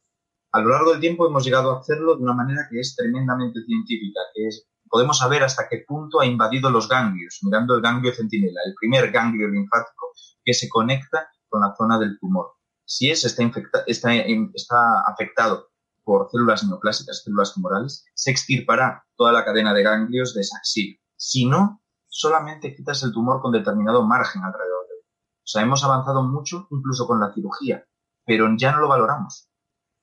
A 0.52 0.62
lo 0.62 0.70
largo 0.70 0.92
del 0.92 1.02
tiempo 1.02 1.28
hemos 1.28 1.44
llegado 1.44 1.72
a 1.72 1.80
hacerlo 1.80 2.16
de 2.16 2.24
una 2.24 2.34
manera 2.34 2.68
que 2.70 2.80
es 2.80 2.96
tremendamente 2.96 3.64
científica, 3.66 4.20
que 4.34 4.48
es 4.48 4.68
podemos 4.94 5.18
saber 5.18 5.44
hasta 5.44 5.68
qué 5.68 5.84
punto 5.88 6.20
ha 6.20 6.26
invadido 6.28 6.70
los 6.70 6.88
ganglios, 6.88 7.40
mirando 7.42 7.76
el 7.76 7.82
ganglio 7.82 8.14
centinela, 8.14 8.62
el 8.64 8.76
primer 8.80 9.12
ganglio 9.12 9.48
linfático 9.48 10.12
que 10.44 10.54
se 10.54 10.70
conecta 10.70 11.28
con 11.50 11.62
la 11.62 11.74
zona 11.76 11.98
del 11.98 12.20
tumor. 12.20 12.52
Si 12.86 13.10
ese 13.10 13.26
está, 13.26 13.44
está, 13.88 14.14
está 14.14 15.02
afectado 15.08 15.70
por 16.04 16.30
células 16.30 16.64
neoplásicas, 16.64 17.24
células 17.24 17.56
tumorales, 17.56 18.06
se 18.14 18.30
extirpará 18.30 19.04
toda 19.16 19.32
la 19.32 19.44
cadena 19.44 19.74
de 19.74 19.82
ganglios 19.82 20.36
de 20.36 20.42
esa 20.42 20.58
axila. 20.58 20.96
Si 21.16 21.48
no, 21.48 21.83
solamente 22.14 22.76
quitas 22.76 23.02
el 23.04 23.12
tumor 23.12 23.42
con 23.42 23.52
determinado 23.52 24.06
margen 24.06 24.44
alrededor 24.44 24.88
de 24.88 24.94
él. 24.94 25.02
O 25.40 25.48
sea, 25.48 25.64
hemos 25.64 25.84
avanzado 25.84 26.22
mucho 26.22 26.68
incluso 26.70 27.08
con 27.08 27.20
la 27.20 27.34
cirugía, 27.34 27.88
pero 28.24 28.48
ya 28.56 28.72
no 28.72 28.82
lo 28.82 28.88
valoramos. 28.88 29.50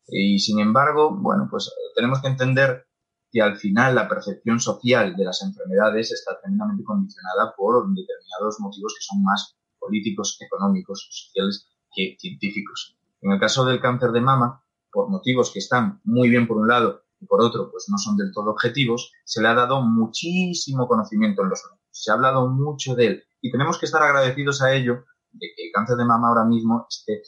Y 0.09 0.41
sin 0.41 0.59
embargo, 0.59 1.17
bueno, 1.17 1.47
pues 1.49 1.73
tenemos 1.95 2.21
que 2.21 2.27
entender 2.27 2.89
que 3.31 3.41
al 3.41 3.57
final 3.57 3.95
la 3.95 4.09
percepción 4.09 4.59
social 4.59 5.15
de 5.15 5.25
las 5.25 5.41
enfermedades 5.43 6.11
está 6.11 6.37
tremendamente 6.41 6.83
condicionada 6.83 7.55
por 7.57 7.87
determinados 7.95 8.59
motivos 8.59 8.93
que 8.99 9.05
son 9.05 9.23
más 9.23 9.57
políticos, 9.79 10.37
económicos, 10.41 11.07
sociales 11.13 11.69
que 11.95 12.17
científicos. 12.19 12.99
En 13.21 13.31
el 13.31 13.39
caso 13.39 13.65
del 13.65 13.81
cáncer 13.81 14.11
de 14.11 14.21
mama, 14.21 14.65
por 14.91 15.09
motivos 15.09 15.53
que 15.53 15.61
están 15.61 16.01
muy 16.03 16.29
bien 16.29 16.49
por 16.49 16.57
un 16.57 16.67
lado 16.67 17.05
y 17.21 17.27
por 17.27 17.41
otro, 17.41 17.71
pues 17.71 17.87
no 17.89 17.99
son 17.99 18.17
del 18.17 18.33
todo 18.33 18.51
objetivos, 18.51 19.13
se 19.25 19.41
le 19.41 19.47
ha 19.47 19.55
dado 19.55 19.81
muchísimo 19.81 20.89
conocimiento 20.89 21.43
en 21.43 21.51
los 21.51 21.63
se 21.91 22.11
ha 22.11 22.15
hablado 22.15 22.49
mucho 22.49 22.95
de 22.95 23.07
él 23.07 23.25
y 23.41 23.51
tenemos 23.51 23.79
que 23.79 23.87
estar 23.87 24.03
agradecidos 24.03 24.63
a 24.63 24.73
ello 24.75 25.05
de 25.33 25.49
que 25.57 25.67
el 25.67 25.73
cáncer 25.73 25.97
de 25.97 26.05
mama 26.05 26.29
ahora 26.29 26.45
mismo 26.45 26.87
esté 26.89 27.23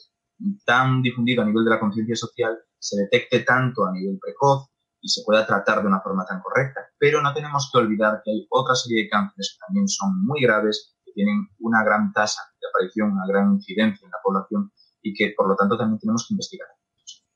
tan 0.65 1.01
difundido 1.01 1.41
a 1.41 1.45
nivel 1.45 1.63
de 1.63 1.71
la 1.71 1.79
conciencia 1.79 2.15
social, 2.15 2.57
se 2.77 3.01
detecte 3.01 3.39
tanto 3.39 3.85
a 3.85 3.91
nivel 3.91 4.19
precoz 4.19 4.67
y 4.99 5.09
se 5.09 5.21
pueda 5.25 5.45
tratar 5.45 5.81
de 5.81 5.87
una 5.87 6.01
forma 6.01 6.25
tan 6.25 6.41
correcta. 6.41 6.81
Pero 6.97 7.21
no 7.21 7.33
tenemos 7.33 7.69
que 7.71 7.79
olvidar 7.79 8.21
que 8.23 8.31
hay 8.31 8.47
otra 8.49 8.75
serie 8.75 9.03
de 9.03 9.09
cánceres 9.09 9.53
que 9.53 9.65
también 9.65 9.87
son 9.87 10.23
muy 10.25 10.41
graves, 10.41 10.95
que 11.03 11.11
tienen 11.13 11.47
una 11.59 11.83
gran 11.83 12.11
tasa 12.13 12.41
de 12.59 12.67
aparición, 12.67 13.11
una 13.11 13.27
gran 13.27 13.53
incidencia 13.53 14.05
en 14.05 14.11
la 14.11 14.19
población 14.23 14.71
y 15.01 15.13
que 15.13 15.33
por 15.35 15.47
lo 15.47 15.55
tanto 15.55 15.77
también 15.77 15.99
tenemos 15.99 16.25
que 16.27 16.33
investigar. 16.33 16.67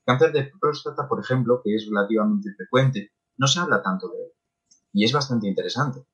cáncer 0.05 0.31
de 0.31 0.51
próstata, 0.59 1.07
por 1.07 1.19
ejemplo, 1.19 1.61
que 1.63 1.75
es 1.75 1.87
relativamente 1.89 2.53
frecuente, 2.55 3.11
no 3.37 3.47
se 3.47 3.59
habla 3.59 3.81
tanto 3.81 4.07
de 4.09 4.17
él 4.23 4.31
y 4.93 5.03
es 5.03 5.11
bastante 5.11 5.47
interesante. 5.47 6.05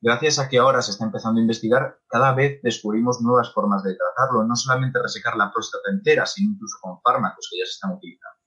Gracias 0.00 0.38
a 0.38 0.48
que 0.48 0.58
ahora 0.58 0.80
se 0.80 0.92
está 0.92 1.04
empezando 1.04 1.40
a 1.40 1.42
investigar, 1.42 1.98
cada 2.06 2.32
vez 2.32 2.60
descubrimos 2.62 3.20
nuevas 3.20 3.52
formas 3.52 3.82
de 3.82 3.96
tratarlo, 3.96 4.44
no 4.44 4.54
solamente 4.54 5.02
resecar 5.02 5.36
la 5.36 5.50
próstata 5.52 5.90
entera, 5.90 6.24
sino 6.24 6.52
incluso 6.52 6.76
con 6.80 7.00
fármacos 7.02 7.48
que 7.50 7.58
ya 7.58 7.66
se 7.66 7.72
están 7.72 7.92
utilizando. 7.96 8.38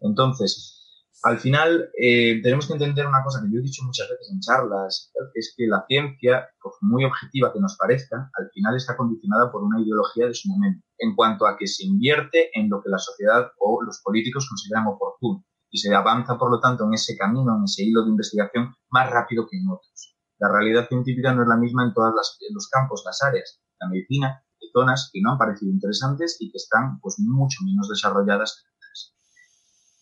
Entonces, 0.00 0.80
al 1.22 1.38
final 1.38 1.90
eh, 1.98 2.40
tenemos 2.42 2.66
que 2.66 2.74
entender 2.74 3.06
una 3.06 3.22
cosa 3.24 3.40
que 3.40 3.52
yo 3.52 3.58
he 3.58 3.62
dicho 3.62 3.82
muchas 3.84 4.08
veces 4.08 4.30
en 4.32 4.40
charlas, 4.40 5.12
es 5.34 5.54
que 5.56 5.66
la 5.66 5.84
ciencia, 5.86 6.48
por 6.60 6.72
muy 6.82 7.04
objetiva 7.04 7.52
que 7.52 7.60
nos 7.60 7.76
parezca, 7.76 8.30
al 8.34 8.50
final 8.52 8.76
está 8.76 8.96
condicionada 8.96 9.50
por 9.50 9.62
una 9.62 9.80
ideología 9.80 10.26
de 10.26 10.34
su 10.34 10.48
momento, 10.48 10.84
en 10.98 11.14
cuanto 11.14 11.46
a 11.46 11.56
que 11.56 11.66
se 11.66 11.86
invierte 11.86 12.50
en 12.58 12.68
lo 12.68 12.82
que 12.82 12.90
la 12.90 12.98
sociedad 12.98 13.50
o 13.58 13.82
los 13.82 14.00
políticos 14.02 14.46
consideran 14.48 14.86
oportuno 14.86 15.44
y 15.70 15.78
se 15.78 15.94
avanza, 15.94 16.36
por 16.36 16.50
lo 16.50 16.60
tanto, 16.60 16.84
en 16.84 16.94
ese 16.94 17.16
camino, 17.16 17.56
en 17.56 17.64
ese 17.64 17.84
hilo 17.84 18.02
de 18.02 18.10
investigación 18.10 18.74
más 18.90 19.10
rápido 19.10 19.46
que 19.48 19.56
en 19.56 19.68
otros. 19.68 20.09
La 20.40 20.48
realidad 20.48 20.88
científica 20.88 21.32
no 21.32 21.42
es 21.42 21.48
la 21.48 21.56
misma 21.56 21.84
en 21.84 21.94
todos 21.94 22.12
los 22.50 22.68
campos, 22.68 23.02
las 23.04 23.22
áreas. 23.22 23.60
La 23.78 23.88
medicina 23.88 24.42
zonas 24.72 25.10
que 25.12 25.20
no 25.22 25.32
han 25.32 25.38
parecido 25.38 25.72
interesantes 25.72 26.36
y 26.40 26.50
que 26.50 26.56
están 26.56 27.00
pues 27.00 27.16
mucho 27.18 27.58
menos 27.64 27.88
desarrolladas. 27.88 28.64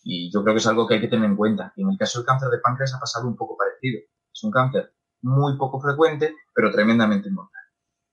Y 0.03 0.31
yo 0.31 0.43
creo 0.43 0.55
que 0.55 0.59
es 0.59 0.67
algo 0.67 0.87
que 0.87 0.95
hay 0.95 1.01
que 1.01 1.07
tener 1.07 1.29
en 1.29 1.35
cuenta. 1.35 1.73
Y 1.75 1.83
en 1.83 1.89
el 1.89 1.97
caso 1.97 2.19
del 2.19 2.25
cáncer 2.25 2.49
de 2.49 2.59
páncreas 2.59 2.93
ha 2.93 2.99
pasado 2.99 3.27
un 3.27 3.35
poco 3.35 3.57
parecido. 3.57 3.99
Es 4.33 4.43
un 4.43 4.51
cáncer 4.51 4.93
muy 5.21 5.57
poco 5.57 5.79
frecuente, 5.79 6.35
pero 6.53 6.71
tremendamente 6.71 7.29
mortal. 7.29 7.61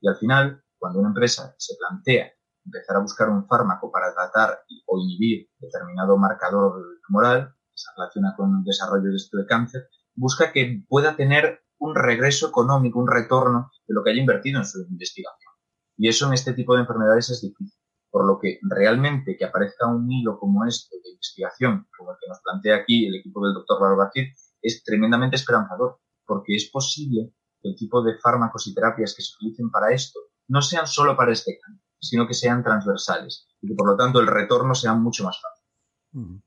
Y 0.01 0.09
al 0.09 0.17
final, 0.17 0.63
cuando 0.79 0.99
una 0.99 1.09
empresa 1.09 1.55
se 1.59 1.75
plantea 1.79 2.33
empezar 2.65 2.97
a 2.97 3.01
buscar 3.01 3.31
un 3.31 3.47
fármaco 3.47 3.93
para 3.93 4.13
tratar 4.13 4.59
o 4.87 4.99
inhibir 4.99 5.49
determinado 5.59 6.19
marcador 6.19 6.83
tumoral 7.07 7.55
que 7.71 7.77
se 7.77 7.91
relaciona 7.97 8.35
con 8.37 8.59
el 8.59 8.65
desarrollo 8.65 9.11
de 9.11 9.17
este 9.17 9.39
cáncer, 9.47 9.89
busca 10.17 10.51
que 10.51 10.85
pueda 10.89 11.15
tener 11.15 11.61
un 11.79 11.95
regreso 11.95 12.49
económico, 12.49 12.99
un 12.99 13.11
retorno 13.11 13.71
de 13.87 13.95
lo 13.95 14.03
que 14.03 14.11
haya 14.11 14.21
invertido 14.21 14.59
en 14.59 14.67
su 14.67 14.81
investigación. 14.89 15.53
Y 15.97 16.09
eso 16.09 16.27
en 16.27 16.35
este 16.35 16.53
tipo 16.53 16.75
de 16.75 16.83
enfermedades 16.83 17.31
es 17.31 17.41
difícil, 17.41 17.79
Por 18.11 18.27
lo 18.27 18.39
que 18.39 18.59
realmente 18.63 19.37
que 19.37 19.45
aparezca 19.45 19.87
un 19.87 20.11
hilo 20.11 20.39
como 20.39 20.65
este 20.67 20.97
de 21.03 21.11
investigación, 21.11 21.87
como 21.97 22.13
el 22.13 22.17
que 22.21 22.29
nos 22.29 22.41
plantea 22.43 22.77
aquí 22.77 23.07
el 23.07 23.17
equipo 23.17 23.45
del 23.45 23.55
doctor 23.55 23.81
Barbacid, 23.81 24.29
es 24.63 24.83
tremendamente 24.85 25.37
esperanzador, 25.37 26.01
porque 26.27 26.57
es 26.57 26.71
posible 26.71 27.33
que 27.61 27.69
el 27.71 27.77
tipo 27.77 28.03
de 28.03 28.19
fármacos 28.19 28.67
y 28.67 28.75
terapias 28.75 29.15
que 29.15 29.23
se 29.23 29.35
utilicen 29.37 29.71
para 29.71 29.93
esto 29.93 30.21
no 30.49 30.63
sean 30.63 30.87
solo 30.87 31.17
para 31.17 31.33
este 31.33 31.59
cáncer, 31.59 31.85
sino 32.01 32.27
que 32.27 32.35
sean 32.35 32.63
transversales 32.63 33.49
y 33.61 33.69
que 33.69 33.75
por 33.75 33.91
lo 33.91 33.97
tanto 33.97 34.21
el 34.21 34.27
retorno 34.27 34.75
sea 34.75 34.95
mucho 34.95 35.25
más 35.25 35.39
fácil. 35.41 36.43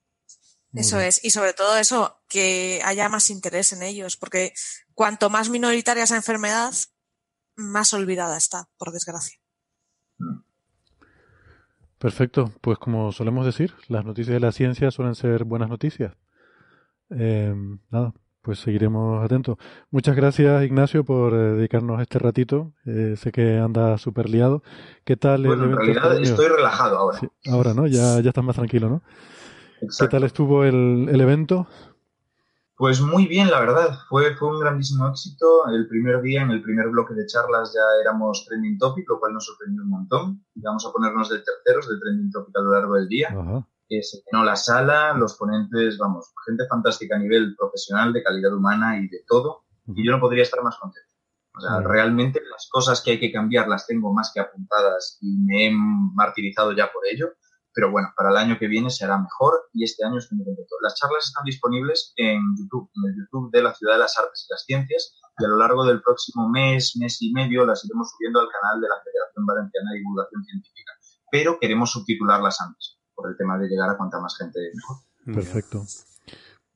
Eso 0.74 1.00
es, 1.00 1.24
y 1.24 1.32
sobre 1.32 1.54
todo 1.54 1.78
eso, 1.78 2.22
que 2.30 2.82
haya 2.86 3.10
más 3.10 3.32
interés 3.32 3.74
en 3.74 3.82
ellos, 3.82 4.18
porque 4.18 4.54
cuanto 5.00 5.30
más 5.30 5.50
minoritaria 5.50 6.04
esa 6.04 6.18
enfermedad, 6.18 6.74
más 7.56 7.94
olvidada 7.94 8.36
está, 8.36 8.68
por 8.78 8.92
desgracia. 8.92 9.40
Perfecto, 11.98 12.52
pues 12.60 12.78
como 12.80 13.14
solemos 13.14 13.46
decir, 13.46 13.74
las 13.88 14.04
noticias 14.04 14.34
de 14.34 14.42
la 14.42 14.52
ciencia 14.52 14.92
suelen 14.92 15.16
ser 15.16 15.46
buenas 15.46 15.70
noticias. 15.70 16.18
Eh, 17.12 17.56
nada, 17.90 18.14
pues 18.42 18.60
seguiremos 18.60 19.24
atentos. 19.24 19.56
Muchas 19.90 20.18
gracias, 20.18 20.66
Ignacio, 20.66 21.06
por 21.06 21.34
eh, 21.34 21.54
dedicarnos 21.54 22.02
este 22.02 22.20
ratito. 22.20 22.74
Eh, 22.86 23.16
sé 23.16 23.32
que 23.32 23.58
anda 23.58 23.98
súper 23.98 24.30
liado. 24.30 24.64
¿Qué 25.06 25.16
tal 25.16 25.48
bueno, 25.48 25.64
el 25.64 25.70
evento? 25.70 25.82
En 25.82 25.96
realidad 25.96 26.22
estoy 26.22 26.48
relajado 26.50 26.98
ahora. 26.98 27.20
Sí, 27.20 27.30
ahora, 27.50 27.74
¿no? 27.74 27.88
Ya, 27.88 28.20
ya 28.20 28.32
estás 28.32 28.44
más 28.44 28.58
tranquilo, 28.58 28.90
¿no? 28.90 29.02
Exacto. 29.82 30.06
¿Qué 30.06 30.08
tal 30.10 30.24
estuvo 30.26 30.66
el, 30.66 31.08
el, 31.10 31.22
evento? 31.22 31.70
Pues 32.80 33.02
muy 33.02 33.28
bien, 33.28 33.52
la 33.52 33.60
verdad. 33.60 34.00
Fue, 34.08 34.38
fue 34.38 34.48
un 34.48 34.62
grandísimo 34.62 35.06
éxito. 35.10 35.68
El 35.68 35.86
primer 35.90 36.22
día, 36.22 36.44
en 36.44 36.52
el 36.52 36.62
primer 36.62 36.88
bloque 36.88 37.14
de 37.14 37.26
charlas, 37.26 37.74
ya 37.76 37.82
éramos 38.02 38.46
trending 38.48 38.78
topic, 38.78 39.04
lo 39.10 39.20
cual 39.20 39.34
nos 39.34 39.48
sorprendió 39.48 39.84
un 39.84 39.90
montón. 39.90 40.46
Y 40.56 40.62
vamos 40.62 40.86
a 40.88 40.92
ponernos 40.94 41.28
de 41.28 41.40
terceros 41.40 41.90
de 41.90 42.00
trending 42.00 42.32
topic 42.32 42.56
a 42.56 42.62
lo 42.62 42.72
largo 42.72 42.96
del 42.96 43.10
día. 43.10 43.36
Ajá. 43.38 43.68
Eh, 43.90 44.02
se 44.02 44.22
llenó 44.24 44.46
la 44.46 44.56
sala, 44.56 45.14
los 45.14 45.36
ponentes, 45.36 45.98
vamos, 45.98 46.32
gente 46.48 46.66
fantástica 46.70 47.18
a 47.18 47.20
nivel 47.20 47.54
profesional, 47.58 48.14
de 48.14 48.24
calidad 48.24 48.54
humana 48.54 48.98
y 48.98 49.10
de 49.10 49.26
todo. 49.28 49.66
Y 49.88 50.06
yo 50.06 50.14
no 50.14 50.22
podría 50.22 50.44
estar 50.44 50.64
más 50.64 50.78
contento. 50.78 51.10
O 51.58 51.60
sea, 51.60 51.82
realmente 51.82 52.40
las 52.50 52.70
cosas 52.72 53.02
que 53.02 53.12
hay 53.12 53.20
que 53.20 53.34
cambiar 53.34 53.68
las 53.68 53.88
tengo 53.88 54.14
más 54.14 54.32
que 54.34 54.40
apuntadas 54.40 55.18
y 55.20 55.38
me 55.40 55.66
he 55.66 55.72
martirizado 55.74 56.72
ya 56.72 56.90
por 56.94 57.04
ello. 57.12 57.34
Pero 57.74 57.92
bueno, 57.92 58.10
para 58.16 58.32
el 58.32 58.38
año 58.38 58.58
que 58.58 58.68
viene 58.68 58.90
será 58.90 59.18
mejor 59.18 59.70
y 59.74 59.84
este 59.84 60.06
año 60.06 60.18
estoy 60.18 60.38
muy 60.38 60.46
contento. 60.46 60.76
Las 60.82 60.96
charlas 60.96 61.26
están 61.26 61.44
disponibles 61.46 62.14
en 62.18 62.42
YouTube, 62.58 62.90
en 62.96 63.10
el 63.10 63.16
YouTube 63.16 63.52
de 63.52 63.62
la 63.62 63.74
Ciudad 63.74 63.94
de 63.94 64.00
las 64.00 64.18
Artes 64.18 64.46
y 64.48 64.54
las 64.54 64.64
Ciencias 64.66 65.14
y 65.38 65.46
a 65.46 65.48
lo 65.48 65.58
largo 65.58 65.86
del 65.86 66.02
próximo 66.02 66.50
mes, 66.50 66.94
mes 66.98 67.22
y 67.22 67.32
medio 67.32 67.66
las 67.66 67.86
iremos 67.86 68.12
subiendo 68.12 68.40
al 68.40 68.50
canal 68.50 68.82
de 68.82 68.88
la 68.90 68.96
Federación 69.04 69.46
Valenciana 69.46 69.92
de 69.92 69.98
Divulgación 70.00 70.44
Científica. 70.44 70.94
Pero 71.32 71.60
queremos 71.60 71.92
subtitularlas 71.92 72.60
antes 72.62 72.98
por 73.14 73.30
el 73.30 73.38
tema 73.38 73.58
de 73.58 73.68
llegar 73.68 73.90
a 73.90 73.98
cuanta 73.98 74.20
más 74.20 74.36
gente 74.38 74.60
mejor. 74.74 74.98
Perfecto. 75.26 75.86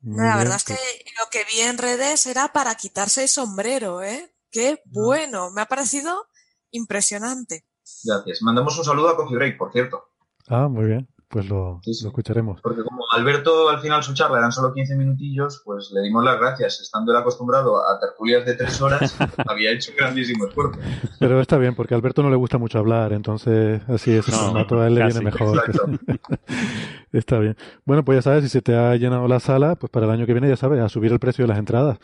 Muy 0.01 0.17
la 0.17 0.37
verdad 0.37 0.57
es 0.57 0.65
que 0.65 0.73
lo 0.73 1.29
que 1.31 1.45
vi 1.45 1.61
en 1.61 1.77
redes 1.77 2.25
era 2.25 2.51
para 2.51 2.75
quitarse 2.75 3.23
el 3.23 3.29
sombrero, 3.29 4.03
¿eh? 4.03 4.33
Qué 4.51 4.81
bueno, 4.85 5.49
me 5.49 5.61
ha 5.61 5.65
parecido 5.65 6.27
impresionante. 6.71 7.65
Gracias. 8.03 8.41
Mandamos 8.41 8.77
un 8.77 8.83
saludo 8.83 9.09
a 9.09 9.15
Coffee 9.15 9.37
Break, 9.37 9.57
por 9.57 9.71
cierto. 9.71 10.12
Ah, 10.47 10.67
muy 10.67 10.85
bien. 10.85 11.07
Pues 11.33 11.49
lo, 11.49 11.81
sí, 11.83 11.95
sí. 11.95 12.03
lo, 12.03 12.09
escucharemos. 12.09 12.61
Porque 12.61 12.83
como 12.83 13.05
Alberto 13.11 13.67
al 13.69 13.79
final 13.79 14.03
su 14.03 14.13
charla 14.13 14.37
eran 14.37 14.51
solo 14.51 14.71
15 14.71 14.95
minutillos, 14.95 15.63
pues 15.65 15.89
le 15.91 16.01
dimos 16.01 16.23
las 16.23 16.39
gracias. 16.39 16.79
Estando 16.79 17.11
él 17.11 17.17
acostumbrado 17.17 17.77
a 17.77 17.99
tertulias 17.99 18.45
de 18.45 18.53
tres 18.53 18.79
horas, 18.81 19.17
había 19.47 19.71
hecho 19.71 19.91
un 19.91 19.97
grandísimo 19.97 20.45
esfuerzo. 20.45 20.79
Pero 21.17 21.41
está 21.41 21.57
bien, 21.57 21.73
porque 21.73 21.95
a 21.95 21.97
Alberto 21.97 22.21
no 22.21 22.29
le 22.29 22.35
gusta 22.35 22.59
mucho 22.59 22.77
hablar, 22.77 23.13
entonces 23.13 23.81
así 23.87 24.11
es, 24.11 24.29
no, 24.29 24.37
formato 24.37 24.79
a 24.79 24.85
él 24.87 24.93
le 24.93 25.05
viene 25.05 25.21
mejor. 25.21 25.63
está 27.11 27.39
bien. 27.39 27.57
Bueno, 27.83 28.05
pues 28.05 28.19
ya 28.19 28.21
sabes, 28.21 28.43
si 28.43 28.49
se 28.49 28.61
te 28.61 28.75
ha 28.75 28.95
llenado 28.95 29.27
la 29.27 29.39
sala, 29.39 29.75
pues 29.75 29.89
para 29.89 30.05
el 30.05 30.11
año 30.11 30.27
que 30.27 30.33
viene 30.33 30.49
ya 30.49 30.55
sabes, 30.55 30.81
a 30.81 30.89
subir 30.89 31.11
el 31.11 31.19
precio 31.19 31.45
de 31.45 31.47
las 31.47 31.57
entradas. 31.57 31.97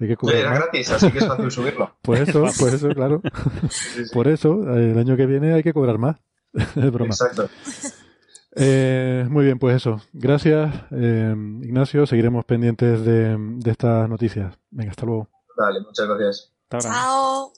Hay 0.00 0.08
que 0.08 0.16
sí, 0.18 0.34
era 0.34 0.54
gratis, 0.54 0.90
así 0.90 1.10
que 1.12 1.18
es 1.18 1.26
fácil 1.26 1.50
subirlo. 1.50 1.94
Pues 2.00 2.26
eso, 2.26 2.40
pues 2.58 2.72
eso, 2.72 2.88
claro. 2.88 3.20
Sí, 3.68 4.04
Por 4.14 4.26
eso, 4.28 4.74
el 4.74 4.98
año 4.98 5.14
que 5.18 5.26
viene 5.26 5.52
hay 5.52 5.62
que 5.62 5.74
cobrar 5.74 5.98
más. 5.98 6.16
es 6.54 6.92
broma. 6.92 7.10
Exacto. 7.10 7.48
Eh, 8.56 9.26
muy 9.30 9.44
bien, 9.44 9.58
pues 9.58 9.76
eso. 9.76 10.00
Gracias, 10.12 10.74
eh, 10.90 11.34
Ignacio. 11.62 12.06
Seguiremos 12.06 12.44
pendientes 12.44 13.04
de, 13.04 13.36
de, 13.38 13.70
estas 13.70 14.08
noticias. 14.08 14.58
Venga, 14.70 14.90
hasta 14.90 15.06
luego. 15.06 15.28
Vale, 15.56 15.80
muchas 15.80 16.08
gracias. 16.08 16.52
Chao. 16.78 17.52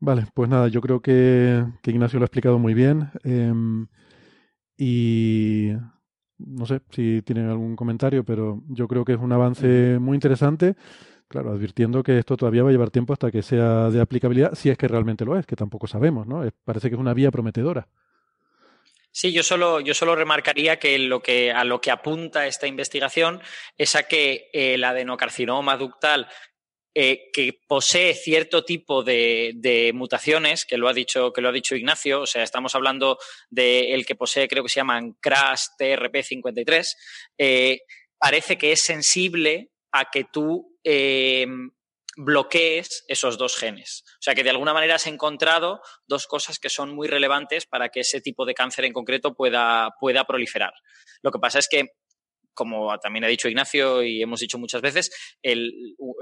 Vale, 0.00 0.26
pues 0.34 0.48
nada, 0.48 0.68
yo 0.68 0.80
creo 0.80 1.00
que, 1.00 1.64
que 1.82 1.90
Ignacio 1.90 2.18
lo 2.18 2.24
ha 2.24 2.26
explicado 2.26 2.58
muy 2.58 2.74
bien. 2.74 3.10
Eh, 3.22 3.52
y 4.78 5.72
no 6.38 6.64
sé 6.64 6.80
si 6.90 7.22
tienen 7.22 7.48
algún 7.48 7.76
comentario, 7.76 8.24
pero 8.24 8.62
yo 8.68 8.88
creo 8.88 9.04
que 9.04 9.12
es 9.12 9.20
un 9.20 9.32
avance 9.32 9.98
muy 10.00 10.16
interesante. 10.16 10.74
Claro, 11.30 11.52
advirtiendo 11.52 12.02
que 12.02 12.18
esto 12.18 12.36
todavía 12.36 12.64
va 12.64 12.70
a 12.70 12.72
llevar 12.72 12.90
tiempo 12.90 13.12
hasta 13.12 13.30
que 13.30 13.40
sea 13.40 13.88
de 13.88 14.00
aplicabilidad, 14.00 14.56
si 14.56 14.68
es 14.68 14.76
que 14.76 14.88
realmente 14.88 15.24
lo 15.24 15.38
es, 15.38 15.46
que 15.46 15.54
tampoco 15.54 15.86
sabemos, 15.86 16.26
¿no? 16.26 16.42
Parece 16.64 16.88
que 16.88 16.96
es 16.96 17.00
una 17.00 17.14
vía 17.14 17.30
prometedora. 17.30 17.86
Sí, 19.12 19.32
yo 19.32 19.44
solo, 19.44 19.78
yo 19.78 19.94
solo 19.94 20.16
remarcaría 20.16 20.80
que, 20.80 20.98
lo 20.98 21.22
que 21.22 21.52
a 21.52 21.62
lo 21.62 21.80
que 21.80 21.92
apunta 21.92 22.48
esta 22.48 22.66
investigación 22.66 23.40
es 23.78 23.94
a 23.94 24.08
que 24.08 24.50
el 24.52 24.82
adenocarcinoma 24.82 25.76
ductal 25.76 26.26
eh, 26.96 27.30
que 27.32 27.60
posee 27.68 28.14
cierto 28.14 28.64
tipo 28.64 29.04
de, 29.04 29.52
de, 29.54 29.92
mutaciones, 29.94 30.64
que 30.64 30.78
lo 30.78 30.88
ha 30.88 30.92
dicho, 30.92 31.32
que 31.32 31.42
lo 31.42 31.50
ha 31.50 31.52
dicho 31.52 31.76
Ignacio, 31.76 32.22
o 32.22 32.26
sea, 32.26 32.42
estamos 32.42 32.74
hablando 32.74 33.18
del 33.48 34.00
de 34.00 34.04
que 34.04 34.16
posee, 34.16 34.48
creo 34.48 34.64
que 34.64 34.68
se 34.68 34.80
llaman 34.80 35.12
CRAS 35.20 35.70
TRP53, 35.78 36.96
eh, 37.38 37.82
parece 38.18 38.58
que 38.58 38.72
es 38.72 38.82
sensible 38.82 39.70
a 39.92 40.10
que 40.10 40.24
tú 40.24 40.69
eh, 40.84 41.46
bloquees 42.16 43.04
esos 43.08 43.38
dos 43.38 43.56
genes. 43.56 44.04
O 44.06 44.22
sea 44.22 44.34
que 44.34 44.42
de 44.42 44.50
alguna 44.50 44.74
manera 44.74 44.96
has 44.96 45.06
encontrado 45.06 45.80
dos 46.06 46.26
cosas 46.26 46.58
que 46.58 46.68
son 46.68 46.94
muy 46.94 47.08
relevantes 47.08 47.66
para 47.66 47.88
que 47.88 48.00
ese 48.00 48.20
tipo 48.20 48.44
de 48.44 48.54
cáncer 48.54 48.84
en 48.84 48.92
concreto 48.92 49.34
pueda, 49.34 49.90
pueda 49.98 50.24
proliferar. 50.24 50.72
Lo 51.22 51.30
que 51.30 51.38
pasa 51.38 51.58
es 51.58 51.68
que 51.68 51.92
como 52.54 52.98
también 52.98 53.24
ha 53.24 53.28
dicho 53.28 53.48
Ignacio 53.48 54.02
y 54.02 54.22
hemos 54.22 54.40
dicho 54.40 54.58
muchas 54.58 54.82
veces, 54.82 55.10
el, 55.42 55.72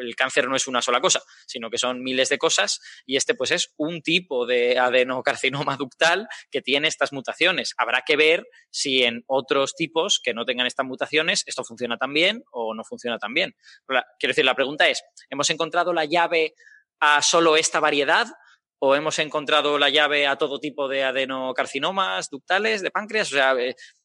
el, 0.00 0.16
cáncer 0.16 0.48
no 0.48 0.56
es 0.56 0.66
una 0.66 0.82
sola 0.82 1.00
cosa, 1.00 1.22
sino 1.46 1.70
que 1.70 1.78
son 1.78 2.02
miles 2.02 2.28
de 2.28 2.38
cosas 2.38 2.80
y 3.06 3.16
este 3.16 3.34
pues 3.34 3.50
es 3.50 3.74
un 3.76 4.02
tipo 4.02 4.46
de 4.46 4.78
adenocarcinoma 4.78 5.76
ductal 5.76 6.28
que 6.50 6.62
tiene 6.62 6.88
estas 6.88 7.12
mutaciones. 7.12 7.74
Habrá 7.78 8.02
que 8.06 8.16
ver 8.16 8.46
si 8.70 9.04
en 9.04 9.24
otros 9.26 9.74
tipos 9.74 10.20
que 10.22 10.34
no 10.34 10.44
tengan 10.44 10.66
estas 10.66 10.86
mutaciones 10.86 11.44
esto 11.46 11.64
funciona 11.64 11.96
tan 11.96 12.12
bien 12.12 12.42
o 12.50 12.74
no 12.74 12.84
funciona 12.84 13.18
tan 13.18 13.34
bien. 13.34 13.54
Quiero 13.86 14.30
decir, 14.30 14.44
la 14.44 14.54
pregunta 14.54 14.88
es, 14.88 15.02
¿hemos 15.30 15.50
encontrado 15.50 15.92
la 15.92 16.04
llave 16.04 16.54
a 17.00 17.22
solo 17.22 17.56
esta 17.56 17.80
variedad? 17.80 18.26
¿O 18.80 18.94
hemos 18.94 19.18
encontrado 19.18 19.76
la 19.76 19.90
llave 19.90 20.28
a 20.28 20.36
todo 20.36 20.60
tipo 20.60 20.86
de 20.86 21.02
adenocarcinomas 21.02 22.30
ductales, 22.30 22.80
de 22.80 22.92
páncreas? 22.92 23.32
O 23.32 23.34
sea, 23.34 23.54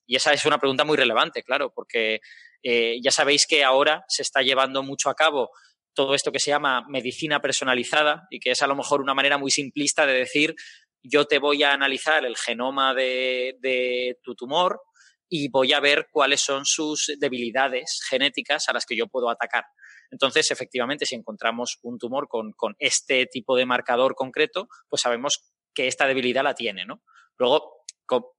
y 0.06 0.15
esa 0.15 0.33
es 0.33 0.45
una 0.45 0.57
pregunta 0.57 0.83
muy 0.83 0.98
relevante, 0.98 1.43
claro, 1.43 1.72
porque 1.73 2.19
eh, 2.61 2.98
ya 3.03 3.11
sabéis 3.11 3.45
que 3.48 3.64
ahora 3.64 4.03
se 4.07 4.22
está 4.22 4.41
llevando 4.41 4.83
mucho 4.83 5.09
a 5.09 5.15
cabo 5.15 5.49
todo 5.93 6.15
esto 6.15 6.32
que 6.32 6.40
se 6.40 6.49
llama 6.49 6.85
medicina 6.90 7.40
personalizada 7.40 8.27
y 8.30 8.40
que 8.40 8.51
es 8.51 8.61
a 8.61 8.67
lo 8.67 8.75
mejor 8.75 9.01
una 9.01 9.14
manera 9.14 9.38
muy 9.38 9.51
simplista 9.51 10.06
de 10.06 10.14
decir 10.14 10.56
yo 11.03 11.25
te 11.25 11.40
voy 11.40 11.64
a 11.64 11.73
analizar 11.73 12.25
el 12.25 12.38
genoma 12.38 12.93
de, 12.93 14.17
tu 14.23 14.35
tumor 14.35 14.82
y 15.30 15.49
voy 15.49 15.73
a 15.73 15.80
ver 15.80 16.07
cuáles 16.11 16.41
son 16.41 16.65
sus 16.65 17.11
debilidades 17.19 18.01
genéticas 18.09 18.69
a 18.69 18.73
las 18.73 18.85
que 18.85 18.95
yo 18.95 19.07
puedo 19.07 19.30
atacar. 19.30 19.65
Entonces, 20.11 20.51
efectivamente, 20.51 21.06
si 21.06 21.15
encontramos 21.15 21.80
un 21.82 21.98
tumor 21.98 22.27
con, 22.27 22.53
con, 22.53 22.75
este 22.80 23.25
tipo 23.25 23.56
de 23.57 23.65
marcador 23.65 24.15
concreto, 24.15 24.69
pues 24.88 25.01
sabemos 25.01 25.43
que 25.73 25.88
esta 25.88 26.07
debilidad 26.07 26.43
la 26.43 26.53
tiene, 26.53 26.85
¿no? 26.85 27.01
Luego, 27.38 27.83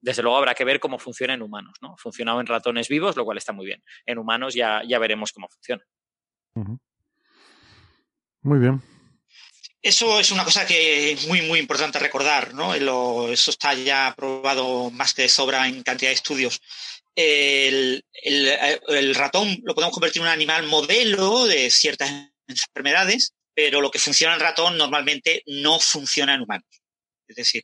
desde 0.01 0.21
luego 0.21 0.37
habrá 0.37 0.53
que 0.53 0.65
ver 0.65 0.79
cómo 0.79 0.99
funciona 0.99 1.33
en 1.33 1.41
humanos, 1.41 1.73
¿no? 1.81 1.93
Ha 1.93 1.97
funcionado 1.97 2.39
en 2.39 2.47
ratones 2.47 2.87
vivos, 2.87 3.15
lo 3.15 3.25
cual 3.25 3.37
está 3.37 3.53
muy 3.53 3.65
bien. 3.65 3.83
En 4.05 4.17
humanos 4.17 4.53
ya, 4.53 4.81
ya 4.87 4.99
veremos 4.99 5.31
cómo 5.31 5.47
funciona. 5.49 5.83
Uh 6.55 6.63
-huh. 6.63 6.79
Muy 8.41 8.59
bien. 8.59 8.81
Eso 9.81 10.19
es 10.19 10.31
una 10.31 10.43
cosa 10.43 10.65
que 10.65 11.11
es 11.11 11.27
muy, 11.27 11.41
muy 11.43 11.59
importante 11.59 11.99
recordar, 11.99 12.53
¿no? 12.55 12.75
Lo, 12.77 13.31
eso 13.31 13.51
está 13.51 13.73
ya 13.75 14.13
probado 14.17 14.89
más 14.89 15.13
que 15.13 15.23
de 15.23 15.29
sobra 15.29 15.67
en 15.67 15.83
cantidad 15.83 16.09
de 16.09 16.15
estudios. 16.15 16.59
El, 17.15 18.03
el, 18.13 18.47
el, 18.87 19.15
ratón 19.15 19.59
lo 19.63 19.75
podemos 19.75 19.93
convertir 19.93 20.21
en 20.21 20.27
un 20.27 20.33
animal 20.33 20.65
modelo 20.65 21.45
de 21.45 21.69
ciertas 21.69 22.11
enfermedades, 22.47 23.33
pero 23.53 23.79
lo 23.79 23.91
que 23.91 23.99
funciona 23.99 24.33
en 24.33 24.39
ratón 24.39 24.77
normalmente 24.77 25.43
no 25.45 25.79
funciona 25.79 26.33
en 26.33 26.41
humanos. 26.41 26.81
Es 27.27 27.35
decir, 27.35 27.63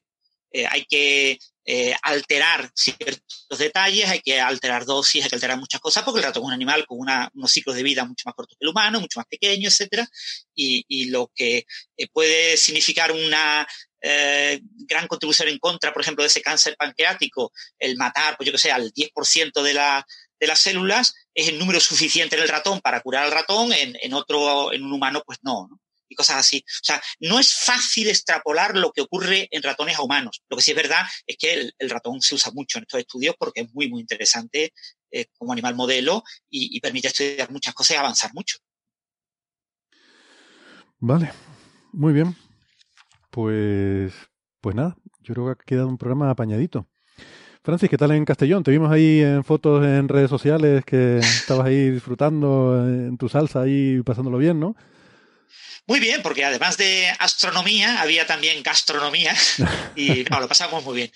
eh, 0.51 0.67
hay 0.69 0.85
que 0.85 1.39
eh, 1.73 1.95
alterar 2.01 2.69
ciertos 2.75 3.57
detalles, 3.57 4.09
hay 4.09 4.19
que 4.19 4.41
alterar 4.41 4.83
dosis, 4.83 5.23
hay 5.23 5.29
que 5.29 5.37
alterar 5.37 5.57
muchas 5.57 5.79
cosas, 5.79 6.03
porque 6.03 6.19
el 6.19 6.25
ratón 6.25 6.43
es 6.43 6.47
un 6.47 6.53
animal 6.53 6.85
con 6.85 6.99
una, 6.99 7.31
unos 7.33 7.49
ciclos 7.49 7.77
de 7.77 7.83
vida 7.83 8.03
mucho 8.03 8.23
más 8.25 8.35
cortos 8.35 8.57
que 8.59 8.65
el 8.65 8.71
humano, 8.71 8.99
mucho 8.99 9.21
más 9.21 9.25
pequeño, 9.27 9.69
etcétera, 9.69 10.05
y, 10.53 11.05
lo 11.05 11.31
que 11.33 11.65
eh, 11.95 12.07
puede 12.11 12.57
significar 12.57 13.13
una 13.13 13.65
eh, 14.01 14.59
gran 14.85 15.07
contribución 15.07 15.47
en 15.47 15.59
contra, 15.59 15.93
por 15.93 16.01
ejemplo, 16.01 16.23
de 16.23 16.27
ese 16.27 16.41
cáncer 16.41 16.75
pancreático, 16.77 17.53
el 17.79 17.95
matar, 17.95 18.35
pues 18.35 18.47
yo 18.47 18.51
que 18.51 18.59
sé, 18.59 18.69
al 18.69 18.91
10% 18.91 19.61
de, 19.61 19.73
la, 19.73 20.05
de 20.41 20.47
las 20.47 20.59
células, 20.59 21.13
es 21.33 21.47
el 21.47 21.57
número 21.57 21.79
suficiente 21.79 22.35
en 22.35 22.41
el 22.41 22.49
ratón 22.49 22.81
para 22.81 22.99
curar 22.99 23.23
al 23.23 23.31
ratón, 23.31 23.71
en, 23.71 23.97
en 24.01 24.13
otro, 24.13 24.73
en 24.73 24.83
un 24.83 24.91
humano, 24.91 25.23
pues 25.25 25.39
no, 25.41 25.69
¿no? 25.69 25.80
Y 26.11 26.15
cosas 26.15 26.37
así. 26.37 26.63
O 26.67 26.83
sea, 26.83 27.01
no 27.21 27.39
es 27.39 27.53
fácil 27.53 28.09
extrapolar 28.09 28.75
lo 28.75 28.91
que 28.91 29.01
ocurre 29.01 29.47
en 29.49 29.63
ratones 29.63 29.97
a 29.97 30.03
humanos. 30.03 30.43
Lo 30.49 30.57
que 30.57 30.63
sí 30.63 30.71
es 30.71 30.77
verdad 30.77 31.03
es 31.25 31.37
que 31.37 31.71
el, 31.77 31.89
ratón 31.89 32.21
se 32.21 32.35
usa 32.35 32.51
mucho 32.51 32.77
en 32.77 32.83
estos 32.83 32.99
estudios 32.99 33.35
porque 33.39 33.61
es 33.61 33.73
muy, 33.73 33.89
muy 33.89 34.01
interesante 34.01 34.73
eh, 35.11 35.25
como 35.37 35.53
animal 35.53 35.75
modelo 35.75 36.23
y, 36.49 36.79
permite 36.81 37.07
estudiar 37.07 37.49
muchas 37.49 37.73
cosas 37.73 37.95
y 37.95 37.99
avanzar 37.99 38.33
mucho. 38.33 38.57
Vale, 40.99 41.31
muy 41.93 42.11
bien. 42.11 42.35
Pues, 43.29 44.13
pues 44.59 44.75
nada, 44.75 44.97
yo 45.21 45.33
creo 45.33 45.45
que 45.45 45.51
ha 45.51 45.65
quedado 45.65 45.87
un 45.87 45.97
programa 45.97 46.29
apañadito. 46.29 46.87
Francis, 47.63 47.89
¿qué 47.89 47.97
tal 47.97 48.11
en 48.11 48.25
Castellón? 48.25 48.63
Te 48.63 48.71
vimos 48.71 48.91
ahí 48.91 49.21
en 49.21 49.43
fotos 49.43 49.85
en 49.85 50.09
redes 50.09 50.29
sociales 50.29 50.83
que 50.83 51.19
estabas 51.19 51.67
ahí 51.67 51.91
disfrutando 51.91 52.85
en 52.85 53.17
tu 53.17 53.29
salsa 53.29 53.61
ahí 53.61 54.01
pasándolo 54.03 54.39
bien, 54.39 54.59
¿no? 54.59 54.75
Muy 55.87 55.99
bien, 55.99 56.21
porque 56.21 56.45
además 56.45 56.77
de 56.77 57.09
astronomía, 57.19 58.01
había 58.01 58.25
también 58.27 58.61
gastronomía 58.63 59.35
y 59.95 60.23
no, 60.29 60.39
lo 60.39 60.47
pasamos 60.47 60.83
muy 60.83 60.95
bien. 60.95 61.11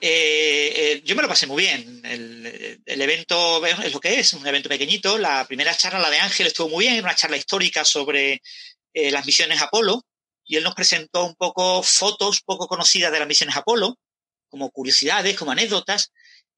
Eh, 0.00 0.72
eh, 0.76 1.02
yo 1.04 1.16
me 1.16 1.22
lo 1.22 1.28
pasé 1.28 1.46
muy 1.46 1.64
bien. 1.64 2.00
El, 2.04 2.80
el, 2.84 3.00
evento 3.00 3.64
es 3.66 3.92
lo 3.92 4.00
que 4.00 4.20
es, 4.20 4.32
un 4.34 4.46
evento 4.46 4.68
pequeñito. 4.68 5.18
La 5.18 5.46
primera 5.46 5.74
charla, 5.76 5.98
la 5.98 6.10
de 6.10 6.18
Ángel, 6.18 6.46
estuvo 6.46 6.68
muy 6.68 6.86
bien, 6.86 7.02
una 7.02 7.14
charla 7.14 7.36
histórica 7.36 7.84
sobre 7.84 8.42
eh, 8.92 9.10
las 9.10 9.24
misiones 9.24 9.62
Apolo 9.62 10.04
y 10.44 10.56
él 10.56 10.64
nos 10.64 10.74
presentó 10.74 11.24
un 11.24 11.36
poco 11.36 11.82
fotos 11.82 12.40
poco 12.42 12.66
conocidas 12.66 13.12
de 13.12 13.20
las 13.20 13.28
misiones 13.28 13.56
Apolo, 13.56 13.98
como 14.48 14.70
curiosidades, 14.70 15.36
como 15.36 15.52
anécdotas, 15.52 16.10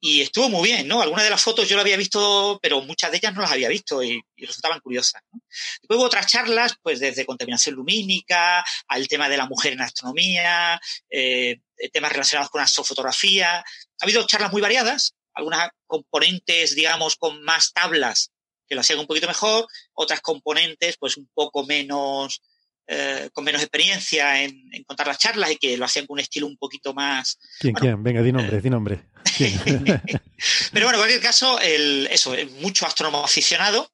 y 0.04 0.20
estuvo 0.20 0.48
muy 0.48 0.68
bien, 0.68 0.88
¿no? 0.88 1.00
Algunas 1.00 1.22
de 1.22 1.30
las 1.30 1.40
fotos 1.40 1.68
yo 1.68 1.76
las 1.76 1.84
había 1.84 1.96
visto, 1.96 2.58
pero 2.60 2.82
muchas 2.82 3.12
de 3.12 3.18
ellas 3.18 3.32
no 3.32 3.40
las 3.40 3.52
había 3.52 3.68
visto 3.68 4.02
y, 4.02 4.20
y 4.34 4.46
resultaban 4.46 4.80
curiosas. 4.80 5.22
¿no? 5.30 5.40
Después 5.80 5.96
hubo 5.96 6.06
otras 6.06 6.26
charlas, 6.26 6.74
pues 6.82 6.98
desde 6.98 7.24
contaminación 7.24 7.76
lumínica 7.76 8.64
al 8.88 9.06
tema 9.06 9.28
de 9.28 9.36
la 9.36 9.46
mujer 9.46 9.74
en 9.74 9.80
astronomía, 9.80 10.80
eh, 11.08 11.60
temas 11.92 12.10
relacionados 12.10 12.50
con 12.50 12.60
astrofotografía. 12.60 13.58
Ha 13.58 13.64
habido 14.00 14.26
charlas 14.26 14.50
muy 14.50 14.60
variadas, 14.60 15.14
algunas 15.34 15.70
componentes, 15.86 16.74
digamos, 16.74 17.14
con 17.14 17.40
más 17.44 17.72
tablas 17.72 18.32
que 18.66 18.74
lo 18.74 18.80
hacían 18.80 18.98
un 18.98 19.06
poquito 19.06 19.28
mejor, 19.28 19.68
otras 19.92 20.20
componentes, 20.20 20.96
pues 20.98 21.16
un 21.16 21.28
poco 21.32 21.64
menos, 21.64 22.42
eh, 22.88 23.30
con 23.32 23.44
menos 23.44 23.62
experiencia 23.62 24.42
en, 24.42 24.68
en, 24.72 24.82
contar 24.82 25.06
las 25.06 25.18
charlas 25.18 25.52
y 25.52 25.56
que 25.58 25.76
lo 25.76 25.84
hacían 25.84 26.06
con 26.06 26.14
un 26.14 26.20
estilo 26.20 26.48
un 26.48 26.56
poquito 26.56 26.92
más. 26.92 27.38
¿Quién, 27.60 27.74
bueno, 27.74 27.86
quién? 27.86 28.02
Venga, 28.02 28.22
di 28.22 28.32
nombre, 28.32 28.60
di 28.60 28.68
nombre. 28.68 29.11
Pero 30.72 30.86
bueno, 30.86 30.98
en 30.98 31.00
cualquier 31.00 31.20
caso, 31.20 31.58
el, 31.60 32.08
eso, 32.10 32.34
mucho 32.60 32.86
astrónomo 32.86 33.24
aficionado. 33.24 33.90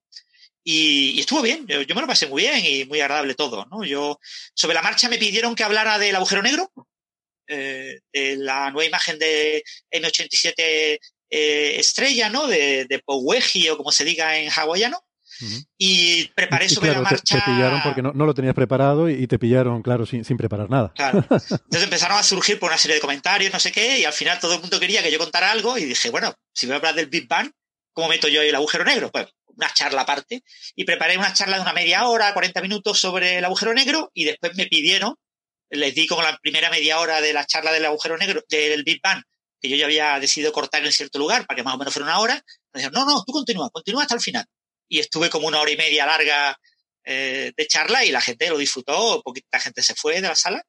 Y, 0.64 1.18
estuvo 1.18 1.40
bien, 1.40 1.66
yo, 1.66 1.94
me 1.94 2.00
lo 2.02 2.06
pasé 2.06 2.26
muy 2.26 2.42
bien 2.42 2.62
y 2.62 2.84
muy 2.84 3.00
agradable 3.00 3.34
todo, 3.34 3.66
¿no? 3.70 3.84
Yo, 3.84 4.18
sobre 4.54 4.74
la 4.74 4.82
marcha 4.82 5.08
me 5.08 5.16
pidieron 5.16 5.54
que 5.54 5.64
hablara 5.64 5.98
del 5.98 6.14
agujero 6.14 6.42
negro, 6.42 6.70
eh, 7.46 8.00
de 8.12 8.36
la 8.36 8.70
nueva 8.70 8.86
imagen 8.86 9.18
de 9.18 9.64
M87 9.90 10.98
eh, 11.30 11.76
estrella, 11.78 12.28
¿no? 12.28 12.46
De, 12.46 12.84
de 12.84 13.02
o 13.06 13.76
como 13.76 13.92
se 13.92 14.04
diga 14.04 14.38
en 14.38 14.50
hawaiano. 14.50 15.02
Uh 15.40 15.44
-huh. 15.44 15.66
Y 15.76 16.28
preparé 16.28 16.66
y, 16.66 16.68
sobre 16.68 16.88
claro, 16.88 17.02
la 17.02 17.10
marcha. 17.10 17.36
Te, 17.36 17.40
te, 17.40 17.50
pillaron 17.50 17.82
porque 17.82 18.02
no, 18.02 18.12
no, 18.12 18.26
lo 18.26 18.34
tenías 18.34 18.54
preparado 18.54 19.08
y 19.08 19.26
te 19.26 19.38
pillaron, 19.38 19.82
claro, 19.82 20.06
sin, 20.06 20.24
sin 20.24 20.36
preparar 20.36 20.68
nada. 20.68 20.92
Claro. 20.94 21.18
Entonces 21.30 21.82
empezaron 21.82 22.18
a 22.18 22.22
surgir 22.22 22.58
por 22.58 22.70
una 22.70 22.78
serie 22.78 22.96
de 22.96 23.00
comentarios, 23.00 23.52
no 23.52 23.60
sé 23.60 23.72
qué, 23.72 24.00
y 24.00 24.04
al 24.04 24.12
final 24.12 24.38
todo 24.40 24.54
el 24.54 24.60
mundo 24.60 24.80
quería 24.80 25.02
que 25.02 25.12
yo 25.12 25.18
contara 25.18 25.50
algo 25.50 25.78
y 25.78 25.84
dije, 25.84 26.10
bueno, 26.10 26.34
si 26.52 26.66
voy 26.66 26.74
a 26.74 26.76
hablar 26.76 26.94
del 26.94 27.06
Big 27.06 27.28
Bang, 27.28 27.50
¿cómo 27.92 28.08
meto 28.08 28.28
yo 28.28 28.42
el 28.42 28.54
agujero 28.54 28.84
negro? 28.84 29.10
Pues 29.10 29.26
una 29.46 29.72
charla 29.72 30.02
aparte. 30.02 30.42
Y 30.74 30.84
preparé 30.84 31.18
una 31.18 31.32
charla 31.32 31.56
de 31.56 31.62
una 31.62 31.72
media 31.72 32.06
hora, 32.06 32.32
40 32.32 32.60
minutos 32.62 32.98
sobre 32.98 33.38
el 33.38 33.44
agujero 33.44 33.74
negro 33.74 34.10
y 34.14 34.24
después 34.24 34.56
me 34.56 34.66
pidieron, 34.66 35.14
les 35.70 35.94
di 35.94 36.06
como 36.06 36.22
la 36.22 36.36
primera 36.38 36.70
media 36.70 37.00
hora 37.00 37.20
de 37.20 37.32
la 37.32 37.44
charla 37.44 37.72
del 37.72 37.84
agujero 37.84 38.16
negro, 38.16 38.42
del 38.48 38.84
Big 38.84 39.00
Bang, 39.02 39.22
que 39.60 39.68
yo 39.68 39.76
ya 39.76 39.86
había 39.86 40.18
decidido 40.20 40.52
cortar 40.52 40.84
en 40.84 40.92
cierto 40.92 41.18
lugar 41.18 41.46
para 41.46 41.56
que 41.56 41.62
más 41.62 41.74
o 41.74 41.78
menos 41.78 41.92
fuera 41.92 42.06
una 42.06 42.20
hora. 42.20 42.34
Me 42.72 42.80
dijeron, 42.80 42.94
no, 42.94 43.12
no, 43.12 43.24
tú 43.24 43.32
continúa, 43.32 43.68
continúa 43.70 44.02
hasta 44.02 44.14
el 44.14 44.20
final 44.20 44.44
y 44.88 44.98
estuve 44.98 45.30
como 45.30 45.46
una 45.46 45.60
hora 45.60 45.70
y 45.70 45.76
media 45.76 46.06
larga 46.06 46.58
eh, 47.04 47.52
de 47.56 47.66
charla 47.66 48.04
y 48.04 48.10
la 48.10 48.20
gente 48.20 48.48
lo 48.48 48.58
disfrutó, 48.58 49.22
poquita 49.22 49.60
gente 49.60 49.82
se 49.82 49.94
fue 49.94 50.20
de 50.20 50.28
la 50.28 50.34
sala 50.34 50.62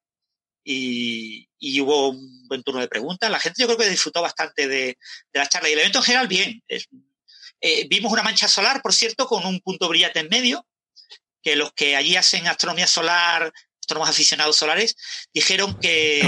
y, 0.63 1.49
y, 1.57 1.81
hubo 1.81 2.09
un 2.09 2.47
buen 2.47 2.63
turno 2.63 2.81
de 2.81 2.87
preguntas. 2.87 3.29
La 3.31 3.39
gente 3.39 3.61
yo 3.61 3.67
creo 3.67 3.77
que 3.77 3.89
disfrutó 3.89 4.21
bastante 4.21 4.67
de, 4.67 4.97
de 5.33 5.39
la 5.39 5.47
charla 5.47 5.69
y 5.69 5.73
el 5.73 5.79
evento 5.79 5.99
en 5.99 6.03
general 6.03 6.27
bien. 6.27 6.63
Eh, 7.61 7.87
vimos 7.89 8.11
una 8.11 8.23
mancha 8.23 8.47
solar, 8.47 8.81
por 8.81 8.93
cierto, 8.93 9.27
con 9.27 9.45
un 9.45 9.59
punto 9.61 9.89
brillante 9.89 10.19
en 10.19 10.29
medio, 10.29 10.65
que 11.41 11.55
los 11.55 11.73
que 11.73 11.95
allí 11.95 12.15
hacen 12.15 12.47
astronomía 12.47 12.87
solar, 12.87 13.51
astrónomos 13.81 14.09
aficionados 14.09 14.55
solares, 14.55 14.95
dijeron 15.33 15.77
que 15.79 16.19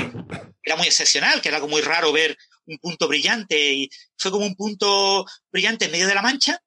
era 0.63 0.75
muy 0.75 0.87
excepcional, 0.87 1.41
que 1.41 1.49
era 1.49 1.57
algo 1.57 1.69
muy 1.69 1.81
raro 1.81 2.11
ver 2.11 2.37
un 2.65 2.77
punto 2.79 3.07
brillante 3.07 3.73
y 3.73 3.89
fue 4.17 4.31
como 4.31 4.45
un 4.45 4.55
punto 4.55 5.25
brillante 5.51 5.85
en 5.85 5.91
medio 5.91 6.07
de 6.07 6.15
la 6.15 6.21
mancha 6.21 6.61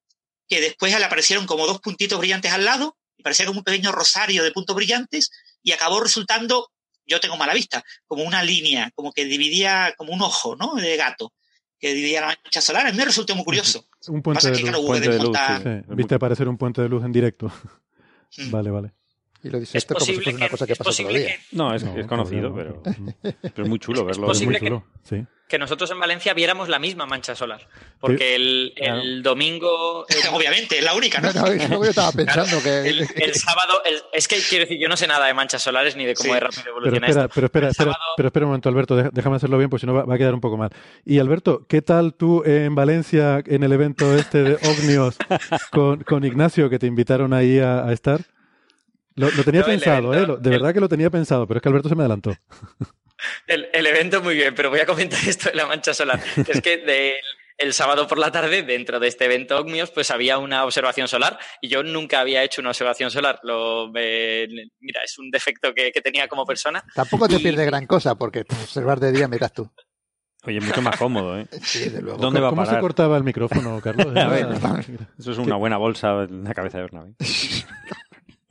que 0.48 0.60
después 0.60 0.96
le 0.96 1.04
aparecieron 1.04 1.46
como 1.46 1.66
dos 1.66 1.80
puntitos 1.80 2.18
brillantes 2.18 2.52
al 2.52 2.64
lado, 2.64 2.96
y 3.16 3.22
parecía 3.22 3.46
como 3.46 3.60
un 3.60 3.64
pequeño 3.64 3.92
rosario 3.92 4.42
de 4.42 4.52
puntos 4.52 4.76
brillantes, 4.76 5.30
y 5.62 5.72
acabó 5.72 6.00
resultando, 6.00 6.70
yo 7.06 7.20
tengo 7.20 7.36
mala 7.36 7.54
vista, 7.54 7.84
como 8.06 8.24
una 8.24 8.42
línea, 8.42 8.90
como 8.94 9.12
que 9.12 9.24
dividía, 9.24 9.94
como 9.96 10.12
un 10.12 10.22
ojo, 10.22 10.56
¿no? 10.56 10.74
De 10.74 10.96
gato, 10.96 11.32
que 11.78 11.94
dividía 11.94 12.20
la 12.20 12.26
mancha 12.28 12.60
solar. 12.60 12.86
A 12.86 12.90
mí 12.90 12.96
me 12.96 13.04
resultó 13.04 13.34
muy 13.34 13.44
curioso. 13.44 13.86
Un 14.08 14.22
puente 14.22 14.38
Pasa 14.38 14.50
de 14.50 14.56
que, 14.56 14.62
luz. 14.62 14.70
claro, 14.70 14.86
puente 14.86 15.08
de 15.08 15.12
de 15.14 15.18
luz 15.18 15.24
montar... 15.26 15.62
sí. 15.62 15.94
Viste 15.94 16.14
aparecer 16.14 16.48
un 16.48 16.58
puente 16.58 16.82
de 16.82 16.88
luz 16.90 17.04
en 17.04 17.12
directo. 17.12 17.50
Mm. 18.36 18.50
vale, 18.50 18.70
vale. 18.70 18.92
Y 19.44 19.50
lo 19.50 19.60
dice 19.60 19.76
Es 19.78 19.84
esto 19.84 19.94
como 19.94 20.06
si 20.06 20.12
posible 20.12 20.24
fuese 20.24 20.36
una 20.36 20.46
que- 20.46 20.50
cosa 20.50 20.66
que 20.66 20.74
todos 20.74 20.86
los 20.86 20.96
posible 20.96 21.18
días. 21.20 21.38
No, 21.52 21.74
es, 21.74 21.84
No, 21.84 21.96
es 21.98 22.06
conocido, 22.06 22.48
no, 22.50 22.54
pero, 22.56 22.82
pero 23.42 23.62
es 23.62 23.68
muy 23.68 23.78
chulo 23.78 24.04
verlo. 24.04 24.12
Es 24.12 24.18
muy 24.18 24.28
posible 24.28 24.58
que- 24.60 24.66
chulo, 24.68 24.84
sí. 25.02 25.24
que 25.46 25.58
nosotros 25.58 25.90
en 25.90 26.00
Valencia 26.00 26.32
viéramos 26.32 26.68
la 26.70 26.78
misma 26.78 27.04
mancha 27.06 27.34
solar. 27.34 27.68
Porque 28.00 28.34
el, 28.34 28.72
claro. 28.74 29.00
el 29.02 29.22
domingo. 29.22 30.06
el- 30.08 30.16
Obviamente, 30.34 30.78
es 30.78 30.84
la 30.84 30.94
única, 30.94 31.20
¿no? 31.20 31.30
Que 31.44 31.68
yo 31.68 31.84
estaba 31.84 32.10
pensando 32.12 32.62
que... 32.62 32.88
el, 32.88 33.00
el 33.16 33.34
sábado, 33.34 33.82
el- 33.84 34.00
es 34.14 34.26
que 34.26 34.36
quiero 34.48 34.64
decir, 34.64 34.78
yo 34.80 34.88
no 34.88 34.96
sé 34.96 35.06
nada 35.06 35.26
de 35.26 35.34
manchas 35.34 35.62
solares 35.62 35.94
ni 35.96 36.04
de 36.06 36.14
cómo 36.14 36.28
Sí. 36.30 36.34
de 36.34 36.40
rápido 36.40 36.62
Pero 36.64 36.70
evoluciona 36.76 37.06
espera, 37.06 37.24
esto. 37.26 37.34
pero 37.34 37.46
espera, 37.46 37.66
El 37.66 37.70
espera, 37.72 37.92
sábado- 37.92 38.12
pero 38.16 38.28
espera 38.28 38.46
un 38.46 38.50
momento, 38.50 38.68
Alberto, 38.70 38.96
déjame 39.12 39.36
hacerlo 39.36 39.58
bien, 39.58 39.68
pues 39.68 39.80
si 39.80 39.86
no 39.86 39.92
va, 39.92 40.04
va 40.04 40.14
a 40.14 40.18
quedar 40.18 40.32
un 40.34 40.40
poco 40.40 40.56
mal. 40.56 40.70
Y 41.04 41.18
Alberto, 41.18 41.66
¿qué 41.68 41.82
tal 41.82 42.14
tú 42.14 42.42
en 42.46 42.74
Valencia 42.74 43.42
en 43.46 43.62
el 43.62 43.72
evento 43.72 44.14
este 44.16 44.42
de 44.42 44.54
OVNIOS 44.54 45.18
con, 45.70 46.02
con 46.04 46.24
Ignacio 46.24 46.70
que 46.70 46.78
te 46.78 46.86
invitaron 46.86 47.34
ahí 47.34 47.58
a, 47.58 47.84
a 47.86 47.92
estar? 47.92 48.20
Lo, 49.16 49.30
lo 49.30 49.44
tenía 49.44 49.60
No, 49.60 49.66
pensado, 49.66 50.12
evento- 50.12 50.22
¿eh? 50.22 50.26
Lo- 50.26 50.36
De 50.38 50.50
el- 50.50 50.60
verdad 50.60 50.74
que 50.74 50.80
lo 50.80 50.88
tenía 50.88 51.10
pensado, 51.10 51.46
pero 51.46 51.58
es 51.58 51.62
que 51.62 51.68
Alberto 51.68 51.88
se 51.88 51.94
me 51.94 52.02
adelantó. 52.02 52.34
El, 53.46 53.68
el 53.72 53.86
evento 53.86 54.20
muy 54.20 54.34
bien, 54.34 54.54
pero 54.54 54.68
voy 54.70 54.80
a 54.80 54.86
comentar 54.86 55.18
esto 55.26 55.48
de 55.48 55.54
la 55.56 55.66
mancha 55.66 55.94
solar. 55.94 56.20
Es 56.48 56.60
que 56.60 56.78
de- 56.78 57.16
el 57.56 57.72
sábado 57.72 58.08
por 58.08 58.18
la 58.18 58.32
tarde, 58.32 58.64
dentro 58.64 58.98
de 58.98 59.06
este 59.06 59.26
evento 59.26 59.56
OVNIOS, 59.58 59.92
pues 59.92 60.10
había 60.10 60.38
una 60.38 60.64
observación 60.64 61.06
solar 61.06 61.38
y 61.62 61.68
yo 61.68 61.84
nunca 61.84 62.18
había 62.20 62.42
hecho 62.42 62.60
una 62.60 62.70
observación 62.70 63.10
solar. 63.12 63.38
Lo, 63.44 63.90
eh, 63.94 64.48
mira, 64.80 65.02
es 65.04 65.16
un 65.18 65.30
defecto 65.30 65.72
que, 65.72 65.92
que 65.92 66.00
tenía 66.02 66.26
como 66.26 66.44
persona. 66.44 66.84
Tampoco 66.94 67.28
te 67.28 67.36
Y- 67.36 67.38
pierde 67.38 67.64
gran 67.64 67.86
cosa, 67.86 68.16
porque 68.16 68.40
observar 68.40 68.98
de 68.98 69.12
día 69.12 69.28
miras 69.28 69.52
tú. 69.52 69.70
Oye, 70.46 70.60
mucho 70.60 70.82
más 70.82 70.96
cómodo, 70.98 71.38
¿eh? 71.38 71.46
Sí, 71.62 71.88
de 71.88 72.02
luego. 72.02 72.18
¿Dónde 72.18 72.40
va 72.40 72.48
a 72.48 72.50
¿Cómo 72.50 72.62
se 72.64 72.66
parar? 72.70 72.80
cortaba 72.82 73.16
el 73.16 73.22
micrófono, 73.24 73.80
Carlos? 73.80 74.08
A 74.16 74.28
ver, 74.28 74.48
Eso 75.18 75.30
es 75.32 75.38
una 75.38 75.54
buena 75.56 75.76
bolsa 75.78 76.24
en 76.24 76.42
la 76.44 76.52
cabeza 76.52 76.78
de 76.78 76.82
Bernabé. 76.84 77.14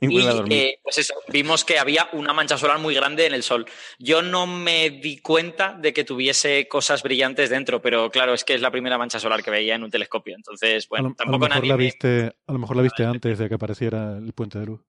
Y 0.00 0.06
eh, 0.54 0.80
pues 0.82 0.98
eso, 0.98 1.14
vimos 1.28 1.64
que 1.64 1.78
había 1.78 2.08
una 2.12 2.32
mancha 2.32 2.58
solar 2.58 2.78
muy 2.78 2.94
grande 2.94 3.26
en 3.26 3.34
el 3.34 3.42
Sol. 3.42 3.64
Yo 3.98 4.22
no 4.22 4.46
me 4.46 4.90
di 4.90 5.18
cuenta 5.18 5.74
de 5.78 5.92
que 5.92 6.04
tuviese 6.04 6.68
cosas 6.68 7.02
brillantes 7.02 7.50
dentro, 7.50 7.80
pero 7.80 8.10
claro, 8.10 8.34
es 8.34 8.44
que 8.44 8.54
es 8.54 8.60
la 8.60 8.70
primera 8.70 8.98
mancha 8.98 9.18
solar 9.20 9.42
que 9.42 9.50
veía 9.50 9.74
en 9.74 9.82
un 9.84 9.90
telescopio. 9.90 10.34
Entonces, 10.36 10.84
a, 10.84 10.88
bueno, 10.90 11.02
lo, 11.02 11.08
a 11.08 11.10
lo 11.10 11.16
tampoco 11.16 11.38
mejor 11.38 11.56
nadie 11.56 11.68
la 11.70 11.76
me- 11.76 11.84
viste, 11.84 12.36
a 12.46 12.52
lo 12.52 12.58
mejor 12.58 12.76
la 12.76 12.82
viste 12.82 13.04
antes 13.04 13.38
de 13.38 13.48
que 13.48 13.54
apareciera 13.54 14.16
el 14.18 14.32
puente 14.32 14.58
de 14.58 14.66
luz. 14.66 14.80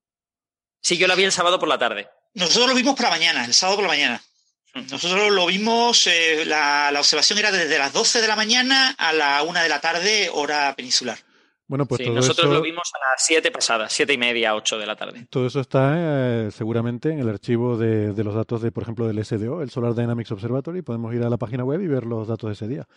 Sí, 0.81 0.97
yo 0.97 1.07
la 1.07 1.15
vi 1.15 1.23
el 1.23 1.31
sábado 1.31 1.59
por 1.59 1.69
la 1.69 1.77
tarde. 1.77 2.07
Nosotros 2.33 2.67
lo 2.69 2.75
vimos 2.75 2.95
por 2.95 3.05
la 3.05 3.11
mañana, 3.11 3.45
el 3.45 3.53
sábado 3.53 3.77
por 3.77 3.83
la 3.85 3.89
mañana. 3.91 4.21
Nosotros 4.91 5.31
lo 5.31 5.45
vimos, 5.45 6.05
eh, 6.07 6.43
la, 6.45 6.91
la 6.91 6.99
observación 6.99 7.39
era 7.39 7.49
desde 7.49 7.77
las 7.77 7.93
12 7.93 8.21
de 8.21 8.27
la 8.27 8.35
mañana 8.35 8.93
a 8.97 9.13
la 9.13 9.41
1 9.43 9.61
de 9.63 9.69
la 9.69 9.79
tarde, 9.79 10.29
hora 10.33 10.73
peninsular. 10.75 11.17
Bueno, 11.67 11.85
pues 11.87 11.97
Sí, 11.99 12.05
todo, 12.05 12.15
nosotros 12.15 12.45
eso, 12.45 12.53
lo 12.53 12.61
vimos 12.61 12.91
a 12.93 12.99
las 13.11 13.25
7 13.25 13.49
pasadas, 13.51 13.91
siete 13.91 14.13
y 14.13 14.17
media, 14.19 14.53
8 14.55 14.77
de 14.77 14.85
la 14.85 14.95
tarde. 14.95 15.25
todo 15.31 15.47
eso 15.47 15.59
está 15.59 15.95
eh, 15.97 16.51
seguramente 16.51 17.09
en 17.11 17.19
el 17.19 17.27
archivo 17.29 17.75
de, 17.77 18.13
de 18.13 18.23
los 18.23 18.35
datos 18.35 18.61
de, 18.61 18.71
por 18.71 18.83
ejemplo, 18.83 19.07
del 19.07 19.23
SDO, 19.25 19.61
el 19.63 19.71
Solar 19.71 19.95
Dynamics 19.95 20.31
Observatory. 20.31 20.83
Podemos 20.83 21.13
ir 21.15 21.23
a 21.23 21.29
la 21.29 21.37
página 21.37 21.63
web 21.63 21.81
y 21.81 21.87
ver 21.87 22.05
los 22.05 22.27
datos 22.27 22.49
de 22.49 22.53
ese 22.53 22.67
día. 22.67 22.87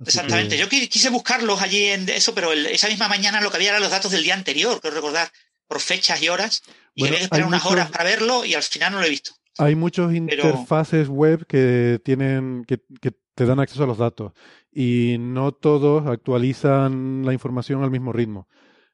Así 0.00 0.10
Exactamente. 0.10 0.56
que- 0.56 0.62
Yo 0.62 0.68
qui- 0.68 0.88
quise 0.88 1.10
buscarlos 1.10 1.60
allí 1.60 1.84
en 1.84 2.08
eso, 2.08 2.34
pero 2.34 2.52
el- 2.52 2.66
esa 2.66 2.88
misma 2.88 3.08
mañana 3.08 3.40
lo 3.42 3.50
que 3.50 3.56
había 3.56 3.70
eran 3.70 3.82
los 3.82 3.90
datos 3.90 4.10
del 4.12 4.22
día 4.22 4.34
anterior, 4.34 4.80
quiero 4.80 4.96
recordar, 4.96 5.28
por 5.66 5.80
fechas 5.80 6.22
y 6.22 6.28
horas. 6.30 6.62
Y 6.94 7.02
Bueno, 7.02 7.08
había 7.16 7.18
que 7.18 7.24
esperar 7.24 7.42
hay 7.44 7.48
unas 7.48 7.62
muchos- 7.62 7.72
horas 7.72 7.90
para 7.90 8.04
verlo 8.04 8.44
y 8.44 8.54
al 8.54 8.62
final 8.62 8.92
no 8.92 9.00
lo 9.00 9.04
he 9.06 9.10
visto. 9.10 9.32
Hay 9.58 9.74
muchos 9.74 10.14
interfaces 10.14 11.08
web 11.08 11.44
que 11.46 12.00
tienen 12.04 12.64
que, 12.66 12.78
que 13.02 13.10
te 13.34 13.44
dan 13.44 13.58
acceso 13.60 13.84
a 13.84 13.86
los 13.86 13.98
datos 13.98 14.32
y 14.80 15.16
no 15.18 15.50
todos 15.50 16.06
actualizan 16.06 17.24
la 17.24 17.32
información 17.32 17.82
al 17.82 17.90
mismo 17.90 18.12
ritmo. 18.12 18.46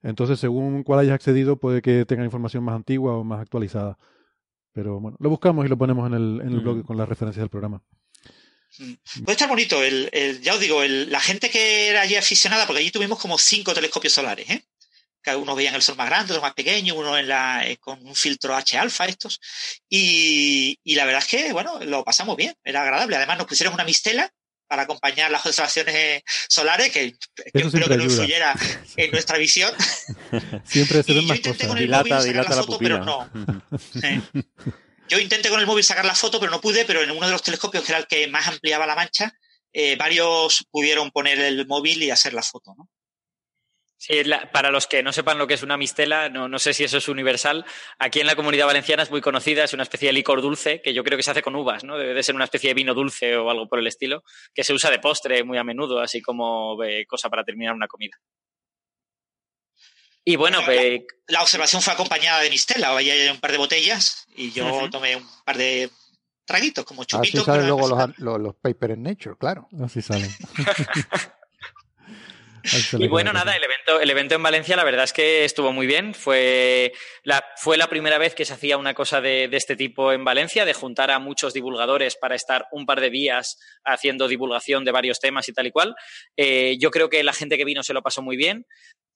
Entonces, 0.02 0.40
según 0.40 0.82
cuál 0.82 1.00
hayas 1.00 1.12
accedido, 1.12 1.58
puede 1.58 1.82
que 1.82 2.06
tenga 2.06 2.24
información 2.24 2.64
más 2.64 2.74
antigua 2.74 3.18
o 3.18 3.22
más 3.22 3.42
actualizada. 3.42 3.98
Pero 4.72 4.98
bueno, 4.98 5.18
lo 5.20 5.28
buscamos 5.28 5.66
y 5.66 5.68
lo 5.68 5.76
ponemos 5.76 6.06
en 6.06 6.14
el, 6.14 6.40
en 6.40 6.52
el 6.52 6.60
blog 6.60 6.86
con 6.86 6.96
las 6.96 7.06
referencias 7.06 7.42
del 7.42 7.50
programa. 7.50 7.82
Puede 8.78 9.32
estar 9.32 9.46
bonito, 9.46 9.84
el, 9.84 10.08
el 10.14 10.40
ya 10.40 10.54
os 10.54 10.60
digo, 10.60 10.82
el, 10.82 11.12
la 11.12 11.20
gente 11.20 11.50
que 11.50 11.88
era 11.88 12.00
allí 12.00 12.16
aficionada, 12.16 12.64
porque 12.66 12.80
allí 12.80 12.90
tuvimos 12.90 13.18
como 13.18 13.36
cinco 13.36 13.74
telescopios 13.74 14.14
solares, 14.14 14.48
¿eh? 14.48 14.64
Cada 15.20 15.36
uno 15.36 15.54
veían 15.54 15.74
el 15.74 15.82
sol 15.82 15.98
más 15.98 16.06
grande, 16.06 16.32
otro 16.32 16.40
más 16.40 16.54
pequeño, 16.54 16.94
uno 16.94 17.18
en 17.18 17.28
la, 17.28 17.68
eh, 17.68 17.76
con 17.76 18.00
un 18.06 18.14
filtro 18.14 18.56
H-alfa 18.56 19.04
estos. 19.04 19.38
Y, 19.90 20.78
y 20.82 20.94
la 20.94 21.04
verdad 21.04 21.22
es 21.22 21.28
que, 21.28 21.52
bueno, 21.52 21.78
lo 21.80 22.04
pasamos 22.04 22.38
bien, 22.38 22.54
era 22.64 22.80
agradable. 22.80 23.16
Además 23.16 23.36
nos 23.36 23.46
pusieron 23.46 23.74
una 23.74 23.84
mistela 23.84 24.32
para 24.74 24.82
acompañar 24.82 25.30
las 25.30 25.46
observaciones 25.46 26.22
solares, 26.48 26.90
que, 26.90 27.12
que 27.12 27.60
espero 27.60 27.86
que 27.86 27.96
no 27.96 28.02
influyera 28.02 28.56
en 28.96 29.10
nuestra 29.12 29.38
visión. 29.38 29.72
Siempre 30.64 31.04
se 31.04 31.12
ven 31.12 31.22
yo 31.22 31.28
más 31.28 31.38
cosas. 31.38 31.68
con 31.68 31.78
el 31.78 31.84
Dilata, 31.84 32.24
dilata 32.24 32.50
la 32.50 32.56
la 32.56 32.62
foto, 32.62 32.78
pero 32.78 32.98
pupila. 32.98 33.30
no. 33.32 33.70
Sí. 34.00 34.42
Yo 35.08 35.20
intenté 35.20 35.48
con 35.48 35.60
el 35.60 35.66
móvil 35.66 35.84
sacar 35.84 36.04
la 36.04 36.16
foto, 36.16 36.40
pero 36.40 36.50
no 36.50 36.60
pude, 36.60 36.84
pero 36.84 37.02
en 37.04 37.12
uno 37.12 37.24
de 37.24 37.30
los 37.30 37.42
telescopios, 37.42 37.84
que 37.84 37.92
era 37.92 38.00
el 38.00 38.08
que 38.08 38.26
más 38.26 38.48
ampliaba 38.48 38.84
la 38.84 38.96
mancha, 38.96 39.32
eh, 39.72 39.94
varios 39.94 40.66
pudieron 40.72 41.12
poner 41.12 41.38
el 41.38 41.68
móvil 41.68 42.02
y 42.02 42.10
hacer 42.10 42.34
la 42.34 42.42
foto, 42.42 42.74
¿no? 42.76 42.90
Sí, 44.06 44.22
la- 44.22 44.52
para 44.52 44.70
los 44.70 44.86
que 44.86 45.02
no 45.02 45.14
sepan 45.14 45.38
lo 45.38 45.46
que 45.46 45.54
es 45.54 45.62
una 45.62 45.78
mistela, 45.78 46.28
no, 46.28 46.46
no 46.46 46.58
sé 46.58 46.74
si 46.74 46.84
eso 46.84 46.98
es 46.98 47.08
universal. 47.08 47.64
Aquí 47.98 48.20
en 48.20 48.26
la 48.26 48.36
comunidad 48.36 48.66
valenciana 48.66 49.02
es 49.02 49.10
muy 49.10 49.22
conocida, 49.22 49.64
es 49.64 49.72
una 49.72 49.82
especie 49.84 50.08
de 50.08 50.12
licor 50.12 50.42
dulce 50.42 50.82
que 50.82 50.92
yo 50.92 51.02
creo 51.02 51.16
que 51.16 51.22
se 51.22 51.30
hace 51.30 51.40
con 51.40 51.56
uvas, 51.56 51.84
¿no? 51.84 51.96
Debe 51.96 52.12
de 52.12 52.22
ser 52.22 52.34
una 52.34 52.44
especie 52.44 52.68
de 52.68 52.74
vino 52.74 52.92
dulce 52.92 53.34
o 53.34 53.48
algo 53.48 53.66
por 53.66 53.78
el 53.78 53.86
estilo, 53.86 54.22
que 54.54 54.62
se 54.62 54.74
usa 54.74 54.90
de 54.90 54.98
postre 54.98 55.42
muy 55.42 55.56
a 55.56 55.64
menudo, 55.64 56.00
así 56.00 56.20
como 56.20 56.82
eh, 56.84 57.06
cosa 57.06 57.30
para 57.30 57.44
terminar 57.44 57.72
una 57.74 57.88
comida. 57.88 58.18
Y 60.22 60.36
bueno, 60.36 60.60
eh, 60.70 61.06
La 61.28 61.40
observación 61.42 61.80
fue 61.80 61.94
acompañada 61.94 62.40
de 62.42 62.50
mistela, 62.50 62.90
había 62.90 63.32
un 63.32 63.40
par 63.40 63.52
de 63.52 63.58
botellas 63.58 64.26
y 64.36 64.52
yo 64.52 64.90
tomé 64.90 65.16
un 65.16 65.26
par 65.46 65.56
de 65.56 65.88
traguitos, 66.46 66.84
como 66.84 67.02
Así 67.02 67.08
chupitos. 67.08 67.44
salen 67.46 67.62
pero 67.66 67.76
luego 67.78 67.88
los, 67.96 68.18
los, 68.18 68.38
los 68.40 68.54
papers 68.56 68.92
en 68.94 69.02
Nature, 69.02 69.36
claro. 69.38 69.66
Así 69.82 70.02
salen. 70.02 70.30
Y 72.98 73.08
bueno, 73.08 73.32
nada, 73.32 73.54
el 73.54 73.62
evento, 73.62 74.00
el 74.00 74.10
evento 74.10 74.34
en 74.34 74.42
Valencia 74.42 74.76
la 74.76 74.84
verdad 74.84 75.04
es 75.04 75.12
que 75.12 75.44
estuvo 75.44 75.72
muy 75.72 75.86
bien. 75.86 76.14
Fue 76.14 76.92
la, 77.22 77.44
fue 77.56 77.76
la 77.76 77.88
primera 77.88 78.18
vez 78.18 78.34
que 78.34 78.44
se 78.44 78.54
hacía 78.54 78.78
una 78.78 78.94
cosa 78.94 79.20
de, 79.20 79.48
de 79.48 79.56
este 79.56 79.76
tipo 79.76 80.12
en 80.12 80.24
Valencia, 80.24 80.64
de 80.64 80.72
juntar 80.72 81.10
a 81.10 81.18
muchos 81.18 81.52
divulgadores 81.52 82.16
para 82.16 82.34
estar 82.34 82.66
un 82.72 82.86
par 82.86 83.00
de 83.00 83.10
días 83.10 83.58
haciendo 83.84 84.28
divulgación 84.28 84.84
de 84.84 84.92
varios 84.92 85.20
temas 85.20 85.48
y 85.48 85.52
tal 85.52 85.66
y 85.66 85.70
cual. 85.70 85.94
Eh, 86.36 86.76
yo 86.78 86.90
creo 86.90 87.08
que 87.08 87.22
la 87.22 87.32
gente 87.32 87.56
que 87.56 87.64
vino 87.64 87.82
se 87.82 87.92
lo 87.92 88.02
pasó 88.02 88.22
muy 88.22 88.36
bien. 88.36 88.66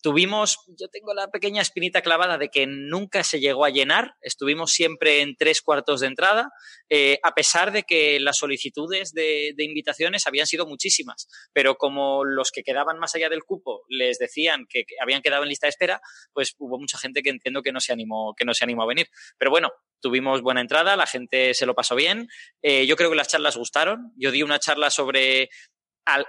Tuvimos, 0.01 0.59
yo 0.79 0.87
tengo 0.89 1.13
la 1.13 1.29
pequeña 1.29 1.61
espinita 1.61 2.03
clavada 2.03 2.39
de 2.39 2.51
que 2.51 2.69
nunca 2.69 3.25
se 3.25 3.41
llegó 3.41 3.65
a 3.65 3.71
llenar, 3.71 4.15
estuvimos 4.21 4.71
siempre 4.71 5.23
en 5.23 5.35
tres 5.35 5.61
cuartos 5.61 6.01
de 6.01 6.07
entrada, 6.07 6.51
eh, 6.89 7.19
a 7.25 7.35
pesar 7.35 7.73
de 7.73 7.83
que 7.83 8.21
las 8.21 8.39
solicitudes 8.39 9.13
de, 9.13 9.55
invitaciones 9.59 10.29
habían 10.29 10.47
sido 10.47 10.67
muchísimas, 10.67 11.29
pero 11.53 11.75
como 11.75 12.25
los 12.25 12.53
que 12.53 12.63
quedaban 12.63 13.01
más 13.01 13.17
allá 13.17 13.29
del 13.29 13.43
cupo 13.43 13.83
les 13.89 14.19
decían 14.19 14.67
que, 14.69 14.85
habían 15.03 15.21
quedado 15.21 15.43
en 15.43 15.49
lista 15.49 15.67
de 15.67 15.71
espera, 15.71 16.01
pues 16.33 16.55
hubo 16.59 16.79
mucha 16.79 16.97
gente 16.97 17.21
que 17.23 17.31
entiendo 17.31 17.63
que 17.63 17.73
no 17.73 17.81
se 17.81 17.93
animó, 17.93 18.35
que 18.37 18.45
no 18.45 18.55
se 18.55 18.63
animó 18.63 18.85
a 18.85 18.87
venir. 18.87 19.09
Pero 19.37 19.51
bueno, 19.51 19.73
tuvimos 20.01 20.43
buena 20.43 20.61
entrada, 20.61 20.95
la 20.95 21.07
gente 21.07 21.55
se 21.55 21.67
lo 21.67 21.75
pasó 21.75 21.97
bien. 21.97 22.29
Eh, 22.63 22.87
yo 22.87 22.95
creo 22.97 23.11
que 23.11 23.17
las 23.17 23.29
charlas 23.29 23.57
gustaron. 23.57 24.13
Yo 24.17 24.31
di 24.31 24.45
una 24.45 24.61
charla 24.61 24.91
sobre 24.91 25.51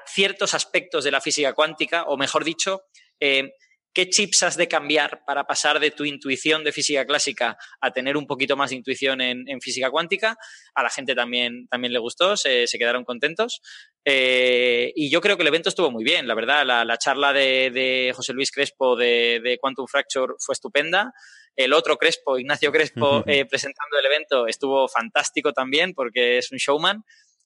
ciertos 0.05 0.53
aspectos 0.53 1.03
de 1.03 1.11
la 1.11 1.21
física 1.21 1.53
cuántica, 1.53 2.03
o 2.03 2.17
mejor 2.17 2.43
dicho, 2.43 2.83
eh, 3.19 3.51
qué 3.93 4.09
chips 4.09 4.43
has 4.43 4.55
de 4.55 4.67
cambiar 4.67 5.23
para 5.25 5.45
pasar 5.45 5.79
de 5.79 5.91
tu 5.91 6.05
intuición 6.05 6.63
de 6.63 6.71
física 6.71 7.05
clásica 7.05 7.57
a 7.81 7.91
tener 7.91 8.17
un 8.17 8.27
poquito 8.27 8.55
más 8.55 8.69
de 8.69 8.77
intuición 8.77 9.19
en, 9.19 9.43
en 9.47 9.59
física 9.61 9.89
cuántica. 9.89 10.37
A 10.75 10.83
la 10.83 10.89
gente 10.89 11.15
también, 11.15 11.67
también 11.67 11.91
le 11.91 11.99
gustó, 11.99 12.37
se, 12.37 12.67
se 12.67 12.77
quedaron 12.77 13.03
contentos. 13.03 13.61
Eh, 14.05 14.91
y 14.95 15.09
yo 15.09 15.21
creo 15.21 15.35
que 15.35 15.41
el 15.41 15.47
evento 15.47 15.69
estuvo 15.69 15.91
muy 15.91 16.03
bien, 16.03 16.27
la 16.27 16.35
verdad. 16.35 16.65
La, 16.65 16.85
la 16.85 16.97
charla 16.97 17.33
de, 17.33 17.71
de 17.71 18.13
José 18.15 18.33
Luis 18.33 18.51
Crespo 18.51 18.95
de, 18.95 19.41
de 19.43 19.57
Quantum 19.57 19.87
Fracture 19.87 20.33
fue 20.39 20.53
estupenda. 20.53 21.11
El 21.55 21.73
otro 21.73 21.97
Crespo, 21.97 22.37
Ignacio 22.37 22.71
Crespo, 22.71 23.23
eh, 23.27 23.45
presentando 23.45 23.97
el 23.99 24.05
evento, 24.05 24.47
estuvo 24.47 24.87
fantástico 24.87 25.51
también 25.51 25.93
porque 25.93 26.37
es 26.37 26.51
un 26.51 26.57
showman. 26.57 27.03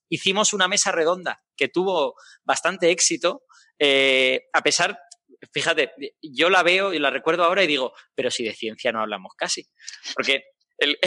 Hicimos 0.10 0.54
una 0.54 0.68
mesa 0.68 0.92
redonda 0.92 1.42
que 1.58 1.70
tuvo 1.70 2.14
bastante 2.44 2.92
éxito, 2.92 3.42
eh, 3.80 4.44
a 4.54 4.62
pesar, 4.62 5.00
fíjate, 5.52 5.94
yo 6.22 6.50
la 6.50 6.64
veo 6.64 6.94
y 6.94 7.00
la 7.00 7.10
recuerdo 7.10 7.44
ahora 7.44 7.64
y 7.64 7.68
digo, 7.68 7.94
pero 8.16 8.32
si 8.32 8.44
de 8.44 8.54
ciencia 8.54 8.92
no 8.92 9.02
hablamos 9.02 9.34
casi. 9.36 9.66
Porque 10.16 10.44
el, 10.78 10.98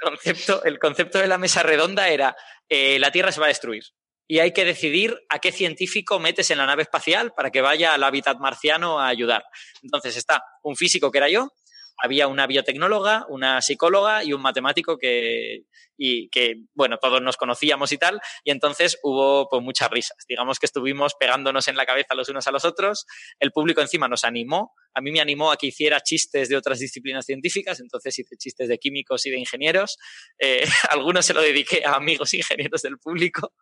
concepto, 0.00 0.64
el 0.64 0.78
concepto 0.78 1.18
de 1.18 1.26
la 1.26 1.38
mesa 1.38 1.62
redonda 1.62 2.08
era, 2.08 2.36
eh, 2.68 2.98
la 2.98 3.10
Tierra 3.10 3.32
se 3.32 3.40
va 3.40 3.46
a 3.46 3.48
destruir. 3.48 3.84
Y 4.26 4.40
hay 4.40 4.52
que 4.52 4.64
decidir 4.64 5.18
a 5.30 5.38
qué 5.38 5.52
científico 5.52 6.18
metes 6.18 6.50
en 6.50 6.58
la 6.58 6.66
nave 6.66 6.82
espacial 6.82 7.32
para 7.34 7.50
que 7.50 7.62
vaya 7.62 7.94
al 7.94 8.04
hábitat 8.04 8.38
marciano 8.38 9.00
a 9.00 9.08
ayudar. 9.08 9.44
Entonces 9.82 10.16
está 10.16 10.42
un 10.62 10.76
físico 10.76 11.10
que 11.10 11.18
era 11.18 11.30
yo, 11.30 11.48
había 11.96 12.28
una 12.28 12.46
biotecnóloga, 12.46 13.24
una 13.28 13.62
psicóloga 13.62 14.22
y 14.22 14.32
un 14.32 14.42
matemático 14.42 14.98
que, 14.98 15.62
y 15.98 16.28
que, 16.30 16.54
bueno, 16.74 16.96
todos 16.98 17.20
nos 17.20 17.36
conocíamos 17.36 17.90
y 17.92 17.98
tal, 17.98 18.20
y 18.44 18.52
entonces 18.52 18.98
hubo 19.02 19.48
pues 19.50 19.62
muchas 19.62 19.90
risas. 19.90 20.16
Digamos 20.28 20.58
que 20.58 20.66
estuvimos 20.66 21.14
pegándonos 21.18 21.66
en 21.68 21.76
la 21.76 21.84
cabeza 21.84 22.14
los 22.14 22.28
unos 22.28 22.46
a 22.46 22.52
los 22.52 22.64
otros, 22.64 23.04
el 23.40 23.50
público 23.50 23.80
encima 23.80 24.06
nos 24.08 24.22
animó, 24.24 24.72
a 24.94 25.00
mí 25.00 25.10
me 25.10 25.20
animó 25.20 25.50
a 25.52 25.56
que 25.56 25.66
hiciera 25.66 26.00
chistes 26.00 26.48
de 26.48 26.56
otras 26.56 26.78
disciplinas 26.78 27.26
científicas, 27.26 27.80
entonces 27.80 28.18
hice 28.18 28.36
chistes 28.36 28.68
de 28.68 28.78
químicos 28.78 29.26
y 29.26 29.30
de 29.30 29.38
ingenieros, 29.40 29.98
eh, 30.38 30.62
algunos 30.90 31.26
se 31.26 31.34
lo 31.34 31.40
dediqué 31.42 31.84
a 31.84 31.94
amigos 31.96 32.32
ingenieros 32.32 32.80
del 32.82 32.98
público 32.98 33.52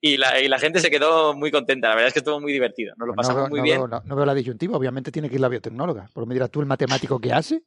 y 0.00 0.16
la, 0.16 0.40
y 0.40 0.48
la 0.48 0.58
gente 0.58 0.80
se 0.80 0.90
quedó 0.90 1.34
muy 1.34 1.50
contenta, 1.52 1.88
la 1.90 1.94
verdad 1.94 2.08
es 2.08 2.12
que 2.14 2.18
estuvo 2.20 2.40
muy 2.40 2.52
divertido, 2.52 2.92
nos 2.96 3.06
lo 3.08 3.14
Pues 3.14 3.28
no, 3.28 3.34
pasamos 3.34 3.42
veo, 3.44 3.48
muy 3.50 3.58
no 3.60 3.64
bien. 3.64 3.78
veo- 3.78 3.88
no- 3.88 4.02
no 4.04 4.16
veo 4.16 4.26
la 4.26 4.34
disyuntiva, 4.34 4.76
obviamente 4.76 5.12
tiene 5.12 5.28
que 5.28 5.36
ir 5.36 5.40
la 5.40 5.48
biotecnóloga. 5.48 6.10
Porque 6.12 6.26
me 6.28 6.34
dirás 6.34 6.50
tú 6.50 6.60
el 6.60 6.66
matemático 6.66 7.20
que 7.20 7.32
hace, 7.32 7.62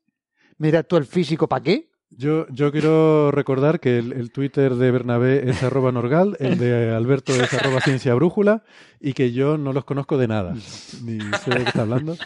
me 0.58 0.68
dirás 0.68 0.86
tú 0.88 0.98
el 0.98 1.06
físico 1.06 1.48
para 1.48 1.64
qué. 1.64 1.90
Yo, 2.10 2.48
yo 2.50 2.72
quiero 2.72 3.32
recordar 3.32 3.80
que 3.80 3.98
el, 3.98 4.14
el 4.14 4.32
Twitter 4.32 4.76
de 4.76 4.92
Bernabé 4.92 5.50
es 5.50 5.62
arroba 5.62 5.92
Norgal, 5.92 6.38
el 6.40 6.58
de 6.58 6.96
Alberto 6.96 7.34
es 7.34 7.54
arroba 7.54 7.82
Ciencia 7.82 8.14
Brújula, 8.14 8.64
y 9.00 9.14
que 9.14 9.34
yo 9.34 9.58
no 9.58 9.74
los 9.74 9.84
conozco 9.84 10.18
de 10.18 10.28
nada, 10.28 10.56
ni 11.04 11.20
sé 11.20 11.52
de 11.52 11.64
qué 11.64 11.70
está 11.70 11.82
hablando. 11.82 12.18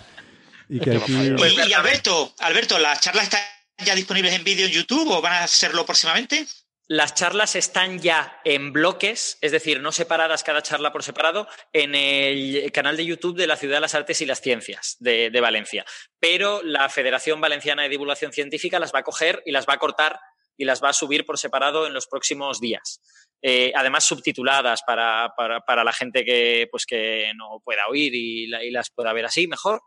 Y 0.69 0.79
que 0.79 0.95
aquí... 0.95 1.13
Y, 1.13 1.69
y 1.69 1.73
Alberto, 1.73 2.33
Alberto, 2.39 2.79
¿las 2.79 3.01
charlas 3.01 3.25
están 3.25 3.41
ya 3.83 3.95
disponibles 3.95 4.33
en 4.33 4.43
vídeo 4.43 4.67
en 4.67 4.71
YouTube 4.71 5.09
o 5.09 5.21
van 5.21 5.33
a 5.33 5.43
hacerlo 5.43 5.85
próximamente? 5.85 6.45
Las 6.93 7.13
charlas 7.13 7.55
están 7.55 7.99
ya 7.99 8.41
en 8.43 8.73
bloques, 8.73 9.37
es 9.39 9.53
decir, 9.53 9.79
no 9.79 9.93
separadas 9.93 10.43
cada 10.43 10.61
charla 10.61 10.91
por 10.91 11.03
separado, 11.03 11.47
en 11.71 11.95
el 11.95 12.69
canal 12.73 12.97
de 12.97 13.05
YouTube 13.05 13.37
de 13.37 13.47
la 13.47 13.55
Ciudad 13.55 13.77
de 13.77 13.79
las 13.79 13.95
Artes 13.95 14.19
y 14.19 14.25
las 14.25 14.41
Ciencias 14.41 14.97
de, 14.99 15.39
Valencia. 15.39 15.85
Pero 16.19 16.61
la 16.63 16.89
Federación 16.89 17.39
Valenciana 17.39 17.83
de 17.83 17.87
Divulgación 17.87 18.33
Científica 18.33 18.77
las 18.77 18.93
va 18.93 18.99
a 18.99 19.03
coger 19.03 19.41
y 19.45 19.53
las 19.53 19.65
va 19.65 19.75
a 19.75 19.77
cortar 19.77 20.19
y 20.57 20.65
las 20.65 20.83
va 20.83 20.89
a 20.89 20.93
subir 20.93 21.25
por 21.25 21.37
separado 21.37 21.87
en 21.87 21.93
los 21.93 22.07
próximos 22.07 22.59
días. 22.59 22.99
Eh, 23.41 23.71
además, 23.73 24.03
subtituladas 24.03 24.81
para, 24.85 25.31
para, 25.37 25.61
para 25.61 25.85
la 25.85 25.93
gente 25.93 26.25
que, 26.25 26.67
pues, 26.69 26.85
que 26.85 27.31
no 27.37 27.61
pueda 27.63 27.87
oír 27.89 28.13
y 28.13 28.47
las 28.69 28.89
pueda 28.93 29.13
ver 29.13 29.23
así 29.23 29.47
mejor. 29.47 29.79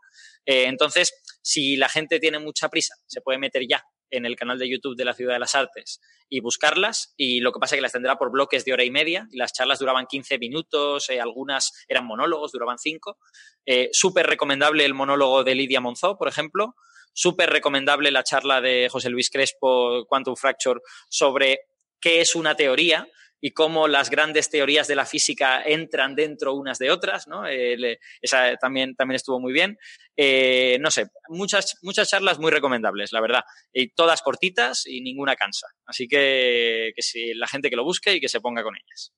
Eh, 0.43 0.65
entonces, 0.65 1.13
si 1.43 1.75
la 1.75 1.87
gente 1.87 2.19
tiene 2.19 2.39
mucha 2.39 2.67
prisa, 2.67 2.95
se 3.05 3.21
puede 3.21 3.37
meter 3.37 3.61
ya 3.69 3.85
en 4.15 4.25
el 4.25 4.35
canal 4.35 4.59
de 4.59 4.69
YouTube 4.69 4.95
de 4.95 5.05
la 5.05 5.13
Ciudad 5.13 5.33
de 5.33 5.39
las 5.39 5.55
Artes 5.55 6.01
y 6.29 6.39
buscarlas. 6.39 7.13
Y 7.17 7.39
lo 7.39 7.51
que 7.51 7.59
pasa 7.59 7.75
es 7.75 7.77
que 7.77 7.83
las 7.83 7.91
tendrá 7.91 8.17
por 8.17 8.31
bloques 8.31 8.65
de 8.65 8.73
hora 8.73 8.83
y 8.83 8.91
media. 8.91 9.27
Y 9.31 9.37
las 9.37 9.53
charlas 9.53 9.79
duraban 9.79 10.07
15 10.07 10.37
minutos, 10.39 11.09
eh, 11.09 11.19
algunas 11.19 11.85
eran 11.87 12.05
monólogos, 12.05 12.51
duraban 12.51 12.77
5. 12.77 13.17
Eh, 13.65 13.89
Súper 13.91 14.27
recomendable 14.27 14.85
el 14.85 14.93
monólogo 14.93 15.43
de 15.43 15.55
Lidia 15.55 15.81
Monzó, 15.81 16.17
por 16.17 16.27
ejemplo. 16.27 16.75
Súper 17.13 17.49
recomendable 17.49 18.11
la 18.11 18.23
charla 18.23 18.61
de 18.61 18.89
José 18.89 19.09
Luis 19.09 19.29
Crespo, 19.29 20.05
Quantum 20.07 20.35
Fracture, 20.35 20.81
sobre 21.09 21.59
qué 22.01 22.21
es 22.21 22.35
una 22.35 22.55
teoría 22.55 23.07
y 23.41 23.51
cómo 23.51 23.87
las 23.87 24.09
grandes 24.09 24.49
teorías 24.49 24.87
de 24.87 24.95
la 24.95 25.05
física 25.05 25.61
entran 25.63 26.15
dentro 26.15 26.53
unas 26.53 26.79
de 26.79 26.89
otras, 26.91 27.27
¿no? 27.27 27.45
Eh, 27.45 27.77
le- 27.77 27.99
esa 28.21 28.55
también, 28.57 28.95
también 28.95 29.15
estuvo 29.17 29.39
muy 29.39 29.53
bien. 29.53 29.77
Eh, 30.17 30.77
no 30.81 30.89
sé, 30.89 31.07
muchas, 31.29 31.77
muchas 31.81 32.09
charlas 32.09 32.39
muy 32.39 32.51
recomendables, 32.51 33.11
la 33.11 33.21
verdad. 33.21 33.43
Y 33.73 33.89
todas 33.89 34.21
cortitas 34.21 34.85
y 34.87 35.01
ninguna 35.01 35.35
cansa. 35.35 35.67
Así 35.85 36.07
que, 36.07 36.91
que 36.95 37.01
si 37.01 37.33
la 37.33 37.47
gente 37.47 37.69
que 37.69 37.75
lo 37.75 37.83
busque 37.83 38.15
y 38.15 38.19
que 38.21 38.29
se 38.29 38.41
ponga 38.41 38.63
con 38.63 38.75
ellas. 38.75 39.11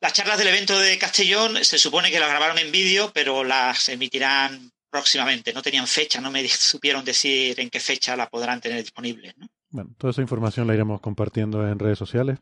Las 0.00 0.14
charlas 0.14 0.38
del 0.38 0.48
evento 0.48 0.78
de 0.78 0.96
Castellón 0.98 1.62
se 1.62 1.78
supone 1.78 2.10
que 2.10 2.18
las 2.18 2.30
grabaron 2.30 2.58
en 2.58 2.72
vídeo, 2.72 3.12
pero 3.14 3.44
las 3.44 3.88
emitirán 3.90 4.70
próximamente. 4.90 5.52
No 5.52 5.62
tenían 5.62 5.86
fecha, 5.86 6.20
no 6.20 6.30
me 6.30 6.46
supieron 6.48 7.04
decir 7.04 7.60
en 7.60 7.68
qué 7.70 7.78
fecha 7.78 8.16
la 8.16 8.28
podrán 8.28 8.60
tener 8.60 8.80
disponible. 8.82 9.34
¿no? 9.36 9.46
Bueno, 9.70 9.90
toda 9.98 10.10
esa 10.10 10.22
información 10.22 10.66
la 10.66 10.74
iremos 10.74 11.00
compartiendo 11.00 11.68
en 11.68 11.78
redes 11.78 11.98
sociales. 11.98 12.38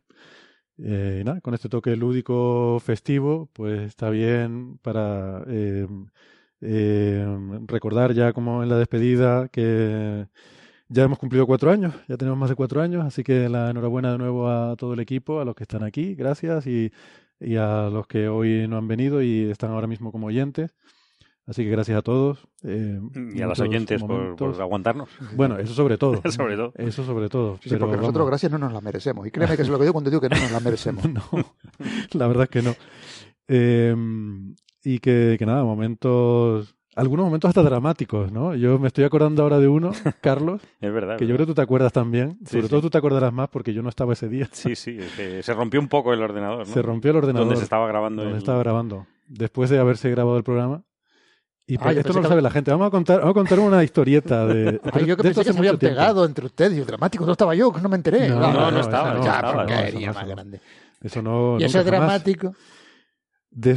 Eh, 0.83 1.18
y 1.20 1.25
nada, 1.25 1.41
con 1.41 1.55
este 1.55 1.68
toque 1.68 1.94
lúdico 1.97 2.81
festivo, 2.81 3.49
pues 3.52 3.83
está 3.83 4.09
bien 4.10 4.78
para 4.78 5.44
eh, 5.49 5.86
recordar 7.67 8.12
ya 8.15 8.33
como 8.33 8.62
en 8.62 8.68
la 8.68 8.78
despedida 8.78 9.49
que 9.49 10.26
ya 10.89 11.05
hemos 11.05 11.18
cumplido 11.18 11.47
cuatro 11.47 11.70
años, 11.70 11.94
ya 12.09 12.17
tenemos 12.17 12.39
más 12.39 12.50
de 12.50 12.57
cuatro 12.57 12.83
años, 12.83 13.05
así 13.05 13.23
que 13.25 13.49
la 13.49 13.70
enhorabuena 13.70 14.12
de 14.12 14.18
nuevo 14.18 14.49
a 14.49 14.76
todo 14.76 14.94
el 14.94 15.00
equipo, 15.00 15.41
a 15.41 15.44
los 15.44 15.55
que 15.55 15.65
están 15.65 15.83
aquí, 15.84 16.15
gracias, 16.15 16.67
y 16.67 16.91
a 17.57 17.91
los 17.91 18.07
que 18.07 18.28
hoy 18.28 18.67
no 18.68 18.76
han 18.78 18.89
venido 18.89 19.23
y 19.23 19.50
están 19.50 19.70
ahora 19.73 19.86
mismo 19.86 20.12
como 20.12 20.28
oyentes. 20.28 20.75
Así 21.51 21.65
que 21.65 21.70
gracias 21.70 21.99
a 21.99 22.03
todos. 22.03 22.47
eh, 22.62 23.01
Y 23.35 23.41
a 23.43 23.47
los 23.47 23.59
muchos 23.59 23.61
oyentes 23.61 24.03
por, 24.05 24.61
aguantarnos. 24.61 25.09
Bueno, 25.35 25.59
eso 25.59 25.75
sobre 25.75 25.99
todo. 25.99 26.23
Sobre 26.31 26.55
todo. 26.57 26.73
Eso 26.77 27.03
sobre 27.05 27.29
todo. 27.29 27.57
Sí, 27.61 27.70
pero 27.70 27.81
porque 27.87 27.97
nosotros 27.97 28.27
gracias 28.29 28.53
no 28.53 28.59
nos 28.59 28.73
las 28.73 28.83
merecemos. 28.83 29.27
Y 29.27 29.33
créeme 29.33 29.57
que 29.57 29.62
es 29.62 29.69
lo 29.69 29.77
que 29.77 29.83
digo 29.83 29.93
cuando 29.93 30.11
digo 30.11 30.20
que 30.20 30.29
no 30.29 30.37
nos 30.39 30.53
las 30.53 30.62
merecemos. 30.62 31.05
No, 31.12 31.23
la 32.12 32.27
verdad 32.29 32.45
es 32.45 32.51
que 32.51 32.62
no. 32.62 32.75
Eh, 33.49 33.97
y 34.85 34.99
que, 35.01 35.37
que 35.39 35.45
nada, 35.47 35.65
momentos, 35.65 36.77
algunos 36.95 37.25
momentos 37.27 37.49
hasta 37.49 37.62
dramáticos, 37.62 38.31
¿no? 38.33 38.55
Yo 38.55 38.79
me 38.79 38.87
estoy 38.89 39.05
acordando 39.05 39.43
ahora 39.43 39.59
de 39.59 39.67
uno, 39.69 39.91
Carlos, 40.23 40.62
Es 40.81 40.93
verdad. 40.93 41.17
que 41.19 41.25
es 41.25 41.29
yo 41.31 41.35
creo 41.35 41.47
que 41.47 41.51
tú 41.53 41.55
te 41.57 41.62
acuerdas 41.62 41.93
también. 41.93 42.39
Sí, 42.45 42.53
Sobre 42.53 42.62
sí. 42.65 42.69
todo 42.70 42.81
tú 42.83 42.91
te 42.91 42.99
acordarás 42.99 43.33
más 43.33 43.49
porque 43.49 43.73
yo 43.75 43.83
no 43.83 43.89
estaba 43.89 44.12
ese 44.12 44.29
día. 44.29 44.49
Sí, 44.53 44.77
sí, 44.77 44.97
es 44.99 45.12
que 45.17 45.43
se 45.43 45.53
rompió 45.55 45.81
un 45.81 45.89
poco 45.89 46.12
el 46.12 46.23
ordenador. 46.23 46.61
¿no? 46.61 46.65
Se 46.73 46.81
rompió 46.81 47.11
el 47.11 47.17
ordenador. 47.19 47.47
Donde 47.49 47.57
se 47.59 47.65
estaba 47.65 47.89
grabando. 47.89 48.23
donde 48.23 48.37
el- 48.37 48.43
estaba 48.43 48.59
grabando. 48.61 49.07
Después 49.27 49.69
de 49.70 49.79
haberse 49.79 50.11
grabado 50.11 50.37
el 50.37 50.45
programa. 50.45 50.83
Y 51.73 51.79
Ah, 51.81 51.93
esto 51.93 52.09
no 52.09 52.15
lo 52.17 52.23
que- 52.23 52.29
sabe 52.29 52.43
la 52.43 52.51
gente. 52.51 52.71
Vamos 52.73 52.89
a 52.89 52.91
contar, 52.91 53.19
vamos 53.21 53.31
a 53.31 53.35
contar 53.35 53.59
una 53.61 53.85
historieta 53.85 54.45
de. 54.47 54.81
Ay, 54.93 55.07
yo 55.07 55.17
que 55.17 55.23
de 55.23 55.29
pensé 55.29 55.45
que 55.45 55.53
se 55.53 55.61
tiempo. 55.61 55.79
pegado 55.79 56.25
entre 56.25 56.47
ustedes. 56.47 56.77
Y 56.79 56.81
dramático, 56.81 57.25
no 57.25 57.33
estaba 57.33 57.55
yo, 57.55 57.73
que 57.73 57.81
no 57.81 57.89
me 57.89 57.97
enteré. 57.97 58.29
No, 58.29 58.45
Ah, 58.45 58.53
no, 58.53 58.61
no 58.63 58.69
esa 58.71 58.81
estaba, 58.81 59.15
no 59.15 59.25
ya, 59.25 59.41
no, 59.43 59.53
porquería 59.53 60.09
no, 60.09 60.15
más 60.15 60.27
no. 60.27 60.35
grande. 60.35 60.61
Eso 61.03 61.23
no. 61.23 61.57
Y 61.61 61.65
ese 61.65 61.79
jamás. 61.85 62.23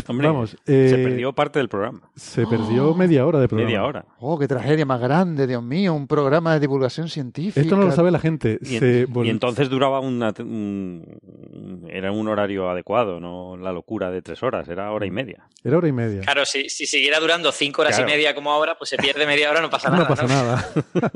Hombre, 0.08 0.28
vamos. 0.28 0.56
Se 0.66 1.02
eh, 1.02 1.04
perdió 1.04 1.34
parte 1.34 1.58
del 1.58 1.68
programa. 1.68 2.02
Se 2.16 2.46
perdió 2.46 2.94
media 2.94 3.26
hora 3.26 3.40
de 3.40 3.48
programa. 3.48 3.68
Media 3.70 3.84
hora. 3.84 4.06
Oh, 4.20 4.38
qué 4.38 4.48
tragedia 4.48 4.86
más 4.86 5.02
grande, 5.02 5.48
Dios 5.48 5.64
mío. 5.64 5.96
Un 5.96 6.06
programa 6.08 6.54
de 6.54 6.60
divulgación 6.60 7.10
científica. 7.10 7.60
Esto 7.60 7.76
no 7.76 7.84
lo 7.86 7.92
sabe 7.92 8.12
la 8.12 8.20
gente. 8.20 8.60
Y, 8.62 8.78
en- 8.78 9.08
entonces 9.26 9.70
duraba 9.70 10.00
una, 10.00 10.32
un- 10.40 11.88
era 11.90 12.12
un 12.12 12.28
horario 12.28 12.70
adecuado, 12.70 13.20
no 13.20 13.58
la 13.58 13.72
locura 13.72 14.12
de 14.12 14.22
tres 14.22 14.44
horas, 14.44 14.68
era 14.70 14.92
hora 14.92 15.08
y 15.08 15.12
media. 15.12 15.48
Era 15.64 15.78
hora 15.78 15.88
y 15.88 15.92
media. 15.92 16.22
Claro, 16.22 16.46
si, 16.46 16.70
si 16.70 16.86
siguiera 16.86 17.20
durando 17.20 17.52
cinco 17.52 17.82
horas 17.82 17.96
Claro. 17.96 18.12
y 18.12 18.14
media 18.14 18.36
como 18.36 18.52
ahora, 18.52 18.76
pues 18.78 18.92
se 18.92 18.98
pierde 18.98 19.26
media 19.26 19.50
hora, 19.50 19.60
no 19.62 19.72
pasa 19.72 19.90
no 19.90 19.96
nada. 19.98 20.08
pasa 20.08 20.28
nada. 20.28 20.70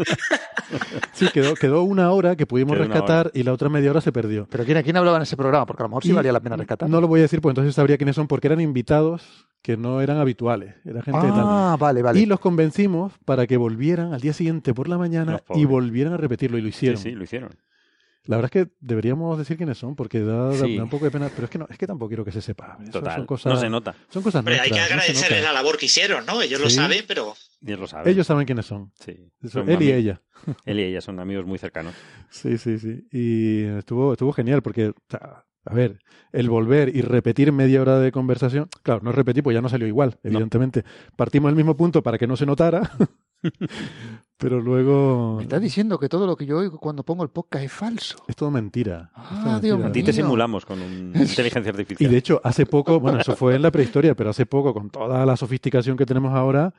sí, 1.14 1.28
quedó, 1.34 1.54
quedó 1.54 1.84
una 1.84 2.12
hora 2.12 2.36
que 2.36 2.46
pudimos 2.48 2.76
Quedó 2.76 2.86
rescatar 2.88 3.32
y 3.34 3.44
la 3.44 3.54
otra 3.54 3.70
media 3.70 3.92
hora 3.92 4.02
se 4.02 4.12
perdió. 4.12 4.48
Pero 4.50 4.66
¿quién, 4.66 4.82
¿quién 4.84 4.98
hablaba 4.98 5.18
en 5.18 5.24
ese 5.24 5.38
programa? 5.38 5.66
Porque 5.68 5.84
a 5.84 5.86
lo 5.86 5.90
mejor 5.90 6.04
sí 6.04 6.10
Y 6.10 6.14
valía 6.14 6.32
la 6.32 6.40
pena 6.40 6.56
rescatar. 6.58 6.90
No 6.90 7.00
lo 7.02 7.08
voy 7.08 7.20
a 7.20 7.24
decir, 7.24 7.40
pues 7.42 7.52
entonces 7.52 7.76
sabría 7.76 7.98
quiénes 7.98 8.16
son, 8.16 8.28
porque 8.28 8.47
eran 8.48 8.62
invitados 8.62 9.46
que 9.62 9.78
no 9.78 10.02
eran 10.02 10.18
habituales. 10.18 10.76
Era 10.86 11.02
gente 11.02 11.26
de 11.28 11.32
ah, 11.36 11.76
vale, 11.80 12.02
vale. 12.02 12.20
Y 12.20 12.26
los 12.26 12.40
convencimos 12.40 13.14
para 13.26 13.46
que 13.48 13.58
volvieran 13.58 14.14
al 14.14 14.22
día 14.22 14.34
siguiente 14.34 14.74
por 14.74 14.88
la 14.88 14.98
mañana 14.98 15.42
y 15.56 15.66
volvieran 15.66 16.14
a 16.14 16.18
repetirlo 16.18 16.58
y 16.58 16.62
lo 16.62 16.68
Sí, 16.68 16.70
hicieron. 16.70 17.02
sí, 17.02 17.12
lo 17.12 17.24
hicieron. 17.24 17.50
La 18.24 18.36
verdad 18.36 18.52
es 18.54 18.66
que 18.66 18.72
deberíamos 18.82 19.38
decir 19.38 19.56
quiénes 19.56 19.78
son, 19.78 19.96
porque 19.96 20.20
da, 20.20 20.52
Sí. 20.54 20.78
un 20.78 20.90
poco 20.90 21.06
de 21.06 21.12
pena, 21.12 21.30
pero 21.34 21.46
es 21.46 21.50
que 21.50 21.58
no, 21.58 21.66
es 21.70 21.78
que 21.78 21.88
tampoco 21.88 22.10
quiero 22.10 22.26
que 22.26 22.32
se 22.34 22.42
sepa. 22.42 22.78
Eso 22.82 22.92
Total. 22.92 23.16
son 23.16 23.26
cosas, 23.26 23.54
No 23.54 23.60
se 23.60 23.70
nota. 23.70 23.96
Son 24.10 24.22
cosas 24.22 24.40
Hombre, 24.40 24.60
hay 24.60 24.70
que 24.70 24.76
no 24.78 24.84
agradecerles 24.84 25.44
la 25.44 25.54
labor 25.54 25.78
que 25.78 25.86
hicieron, 25.86 26.26
¿no? 26.26 26.42
Ellos 26.42 26.60
lo 26.60 26.70
Sí. 26.70 26.76
saben, 26.76 27.06
pero 27.08 27.34
Dios 27.62 27.80
lo 27.80 27.88
sabe. 27.88 28.12
Ellos 28.12 28.28
saben 28.28 28.46
quiénes 28.46 28.66
son. 28.66 28.92
Sí. 29.00 29.32
Él 29.66 29.82
y 29.82 29.92
ella. 29.94 30.22
Él 30.66 30.80
y 30.80 30.84
ella 30.84 31.00
son 31.00 31.22
amigos 31.22 31.46
muy 31.46 31.58
cercanos. 31.58 31.94
Sí, 32.30 32.58
sí, 32.58 32.78
sí. 32.80 33.08
Y 33.14 33.64
estuvo, 33.78 34.12
estuvo 34.12 34.34
genial 34.34 34.62
porque, 34.62 34.90
o 34.90 34.94
sea, 35.10 35.46
a 35.70 35.74
ver, 35.74 36.00
el 36.32 36.50
volver 36.50 36.96
y 36.96 37.02
repetir 37.02 37.52
media 37.52 37.82
hora 37.82 38.00
de 38.00 38.12
conversación, 38.12 38.68
claro, 38.84 39.02
no 39.04 39.12
repetir, 39.12 39.44
pues 39.44 39.54
ya 39.56 39.62
no 39.62 39.70
salió 39.70 39.88
igual, 39.88 40.18
evidentemente. 40.24 40.84
Partimos 41.16 41.50
del 41.50 41.56
mismo 41.56 41.76
punto 41.78 42.02
para 42.04 42.18
que 42.18 42.28
no 42.28 42.36
se 42.38 42.46
notara, 42.46 42.92
pero 44.38 44.60
luego 44.62 45.36
Me 45.38 45.44
estás 45.44 45.62
diciendo 45.62 45.98
que 46.00 46.10
todo 46.10 46.28
lo 46.28 46.36
que 46.36 46.46
yo 46.46 46.58
oigo 46.60 46.78
cuando 46.80 47.04
pongo 47.04 47.24
el 47.24 47.30
podcast 47.30 47.66
es 47.66 47.72
falso. 47.72 48.18
es 48.28 48.36
todo 48.36 48.52
mentira. 48.52 49.10
Es 49.16 49.44
todo 49.44 49.56
Ah, 49.56 49.60
Dios 49.62 49.80
mentira. 49.80 49.90
A 49.90 49.92
ti 49.94 50.04
te 50.04 50.12
mío. 50.14 50.24
simulamos 50.24 50.66
con 50.66 50.82
un- 50.82 51.14
inteligencia 51.16 51.70
Y 51.70 51.70
artificial. 51.70 52.12
de 52.12 52.18
hecho, 52.18 52.42
hace 52.44 52.66
poco, 52.66 53.00
bueno, 53.00 53.20
eso 53.20 53.36
fue 53.36 53.56
en 53.56 53.62
la 53.62 53.72
prehistoria, 53.72 54.16
pero 54.16 54.30
hace 54.30 54.46
poco, 54.46 54.74
con 54.74 54.90
toda 54.90 55.26
la 55.26 55.36
sofisticación 55.38 55.98
que 55.98 56.06
tenemos 56.06 56.34
ahora, 56.34 56.74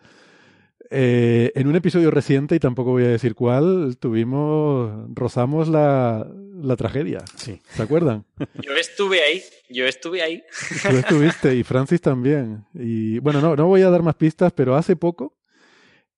eh, 0.91 1.53
en 1.55 1.69
un 1.69 1.77
episodio 1.77 2.11
reciente, 2.11 2.55
y 2.55 2.59
tampoco 2.59 2.91
voy 2.91 3.05
a 3.05 3.09
decir 3.09 3.35
cuál, 3.35 3.97
tuvimos, 3.99 5.09
rozamos 5.15 5.69
la, 5.69 6.27
la 6.63 6.77
tragedia. 6.77 7.25
Sí. 7.37 7.61
¿Se 7.71 7.83
acuerdan? 7.83 8.25
Yo 8.63 8.73
estuve 8.73 9.23
ahí, 9.23 9.43
yo 9.71 9.85
estuve 9.85 10.23
ahí. 10.23 10.43
Tú 10.89 10.97
estuviste 10.97 11.55
y 11.55 11.63
Francis 11.63 12.01
también. 12.01 12.65
Y 12.75 13.19
bueno, 13.19 13.41
no, 13.41 13.55
no 13.55 13.67
voy 13.67 13.83
a 13.83 13.91
dar 13.91 14.03
más 14.03 14.15
pistas, 14.15 14.53
pero 14.53 14.77
hace 14.77 14.97
poco 14.97 15.39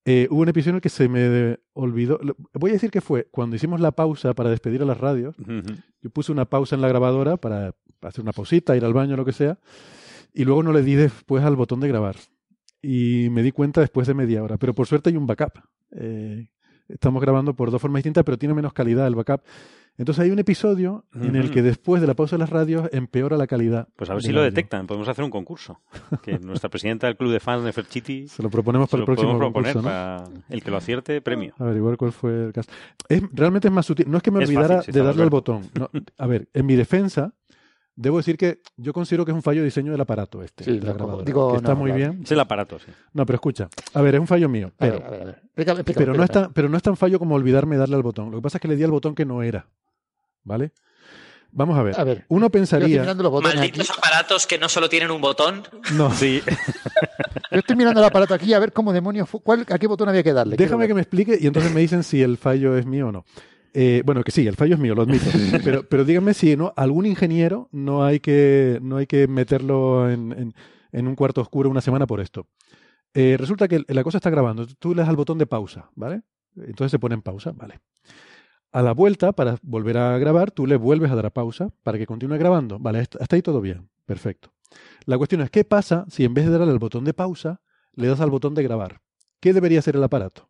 eh, 0.05 0.29
hubo 0.31 0.41
un 0.41 0.49
episodio 0.49 0.71
en 0.71 0.77
el 0.77 0.81
que 0.81 0.89
se 0.89 1.09
me 1.09 1.59
olvidó. 1.73 2.19
Voy 2.55 2.71
a 2.71 2.75
decir 2.75 2.91
que 2.91 3.01
fue 3.01 3.29
cuando 3.31 3.57
hicimos 3.57 3.81
la 3.81 3.93
pausa 3.93 4.35
para 4.35 4.51
despedir 4.51 4.83
a 4.83 4.87
las 4.87 4.99
radios. 4.99 5.37
Yo 6.01 6.11
puse 6.11 6.33
una 6.33 6.47
pausa 6.47 6.75
en 6.75 6.81
la 6.81 6.89
grabadora 6.89 7.37
para 7.37 7.75
hacer 8.03 8.23
una 8.23 8.33
pausita, 8.33 8.77
ir 8.77 8.85
al 8.85 8.95
baño, 8.95 9.17
lo 9.17 9.25
que 9.25 9.33
sea. 9.33 9.59
Y 10.33 10.45
luego 10.45 10.63
no 10.63 10.73
le 10.73 10.83
di 10.83 10.95
después 10.95 11.45
al 11.45 11.57
botón 11.57 11.81
de 11.81 11.89
grabar. 11.89 12.17
Y 12.83 13.29
me 13.31 13.43
di 13.43 13.53
cuenta 13.53 13.81
después 13.81 14.07
de 14.07 14.15
media 14.15 14.43
hora. 14.43 14.57
Pero 14.57 14.75
por 14.75 14.87
suerte 14.87 15.11
hay 15.11 15.17
un 15.17 15.27
backup. 15.27 15.61
Eh, 15.93 16.49
estamos 16.89 17.21
grabando 17.21 17.55
por 17.55 17.71
dos 17.71 17.81
formas 17.81 18.01
distintas, 18.01 18.25
pero 18.25 18.39
tiene 18.39 18.55
menos 18.55 18.73
calidad 18.73 19.07
el 19.07 19.15
backup. 19.15 19.43
Entonces 20.01 20.25
hay 20.25 20.31
un 20.31 20.39
episodio 20.39 21.05
en 21.15 21.37
el 21.37 21.51
que 21.51 21.61
después 21.61 22.01
de 22.01 22.07
la 22.07 22.15
pausa 22.15 22.37
de 22.37 22.41
las 22.41 22.49
radios 22.49 22.89
empeora 22.91 23.37
la 23.37 23.47
calidad. 23.47 23.87
Pues 23.97 24.09
a 24.09 24.15
ver 24.15 24.23
si 24.23 24.33
lo 24.33 24.41
audio. 24.41 24.51
detectan. 24.51 24.87
Podemos 24.87 25.07
hacer 25.09 25.23
un 25.23 25.31
concurso. 25.31 25.83
Que 26.23 26.39
nuestra 26.39 26.71
presidenta 26.71 27.07
del 27.07 27.19
club 27.19 27.31
de 27.33 27.39
fans 27.39 27.65
de 27.65 27.73
Ferchiti 27.75 28.27
Se 28.29 28.43
lo 28.43 28.49
proponemos 28.49 28.89
para 28.89 29.03
el 29.03 29.05
próximo 29.05 29.39
concurso, 29.39 29.75
¿no? 29.75 29.83
para 29.83 30.25
el 30.49 30.63
que 30.63 30.71
lo 30.71 30.79
acierte, 30.79 31.21
premio. 31.21 31.53
Averiguar 31.59 31.99
cuál 31.99 32.13
fue 32.13 32.47
el 32.47 32.53
caso. 32.55 32.71
Es, 33.11 33.23
realmente 33.33 33.69
es 33.69 33.75
más 33.75 33.85
sutil. 33.85 34.07
No 34.09 34.17
es 34.17 34.23
que 34.23 34.31
me 34.31 34.39
olvidara 34.39 34.77
fácil, 34.77 34.95
de 34.95 35.03
darle 35.03 35.23
al 35.23 35.31
botón. 35.31 35.69
No, 35.79 35.91
a 36.17 36.27
ver, 36.27 36.49
en 36.55 36.65
mi 36.65 36.77
defensa, 36.77 37.35
debo 38.01 38.17
decir 38.17 38.37
que 38.37 38.61
yo 38.77 38.93
considero 38.93 39.25
que 39.25 39.31
es 39.31 39.35
un 39.35 39.43
fallo 39.43 39.61
de 39.61 39.67
diseño 39.67 39.93
del 39.93 40.01
aparato 40.01 40.43
este, 40.43 40.65
Sí, 40.65 40.79
de 40.79 40.87
la 40.87 40.93
grabadora, 40.95 41.25
digo, 41.25 41.51
que 41.53 41.57
está 41.59 41.71
no, 41.75 41.77
muy 41.77 41.93
bien. 41.93 42.21
Es 42.25 42.33
el 42.33 42.41
aparato, 42.41 42.79
sí. 42.79 42.87
No, 43.13 43.27
pero 43.27 43.37
escucha. 43.37 43.69
A 43.95 44.01
ver, 44.03 44.15
es 44.15 44.21
un 44.21 44.27
fallo 44.27 44.49
mío. 44.49 44.69
A 44.69 44.73
Pero, 44.79 44.93
ver, 44.99 45.05
a 45.07 45.11
ver, 45.11 45.23
a 45.23 45.25
ver. 45.27 45.35
Explícame, 45.45 45.81
explícame, 45.81 46.07
pero, 46.07 46.15
no 46.17 46.25
es 46.25 46.31
tan, 46.31 46.53
pero 46.53 46.69
no 46.69 46.77
es 46.77 46.83
tan 46.83 46.97
fallo 46.97 47.19
como 47.19 47.35
olvidarme 47.35 47.77
darle 47.77 47.97
al 47.97 48.03
botón. 48.03 48.31
Lo 48.31 48.39
que 48.39 48.43
pasa 48.43 48.59
es 48.59 48.63
que 48.63 48.69
le 48.69 48.77
di 48.77 48.85
al 48.85 48.91
botón 48.91 49.15
que 49.15 49.25
no 49.25 49.43
era. 49.43 49.67
¿Vale? 50.45 50.73
Vamos 51.53 51.77
a 51.79 51.83
ver. 51.83 51.99
A 52.01 52.05
ver, 52.05 52.25
Uno 52.29 52.49
pensaría. 52.49 53.01
mirando 53.01 53.23
los 53.25 53.33
botones 53.33 53.57
Malditos 53.57 53.91
aquí. 53.91 53.99
aparatos 53.99 54.47
que 54.47 54.57
no 54.59 54.69
solo 54.69 54.89
tienen 54.89 55.11
un 55.11 55.21
botón. 55.21 55.63
No, 55.95 56.11
Sí, 56.13 56.41
Yo 57.51 57.59
estoy 57.59 57.75
mirando 57.75 58.01
el 58.01 58.07
aparato 58.07 58.33
aquí 58.35 58.55
a 58.55 58.61
ver 58.61 58.73
cómo 58.73 58.93
demonios 58.93 59.29
fue, 59.29 59.41
cuál, 59.43 59.67
a 59.69 59.79
qué 59.79 59.89
botón 59.89 60.09
había 60.09 60.23
que 60.23 60.33
darle. 60.33 60.57
Déjame 60.57 60.87
que 60.87 60.95
me 60.95 61.01
explique 61.01 61.37
y 61.41 61.47
entonces 61.49 61.73
me 61.75 61.81
dicen 61.81 62.05
si 62.05 62.23
el 62.23 62.37
fallo 62.39 62.77
es 62.79 62.87
mío 62.87 63.09
o 63.09 63.13
no. 63.13 63.25
Eh, 63.73 64.03
bueno, 64.05 64.23
que 64.25 64.33
sí, 64.33 64.47
el 64.47 64.57
fallo 64.57 64.75
es 64.75 64.81
mío, 64.81 64.95
lo 64.95 65.03
admito. 65.03 65.25
Pero, 65.65 65.89
pero 65.89 66.05
díganme 66.05 66.35
si 66.35 66.57
no, 66.57 66.73
algún 66.77 67.07
ingeniero 67.07 67.69
no 67.73 68.05
hay 68.05 68.19
que, 68.21 68.79
no 68.83 68.97
hay 68.97 69.07
que 69.07 69.29
meterlo 69.29 70.11
en, 70.11 70.33
en- 70.33 70.55
en 70.93 71.07
un 71.07 71.15
cuarto 71.15 71.41
oscuro 71.41 71.71
una 71.71 71.81
semana 71.81 72.07
por 72.07 72.21
esto. 72.21 72.49
Eh, 73.15 73.37
resulta 73.39 73.69
que 73.69 73.85
la 73.87 74.03
cosa 74.03 74.19
está 74.19 74.29
grabando. 74.31 74.67
Tú 74.67 74.91
le 74.95 75.03
das 75.03 75.09
al 75.09 75.15
botón 75.17 75.39
de 75.39 75.47
pausa, 75.47 75.89
¿vale? 75.95 76.23
Entonces 76.57 76.91
se 76.91 76.99
pone 76.99 77.15
en 77.15 77.23
pausa, 77.23 77.53
¿vale? 77.53 77.79
A 78.73 78.83
la 78.83 78.93
vuelta, 78.93 79.33
para 79.33 79.57
volver 79.63 79.99
a 79.99 80.19
grabar, 80.19 80.51
tú 80.51 80.67
le 80.67 80.75
vuelves 80.77 81.11
a 81.13 81.15
dar 81.15 81.27
a 81.27 81.31
pausa 81.31 81.71
para 81.85 81.97
que 81.99 82.07
continúe 82.07 82.39
grabando. 82.39 82.79
Vale, 82.81 82.99
hasta 83.01 83.19
hasta 83.21 83.37
ahí 83.37 83.43
todo 83.43 83.61
bien. 83.61 83.89
Perfecto. 84.05 84.53
La 85.07 85.17
cuestión 85.17 85.41
es, 85.43 85.51
¿qué 85.51 85.65
pasa 85.65 86.07
si 86.09 86.25
en 86.25 86.35
vez 86.35 86.47
de 86.47 86.53
darle 86.53 86.73
al 86.73 86.79
botón 86.81 87.05
de 87.05 87.15
pausa, 87.15 87.61
le 87.95 88.09
das 88.09 88.21
al 88.21 88.31
botón 88.31 88.55
de 88.55 88.65
grabar? 88.65 89.01
¿Qué 89.41 89.53
debería 89.53 89.79
hacer 89.79 89.95
el 89.97 90.03
aparato? 90.05 90.49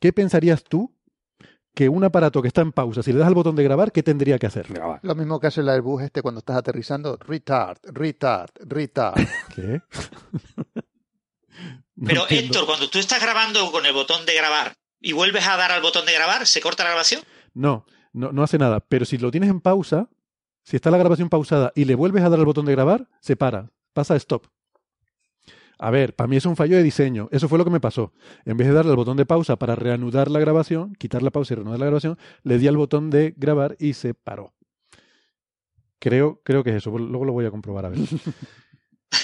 ¿Qué 0.00 0.12
pensarías 0.12 0.64
tú 0.64 0.92
que 1.74 1.88
un 1.88 2.04
aparato 2.04 2.40
que 2.40 2.48
está 2.48 2.62
en 2.62 2.72
pausa, 2.72 3.02
si 3.02 3.12
le 3.12 3.18
das 3.18 3.28
al 3.28 3.34
botón 3.34 3.56
de 3.56 3.64
grabar, 3.64 3.90
qué 3.92 4.02
tendría 4.02 4.38
que 4.38 4.46
hacer? 4.46 4.66
graba. 4.72 5.00
Lo 5.02 5.14
mismo 5.14 5.40
que 5.40 5.48
hace 5.48 5.60
el 5.60 5.68
Airbus 5.68 6.02
este 6.02 6.22
cuando 6.22 6.38
estás 6.38 6.56
aterrizando. 6.56 7.16
Retard, 7.16 7.78
retard, 7.84 8.50
retard. 8.60 9.20
¿Qué? 9.54 9.80
No 11.96 12.08
Pero 12.08 12.22
entiendo. 12.22 12.46
Héctor, 12.46 12.66
cuando 12.66 12.90
tú 12.90 12.98
estás 12.98 13.22
grabando 13.22 13.70
con 13.70 13.86
el 13.86 13.92
botón 13.92 14.26
de 14.26 14.34
grabar 14.34 14.74
y 15.00 15.12
vuelves 15.12 15.46
a 15.46 15.56
dar 15.56 15.70
al 15.70 15.80
botón 15.80 16.04
de 16.04 16.12
grabar, 16.12 16.44
¿se 16.44 16.60
corta 16.60 16.82
la 16.82 16.90
grabación? 16.90 17.22
No, 17.52 17.86
no, 18.12 18.32
no 18.32 18.42
hace 18.42 18.58
nada. 18.58 18.80
Pero 18.80 19.04
si 19.04 19.16
lo 19.16 19.30
tienes 19.30 19.48
en 19.48 19.60
pausa, 19.60 20.08
si 20.64 20.74
está 20.74 20.90
la 20.90 20.98
grabación 20.98 21.28
pausada 21.28 21.70
y 21.76 21.84
le 21.84 21.94
vuelves 21.94 22.24
a 22.24 22.30
dar 22.30 22.40
al 22.40 22.46
botón 22.46 22.66
de 22.66 22.72
grabar, 22.72 23.08
se 23.20 23.36
para, 23.36 23.70
pasa 23.92 24.14
a 24.14 24.16
stop. 24.16 24.46
A 25.86 25.90
ver, 25.90 26.14
para 26.14 26.28
mí 26.28 26.36
es 26.36 26.46
un 26.46 26.56
fallo 26.56 26.76
de 26.76 26.82
diseño. 26.82 27.28
Eso 27.30 27.48
fue 27.48 27.58
lo 27.58 27.64
que 27.64 27.70
me 27.70 27.80
pasó. 27.80 28.12
En 28.46 28.56
vez 28.56 28.66
de 28.68 28.72
darle 28.74 28.90
al 28.92 28.96
botón 28.96 29.16
de 29.18 29.26
pausa 29.26 29.56
para 29.56 29.74
reanudar 29.74 30.30
la 30.30 30.38
grabación, 30.40 30.94
quitar 30.94 31.22
la 31.22 31.30
pausa 31.30 31.52
y 31.52 31.56
reanudar 31.56 31.78
la 31.80 31.86
grabación, 31.86 32.18
le 32.42 32.56
di 32.58 32.68
al 32.68 32.76
botón 32.78 33.10
de 33.10 33.34
grabar 33.36 33.76
y 33.78 33.92
se 33.94 34.14
paró. 34.14 34.54
Creo, 35.98 36.40
creo 36.44 36.64
que 36.64 36.70
es 36.70 36.76
eso. 36.76 36.90
Luego 36.96 37.24
lo 37.24 37.32
voy 37.32 37.46
a 37.46 37.50
comprobar 37.50 37.86
a 37.86 37.88
ver. 37.90 37.98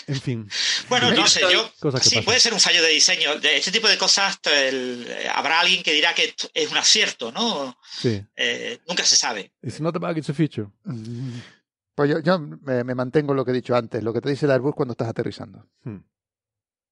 En 0.07 0.21
fin. 0.21 0.49
Bueno, 0.89 1.11
no 1.13 1.27
sé, 1.27 1.41
yo. 1.53 1.69
Cosas 1.81 2.01
que 2.03 2.09
Sí, 2.11 2.15
pasan. 2.17 2.25
puede 2.25 2.39
ser 2.41 2.53
un 2.55 2.61
fallo 2.61 2.81
de 2.81 2.91
diseño. 2.91 3.41
De 3.41 3.57
este 3.57 3.73
tipo 3.73 3.89
de 3.89 3.99
cosas, 3.99 4.39
el- 4.45 5.05
habrá 5.35 5.59
alguien 5.61 5.83
que 5.83 5.93
dirá 5.93 6.15
que 6.15 6.33
es 6.55 6.71
un 6.71 6.77
acierto, 6.77 7.33
¿no? 7.33 7.77
Sí. 7.91 8.23
Eh, 8.37 8.79
nunca 8.87 9.03
se 9.05 9.17
sabe. 9.17 9.53
It's 9.63 9.81
not 9.81 9.97
a 9.97 9.99
bug, 9.99 10.17
it's 10.19 10.31
a 10.31 10.35
feature. 10.35 10.69
Pues 11.97 12.09
yo, 12.11 12.21
yo 12.21 12.39
me, 12.39 12.85
me 12.85 12.95
mantengo 12.95 13.33
en 13.33 13.39
lo 13.39 13.45
que 13.45 13.51
he 13.51 13.55
dicho 13.55 13.75
antes, 13.75 14.03
lo 14.05 14.13
que 14.13 14.21
te 14.21 14.31
dice 14.31 14.47
el 14.47 14.53
Airbus 14.53 14.75
cuando 14.77 14.93
estás 14.93 15.09
aterrizando. 15.09 15.67
Hmm. 15.83 15.99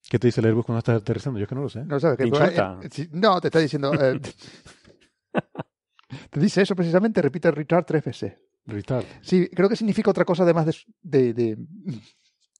¿Qué 0.09 0.19
te 0.19 0.28
dice 0.28 0.41
el 0.41 0.47
Airbus 0.47 0.65
cuando 0.65 0.78
estás 0.78 0.97
aterrizando? 1.03 1.39
Yo 1.39 1.45
es 1.45 1.49
que 1.49 1.55
no 1.55 1.62
lo 1.62 1.69
sé. 1.69 1.85
No 1.85 2.01
sabes 2.01 2.17
¿Te 2.17 2.31
que 2.31 2.39
eh, 2.39 2.89
sí, 2.91 3.09
no, 3.12 3.41
te 3.41 3.49
está 3.49 3.59
diciendo. 3.59 3.93
eh, 3.95 4.20
te 6.31 6.41
dice 6.41 6.62
eso 6.62 6.75
precisamente, 6.75 7.20
repite 7.20 7.51
retard 7.51 7.85
tres 7.85 8.05
veces. 8.05 8.35
Retard. 8.67 9.05
Sí, 9.23 9.49
creo 9.55 9.69
que 9.69 9.77
significa 9.77 10.11
otra 10.11 10.25
cosa 10.25 10.43
además 10.45 10.67
de. 10.67 10.75
de- 11.03 11.35
de- 11.35 11.59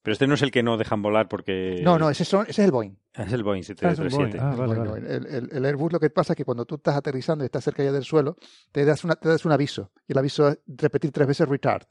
Pero 0.03 0.13
este 0.13 0.27
no 0.27 0.35
es 0.35 0.43
el 0.43 0.51
que 0.51 0.63
no 0.63 0.77
dejan 0.77 1.03
volar 1.03 1.29
porque... 1.29 1.81
No, 1.83 1.99
no, 1.99 2.09
ese, 2.09 2.25
son, 2.25 2.43
ese 2.43 2.63
es 2.63 2.67
el 2.67 2.73
Boeing. 2.73 2.97
Es 3.15 3.33
el 3.33 3.43
Boeing 3.43 3.63
Ah, 3.83 3.91
es 3.93 3.99
un 3.99 4.09
Boeing. 4.09 4.33
737. 4.33 4.39
Ah, 4.41 4.53
El 4.53 4.85
vale. 4.85 5.17
El, 5.17 5.27
el- 5.27 5.49
el 5.53 5.65
Airbus 5.65 5.93
lo 5.93 6.01
que 6.01 6.11
pasa 6.11 6.33
es 6.33 6.37
que 6.37 6.45
cuando 6.45 6.65
tú 6.65 6.77
estás 6.77 6.97
aterrizando 6.97 7.45
y 7.45 7.47
estás 7.47 7.65
cerca 7.65 7.83
ya 7.83 7.93
del 7.93 8.05
suelo, 8.05 8.37
te 8.73 8.85
das, 8.85 9.05
una, 9.05 9.17
te 9.17 9.29
das 9.29 9.45
un 9.45 9.53
aviso. 9.53 9.93
Y 10.07 10.13
el 10.13 10.19
aviso 10.19 10.49
es 10.49 10.59
repetir 10.67 11.11
tres 11.13 11.29
veces 11.29 11.49
retard. 11.49 11.85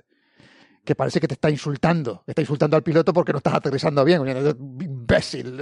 Que 0.88 0.96
parece 0.96 1.20
que 1.20 1.28
te 1.28 1.34
está 1.34 1.50
insultando. 1.50 2.24
Está 2.26 2.42
insultando 2.42 2.78
al 2.78 2.82
piloto 2.82 3.12
porque 3.12 3.34
no 3.34 3.40
estás 3.40 3.56
aterrizando 3.56 4.06
bien. 4.06 4.26
Imbécil. 4.26 5.60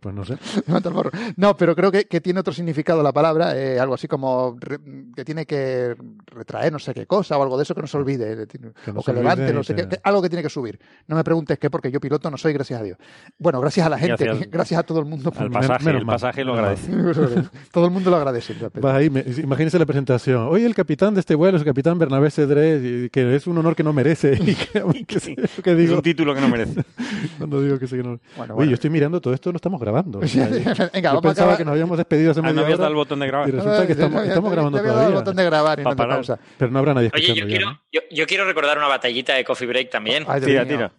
Pues 0.00 0.14
no 0.14 0.24
sé. 0.24 0.36
Levanta 0.66 0.88
el 0.88 0.94
morro. 0.94 1.10
No, 1.36 1.56
pero 1.56 1.74
creo 1.74 1.90
que, 1.90 2.06
que 2.06 2.20
tiene 2.20 2.40
otro 2.40 2.52
significado 2.52 3.02
la 3.02 3.12
palabra, 3.12 3.56
eh, 3.56 3.80
algo 3.80 3.94
así 3.94 4.06
como 4.06 4.56
re- 4.60 4.78
que 5.16 5.24
tiene 5.24 5.46
que 5.46 5.96
retraer 6.26 6.72
no 6.72 6.78
sé 6.78 6.92
qué 6.94 7.06
cosa 7.06 7.36
o 7.38 7.42
algo 7.42 7.56
de 7.56 7.62
eso 7.62 7.74
que 7.74 7.80
no 7.80 7.86
se 7.86 7.96
olvide, 7.96 8.46
Que 8.46 8.58
no 8.92 9.00
o 9.00 9.02
que 9.02 9.12
levante, 9.12 9.52
no 9.52 9.62
sé 9.64 9.74
qué, 9.74 9.88
que- 9.88 10.00
algo 10.04 10.20
que 10.22 10.28
tiene 10.28 10.42
que 10.42 10.50
subir. 10.50 10.78
No 11.06 11.16
me 11.16 11.24
preguntes 11.24 11.58
qué, 11.58 11.70
porque 11.70 11.90
yo 11.90 12.00
piloto 12.00 12.30
no 12.30 12.36
soy, 12.36 12.52
gracias 12.52 12.80
a 12.80 12.82
Dios. 12.84 12.98
Bueno, 13.38 13.60
gracias 13.60 13.86
a 13.86 13.90
la 13.90 13.98
gente, 13.98 14.24
Gracias- 14.24 14.50
gracias 14.50 14.80
a 14.80 14.82
todo 14.82 14.98
el 15.00 15.06
mundo. 15.06 15.32
Al 15.36 15.50
por- 15.50 15.52
pasaje, 15.52 15.84
menos 15.84 16.00
el 16.00 16.06
mal. 16.06 16.14
pasaje 16.16 16.44
lo 16.44 16.54
agradece. 16.54 16.92
todo 17.72 17.86
el 17.86 17.90
mundo 17.90 18.10
lo 18.10 18.16
agradece. 18.16 18.52
realmente. 18.52 18.80
Vas 18.80 18.94
ahí, 18.94 19.10
me- 19.10 19.24
imagínese 19.42 19.78
la 19.78 19.86
presentación. 19.86 20.48
Hoy 20.48 20.64
el 20.64 20.74
capitán 20.74 21.14
de 21.14 21.20
este 21.20 21.34
vuelo 21.34 21.56
es 21.56 21.62
el 21.62 21.66
capitán 21.66 21.98
Bernabé 21.98 22.30
Cedrés, 22.30 22.82
y 22.84 23.10
que 23.10 23.34
es 23.34 23.46
un 23.46 23.56
honor 23.58 23.74
que 23.74 23.82
no 23.82 23.92
merece. 23.92 24.38
Y 24.40 24.54
que, 24.54 24.82
que 25.06 25.70
Es 25.72 25.76
digo 25.78 25.96
un 25.96 26.02
título 26.02 26.34
que 26.34 26.40
no 26.40 26.48
merece. 26.48 26.84
cuando 27.38 27.60
digo 27.62 27.78
que 27.78 27.86
sé 27.86 27.96
que 27.96 28.02
no. 28.02 28.20
Bueno, 28.36 28.54
Oye, 28.54 28.56
bueno. 28.56 28.70
yo 28.70 28.74
estoy 28.74 28.90
mirando 28.90 29.20
todo 29.20 29.32
esto, 29.34 29.50
no 29.52 29.56
estamos 29.56 29.77
grabando. 29.80 30.18
O 30.22 30.26
sea, 30.26 30.48
yo- 30.48 30.54
Venga, 30.54 30.74
yo 30.74 31.02
vamos 31.02 31.22
pensaba 31.22 31.56
que 31.56 31.64
nos 31.64 31.72
habíamos 31.72 31.96
despedido 31.98 32.30
hace 32.32 32.40
Ah, 32.40 32.42
no 32.44 32.48
media 32.48 32.62
habías 32.62 32.78
hora 32.78 32.82
dado 32.84 32.90
el 32.90 32.96
botón 32.96 33.20
de 33.20 33.26
grabar. 33.26 33.48
y 33.48 33.52
resulta 33.52 33.86
que 33.86 33.92
estamos, 33.92 34.26
estamos 34.26 34.50
grabando 34.52 34.78
había 34.78 34.90
dado 34.90 35.00
el 35.00 35.06
todavía. 35.06 35.20
botón 35.20 35.36
de 35.36 35.44
grabar 35.44 35.80
y 35.80 35.84
no 35.84 35.96
pausa. 35.96 36.38
Pero 36.58 36.70
no 36.70 36.78
habrá 36.78 36.94
nadie 36.94 37.10
Oye, 37.14 37.26
yo 37.28 37.34
ya, 37.34 37.46
quiero, 37.46 37.70
¿no? 37.70 37.82
yo, 37.92 38.00
yo 38.10 38.26
quiero 38.26 38.44
recordar 38.44 38.78
una 38.78 38.88
batallita 38.88 39.34
de 39.34 39.44
Coffee 39.44 39.66
Break 39.68 39.90
también. 39.90 40.24
Ay, 40.28 40.40
Tira, 40.40 40.66
tira. 40.66 40.92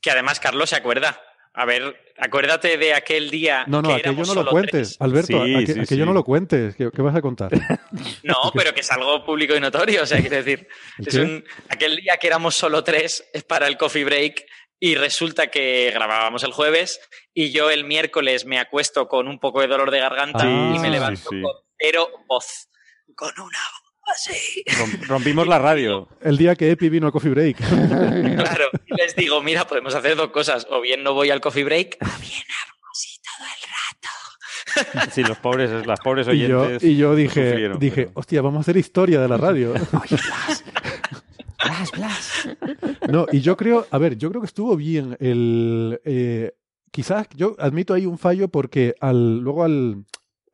Que 0.00 0.10
además 0.10 0.40
Carlos 0.40 0.70
se 0.70 0.76
acuerda. 0.76 1.18
A 1.54 1.66
ver, 1.66 1.94
acuérdate 2.18 2.78
de 2.78 2.94
aquel 2.94 3.28
día. 3.30 3.64
No, 3.66 3.82
no, 3.82 3.90
que 3.90 3.96
aquello 3.96 4.12
no 4.14 4.18
lo 4.20 4.24
solo 4.26 4.50
cuentes. 4.52 4.70
tres. 4.88 4.96
Alberto, 5.00 5.26
Sí, 5.26 5.34
aqu- 5.54 5.66
sí, 5.66 5.72
aquello 5.80 6.04
sí. 6.04 6.06
no 6.06 6.12
lo 6.14 6.24
cuentes. 6.24 6.74
¿Qué, 6.76 6.90
qué 6.90 7.02
vas 7.02 7.14
a 7.14 7.20
contar? 7.20 7.50
No, 8.22 8.36
pero 8.54 8.72
que 8.72 8.80
es 8.80 8.90
algo 8.90 9.22
público 9.24 9.54
y 9.54 9.60
notorio. 9.60 10.02
O 10.02 10.06
sea, 10.06 10.18
quiero 10.20 10.36
decir, 10.36 10.66
¿El 10.98 11.08
es 11.08 11.14
un, 11.16 11.44
aquel 11.68 11.96
día 11.96 12.16
que 12.16 12.26
éramos 12.26 12.54
solo 12.54 12.82
tres 12.82 13.22
es 13.34 13.42
para 13.44 13.66
el 13.66 13.76
coffee 13.76 14.04
break 14.04 14.44
y 14.84 14.96
resulta 14.96 15.46
que 15.46 15.92
grabábamos 15.94 16.42
el 16.42 16.50
jueves 16.50 16.98
y 17.32 17.52
yo 17.52 17.70
el 17.70 17.84
miércoles 17.84 18.44
me 18.46 18.58
acuesto 18.58 19.06
con 19.06 19.28
un 19.28 19.38
poco 19.38 19.60
de 19.60 19.68
dolor 19.68 19.92
de 19.92 20.00
garganta 20.00 20.40
Ah, 20.42 20.72
y 20.74 20.78
me 20.80 20.88
sí, 20.88 20.90
levanto 20.92 21.30
sí. 21.30 21.40
con 21.40 21.52
cero 21.78 22.08
voz. 22.28 22.68
Con 23.14 23.30
una 23.38 23.44
voz 23.46 24.10
así. 24.12 24.64
Rom- 24.66 25.06
Rompimos 25.06 25.46
la 25.46 25.60
radio. 25.60 26.08
El 26.20 26.36
día 26.36 26.56
que 26.56 26.72
Epi 26.72 26.88
vino 26.88 27.06
a 27.06 27.12
Coffee 27.12 27.30
Break. 27.30 27.58
Claro, 28.42 28.70
y 28.86 28.94
les 29.00 29.14
digo, 29.14 29.40
mira, 29.40 29.66
podemos 29.68 29.94
hacer 29.94 30.16
dos 30.16 30.30
cosas. 30.32 30.66
O 30.68 30.80
bien 30.80 31.04
no 31.04 31.14
voy 31.14 31.30
al 31.30 31.40
coffee 31.40 31.62
break, 31.64 31.98
o 32.00 32.20
bien 32.20 32.42
así 32.92 33.20
todo 33.22 33.46
el 33.46 34.96
rato. 34.98 35.10
Sí, 35.12 35.22
los 35.22 35.38
pobres, 35.38 35.86
las 35.86 36.00
pobres 36.00 36.26
y, 36.32 36.38
yo, 36.48 36.62
oyentes. 36.62 36.82
y 36.82 36.96
yo 36.96 37.14
dije, 37.14 37.68
dije 37.78 38.06
pero- 38.06 38.10
hostia, 38.14 38.42
vamos 38.42 38.58
a 38.58 38.60
hacer 38.62 38.76
historia 38.78 39.20
de 39.20 39.28
la 39.28 39.36
radio. 39.36 39.74
Blas, 41.72 41.92
blas. 41.92 42.48
No, 43.10 43.26
y 43.32 43.40
yo 43.40 43.56
creo, 43.56 43.86
a 43.90 43.98
ver, 43.98 44.16
yo 44.18 44.28
creo 44.30 44.40
que 44.42 44.46
estuvo 44.46 44.76
bien 44.76 45.16
el... 45.20 46.00
eh, 46.04 46.52
quizás 46.90 47.26
yo 47.34 47.56
admito 47.58 47.94
ahí 47.94 48.04
un 48.06 48.18
fallo 48.18 48.48
porque 48.48 48.94
al 49.00 49.38
luego 49.38 49.64
al... 49.64 50.04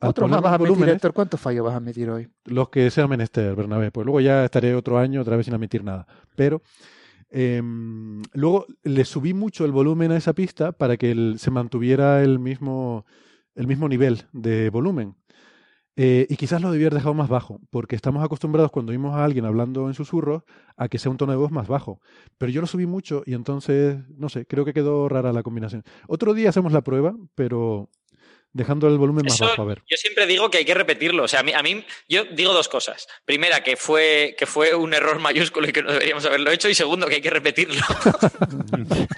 al 0.00 0.10
Otro 0.10 0.28
más 0.28 0.40
vas 0.40 0.54
a 0.54 0.58
meter, 0.58 0.88
Héctor. 0.90 1.12
¿Cuántos 1.12 1.40
fallos 1.40 1.64
vas 1.64 1.74
a 1.74 1.80
meter 1.80 2.08
hoy? 2.10 2.28
los 2.44 2.68
que 2.68 2.90
sea 2.90 3.08
menester, 3.08 3.54
Bernabé. 3.56 3.90
Pues 3.90 4.04
luego 4.04 4.20
ya 4.20 4.44
estaré 4.44 4.74
otro 4.74 4.98
año 4.98 5.20
otra 5.20 5.36
vez 5.36 5.46
sin 5.46 5.54
admitir 5.54 5.82
nada. 5.82 6.06
Pero 6.36 6.62
em, 7.30 8.22
luego 8.32 8.66
le 8.84 9.04
subí 9.04 9.34
mucho 9.34 9.64
el 9.64 9.72
volumen 9.72 10.12
a 10.12 10.16
esa 10.16 10.32
pista 10.34 10.72
para 10.72 10.96
que 10.96 11.10
el- 11.10 11.38
se 11.38 11.50
mantuviera 11.50 12.22
el 12.22 12.38
mismo, 12.38 13.04
el 13.54 13.66
mismo 13.66 13.88
nivel 13.88 14.22
de 14.32 14.70
volumen. 14.70 15.14
Eh, 16.00 16.28
y 16.30 16.36
quizás 16.36 16.62
lo 16.62 16.68
haber 16.68 16.94
dejado 16.94 17.12
más 17.12 17.28
bajo, 17.28 17.60
porque 17.70 17.96
estamos 17.96 18.22
acostumbrados 18.22 18.70
cuando 18.70 18.90
oímos 18.92 19.16
a 19.16 19.24
alguien 19.24 19.44
hablando 19.44 19.88
en 19.88 19.94
susurros 19.94 20.44
a 20.76 20.86
que 20.88 20.96
sea 20.96 21.10
un 21.10 21.16
tono 21.16 21.32
de 21.32 21.38
voz 21.38 21.50
más 21.50 21.66
bajo. 21.66 22.00
Pero 22.38 22.52
yo 22.52 22.60
lo 22.60 22.68
subí 22.68 22.86
mucho 22.86 23.24
y 23.26 23.34
entonces, 23.34 23.98
no 24.16 24.28
sé, 24.28 24.46
creo 24.46 24.64
que 24.64 24.72
quedó 24.72 25.08
rara 25.08 25.32
la 25.32 25.42
combinación. 25.42 25.82
Otro 26.06 26.34
día 26.34 26.50
hacemos 26.50 26.72
la 26.72 26.82
prueba, 26.82 27.16
pero 27.34 27.90
dejando 28.52 28.88
el 28.88 28.98
volumen 28.98 29.24
más 29.24 29.34
Eso, 29.34 29.44
bajo, 29.46 29.62
a 29.62 29.64
ver. 29.66 29.82
yo 29.88 29.96
siempre 29.96 30.26
digo 30.26 30.50
que 30.50 30.58
hay 30.58 30.64
que 30.64 30.74
repetirlo. 30.74 31.24
O 31.24 31.28
sea, 31.28 31.40
a 31.40 31.42
mí, 31.42 31.52
a 31.52 31.62
mí- 31.62 31.84
yo 32.08 32.24
digo 32.24 32.52
dos 32.52 32.68
cosas. 32.68 33.06
Primera, 33.24 33.62
que 33.62 33.76
fue, 33.76 34.34
que 34.38 34.46
fue 34.46 34.74
un 34.74 34.94
error 34.94 35.18
mayúsculo 35.18 35.68
y 35.68 35.72
que 35.72 35.82
no 35.82 35.92
deberíamos 35.92 36.24
haberlo 36.24 36.50
hecho. 36.50 36.68
Y 36.68 36.74
segundo, 36.74 37.06
que 37.06 37.16
hay 37.16 37.20
que 37.22 37.30
repetirlo. 37.30 37.80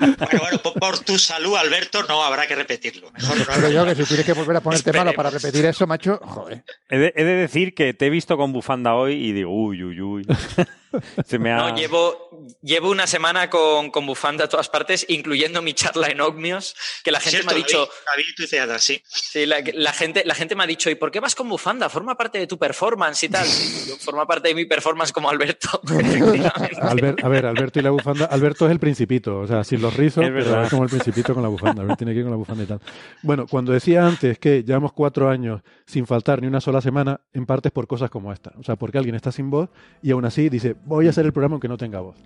Bueno, 0.00 0.40
bueno, 0.40 0.58
por, 0.62 0.74
por 0.74 0.98
tu 1.00 1.18
salud, 1.18 1.56
Alberto, 1.56 2.02
no 2.04 2.22
habrá 2.22 2.46
que 2.46 2.54
repetirlo. 2.54 3.10
Mejor 3.12 3.38
no 3.38 3.44
Pero 3.56 3.70
yo 3.70 3.84
que 3.84 3.94
si 3.94 4.04
tienes 4.04 4.26
que 4.26 4.32
volver 4.32 4.56
a 4.56 4.60
ponerte 4.60 4.92
malo 4.92 5.12
para 5.12 5.30
repetir 5.30 5.64
eso, 5.66 5.86
macho, 5.86 6.18
joder. 6.22 6.64
He 6.88 6.98
de, 6.98 7.12
he 7.16 7.24
de 7.24 7.32
decir 7.34 7.74
que 7.74 7.94
te 7.94 8.06
he 8.06 8.10
visto 8.10 8.36
con 8.36 8.52
bufanda 8.52 8.94
hoy 8.94 9.14
y 9.14 9.32
digo, 9.32 9.50
uy, 9.52 9.82
uy, 9.82 10.00
uy. 10.00 10.26
Se 11.26 11.38
me 11.38 11.52
ha... 11.52 11.56
No, 11.58 11.76
llevo, 11.76 12.30
llevo 12.62 12.90
una 12.90 13.06
semana 13.06 13.50
con, 13.50 13.90
con 13.90 14.06
bufanda 14.06 14.44
a 14.44 14.48
todas 14.48 14.68
partes, 14.68 15.04
incluyendo 15.08 15.60
mi 15.62 15.74
charla 15.74 16.08
en 16.08 16.20
Ogmios, 16.20 16.74
que 17.04 17.10
la 17.10 17.20
gente 17.20 17.38
Cierto, 17.38 17.46
me 17.54 17.60
ha 17.60 17.64
dicho, 17.64 17.78
David, 17.78 17.92
David 18.06 18.24
tuiteada, 18.36 18.78
sí. 18.78 19.02
sí, 19.06 19.46
la, 19.46 19.58
la 19.74 19.92
gente, 19.92 20.22
la 20.24 20.34
gente 20.34 20.54
me 20.54 20.64
ha 20.64 20.66
dicho, 20.66 20.88
¿y 20.90 20.94
por 20.94 21.10
qué 21.10 21.20
vas 21.20 21.34
con 21.34 21.48
bufanda? 21.48 21.88
Forma 21.88 22.16
parte 22.16 22.38
de 22.38 22.46
tu 22.46 22.58
performance 22.58 23.22
y 23.24 23.28
tal. 23.28 23.46
Sí, 23.46 23.92
forma 24.00 24.26
parte 24.26 24.48
de 24.48 24.54
mi 24.54 24.64
performance 24.64 25.12
como 25.12 25.28
Alberto. 25.30 25.80
Albert- 26.80 27.22
a 27.24 27.28
ver, 27.28 27.46
Alberto 27.46 27.78
y 27.78 27.82
la 27.82 27.90
bufanda. 27.90 28.26
Alberto 28.26 28.66
es 28.66 28.72
el 28.72 28.78
principito, 28.78 29.40
o 29.40 29.46
sea, 29.46 29.64
sin 29.64 29.80
los 29.82 29.94
rizos, 29.96 30.24
Es 30.24 30.30
pero 30.30 30.44
verdad. 30.44 30.64
es 30.64 30.70
como 30.70 30.84
el 30.84 30.90
principito 30.90 31.34
con 31.34 31.42
la 31.42 31.48
bufanda. 31.48 31.82
Albert 31.82 31.98
tiene 31.98 32.12
que 32.12 32.18
ir 32.18 32.24
con 32.24 32.30
la 32.32 32.36
bufanda 32.36 32.64
y 32.64 32.66
tal. 32.66 32.80
Bueno, 33.22 33.46
cuando 33.46 33.72
decía 33.72 34.06
antes 34.06 34.38
que 34.38 34.62
llevamos 34.62 34.92
cuatro 34.92 35.28
años 35.28 35.60
sin 35.86 36.06
faltar 36.06 36.40
ni 36.40 36.46
una 36.48 36.60
sola 36.60 36.80
semana, 36.80 37.20
en 37.32 37.46
parte 37.46 37.68
es 37.68 37.72
por 37.72 37.86
cosas 37.86 38.10
como 38.10 38.32
esta. 38.32 38.52
O 38.58 38.62
sea, 38.62 38.76
porque 38.76 38.98
alguien 38.98 39.14
está 39.14 39.32
sin 39.32 39.50
voz 39.50 39.68
y 40.02 40.10
aún 40.10 40.24
así 40.24 40.48
dice, 40.48 40.76
voy 40.84 41.06
a 41.06 41.10
hacer 41.10 41.24
el 41.26 41.32
programa 41.32 41.54
aunque 41.54 41.68
no 41.68 41.76
tenga 41.76 42.00
voz. 42.00 42.16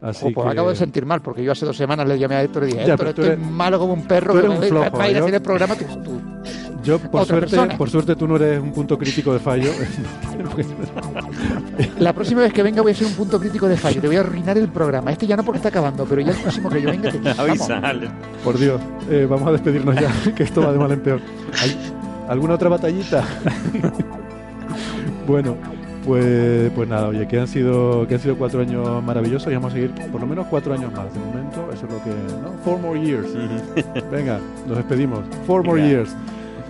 Así 0.00 0.26
Ojo, 0.26 0.44
que- 0.44 0.50
acabo 0.50 0.68
de 0.68 0.76
sentir 0.76 1.06
mal, 1.06 1.22
porque 1.22 1.42
yo 1.42 1.52
hace 1.52 1.64
dos 1.64 1.76
semanas 1.76 2.06
le 2.06 2.18
llamé 2.18 2.34
a 2.36 2.42
Héctor 2.42 2.64
y 2.64 2.66
dije, 2.66 2.78
Ya, 2.78 2.82
Héctor, 2.94 2.98
pero 2.98 3.10
estoy 3.10 3.26
eres- 3.26 3.38
malo 3.50 3.78
como 3.78 3.94
un 3.94 4.06
perro 4.06 4.34
un 4.34 4.60
me- 4.60 4.66
flojo, 4.68 4.90
para 4.90 5.08
ir 5.10 5.16
a 5.16 5.18
yo- 5.20 5.24
hacer 5.24 5.34
el 5.36 5.42
programa. 5.42 5.74
tú- 5.74 5.84
tú- 6.04 6.20
Yo, 6.84 6.98
por 7.00 7.22
otra 7.22 7.24
suerte, 7.36 7.50
persona. 7.56 7.78
por 7.78 7.90
suerte, 7.90 8.14
tú 8.14 8.28
no 8.28 8.36
eres 8.36 8.60
un 8.62 8.72
punto 8.72 8.96
crítico 8.98 9.32
de 9.32 9.38
fallo. 9.40 9.70
La 11.98 12.12
próxima 12.12 12.42
vez 12.42 12.52
que 12.52 12.62
venga 12.62 12.82
voy 12.82 12.92
a 12.92 12.94
ser 12.94 13.06
un 13.06 13.14
punto 13.14 13.40
crítico 13.40 13.66
de 13.68 13.76
fallo. 13.76 14.00
Te 14.00 14.06
voy 14.06 14.16
a 14.16 14.20
arruinar 14.20 14.56
el 14.58 14.68
programa. 14.68 15.10
Este 15.10 15.26
ya 15.26 15.36
no 15.36 15.42
porque 15.44 15.56
está 15.56 15.70
acabando, 15.70 16.04
pero 16.04 16.20
ya 16.20 16.30
el 16.32 16.38
próximo 16.38 16.68
que 16.70 16.82
yo 16.82 16.90
venga 16.90 17.10
te. 17.10 17.18
Avisale. 17.40 18.08
por 18.44 18.58
Dios, 18.58 18.80
eh, 19.10 19.26
vamos 19.28 19.48
a 19.48 19.52
despedirnos 19.52 19.94
ya, 19.96 20.12
que 20.34 20.42
esto 20.44 20.60
va 20.60 20.72
de 20.72 20.78
mal 20.78 20.92
en 20.92 21.00
peor. 21.00 21.20
¿Hay 21.60 21.76
¿Alguna 22.28 22.54
otra 22.54 22.68
batallita? 22.68 23.24
bueno, 25.26 25.56
pues, 26.06 26.70
pues 26.74 26.88
nada, 26.88 27.08
oye, 27.08 27.26
que 27.26 27.38
han 27.38 27.48
sido 27.48 28.06
que 28.06 28.14
han 28.14 28.20
sido 28.20 28.36
cuatro 28.36 28.60
años 28.60 29.02
maravillosos 29.02 29.50
y 29.50 29.54
vamos 29.54 29.72
a 29.72 29.74
seguir 29.74 29.90
por 30.12 30.20
lo 30.20 30.26
menos 30.26 30.46
cuatro 30.48 30.72
años 30.72 30.92
más. 30.92 31.12
De 31.12 31.20
momento, 31.20 31.68
eso 31.72 31.86
es 31.86 31.92
lo 31.92 32.02
que. 32.02 32.10
¿no? 32.10 32.52
Four 32.64 32.78
more 32.78 33.00
years. 33.00 33.28
Venga, 34.10 34.38
nos 34.66 34.76
despedimos. 34.78 35.20
Four 35.46 35.64
more 35.64 35.82
years. 35.82 36.14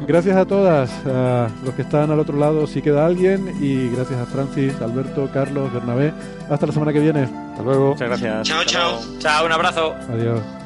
Gracias 0.07 0.37
a 0.37 0.45
todas, 0.45 0.91
a 1.07 1.49
los 1.65 1.75
que 1.75 1.83
están 1.83 2.11
al 2.11 2.21
otro 2.21 2.37
lado, 2.39 2.67
si 2.67 2.83
queda 2.83 3.07
alguien, 3.07 3.55
y 3.61 3.89
gracias 3.89 4.21
a 4.21 4.27
Francis, 4.27 4.75
Alberto, 4.83 5.29
Carlos, 5.33 5.73
Bernabé. 5.73 6.13
Hasta 6.51 6.67
la 6.67 6.73
semana 6.73 6.93
que 6.93 7.01
viene. 7.01 7.23
Hasta 7.23 7.63
luego. 7.63 7.89
Muchas 7.91 8.09
gracias. 8.09 8.47
Chao, 8.47 8.65
chao. 8.65 9.01
Chao, 9.19 9.47
un 9.47 9.53
abrazo. 9.53 9.95
Adiós. 10.11 10.66